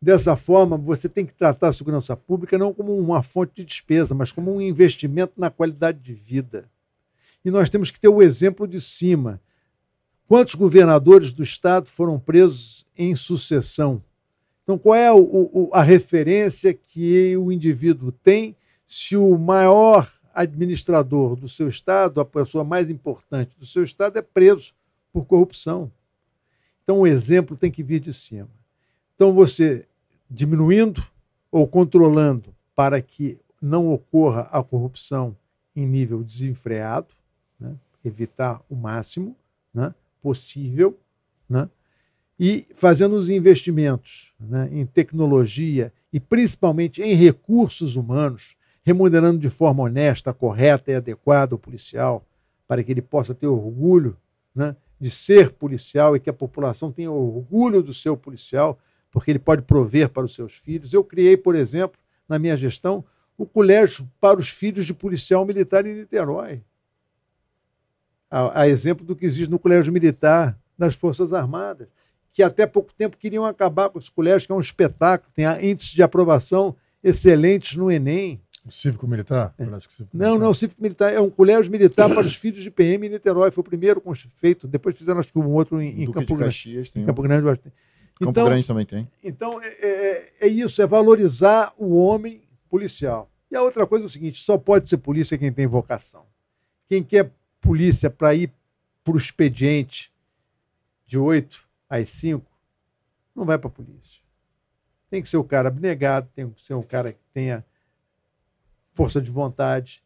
Dessa 0.00 0.36
forma, 0.36 0.78
você 0.78 1.08
tem 1.08 1.26
que 1.26 1.34
tratar 1.34 1.68
a 1.68 1.72
segurança 1.72 2.16
pública 2.16 2.56
não 2.56 2.72
como 2.72 2.96
uma 2.96 3.22
fonte 3.22 3.56
de 3.56 3.64
despesa, 3.64 4.14
mas 4.14 4.32
como 4.32 4.54
um 4.54 4.60
investimento 4.60 5.34
na 5.36 5.50
qualidade 5.50 5.98
de 5.98 6.14
vida. 6.14 6.70
E 7.44 7.50
nós 7.50 7.68
temos 7.68 7.90
que 7.90 7.98
ter 7.98 8.08
o 8.08 8.22
exemplo 8.22 8.68
de 8.68 8.80
cima. 8.80 9.40
Quantos 10.30 10.54
governadores 10.54 11.32
do 11.32 11.42
Estado 11.42 11.88
foram 11.88 12.16
presos 12.16 12.86
em 12.96 13.16
sucessão? 13.16 14.00
Então, 14.62 14.78
qual 14.78 14.94
é 14.94 15.12
o, 15.12 15.18
o, 15.18 15.70
a 15.72 15.82
referência 15.82 16.72
que 16.72 17.36
o 17.36 17.50
indivíduo 17.50 18.12
tem 18.12 18.54
se 18.86 19.16
o 19.16 19.36
maior 19.36 20.08
administrador 20.32 21.34
do 21.34 21.48
seu 21.48 21.66
Estado, 21.66 22.20
a 22.20 22.24
pessoa 22.24 22.62
mais 22.62 22.88
importante 22.88 23.58
do 23.58 23.66
seu 23.66 23.82
Estado, 23.82 24.20
é 24.20 24.22
preso 24.22 24.72
por 25.12 25.24
corrupção? 25.24 25.90
Então, 26.84 27.00
o 27.00 27.08
exemplo 27.08 27.56
tem 27.56 27.68
que 27.68 27.82
vir 27.82 27.98
de 27.98 28.14
cima. 28.14 28.48
Então, 29.16 29.32
você 29.32 29.84
diminuindo 30.30 31.04
ou 31.50 31.66
controlando 31.66 32.54
para 32.76 33.02
que 33.02 33.36
não 33.60 33.92
ocorra 33.92 34.42
a 34.52 34.62
corrupção 34.62 35.36
em 35.74 35.84
nível 35.84 36.22
desenfreado, 36.22 37.12
né? 37.58 37.74
evitar 38.04 38.62
o 38.70 38.76
máximo 38.76 39.34
né? 39.74 39.92
Possível, 40.22 40.98
né? 41.48 41.68
e 42.38 42.66
fazendo 42.74 43.16
os 43.16 43.28
investimentos 43.28 44.32
né? 44.40 44.68
em 44.72 44.86
tecnologia 44.86 45.92
e 46.12 46.18
principalmente 46.18 47.02
em 47.02 47.14
recursos 47.14 47.96
humanos, 47.96 48.56
remunerando 48.82 49.38
de 49.38 49.50
forma 49.50 49.82
honesta, 49.82 50.32
correta 50.32 50.90
e 50.90 50.94
adequada 50.94 51.54
o 51.54 51.58
policial, 51.58 52.26
para 52.66 52.82
que 52.82 52.90
ele 52.90 53.02
possa 53.02 53.34
ter 53.34 53.46
orgulho 53.46 54.16
né? 54.54 54.74
de 54.98 55.10
ser 55.10 55.50
policial 55.50 56.16
e 56.16 56.20
que 56.20 56.30
a 56.30 56.32
população 56.32 56.90
tenha 56.90 57.10
orgulho 57.10 57.82
do 57.82 57.92
seu 57.92 58.16
policial, 58.16 58.78
porque 59.10 59.30
ele 59.30 59.38
pode 59.38 59.62
prover 59.62 60.08
para 60.08 60.24
os 60.24 60.34
seus 60.34 60.54
filhos. 60.56 60.92
Eu 60.92 61.04
criei, 61.04 61.36
por 61.36 61.54
exemplo, 61.54 61.98
na 62.28 62.38
minha 62.38 62.56
gestão, 62.56 63.04
o 63.36 63.44
colégio 63.44 64.08
para 64.20 64.38
os 64.38 64.48
filhos 64.48 64.86
de 64.86 64.94
policial 64.94 65.44
militar 65.44 65.86
em 65.86 65.94
Niterói. 65.94 66.62
A, 68.30 68.62
a 68.62 68.68
exemplo 68.68 69.04
do 69.04 69.16
que 69.16 69.26
existe 69.26 69.50
no 69.50 69.58
colégio 69.58 69.92
militar 69.92 70.56
das 70.78 70.94
Forças 70.94 71.32
Armadas, 71.32 71.88
que 72.32 72.42
até 72.42 72.66
pouco 72.66 72.92
tempo 72.96 73.16
queriam 73.16 73.44
acabar 73.44 73.90
com 73.90 73.98
esse 73.98 74.10
colégio, 74.10 74.46
que 74.46 74.52
é 74.52 74.54
um 74.54 74.60
espetáculo, 74.60 75.32
tem 75.34 75.44
índice 75.68 75.94
de 75.94 76.02
aprovação 76.02 76.76
excelentes 77.02 77.76
no 77.76 77.90
Enem. 77.90 78.40
O 78.64 78.70
cívico 78.70 79.06
militar? 79.08 79.52
É. 79.58 79.64
Cívico 79.64 79.80
Não, 80.12 80.28
Militar. 80.30 80.38
não, 80.44 80.50
o 80.50 80.54
cívico 80.54 80.82
militar 80.82 81.12
é 81.12 81.20
um 81.20 81.30
colégio 81.30 81.72
militar 81.72 82.08
para 82.08 82.26
os 82.26 82.36
filhos 82.36 82.62
de 82.62 82.70
PM 82.70 83.06
em 83.06 83.10
Niterói. 83.10 83.50
Foi 83.50 83.62
o 83.62 83.64
primeiro 83.64 84.02
feito. 84.36 84.68
Depois 84.68 84.96
fizeram, 84.96 85.18
acho 85.18 85.32
que 85.32 85.38
um 85.38 85.48
outro 85.50 85.80
em, 85.80 86.02
em 86.02 86.06
Campo 86.06 86.20
de 86.20 86.26
Grande. 86.34 86.44
Caxias 86.44 86.90
tem 86.90 87.00
Em 87.00 87.04
um. 87.04 87.06
Campo 87.08 87.22
Grande, 87.22 87.44
eu 87.46 87.50
acho 87.50 87.58
que 87.60 87.64
tem. 87.70 87.72
Campo 88.18 88.30
Então, 88.32 88.44
Grande 88.44 88.66
também 88.66 88.84
tem. 88.86 89.08
então 89.24 89.60
é, 89.62 89.66
é- 89.66 90.32
é 90.42 90.46
isso, 90.46 90.80
é 90.82 90.86
valorizar 90.86 91.72
o 91.78 91.96
homem 91.96 92.42
policial. 92.68 93.30
E 93.50 93.56
a 93.56 93.62
outra 93.62 93.86
coisa 93.86 94.04
é 94.04 94.06
o 94.06 94.10
seguinte: 94.10 94.40
só 94.42 94.58
pode 94.58 94.88
ser 94.90 94.98
polícia 94.98 95.38
quem 95.38 95.50
tem 95.50 95.66
vocação. 95.66 96.24
Quem 96.86 97.02
quer 97.02 97.32
polícia 97.60 98.10
para 98.10 98.34
ir 98.34 98.52
para 99.04 99.14
o 99.14 99.16
expediente 99.16 100.12
de 101.06 101.18
8 101.18 101.68
às 101.88 102.08
5, 102.10 102.46
não 103.34 103.44
vai 103.44 103.58
para 103.58 103.68
a 103.68 103.72
polícia. 103.72 104.22
Tem 105.08 105.20
que 105.20 105.28
ser 105.28 105.36
o 105.36 105.44
cara 105.44 105.68
abnegado, 105.68 106.28
tem 106.34 106.48
que 106.50 106.62
ser 106.62 106.74
um 106.74 106.82
cara 106.82 107.12
que 107.12 107.24
tenha 107.32 107.64
força 108.92 109.20
de 109.20 109.30
vontade, 109.30 110.02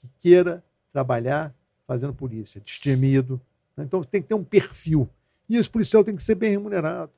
que 0.00 0.08
queira 0.20 0.64
trabalhar 0.92 1.54
fazendo 1.86 2.12
polícia, 2.12 2.60
destemido. 2.60 3.40
né? 3.76 3.84
Então 3.84 4.02
tem 4.02 4.20
que 4.20 4.28
ter 4.28 4.34
um 4.34 4.44
perfil. 4.44 5.08
E 5.48 5.56
esse 5.56 5.70
policial 5.70 6.04
tem 6.04 6.16
que 6.16 6.22
ser 6.22 6.34
bem 6.34 6.50
remunerado. 6.50 7.12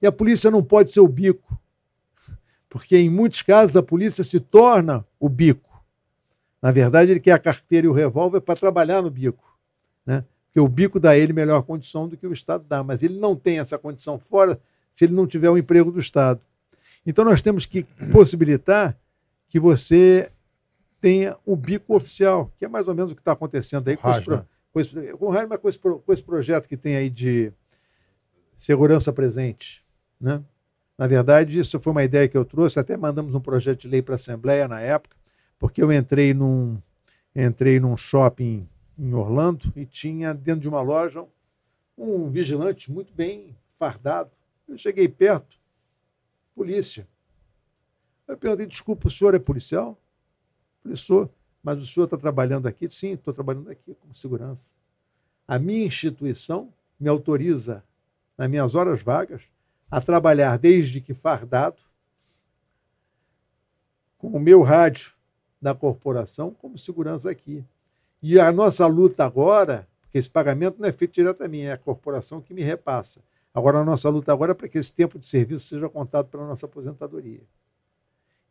E 0.00 0.06
a 0.06 0.12
polícia 0.12 0.50
não 0.50 0.62
pode 0.62 0.90
ser 0.90 1.00
o 1.00 1.08
bico, 1.08 1.58
porque 2.68 2.96
em 2.96 3.10
muitos 3.10 3.42
casos 3.42 3.76
a 3.76 3.82
polícia 3.82 4.24
se 4.24 4.40
torna 4.40 5.06
o 5.18 5.28
bico. 5.28 5.69
Na 6.62 6.70
verdade, 6.70 7.10
ele 7.10 7.20
quer 7.20 7.32
a 7.32 7.38
carteira 7.38 7.86
e 7.86 7.90
o 7.90 7.92
revólver 7.92 8.40
para 8.40 8.54
trabalhar 8.58 9.00
no 9.02 9.10
bico. 9.10 9.58
Né? 10.04 10.24
Porque 10.46 10.60
o 10.60 10.68
bico 10.68 10.98
dá 11.00 11.10
a 11.10 11.16
ele 11.16 11.32
melhor 11.32 11.62
condição 11.62 12.08
do 12.08 12.16
que 12.16 12.26
o 12.26 12.32
Estado 12.32 12.64
dá, 12.68 12.82
mas 12.84 13.02
ele 13.02 13.18
não 13.18 13.34
tem 13.36 13.58
essa 13.60 13.78
condição 13.78 14.18
fora 14.18 14.60
se 14.92 15.04
ele 15.04 15.12
não 15.14 15.26
tiver 15.26 15.48
o 15.48 15.56
emprego 15.56 15.90
do 15.90 15.98
Estado. 16.00 16.40
Então 17.06 17.24
nós 17.24 17.40
temos 17.40 17.64
que 17.66 17.84
possibilitar 18.12 18.96
que 19.48 19.58
você 19.60 20.30
tenha 21.00 21.36
o 21.46 21.56
bico 21.56 21.94
oficial, 21.94 22.52
que 22.58 22.64
é 22.64 22.68
mais 22.68 22.86
ou 22.88 22.94
menos 22.94 23.12
o 23.12 23.14
que 23.14 23.20
está 23.22 23.32
acontecendo 23.32 23.88
aí 23.88 23.96
com 23.96 24.10
esse, 24.10 24.20
pro- 24.26 24.36
né? 24.36 24.44
com 24.72 24.80
esse, 24.80 25.12
com 25.14 25.26
o 25.26 25.30
Raj, 25.30 25.48
mas 25.48 25.58
com 25.60 25.68
esse, 25.68 25.78
pro- 25.78 25.98
com 26.00 26.12
esse 26.12 26.22
projeto 26.22 26.68
que 26.68 26.76
tem 26.76 26.96
aí 26.96 27.08
de 27.08 27.52
segurança 28.56 29.12
presente. 29.12 29.84
Né? 30.20 30.42
Na 30.98 31.06
verdade, 31.06 31.58
isso 31.58 31.80
foi 31.80 31.92
uma 31.92 32.04
ideia 32.04 32.28
que 32.28 32.36
eu 32.36 32.44
trouxe, 32.44 32.78
até 32.78 32.96
mandamos 32.96 33.34
um 33.34 33.40
projeto 33.40 33.80
de 33.80 33.88
lei 33.88 34.02
para 34.02 34.14
a 34.14 34.16
Assembleia 34.16 34.68
na 34.68 34.80
época, 34.80 35.16
porque 35.60 35.82
eu 35.82 35.92
entrei 35.92 36.32
num, 36.32 36.80
entrei 37.36 37.78
num 37.78 37.94
shopping 37.94 38.66
em 38.98 39.12
Orlando 39.12 39.70
e 39.76 39.84
tinha 39.84 40.32
dentro 40.32 40.62
de 40.62 40.68
uma 40.68 40.80
loja 40.80 41.24
um 41.96 42.30
vigilante 42.30 42.90
muito 42.90 43.12
bem 43.12 43.54
fardado. 43.78 44.30
Eu 44.66 44.78
cheguei 44.78 45.06
perto, 45.06 45.58
polícia. 46.54 47.06
Eu 48.26 48.38
perguntei, 48.38 48.66
desculpa, 48.66 49.06
o 49.06 49.10
senhor 49.10 49.34
é 49.34 49.38
policial? 49.38 50.00
Sou, 50.94 51.30
mas 51.62 51.78
o 51.78 51.86
senhor 51.86 52.06
está 52.06 52.16
trabalhando 52.16 52.66
aqui? 52.66 52.88
Sim, 52.90 53.12
estou 53.12 53.34
trabalhando 53.34 53.70
aqui 53.70 53.94
como 53.94 54.14
segurança. 54.14 54.64
A 55.46 55.58
minha 55.58 55.84
instituição 55.84 56.72
me 56.98 57.08
autoriza, 57.08 57.84
nas 58.38 58.48
minhas 58.48 58.74
horas 58.74 59.02
vagas, 59.02 59.42
a 59.90 60.00
trabalhar 60.00 60.56
desde 60.56 61.02
que 61.02 61.12
fardado, 61.12 61.82
com 64.16 64.28
o 64.28 64.40
meu 64.40 64.62
rádio 64.62 65.19
da 65.60 65.74
corporação, 65.74 66.52
como 66.52 66.78
segurança 66.78 67.30
aqui. 67.30 67.64
E 68.22 68.38
a 68.38 68.50
nossa 68.52 68.86
luta 68.86 69.24
agora, 69.24 69.86
porque 70.02 70.18
esse 70.18 70.30
pagamento 70.30 70.80
não 70.80 70.88
é 70.88 70.92
feito 70.92 71.12
direto 71.12 71.42
a 71.42 71.48
mim, 71.48 71.60
é 71.60 71.72
a 71.72 71.78
corporação 71.78 72.40
que 72.40 72.54
me 72.54 72.62
repassa. 72.62 73.20
Agora, 73.52 73.78
a 73.78 73.84
nossa 73.84 74.08
luta 74.08 74.32
agora 74.32 74.52
é 74.52 74.54
para 74.54 74.68
que 74.68 74.78
esse 74.78 74.92
tempo 74.92 75.18
de 75.18 75.26
serviço 75.26 75.66
seja 75.66 75.88
contado 75.88 76.28
pela 76.28 76.46
nossa 76.46 76.66
aposentadoria. 76.66 77.42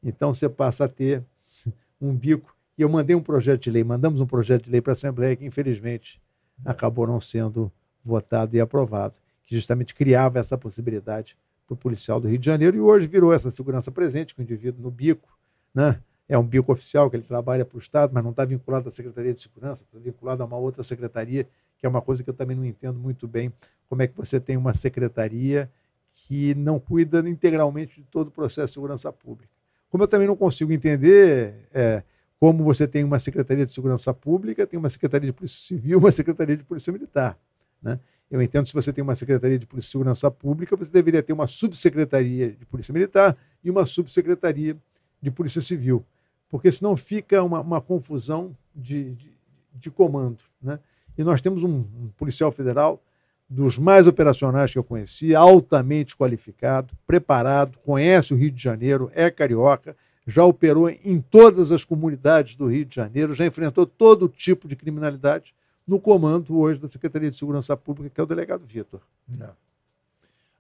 Então, 0.04 0.34
você 0.34 0.50
passa 0.50 0.86
a 0.86 0.88
ter 0.88 1.24
um 2.02 2.14
bico. 2.14 2.56
E 2.78 2.82
eu 2.82 2.90
mandei 2.90 3.16
um 3.16 3.22
projeto 3.22 3.62
de 3.62 3.72
lei, 3.72 3.84
mandamos 3.84 4.20
um 4.20 4.26
projeto 4.26 4.66
de 4.66 4.72
lei 4.72 4.82
para 4.82 4.92
a 4.92 4.94
Assembleia 4.94 5.36
que, 5.36 5.46
infelizmente, 5.46 6.22
acabou 6.66 7.06
não 7.08 7.20
sendo 7.20 7.72
votado 8.04 8.56
e 8.56 8.62
aprovado, 8.62 9.16
que 9.44 9.56
justamente 9.56 9.94
criava 9.94 10.40
essa 10.40 10.58
possibilidade 10.58 11.38
para 11.68 11.74
o 11.74 11.78
policial 11.78 12.20
do 12.20 12.28
Rio 12.28 12.40
de 12.40 12.46
Janeiro 12.46 12.78
e 12.78 12.80
hoje 12.80 13.08
virou 13.08 13.34
essa 13.34 13.52
segurança 13.52 13.92
presente, 13.92 14.34
com 14.34 14.42
o 14.42 14.44
indivíduo 14.44 14.82
no 14.82 14.90
bico, 14.90 15.38
né? 15.74 16.02
É 16.30 16.38
um 16.38 16.46
bico 16.46 16.72
oficial 16.72 17.10
que 17.10 17.16
ele 17.16 17.24
trabalha 17.24 17.66
para 17.66 17.76
o 17.76 17.80
Estado, 17.80 18.14
mas 18.14 18.24
não 18.24 18.30
está 18.30 18.46
vinculado 18.46 18.88
à 18.88 18.92
Secretaria 18.92 19.34
de 19.34 19.42
Segurança, 19.42 19.84
está 19.84 19.98
vinculado 19.98 20.44
a 20.44 20.46
uma 20.46 20.58
outra 20.58 20.84
secretaria, 20.84 21.48
que 21.76 21.86
é 21.88 21.90
uma 21.90 22.02
coisa 22.02 22.24
que 22.24 22.30
eu 22.30 22.34
também 22.34 22.56
não 22.56 22.64
entendo 22.64 23.00
muito 23.00 23.28
bem, 23.28 23.52
como 23.90 24.04
é 24.04 24.08
que 24.08 24.16
você 24.16 24.40
tem 24.40 24.56
uma 24.56 24.76
secretaria 24.76 25.70
que 26.14 26.54
não 26.54 26.80
cuida 26.80 27.28
integralmente 27.28 28.02
de 28.02 28.08
todo 28.08 28.28
o 28.28 28.32
processo 28.32 28.68
de 28.68 28.74
segurança 28.74 29.12
pública. 29.12 29.52
Como 29.90 30.04
eu 30.04 30.08
também 30.08 30.28
não 30.28 30.36
consigo 30.36 30.72
entender 30.72 31.68
é, 31.74 32.04
como 32.40 32.64
você 32.64 32.88
tem 32.88 33.04
uma 33.04 33.20
Secretaria 33.20 33.66
de 33.66 33.74
Segurança 33.74 34.14
Pública, 34.14 34.68
tem 34.68 34.78
uma 34.78 34.90
Secretaria 34.90 35.28
de 35.28 35.34
Polícia 35.34 35.60
Civil, 35.60 35.98
uma 35.98 36.12
Secretaria 36.12 36.56
de 36.56 36.64
Polícia 36.64 36.94
Militar. 36.94 37.38
Né? 37.82 38.00
Eu 38.30 38.42
entendo 38.42 38.64
que 38.64 38.70
se 38.70 38.76
você 38.76 38.94
tem 38.94 39.04
uma 39.04 39.16
Secretaria 39.16 39.58
de 39.58 39.66
Polícia 39.66 39.90
e 39.90 39.92
Segurança 39.92 40.30
Pública, 40.30 40.76
você 40.76 40.92
deveria 40.92 41.24
ter 41.24 41.34
uma 41.34 41.48
Subsecretaria 41.48 42.52
de 42.52 42.66
Polícia 42.66 42.94
Militar 42.94 43.36
e 43.64 43.72
uma 43.72 43.86
Subsecretaria 43.86 44.78
de 45.22 45.32
Polícia 45.32 45.62
Civil, 45.62 46.06
porque 46.50 46.72
senão 46.72 46.98
fica 46.98 47.44
uma, 47.44 47.62
uma 47.62 47.80
confusão 47.80 48.56
de, 48.76 49.14
de, 49.16 49.32
de 49.76 49.92
comando. 49.92 50.38
Né? 50.62 50.80
E 51.18 51.24
nós 51.24 51.40
temos 51.42 51.64
um, 51.64 51.70
um 51.80 52.10
policial 52.18 52.52
federal 52.52 53.02
dos 53.50 53.78
mais 53.80 54.06
operacionais 54.08 54.72
que 54.72 54.78
eu 54.78 54.84
conheci, 54.84 55.34
altamente 55.34 56.16
qualificado, 56.16 56.96
preparado, 57.08 57.78
conhece 57.80 58.34
o 58.34 58.38
Rio 58.38 58.52
de 58.52 58.62
Janeiro, 58.62 59.10
é 59.14 59.30
carioca, 59.32 59.96
já 60.28 60.44
operou 60.46 60.88
em 60.90 61.20
todas 61.20 61.72
as 61.72 61.84
comunidades 61.84 62.56
do 62.56 62.68
Rio 62.68 62.86
de 62.86 62.96
Janeiro, 62.96 63.34
já 63.34 63.46
enfrentou 63.46 63.88
todo 63.88 64.30
tipo 64.30 64.68
de 64.68 64.76
criminalidade 64.76 65.56
no 65.88 66.00
comando 66.00 66.56
hoje 66.60 66.80
da 66.80 66.88
Secretaria 66.88 67.32
de 67.32 67.38
Segurança 67.38 67.76
Pública, 67.76 68.12
que 68.14 68.22
é 68.22 68.24
o 68.24 68.28
delegado 68.28 68.64
Vitor. 68.64 69.02
É. 69.42 69.50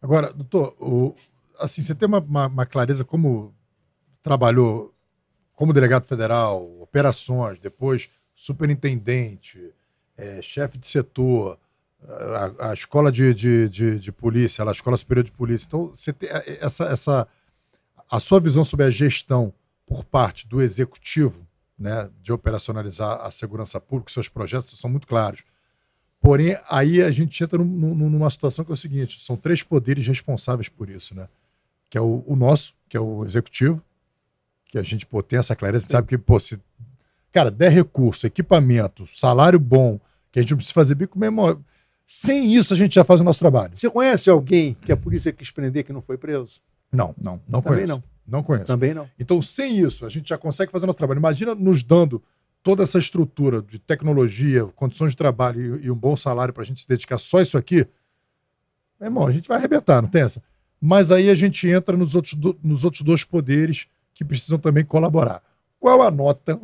Agora, 0.02 0.34
doutor, 0.34 0.76
o- 0.80 1.14
assim, 1.60 1.84
você 1.84 1.94
tem 1.94 2.08
uma, 2.08 2.20
uma- 2.20 2.48
uma 2.48 2.66
clareza 2.66 3.06
como 3.06 3.54
trabalhou 4.24 4.92
como 5.60 5.74
delegado 5.74 6.06
federal, 6.06 6.72
operações, 6.80 7.60
depois 7.60 8.10
superintendente, 8.34 9.74
é, 10.16 10.42
chefe 10.42 10.78
de 10.78 10.88
setor, 10.88 11.60
a, 12.62 12.70
a 12.70 12.74
escola 12.74 13.12
de, 13.12 13.34
de, 13.34 13.68
de, 13.68 14.00
de 14.00 14.10
polícia, 14.10 14.64
a 14.64 14.72
escola 14.72 14.96
superior 14.96 15.26
de 15.26 15.34
polícia. 15.34 15.68
Então, 15.68 15.88
você 15.88 16.14
tem 16.14 16.30
é, 16.30 16.60
essa, 16.62 16.86
essa, 16.86 17.28
a 18.10 18.22
sua 18.22 18.40
visão 18.40 18.64
sobre 18.64 18.86
a 18.86 18.90
gestão 18.90 19.54
por 19.86 20.06
parte 20.06 20.48
do 20.48 20.62
executivo, 20.62 21.46
né, 21.78 22.10
de 22.22 22.32
operacionalizar 22.32 23.20
a 23.20 23.30
segurança 23.30 23.82
pública, 23.82 24.14
seus 24.14 24.30
projetos 24.30 24.80
são 24.80 24.90
muito 24.90 25.08
claros. 25.08 25.44
Porém, 26.22 26.58
aí 26.70 27.02
a 27.02 27.12
gente 27.12 27.44
entra 27.44 27.58
num- 27.58 27.66
num- 27.96 28.10
numa 28.10 28.30
situação 28.30 28.64
que 28.64 28.72
é 28.72 28.76
o 28.76 28.78
seguinte: 28.78 29.20
são 29.20 29.36
três 29.36 29.62
poderes 29.62 30.08
responsáveis 30.08 30.70
por 30.70 30.90
isso, 30.90 31.14
né? 31.14 31.28
Que 31.90 31.98
é 31.98 32.02
o, 32.02 32.24
o 32.26 32.36
nosso, 32.38 32.76
que 32.88 32.96
é 32.96 33.00
o 33.00 33.26
executivo, 33.26 33.84
que 34.70 34.78
a 34.78 34.84
gente 34.84 35.06
pô, 35.06 35.22
tem 35.22 35.38
essa 35.40 35.56
clareza, 35.56 35.84
a 35.84 35.86
gente 35.86 35.92
sabe 35.92 36.08
que, 36.08 36.18
pô, 36.18 36.40
se. 36.40 36.58
Cara, 37.32 37.52
der 37.52 37.72
recurso, 37.72 38.26
equipamento, 38.26 39.06
salário 39.06 39.60
bom, 39.60 40.00
que 40.32 40.40
a 40.40 40.42
gente 40.42 40.52
não 40.52 40.58
precisa 40.58 40.74
fazer 40.74 40.96
bico 40.96 41.20
mesmo. 41.20 41.64
Sem 42.06 42.54
isso, 42.56 42.74
a 42.74 42.78
gente 42.78 42.96
já 42.96 43.04
faz 43.04 43.20
o 43.20 43.24
nosso 43.24 43.40
trabalho. 43.40 43.76
Você 43.78 43.88
conhece 43.90 44.30
alguém 44.32 44.74
que 44.74 44.92
a 44.92 44.98
polícia 44.98 45.32
quis 45.32 45.52
prender 45.52 45.84
que 45.84 45.92
não 45.94 46.02
foi 46.02 46.18
preso? 46.18 46.60
Não, 46.92 47.14
Não. 47.22 47.40
não 47.48 47.62
Também 47.62 47.80
conheço. 47.86 47.94
não. 47.94 48.04
Não 48.28 48.44
conheço. 48.44 48.66
Também 48.68 48.94
não. 48.96 49.10
Então, 49.20 49.42
sem 49.42 49.78
isso, 49.80 50.06
a 50.06 50.10
gente 50.10 50.30
já 50.30 50.38
consegue 50.38 50.72
fazer 50.72 50.86
o 50.86 50.88
nosso 50.88 50.98
trabalho. 50.98 51.20
Imagina 51.20 51.54
nos 51.56 51.84
dando 51.84 52.22
toda 52.64 52.82
essa 52.84 52.98
estrutura 53.00 53.62
de 53.62 53.78
tecnologia, 53.80 54.66
condições 54.76 55.12
de 55.12 55.18
trabalho 55.18 55.78
e, 55.78 55.86
e 55.86 55.92
um 55.92 55.96
bom 55.96 56.16
salário 56.16 56.54
para 56.54 56.62
a 56.64 56.66
gente 56.66 56.82
se 56.82 56.88
dedicar 56.88 57.18
só 57.18 57.38
a 57.38 57.42
isso 57.42 57.58
aqui. 57.58 57.88
Meu 59.00 59.08
irmão, 59.08 59.26
a 59.28 59.32
gente 59.32 59.48
vai 59.48 59.58
arrebentar, 59.58 60.02
não 60.02 60.10
tem 60.10 60.22
essa. 60.24 60.42
Mas 60.82 61.12
aí 61.12 61.30
a 61.30 61.34
gente 61.36 61.68
entra 61.68 61.96
nos 61.96 62.16
outros, 62.16 62.34
do- 62.34 62.58
nos 62.64 62.84
outros 62.84 63.02
dois 63.04 63.24
poderes 63.24 63.88
que 64.20 64.26
precisam 64.26 64.60
também 64.60 64.84
colaborar. 64.84 65.42
Qual 65.80 66.02
a 66.02 66.12
nota 66.12 66.60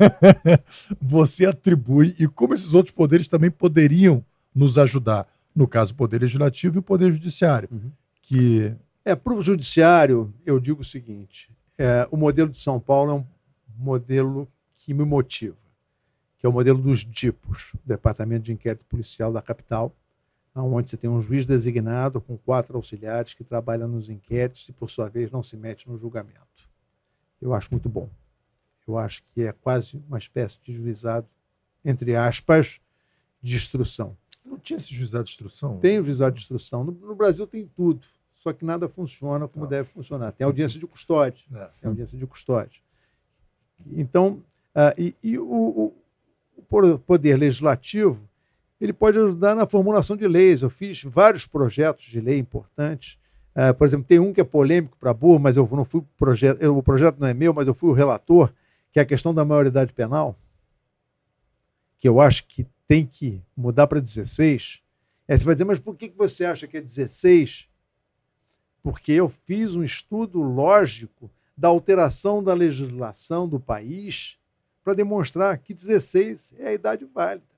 você 0.98 1.44
atribui 1.44 2.16
e 2.18 2.26
como 2.26 2.54
esses 2.54 2.72
outros 2.72 2.94
poderes 2.94 3.28
também 3.28 3.50
poderiam 3.50 4.24
nos 4.54 4.78
ajudar? 4.78 5.28
No 5.54 5.68
caso, 5.68 5.92
o 5.92 5.96
Poder 5.96 6.22
Legislativo 6.22 6.76
e 6.76 6.78
o 6.78 6.82
Poder 6.82 7.12
Judiciário. 7.12 7.68
Uhum. 7.70 7.90
Que 8.22 8.74
É, 9.04 9.14
para 9.14 9.34
o 9.34 9.42
judiciário, 9.42 10.32
eu 10.46 10.58
digo 10.58 10.80
o 10.80 10.84
seguinte: 10.86 11.50
é, 11.76 12.08
o 12.10 12.16
modelo 12.16 12.48
de 12.48 12.58
São 12.58 12.80
Paulo 12.80 13.10
é 13.10 13.14
um 13.14 13.24
modelo 13.76 14.48
que 14.74 14.94
me 14.94 15.04
motiva, 15.04 15.58
que 16.38 16.46
é 16.46 16.48
o 16.48 16.52
modelo 16.52 16.78
dos 16.78 17.04
DIPOS, 17.04 17.74
Departamento 17.84 18.44
de 18.44 18.54
Inquérito 18.54 18.86
Policial 18.86 19.30
da 19.30 19.42
capital, 19.42 19.94
onde 20.62 20.90
você 20.90 20.96
tem 20.96 21.10
um 21.10 21.20
juiz 21.20 21.46
designado 21.46 22.20
com 22.20 22.36
quatro 22.38 22.76
auxiliares 22.76 23.34
que 23.34 23.42
trabalham 23.42 23.88
nos 23.88 24.08
inquéritos 24.08 24.68
e, 24.68 24.72
por 24.72 24.88
sua 24.88 25.08
vez, 25.08 25.30
não 25.30 25.42
se 25.42 25.56
mete 25.56 25.88
no 25.88 25.98
julgamento. 25.98 26.68
Eu 27.40 27.52
acho 27.52 27.68
muito 27.72 27.88
bom. 27.88 28.08
Eu 28.86 28.96
acho 28.98 29.22
que 29.24 29.42
é 29.42 29.52
quase 29.52 29.96
uma 30.08 30.18
espécie 30.18 30.58
de 30.62 30.72
juizado, 30.72 31.26
entre 31.84 32.14
aspas, 32.14 32.80
de 33.42 33.56
instrução. 33.56 34.16
não 34.44 34.58
tinha 34.58 34.76
esse 34.76 34.94
juizado 34.94 35.24
de 35.24 35.30
instrução. 35.30 35.78
Tem 35.78 35.98
o 35.98 36.04
juizado 36.04 36.34
de 36.36 36.40
instrução. 36.42 36.84
No, 36.84 36.92
no 36.92 37.14
Brasil 37.14 37.46
tem 37.46 37.66
tudo. 37.66 38.06
só 38.34 38.52
que 38.52 38.64
nada 38.64 38.88
funciona 38.88 39.48
como 39.48 39.66
deve 39.66 39.88
funcionar. 39.88 40.32
Tem 40.32 40.44
audiência 40.44 40.78
de 40.78 40.86
custódia. 40.86 41.44
É. 41.52 41.68
Tem 41.80 41.88
audiência 41.88 42.16
de 42.16 42.26
custódia. 42.26 42.80
Então, 43.92 44.42
ah, 44.74 44.94
e, 44.96 45.14
e 45.22 45.38
o, 45.38 45.94
o- 46.70 46.98
poder 46.98 47.36
legislativo 47.36 48.28
ele 48.84 48.92
pode 48.92 49.18
ajudar 49.18 49.54
na 49.54 49.66
formulação 49.66 50.16
de 50.16 50.26
leis. 50.28 50.62
Eu 50.62 50.70
fiz 50.70 51.02
vários 51.02 51.46
projetos 51.46 52.04
de 52.04 52.20
lei 52.20 52.38
importantes. 52.38 53.18
Ah, 53.54 53.72
por 53.72 53.86
exemplo, 53.86 54.06
tem 54.06 54.18
um 54.18 54.32
que 54.32 54.40
é 54.40 54.44
polêmico 54.44 54.96
para 54.98 55.14
burro, 55.14 55.38
mas 55.38 55.56
eu 55.56 55.68
não 55.72 55.84
fui 55.84 56.02
projeto, 56.16 56.60
eu- 56.60 56.76
o 56.76 56.82
projeto 56.82 57.18
não 57.18 57.28
é 57.28 57.34
meu, 57.34 57.54
mas 57.54 57.66
eu 57.66 57.74
fui 57.74 57.88
o 57.90 57.92
relator, 57.94 58.52
que 58.92 58.98
é 58.98 59.02
a 59.02 59.06
questão 59.06 59.32
da 59.32 59.44
maioridade 59.44 59.92
penal, 59.92 60.36
que 61.98 62.08
eu 62.08 62.20
acho 62.20 62.46
que 62.46 62.66
tem 62.86 63.06
que 63.06 63.40
mudar 63.56 63.86
para 63.86 64.00
16. 64.00 64.82
Aí 65.26 65.38
você 65.38 65.44
vai 65.44 65.54
dizer, 65.54 65.64
mas 65.64 65.78
por 65.78 65.96
que 65.96 66.12
você 66.16 66.44
acha 66.44 66.66
que 66.66 66.76
é 66.76 66.80
16? 66.80 67.68
Porque 68.82 69.12
eu 69.12 69.28
fiz 69.28 69.74
um 69.74 69.82
estudo 69.82 70.42
lógico 70.42 71.30
da 71.56 71.68
alteração 71.68 72.42
da 72.42 72.52
legislação 72.52 73.48
do 73.48 73.58
país 73.58 74.38
para 74.82 74.92
demonstrar 74.94 75.56
que 75.58 75.72
16 75.72 76.52
é 76.58 76.68
a 76.68 76.72
idade 76.74 77.06
válida. 77.06 77.53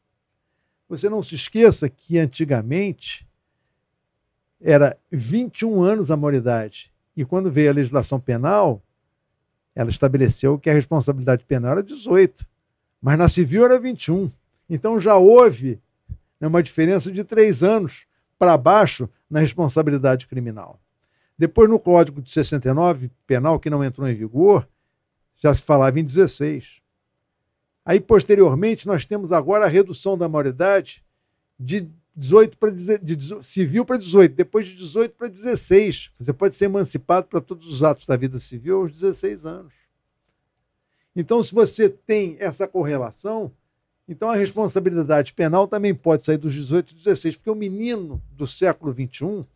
Você 0.88 1.08
não 1.08 1.22
se 1.22 1.34
esqueça 1.34 1.88
que 1.88 2.18
antigamente 2.18 3.26
era 4.60 4.96
21 5.10 5.82
anos 5.82 6.10
a 6.10 6.16
maioridade. 6.16 6.92
E 7.16 7.24
quando 7.24 7.50
veio 7.50 7.70
a 7.70 7.74
legislação 7.74 8.20
penal, 8.20 8.82
ela 9.74 9.90
estabeleceu 9.90 10.58
que 10.58 10.70
a 10.70 10.74
responsabilidade 10.74 11.44
penal 11.44 11.72
era 11.72 11.82
18. 11.82 12.46
Mas 13.00 13.18
na 13.18 13.28
civil 13.28 13.64
era 13.64 13.78
21. 13.78 14.30
Então 14.68 15.00
já 15.00 15.16
houve 15.16 15.80
né, 16.40 16.46
uma 16.46 16.62
diferença 16.62 17.10
de 17.10 17.24
três 17.24 17.62
anos 17.62 18.06
para 18.38 18.56
baixo 18.56 19.08
na 19.28 19.40
responsabilidade 19.40 20.26
criminal. 20.26 20.80
Depois, 21.38 21.68
no 21.68 21.78
Código 21.78 22.22
de 22.22 22.32
69 22.32 23.10
penal, 23.26 23.60
que 23.60 23.68
não 23.68 23.84
entrou 23.84 24.08
em 24.08 24.14
vigor, 24.14 24.66
já 25.36 25.54
se 25.54 25.62
falava 25.62 26.00
em 26.00 26.04
16. 26.04 26.80
Aí, 27.86 28.00
posteriormente, 28.00 28.84
nós 28.84 29.04
temos 29.04 29.30
agora 29.30 29.64
a 29.64 29.68
redução 29.68 30.18
da 30.18 30.28
maioridade 30.28 31.04
de 31.58 31.88
18 32.16 32.58
para 32.58 32.72
de 32.72 33.44
civil 33.44 33.84
para 33.84 33.96
18, 33.96 34.34
depois 34.34 34.66
de 34.66 34.74
18 34.74 35.14
para 35.14 35.28
16. 35.28 36.10
Você 36.18 36.32
pode 36.32 36.56
ser 36.56 36.64
emancipado 36.64 37.28
para 37.28 37.40
todos 37.40 37.68
os 37.68 37.84
atos 37.84 38.04
da 38.04 38.16
vida 38.16 38.40
civil 38.40 38.80
aos 38.80 38.90
16 38.90 39.46
anos. 39.46 39.72
Então, 41.14 41.40
se 41.40 41.54
você 41.54 41.88
tem 41.88 42.36
essa 42.40 42.66
correlação, 42.66 43.52
então 44.08 44.28
a 44.30 44.36
responsabilidade 44.36 45.32
penal 45.32 45.68
também 45.68 45.94
pode 45.94 46.26
sair 46.26 46.38
dos 46.38 46.54
18 46.54 46.90
e 46.90 46.94
16, 46.96 47.36
porque 47.36 47.50
o 47.50 47.54
menino 47.54 48.20
do 48.32 48.48
século 48.48 48.92
XXI 48.92 49.46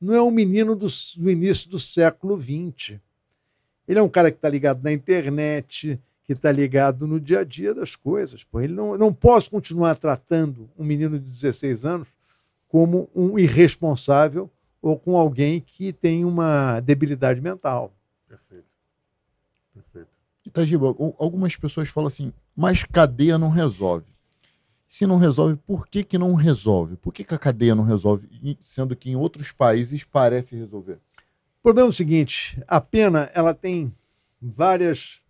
não 0.00 0.14
é 0.14 0.22
um 0.22 0.30
menino 0.30 0.74
do, 0.74 0.86
do 1.18 1.30
início 1.30 1.68
do 1.68 1.78
século 1.78 2.40
XX. 2.40 2.98
Ele 3.86 3.98
é 3.98 4.02
um 4.02 4.08
cara 4.08 4.30
que 4.30 4.38
está 4.38 4.48
ligado 4.48 4.82
na 4.82 4.92
internet, 4.92 6.00
que 6.24 6.32
está 6.32 6.50
ligado 6.50 7.06
no 7.06 7.20
dia 7.20 7.40
a 7.40 7.44
dia 7.44 7.74
das 7.74 7.94
coisas. 7.96 8.42
Pô. 8.44 8.60
Ele 8.60 8.72
não, 8.74 8.92
eu 8.92 8.98
não 8.98 9.12
posso 9.12 9.50
continuar 9.50 9.96
tratando 9.96 10.70
um 10.78 10.84
menino 10.84 11.18
de 11.18 11.30
16 11.30 11.84
anos 11.84 12.08
como 12.68 13.08
um 13.14 13.38
irresponsável 13.38 14.50
ou 14.80 14.98
com 14.98 15.16
alguém 15.16 15.60
que 15.60 15.92
tem 15.92 16.24
uma 16.24 16.80
debilidade 16.80 17.40
mental. 17.40 17.94
Perfeito. 18.28 18.64
Perfeito. 19.72 20.08
Itagiba, 20.44 20.86
al- 20.88 21.14
algumas 21.18 21.56
pessoas 21.56 21.88
falam 21.88 22.08
assim, 22.08 22.32
mas 22.56 22.82
cadeia 22.84 23.38
não 23.38 23.48
resolve. 23.48 24.06
Se 24.88 25.06
não 25.06 25.16
resolve, 25.18 25.56
por 25.66 25.88
que, 25.88 26.04
que 26.04 26.16
não 26.18 26.34
resolve? 26.34 26.96
Por 26.96 27.12
que, 27.12 27.24
que 27.24 27.34
a 27.34 27.38
cadeia 27.38 27.74
não 27.74 27.82
resolve, 27.84 28.28
sendo 28.60 28.94
que 28.94 29.10
em 29.10 29.16
outros 29.16 29.50
países 29.50 30.04
parece 30.04 30.54
resolver? 30.54 30.94
O 30.94 31.62
problema 31.64 31.88
é 31.88 31.90
o 31.90 31.92
seguinte: 31.92 32.62
a 32.68 32.80
pena 32.80 33.28
ela 33.34 33.52
tem 33.54 33.92
várias 34.40 35.20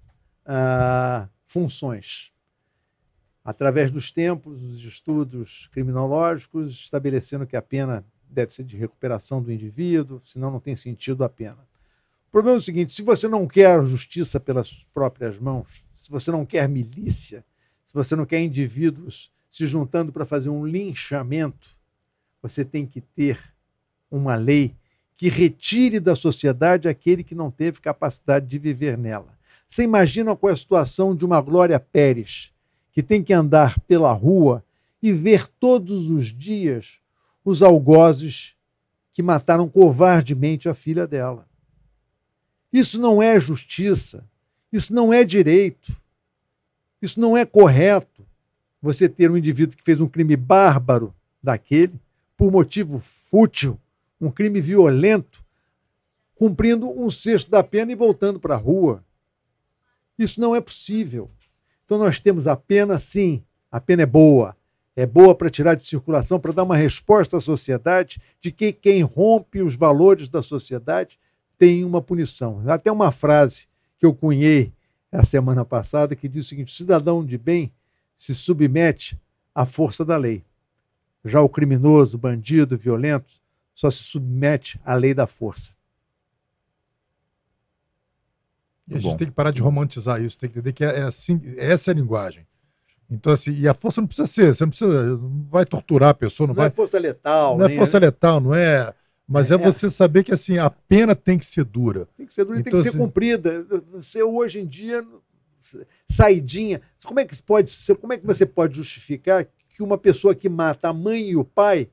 funções. 1.47 2.33
Através 3.45 3.91
dos 3.91 4.11
tempos, 4.11 4.63
os 4.63 4.85
estudos 4.85 5.69
criminológicos 5.73 6.73
estabelecendo 6.73 7.47
que 7.47 7.57
a 7.57 7.63
pena 7.63 8.05
deve 8.29 8.53
ser 8.53 8.65
de 8.65 8.77
recuperação 8.77 9.43
do 9.43 9.53
indivíduo, 9.53 10.21
senão 10.21 10.51
não 10.51 10.61
tem 10.61 10.75
sentido 10.75 11.23
a 11.23 11.29
pena. 11.29 11.59
O 12.29 12.31
problema 12.33 12.57
é 12.57 12.59
o 12.59 12.63
seguinte: 12.63 12.93
se 12.93 13.03
você 13.03 13.29
não 13.29 13.47
quer 13.47 13.85
justiça 13.85 14.41
pelas 14.41 14.87
próprias 14.93 15.39
mãos, 15.39 15.85
se 15.95 16.11
você 16.11 16.31
não 16.31 16.45
quer 16.45 16.69
milícia, 16.69 17.45
se 17.85 17.95
você 17.95 18.17
não 18.17 18.27
quer 18.27 18.41
indivíduos 18.41 19.31
se 19.49 19.67
juntando 19.67 20.11
para 20.11 20.27
fazer 20.27 20.49
um 20.49 20.67
linchamento, 20.67 21.69
você 22.43 22.65
tem 22.65 22.87
que 22.87 23.01
ter 23.01 23.39
uma 24.11 24.35
lei 24.35 24.75
que 25.17 25.29
retire 25.29 26.01
da 26.01 26.17
sociedade 26.17 26.89
aquele 26.89 27.23
que 27.23 27.35
não 27.35 27.51
teve 27.51 27.81
capacidade 27.81 28.47
de 28.47 28.59
viver 28.59 28.99
nela. 28.99 29.39
Você 29.69 29.83
imagina 29.83 30.37
qual 30.37 30.51
é 30.51 30.53
a 30.53 30.57
situação 30.57 31.15
de 31.15 31.25
uma 31.25 31.41
Glória 31.41 31.79
Pérez, 31.81 32.53
que 32.93 33.03
tem 33.03 33.23
que 33.23 33.33
andar 33.33 33.79
pela 33.81 34.13
rua 34.13 34.65
e 35.03 35.13
ver 35.13 35.49
todos 35.49 36.11
os 36.11 36.27
dias 36.27 37.01
os 37.45 37.63
algozes 37.63 38.57
que 39.13 39.23
mataram 39.23 39.69
covardemente 39.69 40.69
a 40.69 40.75
filha 40.75 41.07
dela. 41.07 41.47
Isso 42.73 43.01
não 43.01 43.23
é 43.23 43.39
justiça, 43.39 44.29
isso 44.73 44.93
não 44.95 45.13
é 45.13 45.23
direito, 45.23 45.95
isso 47.01 47.21
não 47.21 47.37
é 47.37 47.45
correto. 47.45 48.27
Você 48.81 49.09
ter 49.09 49.31
um 49.31 49.37
indivíduo 49.37 49.77
que 49.77 49.85
fez 49.85 50.01
um 50.01 50.09
crime 50.09 50.37
bárbaro 50.37 51.15
daquele, 51.43 52.01
por 52.37 52.51
motivo 52.51 52.99
fútil, 52.99 53.79
um 54.21 54.31
crime 54.31 54.61
violento, 54.61 55.45
cumprindo 56.35 56.91
um 56.91 57.11
sexto 57.11 57.51
da 57.51 57.63
pena 57.63 57.93
e 57.93 57.95
voltando 57.95 58.41
para 58.41 58.55
a 58.55 58.59
rua. 58.59 59.04
Isso 60.19 60.41
não 60.41 60.55
é 60.55 60.61
possível. 60.61 61.31
Então 61.85 61.99
nós 61.99 62.19
temos 62.19 62.47
a 62.47 62.57
pena, 62.57 62.99
sim, 62.99 63.43
a 63.71 63.81
pena 63.81 64.03
é 64.03 64.07
boa. 64.07 64.57
É 64.97 65.05
boa 65.05 65.35
para 65.35 65.51
tirar 65.51 65.75
de 65.75 65.85
circulação, 65.85 66.39
para 66.39 66.53
dar 66.53 66.63
uma 66.63 66.77
resposta 66.77 67.37
à 67.37 67.41
sociedade 67.41 68.21
de 68.41 68.53
que 68.53 68.73
quem 68.73 69.03
rompe 69.03 69.61
os 69.61 69.75
valores 69.75 70.29
da 70.29 70.41
sociedade 70.41 71.19
tem 71.59 71.85
uma 71.85 72.01
punição. 72.01 72.63
Até 72.69 72.93
uma 72.93 73.11
frase 73.11 73.67
que 73.99 74.07
eu 74.07 74.15
cunhei 74.15 74.73
a 75.11 75.25
semana 75.25 75.65
passada 75.65 76.15
que 76.15 76.29
diz 76.29 76.47
o 76.47 76.49
seguinte: 76.49 76.73
o 76.73 76.77
cidadão 76.77 77.25
de 77.25 77.37
bem 77.37 77.73
se 78.17 78.35
submete 78.35 79.19
à 79.55 79.67
força 79.67 80.05
da 80.05 80.17
lei. 80.17 80.45
Já 81.25 81.41
o 81.41 81.49
criminoso, 81.49 82.19
bandido, 82.19 82.77
violento, 82.77 83.33
só 83.75 83.91
se 83.91 84.05
submete 84.05 84.81
à 84.85 84.95
lei 84.95 85.15
da 85.15 85.27
força. 85.27 85.75
E 88.89 88.95
a 88.95 88.99
gente 88.99 89.11
bom. 89.13 89.17
tem 89.17 89.27
que 89.29 89.33
parar 89.35 89.51
de 89.51 89.63
romantizar 89.63 90.23
isso, 90.23 90.39
tem 90.39 90.49
que 90.51 90.59
entender 90.59 90.73
que 90.73 90.85
é, 90.85 91.01
é 91.01 91.03
assim, 91.03 91.41
essa 91.57 91.91
é 91.91 91.93
a 91.93 91.95
linguagem. 91.97 92.47
Então, 93.11 93.33
assim, 93.33 93.53
e 93.55 93.69
a 93.69 93.75
força 93.75 94.01
não 94.01 94.09
precisa 94.09 94.27
ser, 94.27 94.55
você 94.55 94.65
não 94.65 94.71
precisa, 94.71 95.17
não 95.17 95.47
vai 95.51 95.65
torturar 95.65 96.11
a 96.11 96.15
pessoa, 96.15 96.47
não, 96.47 96.55
Não, 96.55 96.63
é 96.63 96.69
vai. 96.69 96.75
força 96.75 96.99
letal, 96.99 97.59
não 97.59 97.65
é 97.65 97.69
nem- 97.69 97.77
força 97.79 97.99
letal, 97.99 98.41
não 98.41 98.55
é. 98.55 98.93
Mas 99.27 99.51
é, 99.51 99.55
É. 99.55 99.59
você 99.59 99.89
saber 99.89 100.23
que 100.25 100.33
assim, 100.33 100.59
a 100.59 100.69
pena 100.69 101.15
tem 101.15 101.39
que 101.39 101.47
ser 101.47 101.65
dura. 101.65 102.07
Tem 102.17 102.27
que 102.27 102.35
ser 102.35 102.45
dura 102.45 102.59
e 102.61 102.63
tem 102.63 102.71
Então, 102.71 102.81
que 102.81 102.85
ser 102.85 102.89
assim- 102.91 102.99
cumprida. 102.99 103.67
Você 103.93 104.23
hoje 104.23 104.61
em 104.61 104.67
dia, 104.67 105.03
saidinha. 106.09 106.81
Como 107.05 107.21
é 107.21 107.25
que 107.25 107.41
pode, 107.43 107.73
como 108.01 108.13
é 108.13 108.19
que 108.19 108.27
você 108.27 108.45
pode 108.47 108.77
justificar 108.77 109.47
que 109.71 109.83
uma 109.83 109.97
pessoa 109.99 110.35
que 110.35 110.49
mata 110.49 110.89
a 110.89 110.93
mãe 110.93 111.31
e 111.31 111.37
o 111.37 111.45
pai 111.45 111.89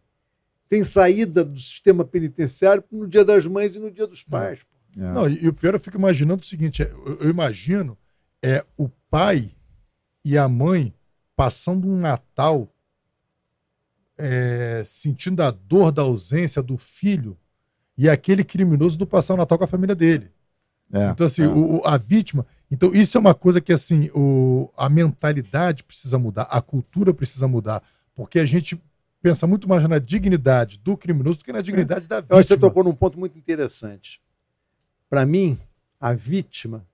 tem 0.68 0.84
saída 0.84 1.44
do 1.44 1.60
sistema 1.60 2.04
penitenciário 2.06 2.84
no 2.92 3.08
dia 3.08 3.24
das 3.26 3.46
mães 3.48 3.76
e 3.76 3.80
no 3.80 3.90
dia 3.92 4.08
dos 4.08 4.24
pais? 4.24 4.60
É. 4.98 5.00
Não, 5.14 5.30
e, 5.30 5.44
e 5.44 5.48
o 5.48 5.54
pior 5.54 5.74
eu 5.74 5.80
fico 5.80 5.98
imaginando 5.98 6.42
o 6.42 6.46
seguinte: 6.46 6.84
é, 6.84 6.92
eu, 6.92 7.18
eu 7.22 7.30
imagino 7.30 7.98
é 8.44 8.66
o 8.78 8.90
pai 9.10 9.52
e 10.26 10.38
a 10.38 10.48
mãe 10.50 10.94
passando 11.36 11.88
um 11.88 11.98
Natal 11.98 12.68
é, 14.18 14.82
sentindo 14.86 15.42
a 15.42 15.52
dor 15.52 15.92
da 15.92 16.02
ausência 16.04 16.62
do 16.62 16.78
filho 16.78 17.38
e 17.98 18.10
aquele 18.10 18.44
criminoso 18.44 18.98
do 18.98 19.08
passar 19.08 19.34
o 19.34 19.38
Natal 19.38 19.58
com 19.58 19.64
a 19.64 19.68
família 19.68 19.96
dele. 19.96 20.32
É, 20.94 21.10
Então, 21.10 21.26
assim, 21.28 21.44
é. 21.44 21.48
o- 21.48 21.82
a 21.86 21.98
vítima. 21.98 22.46
Então, 22.70 22.94
isso 22.94 23.18
é 23.18 23.20
uma 23.22 23.34
coisa 23.34 23.62
que, 23.62 23.72
assim, 23.72 24.10
o, 24.14 24.70
a 24.76 24.90
mentalidade 24.90 25.84
precisa 25.84 26.18
mudar, 26.18 26.44
a 26.44 26.62
cultura 26.62 27.14
precisa 27.14 27.48
mudar, 27.48 27.82
porque 28.14 28.40
a 28.40 28.46
gente 28.46 28.82
pensa 29.22 29.48
muito 29.48 29.70
mais 29.70 29.88
na 29.88 30.00
dignidade 30.00 30.78
do 30.80 30.98
criminoso 30.98 31.40
do 31.40 31.46
que 31.46 31.54
na 31.54 31.62
dignidade 31.62 32.08
da 32.08 32.18
Eu 32.18 32.20
acho 32.20 32.28
que 32.28 32.34
você 32.48 32.54
vítima. 32.56 32.70
tocou 32.70 32.84
num 32.84 32.94
ponto 32.94 33.18
muito 33.20 33.38
interessante. 33.38 34.22
Para 35.12 35.26
mim, 35.26 35.60
a 36.00 36.14
vítima 36.14 36.88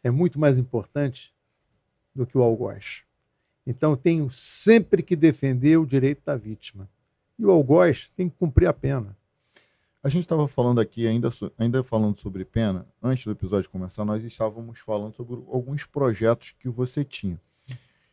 é 0.00 0.08
muito 0.08 0.38
mais 0.38 0.56
importante 0.56 1.34
do 2.14 2.24
que 2.24 2.38
o 2.38 2.40
algoz. 2.40 3.02
Então, 3.66 3.90
eu 3.90 3.96
tenho 3.96 4.30
sempre 4.30 5.02
que 5.02 5.16
defender 5.16 5.76
o 5.76 5.84
direito 5.84 6.22
da 6.24 6.36
vítima. 6.36 6.88
E 7.36 7.44
o 7.44 7.50
algoz 7.50 8.08
tem 8.16 8.28
que 8.28 8.36
cumprir 8.36 8.68
a 8.68 8.72
pena. 8.72 9.16
A 10.00 10.08
gente 10.08 10.22
estava 10.22 10.46
falando 10.46 10.80
aqui, 10.80 11.08
ainda, 11.08 11.28
ainda 11.58 11.82
falando 11.82 12.16
sobre 12.20 12.44
pena, 12.44 12.86
antes 13.02 13.24
do 13.24 13.32
episódio 13.32 13.68
começar, 13.68 14.04
nós 14.04 14.22
estávamos 14.22 14.78
falando 14.78 15.16
sobre 15.16 15.34
alguns 15.34 15.84
projetos 15.84 16.54
que 16.56 16.68
você 16.68 17.02
tinha. 17.02 17.40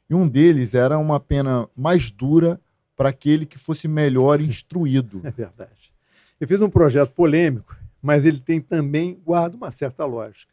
E 0.10 0.16
um 0.16 0.28
deles 0.28 0.74
era 0.74 0.98
uma 0.98 1.20
pena 1.20 1.70
mais 1.78 2.10
dura 2.10 2.60
para 2.96 3.10
aquele 3.10 3.46
que 3.46 3.60
fosse 3.60 3.88
melhor 3.88 4.42
instruído. 4.42 5.22
É 5.24 5.30
verdade. 5.30 5.94
Eu 6.42 6.48
fiz 6.48 6.60
um 6.60 6.72
projeto 6.72 7.12
polêmico, 7.12 7.83
mas 8.04 8.26
ele 8.26 8.40
tem 8.40 8.60
também, 8.60 9.18
guarda 9.26 9.56
uma 9.56 9.72
certa 9.72 10.06
lógica. 10.06 10.52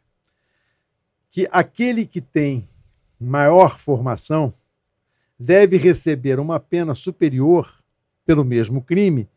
Que 1.29 1.49
aquele 1.51 2.05
que 2.05 2.21
tem 2.21 2.69
maior 3.19 3.77
formação 3.77 4.53
deve 5.37 5.75
receber 5.75 6.39
uma 6.39 6.61
pena 6.61 6.95
superior 6.95 7.83
pelo 8.25 8.45
mesmo 8.45 8.81
crime 8.81 9.27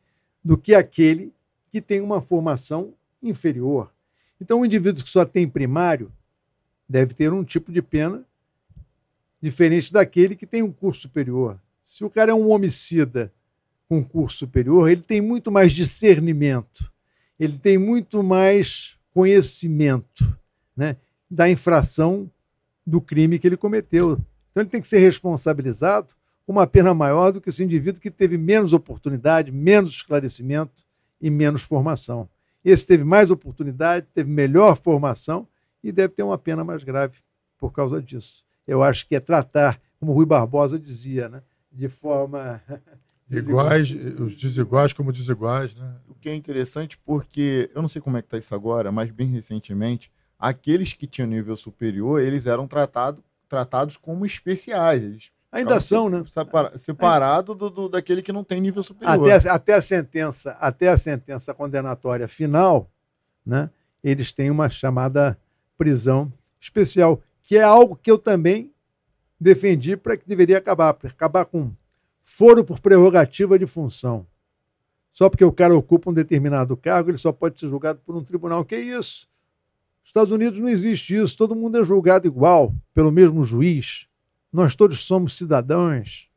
do 0.44 0.56
que 0.56 0.76
aquele 0.76 1.32
que 1.72 1.80
tem 1.80 2.00
uma 2.00 2.20
formação 2.20 2.94
inferior. 3.20 3.92
Então, 4.40 4.60
o 4.60 4.66
indivíduo 4.66 5.02
que 5.02 5.10
só 5.10 5.24
tem 5.24 5.48
primário 5.48 6.12
deve 6.88 7.14
ter 7.14 7.32
um 7.32 7.42
tipo 7.42 7.72
de 7.72 7.82
pena 7.82 8.24
diferente 9.40 9.92
daquele 9.92 10.36
que 10.36 10.46
tem 10.46 10.62
um 10.62 10.70
curso 10.70 11.02
superior. 11.02 11.58
Se 11.82 12.04
o 12.04 12.10
cara 12.10 12.30
é 12.30 12.34
um 12.34 12.48
homicida 12.48 13.32
com 13.88 14.04
curso 14.04 14.38
superior, 14.38 14.88
ele 14.88 15.02
tem 15.02 15.20
muito 15.20 15.50
mais 15.50 15.72
discernimento, 15.72 16.92
ele 17.38 17.58
tem 17.58 17.78
muito 17.78 18.22
mais 18.22 18.98
conhecimento 19.12 20.36
né, 20.76 20.96
da 21.30 21.48
infração 21.48 22.30
do 22.86 23.00
crime 23.00 23.38
que 23.38 23.46
ele 23.46 23.56
cometeu. 23.56 24.12
Então 24.50 24.62
ele 24.62 24.70
tem 24.70 24.80
que 24.80 24.88
ser 24.88 24.98
responsabilizado 24.98 26.14
com 26.46 26.52
uma 26.52 26.66
pena 26.66 26.92
maior 26.92 27.32
do 27.32 27.40
que 27.40 27.48
esse 27.48 27.64
indivíduo 27.64 28.00
que 28.00 28.10
teve 28.10 28.36
menos 28.36 28.72
oportunidade, 28.72 29.50
menos 29.50 29.90
esclarecimento 29.90 30.84
e 31.20 31.30
menos 31.30 31.62
formação. 31.62 32.28
Esse 32.64 32.86
teve 32.86 33.04
mais 33.04 33.30
oportunidade, 33.30 34.06
teve 34.14 34.30
melhor 34.30 34.76
formação 34.76 35.48
e 35.82 35.92
deve 35.92 36.14
ter 36.14 36.22
uma 36.22 36.38
pena 36.38 36.64
mais 36.64 36.82
grave 36.82 37.18
por 37.58 37.72
causa 37.72 38.00
disso. 38.00 38.44
Eu 38.66 38.82
acho 38.82 39.06
que 39.06 39.14
é 39.14 39.20
tratar, 39.20 39.80
como 39.98 40.12
Rui 40.12 40.26
Barbosa 40.26 40.78
dizia, 40.78 41.28
né, 41.28 41.42
de 41.70 41.88
forma 41.88 42.62
Iguais, 43.30 43.90
os 44.18 44.36
desiguais 44.36 44.92
como 44.92 45.12
desiguais, 45.12 45.74
né? 45.74 45.94
O 46.08 46.14
que 46.14 46.28
é 46.28 46.34
interessante 46.34 46.98
porque, 46.98 47.70
eu 47.74 47.80
não 47.80 47.88
sei 47.88 48.02
como 48.02 48.16
é 48.16 48.22
que 48.22 48.26
está 48.26 48.38
isso 48.38 48.54
agora, 48.54 48.92
mas 48.92 49.10
bem 49.10 49.28
recentemente, 49.28 50.12
aqueles 50.38 50.92
que 50.92 51.06
tinham 51.06 51.28
nível 51.28 51.56
superior, 51.56 52.20
eles 52.20 52.46
eram 52.46 52.66
tratado, 52.66 53.24
tratados 53.48 53.96
como 53.96 54.26
especiais. 54.26 55.02
Eles 55.02 55.32
Ainda 55.54 55.78
são, 55.78 56.10
né? 56.10 56.24
Separado 56.76 57.54
do, 57.54 57.70
do, 57.70 57.88
daquele 57.88 58.22
que 58.22 58.32
não 58.32 58.42
tem 58.42 58.60
nível 58.60 58.82
superior. 58.82 59.30
Até, 59.30 59.48
até, 59.48 59.74
a 59.74 59.80
sentença, 59.80 60.50
até 60.60 60.88
a 60.88 60.98
sentença 60.98 61.54
condenatória 61.54 62.26
final, 62.26 62.90
né? 63.46 63.70
Eles 64.02 64.32
têm 64.32 64.50
uma 64.50 64.68
chamada 64.68 65.38
prisão 65.78 66.32
especial, 66.60 67.22
que 67.42 67.56
é 67.56 67.62
algo 67.62 67.94
que 67.94 68.10
eu 68.10 68.18
também 68.18 68.72
defendi 69.40 69.96
para 69.96 70.16
que 70.16 70.26
deveria 70.26 70.58
acabar, 70.58 70.92
para 70.92 71.08
acabar 71.08 71.44
com 71.44 71.70
foro 72.24 72.64
por 72.64 72.80
prerrogativa 72.80 73.58
de 73.58 73.66
função. 73.66 74.26
Só 75.12 75.30
porque 75.30 75.44
o 75.44 75.52
cara 75.52 75.76
ocupa 75.76 76.10
um 76.10 76.14
determinado 76.14 76.76
cargo, 76.76 77.10
ele 77.10 77.18
só 77.18 77.30
pode 77.30 77.60
ser 77.60 77.68
julgado 77.68 78.00
por 78.04 78.16
um 78.16 78.24
tribunal. 78.24 78.64
Que 78.64 78.76
isso? 78.76 79.28
Nos 80.00 80.08
Estados 80.08 80.32
Unidos 80.32 80.58
não 80.58 80.68
existe 80.68 81.14
isso. 81.14 81.36
Todo 81.36 81.54
mundo 81.54 81.78
é 81.78 81.84
julgado 81.84 82.26
igual, 82.26 82.74
pelo 82.92 83.12
mesmo 83.12 83.44
juiz. 83.44 84.08
Nós 84.52 84.74
todos 84.74 85.00
somos 85.00 85.36
cidadãos. 85.36 86.28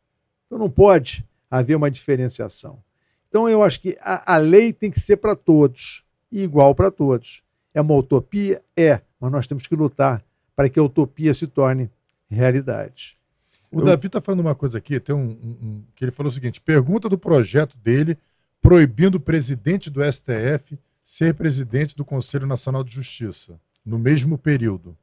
Então 0.45 0.59
não 0.59 0.69
pode 0.69 1.25
haver 1.49 1.75
uma 1.75 1.89
diferenciação. 1.89 2.83
Então 3.27 3.49
eu 3.49 3.63
acho 3.63 3.81
que 3.81 3.97
a, 3.99 4.35
a 4.35 4.37
lei 4.37 4.71
tem 4.71 4.91
que 4.91 4.99
ser 4.99 5.17
para 5.17 5.35
todos 5.35 6.05
e 6.31 6.41
igual 6.41 6.75
para 6.75 6.91
todos. 6.91 7.41
É 7.73 7.81
uma 7.81 7.95
utopia? 7.95 8.61
É, 8.75 9.01
mas 9.19 9.31
nós 9.31 9.47
temos 9.47 9.65
que 9.65 9.75
lutar 9.75 10.23
para 10.55 10.69
que 10.69 10.79
a 10.79 10.83
utopia 10.83 11.33
se 11.33 11.47
torne 11.47 11.89
realidade. 12.29 13.17
O 13.71 13.79
eu... 13.79 13.85
Davi 13.85 14.07
está 14.07 14.21
falando 14.21 14.41
uma 14.41 14.55
coisa 14.55 14.77
aqui, 14.77 14.99
tem 14.99 15.15
um, 15.15 15.29
um, 15.29 15.83
que 15.95 16.03
ele 16.05 16.11
falou 16.11 16.31
o 16.31 16.33
seguinte: 16.33 16.61
pergunta 16.61 17.09
do 17.09 17.17
projeto 17.17 17.77
dele 17.77 18.17
proibindo 18.61 19.15
o 19.15 19.19
presidente 19.19 19.89
do 19.89 20.01
STF 20.03 20.77
ser 21.03 21.33
presidente 21.33 21.95
do 21.95 22.03
Conselho 22.03 22.45
Nacional 22.45 22.83
de 22.83 22.91
Justiça 22.91 23.59
no 23.85 23.97
mesmo 23.97 24.37
período. 24.37 24.97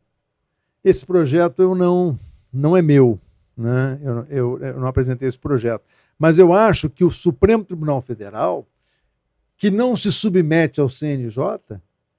Esse 0.85 1.07
projeto 1.07 1.63
eu 1.63 1.75
não 1.75 2.19
não 2.53 2.77
é 2.77 2.83
meu, 2.83 3.19
né? 3.57 3.99
Eu, 4.03 4.25
eu, 4.29 4.59
eu 4.59 4.81
não 4.81 4.87
apresentei 4.87 5.29
esse 5.29 5.39
projeto, 5.39 5.83
mas 6.19 6.39
eu 6.39 6.53
acho 6.53 6.91
que 6.91 7.05
o 7.05 7.11
Supremo 7.11 7.65
Tribunal 7.65 8.01
Federal, 8.01 8.69
que 9.57 9.71
não 9.71 9.97
se 9.97 10.13
submete 10.13 10.81
ao 10.81 10.89
CNJ, 10.89 11.41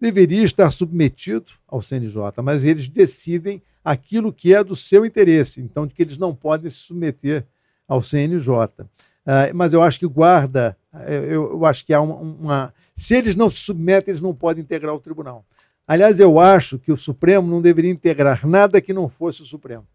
deveria 0.05 0.43
estar 0.43 0.69
submetido 0.69 1.51
ao 1.67 1.81
CNJ, 1.81 2.21
mas 2.43 2.63
eles 2.63 2.87
decidem 2.87 3.59
aquilo 3.83 4.31
que 4.31 4.53
é 4.53 4.63
do 4.63 4.75
seu 4.75 5.03
interesse, 5.03 5.61
então 5.61 5.87
de 5.87 5.95
que 5.95 6.03
eles 6.03 6.17
não 6.17 6.33
podem 6.35 6.69
se 6.69 6.77
submeter 6.77 7.43
ao 7.87 8.03
CNJ. 8.03 8.49
Uh, 8.51 8.87
ah, 9.25 9.49
mas 9.55 9.73
eu 9.73 9.81
acho 9.81 9.97
que 9.99 10.07
guarda, 10.07 10.77
eu, 11.07 11.53
eu 11.53 11.65
acho 11.65 11.83
que 11.83 11.91
há 11.91 11.99
uma, 11.99 12.15
uma, 12.15 12.73
Se 12.95 13.15
eles 13.15 13.35
não 13.35 13.49
se 13.49 13.57
submetem, 13.57 14.11
eles 14.11 14.21
não 14.21 14.33
podem 14.33 14.63
integrar 14.63 14.93
o 14.93 14.99
tribunal. 14.99 15.43
Aliás, 15.87 16.19
eu 16.19 16.39
acho 16.39 16.77
que 16.77 16.91
o 16.91 16.97
Supremo 16.97 17.49
não 17.49 17.61
deveria 17.61 17.91
integrar 17.91 18.45
nada 18.45 18.79
que 18.81 18.93
não 18.93 19.09
fosse 19.09 19.41
o 19.41 19.45
Supremo. 19.45 19.87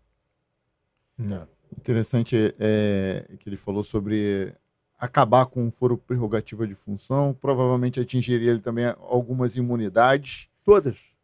Não. 1.16 1.46
Interessante 1.78 2.54
é, 2.58 3.26
que 3.38 3.48
ele 3.48 3.56
falou 3.56 3.84
sobre 3.84 4.52
acabar 5.00 5.46
com 5.46 5.66
o 5.66 5.70
foro 5.70 5.96
prerrogativa 5.96 6.66
de 6.66 6.74
função, 6.74 7.34
provavelmente 7.40 7.98
atingiria 7.98 8.50
ele 8.50 8.60
também 8.60 8.84
algumas 9.00 9.56
imunidades. 9.56 10.48
Todas. 10.62 11.14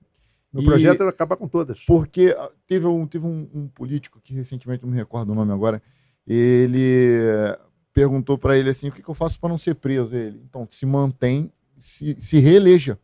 No 0.50 0.62
e 0.62 0.64
projeto 0.64 1.02
ele 1.02 1.10
acaba 1.10 1.36
com 1.36 1.46
todas. 1.46 1.84
Porque 1.84 2.34
ah, 2.38 2.50
teve 2.66 2.86
um, 2.86 3.06
teve 3.06 3.26
um, 3.26 3.46
um, 3.52 3.68
político 3.68 4.18
que 4.22 4.32
recentemente, 4.32 4.82
não 4.82 4.90
me 4.90 4.96
recordo 4.96 5.30
o 5.30 5.34
nome 5.34 5.52
agora, 5.52 5.82
ele 6.26 7.54
perguntou 7.92 8.38
para 8.38 8.56
ele 8.56 8.70
assim: 8.70 8.88
o 8.88 8.92
que, 8.92 9.02
que 9.02 9.08
eu 9.08 9.14
faço 9.14 9.38
para 9.38 9.50
não 9.50 9.58
ser 9.58 9.74
preso? 9.74 10.16
Ele, 10.16 10.40
então, 10.48 10.66
se 10.70 10.86
mantém, 10.86 11.52
se, 11.78 12.16
se 12.18 12.38
reeleja. 12.38 12.98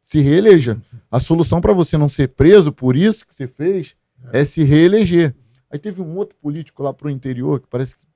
Se 0.00 0.20
reeleja. 0.20 0.80
A 1.10 1.18
solução 1.18 1.60
para 1.60 1.72
você 1.72 1.98
não 1.98 2.08
ser 2.08 2.28
preso 2.28 2.72
por 2.72 2.94
isso 2.94 3.26
que 3.26 3.34
você 3.34 3.48
fez 3.48 3.96
é, 4.32 4.40
é 4.40 4.44
se 4.44 4.62
reeleger. 4.62 5.34
Aí 5.68 5.78
teve 5.78 6.00
um 6.00 6.16
outro 6.16 6.36
político 6.40 6.82
lá 6.82 6.94
para 6.94 7.08
o 7.08 7.10
interior 7.10 7.60
que 7.60 7.66
parece 7.66 7.96
que 7.96 8.07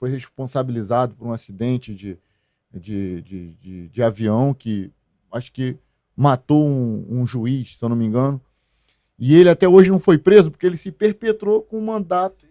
foi 0.00 0.08
responsabilizado 0.08 1.14
por 1.14 1.28
um 1.28 1.32
acidente 1.32 1.94
de, 1.94 2.18
de, 2.72 3.20
de, 3.20 3.54
de, 3.54 3.88
de 3.88 4.02
avião 4.02 4.54
que 4.54 4.90
acho 5.30 5.52
que 5.52 5.76
matou 6.16 6.66
um, 6.66 7.06
um, 7.20 7.26
juiz, 7.26 7.76
se 7.76 7.84
eu 7.84 7.88
não 7.90 7.96
me 7.96 8.06
engano. 8.06 8.40
E 9.18 9.36
ele 9.36 9.50
até 9.50 9.68
hoje 9.68 9.90
não 9.90 9.98
foi 9.98 10.16
preso 10.16 10.50
porque 10.50 10.66
ele 10.66 10.78
se 10.78 10.90
perpetrou 10.90 11.60
com 11.60 11.78
o 11.78 11.82
mandato 11.82 12.46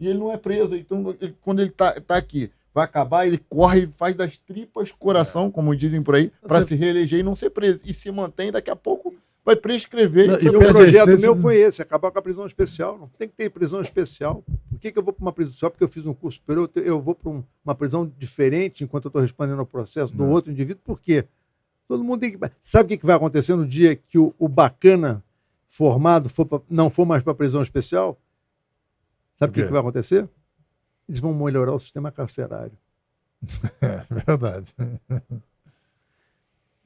e 0.00 0.08
ele 0.08 0.18
não 0.18 0.32
é 0.32 0.36
preso. 0.36 0.74
Então, 0.74 1.16
ele, 1.20 1.36
quando 1.40 1.60
ele 1.60 1.70
está 1.70 1.92
tá 2.00 2.16
aqui, 2.16 2.50
vai 2.74 2.84
acabar, 2.84 3.26
ele 3.26 3.38
corre, 3.48 3.86
faz 3.86 4.16
das 4.16 4.36
tripas 4.36 4.90
coração, 4.90 5.46
é. 5.46 5.50
como 5.50 5.76
dizem 5.76 6.02
por 6.02 6.16
aí, 6.16 6.32
para 6.42 6.66
se 6.66 6.74
reeleger 6.74 7.20
e 7.20 7.22
não 7.22 7.36
ser 7.36 7.50
preso. 7.50 7.84
E 7.86 7.94
se 7.94 8.10
mantém, 8.10 8.50
daqui 8.50 8.70
a 8.70 8.76
pouco 8.76 9.14
vai 9.48 9.56
prescrever. 9.56 10.28
Não, 10.28 10.40
e 10.40 10.48
o 10.48 10.58
projeto 10.58 11.20
meu 11.20 11.34
foi 11.34 11.56
esse, 11.56 11.80
acabar 11.80 12.10
com 12.10 12.18
a 12.18 12.22
prisão 12.22 12.44
especial. 12.44 12.98
Não 12.98 13.08
tem 13.08 13.26
que 13.26 13.34
ter 13.34 13.48
prisão 13.48 13.80
especial. 13.80 14.44
Por 14.68 14.78
que, 14.78 14.92
que 14.92 14.98
eu 14.98 15.02
vou 15.02 15.12
para 15.12 15.22
uma 15.22 15.32
prisão? 15.32 15.54
Só 15.54 15.70
porque 15.70 15.82
eu 15.82 15.88
fiz 15.88 16.04
um 16.04 16.12
curso 16.12 16.36
superior, 16.36 16.70
eu 16.74 17.00
vou 17.00 17.14
para 17.14 17.30
um, 17.30 17.42
uma 17.64 17.74
prisão 17.74 18.06
diferente 18.18 18.84
enquanto 18.84 19.06
eu 19.06 19.08
estou 19.08 19.22
respondendo 19.22 19.58
ao 19.60 19.66
processo 19.66 20.14
do 20.14 20.26
outro 20.26 20.52
indivíduo. 20.52 20.82
Por 20.84 21.00
quê? 21.00 21.24
Todo 21.86 22.04
mundo 22.04 22.20
tem 22.20 22.30
que. 22.30 22.38
Sabe 22.60 22.94
o 22.94 22.98
que 22.98 23.06
vai 23.06 23.16
acontecer 23.16 23.56
no 23.56 23.66
dia 23.66 23.96
que 23.96 24.18
o, 24.18 24.34
o 24.38 24.48
bacana 24.48 25.24
formado 25.66 26.28
for 26.28 26.44
pra, 26.44 26.60
não 26.68 26.90
for 26.90 27.06
mais 27.06 27.22
para 27.22 27.34
prisão 27.34 27.62
especial? 27.62 28.20
Sabe 29.34 29.52
o 29.52 29.54
que, 29.54 29.64
que 29.64 29.72
vai 29.72 29.80
acontecer? 29.80 30.28
Eles 31.08 31.20
vão 31.20 31.32
melhorar 31.32 31.72
o 31.72 31.80
sistema 31.80 32.12
carcerário. 32.12 32.76
É 33.80 34.04
verdade. 34.14 34.74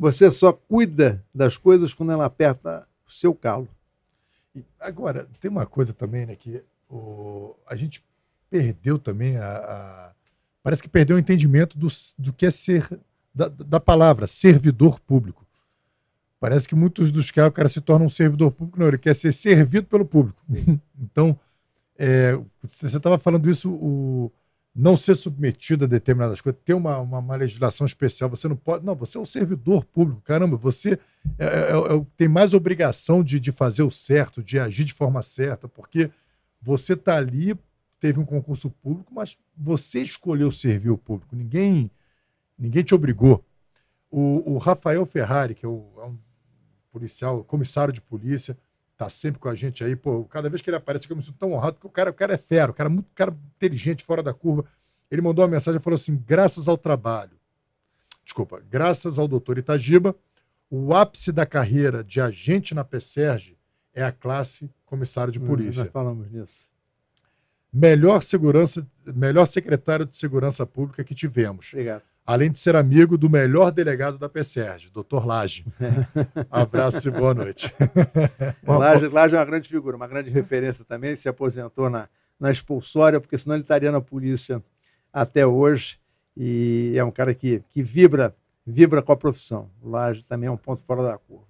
Você 0.02 0.32
só 0.32 0.52
cuida 0.52 1.24
das 1.32 1.56
coisas 1.56 1.94
quando 1.94 2.10
ela 2.10 2.24
aperta 2.24 2.88
o 3.06 3.12
seu 3.12 3.32
calo. 3.32 3.68
E 4.52 4.64
agora, 4.80 5.28
tem 5.38 5.48
uma 5.48 5.64
coisa 5.64 5.92
também, 5.92 6.26
né, 6.26 6.34
que 6.34 6.60
o, 6.90 7.54
a 7.68 7.76
gente 7.76 8.04
perdeu 8.50 8.98
também 8.98 9.36
a, 9.36 9.46
a, 9.46 10.12
Parece 10.60 10.82
que 10.82 10.88
perdeu 10.88 11.14
o 11.14 11.20
entendimento 11.20 11.78
do, 11.78 11.86
do 12.18 12.32
que 12.32 12.44
é 12.44 12.50
ser 12.50 12.98
da, 13.32 13.46
da 13.46 13.78
palavra, 13.78 14.26
servidor 14.26 14.98
público. 14.98 15.46
Parece 16.40 16.68
que 16.68 16.74
muitos 16.74 17.12
dos 17.12 17.30
casos 17.30 17.50
o 17.50 17.54
cara 17.54 17.68
se 17.68 17.80
torna 17.80 18.04
um 18.04 18.08
servidor 18.08 18.50
público, 18.50 18.80
não, 18.80 18.88
ele 18.88 18.98
quer 18.98 19.14
ser 19.14 19.30
servido 19.30 19.86
pelo 19.86 20.04
público. 20.04 20.42
então, 21.00 21.38
é, 21.96 22.36
você 22.60 22.86
estava 22.86 23.20
falando 23.20 23.48
isso, 23.48 23.70
o 23.70 24.32
não 24.74 24.96
ser 24.96 25.14
submetido 25.14 25.84
a 25.84 25.88
determinadas 25.88 26.40
coisas, 26.40 26.60
ter 26.64 26.74
uma, 26.74 26.98
uma, 26.98 27.18
uma, 27.18 27.36
legislação 27.36 27.86
especial, 27.86 28.30
você 28.30 28.48
não 28.48 28.56
pode. 28.56 28.84
Não, 28.84 28.94
você 28.94 29.18
é 29.18 29.20
um 29.20 29.26
servidor 29.26 29.84
público, 29.84 30.22
caramba, 30.22 30.56
você 30.56 30.98
é, 31.38 31.44
é, 31.44 31.48
é, 31.48 31.96
é 31.96 32.06
tem 32.16 32.28
mais 32.28 32.54
obrigação 32.54 33.22
de, 33.22 33.38
de 33.38 33.52
fazer 33.52 33.82
o 33.82 33.90
certo, 33.90 34.42
de 34.42 34.58
agir 34.58 34.84
de 34.84 34.94
forma 34.94 35.20
certa, 35.22 35.68
porque 35.68 36.10
você 36.60 36.94
está 36.94 37.16
ali, 37.16 37.54
teve 38.00 38.18
um 38.18 38.24
concurso 38.24 38.70
público, 38.70 39.12
mas 39.14 39.36
você 39.56 40.00
escolheu 40.00 40.50
servir 40.50 40.90
o 40.90 40.98
público. 40.98 41.36
Ninguém 41.36 41.90
Ninguém 42.62 42.84
te 42.84 42.94
obrigou. 42.94 43.44
O, 44.08 44.54
o 44.54 44.58
Rafael 44.58 45.04
Ferrari, 45.04 45.52
que 45.52 45.66
é, 45.66 45.68
o, 45.68 45.84
é, 45.98 46.04
um 46.04 46.16
policial, 46.92 47.42
comissário 47.42 47.92
de 47.92 48.00
polícia, 48.00 48.56
tá 49.04 49.10
sempre 49.10 49.40
com 49.40 49.48
a 49.48 49.54
gente 49.54 49.82
aí. 49.82 49.96
Pô, 49.96 50.24
cada 50.24 50.48
vez 50.48 50.62
que 50.62 50.70
ele 50.70 50.76
aparece, 50.76 51.10
eu 51.10 51.16
me 51.16 51.22
sinto 51.22 51.38
tão 51.38 51.52
honrado, 51.52 51.74
porque 51.74 51.86
o 51.86 51.90
cara, 51.90 52.10
o 52.10 52.14
cara 52.14 52.34
é 52.34 52.38
fero, 52.38 52.72
o 52.72 52.74
cara 52.74 52.88
é 52.88 52.92
muito 52.92 53.08
cara 53.14 53.36
inteligente, 53.56 54.04
fora 54.04 54.22
da 54.22 54.32
curva. 54.32 54.64
Ele 55.10 55.20
mandou 55.20 55.44
uma 55.44 55.50
mensagem 55.50 55.80
e 55.80 55.82
falou 55.82 55.96
assim: 55.96 56.16
graças 56.26 56.68
ao 56.68 56.78
trabalho. 56.78 57.32
Desculpa, 58.24 58.62
graças 58.70 59.18
ao 59.18 59.26
doutor 59.26 59.58
Itagiba, 59.58 60.14
o 60.70 60.94
ápice 60.94 61.32
da 61.32 61.44
carreira 61.44 62.04
de 62.04 62.20
agente 62.20 62.74
na 62.74 62.84
PSERG 62.84 63.56
é 63.92 64.04
a 64.04 64.12
classe 64.12 64.70
comissário 64.86 65.32
de 65.32 65.40
Hum, 65.40 65.46
polícia. 65.46 65.84
Nós 65.84 65.92
falamos 65.92 66.30
nisso. 66.30 66.70
Melhor 67.72 68.22
segurança, 68.22 68.86
melhor 69.04 69.46
secretário 69.46 70.06
de 70.06 70.16
segurança 70.16 70.64
pública 70.64 71.02
que 71.02 71.14
tivemos. 71.14 71.70
Obrigado. 71.72 72.02
Além 72.24 72.50
de 72.50 72.58
ser 72.58 72.76
amigo 72.76 73.18
do 73.18 73.28
melhor 73.28 73.72
delegado 73.72 74.16
da 74.16 74.28
PSERG, 74.28 74.90
doutor 74.90 75.26
Lage. 75.26 75.64
Abraço 76.48 77.08
e 77.08 77.10
boa 77.10 77.34
noite. 77.34 77.72
Laje, 78.64 79.08
Laje 79.08 79.34
é 79.34 79.38
uma 79.38 79.44
grande 79.44 79.68
figura, 79.68 79.96
uma 79.96 80.06
grande 80.06 80.30
referência 80.30 80.84
também. 80.84 81.16
Se 81.16 81.28
aposentou 81.28 81.90
na, 81.90 82.08
na 82.38 82.52
expulsória, 82.52 83.20
porque 83.20 83.36
senão 83.36 83.56
ele 83.56 83.64
estaria 83.64 83.90
na 83.90 84.00
polícia 84.00 84.62
até 85.12 85.44
hoje. 85.44 85.98
E 86.36 86.94
é 86.96 87.02
um 87.02 87.10
cara 87.10 87.34
que, 87.34 87.62
que 87.68 87.82
vibra, 87.82 88.34
vibra 88.64 89.02
com 89.02 89.12
a 89.12 89.16
profissão. 89.16 89.68
O 89.82 89.90
Laje 89.90 90.22
também 90.26 90.46
é 90.46 90.50
um 90.50 90.56
ponto 90.56 90.80
fora 90.80 91.02
da 91.02 91.18
curva. 91.18 91.46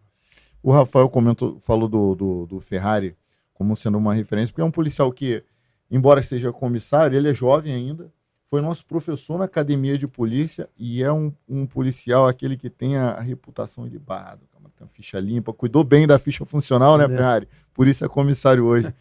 O 0.62 0.73
Rafael 0.73 1.09
comentou, 1.09 1.60
falou 1.60 1.89
do, 1.89 2.15
do, 2.15 2.47
do 2.47 2.60
Ferrari 2.60 3.15
como 3.52 3.76
sendo 3.76 3.99
uma 3.99 4.15
referência, 4.15 4.52
porque 4.52 4.62
é 4.62 4.65
um 4.65 4.70
policial 4.70 5.12
que, 5.12 5.44
embora 5.91 6.23
seja 6.23 6.52
comissário, 6.52 7.17
ele 7.17 7.28
é 7.28 7.34
jovem 7.34 7.75
ainda, 7.75 8.12
foi 8.53 8.61
nosso 8.61 8.85
professor 8.85 9.39
na 9.39 9.47
academia 9.47 9.97
de 9.97 10.07
polícia 10.07 10.69
e 10.79 11.03
é 11.03 11.11
um, 11.11 11.33
um 11.49 11.65
policial 11.65 12.27
aquele 12.29 12.55
que 12.55 12.69
tem 12.69 12.99
a, 12.99 13.19
reputação 13.19 13.87
ilibada, 13.87 14.41
tem 14.53 14.61
uma 14.79 14.89
ficha 14.91 15.19
limpa, 15.19 15.55
cuidou 15.55 15.83
bem 15.83 16.07
da 16.07 16.19
ficha 16.19 16.45
funcional, 16.45 16.99
né, 16.99 17.07
É. 17.07 17.09
Ferrari? 17.09 17.49
Por 17.73 17.89
isso 17.89 18.05
é 18.05 18.09
comissário 18.11 18.67
hoje. 18.67 18.93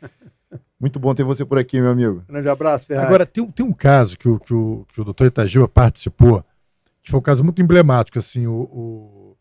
Muito 0.80 1.02
bom 1.02 1.14
ter 1.14 1.24
você 1.26 1.44
por 1.44 1.58
aqui, 1.58 1.82
meu 1.82 1.92
amigo. 1.92 2.24
Grande 2.30 2.48
abraço, 2.48 2.88
Ferrari. 2.88 3.08
Agora, 3.08 3.26
tem, 3.26 3.44
um- 3.44 3.52
tem 3.52 3.66
um 3.66 3.74
caso 3.74 4.18
que 4.18 4.30
o, 4.30 4.40
que, 4.40 4.54
o, 4.54 4.86
que 4.94 5.02
o 5.02 5.04
doutor 5.04 5.28
Itagiba 5.28 5.68
participou, 5.68 6.46
que 7.04 7.12
foi 7.12 7.20
um 7.20 7.24
caso 7.24 7.44
muito 7.44 7.62
emblemático, 7.62 8.18
assim, 8.18 8.48
o... 8.48 8.54
o- 8.54 9.38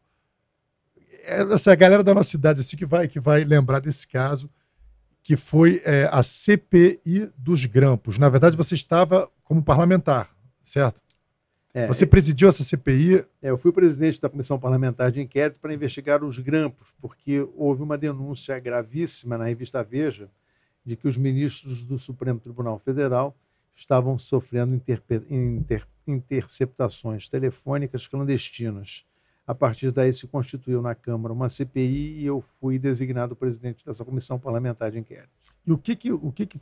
é, 1.24 1.42
essa 1.54 1.72
galera 1.76 2.02
da 2.02 2.12
nossa 2.12 2.30
cidade 2.30 2.62
assim, 2.62 2.76
que, 2.76 2.84
vai, 2.84 3.06
que 3.06 3.20
vai 3.20 3.44
lembrar 3.44 3.78
desse 3.78 4.08
caso, 4.08 4.50
que 5.22 5.36
foi 5.36 5.80
é, 5.84 6.08
a 6.10 6.20
CPI 6.20 7.30
dos 7.38 7.64
grampos. 7.64 8.18
Na 8.18 8.28
verdade, 8.28 8.56
você 8.56 8.74
estava 8.74 9.30
como 9.50 9.64
parlamentar, 9.64 10.30
certo? 10.62 11.02
É, 11.74 11.88
Você 11.88 12.06
presidiu 12.06 12.48
essa 12.48 12.62
CPI, 12.62 13.24
É, 13.42 13.50
eu 13.50 13.58
fui 13.58 13.72
presidente 13.72 14.20
da 14.20 14.28
Comissão 14.28 14.60
Parlamentar 14.60 15.10
de 15.10 15.20
Inquérito 15.20 15.58
para 15.58 15.74
investigar 15.74 16.22
os 16.22 16.38
grampos, 16.38 16.94
porque 17.00 17.44
houve 17.56 17.82
uma 17.82 17.98
denúncia 17.98 18.56
gravíssima 18.60 19.36
na 19.36 19.46
revista 19.46 19.82
Veja 19.82 20.30
de 20.86 20.94
que 20.94 21.08
os 21.08 21.16
ministros 21.16 21.82
do 21.82 21.98
Supremo 21.98 22.38
Tribunal 22.38 22.78
Federal 22.78 23.36
estavam 23.74 24.16
sofrendo 24.16 24.72
inter- 24.76 25.02
interceptações 26.06 27.28
telefônicas 27.28 28.06
clandestinas. 28.06 29.04
A 29.44 29.52
partir 29.54 29.90
daí 29.90 30.12
se 30.12 30.28
constituiu 30.28 30.80
na 30.80 30.94
Câmara 30.94 31.34
uma 31.34 31.48
CPI 31.48 32.20
e 32.20 32.24
eu 32.26 32.40
fui 32.60 32.78
designado 32.78 33.34
presidente 33.34 33.84
dessa 33.84 34.04
Comissão 34.04 34.38
Parlamentar 34.38 34.92
de 34.92 35.00
Inquérito. 35.00 35.28
e 35.66 35.72
o 35.72 35.78
que 35.78 35.96
que, 35.96 36.12
o 36.12 36.30
que, 36.30 36.46
que 36.46 36.60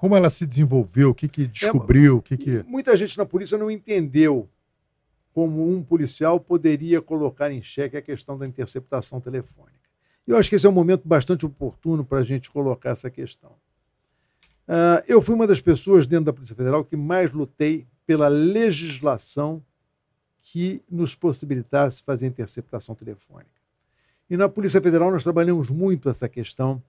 como 0.00 0.16
ela 0.16 0.30
se 0.30 0.46
desenvolveu, 0.46 1.10
o 1.10 1.14
que 1.14 1.28
que 1.28 1.46
descobriu, 1.46 2.16
o 2.16 2.22
que 2.22 2.34
que... 2.34 2.62
Muita 2.62 2.96
gente 2.96 3.18
na 3.18 3.26
polícia 3.26 3.58
não 3.58 3.70
entendeu 3.70 4.48
como 5.30 5.70
um 5.70 5.82
policial 5.82 6.40
poderia 6.40 7.02
colocar 7.02 7.50
em 7.50 7.60
xeque 7.60 7.98
a 7.98 8.00
questão 8.00 8.38
da 8.38 8.46
interceptação 8.46 9.20
telefônica. 9.20 9.78
Eu 10.26 10.38
acho 10.38 10.48
que 10.48 10.56
esse 10.56 10.64
é 10.66 10.70
um 10.70 10.72
momento 10.72 11.06
bastante 11.06 11.44
oportuno 11.44 12.02
para 12.02 12.20
a 12.20 12.22
gente 12.22 12.50
colocar 12.50 12.88
essa 12.88 13.10
questão. 13.10 13.52
Ah, 14.66 15.04
eu 15.06 15.20
fui 15.20 15.34
uma 15.34 15.46
das 15.46 15.60
pessoas 15.60 16.06
dentro 16.06 16.24
da 16.24 16.32
Polícia 16.32 16.56
Federal 16.56 16.82
que 16.82 16.96
mais 16.96 17.30
lutei 17.30 17.86
pela 18.06 18.26
legislação 18.26 19.62
que 20.40 20.82
nos 20.90 21.14
possibilitasse 21.14 22.02
fazer 22.02 22.26
interceptação 22.26 22.94
telefônica. 22.94 23.50
E 24.30 24.36
na 24.38 24.48
Polícia 24.48 24.80
Federal 24.80 25.10
nós 25.10 25.22
trabalhamos 25.22 25.68
muito 25.68 26.08
essa 26.08 26.26
questão 26.26 26.82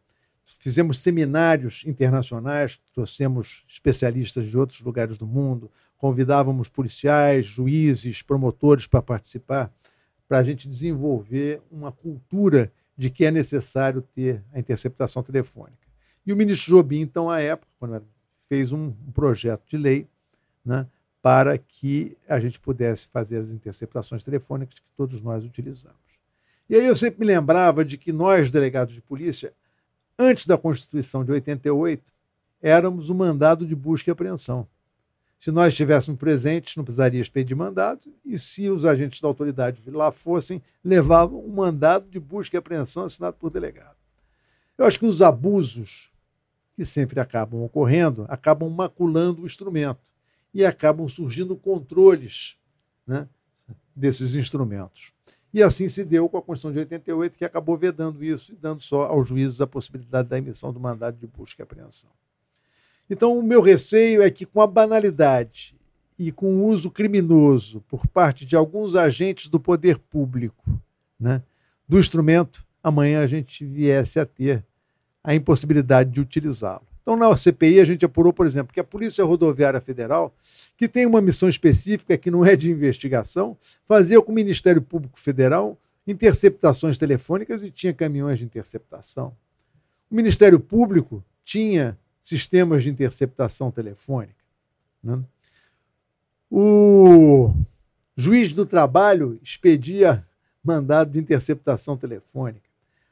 fizemos 0.45 0.99
seminários 0.99 1.83
internacionais, 1.85 2.79
trouxemos 2.93 3.65
especialistas 3.67 4.47
de 4.47 4.57
outros 4.57 4.81
lugares 4.81 5.17
do 5.17 5.25
mundo, 5.25 5.71
convidávamos 5.97 6.69
policiais, 6.69 7.45
juízes, 7.45 8.21
promotores 8.21 8.87
para 8.87 9.01
participar, 9.01 9.71
para 10.27 10.39
a 10.39 10.43
gente 10.43 10.67
desenvolver 10.67 11.61
uma 11.71 11.91
cultura 11.91 12.71
de 12.97 13.09
que 13.09 13.25
é 13.25 13.31
necessário 13.31 14.01
ter 14.01 14.43
a 14.53 14.59
interceptação 14.59 15.23
telefônica. 15.23 15.87
E 16.25 16.31
o 16.31 16.37
ministro 16.37 16.77
Jobim, 16.77 17.01
então, 17.01 17.29
à 17.29 17.39
época, 17.39 18.03
fez 18.47 18.71
um 18.71 18.93
um 19.07 19.11
projeto 19.11 19.63
de 19.67 19.77
lei 19.77 20.07
né, 20.63 20.87
para 21.21 21.57
que 21.57 22.17
a 22.27 22.39
gente 22.39 22.59
pudesse 22.59 23.07
fazer 23.07 23.37
as 23.37 23.49
interceptações 23.49 24.23
telefônicas 24.23 24.79
que 24.79 24.89
todos 24.95 25.21
nós 25.21 25.43
utilizamos. 25.43 25.99
E 26.69 26.75
aí 26.75 26.85
eu 26.85 26.95
sempre 26.95 27.19
me 27.19 27.25
lembrava 27.25 27.83
de 27.83 27.97
que 27.97 28.11
nós, 28.11 28.49
delegados 28.49 28.93
de 28.93 29.01
polícia, 29.01 29.53
antes 30.21 30.45
da 30.45 30.57
Constituição 30.57 31.25
de 31.25 31.31
88, 31.31 32.03
éramos 32.61 33.09
o 33.09 33.15
mandado 33.15 33.65
de 33.65 33.75
busca 33.75 34.09
e 34.09 34.13
apreensão. 34.13 34.67
Se 35.39 35.49
nós 35.49 35.69
estivéssemos 35.73 36.19
presentes, 36.19 36.75
não 36.75 36.83
precisaria 36.83 37.19
expedir 37.19 37.57
mandado, 37.57 38.01
e 38.23 38.37
se 38.37 38.69
os 38.69 38.85
agentes 38.85 39.19
da 39.19 39.27
autoridade 39.27 39.81
lá 39.89 40.11
fossem, 40.11 40.61
levavam 40.83 41.43
um 41.43 41.49
mandado 41.49 42.07
de 42.07 42.19
busca 42.19 42.55
e 42.55 42.59
apreensão 42.59 43.05
assinado 43.05 43.35
por 43.39 43.49
delegado. 43.49 43.95
Eu 44.77 44.85
acho 44.85 44.99
que 44.99 45.05
os 45.05 45.21
abusos 45.21 46.11
que 46.75 46.85
sempre 46.85 47.19
acabam 47.19 47.63
ocorrendo 47.63 48.25
acabam 48.29 48.69
maculando 48.69 49.41
o 49.41 49.45
instrumento 49.45 49.99
e 50.53 50.63
acabam 50.63 51.07
surgindo 51.07 51.55
controles 51.55 52.57
né, 53.05 53.27
desses 53.95 54.35
instrumentos. 54.35 55.11
E 55.53 55.61
assim 55.61 55.89
se 55.89 56.05
deu 56.05 56.29
com 56.29 56.37
a 56.37 56.41
Constituição 56.41 56.71
de 56.71 56.79
88, 56.79 57.37
que 57.37 57.43
acabou 57.43 57.77
vedando 57.77 58.23
isso 58.23 58.53
e 58.53 58.55
dando 58.55 58.81
só 58.81 59.03
aos 59.03 59.27
juízes 59.27 59.59
a 59.59 59.67
possibilidade 59.67 60.29
da 60.29 60.37
emissão 60.37 60.71
do 60.71 60.79
mandado 60.79 61.17
de 61.17 61.27
busca 61.27 61.61
e 61.61 61.63
apreensão. 61.63 62.09
Então, 63.09 63.37
o 63.37 63.43
meu 63.43 63.61
receio 63.61 64.21
é 64.21 64.29
que, 64.29 64.45
com 64.45 64.61
a 64.61 64.67
banalidade 64.67 65.75
e 66.17 66.31
com 66.31 66.55
o 66.55 66.67
uso 66.67 66.89
criminoso 66.89 67.81
por 67.81 68.07
parte 68.07 68.45
de 68.45 68.55
alguns 68.55 68.95
agentes 68.95 69.49
do 69.49 69.59
poder 69.59 69.97
público 69.97 70.79
né, 71.19 71.43
do 71.87 71.99
instrumento, 71.99 72.65
amanhã 72.81 73.21
a 73.21 73.27
gente 73.27 73.65
viesse 73.65 74.19
a 74.19 74.25
ter 74.25 74.65
a 75.21 75.35
impossibilidade 75.35 76.11
de 76.11 76.21
utilizá-lo. 76.21 76.87
Então, 77.01 77.15
na 77.15 77.35
CPI, 77.35 77.79
a 77.79 77.85
gente 77.85 78.05
apurou, 78.05 78.31
por 78.31 78.45
exemplo, 78.45 78.73
que 78.73 78.79
a 78.79 78.83
Polícia 78.83 79.25
Rodoviária 79.25 79.81
Federal, 79.81 80.35
que 80.77 80.87
tem 80.87 81.05
uma 81.05 81.21
missão 81.21 81.49
específica 81.49 82.17
que 82.17 82.29
não 82.29 82.45
é 82.45 82.55
de 82.55 82.69
investigação, 82.69 83.57
fazia 83.85 84.21
com 84.21 84.31
o 84.31 84.35
Ministério 84.35 84.81
Público 84.81 85.19
Federal 85.19 85.77
interceptações 86.05 86.97
telefônicas 86.97 87.63
e 87.63 87.71
tinha 87.71 87.93
caminhões 87.93 88.39
de 88.39 88.45
interceptação. 88.45 89.35
O 90.09 90.15
Ministério 90.15 90.59
Público 90.59 91.23
tinha 91.43 91.97
sistemas 92.21 92.83
de 92.83 92.89
interceptação 92.89 93.71
telefônica. 93.71 94.35
Né? 95.03 95.19
O 96.49 97.53
juiz 98.15 98.53
do 98.53 98.65
trabalho 98.65 99.39
expedia 99.41 100.25
mandado 100.63 101.11
de 101.11 101.19
interceptação 101.19 101.97
telefônica. 101.97 102.69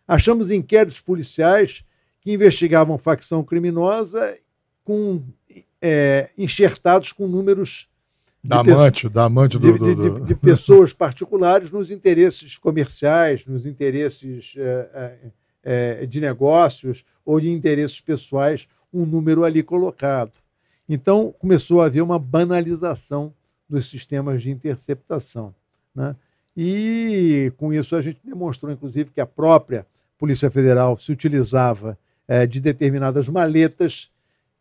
Achamos 0.07 0.51
inquéritos 0.51 1.01
policiais 1.01 1.83
que 2.21 2.31
investigavam 2.33 2.97
facção 2.97 3.43
criminosa 3.43 4.37
com 4.83 5.21
é, 5.81 6.29
enxertados 6.37 7.11
com 7.11 7.27
números 7.27 7.87
de 8.43 8.49
Da 8.49 8.63
pessoas- 8.63 8.79
amante, 8.81 9.09
da 9.09 9.23
amante 9.25 9.59
de, 9.59 9.71
do... 9.73 9.77
de- 9.95 9.95
de- 10.19 10.27
de 10.27 10.35
pessoas 10.39 10.93
particulares 10.93 11.71
nos 11.71 11.91
interesses 11.91 12.57
comerciais, 12.57 13.45
nos 13.45 13.65
interesses 13.65 14.53
eh, 14.57 14.89
eh, 14.93 15.31
eh, 16.01 16.05
de 16.05 16.19
negócios 16.21 17.03
ou 17.25 17.39
de 17.39 17.49
interesses 17.49 17.99
pessoais, 18.01 18.67
um 18.93 19.05
número 19.05 19.43
ali 19.43 19.61
colocado. 19.61 20.31
Então, 20.87 21.33
começou 21.37 21.81
a 21.81 21.85
haver 21.85 22.01
uma 22.01 22.17
banalização 22.17 23.33
dos 23.69 23.87
sistemas 23.89 24.41
de 24.41 24.49
interceptação. 24.49 25.53
Né? 25.93 26.15
E, 26.57 27.51
com 27.57 27.71
isso, 27.73 27.95
a 27.95 28.01
gente 28.01 28.19
demonstrou, 28.23 28.71
inclusive, 28.71 29.11
que 29.11 29.21
a 29.21 29.25
própria 29.25 29.85
Polícia 30.17 30.49
Federal 30.49 30.97
se 30.97 31.11
utilizava 31.11 31.97
eh, 32.29 32.45
de 32.45 32.61
determinadas 32.61 33.27
maletas 33.27 34.11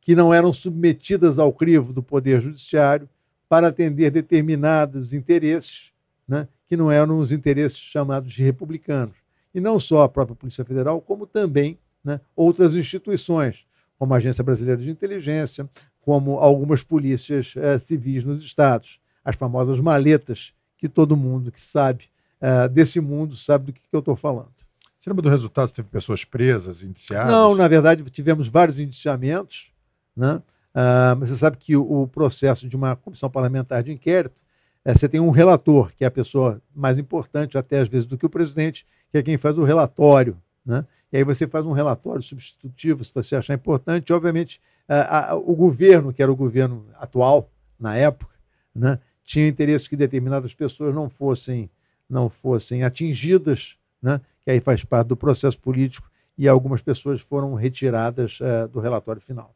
que 0.00 0.14
não 0.14 0.32
eram 0.32 0.54
submetidas 0.54 1.38
ao 1.38 1.52
crivo 1.52 1.92
do 1.92 2.02
Poder 2.02 2.40
Judiciário 2.40 3.06
para 3.46 3.68
atender 3.68 4.10
determinados 4.10 5.12
interesses, 5.12 5.92
né, 6.26 6.48
que 6.66 6.78
não 6.78 6.90
eram 6.90 7.18
os 7.18 7.30
interesses 7.30 7.78
chamados 7.78 8.32
de 8.32 8.42
republicanos. 8.42 9.16
E 9.54 9.60
não 9.60 9.78
só 9.78 10.02
a 10.02 10.08
própria 10.08 10.34
Polícia 10.34 10.64
Federal, 10.64 10.98
como 11.02 11.26
também 11.26 11.78
né, 12.02 12.20
outras 12.34 12.74
instituições, 12.74 13.66
como 13.98 14.14
a 14.14 14.16
Agência 14.16 14.42
Brasileira 14.42 14.80
de 14.80 14.90
Inteligência, 14.90 15.68
como 16.00 16.38
algumas 16.38 16.82
polícias 16.82 17.52
eh, 17.54 17.78
civis 17.78 18.24
nos 18.24 18.42
estados, 18.42 18.98
as 19.22 19.36
famosas 19.36 19.78
maletas, 19.78 20.54
que 20.78 20.88
todo 20.88 21.16
mundo 21.18 21.52
que 21.52 21.60
sabe 21.60 22.04
eh, 22.40 22.68
desse 22.68 22.98
mundo 22.98 23.36
sabe 23.36 23.66
do 23.66 23.72
que, 23.74 23.80
que 23.82 23.94
eu 23.94 24.00
estou 24.00 24.16
falando. 24.16 24.57
Você 24.98 25.10
lembra 25.10 25.22
do 25.22 25.28
resultado? 25.28 25.68
Se 25.68 25.74
teve 25.74 25.88
pessoas 25.88 26.24
presas, 26.24 26.82
indiciadas? 26.82 27.30
Não, 27.30 27.54
na 27.54 27.68
verdade, 27.68 28.02
tivemos 28.10 28.48
vários 28.48 28.78
indiciamentos, 28.78 29.72
né? 30.16 30.42
Ah, 30.74 31.16
mas 31.18 31.28
você 31.28 31.36
sabe 31.36 31.56
que 31.56 31.76
o, 31.76 32.02
o 32.02 32.08
processo 32.08 32.68
de 32.68 32.76
uma 32.76 32.94
comissão 32.96 33.30
parlamentar 33.30 33.82
de 33.82 33.92
inquérito 33.92 34.42
é, 34.84 34.94
você 34.94 35.08
tem 35.08 35.20
um 35.20 35.30
relator, 35.30 35.92
que 35.94 36.04
é 36.04 36.06
a 36.06 36.10
pessoa 36.10 36.62
mais 36.74 36.98
importante, 36.98 37.58
até 37.58 37.80
às 37.80 37.88
vezes, 37.88 38.06
do 38.06 38.16
que 38.16 38.24
o 38.24 38.30
presidente, 38.30 38.86
que 39.10 39.18
é 39.18 39.22
quem 39.22 39.36
faz 39.36 39.58
o 39.58 39.64
relatório. 39.64 40.40
Né? 40.64 40.84
E 41.12 41.18
aí 41.18 41.24
você 41.24 41.46
faz 41.46 41.66
um 41.66 41.72
relatório 41.72 42.22
substitutivo, 42.22 43.04
se 43.04 43.12
você 43.12 43.36
achar 43.36 43.54
importante. 43.54 44.12
Obviamente, 44.12 44.60
a, 44.88 45.34
o 45.36 45.54
governo, 45.54 46.12
que 46.12 46.22
era 46.22 46.32
o 46.32 46.36
governo 46.36 46.86
atual, 46.94 47.50
na 47.78 47.96
época, 47.96 48.34
né, 48.74 48.98
tinha 49.22 49.46
interesse 49.46 49.88
que 49.88 49.96
determinadas 49.96 50.54
pessoas 50.54 50.94
não 50.94 51.10
fossem, 51.10 51.70
não 52.08 52.30
fossem 52.30 52.82
atingidas, 52.82 53.78
né, 54.00 54.20
que 54.40 54.50
aí 54.50 54.60
faz 54.60 54.84
parte 54.84 55.08
do 55.08 55.16
processo 55.16 55.58
político, 55.58 56.08
e 56.36 56.46
algumas 56.46 56.80
pessoas 56.80 57.20
foram 57.20 57.54
retiradas 57.54 58.38
uh, 58.40 58.68
do 58.68 58.78
relatório 58.78 59.20
final. 59.20 59.54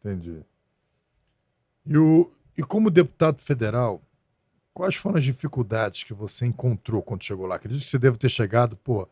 Entendi. 0.00 0.44
E, 1.84 1.98
o, 1.98 2.30
e 2.56 2.62
como 2.62 2.88
deputado 2.88 3.40
federal, 3.40 4.00
quais 4.72 4.94
foram 4.94 5.16
as 5.16 5.24
dificuldades 5.24 6.04
que 6.04 6.14
você 6.14 6.46
encontrou 6.46 7.02
quando 7.02 7.24
chegou 7.24 7.46
lá? 7.46 7.56
Acredito 7.56 7.82
que 7.82 7.88
você 7.88 7.98
deve 7.98 8.16
ter 8.16 8.28
chegado, 8.28 8.76
pô, 8.76 9.08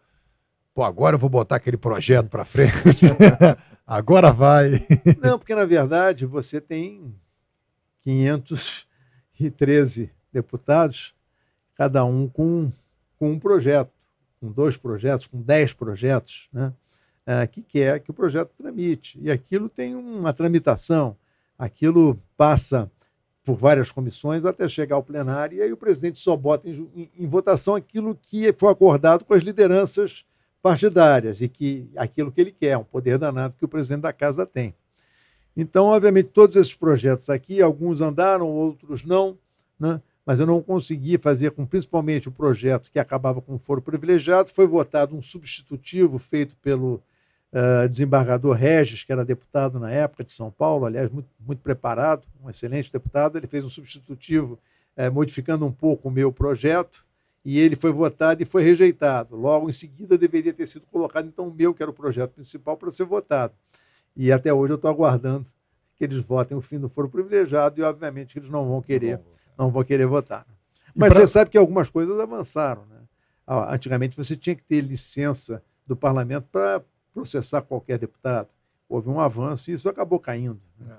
pô 0.72 0.84
agora 0.84 1.16
eu 1.16 1.18
vou 1.18 1.28
botar 1.28 1.56
aquele 1.56 1.76
projeto 1.76 2.28
para 2.28 2.44
frente, 2.44 3.06
agora 3.86 4.32
vai. 4.32 4.86
Não, 5.20 5.38
porque 5.38 5.54
na 5.54 5.64
verdade 5.64 6.24
você 6.24 6.60
tem 6.60 7.14
513 8.02 10.12
deputados, 10.32 11.14
cada 11.74 12.04
um 12.04 12.28
com, 12.28 12.70
com 13.18 13.32
um 13.32 13.38
projeto, 13.38 13.90
com 14.40 14.50
dois 14.50 14.76
projetos, 14.76 15.26
com 15.26 15.40
dez 15.40 15.72
projetos, 15.72 16.48
né? 16.52 16.72
É, 17.26 17.46
que 17.46 17.62
quer 17.62 18.00
que 18.00 18.10
o 18.10 18.14
projeto 18.14 18.50
tramite. 18.56 19.18
E 19.22 19.30
aquilo 19.30 19.68
tem 19.68 19.94
uma 19.94 20.32
tramitação, 20.32 21.16
aquilo 21.58 22.18
passa 22.36 22.90
por 23.44 23.56
várias 23.56 23.92
comissões 23.92 24.44
até 24.44 24.66
chegar 24.68 24.96
ao 24.96 25.02
plenário, 25.02 25.58
e 25.58 25.62
aí 25.62 25.72
o 25.72 25.76
presidente 25.76 26.18
só 26.18 26.36
bota 26.36 26.68
em, 26.68 26.90
em, 26.94 27.10
em 27.18 27.26
votação 27.26 27.74
aquilo 27.74 28.18
que 28.20 28.52
foi 28.54 28.72
acordado 28.72 29.24
com 29.24 29.34
as 29.34 29.42
lideranças 29.42 30.24
partidárias 30.62 31.40
e 31.40 31.48
que 31.48 31.90
aquilo 31.96 32.32
que 32.32 32.40
ele 32.40 32.52
quer, 32.52 32.76
um 32.76 32.84
poder 32.84 33.18
danado 33.18 33.54
que 33.58 33.64
o 33.64 33.68
presidente 33.68 34.02
da 34.02 34.12
casa 34.12 34.44
tem. 34.44 34.74
Então, 35.56 35.86
obviamente, 35.86 36.28
todos 36.28 36.56
esses 36.56 36.74
projetos 36.74 37.28
aqui, 37.28 37.60
alguns 37.60 38.00
andaram, 38.00 38.48
outros 38.48 39.04
não, 39.04 39.38
né? 39.78 40.00
Mas 40.30 40.38
eu 40.38 40.46
não 40.46 40.62
consegui 40.62 41.18
fazer 41.18 41.50
com 41.50 41.66
principalmente 41.66 42.28
o 42.28 42.30
projeto 42.30 42.88
que 42.92 43.00
acabava 43.00 43.42
com 43.42 43.56
o 43.56 43.58
foro 43.58 43.82
privilegiado. 43.82 44.48
Foi 44.48 44.64
votado 44.64 45.16
um 45.16 45.20
substitutivo 45.20 46.20
feito 46.20 46.56
pelo 46.58 47.02
uh, 47.52 47.88
desembargador 47.88 48.54
Regis, 48.54 49.02
que 49.02 49.10
era 49.10 49.24
deputado 49.24 49.80
na 49.80 49.90
época 49.90 50.22
de 50.22 50.30
São 50.30 50.48
Paulo, 50.48 50.86
aliás, 50.86 51.10
muito, 51.10 51.28
muito 51.40 51.58
preparado, 51.58 52.28
um 52.40 52.48
excelente 52.48 52.92
deputado. 52.92 53.36
Ele 53.36 53.48
fez 53.48 53.64
um 53.64 53.68
substitutivo 53.68 54.56
uh, 54.96 55.10
modificando 55.10 55.66
um 55.66 55.72
pouco 55.72 56.08
o 56.08 56.12
meu 56.12 56.32
projeto 56.32 57.04
e 57.44 57.58
ele 57.58 57.74
foi 57.74 57.90
votado 57.90 58.40
e 58.40 58.46
foi 58.46 58.62
rejeitado. 58.62 59.34
Logo 59.34 59.68
em 59.68 59.72
seguida 59.72 60.16
deveria 60.16 60.52
ter 60.52 60.68
sido 60.68 60.86
colocado 60.92 61.26
então 61.26 61.48
o 61.48 61.52
meu, 61.52 61.74
que 61.74 61.82
era 61.82 61.90
o 61.90 61.94
projeto 61.94 62.34
principal, 62.34 62.76
para 62.76 62.92
ser 62.92 63.02
votado. 63.02 63.52
E 64.16 64.30
até 64.30 64.54
hoje 64.54 64.74
eu 64.74 64.76
estou 64.76 64.92
aguardando 64.92 65.46
que 65.98 66.04
eles 66.04 66.18
votem 66.18 66.56
o 66.56 66.62
fim 66.62 66.78
do 66.78 66.88
foro 66.88 67.08
privilegiado 67.08 67.80
e, 67.80 67.82
obviamente, 67.82 68.34
que 68.34 68.38
eles 68.38 68.48
não 68.48 68.68
vão 68.68 68.80
querer, 68.80 69.16
não, 69.16 69.24
não 69.24 69.39
vão 69.56 69.84
querer 69.84 70.06
votar. 70.06 70.46
Mas 70.94 71.12
pra... 71.12 71.20
você 71.20 71.26
sabe 71.26 71.50
que 71.50 71.58
algumas 71.58 71.90
coisas 71.90 72.18
avançaram. 72.18 72.84
Né? 72.86 73.00
Ah, 73.46 73.74
antigamente 73.74 74.16
você 74.16 74.36
tinha 74.36 74.54
que 74.54 74.62
ter 74.62 74.80
licença 74.80 75.62
do 75.86 75.96
parlamento 75.96 76.46
para 76.50 76.82
processar 77.12 77.62
qualquer 77.62 77.98
deputado. 77.98 78.48
Houve 78.88 79.08
um 79.08 79.20
avanço 79.20 79.70
e 79.70 79.74
isso 79.74 79.88
acabou 79.88 80.18
caindo. 80.18 80.60
É. 80.88 80.98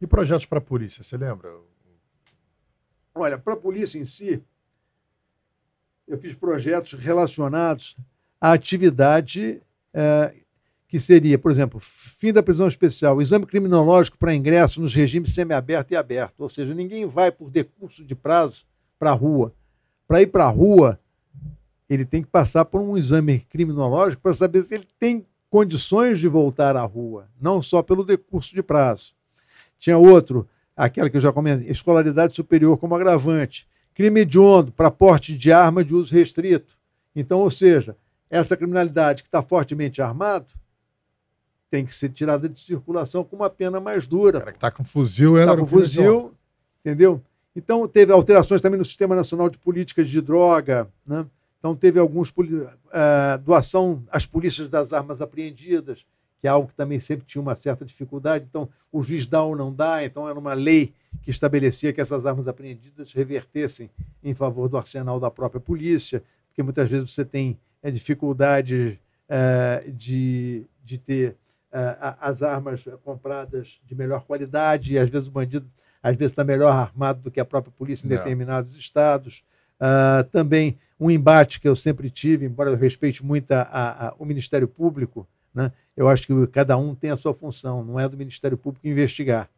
E 0.00 0.06
projetos 0.06 0.46
para 0.46 0.58
a 0.58 0.62
polícia, 0.62 1.02
você 1.02 1.16
lembra? 1.16 1.50
Olha, 3.14 3.38
para 3.38 3.54
a 3.54 3.56
polícia 3.56 3.98
em 3.98 4.04
si, 4.04 4.42
eu 6.06 6.18
fiz 6.18 6.34
projetos 6.34 6.94
relacionados 6.94 7.96
à 8.40 8.52
atividade 8.52 9.62
é, 9.92 10.34
que 10.90 10.98
seria, 10.98 11.38
por 11.38 11.52
exemplo, 11.52 11.78
fim 11.78 12.32
da 12.32 12.42
prisão 12.42 12.66
especial, 12.66 13.22
exame 13.22 13.46
criminológico 13.46 14.18
para 14.18 14.34
ingresso 14.34 14.80
nos 14.80 14.92
regimes 14.92 15.32
semiaberto 15.32 15.94
e 15.94 15.96
aberto. 15.96 16.40
Ou 16.40 16.48
seja, 16.48 16.74
ninguém 16.74 17.06
vai 17.06 17.30
por 17.30 17.48
decurso 17.48 18.04
de 18.04 18.16
prazo 18.16 18.64
para 18.98 19.10
a 19.10 19.14
rua. 19.14 19.54
Para 20.08 20.20
ir 20.20 20.26
para 20.26 20.46
a 20.46 20.50
rua, 20.50 20.98
ele 21.88 22.04
tem 22.04 22.20
que 22.22 22.28
passar 22.28 22.64
por 22.64 22.80
um 22.80 22.98
exame 22.98 23.46
criminológico 23.48 24.20
para 24.20 24.34
saber 24.34 24.64
se 24.64 24.74
ele 24.74 24.86
tem 24.98 25.24
condições 25.48 26.18
de 26.18 26.26
voltar 26.26 26.74
à 26.74 26.82
rua, 26.82 27.28
não 27.40 27.62
só 27.62 27.84
pelo 27.84 28.04
decurso 28.04 28.52
de 28.52 28.62
prazo. 28.62 29.14
Tinha 29.78 29.96
outro, 29.96 30.48
aquela 30.76 31.08
que 31.08 31.16
eu 31.16 31.20
já 31.20 31.32
comentei, 31.32 31.70
escolaridade 31.70 32.34
superior 32.34 32.76
como 32.76 32.96
agravante. 32.96 33.68
Crime 33.94 34.22
hediondo 34.22 34.72
para 34.72 34.90
porte 34.90 35.38
de 35.38 35.52
arma 35.52 35.84
de 35.84 35.94
uso 35.94 36.12
restrito. 36.12 36.76
Então, 37.14 37.38
ou 37.38 37.50
seja, 37.50 37.96
essa 38.28 38.56
criminalidade 38.56 39.22
que 39.22 39.28
está 39.28 39.40
fortemente 39.40 40.02
armado, 40.02 40.52
tem 41.70 41.86
que 41.86 41.94
ser 41.94 42.08
tirada 42.08 42.48
de 42.48 42.60
circulação 42.60 43.22
com 43.22 43.36
uma 43.36 43.48
pena 43.48 43.80
mais 43.80 44.06
dura. 44.06 44.38
O 44.38 44.40
cara 44.40 44.52
que 44.52 44.58
está 44.58 44.70
com 44.70 44.82
fuzil 44.82 45.38
é 45.38 45.42
Está 45.42 45.56
com 45.56 45.66
fuzil, 45.66 46.34
entendeu? 46.84 47.22
Então, 47.54 47.86
teve 47.86 48.12
alterações 48.12 48.60
também 48.60 48.78
no 48.78 48.84
Sistema 48.84 49.14
Nacional 49.14 49.48
de 49.48 49.58
Políticas 49.58 50.08
de 50.08 50.20
Droga, 50.20 50.88
né? 51.06 51.24
Então, 51.58 51.74
teve 51.76 51.98
alguns. 51.98 52.30
Uh, 52.30 53.38
doação 53.44 54.02
às 54.10 54.26
polícias 54.26 54.68
das 54.68 54.92
armas 54.92 55.20
apreendidas, 55.20 56.04
que 56.40 56.46
é 56.46 56.50
algo 56.50 56.68
que 56.68 56.74
também 56.74 56.98
sempre 56.98 57.26
tinha 57.26 57.40
uma 57.42 57.54
certa 57.54 57.84
dificuldade. 57.84 58.46
Então, 58.48 58.68
o 58.90 59.02
juiz 59.02 59.26
dá 59.26 59.42
ou 59.42 59.54
não 59.54 59.72
dá, 59.72 60.04
então 60.04 60.28
era 60.28 60.38
uma 60.38 60.54
lei 60.54 60.92
que 61.22 61.30
estabelecia 61.30 61.92
que 61.92 62.00
essas 62.00 62.24
armas 62.24 62.48
apreendidas 62.48 63.12
revertessem 63.12 63.90
em 64.24 64.34
favor 64.34 64.68
do 64.68 64.76
arsenal 64.76 65.20
da 65.20 65.30
própria 65.30 65.60
polícia, 65.60 66.22
porque 66.48 66.62
muitas 66.62 66.88
vezes 66.88 67.10
você 67.10 67.24
tem 67.24 67.58
é, 67.82 67.90
dificuldade 67.90 68.98
uh, 69.28 69.92
de, 69.92 70.64
de 70.82 70.98
ter 70.98 71.36
as 71.72 72.42
armas 72.42 72.84
compradas 73.04 73.80
de 73.84 73.94
melhor 73.94 74.24
qualidade, 74.24 74.94
e 74.94 74.98
às 74.98 75.08
vezes 75.08 75.28
o 75.28 75.30
bandido 75.30 75.70
às 76.02 76.16
vezes 76.16 76.32
está 76.32 76.42
melhor 76.42 76.72
armado 76.72 77.20
do 77.20 77.30
que 77.30 77.40
a 77.40 77.44
própria 77.44 77.72
polícia 77.76 78.06
em 78.06 78.10
Não. 78.10 78.16
determinados 78.16 78.74
estados. 78.74 79.44
Uh, 79.80 80.24
também 80.30 80.78
um 80.98 81.10
embate 81.10 81.60
que 81.60 81.68
eu 81.68 81.74
sempre 81.74 82.10
tive, 82.10 82.44
embora 82.44 82.70
eu 82.70 82.76
respeite 82.76 83.24
muito 83.24 83.50
a, 83.52 83.62
a, 83.62 84.08
a, 84.08 84.14
o 84.18 84.24
Ministério 84.24 84.68
Público, 84.68 85.26
né? 85.54 85.72
eu 85.96 86.08
acho 86.08 86.26
que 86.26 86.46
cada 86.48 86.76
um 86.76 86.94
tem 86.94 87.10
a 87.10 87.16
sua 87.16 87.32
função, 87.32 87.82
não 87.82 87.98
é 87.98 88.06
do 88.08 88.16
Ministério 88.16 88.58
Público 88.58 88.86
investigar. 88.86 89.48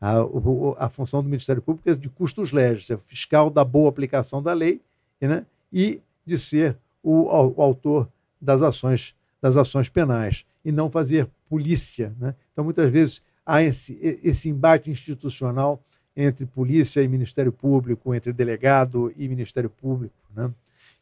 A, 0.00 0.22
o, 0.22 0.76
função 0.90 1.22
do 1.22 1.28
Ministério 1.28 1.60
Público 1.60 1.90
é 1.90 1.94
de 1.94 2.08
custos 2.08 2.52
legis, 2.52 2.90
é 2.90 2.96
fiscal 2.96 3.50
da 3.50 3.64
boa 3.64 3.88
aplicação 3.88 4.42
da 4.42 4.54
lei 4.54 4.80
né? 5.20 5.44
e 5.70 6.00
de 6.24 6.38
ser 6.38 6.76
o, 7.02 7.24
o 7.56 7.62
autor 7.62 8.08
das 8.40 8.62
ações, 8.62 9.14
das 9.40 9.56
ações 9.56 9.88
penais 9.88 10.44
e 10.64 10.72
não 10.72 10.90
fazer 10.90 11.28
polícia. 11.48 12.14
Né? 12.18 12.34
Então, 12.52 12.64
muitas 12.64 12.90
vezes, 12.90 13.22
há 13.44 13.62
esse, 13.62 13.98
esse 14.22 14.48
embate 14.48 14.90
institucional 14.90 15.80
entre 16.16 16.46
polícia 16.46 17.02
e 17.02 17.08
Ministério 17.08 17.52
Público, 17.52 18.14
entre 18.14 18.32
delegado 18.32 19.12
e 19.16 19.28
Ministério 19.28 19.68
Público. 19.68 20.14
Né? 20.34 20.50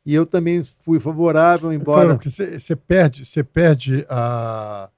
E 0.04 0.14
eu 0.14 0.26
também 0.26 0.62
fui 0.62 1.00
favorável, 1.00 1.72
embora. 1.72 2.18
Você 2.22 2.76
perde, 2.76 3.24
você 3.24 3.42
perde 3.42 4.04
a, 4.08 4.90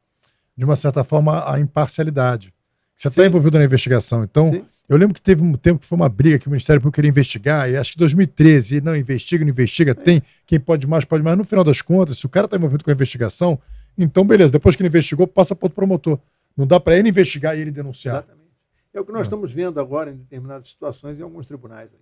de 0.57 0.65
uma 0.65 0.75
certa 0.75 1.05
forma 1.05 1.51
a 1.51 1.61
imparcialidade. 1.61 2.53
Você 2.95 3.09
está 3.09 3.27
envolvido 3.27 3.59
na 3.59 3.65
investigação. 3.65 4.25
Então, 4.25 4.51
Sim. 4.51 4.65
Eu 4.89 4.97
lembro 4.97 5.15
que 5.15 5.21
teve 5.21 5.43
um 5.43 5.53
tempo 5.55 5.81
que 5.81 5.87
foi 5.87 5.97
uma 5.97 6.09
briga 6.09 6.39
que 6.39 6.47
o 6.47 6.51
Ministério 6.51 6.81
Público 6.81 6.95
queria 6.95 7.09
investigar, 7.09 7.71
e 7.71 7.77
acho 7.77 7.93
que 7.93 7.99
2013, 7.99 8.81
não 8.81 8.97
investiga, 8.97 9.45
não 9.45 9.51
investiga, 9.51 9.91
é. 9.91 9.95
tem 9.95 10.23
quem 10.47 10.61
pode 10.61 10.87
mais, 10.87 11.05
pode 11.05 11.23
mais. 11.23 11.37
No 11.37 11.45
final 11.45 11.65
das 11.65 11.83
contas, 11.83 12.19
se 12.19 12.27
o 12.27 12.29
cara 12.29 12.47
está 12.47 12.57
envolvido 12.57 12.85
com 12.85 12.91
a 12.91 12.95
investigação, 12.95 13.59
então, 13.99 14.25
beleza, 14.25 14.53
depois 14.53 14.77
que 14.77 14.83
ele 14.83 14.89
investigou, 14.89 15.27
passa 15.27 15.55
para 15.55 15.67
outro 15.67 15.75
promotor. 15.77 16.19
Não 16.57 16.67
dá 16.67 16.79
para 16.79 16.97
ele 16.97 17.09
investigar 17.09 17.57
e 17.57 17.61
ele 17.61 17.71
denunciar. 17.71 18.17
Exatamente. 18.17 18.47
É 18.93 19.01
o 19.01 19.05
que 19.05 19.13
nós 19.13 19.23
estamos 19.23 19.53
vendo 19.53 19.79
agora 19.81 20.11
em 20.11 20.17
determinadas 20.17 20.69
situações 20.69 21.19
em 21.19 21.23
alguns 21.23 21.47
tribunais. 21.47 21.91
Aí. 21.93 22.01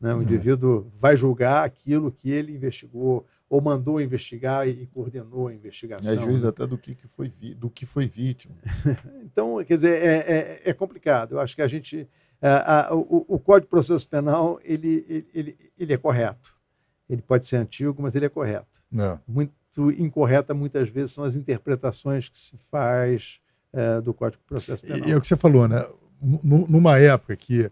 Né? 0.00 0.14
O 0.14 0.22
indivíduo 0.22 0.90
vai 0.94 1.16
julgar 1.16 1.64
aquilo 1.64 2.12
que 2.12 2.30
ele 2.30 2.52
investigou, 2.52 3.26
ou 3.48 3.60
mandou 3.60 4.00
investigar 4.00 4.68
e 4.68 4.86
coordenou 4.86 5.48
a 5.48 5.54
investigação. 5.54 6.12
É 6.12 6.16
juiz 6.16 6.44
até 6.44 6.66
do 6.66 6.76
que, 6.76 6.94
que 6.94 7.08
foi, 7.08 7.28
do 7.56 7.70
que 7.70 7.86
foi 7.86 8.06
vítima. 8.06 8.54
então, 9.24 9.62
quer 9.64 9.76
dizer, 9.76 10.02
é, 10.02 10.16
é, 10.16 10.62
é, 10.66 10.72
complicado. 10.74 11.32
Eu 11.32 11.40
acho 11.40 11.56
que 11.56 11.62
a 11.62 11.66
gente. 11.66 12.08
A, 12.40 12.88
a, 12.88 12.94
o, 12.94 13.24
o, 13.26 13.38
Código 13.38 13.66
de 13.66 13.70
Processo 13.70 14.06
Penal 14.06 14.60
ele, 14.62 15.26
ele, 15.34 15.58
ele 15.76 15.92
é 15.92 15.96
correto. 15.96 16.56
Ele 17.08 17.22
pode 17.22 17.48
ser 17.48 17.56
antigo, 17.56 18.00
mas 18.00 18.14
ele 18.14 18.26
é 18.26 18.28
correto. 18.28 18.80
Não. 18.90 19.18
Muito 19.26 19.90
incorreta 19.98 20.54
muitas 20.54 20.88
vezes 20.88 21.12
são 21.12 21.24
as 21.24 21.34
interpretações 21.34 22.28
que 22.28 22.38
se 22.38 22.56
faz 22.56 23.40
é, 23.72 24.00
do 24.00 24.14
Código 24.14 24.42
de 24.42 24.48
Processo 24.48 24.86
Penal. 24.86 25.08
E 25.08 25.12
é 25.12 25.16
o 25.16 25.20
que 25.20 25.26
você 25.26 25.36
falou, 25.36 25.66
né? 25.66 25.84
N 26.22 26.66
numa 26.68 26.98
época 26.98 27.34
que 27.34 27.70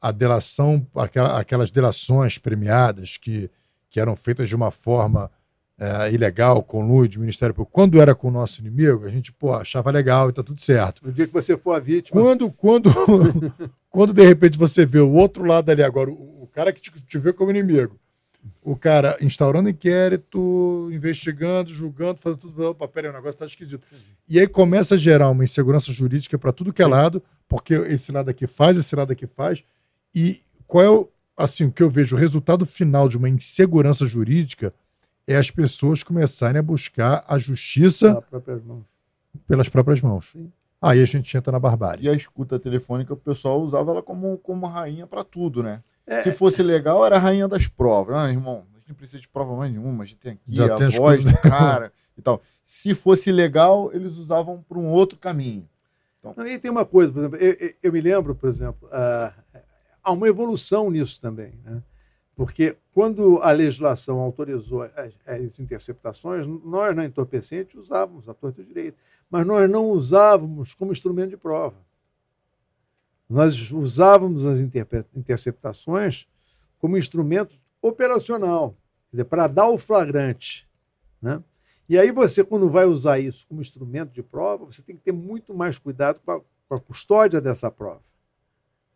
a 0.00 0.10
delação, 0.10 0.84
aquela, 0.96 1.38
aquelas 1.38 1.70
delações 1.70 2.36
premiadas 2.36 3.16
que, 3.16 3.48
que 3.92 4.00
eram 4.00 4.16
feitas 4.16 4.48
de 4.48 4.56
uma 4.56 4.70
forma 4.70 5.30
é, 5.78 6.12
ilegal, 6.12 6.62
com 6.62 6.80
luz 6.80 7.10
do 7.10 7.20
Ministério 7.20 7.54
Público, 7.54 7.72
quando 7.72 8.00
era 8.00 8.14
com 8.14 8.28
o 8.28 8.30
nosso 8.30 8.60
inimigo, 8.60 9.04
a 9.04 9.10
gente 9.10 9.30
pô, 9.30 9.52
achava 9.52 9.90
legal 9.90 10.30
e 10.30 10.32
tá 10.32 10.42
tudo 10.42 10.62
certo. 10.62 11.04
No 11.04 11.12
dia 11.12 11.26
que 11.26 11.32
você 11.32 11.56
for 11.56 11.72
a 11.72 11.78
vítima. 11.78 12.20
Quando, 12.20 12.50
quando, 12.50 12.90
quando 13.90 14.12
de 14.14 14.24
repente 14.24 14.56
você 14.56 14.86
vê 14.86 15.00
o 15.00 15.12
outro 15.12 15.44
lado 15.44 15.70
ali 15.70 15.82
agora, 15.82 16.10
o, 16.10 16.48
cara 16.50 16.72
que 16.72 16.80
te, 16.80 16.90
te 16.90 17.18
vê 17.18 17.32
como 17.32 17.50
inimigo. 17.50 17.98
O 18.62 18.74
cara 18.74 19.16
instaurando 19.20 19.68
inquérito, 19.68 20.88
investigando, 20.90 21.70
julgando, 21.70 22.18
fazendo 22.18 22.40
tudo. 22.40 22.70
Opa, 22.70 22.88
peraí, 22.88 23.10
o 23.10 23.14
negócio 23.14 23.38
tá 23.38 23.46
esquisito. 23.46 23.86
E 24.28 24.40
aí 24.40 24.48
começa 24.48 24.94
a 24.94 24.98
gerar 24.98 25.30
uma 25.30 25.44
insegurança 25.44 25.92
jurídica 25.92 26.38
para 26.38 26.52
tudo 26.52 26.72
que 26.72 26.82
é 26.82 26.86
lado, 26.86 27.22
porque 27.48 27.74
esse 27.74 28.10
lado 28.10 28.30
aqui 28.30 28.46
faz, 28.46 28.76
esse 28.76 28.96
lado 28.96 29.12
aqui 29.12 29.26
faz. 29.26 29.62
E 30.14 30.40
qual 30.66 30.84
é 30.84 30.90
o, 30.90 31.08
assim, 31.36 31.64
o 31.64 31.72
que 31.72 31.82
eu 31.82 31.90
vejo? 31.90 32.16
O 32.16 32.18
resultado 32.18 32.64
final 32.66 33.08
de 33.08 33.16
uma 33.16 33.28
insegurança 33.28 34.06
jurídica 34.06 34.72
é 35.26 35.36
as 35.36 35.50
pessoas 35.50 36.02
começarem 36.02 36.58
a 36.58 36.62
buscar 36.62 37.24
a 37.28 37.38
justiça 37.38 38.20
próprias 38.22 38.62
mãos. 38.64 38.84
pelas 39.46 39.68
próprias 39.68 40.00
mãos. 40.00 40.30
Sim. 40.32 40.50
Aí 40.80 41.00
a 41.00 41.06
gente 41.06 41.36
entra 41.36 41.52
na 41.52 41.60
barbárie. 41.60 42.04
E 42.06 42.08
a 42.08 42.12
escuta 42.12 42.58
telefônica, 42.58 43.14
o 43.14 43.16
pessoal 43.16 43.60
usava 43.62 43.92
ela 43.92 44.02
como, 44.02 44.36
como 44.38 44.66
rainha 44.66 45.06
para 45.06 45.22
tudo, 45.22 45.62
né? 45.62 45.80
É. 46.04 46.22
Se 46.22 46.32
fosse 46.32 46.60
legal, 46.62 47.06
era 47.06 47.16
a 47.16 47.18
rainha 47.20 47.46
das 47.46 47.68
provas. 47.68 48.16
Ah, 48.16 48.28
irmão, 48.28 48.64
a 48.74 48.78
gente 48.78 48.88
não 48.88 48.96
precisa 48.96 49.20
de 49.20 49.28
prova 49.28 49.54
mais 49.56 49.70
nenhuma, 49.72 50.02
a 50.02 50.06
gente 50.06 50.18
tem 50.18 50.32
aqui 50.32 50.42
Já 50.48 50.74
a 50.74 50.76
tem 50.76 50.88
as 50.88 50.96
voz 50.96 51.22
coisas. 51.22 51.40
do 51.40 51.42
cara 51.48 51.92
e 52.18 52.20
tal. 52.22 52.42
Se 52.64 52.92
fosse 52.96 53.30
legal, 53.30 53.90
eles 53.94 54.16
usavam 54.16 54.60
para 54.68 54.76
um 54.76 54.88
outro 54.88 55.16
caminho. 55.18 55.68
Não, 56.22 56.46
e 56.46 56.58
tem 56.58 56.70
uma 56.70 56.84
coisa, 56.84 57.12
por 57.12 57.20
exemplo, 57.20 57.38
eu, 57.38 57.52
eu- 57.60 57.74
eu 57.84 57.92
me 57.92 58.00
lembro, 58.00 58.34
por 58.34 58.48
exemplo, 58.48 58.88
ah, 58.90 59.32
há 60.02 60.12
uma 60.12 60.28
evolução 60.28 60.90
nisso 60.90 61.20
também, 61.20 61.52
né? 61.64 61.82
Porque 62.34 62.76
quando 62.92 63.38
a 63.42 63.50
legislação 63.50 64.18
autorizou 64.18 64.82
as, 64.82 65.12
as 65.26 65.60
interceptações, 65.60 66.46
nós 66.46 66.96
na 66.96 67.04
entorpecente 67.04 67.78
usávamos 67.78 68.28
a 68.28 68.34
torta 68.34 68.64
direito, 68.64 68.96
mas 69.30 69.46
nós 69.46 69.68
não 69.68 69.90
usávamos 69.90 70.74
como 70.74 70.92
instrumento 70.92 71.30
de 71.30 71.36
prova. 71.36 71.76
Nós 73.28 73.70
usávamos 73.70 74.44
as 74.44 74.60
interceptações 74.60 76.26
como 76.78 76.98
instrumento 76.98 77.54
operacional, 77.80 78.76
para 79.28 79.46
dar 79.46 79.68
o 79.68 79.78
flagrante. 79.78 80.68
Né? 81.20 81.42
E 81.88 81.98
aí 81.98 82.10
você, 82.10 82.42
quando 82.42 82.68
vai 82.68 82.86
usar 82.86 83.18
isso 83.18 83.46
como 83.46 83.60
instrumento 83.60 84.10
de 84.12 84.22
prova, 84.22 84.64
você 84.64 84.82
tem 84.82 84.96
que 84.96 85.02
ter 85.02 85.12
muito 85.12 85.54
mais 85.54 85.78
cuidado 85.78 86.20
com 86.20 86.32
a, 86.32 86.40
com 86.40 86.74
a 86.74 86.80
custódia 86.80 87.40
dessa 87.40 87.70
prova. 87.70 88.02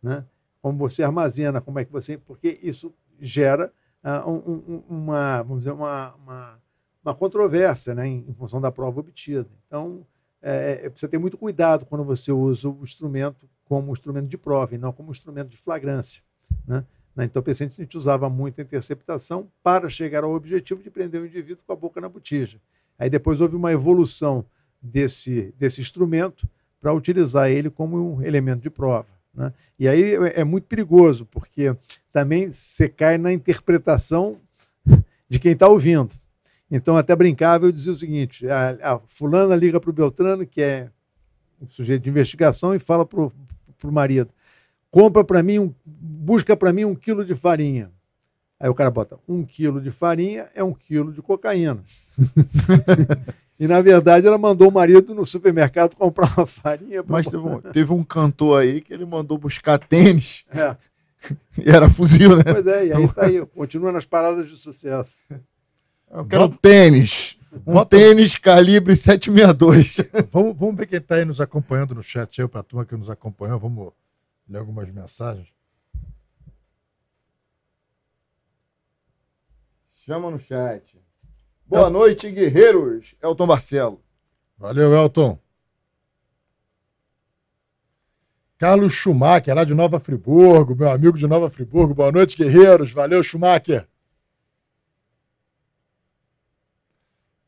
Né? 0.01 0.25
Como 0.67 0.77
você 0.77 1.01
armazena, 1.01 1.61
como 1.61 1.79
é 1.79 1.85
que 1.85 1.91
você. 1.91 2.17
Porque 2.17 2.59
isso 2.61 2.93
gera 3.21 3.71
ah, 4.03 4.27
um- 4.29 4.35
um- 4.35 4.83
uma, 4.89 5.41
vamos 5.43 5.59
dizer, 5.59 5.71
uma, 5.71 6.13
uma, 6.15 6.59
uma 7.03 7.15
controvérsia 7.15 7.95
né, 7.95 8.05
em, 8.05 8.33
função 8.37 8.59
da 8.59 8.69
prova 8.69 8.99
obtida. 8.99 9.47
Então, 9.65 10.05
é, 10.41 10.81
é, 10.83 10.89
precisa 10.89 11.09
ter 11.09 11.17
muito 11.17 11.37
cuidado 11.37 11.85
quando 11.85 12.03
você 12.03 12.33
usa 12.33 12.67
o 12.69 12.79
instrumento 12.83 13.49
como 13.63 13.93
instrumento 13.93 14.27
de 14.27 14.37
prova 14.37 14.75
e 14.75 14.77
não 14.77 14.91
como 14.91 15.09
instrumento 15.09 15.47
de 15.47 15.57
flagrância. 15.57 16.21
Né? 16.67 16.85
Na 17.15 17.23
entorpecente, 17.23 17.79
a 17.79 17.83
gente 17.83 17.97
usava 17.97 18.29
muito 18.29 18.59
a 18.59 18.63
interceptação 18.63 19.49
para 19.63 19.89
chegar 19.89 20.25
ao 20.25 20.33
objetivo 20.33 20.83
de 20.83 20.89
prender 20.91 21.21
o 21.21 21.25
indivíduo 21.25 21.63
com 21.65 21.71
a 21.73 21.75
boca 21.77 22.01
na 22.01 22.09
botija. 22.09 22.59
Aí 22.99 23.09
depois 23.09 23.39
houve 23.39 23.55
uma 23.55 23.71
evolução 23.71 24.45
desse, 24.81 25.53
desse 25.57 25.79
instrumento 25.79 26.45
para 26.79 26.93
utilizar 26.93 27.49
ele 27.49 27.69
como 27.69 28.17
um 28.17 28.21
elemento 28.21 28.61
de 28.61 28.69
prova. 28.69 29.16
Né? 29.37 29.53
E 29.77 29.87
aí 29.87 30.15
é 30.15 30.41
é 30.41 30.43
muito 30.43 30.65
perigoso, 30.65 31.25
porque 31.27 31.75
também 32.11 32.51
você 32.51 32.89
cai 32.89 33.19
na 33.19 33.31
interpretação 33.31 34.41
de 35.29 35.39
quem 35.39 35.51
está 35.51 35.67
ouvindo. 35.67 36.15
Então, 36.69 36.97
até 36.97 37.15
brincava, 37.15 37.65
eu 37.67 37.71
dizia 37.71 37.93
o 37.93 37.95
seguinte: 37.95 38.49
a, 38.49 38.95
a 38.95 38.99
fulana 39.07 39.55
liga 39.55 39.79
para 39.79 39.91
o 39.91 39.93
Beltrano, 39.93 40.45
que 40.45 40.61
é 40.61 40.89
um 41.61 41.69
sujeito 41.69 42.03
de 42.03 42.09
investigação, 42.09 42.73
e 42.73 42.79
fala 42.79 43.05
para 43.05 43.21
o 43.21 43.91
marido: 43.91 44.31
compra 44.89 45.23
para 45.23 45.43
mim, 45.43 45.59
um, 45.59 45.73
busca 45.85 46.57
para 46.57 46.73
mim 46.73 46.85
um 46.85 46.95
quilo 46.95 47.23
de 47.23 47.35
farinha. 47.35 47.91
Aí 48.59 48.69
o 48.69 48.75
cara 48.75 48.89
bota: 48.89 49.19
um 49.27 49.45
quilo 49.45 49.79
de 49.79 49.91
farinha 49.91 50.49
é 50.55 50.63
um 50.63 50.73
quilo 50.73 51.13
de 51.13 51.21
cocaína. 51.21 51.83
e 53.59 53.67
na 53.67 53.81
verdade 53.81 54.27
ela 54.27 54.37
mandou 54.37 54.69
o 54.69 54.71
marido 54.71 55.13
no 55.15 55.25
supermercado 55.25 55.95
comprar 55.95 56.31
uma 56.37 56.45
farinha. 56.47 57.03
pra- 57.03 57.13
Mas 57.13 57.27
teve 57.27 57.37
um, 57.37 57.59
teve 57.61 57.93
um 57.93 58.03
cantor 58.03 58.61
aí 58.61 58.81
que 58.81 58.93
ele 58.93 59.05
mandou 59.05 59.37
buscar 59.37 59.77
tênis 59.79 60.45
É, 60.51 60.75
e 61.57 61.69
era 61.69 61.89
fuzil, 61.89 62.37
né? 62.37 62.43
pois 62.51 62.67
é, 62.67 62.87
e 62.87 62.93
aí 62.93 63.07
tá 63.13 63.25
aí, 63.25 63.45
continua 63.47 63.91
nas 63.91 64.05
paradas 64.05 64.47
de 64.49 64.57
sucesso. 64.57 65.23
Eu 66.09 66.25
quero 66.25 66.47
tênis. 66.49 67.37
Um 67.65 67.73
Bota- 67.73 67.97
tênis 67.97 68.35
calibre 68.37 68.95
762. 68.95 69.97
Vamos, 70.31 70.55
vamos 70.55 70.75
ver 70.75 70.85
quem 70.85 70.99
está 70.99 71.15
aí 71.15 71.25
nos 71.25 71.41
acompanhando 71.41 71.95
no 71.95 72.03
chat 72.03 72.41
aí, 72.41 72.47
para 72.47 72.59
a 72.59 72.63
turma 72.63 72.85
que 72.85 72.95
nos 72.95 73.09
acompanhou. 73.09 73.57
Vamos 73.59 73.91
ler 74.47 74.59
algumas 74.59 74.89
mensagens. 74.91 75.47
Chama 79.95 80.29
no 80.31 80.39
chat. 80.39 80.83
Boa 81.67 81.89
noite, 81.89 82.31
guerreiros. 82.31 83.15
Elton 83.21 83.45
Barcelo. 83.45 84.01
Valeu, 84.57 84.93
Elton. 84.93 85.37
Carlos 88.57 88.93
Schumacher, 88.93 89.53
lá 89.53 89.63
de 89.63 89.75
Nova 89.75 89.99
Friburgo, 89.99 90.75
meu 90.75 90.89
amigo 90.89 91.17
de 91.17 91.27
Nova 91.27 91.49
Friburgo. 91.49 91.93
Boa 91.93 92.11
noite, 92.11 92.37
guerreiros. 92.37 92.91
Valeu, 92.91 93.21
Schumacher. 93.21 93.87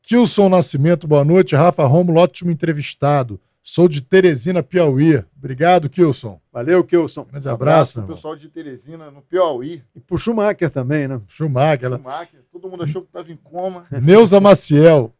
Kilson 0.02 0.48
Nascimento, 0.48 1.08
boa 1.08 1.24
noite. 1.24 1.56
Rafa 1.56 1.84
Romulo, 1.84 2.20
ótimo 2.20 2.50
entrevistado. 2.50 3.40
Sou 3.62 3.88
de 3.88 4.00
Teresina, 4.00 4.62
Piauí. 4.62 5.22
Obrigado, 5.38 5.88
Kilson. 5.90 6.40
Valeu, 6.52 6.82
Kilson. 6.82 7.24
Grande 7.30 7.48
abraço, 7.48 7.92
pro 7.94 8.00
meu 8.02 8.06
irmão. 8.06 8.16
pessoal 8.16 8.34
de 8.36 8.48
Teresina, 8.48 9.10
no 9.10 9.20
Piauí. 9.22 9.82
E 9.94 10.00
pro 10.00 10.16
Schumacher 10.18 10.70
também, 10.70 11.06
né? 11.06 11.20
Schumacher. 11.28 11.84
ela- 11.84 11.98
Schumacher. 11.98 12.40
Todo 12.50 12.68
mundo 12.68 12.84
achou 12.84 13.02
que 13.02 13.08
estava 13.08 13.30
em 13.30 13.36
coma. 13.36 13.84
Neuza 14.02 14.40
Maciel. 14.40 15.12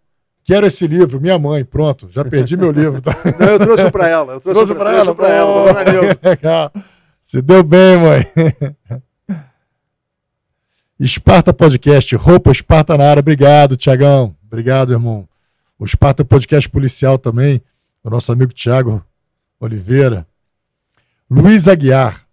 Quero 0.43 0.67
esse 0.67 0.87
livro, 0.87 1.21
minha 1.21 1.39
mãe. 1.39 1.65
Pronto, 1.65 2.09
já 2.11 2.25
perdi 2.25 2.57
meu 2.57 2.73
livro. 2.73 3.01
Tá? 3.03 3.13
Não, 3.39 3.47
eu 3.47 3.59
trouxe 3.59 3.91
para 3.91 4.09
ela. 4.09 4.33
Eu 4.33 4.41
trouxe, 4.41 4.57
Trouxe 4.65 4.75
pra, 4.75 4.85
pra 4.85 4.93
trouxe 5.03 5.07
ela? 5.07 5.15
pra 5.15 5.29
ela. 5.29 5.85
Neuza. 5.93 6.19
Legal. 6.25 6.73
Se 7.21 7.43
deu 7.43 7.63
bem, 7.63 7.97
mãe. 7.99 9.41
Esparta 10.99 11.53
Podcast, 11.53 12.15
roupa 12.17 12.51
Esparta 12.51 12.97
na 12.97 13.05
área. 13.05 13.21
Obrigado, 13.21 13.77
Tiagão. 13.77 14.35
Obrigado, 14.47 14.93
irmão. 14.93 15.29
O 15.79 15.85
Esparta 15.85 16.25
Podcast 16.25 16.69
Policial 16.69 17.17
também, 17.19 17.63
o 18.03 18.11
nosso 18.11 18.33
amigo 18.33 18.53
Tiago 18.53 19.05
Oliveira. 19.59 20.27
Luiz 21.31 21.69
Aguiar. 21.69 22.27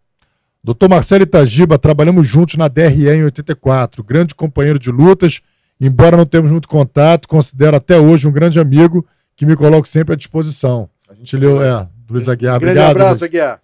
Doutor 0.63 0.89
Marcelo 0.89 1.23
Itagiba, 1.23 1.77
trabalhamos 1.77 2.27
juntos 2.27 2.55
na 2.55 2.67
DRE 2.67 3.09
em 3.09 3.23
84. 3.23 4.03
Grande 4.03 4.35
companheiro 4.35 4.79
de 4.79 4.91
lutas, 4.91 5.41
embora 5.79 6.17
não 6.17 6.25
tenhamos 6.25 6.51
muito 6.51 6.67
contato, 6.67 7.27
considero 7.27 7.77
até 7.77 7.97
hoje 7.97 8.27
um 8.27 8.31
grande 8.31 8.59
amigo 8.59 9.05
que 9.35 9.45
me 9.45 9.55
coloco 9.55 9.87
sempre 9.87 10.13
à 10.13 10.17
disposição. 10.17 10.89
A 11.09 11.13
gente 11.13 11.37
leu, 11.37 11.61
é, 11.61 11.87
Luiz 12.09 12.27
Aguiar. 12.27 12.59
Grande 12.59 12.79
Obrigado, 12.79 12.91
abraço, 12.91 13.11
Luiz. 13.11 13.23
Aguiar. 13.23 13.61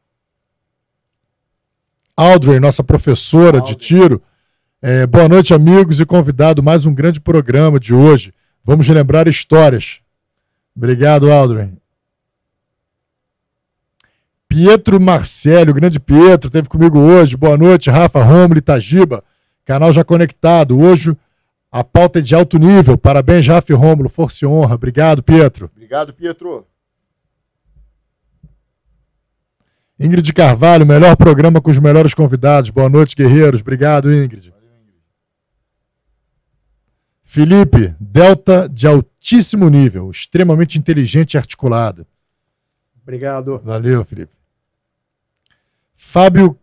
Audrey, 2.15 2.59
nossa 2.59 2.83
professora 2.83 3.59
de 3.59 3.73
Audrey. 3.73 3.75
tiro. 3.75 4.21
É, 4.81 5.07
boa 5.07 5.27
noite, 5.27 5.53
amigos 5.53 5.99
e 5.99 6.05
convidado. 6.05 6.61
Mais 6.61 6.85
um 6.85 6.93
grande 6.93 7.19
programa 7.19 7.79
de 7.79 7.93
hoje. 7.93 8.33
Vamos 8.63 8.87
relembrar 8.87 9.27
histórias. 9.27 9.99
Obrigado, 10.75 11.31
Audrey. 11.31 11.71
Pietro 14.53 15.01
Marcelo, 15.01 15.73
grande 15.73 15.99
Pietro, 15.99 16.47
esteve 16.47 16.69
comigo 16.69 16.99
hoje. 16.99 17.35
Boa 17.35 17.57
noite, 17.57 17.89
Rafa, 17.89 18.23
Romulo, 18.23 18.59
Itagiba. 18.59 19.23
Canal 19.65 19.91
já 19.91 20.03
conectado. 20.03 20.79
Hoje 20.79 21.17
a 21.71 21.83
pauta 21.83 22.19
é 22.19 22.21
de 22.21 22.35
alto 22.35 22.59
nível. 22.59 22.95
Parabéns, 22.95 23.47
Rafa 23.47 23.71
e 23.71 23.75
Rômulo. 23.75 24.07
Força 24.09 24.45
e 24.45 24.47
honra. 24.47 24.75
Obrigado, 24.75 25.23
Pietro. 25.23 25.71
Obrigado, 25.75 26.13
Pietro. 26.13 26.67
Ingrid 29.99 30.31
Carvalho, 30.31 30.85
melhor 30.85 31.17
programa 31.17 31.59
com 31.59 31.71
os 31.71 31.79
melhores 31.79 32.13
convidados. 32.13 32.69
Boa 32.69 32.89
noite, 32.89 33.15
guerreiros. 33.15 33.61
Obrigado, 33.61 34.13
Ingrid. 34.13 34.53
Felipe, 37.23 37.95
Delta 37.99 38.69
de 38.69 38.85
altíssimo 38.85 39.67
nível, 39.67 40.11
extremamente 40.11 40.77
inteligente 40.77 41.33
e 41.33 41.37
articulado. 41.39 42.05
Obrigado. 43.01 43.59
Valeu, 43.65 44.05
Felipe. 44.05 44.42
Fábio 46.13 46.55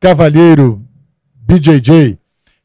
Cavalheiro, 0.00 0.80
BJJ. 1.34 2.16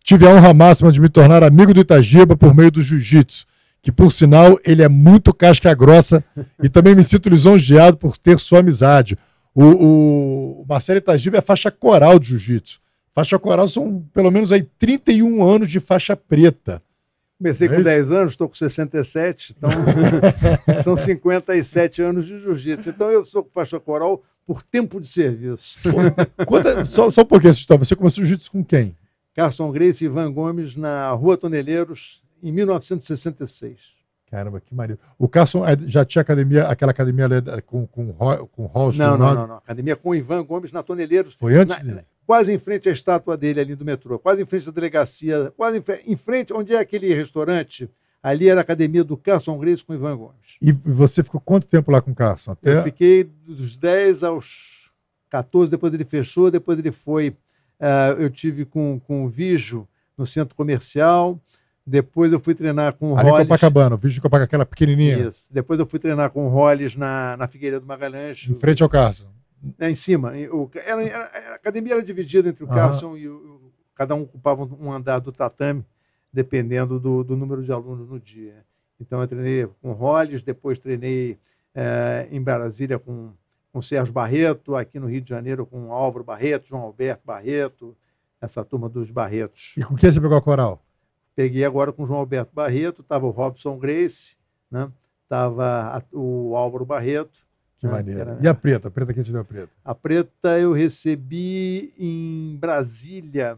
Tive 0.04 0.26
a 0.28 0.30
honra 0.34 0.54
máxima 0.54 0.92
de 0.92 1.02
me 1.02 1.10
tornar 1.10 1.44
amigo 1.44 1.74
do 1.74 1.82
Itagiba 1.82 2.38
por 2.38 2.56
meio 2.56 2.72
do 2.72 2.82
jiu-jitsu, 2.82 3.46
que 3.82 3.92
por 3.92 4.12
sinal 4.12 4.58
ele 4.64 4.82
é 4.82 4.88
muito 4.88 5.34
casca 5.34 5.74
grossa 5.74 6.24
e 6.64 6.70
também 6.70 6.96
me 6.96 7.04
sinto 7.04 7.28
lisonjeado 7.30 7.98
por 7.98 8.18
ter 8.18 8.40
sua 8.40 8.60
amizade. 8.60 9.18
O, 9.54 9.66
o- 10.62 10.66
Marcelo 10.70 11.00
Itagiba 11.00 11.40
é 11.40 11.42
faixa 11.42 11.70
coral 11.72 12.18
de 12.20 12.30
jiu-jitsu. 12.30 12.80
Faixa 13.14 13.38
coral 13.38 13.68
são 13.68 14.06
pelo 14.14 14.32
menos 14.32 14.52
aí 14.54 14.62
31 14.78 15.44
anos 15.44 15.70
de 15.70 15.80
faixa 15.82 16.16
preta. 16.16 16.80
Comecei 17.38 17.68
É 17.68 17.70
com 17.70 17.76
isso? 17.76 17.84
10 17.84 18.12
anos, 18.12 18.34
estou 18.34 18.48
com 18.48 18.56
67, 18.56 19.56
então 19.58 19.70
são 20.84 20.96
57 20.96 22.02
anos 22.02 22.26
de 22.26 22.40
jiu-jitsu. 22.40 22.90
Então 22.90 23.10
eu 23.10 23.26
sou 23.26 23.46
faixa 23.54 23.80
coral 23.80 24.22
por 24.50 24.64
tempo 24.64 25.00
de 25.00 25.08
serviço. 25.08 25.80
Conta, 26.48 26.84
só, 26.84 27.12
só 27.12 27.22
um 27.22 27.26
pouquinho 27.26 27.52
essa 27.52 27.60
história. 27.60 27.86
Você 27.86 27.96
começou 27.96 28.26
jiu-jitsu 28.26 28.52
com 28.52 28.66
quem? 28.66 28.96
Carson 29.36 29.72
Grace 29.72 30.04
e 30.04 30.08
Ivan 30.08 30.34
Gomes 30.34 30.76
na 30.76 31.12
Rua 31.12 31.38
Toneleiros 31.38 32.24
em 32.42 32.52
1966. 32.52 33.94
Caramba, 34.32 34.60
que 34.60 34.74
maneiro. 34.74 35.00
O 35.20 35.28
Carson 35.30 35.64
é, 35.64 35.78
já 35.86 36.04
tinha 36.04 36.24
academia, 36.24 36.64
aquela 36.64 36.90
academia 36.90 37.28
com, 37.64 37.86
com, 37.86 38.12
com 38.52 38.66
Halls? 38.74 38.98
Não, 38.98 39.16
não, 39.16 39.36
não, 39.36 39.48
não. 39.48 39.58
Academia 39.58 39.96
com 39.96 40.16
Ivan 40.16 40.44
Gomes 40.44 40.72
na 40.72 40.82
Toneleiros. 40.82 41.36
Foi 41.36 41.54
antes 41.54 41.84
na, 41.84 42.02
Quase 42.26 42.52
em 42.52 42.58
frente 42.58 42.90
à 42.90 42.92
estátua 42.92 43.38
dele 43.38 43.60
ali 43.60 43.76
do 43.76 43.86
metrô, 43.86 44.18
quase 44.18 44.42
em 44.42 44.46
frente 44.48 44.68
à 44.68 44.72
delegacia, 44.72 45.54
quase 45.56 45.84
em 46.08 46.18
frente, 46.18 46.54
onde 46.54 46.74
é 46.74 46.80
aquele 46.80 47.14
restaurante, 47.14 47.88
ali 48.22 48.50
era 48.50 48.60
a 48.60 48.64
academia 48.64 49.04
do 49.04 49.18
Carson 49.18 49.58
Grace 49.58 49.84
com 49.84 49.94
Ivan 49.94 50.18
Gomes. 50.18 50.58
E 50.62 50.72
você 50.72 51.24
ficou 51.24 51.40
quanto 51.40 51.68
tempo 51.68 51.92
lá 51.92 52.02
com 52.02 52.12
o 52.12 52.16
Carson? 52.16 52.52
Até... 52.52 52.78
Eu 52.78 52.84
fiquei 52.84 53.24
dos 53.24 53.78
10 53.78 54.24
aos 54.24 54.92
14, 55.30 55.70
depois 55.70 55.94
ele 55.94 56.06
fechou, 56.06 56.52
depois 56.52 56.78
ele 56.80 56.92
foi. 56.92 57.30
Uh, 57.80 58.20
eu 58.20 58.30
tive 58.30 58.66
com, 58.66 59.00
com 59.00 59.26
o 59.26 59.30
Vijo 59.30 59.88
no 60.18 60.26
centro 60.26 60.54
comercial, 60.54 61.40
depois 61.86 62.32
eu 62.34 62.40
fui 62.40 62.54
treinar 62.54 62.94
com 62.94 63.14
o 63.14 63.18
Ali 63.18 63.30
Hollis. 63.30 63.48
Copacabana, 63.48 63.96
o 63.96 63.98
vídeo 63.98 64.16
de 64.16 64.22
Copacabana, 64.22 64.46
aquela 64.46 64.66
pequenininha. 64.66 65.30
Isso. 65.30 65.48
Depois 65.50 65.80
eu 65.80 65.86
fui 65.86 66.00
treinar 66.00 66.30
com 66.32 66.46
o 66.46 66.50
Hollis 66.50 66.96
na, 66.96 67.38
na 67.38 67.48
Figueiredo 67.48 67.86
Magalhães. 67.86 68.48
Em 68.50 68.56
frente 68.56 68.84
ao 68.84 68.90
Carson. 68.90 69.28
É, 69.80 69.90
em 69.90 69.96
cima. 69.96 70.34
O, 70.52 70.70
era, 70.74 71.04
era, 71.04 71.52
a 71.52 71.56
academia 71.56 71.94
era 71.94 72.04
dividida 72.04 72.50
entre 72.50 72.64
o 72.64 72.68
uhum. 72.68 72.74
Carson 72.74 73.18
e 73.18 73.28
o, 73.30 73.60
Cada 74.00 74.16
um 74.16 74.22
ocupava 74.22 74.64
um 74.80 74.94
andar 74.94 75.20
do 75.20 75.30
tatame, 75.30 75.84
dependendo 76.32 77.00
do, 77.00 77.24
do 77.24 77.36
número 77.36 77.64
de 77.64 77.72
alunos 77.72 78.10
no 78.10 78.20
dia. 78.20 78.66
Então 79.00 79.22
eu 79.22 79.28
treinei 79.28 79.68
com 79.82 79.92
o 79.92 79.94
Hollis, 79.94 80.42
depois 80.42 80.78
treinei 80.78 81.38
é, 81.74 82.28
em 82.32 82.42
Brasília 82.42 83.00
com, 83.00 83.32
com 83.72 83.82
Sérgio 83.82 84.14
Barreto, 84.14 84.76
aqui 84.76 85.00
no 85.00 85.08
Rio 85.08 85.22
de 85.22 85.30
Janeiro 85.30 85.66
com 85.66 85.92
Álvaro 85.92 86.24
Barreto, 86.24 86.68
João 86.68 86.84
Alberto 86.84 87.24
Barreto, 87.26 87.96
essa 88.42 88.64
turma 88.64 88.90
dos 88.90 89.10
Barretos. 89.10 89.76
E 89.78 89.84
com 89.84 89.96
quem 89.96 90.12
você 90.12 90.20
pegou 90.20 90.38
a 90.38 90.42
coral? 90.42 90.84
Peguei 91.36 91.64
agora 91.64 91.92
com 91.94 92.06
João 92.06 92.20
Alberto 92.20 92.54
Barreto, 92.54 93.02
estava 93.02 93.26
o 93.26 93.30
Robson 93.30 93.78
Grace, 93.78 94.36
né? 94.70 94.92
estava 95.24 96.04
o 96.12 96.56
Álvaro 96.56 96.86
Barreto. 96.86 97.48
Que 97.78 97.88
né? 97.88 97.94
maneiro. 97.94 98.20
Era... 98.20 98.40
E 98.42 98.48
a 98.48 98.54
preta? 98.54 98.90
A 98.90 98.92
preta 98.92 99.14
quem 99.14 99.24
te 99.24 99.32
deu 99.32 99.42
a 99.42 99.46
preta? 99.46 99.72
A 99.86 99.96
preta 99.96 100.60
eu 100.60 100.74
recebi 100.74 101.94
em 101.98 102.58
Brasília. 102.60 103.58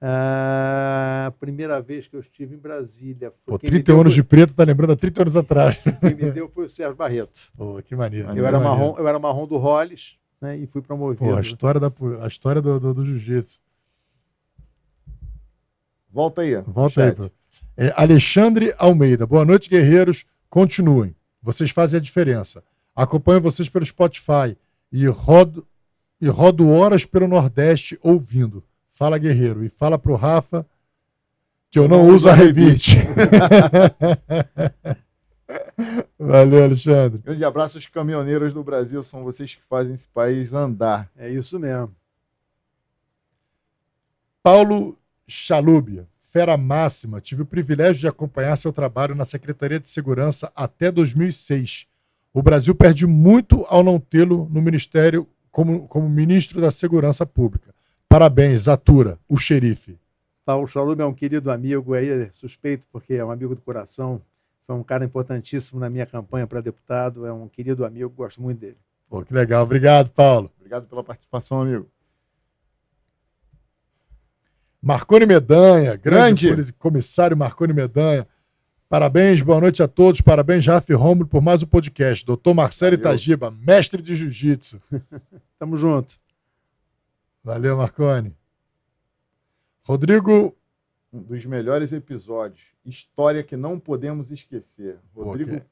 A 0.00 1.32
primeira 1.40 1.80
vez 1.80 2.06
que 2.06 2.14
eu 2.14 2.20
estive 2.20 2.54
em 2.54 2.58
Brasília. 2.58 3.32
Foi 3.44 3.58
Pô, 3.58 3.58
30 3.58 3.92
anos 3.92 4.14
foi... 4.14 4.22
de 4.22 4.22
preto, 4.22 4.54
tá 4.54 4.62
lembrando 4.62 4.92
há 4.92 4.96
30 4.96 5.22
anos 5.22 5.36
atrás. 5.36 5.76
Quem 6.00 6.14
me 6.14 6.30
deu 6.30 6.48
foi 6.48 6.66
o 6.66 6.68
Sérgio 6.68 6.94
Barreto. 6.94 7.50
Pô, 7.56 7.82
que 7.82 7.96
maneiro. 7.96 8.36
Eu, 8.36 8.46
era, 8.46 8.60
Marrom, 8.60 8.94
eu 8.96 9.08
era 9.08 9.18
marrom 9.18 9.46
do 9.46 9.56
Hollis 9.56 10.16
né, 10.40 10.56
e 10.56 10.66
fui 10.66 10.80
promovido. 10.80 11.24
Pô, 11.24 11.34
a 11.34 11.40
história, 11.40 11.80
da, 11.80 11.90
a 12.22 12.28
história 12.28 12.62
do, 12.62 12.78
do, 12.78 12.94
do 12.94 13.04
jiu-jitsu. 13.04 13.60
Volta 16.10 16.42
aí. 16.42 16.56
Volta 16.62 17.04
aí. 17.04 17.30
É, 17.76 17.92
Alexandre 17.96 18.74
Almeida. 18.78 19.26
Boa 19.26 19.44
noite, 19.44 19.68
guerreiros. 19.68 20.24
Continuem. 20.48 21.14
Vocês 21.42 21.70
fazem 21.70 21.98
a 21.98 22.00
diferença. 22.00 22.62
Acompanho 22.94 23.40
vocês 23.40 23.68
pelo 23.68 23.84
Spotify 23.84 24.56
e 24.90 25.06
rodo, 25.06 25.66
e 26.20 26.28
rodo 26.28 26.68
horas 26.68 27.04
pelo 27.04 27.28
Nordeste 27.28 27.98
ouvindo. 28.02 28.64
Fala, 28.98 29.16
guerreiro. 29.16 29.64
E 29.64 29.68
fala 29.68 29.96
pro 29.96 30.16
Rafa 30.16 30.66
que 31.70 31.78
eu 31.78 31.86
não, 31.86 32.04
não 32.04 32.12
uso 32.12 32.28
a 32.28 32.32
rebite. 32.32 32.96
Valeu, 36.18 36.64
Alexandre. 36.64 37.22
Grande 37.22 37.44
abraço 37.44 37.78
aos 37.78 37.86
caminhoneiros 37.86 38.52
do 38.52 38.64
Brasil. 38.64 39.00
São 39.04 39.22
vocês 39.22 39.54
que 39.54 39.62
fazem 39.62 39.94
esse 39.94 40.08
país 40.08 40.52
andar. 40.52 41.08
É 41.16 41.30
isso 41.30 41.60
mesmo. 41.60 41.94
Paulo 44.42 44.98
Chalúbia, 45.28 46.08
fera 46.20 46.56
máxima, 46.56 47.20
tive 47.20 47.42
o 47.42 47.46
privilégio 47.46 48.00
de 48.00 48.08
acompanhar 48.08 48.56
seu 48.56 48.72
trabalho 48.72 49.14
na 49.14 49.24
Secretaria 49.24 49.78
de 49.78 49.88
Segurança 49.88 50.50
até 50.56 50.90
2006. 50.90 51.86
O 52.34 52.42
Brasil 52.42 52.74
perde 52.74 53.06
muito 53.06 53.64
ao 53.68 53.84
não 53.84 54.00
tê-lo 54.00 54.48
no 54.50 54.60
Ministério 54.60 55.24
como, 55.52 55.86
como 55.86 56.08
ministro 56.08 56.60
da 56.60 56.72
Segurança 56.72 57.24
Pública. 57.24 57.77
Parabéns, 58.08 58.68
Atura, 58.68 59.18
o 59.28 59.36
xerife. 59.36 59.98
Paulo 60.44 60.66
Chalúbia 60.66 61.02
é 61.02 61.06
um 61.06 61.12
querido 61.12 61.50
amigo, 61.50 61.92
aí 61.92 62.08
é 62.08 62.30
suspeito 62.32 62.86
porque 62.90 63.14
é 63.14 63.24
um 63.24 63.30
amigo 63.30 63.54
do 63.54 63.60
coração. 63.60 64.20
Foi 64.66 64.74
um 64.74 64.82
cara 64.82 65.04
importantíssimo 65.04 65.78
na 65.78 65.90
minha 65.90 66.06
campanha 66.06 66.46
para 66.46 66.60
deputado, 66.60 67.26
é 67.26 67.32
um 67.32 67.48
querido 67.48 67.84
amigo, 67.84 68.08
gosto 68.08 68.40
muito 68.40 68.58
dele. 68.58 68.78
Pô, 69.08 69.22
que 69.22 69.32
legal. 69.32 69.62
Obrigado, 69.62 70.10
Paulo. 70.10 70.50
Obrigado 70.58 70.86
pela 70.86 71.04
participação, 71.04 71.62
amigo. 71.62 71.86
Marconi 74.80 75.26
Medanha, 75.26 75.96
grande, 75.96 76.50
grande. 76.50 76.72
comissário 76.72 77.36
Marconi 77.36 77.72
Medanha. 77.72 78.26
Parabéns, 78.88 79.42
boa 79.42 79.60
noite 79.60 79.82
a 79.82 79.88
todos. 79.88 80.22
Parabéns, 80.22 80.66
Rafa 80.66 80.92
e 80.92 80.94
Romulo, 80.94 81.26
por 81.26 81.42
mais 81.42 81.62
um 81.62 81.66
podcast. 81.66 82.24
Doutor 82.24 82.54
Marcelo 82.54 82.96
Valeu. 82.96 83.10
Itagiba, 83.10 83.50
mestre 83.50 84.00
de 84.00 84.16
jiu-jitsu. 84.16 84.80
Tamo 85.58 85.76
junto. 85.76 86.14
Valeu, 87.48 87.78
Marconi. 87.78 88.36
Rodrigo. 89.82 90.54
Um 91.10 91.22
dos 91.22 91.46
melhores 91.46 91.94
episódios. 91.94 92.60
História 92.84 93.42
que 93.42 93.56
não 93.56 93.80
podemos 93.80 94.30
esquecer. 94.30 94.98
Rodrigo. 95.14 95.52
Okay. 95.52 95.62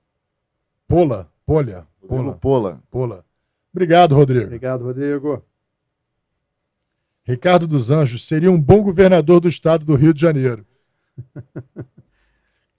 Pola. 0.89 1.31
Polha. 1.45 1.87
Pola. 2.09 2.33
Pola. 2.39 2.83
Pola. 2.91 3.27
Obrigado, 3.75 4.15
Rodrigo. 4.15 4.47
Obrigado, 4.47 4.85
Rodrigo. 4.85 5.45
Ricardo 7.25 7.67
dos 7.67 7.91
Anjos 7.91 8.27
seria 8.27 8.51
um 8.51 8.59
bom 8.59 8.83
governador 8.83 9.39
do 9.39 9.49
estado 9.49 9.85
do 9.85 9.97
Rio 9.97 10.15
de 10.15 10.21
Janeiro. 10.23 10.67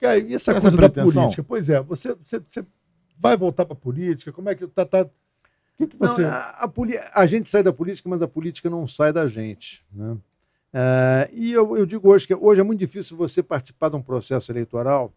Cara, 0.00 0.18
e 0.18 0.34
essa, 0.34 0.50
essa 0.50 0.60
coisa 0.60 0.76
da 0.76 0.90
política? 0.90 1.44
Pois 1.44 1.70
é, 1.70 1.80
você, 1.80 2.16
você, 2.16 2.40
você 2.40 2.66
vai 3.16 3.36
voltar 3.36 3.64
para 3.64 3.74
a 3.74 3.80
política? 3.80 4.32
Como 4.32 4.48
é 4.48 4.56
que 4.56 4.66
tá, 4.66 4.84
tá... 4.84 5.08
Que 5.78 5.86
que 5.86 5.96
você... 5.96 6.22
Não, 6.22 6.28
a, 6.28 6.64
a, 6.64 7.22
a, 7.22 7.26
gente 7.26 7.48
sai 7.48 7.62
da 7.62 7.72
política, 7.72 8.08
mas 8.08 8.20
a 8.20 8.28
política 8.28 8.68
não 8.68 8.86
sai 8.86 9.12
da 9.12 9.26
gente. 9.26 9.86
Né? 9.92 10.12
Uh, 10.12 11.32
e 11.32 11.52
eu, 11.52 11.76
eu, 11.76 11.86
digo 11.86 12.10
hoje 12.10 12.26
que 12.26 12.34
hoje 12.34 12.60
é 12.60 12.64
muito 12.64 12.80
difícil 12.80 13.16
você 13.16 13.42
participar 13.42 13.88
de 13.88 13.96
um 13.96 14.02
processo 14.02 14.52
eleitoral 14.52 15.12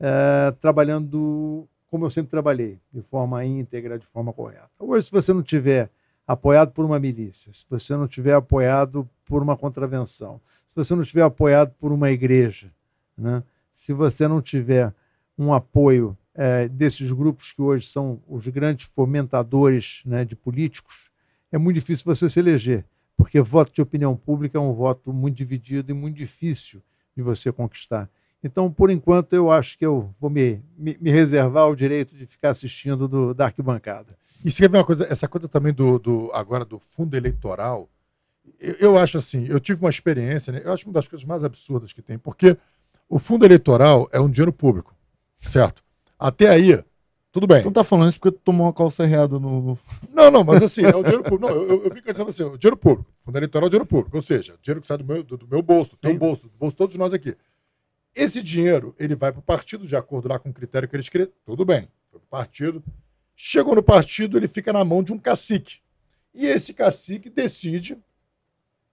uh, 0.00 0.52
trabalhando 0.58 1.68
como 1.92 2.06
eu 2.06 2.10
sempre 2.10 2.30
trabalhei, 2.30 2.78
de 2.90 3.02
forma 3.02 3.44
íntegra, 3.44 3.98
de 3.98 4.06
forma 4.06 4.32
correta. 4.32 4.70
Hoje, 4.78 5.08
se 5.08 5.12
você 5.12 5.30
não 5.30 5.42
tiver 5.42 5.90
apoiado 6.26 6.72
por 6.72 6.86
uma 6.86 6.98
milícia, 6.98 7.52
se 7.52 7.66
você 7.68 7.94
não 7.94 8.08
tiver 8.08 8.32
apoiado 8.32 9.06
por 9.26 9.42
uma 9.42 9.58
contravenção, 9.58 10.40
se 10.66 10.74
você 10.74 10.94
não 10.94 11.02
tiver 11.04 11.20
apoiado 11.20 11.74
por 11.78 11.92
uma 11.92 12.10
igreja, 12.10 12.72
né? 13.16 13.42
se 13.74 13.92
você 13.92 14.26
não 14.26 14.40
tiver 14.40 14.90
um 15.36 15.52
apoio 15.52 16.16
é, 16.34 16.68
desses 16.68 17.10
grupos 17.12 17.52
que 17.52 17.60
hoje 17.60 17.86
são 17.86 18.22
os 18.26 18.46
grandes 18.48 18.86
fomentadores 18.86 20.02
né, 20.06 20.24
de 20.24 20.34
políticos, 20.34 21.10
é 21.50 21.58
muito 21.58 21.74
difícil 21.76 22.04
você 22.06 22.28
se 22.28 22.40
eleger, 22.40 22.84
porque 23.16 23.40
voto 23.40 23.72
de 23.72 23.82
opinião 23.82 24.16
pública 24.16 24.58
é 24.58 24.60
um 24.60 24.72
voto 24.72 25.12
muito 25.12 25.36
dividido 25.36 25.90
e 25.90 25.94
muito 25.94 26.16
difícil 26.16 26.82
de 27.14 27.22
você 27.22 27.52
conquistar. 27.52 28.08
Então, 28.42 28.72
por 28.72 28.90
enquanto, 28.90 29.34
eu 29.34 29.52
acho 29.52 29.78
que 29.78 29.86
eu 29.86 30.12
vou 30.20 30.28
me, 30.28 30.60
me, 30.76 30.96
me 31.00 31.10
reservar 31.10 31.68
o 31.68 31.76
direito 31.76 32.16
de 32.16 32.26
ficar 32.26 32.50
assistindo 32.50 33.06
do, 33.06 33.32
da 33.32 33.44
arquibancada. 33.44 34.16
E 34.44 34.50
você 34.50 34.62
quer 34.62 34.70
ver 34.70 34.78
uma 34.78 34.84
coisa, 34.84 35.06
essa 35.08 35.28
coisa 35.28 35.46
também 35.46 35.72
do, 35.72 35.98
do 35.98 36.30
agora 36.32 36.64
do 36.64 36.78
fundo 36.78 37.16
eleitoral, 37.16 37.88
eu, 38.58 38.74
eu, 38.80 38.98
acho 38.98 39.18
assim, 39.18 39.46
eu 39.48 39.60
tive 39.60 39.80
uma 39.80 39.90
experiência, 39.90 40.52
né, 40.52 40.62
eu 40.64 40.72
acho 40.72 40.86
uma 40.86 40.94
das 40.94 41.06
coisas 41.06 41.24
mais 41.24 41.44
absurdas 41.44 41.92
que 41.92 42.02
tem, 42.02 42.18
porque 42.18 42.56
o 43.08 43.18
fundo 43.18 43.44
eleitoral 43.44 44.08
é 44.10 44.18
um 44.18 44.28
dinheiro 44.28 44.52
público, 44.52 44.92
certo? 45.38 45.84
Até 46.22 46.48
aí, 46.48 46.80
tudo 47.32 47.48
bem. 47.48 47.62
Tu 47.62 47.64
não 47.64 47.72
tá 47.72 47.82
falando 47.82 48.10
isso 48.10 48.20
porque 48.20 48.38
tu 48.38 48.40
tomou 48.44 48.66
uma 48.66 48.72
calça 48.72 49.02
errada 49.02 49.40
no. 49.40 49.76
Não, 50.08 50.30
não, 50.30 50.44
mas 50.44 50.62
assim, 50.62 50.84
é 50.84 50.94
o 50.94 51.02
dinheiro 51.02 51.24
público. 51.24 51.40
Não, 51.40 51.48
eu, 51.50 51.68
eu, 51.68 51.84
eu 51.84 51.94
fico 51.96 52.12
dizendo 52.12 52.28
assim, 52.28 52.44
o 52.44 52.56
dinheiro 52.56 52.76
público. 52.76 53.12
Fundo 53.24 53.38
eleitoral 53.38 53.64
é 53.64 53.66
o 53.66 53.70
dinheiro 53.70 53.86
público. 53.86 54.16
Ou 54.16 54.22
seja, 54.22 54.54
dinheiro 54.62 54.80
que 54.80 54.86
sai 54.86 54.98
do 54.98 55.04
meu, 55.04 55.24
do, 55.24 55.36
do 55.36 55.48
meu 55.48 55.60
bolso, 55.60 55.90
do 55.90 55.96
teu 55.96 56.16
bolso, 56.16 56.44
do 56.44 56.56
bolso 56.56 56.74
de 56.74 56.78
todos 56.78 56.94
nós 56.94 57.12
aqui. 57.12 57.36
Esse 58.14 58.40
dinheiro, 58.40 58.94
ele 59.00 59.16
vai 59.16 59.32
para 59.32 59.40
o 59.40 59.42
partido, 59.42 59.84
de 59.84 59.96
acordo 59.96 60.28
lá 60.28 60.38
com 60.38 60.50
o 60.50 60.52
critério 60.52 60.88
que 60.88 60.94
eles 60.94 61.08
querem. 61.08 61.28
Tudo 61.44 61.64
bem, 61.64 61.88
foi 62.08 62.20
para 62.20 62.26
o 62.26 62.30
partido. 62.30 62.84
Chegou 63.34 63.74
no 63.74 63.82
partido, 63.82 64.36
ele 64.36 64.46
fica 64.46 64.72
na 64.72 64.84
mão 64.84 65.02
de 65.02 65.12
um 65.12 65.18
cacique. 65.18 65.78
E 66.32 66.46
esse 66.46 66.72
cacique 66.72 67.28
decide 67.28 67.98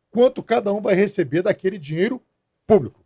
quanto 0.09 0.41
cada 0.41 0.73
um 0.73 0.81
vai 0.81 0.95
receber 0.95 1.43
daquele 1.43 1.77
dinheiro 1.77 2.19
público. 2.65 2.98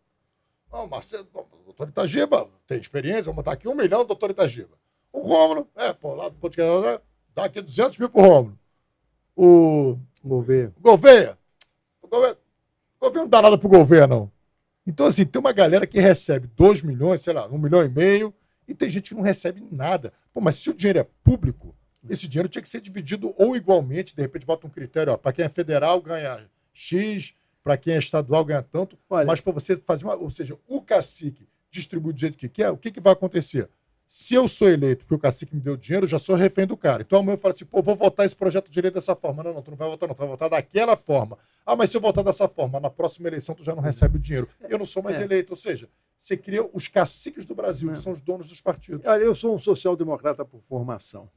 Ah, 0.73 0.87
Marcelo, 0.87 1.27
doutor 1.65 1.87
Itagiba, 1.87 2.49
tem 2.65 2.79
experiência, 2.79 3.25
vamos 3.25 3.35
botar 3.35 3.51
aqui 3.51 3.67
um 3.67 3.75
milhão, 3.75 4.03
doutor 4.03 4.31
Itagiba. 4.31 4.75
O 5.11 5.19
Rômulo, 5.19 5.69
é, 5.75 5.93
pô, 5.93 6.15
lá 6.15 6.29
do 6.29 6.35
podcast, 6.35 6.99
dá 7.35 7.45
aqui 7.45 7.61
200 7.61 7.99
mil 7.99 8.09
pro 8.09 8.21
Rômulo. 8.21 8.59
O 9.35 9.99
Gouveia. 10.25 10.73
Gouveia. 10.81 11.37
O 12.01 12.07
Gouveia, 12.07 12.35
Gouveia 12.99 13.23
não 13.23 13.29
dá 13.29 13.43
nada 13.43 13.55
pro 13.55 13.69
Gouveia, 13.69 14.07
não. 14.07 14.31
Então, 14.85 15.05
assim, 15.05 15.25
tem 15.25 15.39
uma 15.39 15.53
galera 15.53 15.85
que 15.85 15.99
recebe 15.99 16.47
2 16.55 16.81
milhões, 16.81 17.21
sei 17.21 17.33
lá, 17.33 17.47
1 17.47 17.53
um 17.53 17.59
milhão 17.59 17.85
e 17.85 17.89
meio, 17.89 18.33
e 18.67 18.73
tem 18.73 18.89
gente 18.89 19.09
que 19.09 19.15
não 19.15 19.21
recebe 19.21 19.63
nada. 19.71 20.11
Pô, 20.33 20.41
mas 20.41 20.55
se 20.55 20.71
o 20.71 20.73
dinheiro 20.73 20.97
é 20.97 21.07
público, 21.23 21.75
esse 22.09 22.27
dinheiro 22.27 22.49
tinha 22.49 22.63
que 22.63 22.69
ser 22.69 22.81
dividido 22.81 23.31
ou 23.37 23.55
igualmente, 23.55 24.15
de 24.15 24.23
repente 24.23 24.43
bota 24.43 24.65
um 24.65 24.71
critério, 24.71 25.15
para 25.19 25.33
quem 25.33 25.45
é 25.45 25.49
federal 25.49 26.01
ganha 26.01 26.49
X, 26.73 27.35
para 27.63 27.77
quem 27.77 27.93
é 27.93 27.97
estadual 27.97 28.43
ganha 28.43 28.61
tanto, 28.61 28.97
Olha, 29.09 29.25
mas 29.25 29.39
para 29.39 29.53
você 29.53 29.77
fazer 29.77 30.05
uma. 30.05 30.15
Ou 30.15 30.29
seja, 30.29 30.57
o 30.67 30.81
cacique 30.81 31.47
distribui 31.71 32.13
do 32.13 32.19
jeito 32.19 32.37
que 32.37 32.49
quer, 32.49 32.69
o 32.69 32.77
que, 32.77 32.91
que 32.91 32.99
vai 32.99 33.13
acontecer? 33.13 33.69
Se 34.07 34.35
eu 34.35 34.47
sou 34.47 34.69
eleito 34.69 35.05
porque 35.05 35.15
o 35.15 35.19
cacique 35.19 35.55
me 35.55 35.61
deu 35.61 35.75
dinheiro, 35.75 36.05
eu 36.05 36.09
já 36.09 36.19
sou 36.19 36.35
refém 36.35 36.67
do 36.67 36.77
cara. 36.77 37.01
Então 37.01 37.17
amanhã 37.19 37.33
eu 37.33 37.37
falo 37.39 37.53
assim, 37.55 37.65
pô, 37.65 37.81
vou 37.81 37.95
votar 37.95 38.23
esse 38.25 38.35
projeto 38.35 38.69
de 38.69 38.79
lei 38.79 38.91
dessa 38.91 39.15
forma. 39.15 39.41
Não, 39.41 39.53
não, 39.55 39.61
tu 39.63 39.71
não 39.71 39.77
vai 39.77 39.89
votar, 39.89 40.07
não, 40.07 40.13
tu 40.13 40.19
vai 40.19 40.27
votar 40.27 40.49
daquela 40.51 40.95
forma. 40.95 41.35
Ah, 41.65 41.75
mas 41.75 41.89
se 41.89 41.97
eu 41.97 42.01
votar 42.01 42.23
dessa 42.23 42.47
forma, 42.47 42.79
na 42.79 42.91
próxima 42.91 43.27
eleição 43.27 43.55
tu 43.55 43.63
já 43.63 43.73
não 43.73 43.81
recebe 43.81 44.17
o 44.17 44.19
dinheiro. 44.19 44.47
Eu 44.69 44.77
não 44.77 44.85
sou 44.85 45.01
mais 45.01 45.19
É. 45.19 45.23
eleito. 45.23 45.53
Ou 45.53 45.55
seja, 45.55 45.89
você 46.15 46.37
cria 46.37 46.63
os 46.73 46.87
caciques 46.87 47.43
do 47.43 47.55
Brasil, 47.55 47.89
É. 47.89 47.93
que 47.93 47.99
são 47.99 48.13
os 48.13 48.21
donos 48.21 48.47
dos 48.47 48.61
partidos. 48.61 49.01
Olha, 49.03 49.23
eu 49.23 49.33
sou 49.33 49.55
um 49.55 49.57
social-democrata 49.57 50.45
por 50.45 50.61
formação, 50.69 51.27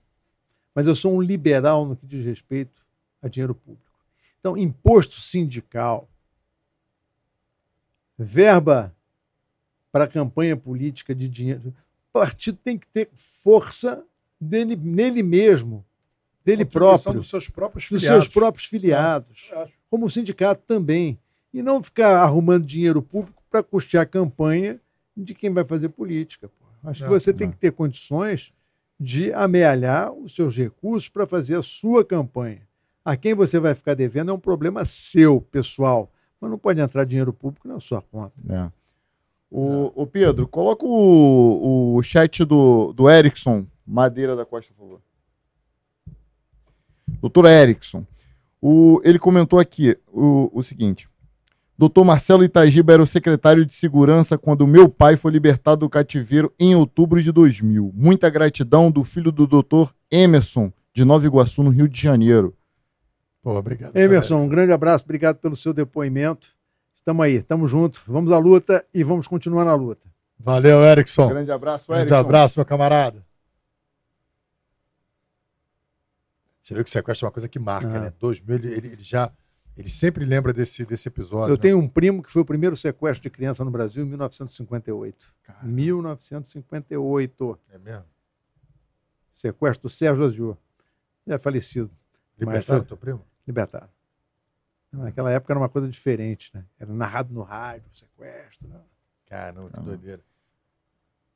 mas 0.75 0.87
eu 0.87 0.95
sou 0.95 1.15
um 1.15 1.23
liberal 1.23 1.87
no 1.87 1.97
que 1.97 2.05
diz 2.07 2.27
respeito 2.27 2.85
a 3.23 3.29
dinheiro 3.29 3.55
público. 3.55 3.87
Então, 4.39 4.55
imposto 4.55 5.15
sindical, 5.15 6.11
verba 8.19 8.95
para 9.93 10.07
campanha 10.07 10.57
política 10.57 11.15
de 11.15 11.29
dinheiro. 11.29 11.75
O 12.11 12.21
partido 12.21 12.59
tem 12.63 12.79
que 12.79 12.87
ter 12.87 13.09
força 13.15 14.05
dele, 14.41 14.77
nele 14.77 15.23
mesmo, 15.23 15.85
dele 16.45 16.65
próprio, 16.65 17.15
dos 17.15 17.29
seus 17.29 17.49
próprios 17.49 17.89
dos 17.89 18.03
filiados. 18.03 18.25
seus 18.25 18.35
próprios 18.35 18.67
filiados 18.67 19.51
acho. 19.53 19.73
como 19.91 20.07
o 20.07 20.11
sindicato 20.11 20.63
também. 20.67 21.19
E 21.53 21.63
não 21.63 21.83
ficar 21.83 22.19
arrumando 22.19 22.67
dinheiro 22.67 23.01
público 23.01 23.43
para 23.51 23.63
custear 23.63 24.03
a 24.03 24.07
campanha 24.07 24.79
de 25.17 25.35
quem 25.35 25.51
vai 25.51 25.65
fazer 25.65 25.89
política. 25.89 26.49
pô. 26.49 26.67
Acho 26.85 27.05
que 27.05 27.09
você 27.09 27.33
tem 27.33 27.51
que 27.51 27.57
ter 27.57 27.73
condições 27.73 28.53
de 28.99 29.33
amealhar 29.33 30.13
os 30.13 30.35
seus 30.35 30.57
recursos 30.57 31.09
para 31.09 31.27
fazer 31.27 31.57
a 31.57 31.63
sua 31.63 32.05
campanha. 32.05 32.63
A 33.05 33.17
quem 33.17 33.35
você 33.35 33.59
vai 33.59 33.75
ficar 33.75 33.95
devendo 33.95 34.31
é 34.31 34.35
um 34.35 34.39
problema 34.39 34.85
seu, 34.85 35.41
pessoal. 35.41 36.11
Mas 36.41 36.51
não 36.51 36.59
pode 36.59 36.81
entrar 36.81 37.05
dinheiro 37.05 37.33
público 37.33 37.67
na 37.67 37.81
sua 37.81 38.03
conta. 38.03 38.35
É. 38.49 38.71
O, 39.51 40.03
o 40.03 40.07
Pedro, 40.07 40.47
coloca 40.47 40.85
o, 40.85 41.97
o 41.97 42.03
chat 42.03 42.45
do, 42.45 42.93
do 42.93 43.09
Erickson 43.09 43.67
Madeira 43.87 44.35
da 44.35 44.45
Costa, 44.45 44.73
por 44.77 44.85
favor. 44.85 45.01
Doutor 47.21 47.47
Erickson, 47.47 48.05
o, 48.61 49.01
ele 49.05 49.19
comentou 49.19 49.61
aqui 49.61 49.97
o, 50.09 50.51
o 50.53 50.63
seguinte: 50.63 51.09
Doutor 51.79 52.05
Marcelo 52.05 52.43
Itagiba 52.43 52.95
era 52.95 53.03
o 53.03 53.07
secretário 53.07 53.67
de 53.67 53.75
segurança 53.75 54.39
quando 54.39 54.67
meu 54.67 54.89
pai 54.89 55.15
foi 55.15 55.31
libertado 55.31 55.81
do 55.81 55.91
cativeiro 55.91 56.53
em 56.59 56.75
outubro 56.75 57.23
de 57.23 57.31
2000. 57.31 57.93
Muita 57.95 58.31
gratidão 58.31 58.91
do 58.91 59.05
filho 59.05 59.31
do 59.31 59.47
doutor 59.47 59.95
Emerson, 60.11 60.73
de 60.95 61.05
Nova 61.05 61.27
Iguaçu, 61.27 61.63
no 61.63 61.71
Rio 61.71 61.87
de 61.87 62.01
Janeiro. 62.01 62.57
Pô, 63.47 63.57
obrigado. 63.57 63.95
Emerson, 63.97 64.39
um 64.43 64.49
grande 64.49 64.73
abraço, 64.73 65.05
obrigado 65.05 65.37
pelo 65.37 65.55
seu 65.55 65.73
depoimento. 65.73 66.49
Estamos 66.97 67.25
aí, 67.25 67.35
estamos 67.37 67.71
juntos, 67.71 68.03
vamos 68.05 68.33
à 68.33 68.39
luta 68.39 68.85
e 68.93 69.05
vamos 69.05 69.29
continuar 69.29 69.65
na 69.65 69.73
luta. 69.73 70.05
Valeu, 70.37 70.81
Erickson. 70.85 71.29
Grande 71.29 71.53
abraço, 71.53 71.87
Grande 71.87 72.01
Erickson. 72.13 72.17
abraço, 72.19 72.59
meu 72.59 72.67
camarada. 72.67 73.25
Você 76.61 76.75
viu 76.75 76.83
que 76.83 76.91
o 76.91 76.93
sequestro 76.93 77.25
é 77.25 77.29
uma 77.29 77.33
coisa 77.33 77.49
que 77.49 77.61
marca, 77.61 77.97
Ah. 77.97 78.01
né? 78.01 78.13
2000, 78.19 78.57
ele, 78.57 78.67
ele- 78.75 78.89
ele 78.95 79.03
já. 79.05 79.31
Ele 79.77 79.89
sempre 79.89 80.25
lembra 80.25 80.53
desse, 80.53 80.85
desse 80.85 81.07
episódio. 81.09 81.53
Eu 81.53 81.57
né? 81.57 81.61
tenho 81.63 81.79
um 81.79 81.89
primo 81.89 82.25
que 82.25 82.33
foi 82.33 82.43
o 82.43 82.45
primeiro 82.45 82.75
sequestro 82.75 83.23
de 83.23 83.31
criança 83.31 83.65
no 83.65 83.71
Brasil 83.71 84.03
em 84.05 84.09
1958. 84.09 85.33
Caramba. 85.45 85.73
1958. 85.73 87.57
É 87.73 87.79
mesmo? 87.79 88.07
Sequestro 89.33 89.83
do 89.85 89.89
Sérgio 89.89 90.25
Azul. 90.25 90.59
Já 91.25 91.35
é 91.37 91.39
falecido, 91.39 91.89
Libertaram 92.37 92.81
Mas- 92.81 92.89
teu 92.89 92.97
primo? 92.97 93.25
Libertado. 93.47 93.89
Naquela 94.93 95.31
época 95.31 95.53
era 95.53 95.61
uma 95.61 95.69
coisa 95.69 95.89
diferente, 95.89 96.51
né? 96.55 96.65
Era 96.81 96.93
narrado 96.93 97.33
no 97.35 97.43
rádio, 97.43 97.85
sequestro. 97.93 98.67
Né? 98.69 98.81
Caramba, 99.29 99.69
que 99.71 99.77
Ah. 99.79 99.83
doideira. 99.83 100.21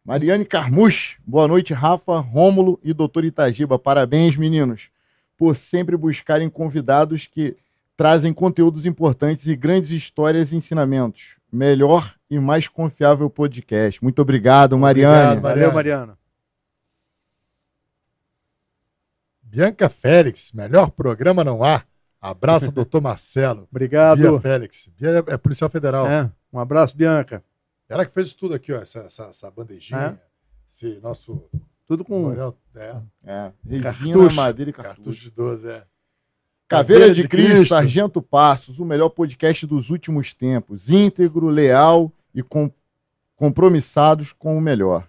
Mariane 0.05 0.47
Carmuch, 0.47 1.18
boa 1.26 1.47
noite, 1.47 1.74
Rafa, 1.74 2.18
Rômulo 2.20 2.80
e 2.82 2.94
doutor 2.94 3.24
Itagiba. 3.24 3.78
Parabéns, 3.78 4.34
meninos, 4.36 4.90
por 5.36 5.55
sempre 5.55 5.97
buscarem 5.97 6.48
convidados 6.48 7.26
que 7.26 7.55
trazem 7.97 8.32
conteúdos 8.32 8.86
importantes 8.86 9.47
e 9.47 9.55
grandes 9.55 9.90
histórias 9.90 10.52
e 10.52 10.56
ensinamentos. 10.56 11.36
Melhor 11.52 12.14
e 12.30 12.39
mais 12.39 12.66
confiável 12.66 13.28
podcast. 13.28 14.02
Muito 14.02 14.22
obrigado, 14.22 14.78
Mariane. 14.78 15.36
Obrigado, 15.36 15.42
Valeu, 15.42 15.72
Mariana. 15.72 16.06
Mariana. 16.06 16.18
Bianca 19.42 19.89
Félix, 19.89 20.52
melhor 20.52 20.90
programa 20.90 21.42
não 21.44 21.62
há. 21.62 21.82
Abraço, 22.20 22.70
doutor 22.70 23.00
Marcelo. 23.00 23.60
Bia 23.60 23.68
Obrigado. 23.70 24.40
Félix. 24.40 24.90
Bia 24.99 25.24
é, 25.26 25.34
é 25.34 25.36
policial 25.36 25.70
federal. 25.70 26.07
É, 26.07 26.31
um 26.52 26.58
abraço, 26.58 26.97
Bianca. 26.97 27.42
Ela 27.89 28.05
que 28.05 28.12
fez 28.12 28.28
isso 28.28 28.36
tudo 28.39 28.55
aqui, 28.55 28.73
ó. 28.73 28.81
Essa, 28.82 29.00
essa, 29.00 29.24
essa 29.24 29.50
bandejinha. 29.50 30.20
É. 30.23 30.31
Esse 30.70 31.00
nosso. 31.00 31.42
Tudo 31.86 32.05
com. 32.05 32.18
memorial, 32.20 32.57
É, 32.76 32.97
É, 33.24 33.52
resina, 33.68 34.12
Cartucho. 34.15 34.36
madeira 34.36 34.70
e 34.70 34.73
cartucho 34.73 34.97
cartucho. 34.97 35.23
de 35.24 35.31
12, 35.31 35.68
é. 35.68 35.82
Caveira 36.68 37.12
de 37.12 37.26
Cristo, 37.26 37.66
Sargento 37.66 38.23
Passos, 38.23 38.78
o 38.78 38.84
melhor 38.84 39.08
podcast 39.08 39.66
dos 39.66 39.90
últimos 39.90 40.32
tempos. 40.32 40.89
Íntegro, 40.89 41.49
leal 41.49 42.12
e 42.32 42.44
com- 42.44 42.70
compromissados 43.34 44.32
com 44.32 44.57
o 44.57 44.60
melhor. 44.60 45.08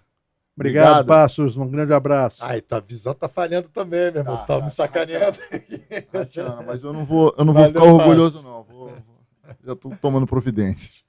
Obrigado, 0.61 0.85
Obrigado. 0.91 1.07
Passos. 1.07 1.57
Um 1.57 1.67
grande 1.67 1.93
abraço. 1.93 2.37
Ai, 2.43 2.61
tua 2.61 2.79
visão 2.79 3.13
tá 3.13 3.27
falhando 3.27 3.67
também, 3.69 4.11
meu 4.11 4.21
irmão. 4.21 4.37
Tá, 4.37 4.45
Tá, 4.45 4.59
tá, 4.59 4.63
me 4.65 4.71
sacaneando. 4.71 5.37
Tatiana, 6.11 6.61
mas 6.61 6.83
eu 6.83 6.93
não 6.93 7.03
vou, 7.05 7.33
eu 7.37 7.43
não 7.45 7.53
vou 7.53 7.65
ficar 7.65 7.83
orgulhoso, 7.83 8.41
não. 8.41 8.63
Vou- 8.63 8.89
vou- 8.89 9.21
já 9.65 9.73
estou 9.73 9.95
tomando 9.97 10.25
providências. 10.25 11.03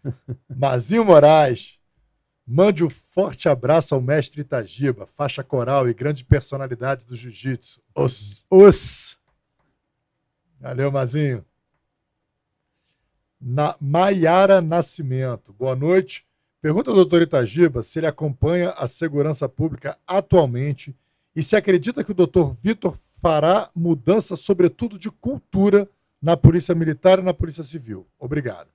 Mazinho 0.49 1.05
Moraes. 1.05 1.79
Mande 2.45 2.85
um 2.85 2.91
forte 2.91 3.49
abraço 3.49 3.95
ao 3.95 4.01
mestre 4.01 4.41
Itagiba, 4.41 5.07
faixa 5.07 5.45
coral 5.45 5.89
e 5.89 5.95
grande 5.95 6.25
personalidade 6.25 7.07
do 7.07 7.15
jiu-jitsu. 7.15 7.81
Os. 7.95 8.45
Os. 8.51 9.17
Valeu, 10.61 10.91
Mazinho. 10.91 11.45
Na 13.41 13.77
Maiara 13.81 14.61
Nascimento. 14.61 15.53
Boa 15.53 15.75
noite. 15.77 16.27
Pergunta 16.63 16.91
ao 16.91 16.95
doutor 16.95 17.21
Itagiba 17.23 17.83
se 17.83 17.99
ele 17.99 18.07
acompanha 18.07 18.71
a 18.71 18.87
segurança 18.87 19.49
pública 19.49 19.99
atualmente 20.07 20.95
e 21.35 21.43
se 21.43 21.57
acredita 21.57 22.05
que 22.05 22.13
o 22.13 22.15
doutor 22.15 22.57
Vitor 22.63 22.97
fará 23.21 23.69
mudança, 23.75 24.37
sobretudo 24.37 24.97
de 24.97 25.11
cultura, 25.11 25.89
na 26.21 26.37
Polícia 26.37 26.73
Militar 26.73 27.19
e 27.19 27.23
na 27.23 27.35
Polícia 27.35 27.65
Civil. 27.65 28.07
Obrigado. 28.17 28.69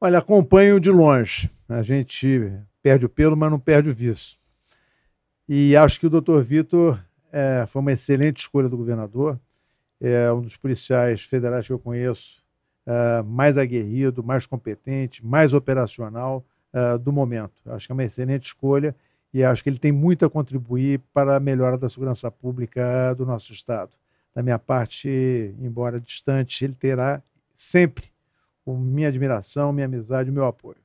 Olha, 0.00 0.18
acompanho 0.18 0.80
de 0.80 0.90
longe. 0.90 1.48
A 1.68 1.82
gente 1.82 2.52
perde 2.82 3.06
o 3.06 3.08
pelo, 3.08 3.36
mas 3.36 3.48
não 3.48 3.60
perde 3.60 3.90
o 3.90 3.94
viço. 3.94 4.40
E 5.48 5.76
acho 5.76 6.00
que 6.00 6.08
o 6.08 6.10
doutor 6.10 6.42
Vitor 6.42 7.00
é, 7.30 7.64
foi 7.68 7.80
uma 7.80 7.92
excelente 7.92 8.38
escolha 8.38 8.68
do 8.68 8.76
governador. 8.76 9.38
É 10.00 10.32
um 10.32 10.40
dos 10.40 10.56
policiais 10.56 11.22
federais 11.22 11.64
que 11.64 11.72
eu 11.72 11.78
conheço 11.78 12.42
é, 12.84 13.22
mais 13.22 13.56
aguerrido, 13.56 14.24
mais 14.24 14.46
competente, 14.46 15.24
mais 15.24 15.52
operacional 15.52 16.44
é, 16.72 16.98
do 16.98 17.12
momento. 17.12 17.52
Acho 17.66 17.86
que 17.86 17.92
é 17.92 17.94
uma 17.94 18.04
excelente 18.04 18.46
escolha 18.46 18.94
e 19.32 19.44
acho 19.44 19.62
que 19.62 19.70
ele 19.70 19.78
tem 19.78 19.92
muito 19.92 20.24
a 20.24 20.30
contribuir 20.30 21.00
para 21.12 21.36
a 21.36 21.40
melhora 21.40 21.78
da 21.78 21.88
segurança 21.88 22.30
pública 22.30 23.14
do 23.14 23.24
nosso 23.24 23.52
Estado. 23.52 23.92
Da 24.34 24.42
minha 24.42 24.58
parte, 24.58 25.54
embora 25.60 26.00
distante, 26.00 26.64
ele 26.64 26.74
terá 26.74 27.22
sempre 27.54 28.10
minha 28.66 29.08
admiração, 29.08 29.72
minha 29.72 29.86
amizade 29.86 30.28
e 30.28 30.32
meu 30.32 30.44
apoio. 30.44 30.76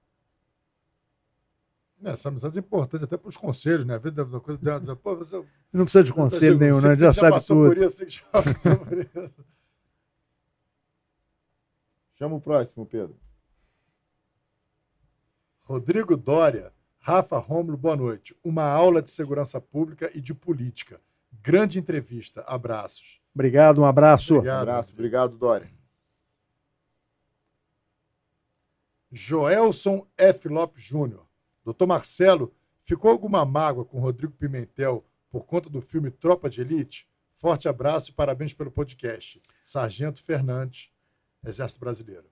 Essa 2.03 2.30
amizade 2.30 2.57
é 2.57 2.59
importante 2.59 3.03
até 3.03 3.17
para 3.17 3.30
os 3.30 3.38
conselhos, 3.38 3.85
né? 3.85 3.95
A 3.95 3.97
vida 3.97 4.25
da 4.25 4.39
coisa 4.39 4.61
dela. 4.61 4.95
Pô, 4.95 5.15
você, 5.15 5.43
Não 5.72 5.83
precisa 5.83 6.03
de 6.03 6.14
conselho 6.14 6.57
nenhum, 6.57 6.75
você 6.75 6.88
não, 6.88 6.95
que 6.95 7.01
ele 7.01 7.07
já 7.07 7.14
sabe 7.14 7.31
passou 7.31 7.57
tudo. 7.57 7.75
Por 7.75 7.83
isso, 7.83 7.97
você 7.97 8.09
já 8.09 8.25
passou 8.31 8.77
por 8.77 8.97
isso. 8.97 9.45
Chama 12.17 12.35
o 12.35 12.41
próximo, 12.41 12.85
Pedro. 12.85 13.15
Rodrigo 15.66 16.16
Dória, 16.16 16.72
Rafa 17.00 17.40
Rômulo, 17.40 17.76
boa 17.76 17.95
noite. 17.95 18.38
Uma 18.44 18.66
aula 18.66 19.02
de 19.02 19.10
segurança 19.10 19.60
pública 19.60 20.11
e 20.14 20.22
de 20.22 20.32
política. 20.32 21.02
Grande 21.42 21.80
entrevista. 21.80 22.42
Abraços. 22.45 23.19
Obrigado, 23.34 23.82
um 23.82 23.85
abraço. 23.85 24.35
Obrigado. 24.35 24.61
abraço, 24.69 24.94
obrigado, 24.94 25.38
Dória. 25.38 25.68
Joelson 29.11 30.06
F. 30.16 30.48
Lopes 30.50 30.84
Júnior. 30.84 31.26
Doutor 31.64 31.88
Marcelo, 31.88 32.53
ficou 32.84 33.10
alguma 33.10 33.44
mágoa 33.44 33.84
com 33.84 34.00
Rodrigo 34.00 34.34
Pimentel 34.34 35.03
por 35.32 35.48
conta 35.48 35.68
do 35.68 35.82
filme 35.82 36.11
Tropa 36.11 36.48
de 36.48 36.61
Elite? 36.61 37.08
Forte 37.34 37.68
abraço 37.68 38.11
e 38.11 38.14
parabéns 38.14 38.53
pelo 38.53 38.69
podcast. 38.69 39.42
Sargento 39.64 40.24
Fernandes, 40.24 40.92
Exército 41.44 41.80
Brasileiro. 41.80 42.26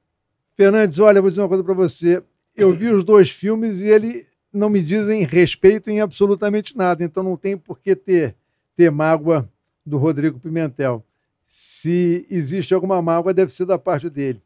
Fernandes, 0.53 1.00
olha, 1.00 1.20
vou 1.20 1.32
dizer 1.32 1.42
uma 1.42 1.50
coisa 1.50 1.64
para 1.64 1.74
você. 1.74 2.24
Eu 2.56 2.72
vi 2.73 2.88
os 2.90 3.03
dois 3.03 3.30
filmes 3.32 3.80
e 3.82 3.85
ele 3.88 4.27
não 4.51 4.69
me 4.69 4.82
dizem 4.83 5.23
respeito 5.25 5.90
em 5.90 5.99
absolutamente 6.01 6.77
nada, 6.77 7.03
então 7.03 7.23
não 7.23 7.35
tem 7.35 7.57
por 7.57 7.80
que 7.80 7.95
ter, 7.95 8.35
ter 8.75 8.91
mágoa 8.91 9.49
do 9.85 9.98
Rodrigo 9.98 10.40
Pimentel. 10.40 11.03
Se 11.48 12.25
existe 12.30 12.73
alguma 12.73 13.01
mágoa, 13.01 13.33
deve 13.33 13.51
ser 13.53 13.65
da 13.65 13.77
parte 13.77 14.09
dele. 14.09 14.41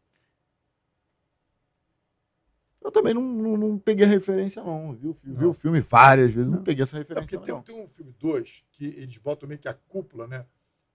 Eu 2.81 2.91
também 2.91 3.13
não, 3.13 3.21
não, 3.21 3.57
não 3.57 3.77
peguei 3.77 4.05
a 4.05 4.09
referência, 4.09 4.63
não. 4.63 4.93
Vi, 4.93 5.13
vi, 5.21 5.33
vi 5.33 5.45
o 5.45 5.51
filme 5.53 5.81
várias 5.81 6.31
vezes, 6.31 6.49
não, 6.49 6.57
Não. 6.57 6.63
peguei 6.63 6.83
essa 6.83 6.95
É 6.95 6.99
referência. 6.99 7.27
porque 7.27 7.45
tem, 7.45 7.53
não. 7.53 7.61
tem 7.61 7.75
um 7.83 7.87
filme 7.89 8.13
2 8.17 8.63
que 8.71 8.85
eles 8.85 9.17
botam 9.17 9.47
meio 9.47 9.59
que 9.59 9.67
a 9.67 9.73
cúpula, 9.73 10.25
né? 10.27 10.45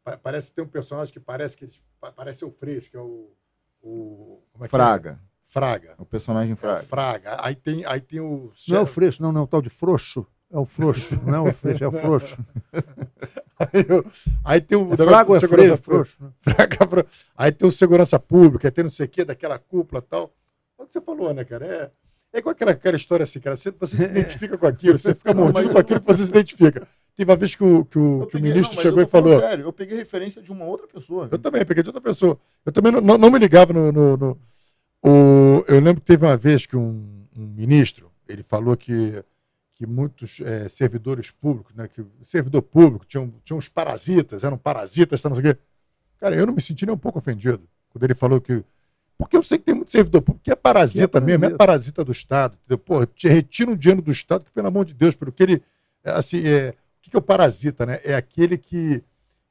Pa- 0.02 0.16
Parece 0.16 0.54
ter 0.54 0.62
um 0.62 0.66
personagem 0.68 1.12
que 1.12 1.20
parece 1.20 1.56
que 1.56 1.66
eles, 1.66 1.82
pa- 2.00 2.10
parece 2.12 2.44
o 2.46 2.50
Freixo, 2.50 2.90
que 2.90 2.96
é 2.96 3.00
o. 3.00 3.30
o 3.82 4.40
como 4.52 4.64
é 4.64 4.68
que 4.68 4.74
é? 4.74 5.18
Fraga. 5.52 5.88
Fraga. 5.88 5.94
O 5.98 6.06
personagem 6.06 6.52
É, 6.52 6.56
Fraga. 6.56 6.82
Fraga. 6.82 7.36
Aí 7.40 7.54
tem, 7.54 7.84
aí 7.84 8.00
tem 8.00 8.20
o. 8.20 8.50
Não 8.68 8.78
é 8.78 8.80
o 8.80 8.86
Freixo, 8.86 9.22
não, 9.22 9.30
não, 9.30 9.42
é 9.42 9.44
o 9.44 9.46
tal 9.46 9.60
de 9.60 9.68
Frouxo. 9.68 10.26
É 10.50 10.58
o 10.58 10.64
Frouxo, 10.66 11.20
não 11.26 11.46
é 11.46 11.50
o 11.50 11.54
Freixo, 11.54 11.84
é 11.84 11.88
o 11.88 11.92
Frouxo. 11.92 12.36
Aí, 13.58 13.84
aí 14.44 14.60
tem 14.60 14.76
o. 14.76 14.92
É 14.92 14.96
Fraga 14.96 15.30
ou 15.30 15.36
é 15.36 15.40
segurança 15.40 15.76
Freixo? 15.76 16.16
Frouxo. 16.16 16.34
Fraga 16.40 17.06
Aí 17.36 17.52
tem 17.52 17.68
o 17.68 17.70
segurança 17.70 18.18
pública, 18.18 18.66
aí 18.66 18.72
tem 18.72 18.82
não 18.82 18.90
sei 18.90 19.06
o 19.06 19.08
quê, 19.08 19.24
daquela 19.24 19.56
cúpula 19.58 20.02
e 20.04 20.08
tal. 20.10 20.32
É 20.78 20.82
o 20.82 20.86
que 20.86 20.92
você 20.92 21.00
falou, 21.00 21.32
né, 21.32 21.44
cara? 21.44 21.64
É, 21.64 21.90
é 22.32 22.38
igual 22.40 22.52
aquela, 22.52 22.72
aquela 22.72 22.96
história 22.96 23.22
assim, 23.22 23.38
cara. 23.38 23.56
Você, 23.56 23.70
você 23.70 23.96
se 23.96 24.04
identifica 24.10 24.58
com 24.58 24.66
aquilo, 24.66 24.98
você 24.98 25.14
fica 25.14 25.32
mordido 25.32 25.70
com 25.70 25.78
aquilo 25.78 26.00
que 26.00 26.06
você 26.06 26.24
se 26.24 26.30
identifica. 26.30 26.86
Teve 27.14 27.30
uma 27.30 27.36
vez 27.36 27.54
que 27.54 27.62
o, 27.62 27.84
que 27.84 27.98
o, 27.98 28.26
que 28.26 28.36
o 28.36 28.40
ministro 28.40 28.74
não, 28.74 28.82
chegou 28.82 29.02
e 29.02 29.06
falou. 29.06 29.38
Sério, 29.38 29.64
eu 29.66 29.72
peguei 29.72 29.96
referência 29.96 30.42
de 30.42 30.50
uma 30.50 30.64
outra 30.64 30.88
pessoa. 30.88 31.28
Eu 31.30 31.38
também, 31.38 31.64
peguei 31.64 31.82
de 31.82 31.90
outra 31.90 32.02
pessoa. 32.02 32.38
Eu 32.66 32.72
também 32.72 32.90
não, 32.90 33.00
não, 33.00 33.16
não 33.16 33.30
me 33.30 33.38
ligava 33.38 33.72
no. 33.72 33.92
no- 33.92 34.16
no- 34.16 34.38
o, 35.02 35.64
eu 35.66 35.80
lembro 35.80 36.00
que 36.00 36.06
teve 36.06 36.24
uma 36.24 36.36
vez 36.36 36.66
que 36.66 36.76
um, 36.76 37.26
um 37.36 37.46
ministro 37.46 38.10
ele 38.28 38.42
falou 38.42 38.76
que, 38.76 39.22
que 39.74 39.86
muitos 39.86 40.40
eh, 40.40 40.68
servidores 40.68 41.30
públicos, 41.30 41.74
né, 41.74 41.88
que 41.88 42.00
o 42.00 42.08
servidor 42.24 42.62
público 42.62 43.04
tinham, 43.04 43.32
tinham 43.44 43.58
uns 43.58 43.68
parasitas, 43.68 44.44
eram 44.44 44.56
parasitas, 44.56 45.20
tá, 45.20 45.28
não 45.28 45.36
sei 45.36 45.50
o 45.50 45.54
quê. 45.54 45.60
Cara, 46.18 46.36
eu 46.36 46.46
não 46.46 46.54
me 46.54 46.60
senti 46.60 46.86
nem 46.86 46.94
um 46.94 46.98
pouco 46.98 47.18
ofendido 47.18 47.68
quando 47.90 48.04
ele 48.04 48.14
falou 48.14 48.40
que. 48.40 48.64
Porque 49.18 49.36
eu 49.36 49.42
sei 49.42 49.58
que 49.58 49.64
tem 49.64 49.74
muito 49.74 49.90
servidor 49.92 50.22
público 50.22 50.42
que 50.44 50.50
é 50.50 50.56
parasita, 50.56 51.20
Que 51.20 51.24
é 51.24 51.26
mesmo, 51.26 51.44
é 51.44 51.48
parasita. 51.50 51.58
parasita 51.66 52.04
do 52.04 52.12
Estado. 52.12 52.56
Entendeu? 52.64 52.78
Pô, 52.78 53.04
te 53.06 53.28
retira 53.28 53.70
um 53.70 53.76
dinheiro 53.76 54.00
do 54.02 54.10
Estado, 54.10 54.44
que, 54.44 54.50
pelo 54.50 54.68
amor 54.68 54.84
de 54.84 54.94
Deus, 54.94 55.14
pelo 55.14 55.30
que 55.30 55.42
ele. 55.42 55.62
é, 56.02 56.10
Assim, 56.12 56.46
é, 56.46 56.70
o 56.70 57.02
que 57.02 57.10
que 57.10 57.16
é 57.16 57.18
o 57.18 57.22
parasita, 57.22 57.84
né? 57.84 58.00
É 58.04 58.14
aquele 58.14 58.56
que, 58.56 59.02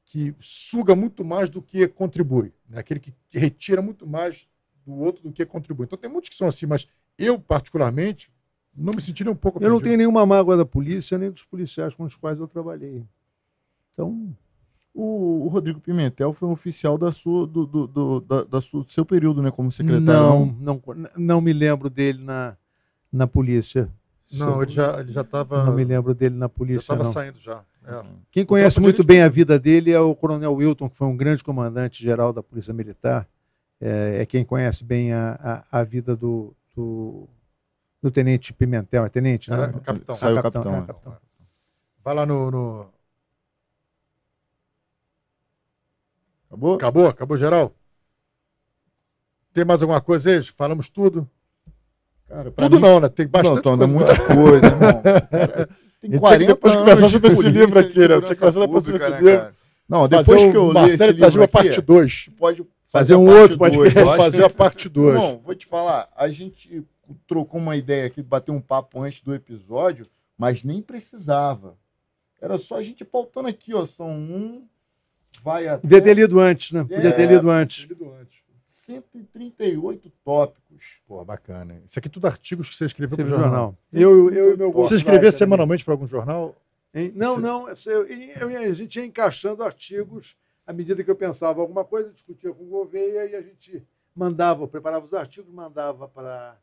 que 0.06 0.34
suga 0.40 0.96
muito 0.96 1.24
mais 1.24 1.50
do 1.50 1.62
que 1.62 1.88
contribui. 1.88 2.52
Né? 2.68 2.80
Aquele 2.80 3.00
que 3.00 3.14
retira 3.34 3.82
muito 3.82 4.08
mais 4.08 4.48
do 4.86 4.94
outro 5.00 5.24
do 5.24 5.32
que 5.32 5.46
contribui. 5.46 5.86
Então 5.86 5.98
tem 5.98 6.10
muitos 6.10 6.30
que 6.30 6.36
são 6.36 6.48
assim, 6.48 6.66
mas 6.66 6.88
eu, 7.18 7.40
particularmente, 7.40 8.32
não 8.76 8.94
me 8.96 9.02
senti 9.02 9.24
nem 9.24 9.34
um 9.34 9.36
pouco 9.36 9.58
Eu 9.60 9.70
não 9.70 9.78
ofendido. 9.78 9.84
tenho 9.90 9.98
nenhuma 9.98 10.26
mágoa 10.26 10.58
da 10.58 10.66
polícia, 10.66 11.18
nem 11.18 11.30
dos 11.32 11.46
policiais 11.46 11.94
com 11.94 12.04
os 12.04 12.16
quais 12.16 12.40
eu 12.40 12.48
trabalhei. 12.48 13.04
Então, 13.94 14.34
O, 14.94 15.46
o 15.46 15.48
Rodrigo 15.48 15.80
Pimentel 15.80 16.34
foi 16.34 16.48
um 16.50 16.52
oficial 16.52 16.98
da 16.98 17.12
sua, 17.14 17.48
do, 17.48 17.66
do, 17.66 17.88
do, 17.88 18.20
da, 18.22 18.44
da 18.44 18.62
sua, 18.62 18.84
do 18.84 18.92
seu 18.92 19.06
período, 19.06 19.42
né? 19.42 19.50
Como 19.52 19.72
secretário. 19.72 20.06
não, 20.06 20.46
não, 20.60 20.82
não 21.18 21.42
me 21.42 21.54
lembro 21.54 21.90
dele 21.90 22.22
na, 22.22 22.58
na 23.12 23.26
polícia. 23.26 23.90
Não, 24.34 24.62
ele 24.62 24.72
já 24.72 25.00
ele 25.00 25.12
já 25.12 25.22
estava 25.22 25.66
Não 25.66 25.74
me 25.76 25.84
lembro 25.84 26.14
dele 26.14 26.36
na 26.36 26.46
já 26.46 26.50
polícia, 26.50 26.80
estava 26.82 27.04
não. 27.04 27.12
saindo 27.12 27.38
já. 27.40 27.64
É. 27.86 28.04
Quem 28.32 28.46
conhece 28.46 28.76
de 28.78 28.82
muito 28.82 29.04
bem 29.04 29.22
a 29.22 29.28
vida 29.30 29.58
dele 29.60 29.92
é 29.92 30.00
o 30.00 30.16
Coronel 30.16 30.54
Wilton, 30.54 30.90
que 30.90 30.96
foi 30.96 31.08
um 31.08 31.18
grande 31.18 31.44
comandante-geral 31.44 32.32
da 32.32 32.42
Polícia 32.44 32.74
Militar. 32.74 33.28
É, 33.82 34.22
é 34.22 34.26
quem 34.28 34.46
conhece 34.46 34.84
bem 34.84 35.12
a, 35.12 35.64
a, 35.72 35.80
a 35.80 35.84
vida 35.84 36.16
do, 36.16 36.54
do, 36.76 37.28
do 38.02 38.12
Tenente 38.12 38.54
Pimentel. 38.54 39.04
É 39.04 39.10
Tenente, 39.10 39.50
né? 39.50 39.74
Capitão. 39.84 40.14
Saiu 40.14 40.38
Ah, 40.38 40.44
capitão, 40.44 40.76
é, 40.76 40.78
é. 40.78 40.82
capitão. 40.86 41.18
Vai 42.04 42.14
lá 42.16 42.26
no, 42.26 42.52
no- 42.52 42.88
Acabou? 46.48 46.76
Acabou? 46.76 47.08
Acabou 47.08 47.38
geral? 47.38 47.74
Tem 49.54 49.66
mais 49.66 49.82
alguma 49.82 50.02
coisa 50.02 50.30
aí? 50.32 50.44
Falamos 50.44 50.90
tudo? 50.90 51.28
Cara, 52.28 52.52
Tudo 52.52 52.76
mim- 52.78 52.82
não, 52.82 53.00
né? 53.00 53.10
Tem 53.10 53.28
bastante 53.28 53.56
não, 53.56 53.62
Tom, 53.62 53.78
coisa. 53.78 53.88
muita 53.94 54.36
coisa, 54.36 54.66
irmão. 54.68 55.02
Cara, 55.32 55.68
Tem 56.00 56.10
tinha 56.10 56.14
que 56.14 56.20
40 56.20 56.46
depois 56.54 56.74
anos 56.74 56.84
conversar 56.84 57.10
sobre 57.10 57.28
esse 57.28 57.50
livro 57.50 57.80
aqui, 57.80 58.00
né? 58.08 58.14
Eu 58.16 58.22
tinha 58.22 58.34
que 58.36 58.40
conversar 58.40 58.60
depois 58.62 58.84
sobre 58.86 59.00
esse 59.02 59.10
né, 59.10 59.18
livro. 59.20 59.38
cara? 59.38 59.54
Não, 59.90 60.08
depois 60.08 60.42
que 60.42 60.56
eu 60.56 60.68
li 60.70 60.74
Marcelo 60.74 61.44
aqui, 61.44 61.52
parte 61.52 61.82
2. 61.82 62.30
pode 62.38 62.64
Fazer 62.92 63.16
um 63.16 63.26
outro 63.28 63.58
podcast. 63.58 64.18
Fazer 64.18 64.44
a 64.44 64.50
parte 64.50 64.90
2. 64.90 65.16
Irmão, 65.16 65.42
vou 65.44 65.56
te 65.56 65.66
falar, 65.66 66.10
a 66.16 66.28
gente 66.28 66.84
trocou 67.26 67.60
uma 67.60 67.76
ideia 67.78 68.06
aqui, 68.08 68.22
bateu 68.22 68.54
um 68.54 68.60
papo 68.62 69.02
antes 69.02 69.22
do 69.22 69.34
episódio, 69.34 70.06
mas 70.38 70.64
nem 70.64 70.82
precisava. 70.82 71.78
Era 72.42 72.58
só 72.60 72.78
a 72.78 72.84
gente 72.84 73.06
pautando 73.06 73.48
aqui, 73.48 73.74
ó. 73.74 73.86
São 73.86 74.10
um, 74.10 74.68
vai 75.44 75.68
até 75.68 75.88
Devia 75.88 76.02
ter 76.02 76.14
lido 76.16 76.40
antes, 76.40 76.72
né? 76.74 76.84
Podia 76.84 77.12
ter 77.14 77.22
É. 77.24 77.26
lido 77.28 77.50
antes. 77.50 77.88
138 78.68 80.12
tópicos. 80.26 80.98
Pô, 81.08 81.24
bacana. 81.24 81.76
hein? 81.76 81.82
Isso 81.86 81.98
aqui 82.00 82.08
é 82.08 82.12
tudo 82.12 82.26
artigos 82.26 82.68
que 82.70 82.76
você 82.76 82.86
escreveu 82.88 83.16
para 83.16 83.26
o 83.26 83.30
jornal. 83.30 83.50
jornal. 83.50 83.78
Eu, 83.94 84.34
eu 84.34 84.54
e 84.54 84.58
meu 84.58 84.72
Você 84.74 84.96
escrevia 84.96 85.32
semanalmente 85.32 85.86
para 85.86 85.94
algum 85.94 86.08
jornal? 86.08 86.56
Hein? 86.94 87.14
Não, 87.16 87.36
Você- 87.36 87.42
não. 87.42 87.70
eu- 87.70 88.08
eu- 88.08 88.50
eu- 88.50 88.70
a 88.72 88.74
gente 88.74 88.98
ia 89.00 89.06
encaixando 89.06 89.64
artigos 89.64 90.36
à 90.72 90.74
medida 90.74 91.04
que 91.04 91.12
eu 91.12 91.16
pensava 91.16 91.60
alguma 91.60 91.84
coisa, 91.84 92.12
discutia 92.12 92.54
com 92.54 92.64
o 92.64 92.68
Gouveia 92.68 93.26
e 93.26 93.36
a 93.36 93.42
gente 93.42 93.86
mandava, 94.16 94.66
preparava 94.66 95.06
os 95.06 95.14
artigos, 95.14 95.54
mandava 95.54 96.08
para 96.08 96.58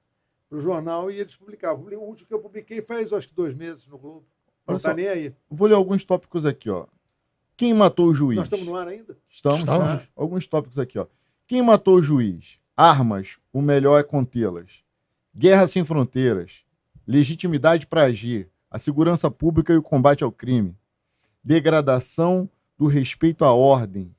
o 0.50 0.58
jornal 0.58 1.10
e 1.10 1.20
eles 1.20 1.36
publicavam. 1.36 1.84
O 1.84 2.04
último 2.04 2.26
que 2.26 2.34
eu 2.34 2.40
publiquei 2.40 2.80
faz, 2.80 3.12
acho 3.12 3.28
que, 3.28 3.34
dois 3.34 3.54
meses 3.54 3.86
no 3.86 3.98
Globo. 3.98 4.24
Não 4.66 4.76
está 4.76 4.94
nem 4.94 5.08
aí. 5.08 5.34
Vou 5.50 5.68
ler 5.68 5.74
alguns 5.74 6.04
tópicos 6.04 6.46
aqui, 6.46 6.70
ó. 6.70 6.86
Quem 7.54 7.74
matou 7.74 8.06
o 8.06 8.14
juiz? 8.14 8.36
Nós 8.36 8.46
estamos 8.46 8.66
no 8.66 8.76
ar 8.76 8.88
ainda? 8.88 9.14
Estamos, 9.28 9.60
Estamos. 9.60 9.86
estamos. 9.86 10.08
Alguns 10.16 10.46
tópicos 10.46 10.78
aqui, 10.78 10.98
ó. 10.98 11.06
Quem 11.46 11.60
matou 11.60 11.96
o 11.96 12.02
juiz? 12.02 12.58
Armas, 12.74 13.38
o 13.52 13.60
melhor 13.60 14.00
é 14.00 14.02
contê-las. 14.02 14.84
Guerra 15.34 15.68
sem 15.68 15.84
fronteiras. 15.84 16.64
Legitimidade 17.06 17.86
para 17.86 18.04
agir. 18.04 18.48
A 18.70 18.78
segurança 18.78 19.30
pública 19.30 19.72
e 19.72 19.76
o 19.76 19.82
combate 19.82 20.24
ao 20.24 20.32
crime. 20.32 20.74
Degradação 21.44 22.48
do 22.78 22.86
respeito 22.86 23.44
à 23.44 23.52
ordem. 23.52 24.14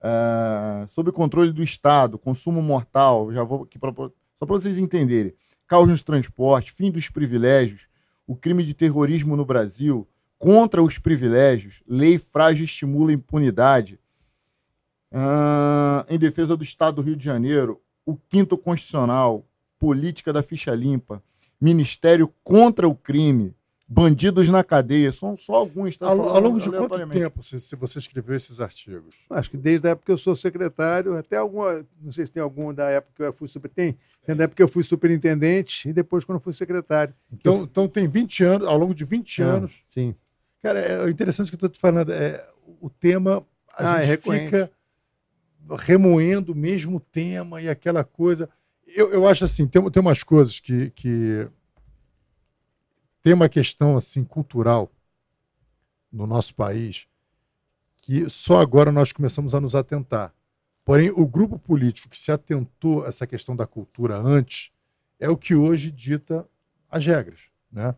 Ah, 0.00 0.86
sob 0.90 1.12
controle 1.12 1.52
do 1.52 1.62
Estado. 1.62 2.18
Consumo 2.18 2.60
mortal. 2.60 3.32
Já 3.32 3.44
vou 3.44 3.62
aqui 3.62 3.78
pra, 3.78 3.92
só 3.92 4.44
para 4.44 4.56
vocês 4.56 4.78
entenderem. 4.78 5.34
Caos 5.66 5.88
nos 5.88 6.02
transportes. 6.02 6.74
Fim 6.74 6.90
dos 6.90 7.08
privilégios. 7.08 7.88
O 8.26 8.34
crime 8.34 8.64
de 8.64 8.74
terrorismo 8.74 9.36
no 9.36 9.44
Brasil. 9.44 10.06
Contra 10.38 10.82
os 10.82 10.98
privilégios. 10.98 11.82
Lei 11.86 12.18
frágil 12.18 12.64
estimula 12.64 13.12
impunidade. 13.12 13.98
Ah, 15.10 16.04
em 16.08 16.18
defesa 16.18 16.56
do 16.56 16.62
Estado 16.62 16.96
do 16.96 17.02
Rio 17.02 17.16
de 17.16 17.24
Janeiro, 17.24 17.80
o 18.04 18.16
quinto 18.16 18.58
constitucional, 18.58 19.46
política 19.78 20.32
da 20.32 20.42
ficha 20.42 20.74
limpa, 20.74 21.22
Ministério 21.60 22.30
contra 22.44 22.86
o 22.86 22.94
crime, 22.94 23.54
bandidos 23.88 24.48
na 24.48 24.64
cadeia, 24.64 25.12
são 25.12 25.36
só 25.36 25.54
alguns. 25.54 25.96
Tá 25.96 26.08
Ao, 26.08 26.20
ao 26.28 26.40
longo 26.40 26.58
de 26.60 26.68
quanto 26.70 27.08
tempo 27.08 27.42
se, 27.42 27.58
se 27.60 27.76
você 27.76 27.98
escreveu 27.98 28.34
esses 28.34 28.60
artigos? 28.60 29.14
Acho 29.30 29.50
que 29.50 29.56
desde 29.56 29.86
a 29.86 29.90
época 29.92 30.06
que 30.06 30.12
eu 30.12 30.18
sou 30.18 30.34
secretário, 30.34 31.16
até 31.16 31.36
alguma, 31.36 31.84
não 32.02 32.10
sei 32.10 32.26
se 32.26 32.32
tem 32.32 32.42
algum 32.42 32.74
da 32.74 32.88
época 32.90 33.12
que 33.16 33.22
eu 33.22 33.32
fui 33.32 33.46
super, 33.48 33.68
tem, 33.70 33.96
tem 34.24 34.34
da 34.34 34.44
época 34.44 34.56
que 34.56 34.62
eu 34.62 34.68
fui 34.68 34.82
superintendente 34.82 35.88
e 35.88 35.92
depois 35.92 36.24
quando 36.24 36.36
eu 36.38 36.42
fui 36.42 36.52
secretário. 36.52 37.14
Então, 37.32 37.62
então 37.62 37.86
tem 37.88 38.08
20 38.08 38.42
anos, 38.44 38.68
ao 38.68 38.76
longo 38.76 38.94
de 38.94 39.04
20 39.04 39.40
É, 39.40 39.44
anos. 39.44 39.84
Sim. 39.86 40.14
Cara, 40.62 40.80
é 40.80 41.08
interessante 41.10 41.48
que 41.50 41.54
eu 41.54 41.58
estou 41.58 41.68
te 41.68 41.78
falando. 41.78 42.12
É, 42.12 42.44
o 42.80 42.90
tema, 42.90 43.46
a 43.76 43.94
Ah, 43.94 43.96
é 43.98 44.00
gente 44.00 44.08
recorrente. 44.10 44.44
fica 44.46 44.70
remoendo 45.78 46.52
o 46.52 46.56
mesmo 46.56 46.98
tema 46.98 47.60
e 47.60 47.68
aquela 47.68 48.02
coisa. 48.04 48.48
Eu, 48.86 49.12
eu 49.12 49.26
acho 49.28 49.44
assim, 49.44 49.66
tem, 49.66 49.82
tem 49.90 50.00
umas 50.00 50.22
coisas 50.22 50.60
que, 50.60 50.90
que 50.90 51.46
tem 53.26 53.34
uma 53.34 53.48
questão 53.48 53.96
assim 53.96 54.22
cultural 54.22 54.88
no 56.12 56.28
nosso 56.28 56.54
país 56.54 57.08
que 57.96 58.30
só 58.30 58.58
agora 58.58 58.92
nós 58.92 59.10
começamos 59.10 59.52
a 59.52 59.60
nos 59.60 59.74
atentar. 59.74 60.32
Porém, 60.84 61.10
o 61.10 61.26
grupo 61.26 61.58
político 61.58 62.08
que 62.08 62.16
se 62.16 62.30
atentou 62.30 63.04
a 63.04 63.08
essa 63.08 63.26
questão 63.26 63.56
da 63.56 63.66
cultura 63.66 64.16
antes 64.16 64.70
é 65.18 65.28
o 65.28 65.36
que 65.36 65.56
hoje 65.56 65.90
dita 65.90 66.48
as 66.88 67.04
regras, 67.04 67.50
né? 67.72 67.96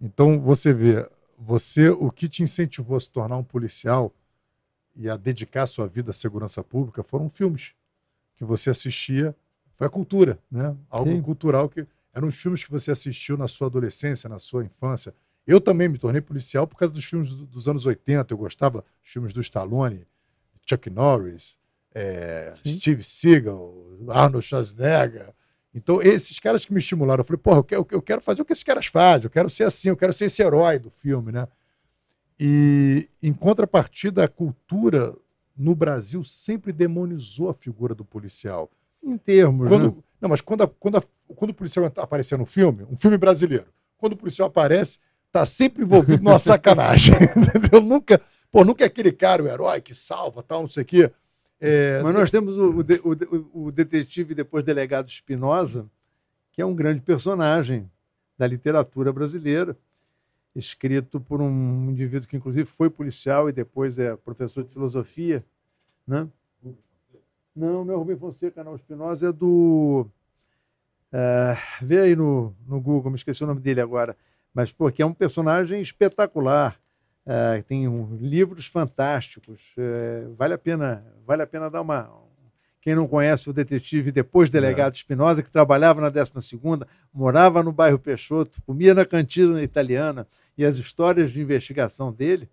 Então 0.00 0.40
você 0.40 0.72
vê, 0.72 1.10
você 1.36 1.88
o 1.88 2.08
que 2.08 2.28
te 2.28 2.44
incentivou 2.44 2.96
a 2.96 3.00
se 3.00 3.10
tornar 3.10 3.38
um 3.38 3.42
policial 3.42 4.14
e 4.94 5.10
a 5.10 5.16
dedicar 5.16 5.66
sua 5.66 5.88
vida 5.88 6.10
à 6.10 6.12
segurança 6.12 6.62
pública 6.62 7.02
foram 7.02 7.28
filmes 7.28 7.74
que 8.36 8.44
você 8.44 8.70
assistia, 8.70 9.34
foi 9.74 9.88
a 9.88 9.90
cultura, 9.90 10.38
né? 10.48 10.76
Algo 10.88 11.10
Sim. 11.10 11.20
cultural 11.20 11.68
que 11.68 11.84
eram 12.14 12.28
os 12.28 12.36
filmes 12.36 12.62
que 12.64 12.70
você 12.70 12.90
assistiu 12.90 13.36
na 13.36 13.48
sua 13.48 13.66
adolescência, 13.68 14.28
na 14.28 14.38
sua 14.38 14.64
infância. 14.64 15.14
Eu 15.46 15.60
também 15.60 15.88
me 15.88 15.98
tornei 15.98 16.20
policial 16.20 16.66
por 16.66 16.76
causa 16.76 16.92
dos 16.94 17.04
filmes 17.04 17.34
do- 17.34 17.46
dos 17.46 17.68
anos 17.68 17.84
80. 17.86 18.32
Eu 18.32 18.38
gostava 18.38 18.84
dos 19.02 19.10
filmes 19.12 19.32
do 19.32 19.40
Stallone, 19.40 20.06
Chuck 20.68 20.88
Norris, 20.90 21.56
é. 21.94 22.52
Steve 22.66 23.02
Seagal, 23.02 23.74
Arnold 24.08 24.46
Schwarzenegger. 24.46 25.32
Então, 25.74 26.00
esses 26.02 26.38
caras 26.38 26.64
que 26.64 26.72
me 26.72 26.78
estimularam, 26.78 27.20
eu 27.22 27.24
falei, 27.24 27.38
porra, 27.38 27.58
eu 27.58 27.64
quero, 27.64 27.86
eu 27.90 28.02
quero 28.02 28.20
fazer 28.20 28.42
o 28.42 28.44
que 28.44 28.52
esses 28.52 28.62
caras 28.64 28.86
fazem, 28.86 29.26
eu 29.26 29.30
quero 29.30 29.48
ser 29.50 29.64
assim, 29.64 29.88
eu 29.88 29.96
quero 29.96 30.12
ser 30.12 30.26
esse 30.26 30.42
herói 30.42 30.78
do 30.78 30.90
filme, 30.90 31.32
né? 31.32 31.48
E, 32.38 33.08
em 33.22 33.32
contrapartida, 33.32 34.24
a 34.24 34.28
cultura 34.28 35.14
no 35.56 35.74
Brasil 35.74 36.22
sempre 36.24 36.72
demonizou 36.72 37.48
a 37.48 37.54
figura 37.54 37.94
do 37.94 38.04
policial. 38.04 38.70
Em 39.02 39.16
termos, 39.18 39.68
Quando, 39.68 39.86
né? 39.96 40.02
Não, 40.20 40.28
mas 40.28 40.40
quando, 40.40 40.62
a- 40.62 40.68
quando, 40.68 40.98
a- 40.98 41.02
quando 41.34 41.50
o 41.50 41.54
policial 41.54 41.90
aparecer 41.96 42.38
no 42.38 42.46
filme, 42.46 42.86
um 42.90 42.96
filme 42.96 43.18
brasileiro, 43.18 43.66
quando 43.98 44.12
o 44.12 44.16
policial 44.16 44.48
aparece, 44.48 44.98
tá 45.30 45.44
sempre 45.46 45.82
envolvido 45.82 46.22
numa 46.22 46.38
sacanagem. 46.38 47.14
entendeu? 47.36 47.80
Nunca, 47.80 48.20
pô, 48.50 48.64
nunca 48.64 48.84
é 48.84 48.86
aquele 48.86 49.10
cara, 49.12 49.42
o 49.42 49.48
herói 49.48 49.80
que 49.80 49.94
salva, 49.94 50.42
tal, 50.42 50.62
não 50.62 50.68
sei 50.68 50.82
o 50.82 50.86
quê. 50.86 51.10
É, 51.60 52.00
Mas 52.02 52.14
nós 52.14 52.30
temos 52.30 52.56
o, 52.56 52.70
o 52.80 52.82
o 52.82 53.66
o 53.66 53.72
detetive 53.72 54.34
depois 54.34 54.64
delegado 54.64 55.08
Espinosa, 55.08 55.86
que 56.52 56.60
é 56.60 56.66
um 56.66 56.74
grande 56.74 57.00
personagem 57.00 57.88
da 58.36 58.46
literatura 58.46 59.12
brasileira, 59.12 59.76
escrito 60.54 61.20
por 61.20 61.40
um 61.40 61.88
indivíduo 61.90 62.28
que 62.28 62.36
inclusive 62.36 62.64
foi 62.66 62.90
policial 62.90 63.48
e 63.48 63.52
depois 63.52 63.98
é 63.98 64.14
professor 64.16 64.62
de 64.64 64.70
filosofia, 64.70 65.44
né? 66.06 66.28
Não, 67.54 67.84
não 67.84 67.94
é 67.94 67.96
Rubem 67.96 68.16
Fonseca, 68.16 68.64
não. 68.64 68.72
O 68.72 68.76
Espinosa 68.76 69.28
é 69.28 69.32
do. 69.32 70.06
é, 71.12 71.56
vê 71.82 72.00
aí 72.00 72.16
no, 72.16 72.54
no 72.66 72.80
Google, 72.80 73.10
me 73.10 73.16
esqueci 73.16 73.44
o 73.44 73.46
nome 73.46 73.60
dele 73.60 73.80
agora. 73.80 74.16
Mas, 74.54 74.72
pô, 74.72 74.90
que 74.90 75.02
é 75.02 75.06
um 75.06 75.12
personagem 75.14 75.80
espetacular. 75.80 76.78
É, 77.24 77.62
tem 77.62 77.86
um- 77.86 78.16
livros 78.16 78.66
fantásticos. 78.66 79.72
é, 79.78 80.26
vale, 80.36 80.54
a 80.54 80.58
pena, 80.58 81.04
vale 81.26 81.42
a 81.42 81.46
pena 81.46 81.70
dar 81.70 81.80
uma. 81.82 82.10
Quem 82.80 82.96
não 82.96 83.06
conhece 83.06 83.48
o 83.48 83.52
detetive 83.52 84.10
depois 84.10 84.50
delegado 84.50 84.96
Espinosa, 84.96 85.40
que 85.40 85.48
trabalhava 85.50 86.00
na 86.00 86.10
12ª, 86.10 86.84
morava 87.14 87.62
no 87.62 87.70
bairro 87.70 87.96
Peixoto, 87.96 88.60
comia 88.62 88.92
na 88.92 89.06
cantina 89.06 89.62
italiana, 89.62 90.26
e 90.58 90.64
as 90.64 90.78
histórias 90.78 91.30
de 91.30 91.40
investigação 91.40 92.12
dele, 92.12 92.50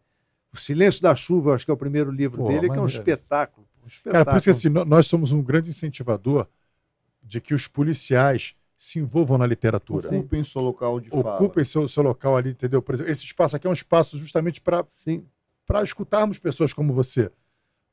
O 0.53 0.57
Silêncio 0.57 1.01
da 1.01 1.15
Chuva, 1.15 1.55
acho 1.55 1.65
que 1.65 1.71
é 1.71 1.73
o 1.73 1.77
primeiro 1.77 2.11
livro 2.11 2.43
Pô, 2.43 2.47
dele, 2.47 2.69
que 2.69 2.77
é 2.77 2.81
um 2.81 2.85
espetáculo. 2.85 3.67
Cara, 4.03 4.25
por 4.25 4.37
isso 4.37 4.45
que 4.45 4.49
assim, 4.51 4.69
nó- 4.69 4.85
nós 4.85 5.07
somos 5.07 5.31
um 5.31 5.41
grande 5.41 5.69
incentivador 5.69 6.47
de 7.23 7.39
que 7.41 7.53
os 7.53 7.67
policiais 7.67 8.55
se 8.77 8.99
envolvam 8.99 9.37
na 9.37 9.45
literatura. 9.45 10.07
Ocupem 10.07 10.43
seu 10.43 10.61
local 10.61 10.99
de 10.99 11.09
fala. 11.09 11.35
Ocupem 11.35 11.63
seu, 11.65 11.87
seu 11.87 12.01
local 12.03 12.37
ali, 12.37 12.51
entendeu? 12.51 12.81
Por 12.81 12.95
exemplo, 12.95 13.11
esse 13.11 13.25
espaço 13.25 13.55
aqui 13.55 13.67
é 13.67 13.69
um 13.69 13.73
espaço 13.73 14.17
justamente 14.17 14.61
para 14.61 14.85
para 15.65 15.83
escutarmos 15.83 16.39
pessoas 16.39 16.73
como 16.73 16.93
você. 16.93 17.31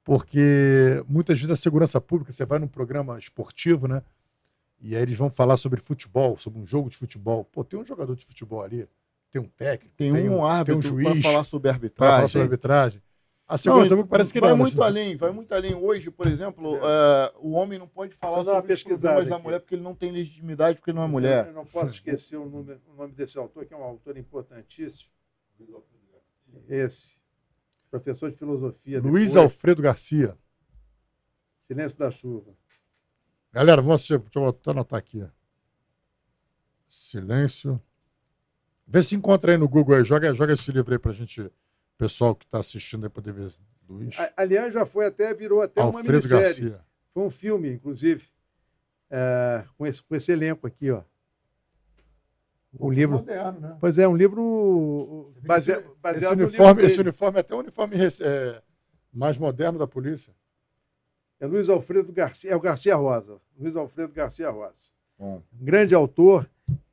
Porque 0.02 1.02
muitas 1.08 1.38
vezes 1.38 1.50
a 1.50 1.56
segurança 1.56 2.00
pública, 2.00 2.30
você 2.32 2.46
vai 2.46 2.58
num 2.58 2.68
programa 2.68 3.18
esportivo, 3.18 3.88
né? 3.88 4.02
E 4.80 4.94
aí 4.94 5.02
eles 5.02 5.16
vão 5.18 5.30
falar 5.30 5.56
sobre 5.56 5.80
futebol, 5.80 6.38
sobre 6.38 6.60
um 6.60 6.66
jogo 6.66 6.88
de 6.88 6.96
futebol. 6.96 7.44
Pô, 7.44 7.64
tem 7.64 7.78
um 7.78 7.84
jogador 7.84 8.14
de 8.14 8.24
futebol 8.24 8.62
ali, 8.62 8.88
tem 9.30 9.42
um 9.42 9.48
técnico, 9.48 9.94
Tem 9.96 10.28
um 10.30 10.44
árbitro 10.46 10.80
tem 10.80 10.90
um 10.90 11.02
para 11.02 11.10
juiz 11.12 11.22
falar 11.22 11.44
sobre 11.44 11.68
para 11.68 11.78
falar 11.78 12.16
arbitragem. 12.16 12.28
sobre 12.28 12.42
arbitragem. 12.44 13.02
A 13.48 13.52
Não, 13.52 13.58
segurança 13.58 13.90
pública 13.90 14.10
parece 14.10 14.32
que 14.32 14.40
vai 14.40 14.50
não, 14.50 14.56
muito 14.56 14.82
assim. 14.82 14.90
além, 14.90 15.16
vai 15.16 15.30
muito 15.30 15.52
além. 15.54 15.72
Hoje, 15.72 16.10
por 16.10 16.26
exemplo, 16.26 16.78
eh, 16.82 17.32
o 17.38 17.52
homem 17.52 17.78
não 17.78 17.86
pode 17.86 18.12
falar 18.12 18.42
dar 18.42 18.52
uma 18.54 18.60
sobre 18.60 18.72
os 18.74 18.82
problemas 18.82 19.28
da 19.28 19.38
mulher 19.38 19.60
porque 19.60 19.76
ele 19.76 19.82
não 19.82 19.94
tem 19.94 20.10
legitimidade, 20.10 20.78
porque 20.80 20.92
não 20.92 21.02
é 21.04 21.06
mulher. 21.06 21.46
Eu 21.46 21.52
não 21.52 21.64
posso 21.64 21.92
esquecer 21.92 22.36
o 22.36 22.44
nome, 22.48 22.76
o 22.88 22.94
nome 22.96 23.12
desse 23.12 23.38
autor, 23.38 23.64
que 23.64 23.72
é 23.72 23.76
um 23.76 23.84
autor 23.84 24.16
importantíssimo. 24.16 25.10
Esse. 26.68 27.14
Professor 27.88 28.32
de 28.32 28.36
filosofia. 28.36 29.00
Luiz 29.00 29.30
depois, 29.30 29.36
Alfredo 29.36 29.80
Garcia. 29.80 30.36
Silêncio 31.60 31.96
da 31.96 32.10
Chuva. 32.10 32.52
Galera, 33.52 33.80
vamos 33.80 33.96
assistir. 33.96 34.18
Deixa 34.18 34.38
eu 34.40 34.72
anotar 34.72 34.98
aqui. 34.98 35.24
Silêncio. 36.88 37.80
Vê 38.86 39.02
se 39.02 39.14
encontra 39.14 39.52
aí 39.52 39.58
no 39.58 39.68
Google 39.68 39.96
aí. 39.96 40.04
Joga, 40.04 40.34
joga 40.34 40.52
esse 40.52 40.70
livro 40.72 40.92
aí 40.92 40.98
pra 40.98 41.12
gente, 41.12 41.50
pessoal 41.98 42.34
que 42.34 42.44
está 42.44 42.58
assistindo 42.58 43.04
aí 43.04 43.10
poder 43.10 43.32
ver. 43.32 43.52
Luiz 43.88 44.18
A- 44.18 44.32
Aliás, 44.36 44.72
já 44.74 44.84
foi 44.84 45.06
até, 45.06 45.32
virou 45.32 45.62
até 45.62 45.80
uma 45.80 45.98
Alfredo 46.00 46.12
minissérie. 46.28 46.42
Garcia. 46.70 46.80
Foi 47.14 47.22
um 47.22 47.30
filme, 47.30 47.72
inclusive, 47.72 48.24
é, 49.10 49.64
com, 49.78 49.86
esse, 49.86 50.02
com 50.02 50.14
esse 50.14 50.32
elenco 50.32 50.66
aqui, 50.66 50.90
ó. 50.90 51.02
O 52.78 52.90
livro. 52.90 53.18
Moderno, 53.18 53.60
né? 53.60 53.76
Pois 53.80 53.96
é, 53.98 54.06
um 54.06 54.16
livro 54.16 55.32
base- 55.42 55.72
esse, 55.72 55.80
baseado 56.02 56.32
esse 56.32 56.36
no 56.42 56.46
uniforme, 56.48 56.82
esse 56.84 57.00
uniforme 57.00 57.38
é 57.38 57.40
até 57.40 57.54
o 57.54 57.58
uniforme 57.60 57.96
rec- 57.96 58.20
é, 58.20 58.60
mais 59.12 59.38
moderno 59.38 59.78
da 59.78 59.86
polícia. 59.86 60.34
É 61.40 61.46
Luiz 61.46 61.68
Alfredo 61.68 62.12
Garcia, 62.12 62.50
é 62.50 62.56
o 62.56 62.60
Garcia 62.60 62.94
Rosa. 62.96 63.40
Luiz 63.58 63.76
Alfredo 63.76 64.12
Garcia 64.12 64.50
Rosa. 64.50 64.74
Bom, 65.18 65.42
Um 65.58 65.64
grande 65.64 65.94
autor. 65.94 66.48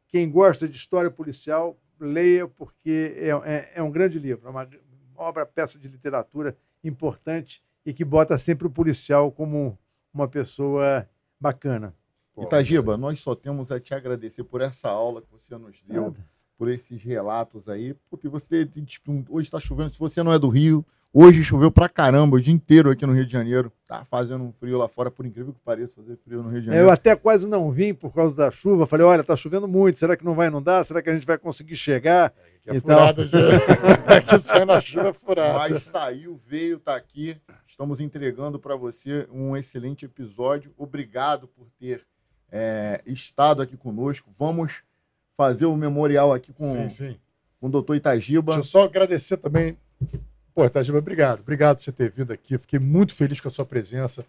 Quem 0.07 0.29
gosta 0.29 0.67
de 0.69 0.75
história 0.77 1.09
policial, 1.11 1.77
leia, 1.99 2.47
porque 2.47 3.13
é, 3.17 3.29
é- 3.29 3.71
é 3.75 3.83
um 3.83 3.89
grande 3.91 4.19
livro, 4.19 4.47
é 4.47 4.49
uma 4.51 4.69
obra, 5.15 5.45
peça 5.45 5.77
de 5.79 5.87
literatura 5.87 6.55
importante 6.83 7.63
e 7.85 7.93
que 7.93 8.05
bota 8.05 8.37
sempre 8.37 8.67
o 8.67 8.71
policial 8.71 9.31
como 9.31 9.77
uma 10.13 10.27
pessoa 10.27 11.07
bacana. 11.39 11.93
Itagiba, 12.37 12.97
nós 12.97 13.19
só 13.19 13.35
temos 13.35 13.71
a 13.71 13.79
te 13.79 13.93
agradecer 13.93 14.43
por 14.43 14.61
essa 14.61 14.89
aula 14.89 15.21
que 15.21 15.31
você 15.31 15.55
nos 15.57 15.81
deu, 15.83 16.15
por 16.57 16.67
esses 16.67 17.03
relatos 17.03 17.69
aí. 17.69 17.93
Puta, 18.09 18.25
e 18.25 18.29
você, 18.29 18.65
tipo, 18.65 19.23
hoje 19.29 19.47
está 19.47 19.59
chovendo, 19.59 19.91
se 19.91 19.99
você 19.99 20.23
não 20.23 20.33
é 20.33 20.39
do 20.39 20.49
Rio, 20.49 20.85
hoje 21.13 21.43
choveu 21.43 21.71
pra 21.71 21.87
caramba 21.87 22.35
o 22.37 22.41
dia 22.41 22.53
inteiro 22.53 22.89
aqui 22.89 23.05
no 23.05 23.13
Rio 23.13 23.25
de 23.25 23.31
Janeiro. 23.31 23.71
Tá 23.87 24.03
fazendo 24.03 24.43
um 24.43 24.51
frio 24.51 24.77
lá 24.77 24.87
fora, 24.89 25.11
por 25.11 25.25
incrível 25.25 25.53
que 25.53 25.59
pareça, 25.59 25.93
fazer 25.95 26.17
frio 26.17 26.41
no 26.41 26.49
Rio 26.49 26.61
de 26.61 26.67
Eu 26.67 26.73
Janeiro. 26.73 26.89
até 26.91 27.15
quase 27.15 27.47
não 27.47 27.71
vim 27.71 27.93
por 27.93 28.11
causa 28.13 28.33
da 28.35 28.49
chuva. 28.49 28.87
Falei, 28.87 29.05
olha, 29.05 29.21
está 29.21 29.35
chovendo 29.35 29.67
muito, 29.67 29.99
será 29.99 30.17
que 30.17 30.25
não 30.25 30.33
vai 30.33 30.47
inundar? 30.47 30.83
Será 30.83 31.01
que 31.01 31.09
a 31.09 31.13
gente 31.13 31.25
vai 31.27 31.37
conseguir 31.37 31.75
chegar? 31.75 32.33
Que 32.63 32.71
é 32.71 32.75
Então- 32.75 32.97
furada, 32.97 33.25
de... 33.27 34.21
que 34.27 34.39
sai 34.39 34.65
na 34.65 34.81
chuva 34.81 35.09
é 35.09 35.13
furada. 35.13 35.59
Mas 35.59 35.83
saiu, 35.83 36.35
veio, 36.35 36.79
tá 36.79 36.95
aqui. 36.95 37.37
Estamos 37.67 38.01
entregando 38.01 38.57
para 38.57 38.75
você 38.75 39.27
um 39.31 39.55
excelente 39.55 40.05
episódio. 40.05 40.73
Obrigado 40.77 41.47
por 41.47 41.67
ter 41.79 42.01
é, 42.51 43.01
estado 43.05 43.61
aqui 43.61 43.77
conosco. 43.77 44.31
Vamos 44.37 44.81
fazer 45.35 45.65
o 45.65 45.75
memorial 45.75 46.31
aqui 46.33 46.53
com, 46.53 46.71
Sim, 46.73 46.89
sim. 46.89 47.17
com 47.59 47.67
o 47.67 47.69
doutor 47.69 47.95
Itagiba. 47.95 48.53
Deixa 48.53 48.59
eu 48.59 48.63
só 48.63 48.83
agradecer 48.85 49.37
também. 49.37 49.77
Pô, 50.53 50.69
Tajiba, 50.69 50.99
obrigado. 50.99 51.39
Obrigado 51.39 51.77
por 51.77 51.83
você 51.83 51.91
ter 51.91 52.11
vindo 52.11 52.31
aqui. 52.31 52.57
Fiquei 52.57 52.79
muito 52.79 53.13
feliz 53.13 53.41
com 53.41 53.47
a 53.47 53.51
sua 53.51 53.65
presença. 53.65 54.25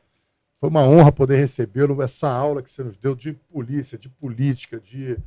Foi 0.58 0.70
uma 0.70 0.82
honra 0.88 1.12
poder 1.12 1.36
recebê-lo. 1.36 2.00
Essa 2.02 2.28
aula 2.30 2.62
que 2.62 2.70
você 2.70 2.82
nos 2.82 2.96
deu 2.96 3.14
de 3.14 3.34
polícia, 3.52 3.98
de 3.98 4.08
política, 4.08 4.80
de 4.80 5.18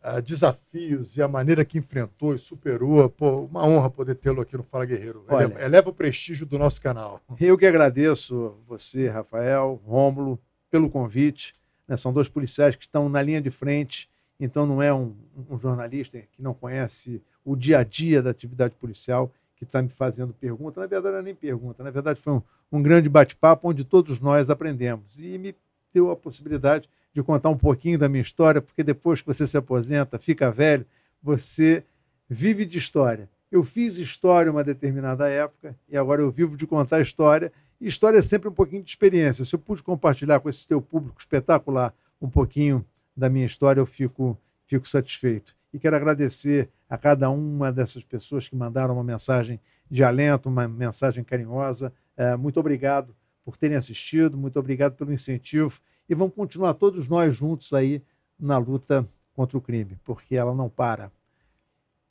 ah, 0.00 0.20
desafios 0.20 1.16
e 1.16 1.22
a 1.22 1.26
maneira 1.26 1.64
que 1.64 1.78
enfrentou 1.78 2.32
e 2.32 2.38
superou. 2.38 3.08
Pô, 3.10 3.40
uma 3.46 3.66
honra 3.66 3.90
poder 3.90 4.14
tê-lo 4.14 4.40
aqui 4.40 4.56
no 4.56 4.62
Fala 4.62 4.84
Guerreiro. 4.84 5.24
Olha. 5.26 5.46
Eleva, 5.46 5.62
eleva 5.62 5.90
o 5.90 5.92
prestígio 5.92 6.46
do 6.46 6.56
nosso 6.56 6.80
canal. 6.80 7.20
Eu 7.40 7.58
que 7.58 7.66
agradeço 7.66 8.54
você, 8.68 9.08
Rafael, 9.08 9.80
Rômulo, 9.84 10.38
pelo 10.70 10.88
convite. 10.88 11.56
né? 11.88 11.96
São 11.96 12.12
dois 12.12 12.28
policiais 12.28 12.76
que 12.76 12.84
estão 12.84 13.08
na 13.08 13.20
linha 13.20 13.40
de 13.40 13.50
frente, 13.50 14.08
então 14.38 14.64
não 14.64 14.80
é 14.80 14.94
um, 14.94 15.12
um 15.50 15.58
jornalista 15.58 16.18
que 16.18 16.40
não 16.40 16.54
conhece 16.54 17.20
o 17.44 17.56
dia 17.56 17.80
a 17.80 17.82
dia 17.82 18.22
da 18.22 18.30
atividade 18.30 18.74
policial 18.76 19.32
que 19.56 19.64
está 19.64 19.82
me 19.82 19.88
fazendo 19.88 20.32
pergunta. 20.34 20.80
Na 20.80 20.86
verdade, 20.86 21.14
não 21.14 21.20
é 21.20 21.22
nem 21.22 21.34
pergunta, 21.34 21.82
na 21.82 21.90
verdade, 21.90 22.20
foi 22.20 22.34
um, 22.34 22.42
um 22.70 22.82
grande 22.82 23.08
bate-papo 23.08 23.68
onde 23.68 23.84
todos 23.84 24.20
nós 24.20 24.50
aprendemos. 24.50 25.18
E 25.18 25.38
me 25.38 25.54
deu 25.92 26.10
a 26.10 26.16
possibilidade 26.16 26.88
de 27.12 27.22
contar 27.22 27.48
um 27.48 27.56
pouquinho 27.56 27.98
da 27.98 28.08
minha 28.08 28.20
história, 28.20 28.60
porque 28.60 28.84
depois 28.84 29.22
que 29.22 29.26
você 29.26 29.46
se 29.46 29.56
aposenta, 29.56 30.18
fica 30.18 30.50
velho, 30.50 30.86
você 31.22 31.82
vive 32.28 32.66
de 32.66 32.76
história. 32.76 33.28
Eu 33.50 33.64
fiz 33.64 33.96
história 33.96 34.52
uma 34.52 34.62
determinada 34.62 35.26
época 35.26 35.74
e 35.88 35.96
agora 35.96 36.20
eu 36.20 36.30
vivo 36.30 36.56
de 36.56 36.66
contar 36.66 37.00
história. 37.00 37.50
E 37.80 37.86
história 37.86 38.18
é 38.18 38.22
sempre 38.22 38.50
um 38.50 38.52
pouquinho 38.52 38.82
de 38.82 38.90
experiência. 38.90 39.44
Se 39.44 39.54
eu 39.54 39.58
pude 39.58 39.82
compartilhar 39.82 40.40
com 40.40 40.50
esse 40.50 40.68
teu 40.68 40.82
público 40.82 41.18
espetacular 41.18 41.94
um 42.20 42.28
pouquinho 42.28 42.84
da 43.16 43.30
minha 43.30 43.46
história, 43.46 43.80
eu 43.80 43.86
fico, 43.86 44.38
fico 44.66 44.86
satisfeito. 44.86 45.55
E 45.72 45.78
quero 45.78 45.96
agradecer 45.96 46.70
a 46.88 46.96
cada 46.96 47.28
uma 47.30 47.72
dessas 47.72 48.04
pessoas 48.04 48.48
que 48.48 48.56
mandaram 48.56 48.94
uma 48.94 49.04
mensagem 49.04 49.60
de 49.90 50.02
alento, 50.02 50.48
uma 50.48 50.66
mensagem 50.66 51.22
carinhosa. 51.22 51.92
Eh, 52.16 52.36
muito 52.36 52.58
obrigado 52.58 53.14
por 53.44 53.56
terem 53.56 53.76
assistido, 53.76 54.36
muito 54.36 54.58
obrigado 54.58 54.94
pelo 54.94 55.12
incentivo. 55.12 55.80
E 56.08 56.14
vamos 56.14 56.34
continuar 56.34 56.74
todos 56.74 57.08
nós 57.08 57.34
juntos 57.34 57.72
aí 57.72 58.02
na 58.38 58.58
luta 58.58 59.08
contra 59.34 59.58
o 59.58 59.60
crime, 59.60 59.98
porque 60.04 60.36
ela 60.36 60.54
não 60.54 60.68
para. 60.68 61.12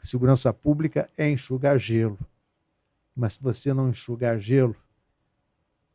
Segurança 0.01 0.53
pública 0.53 1.09
é 1.17 1.29
enxugar 1.29 1.79
gelo. 1.79 2.19
Mas 3.15 3.33
se 3.33 3.41
você 3.41 3.73
não 3.73 3.89
enxugar 3.89 4.37
gelo, 4.39 4.75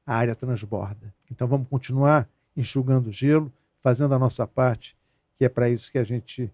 a 0.05 0.17
área 0.17 0.35
transborda. 0.35 1.15
Então 1.31 1.47
vamos 1.47 1.69
continuar 1.69 2.29
enxugando 2.57 3.13
gelo, 3.13 3.53
fazendo 3.79 4.13
a 4.13 4.19
nossa 4.19 4.47
parte, 4.47 4.97
que 5.37 5.45
é 5.45 5.49
para 5.49 5.71
isso 5.71 5.93
que 5.93 5.99
a 5.99 6.05
gente 6.05 6.53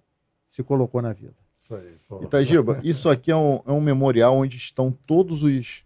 se 0.56 0.62
colocou 0.62 1.02
na 1.02 1.12
vida. 1.12 1.34
Isso 1.60 1.74
aí. 1.74 1.96
pô. 2.08 2.22
Itagiba, 2.22 2.80
isso 2.82 3.10
aqui 3.10 3.30
é 3.30 3.36
um, 3.36 3.60
é 3.66 3.72
um 3.72 3.80
memorial 3.80 4.38
onde 4.38 4.56
estão 4.56 4.90
todos 4.90 5.42
os, 5.42 5.84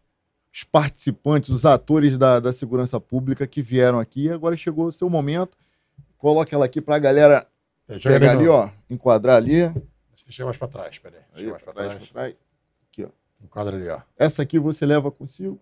os 0.54 0.62
participantes, 0.64 1.50
os 1.50 1.66
atores 1.66 2.16
da, 2.16 2.38
da 2.38 2.52
segurança 2.52 3.00
pública 3.00 3.48
que 3.48 3.60
vieram 3.60 3.98
aqui. 3.98 4.30
Agora 4.30 4.56
chegou 4.56 4.86
o 4.86 4.92
seu 4.92 5.10
momento. 5.10 5.58
Coloca 6.16 6.54
ela 6.54 6.66
aqui 6.66 6.80
para 6.80 6.96
a 6.96 6.98
galera 7.00 7.46
É, 7.88 7.98
pegar 7.98 8.32
ali, 8.32 8.46
ó, 8.46 8.68
enquadrar 8.88 9.36
ali. 9.36 9.68
Deixa 10.24 10.44
mais 10.44 10.56
para 10.56 10.68
trás, 10.68 10.98
peraí. 10.98 11.20
Aí, 11.32 11.38
Chega 11.40 11.50
mais 11.50 11.62
para 11.64 11.72
pra 11.72 11.82
trás, 11.82 11.94
trás. 11.96 12.10
pra 12.10 12.22
trás. 12.22 12.36
Enquadra 13.42 13.76
ali, 13.76 13.88
ó. 13.88 14.00
Essa 14.18 14.42
aqui 14.42 14.58
você 14.58 14.84
leva 14.84 15.10
consigo. 15.10 15.58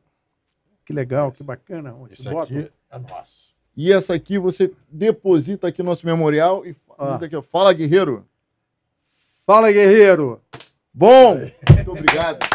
Que 0.84 0.92
legal, 0.92 1.30
que 1.30 1.42
bacana. 1.44 1.94
Esse 2.10 2.22
Esse 2.22 2.30
bota- 2.30 2.52
aqui 2.52 2.70
é 2.90 2.98
nosso. 2.98 3.54
E 3.76 3.92
essa 3.92 4.14
aqui 4.14 4.36
você 4.38 4.72
deposita 4.90 5.68
aqui 5.68 5.80
no 5.82 5.90
nosso 5.90 6.04
memorial 6.04 6.66
e 6.66 6.74
ah. 6.98 7.14
aqui, 7.14 7.36
ó. 7.36 7.40
Fala, 7.40 7.72
guerreiro. 7.72 8.26
Fala, 9.48 9.72
guerreiro. 9.72 10.42
Bom. 10.92 11.38
Muito 11.72 11.92
obrigado. 11.92 12.46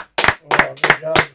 obrigado. 0.45 1.32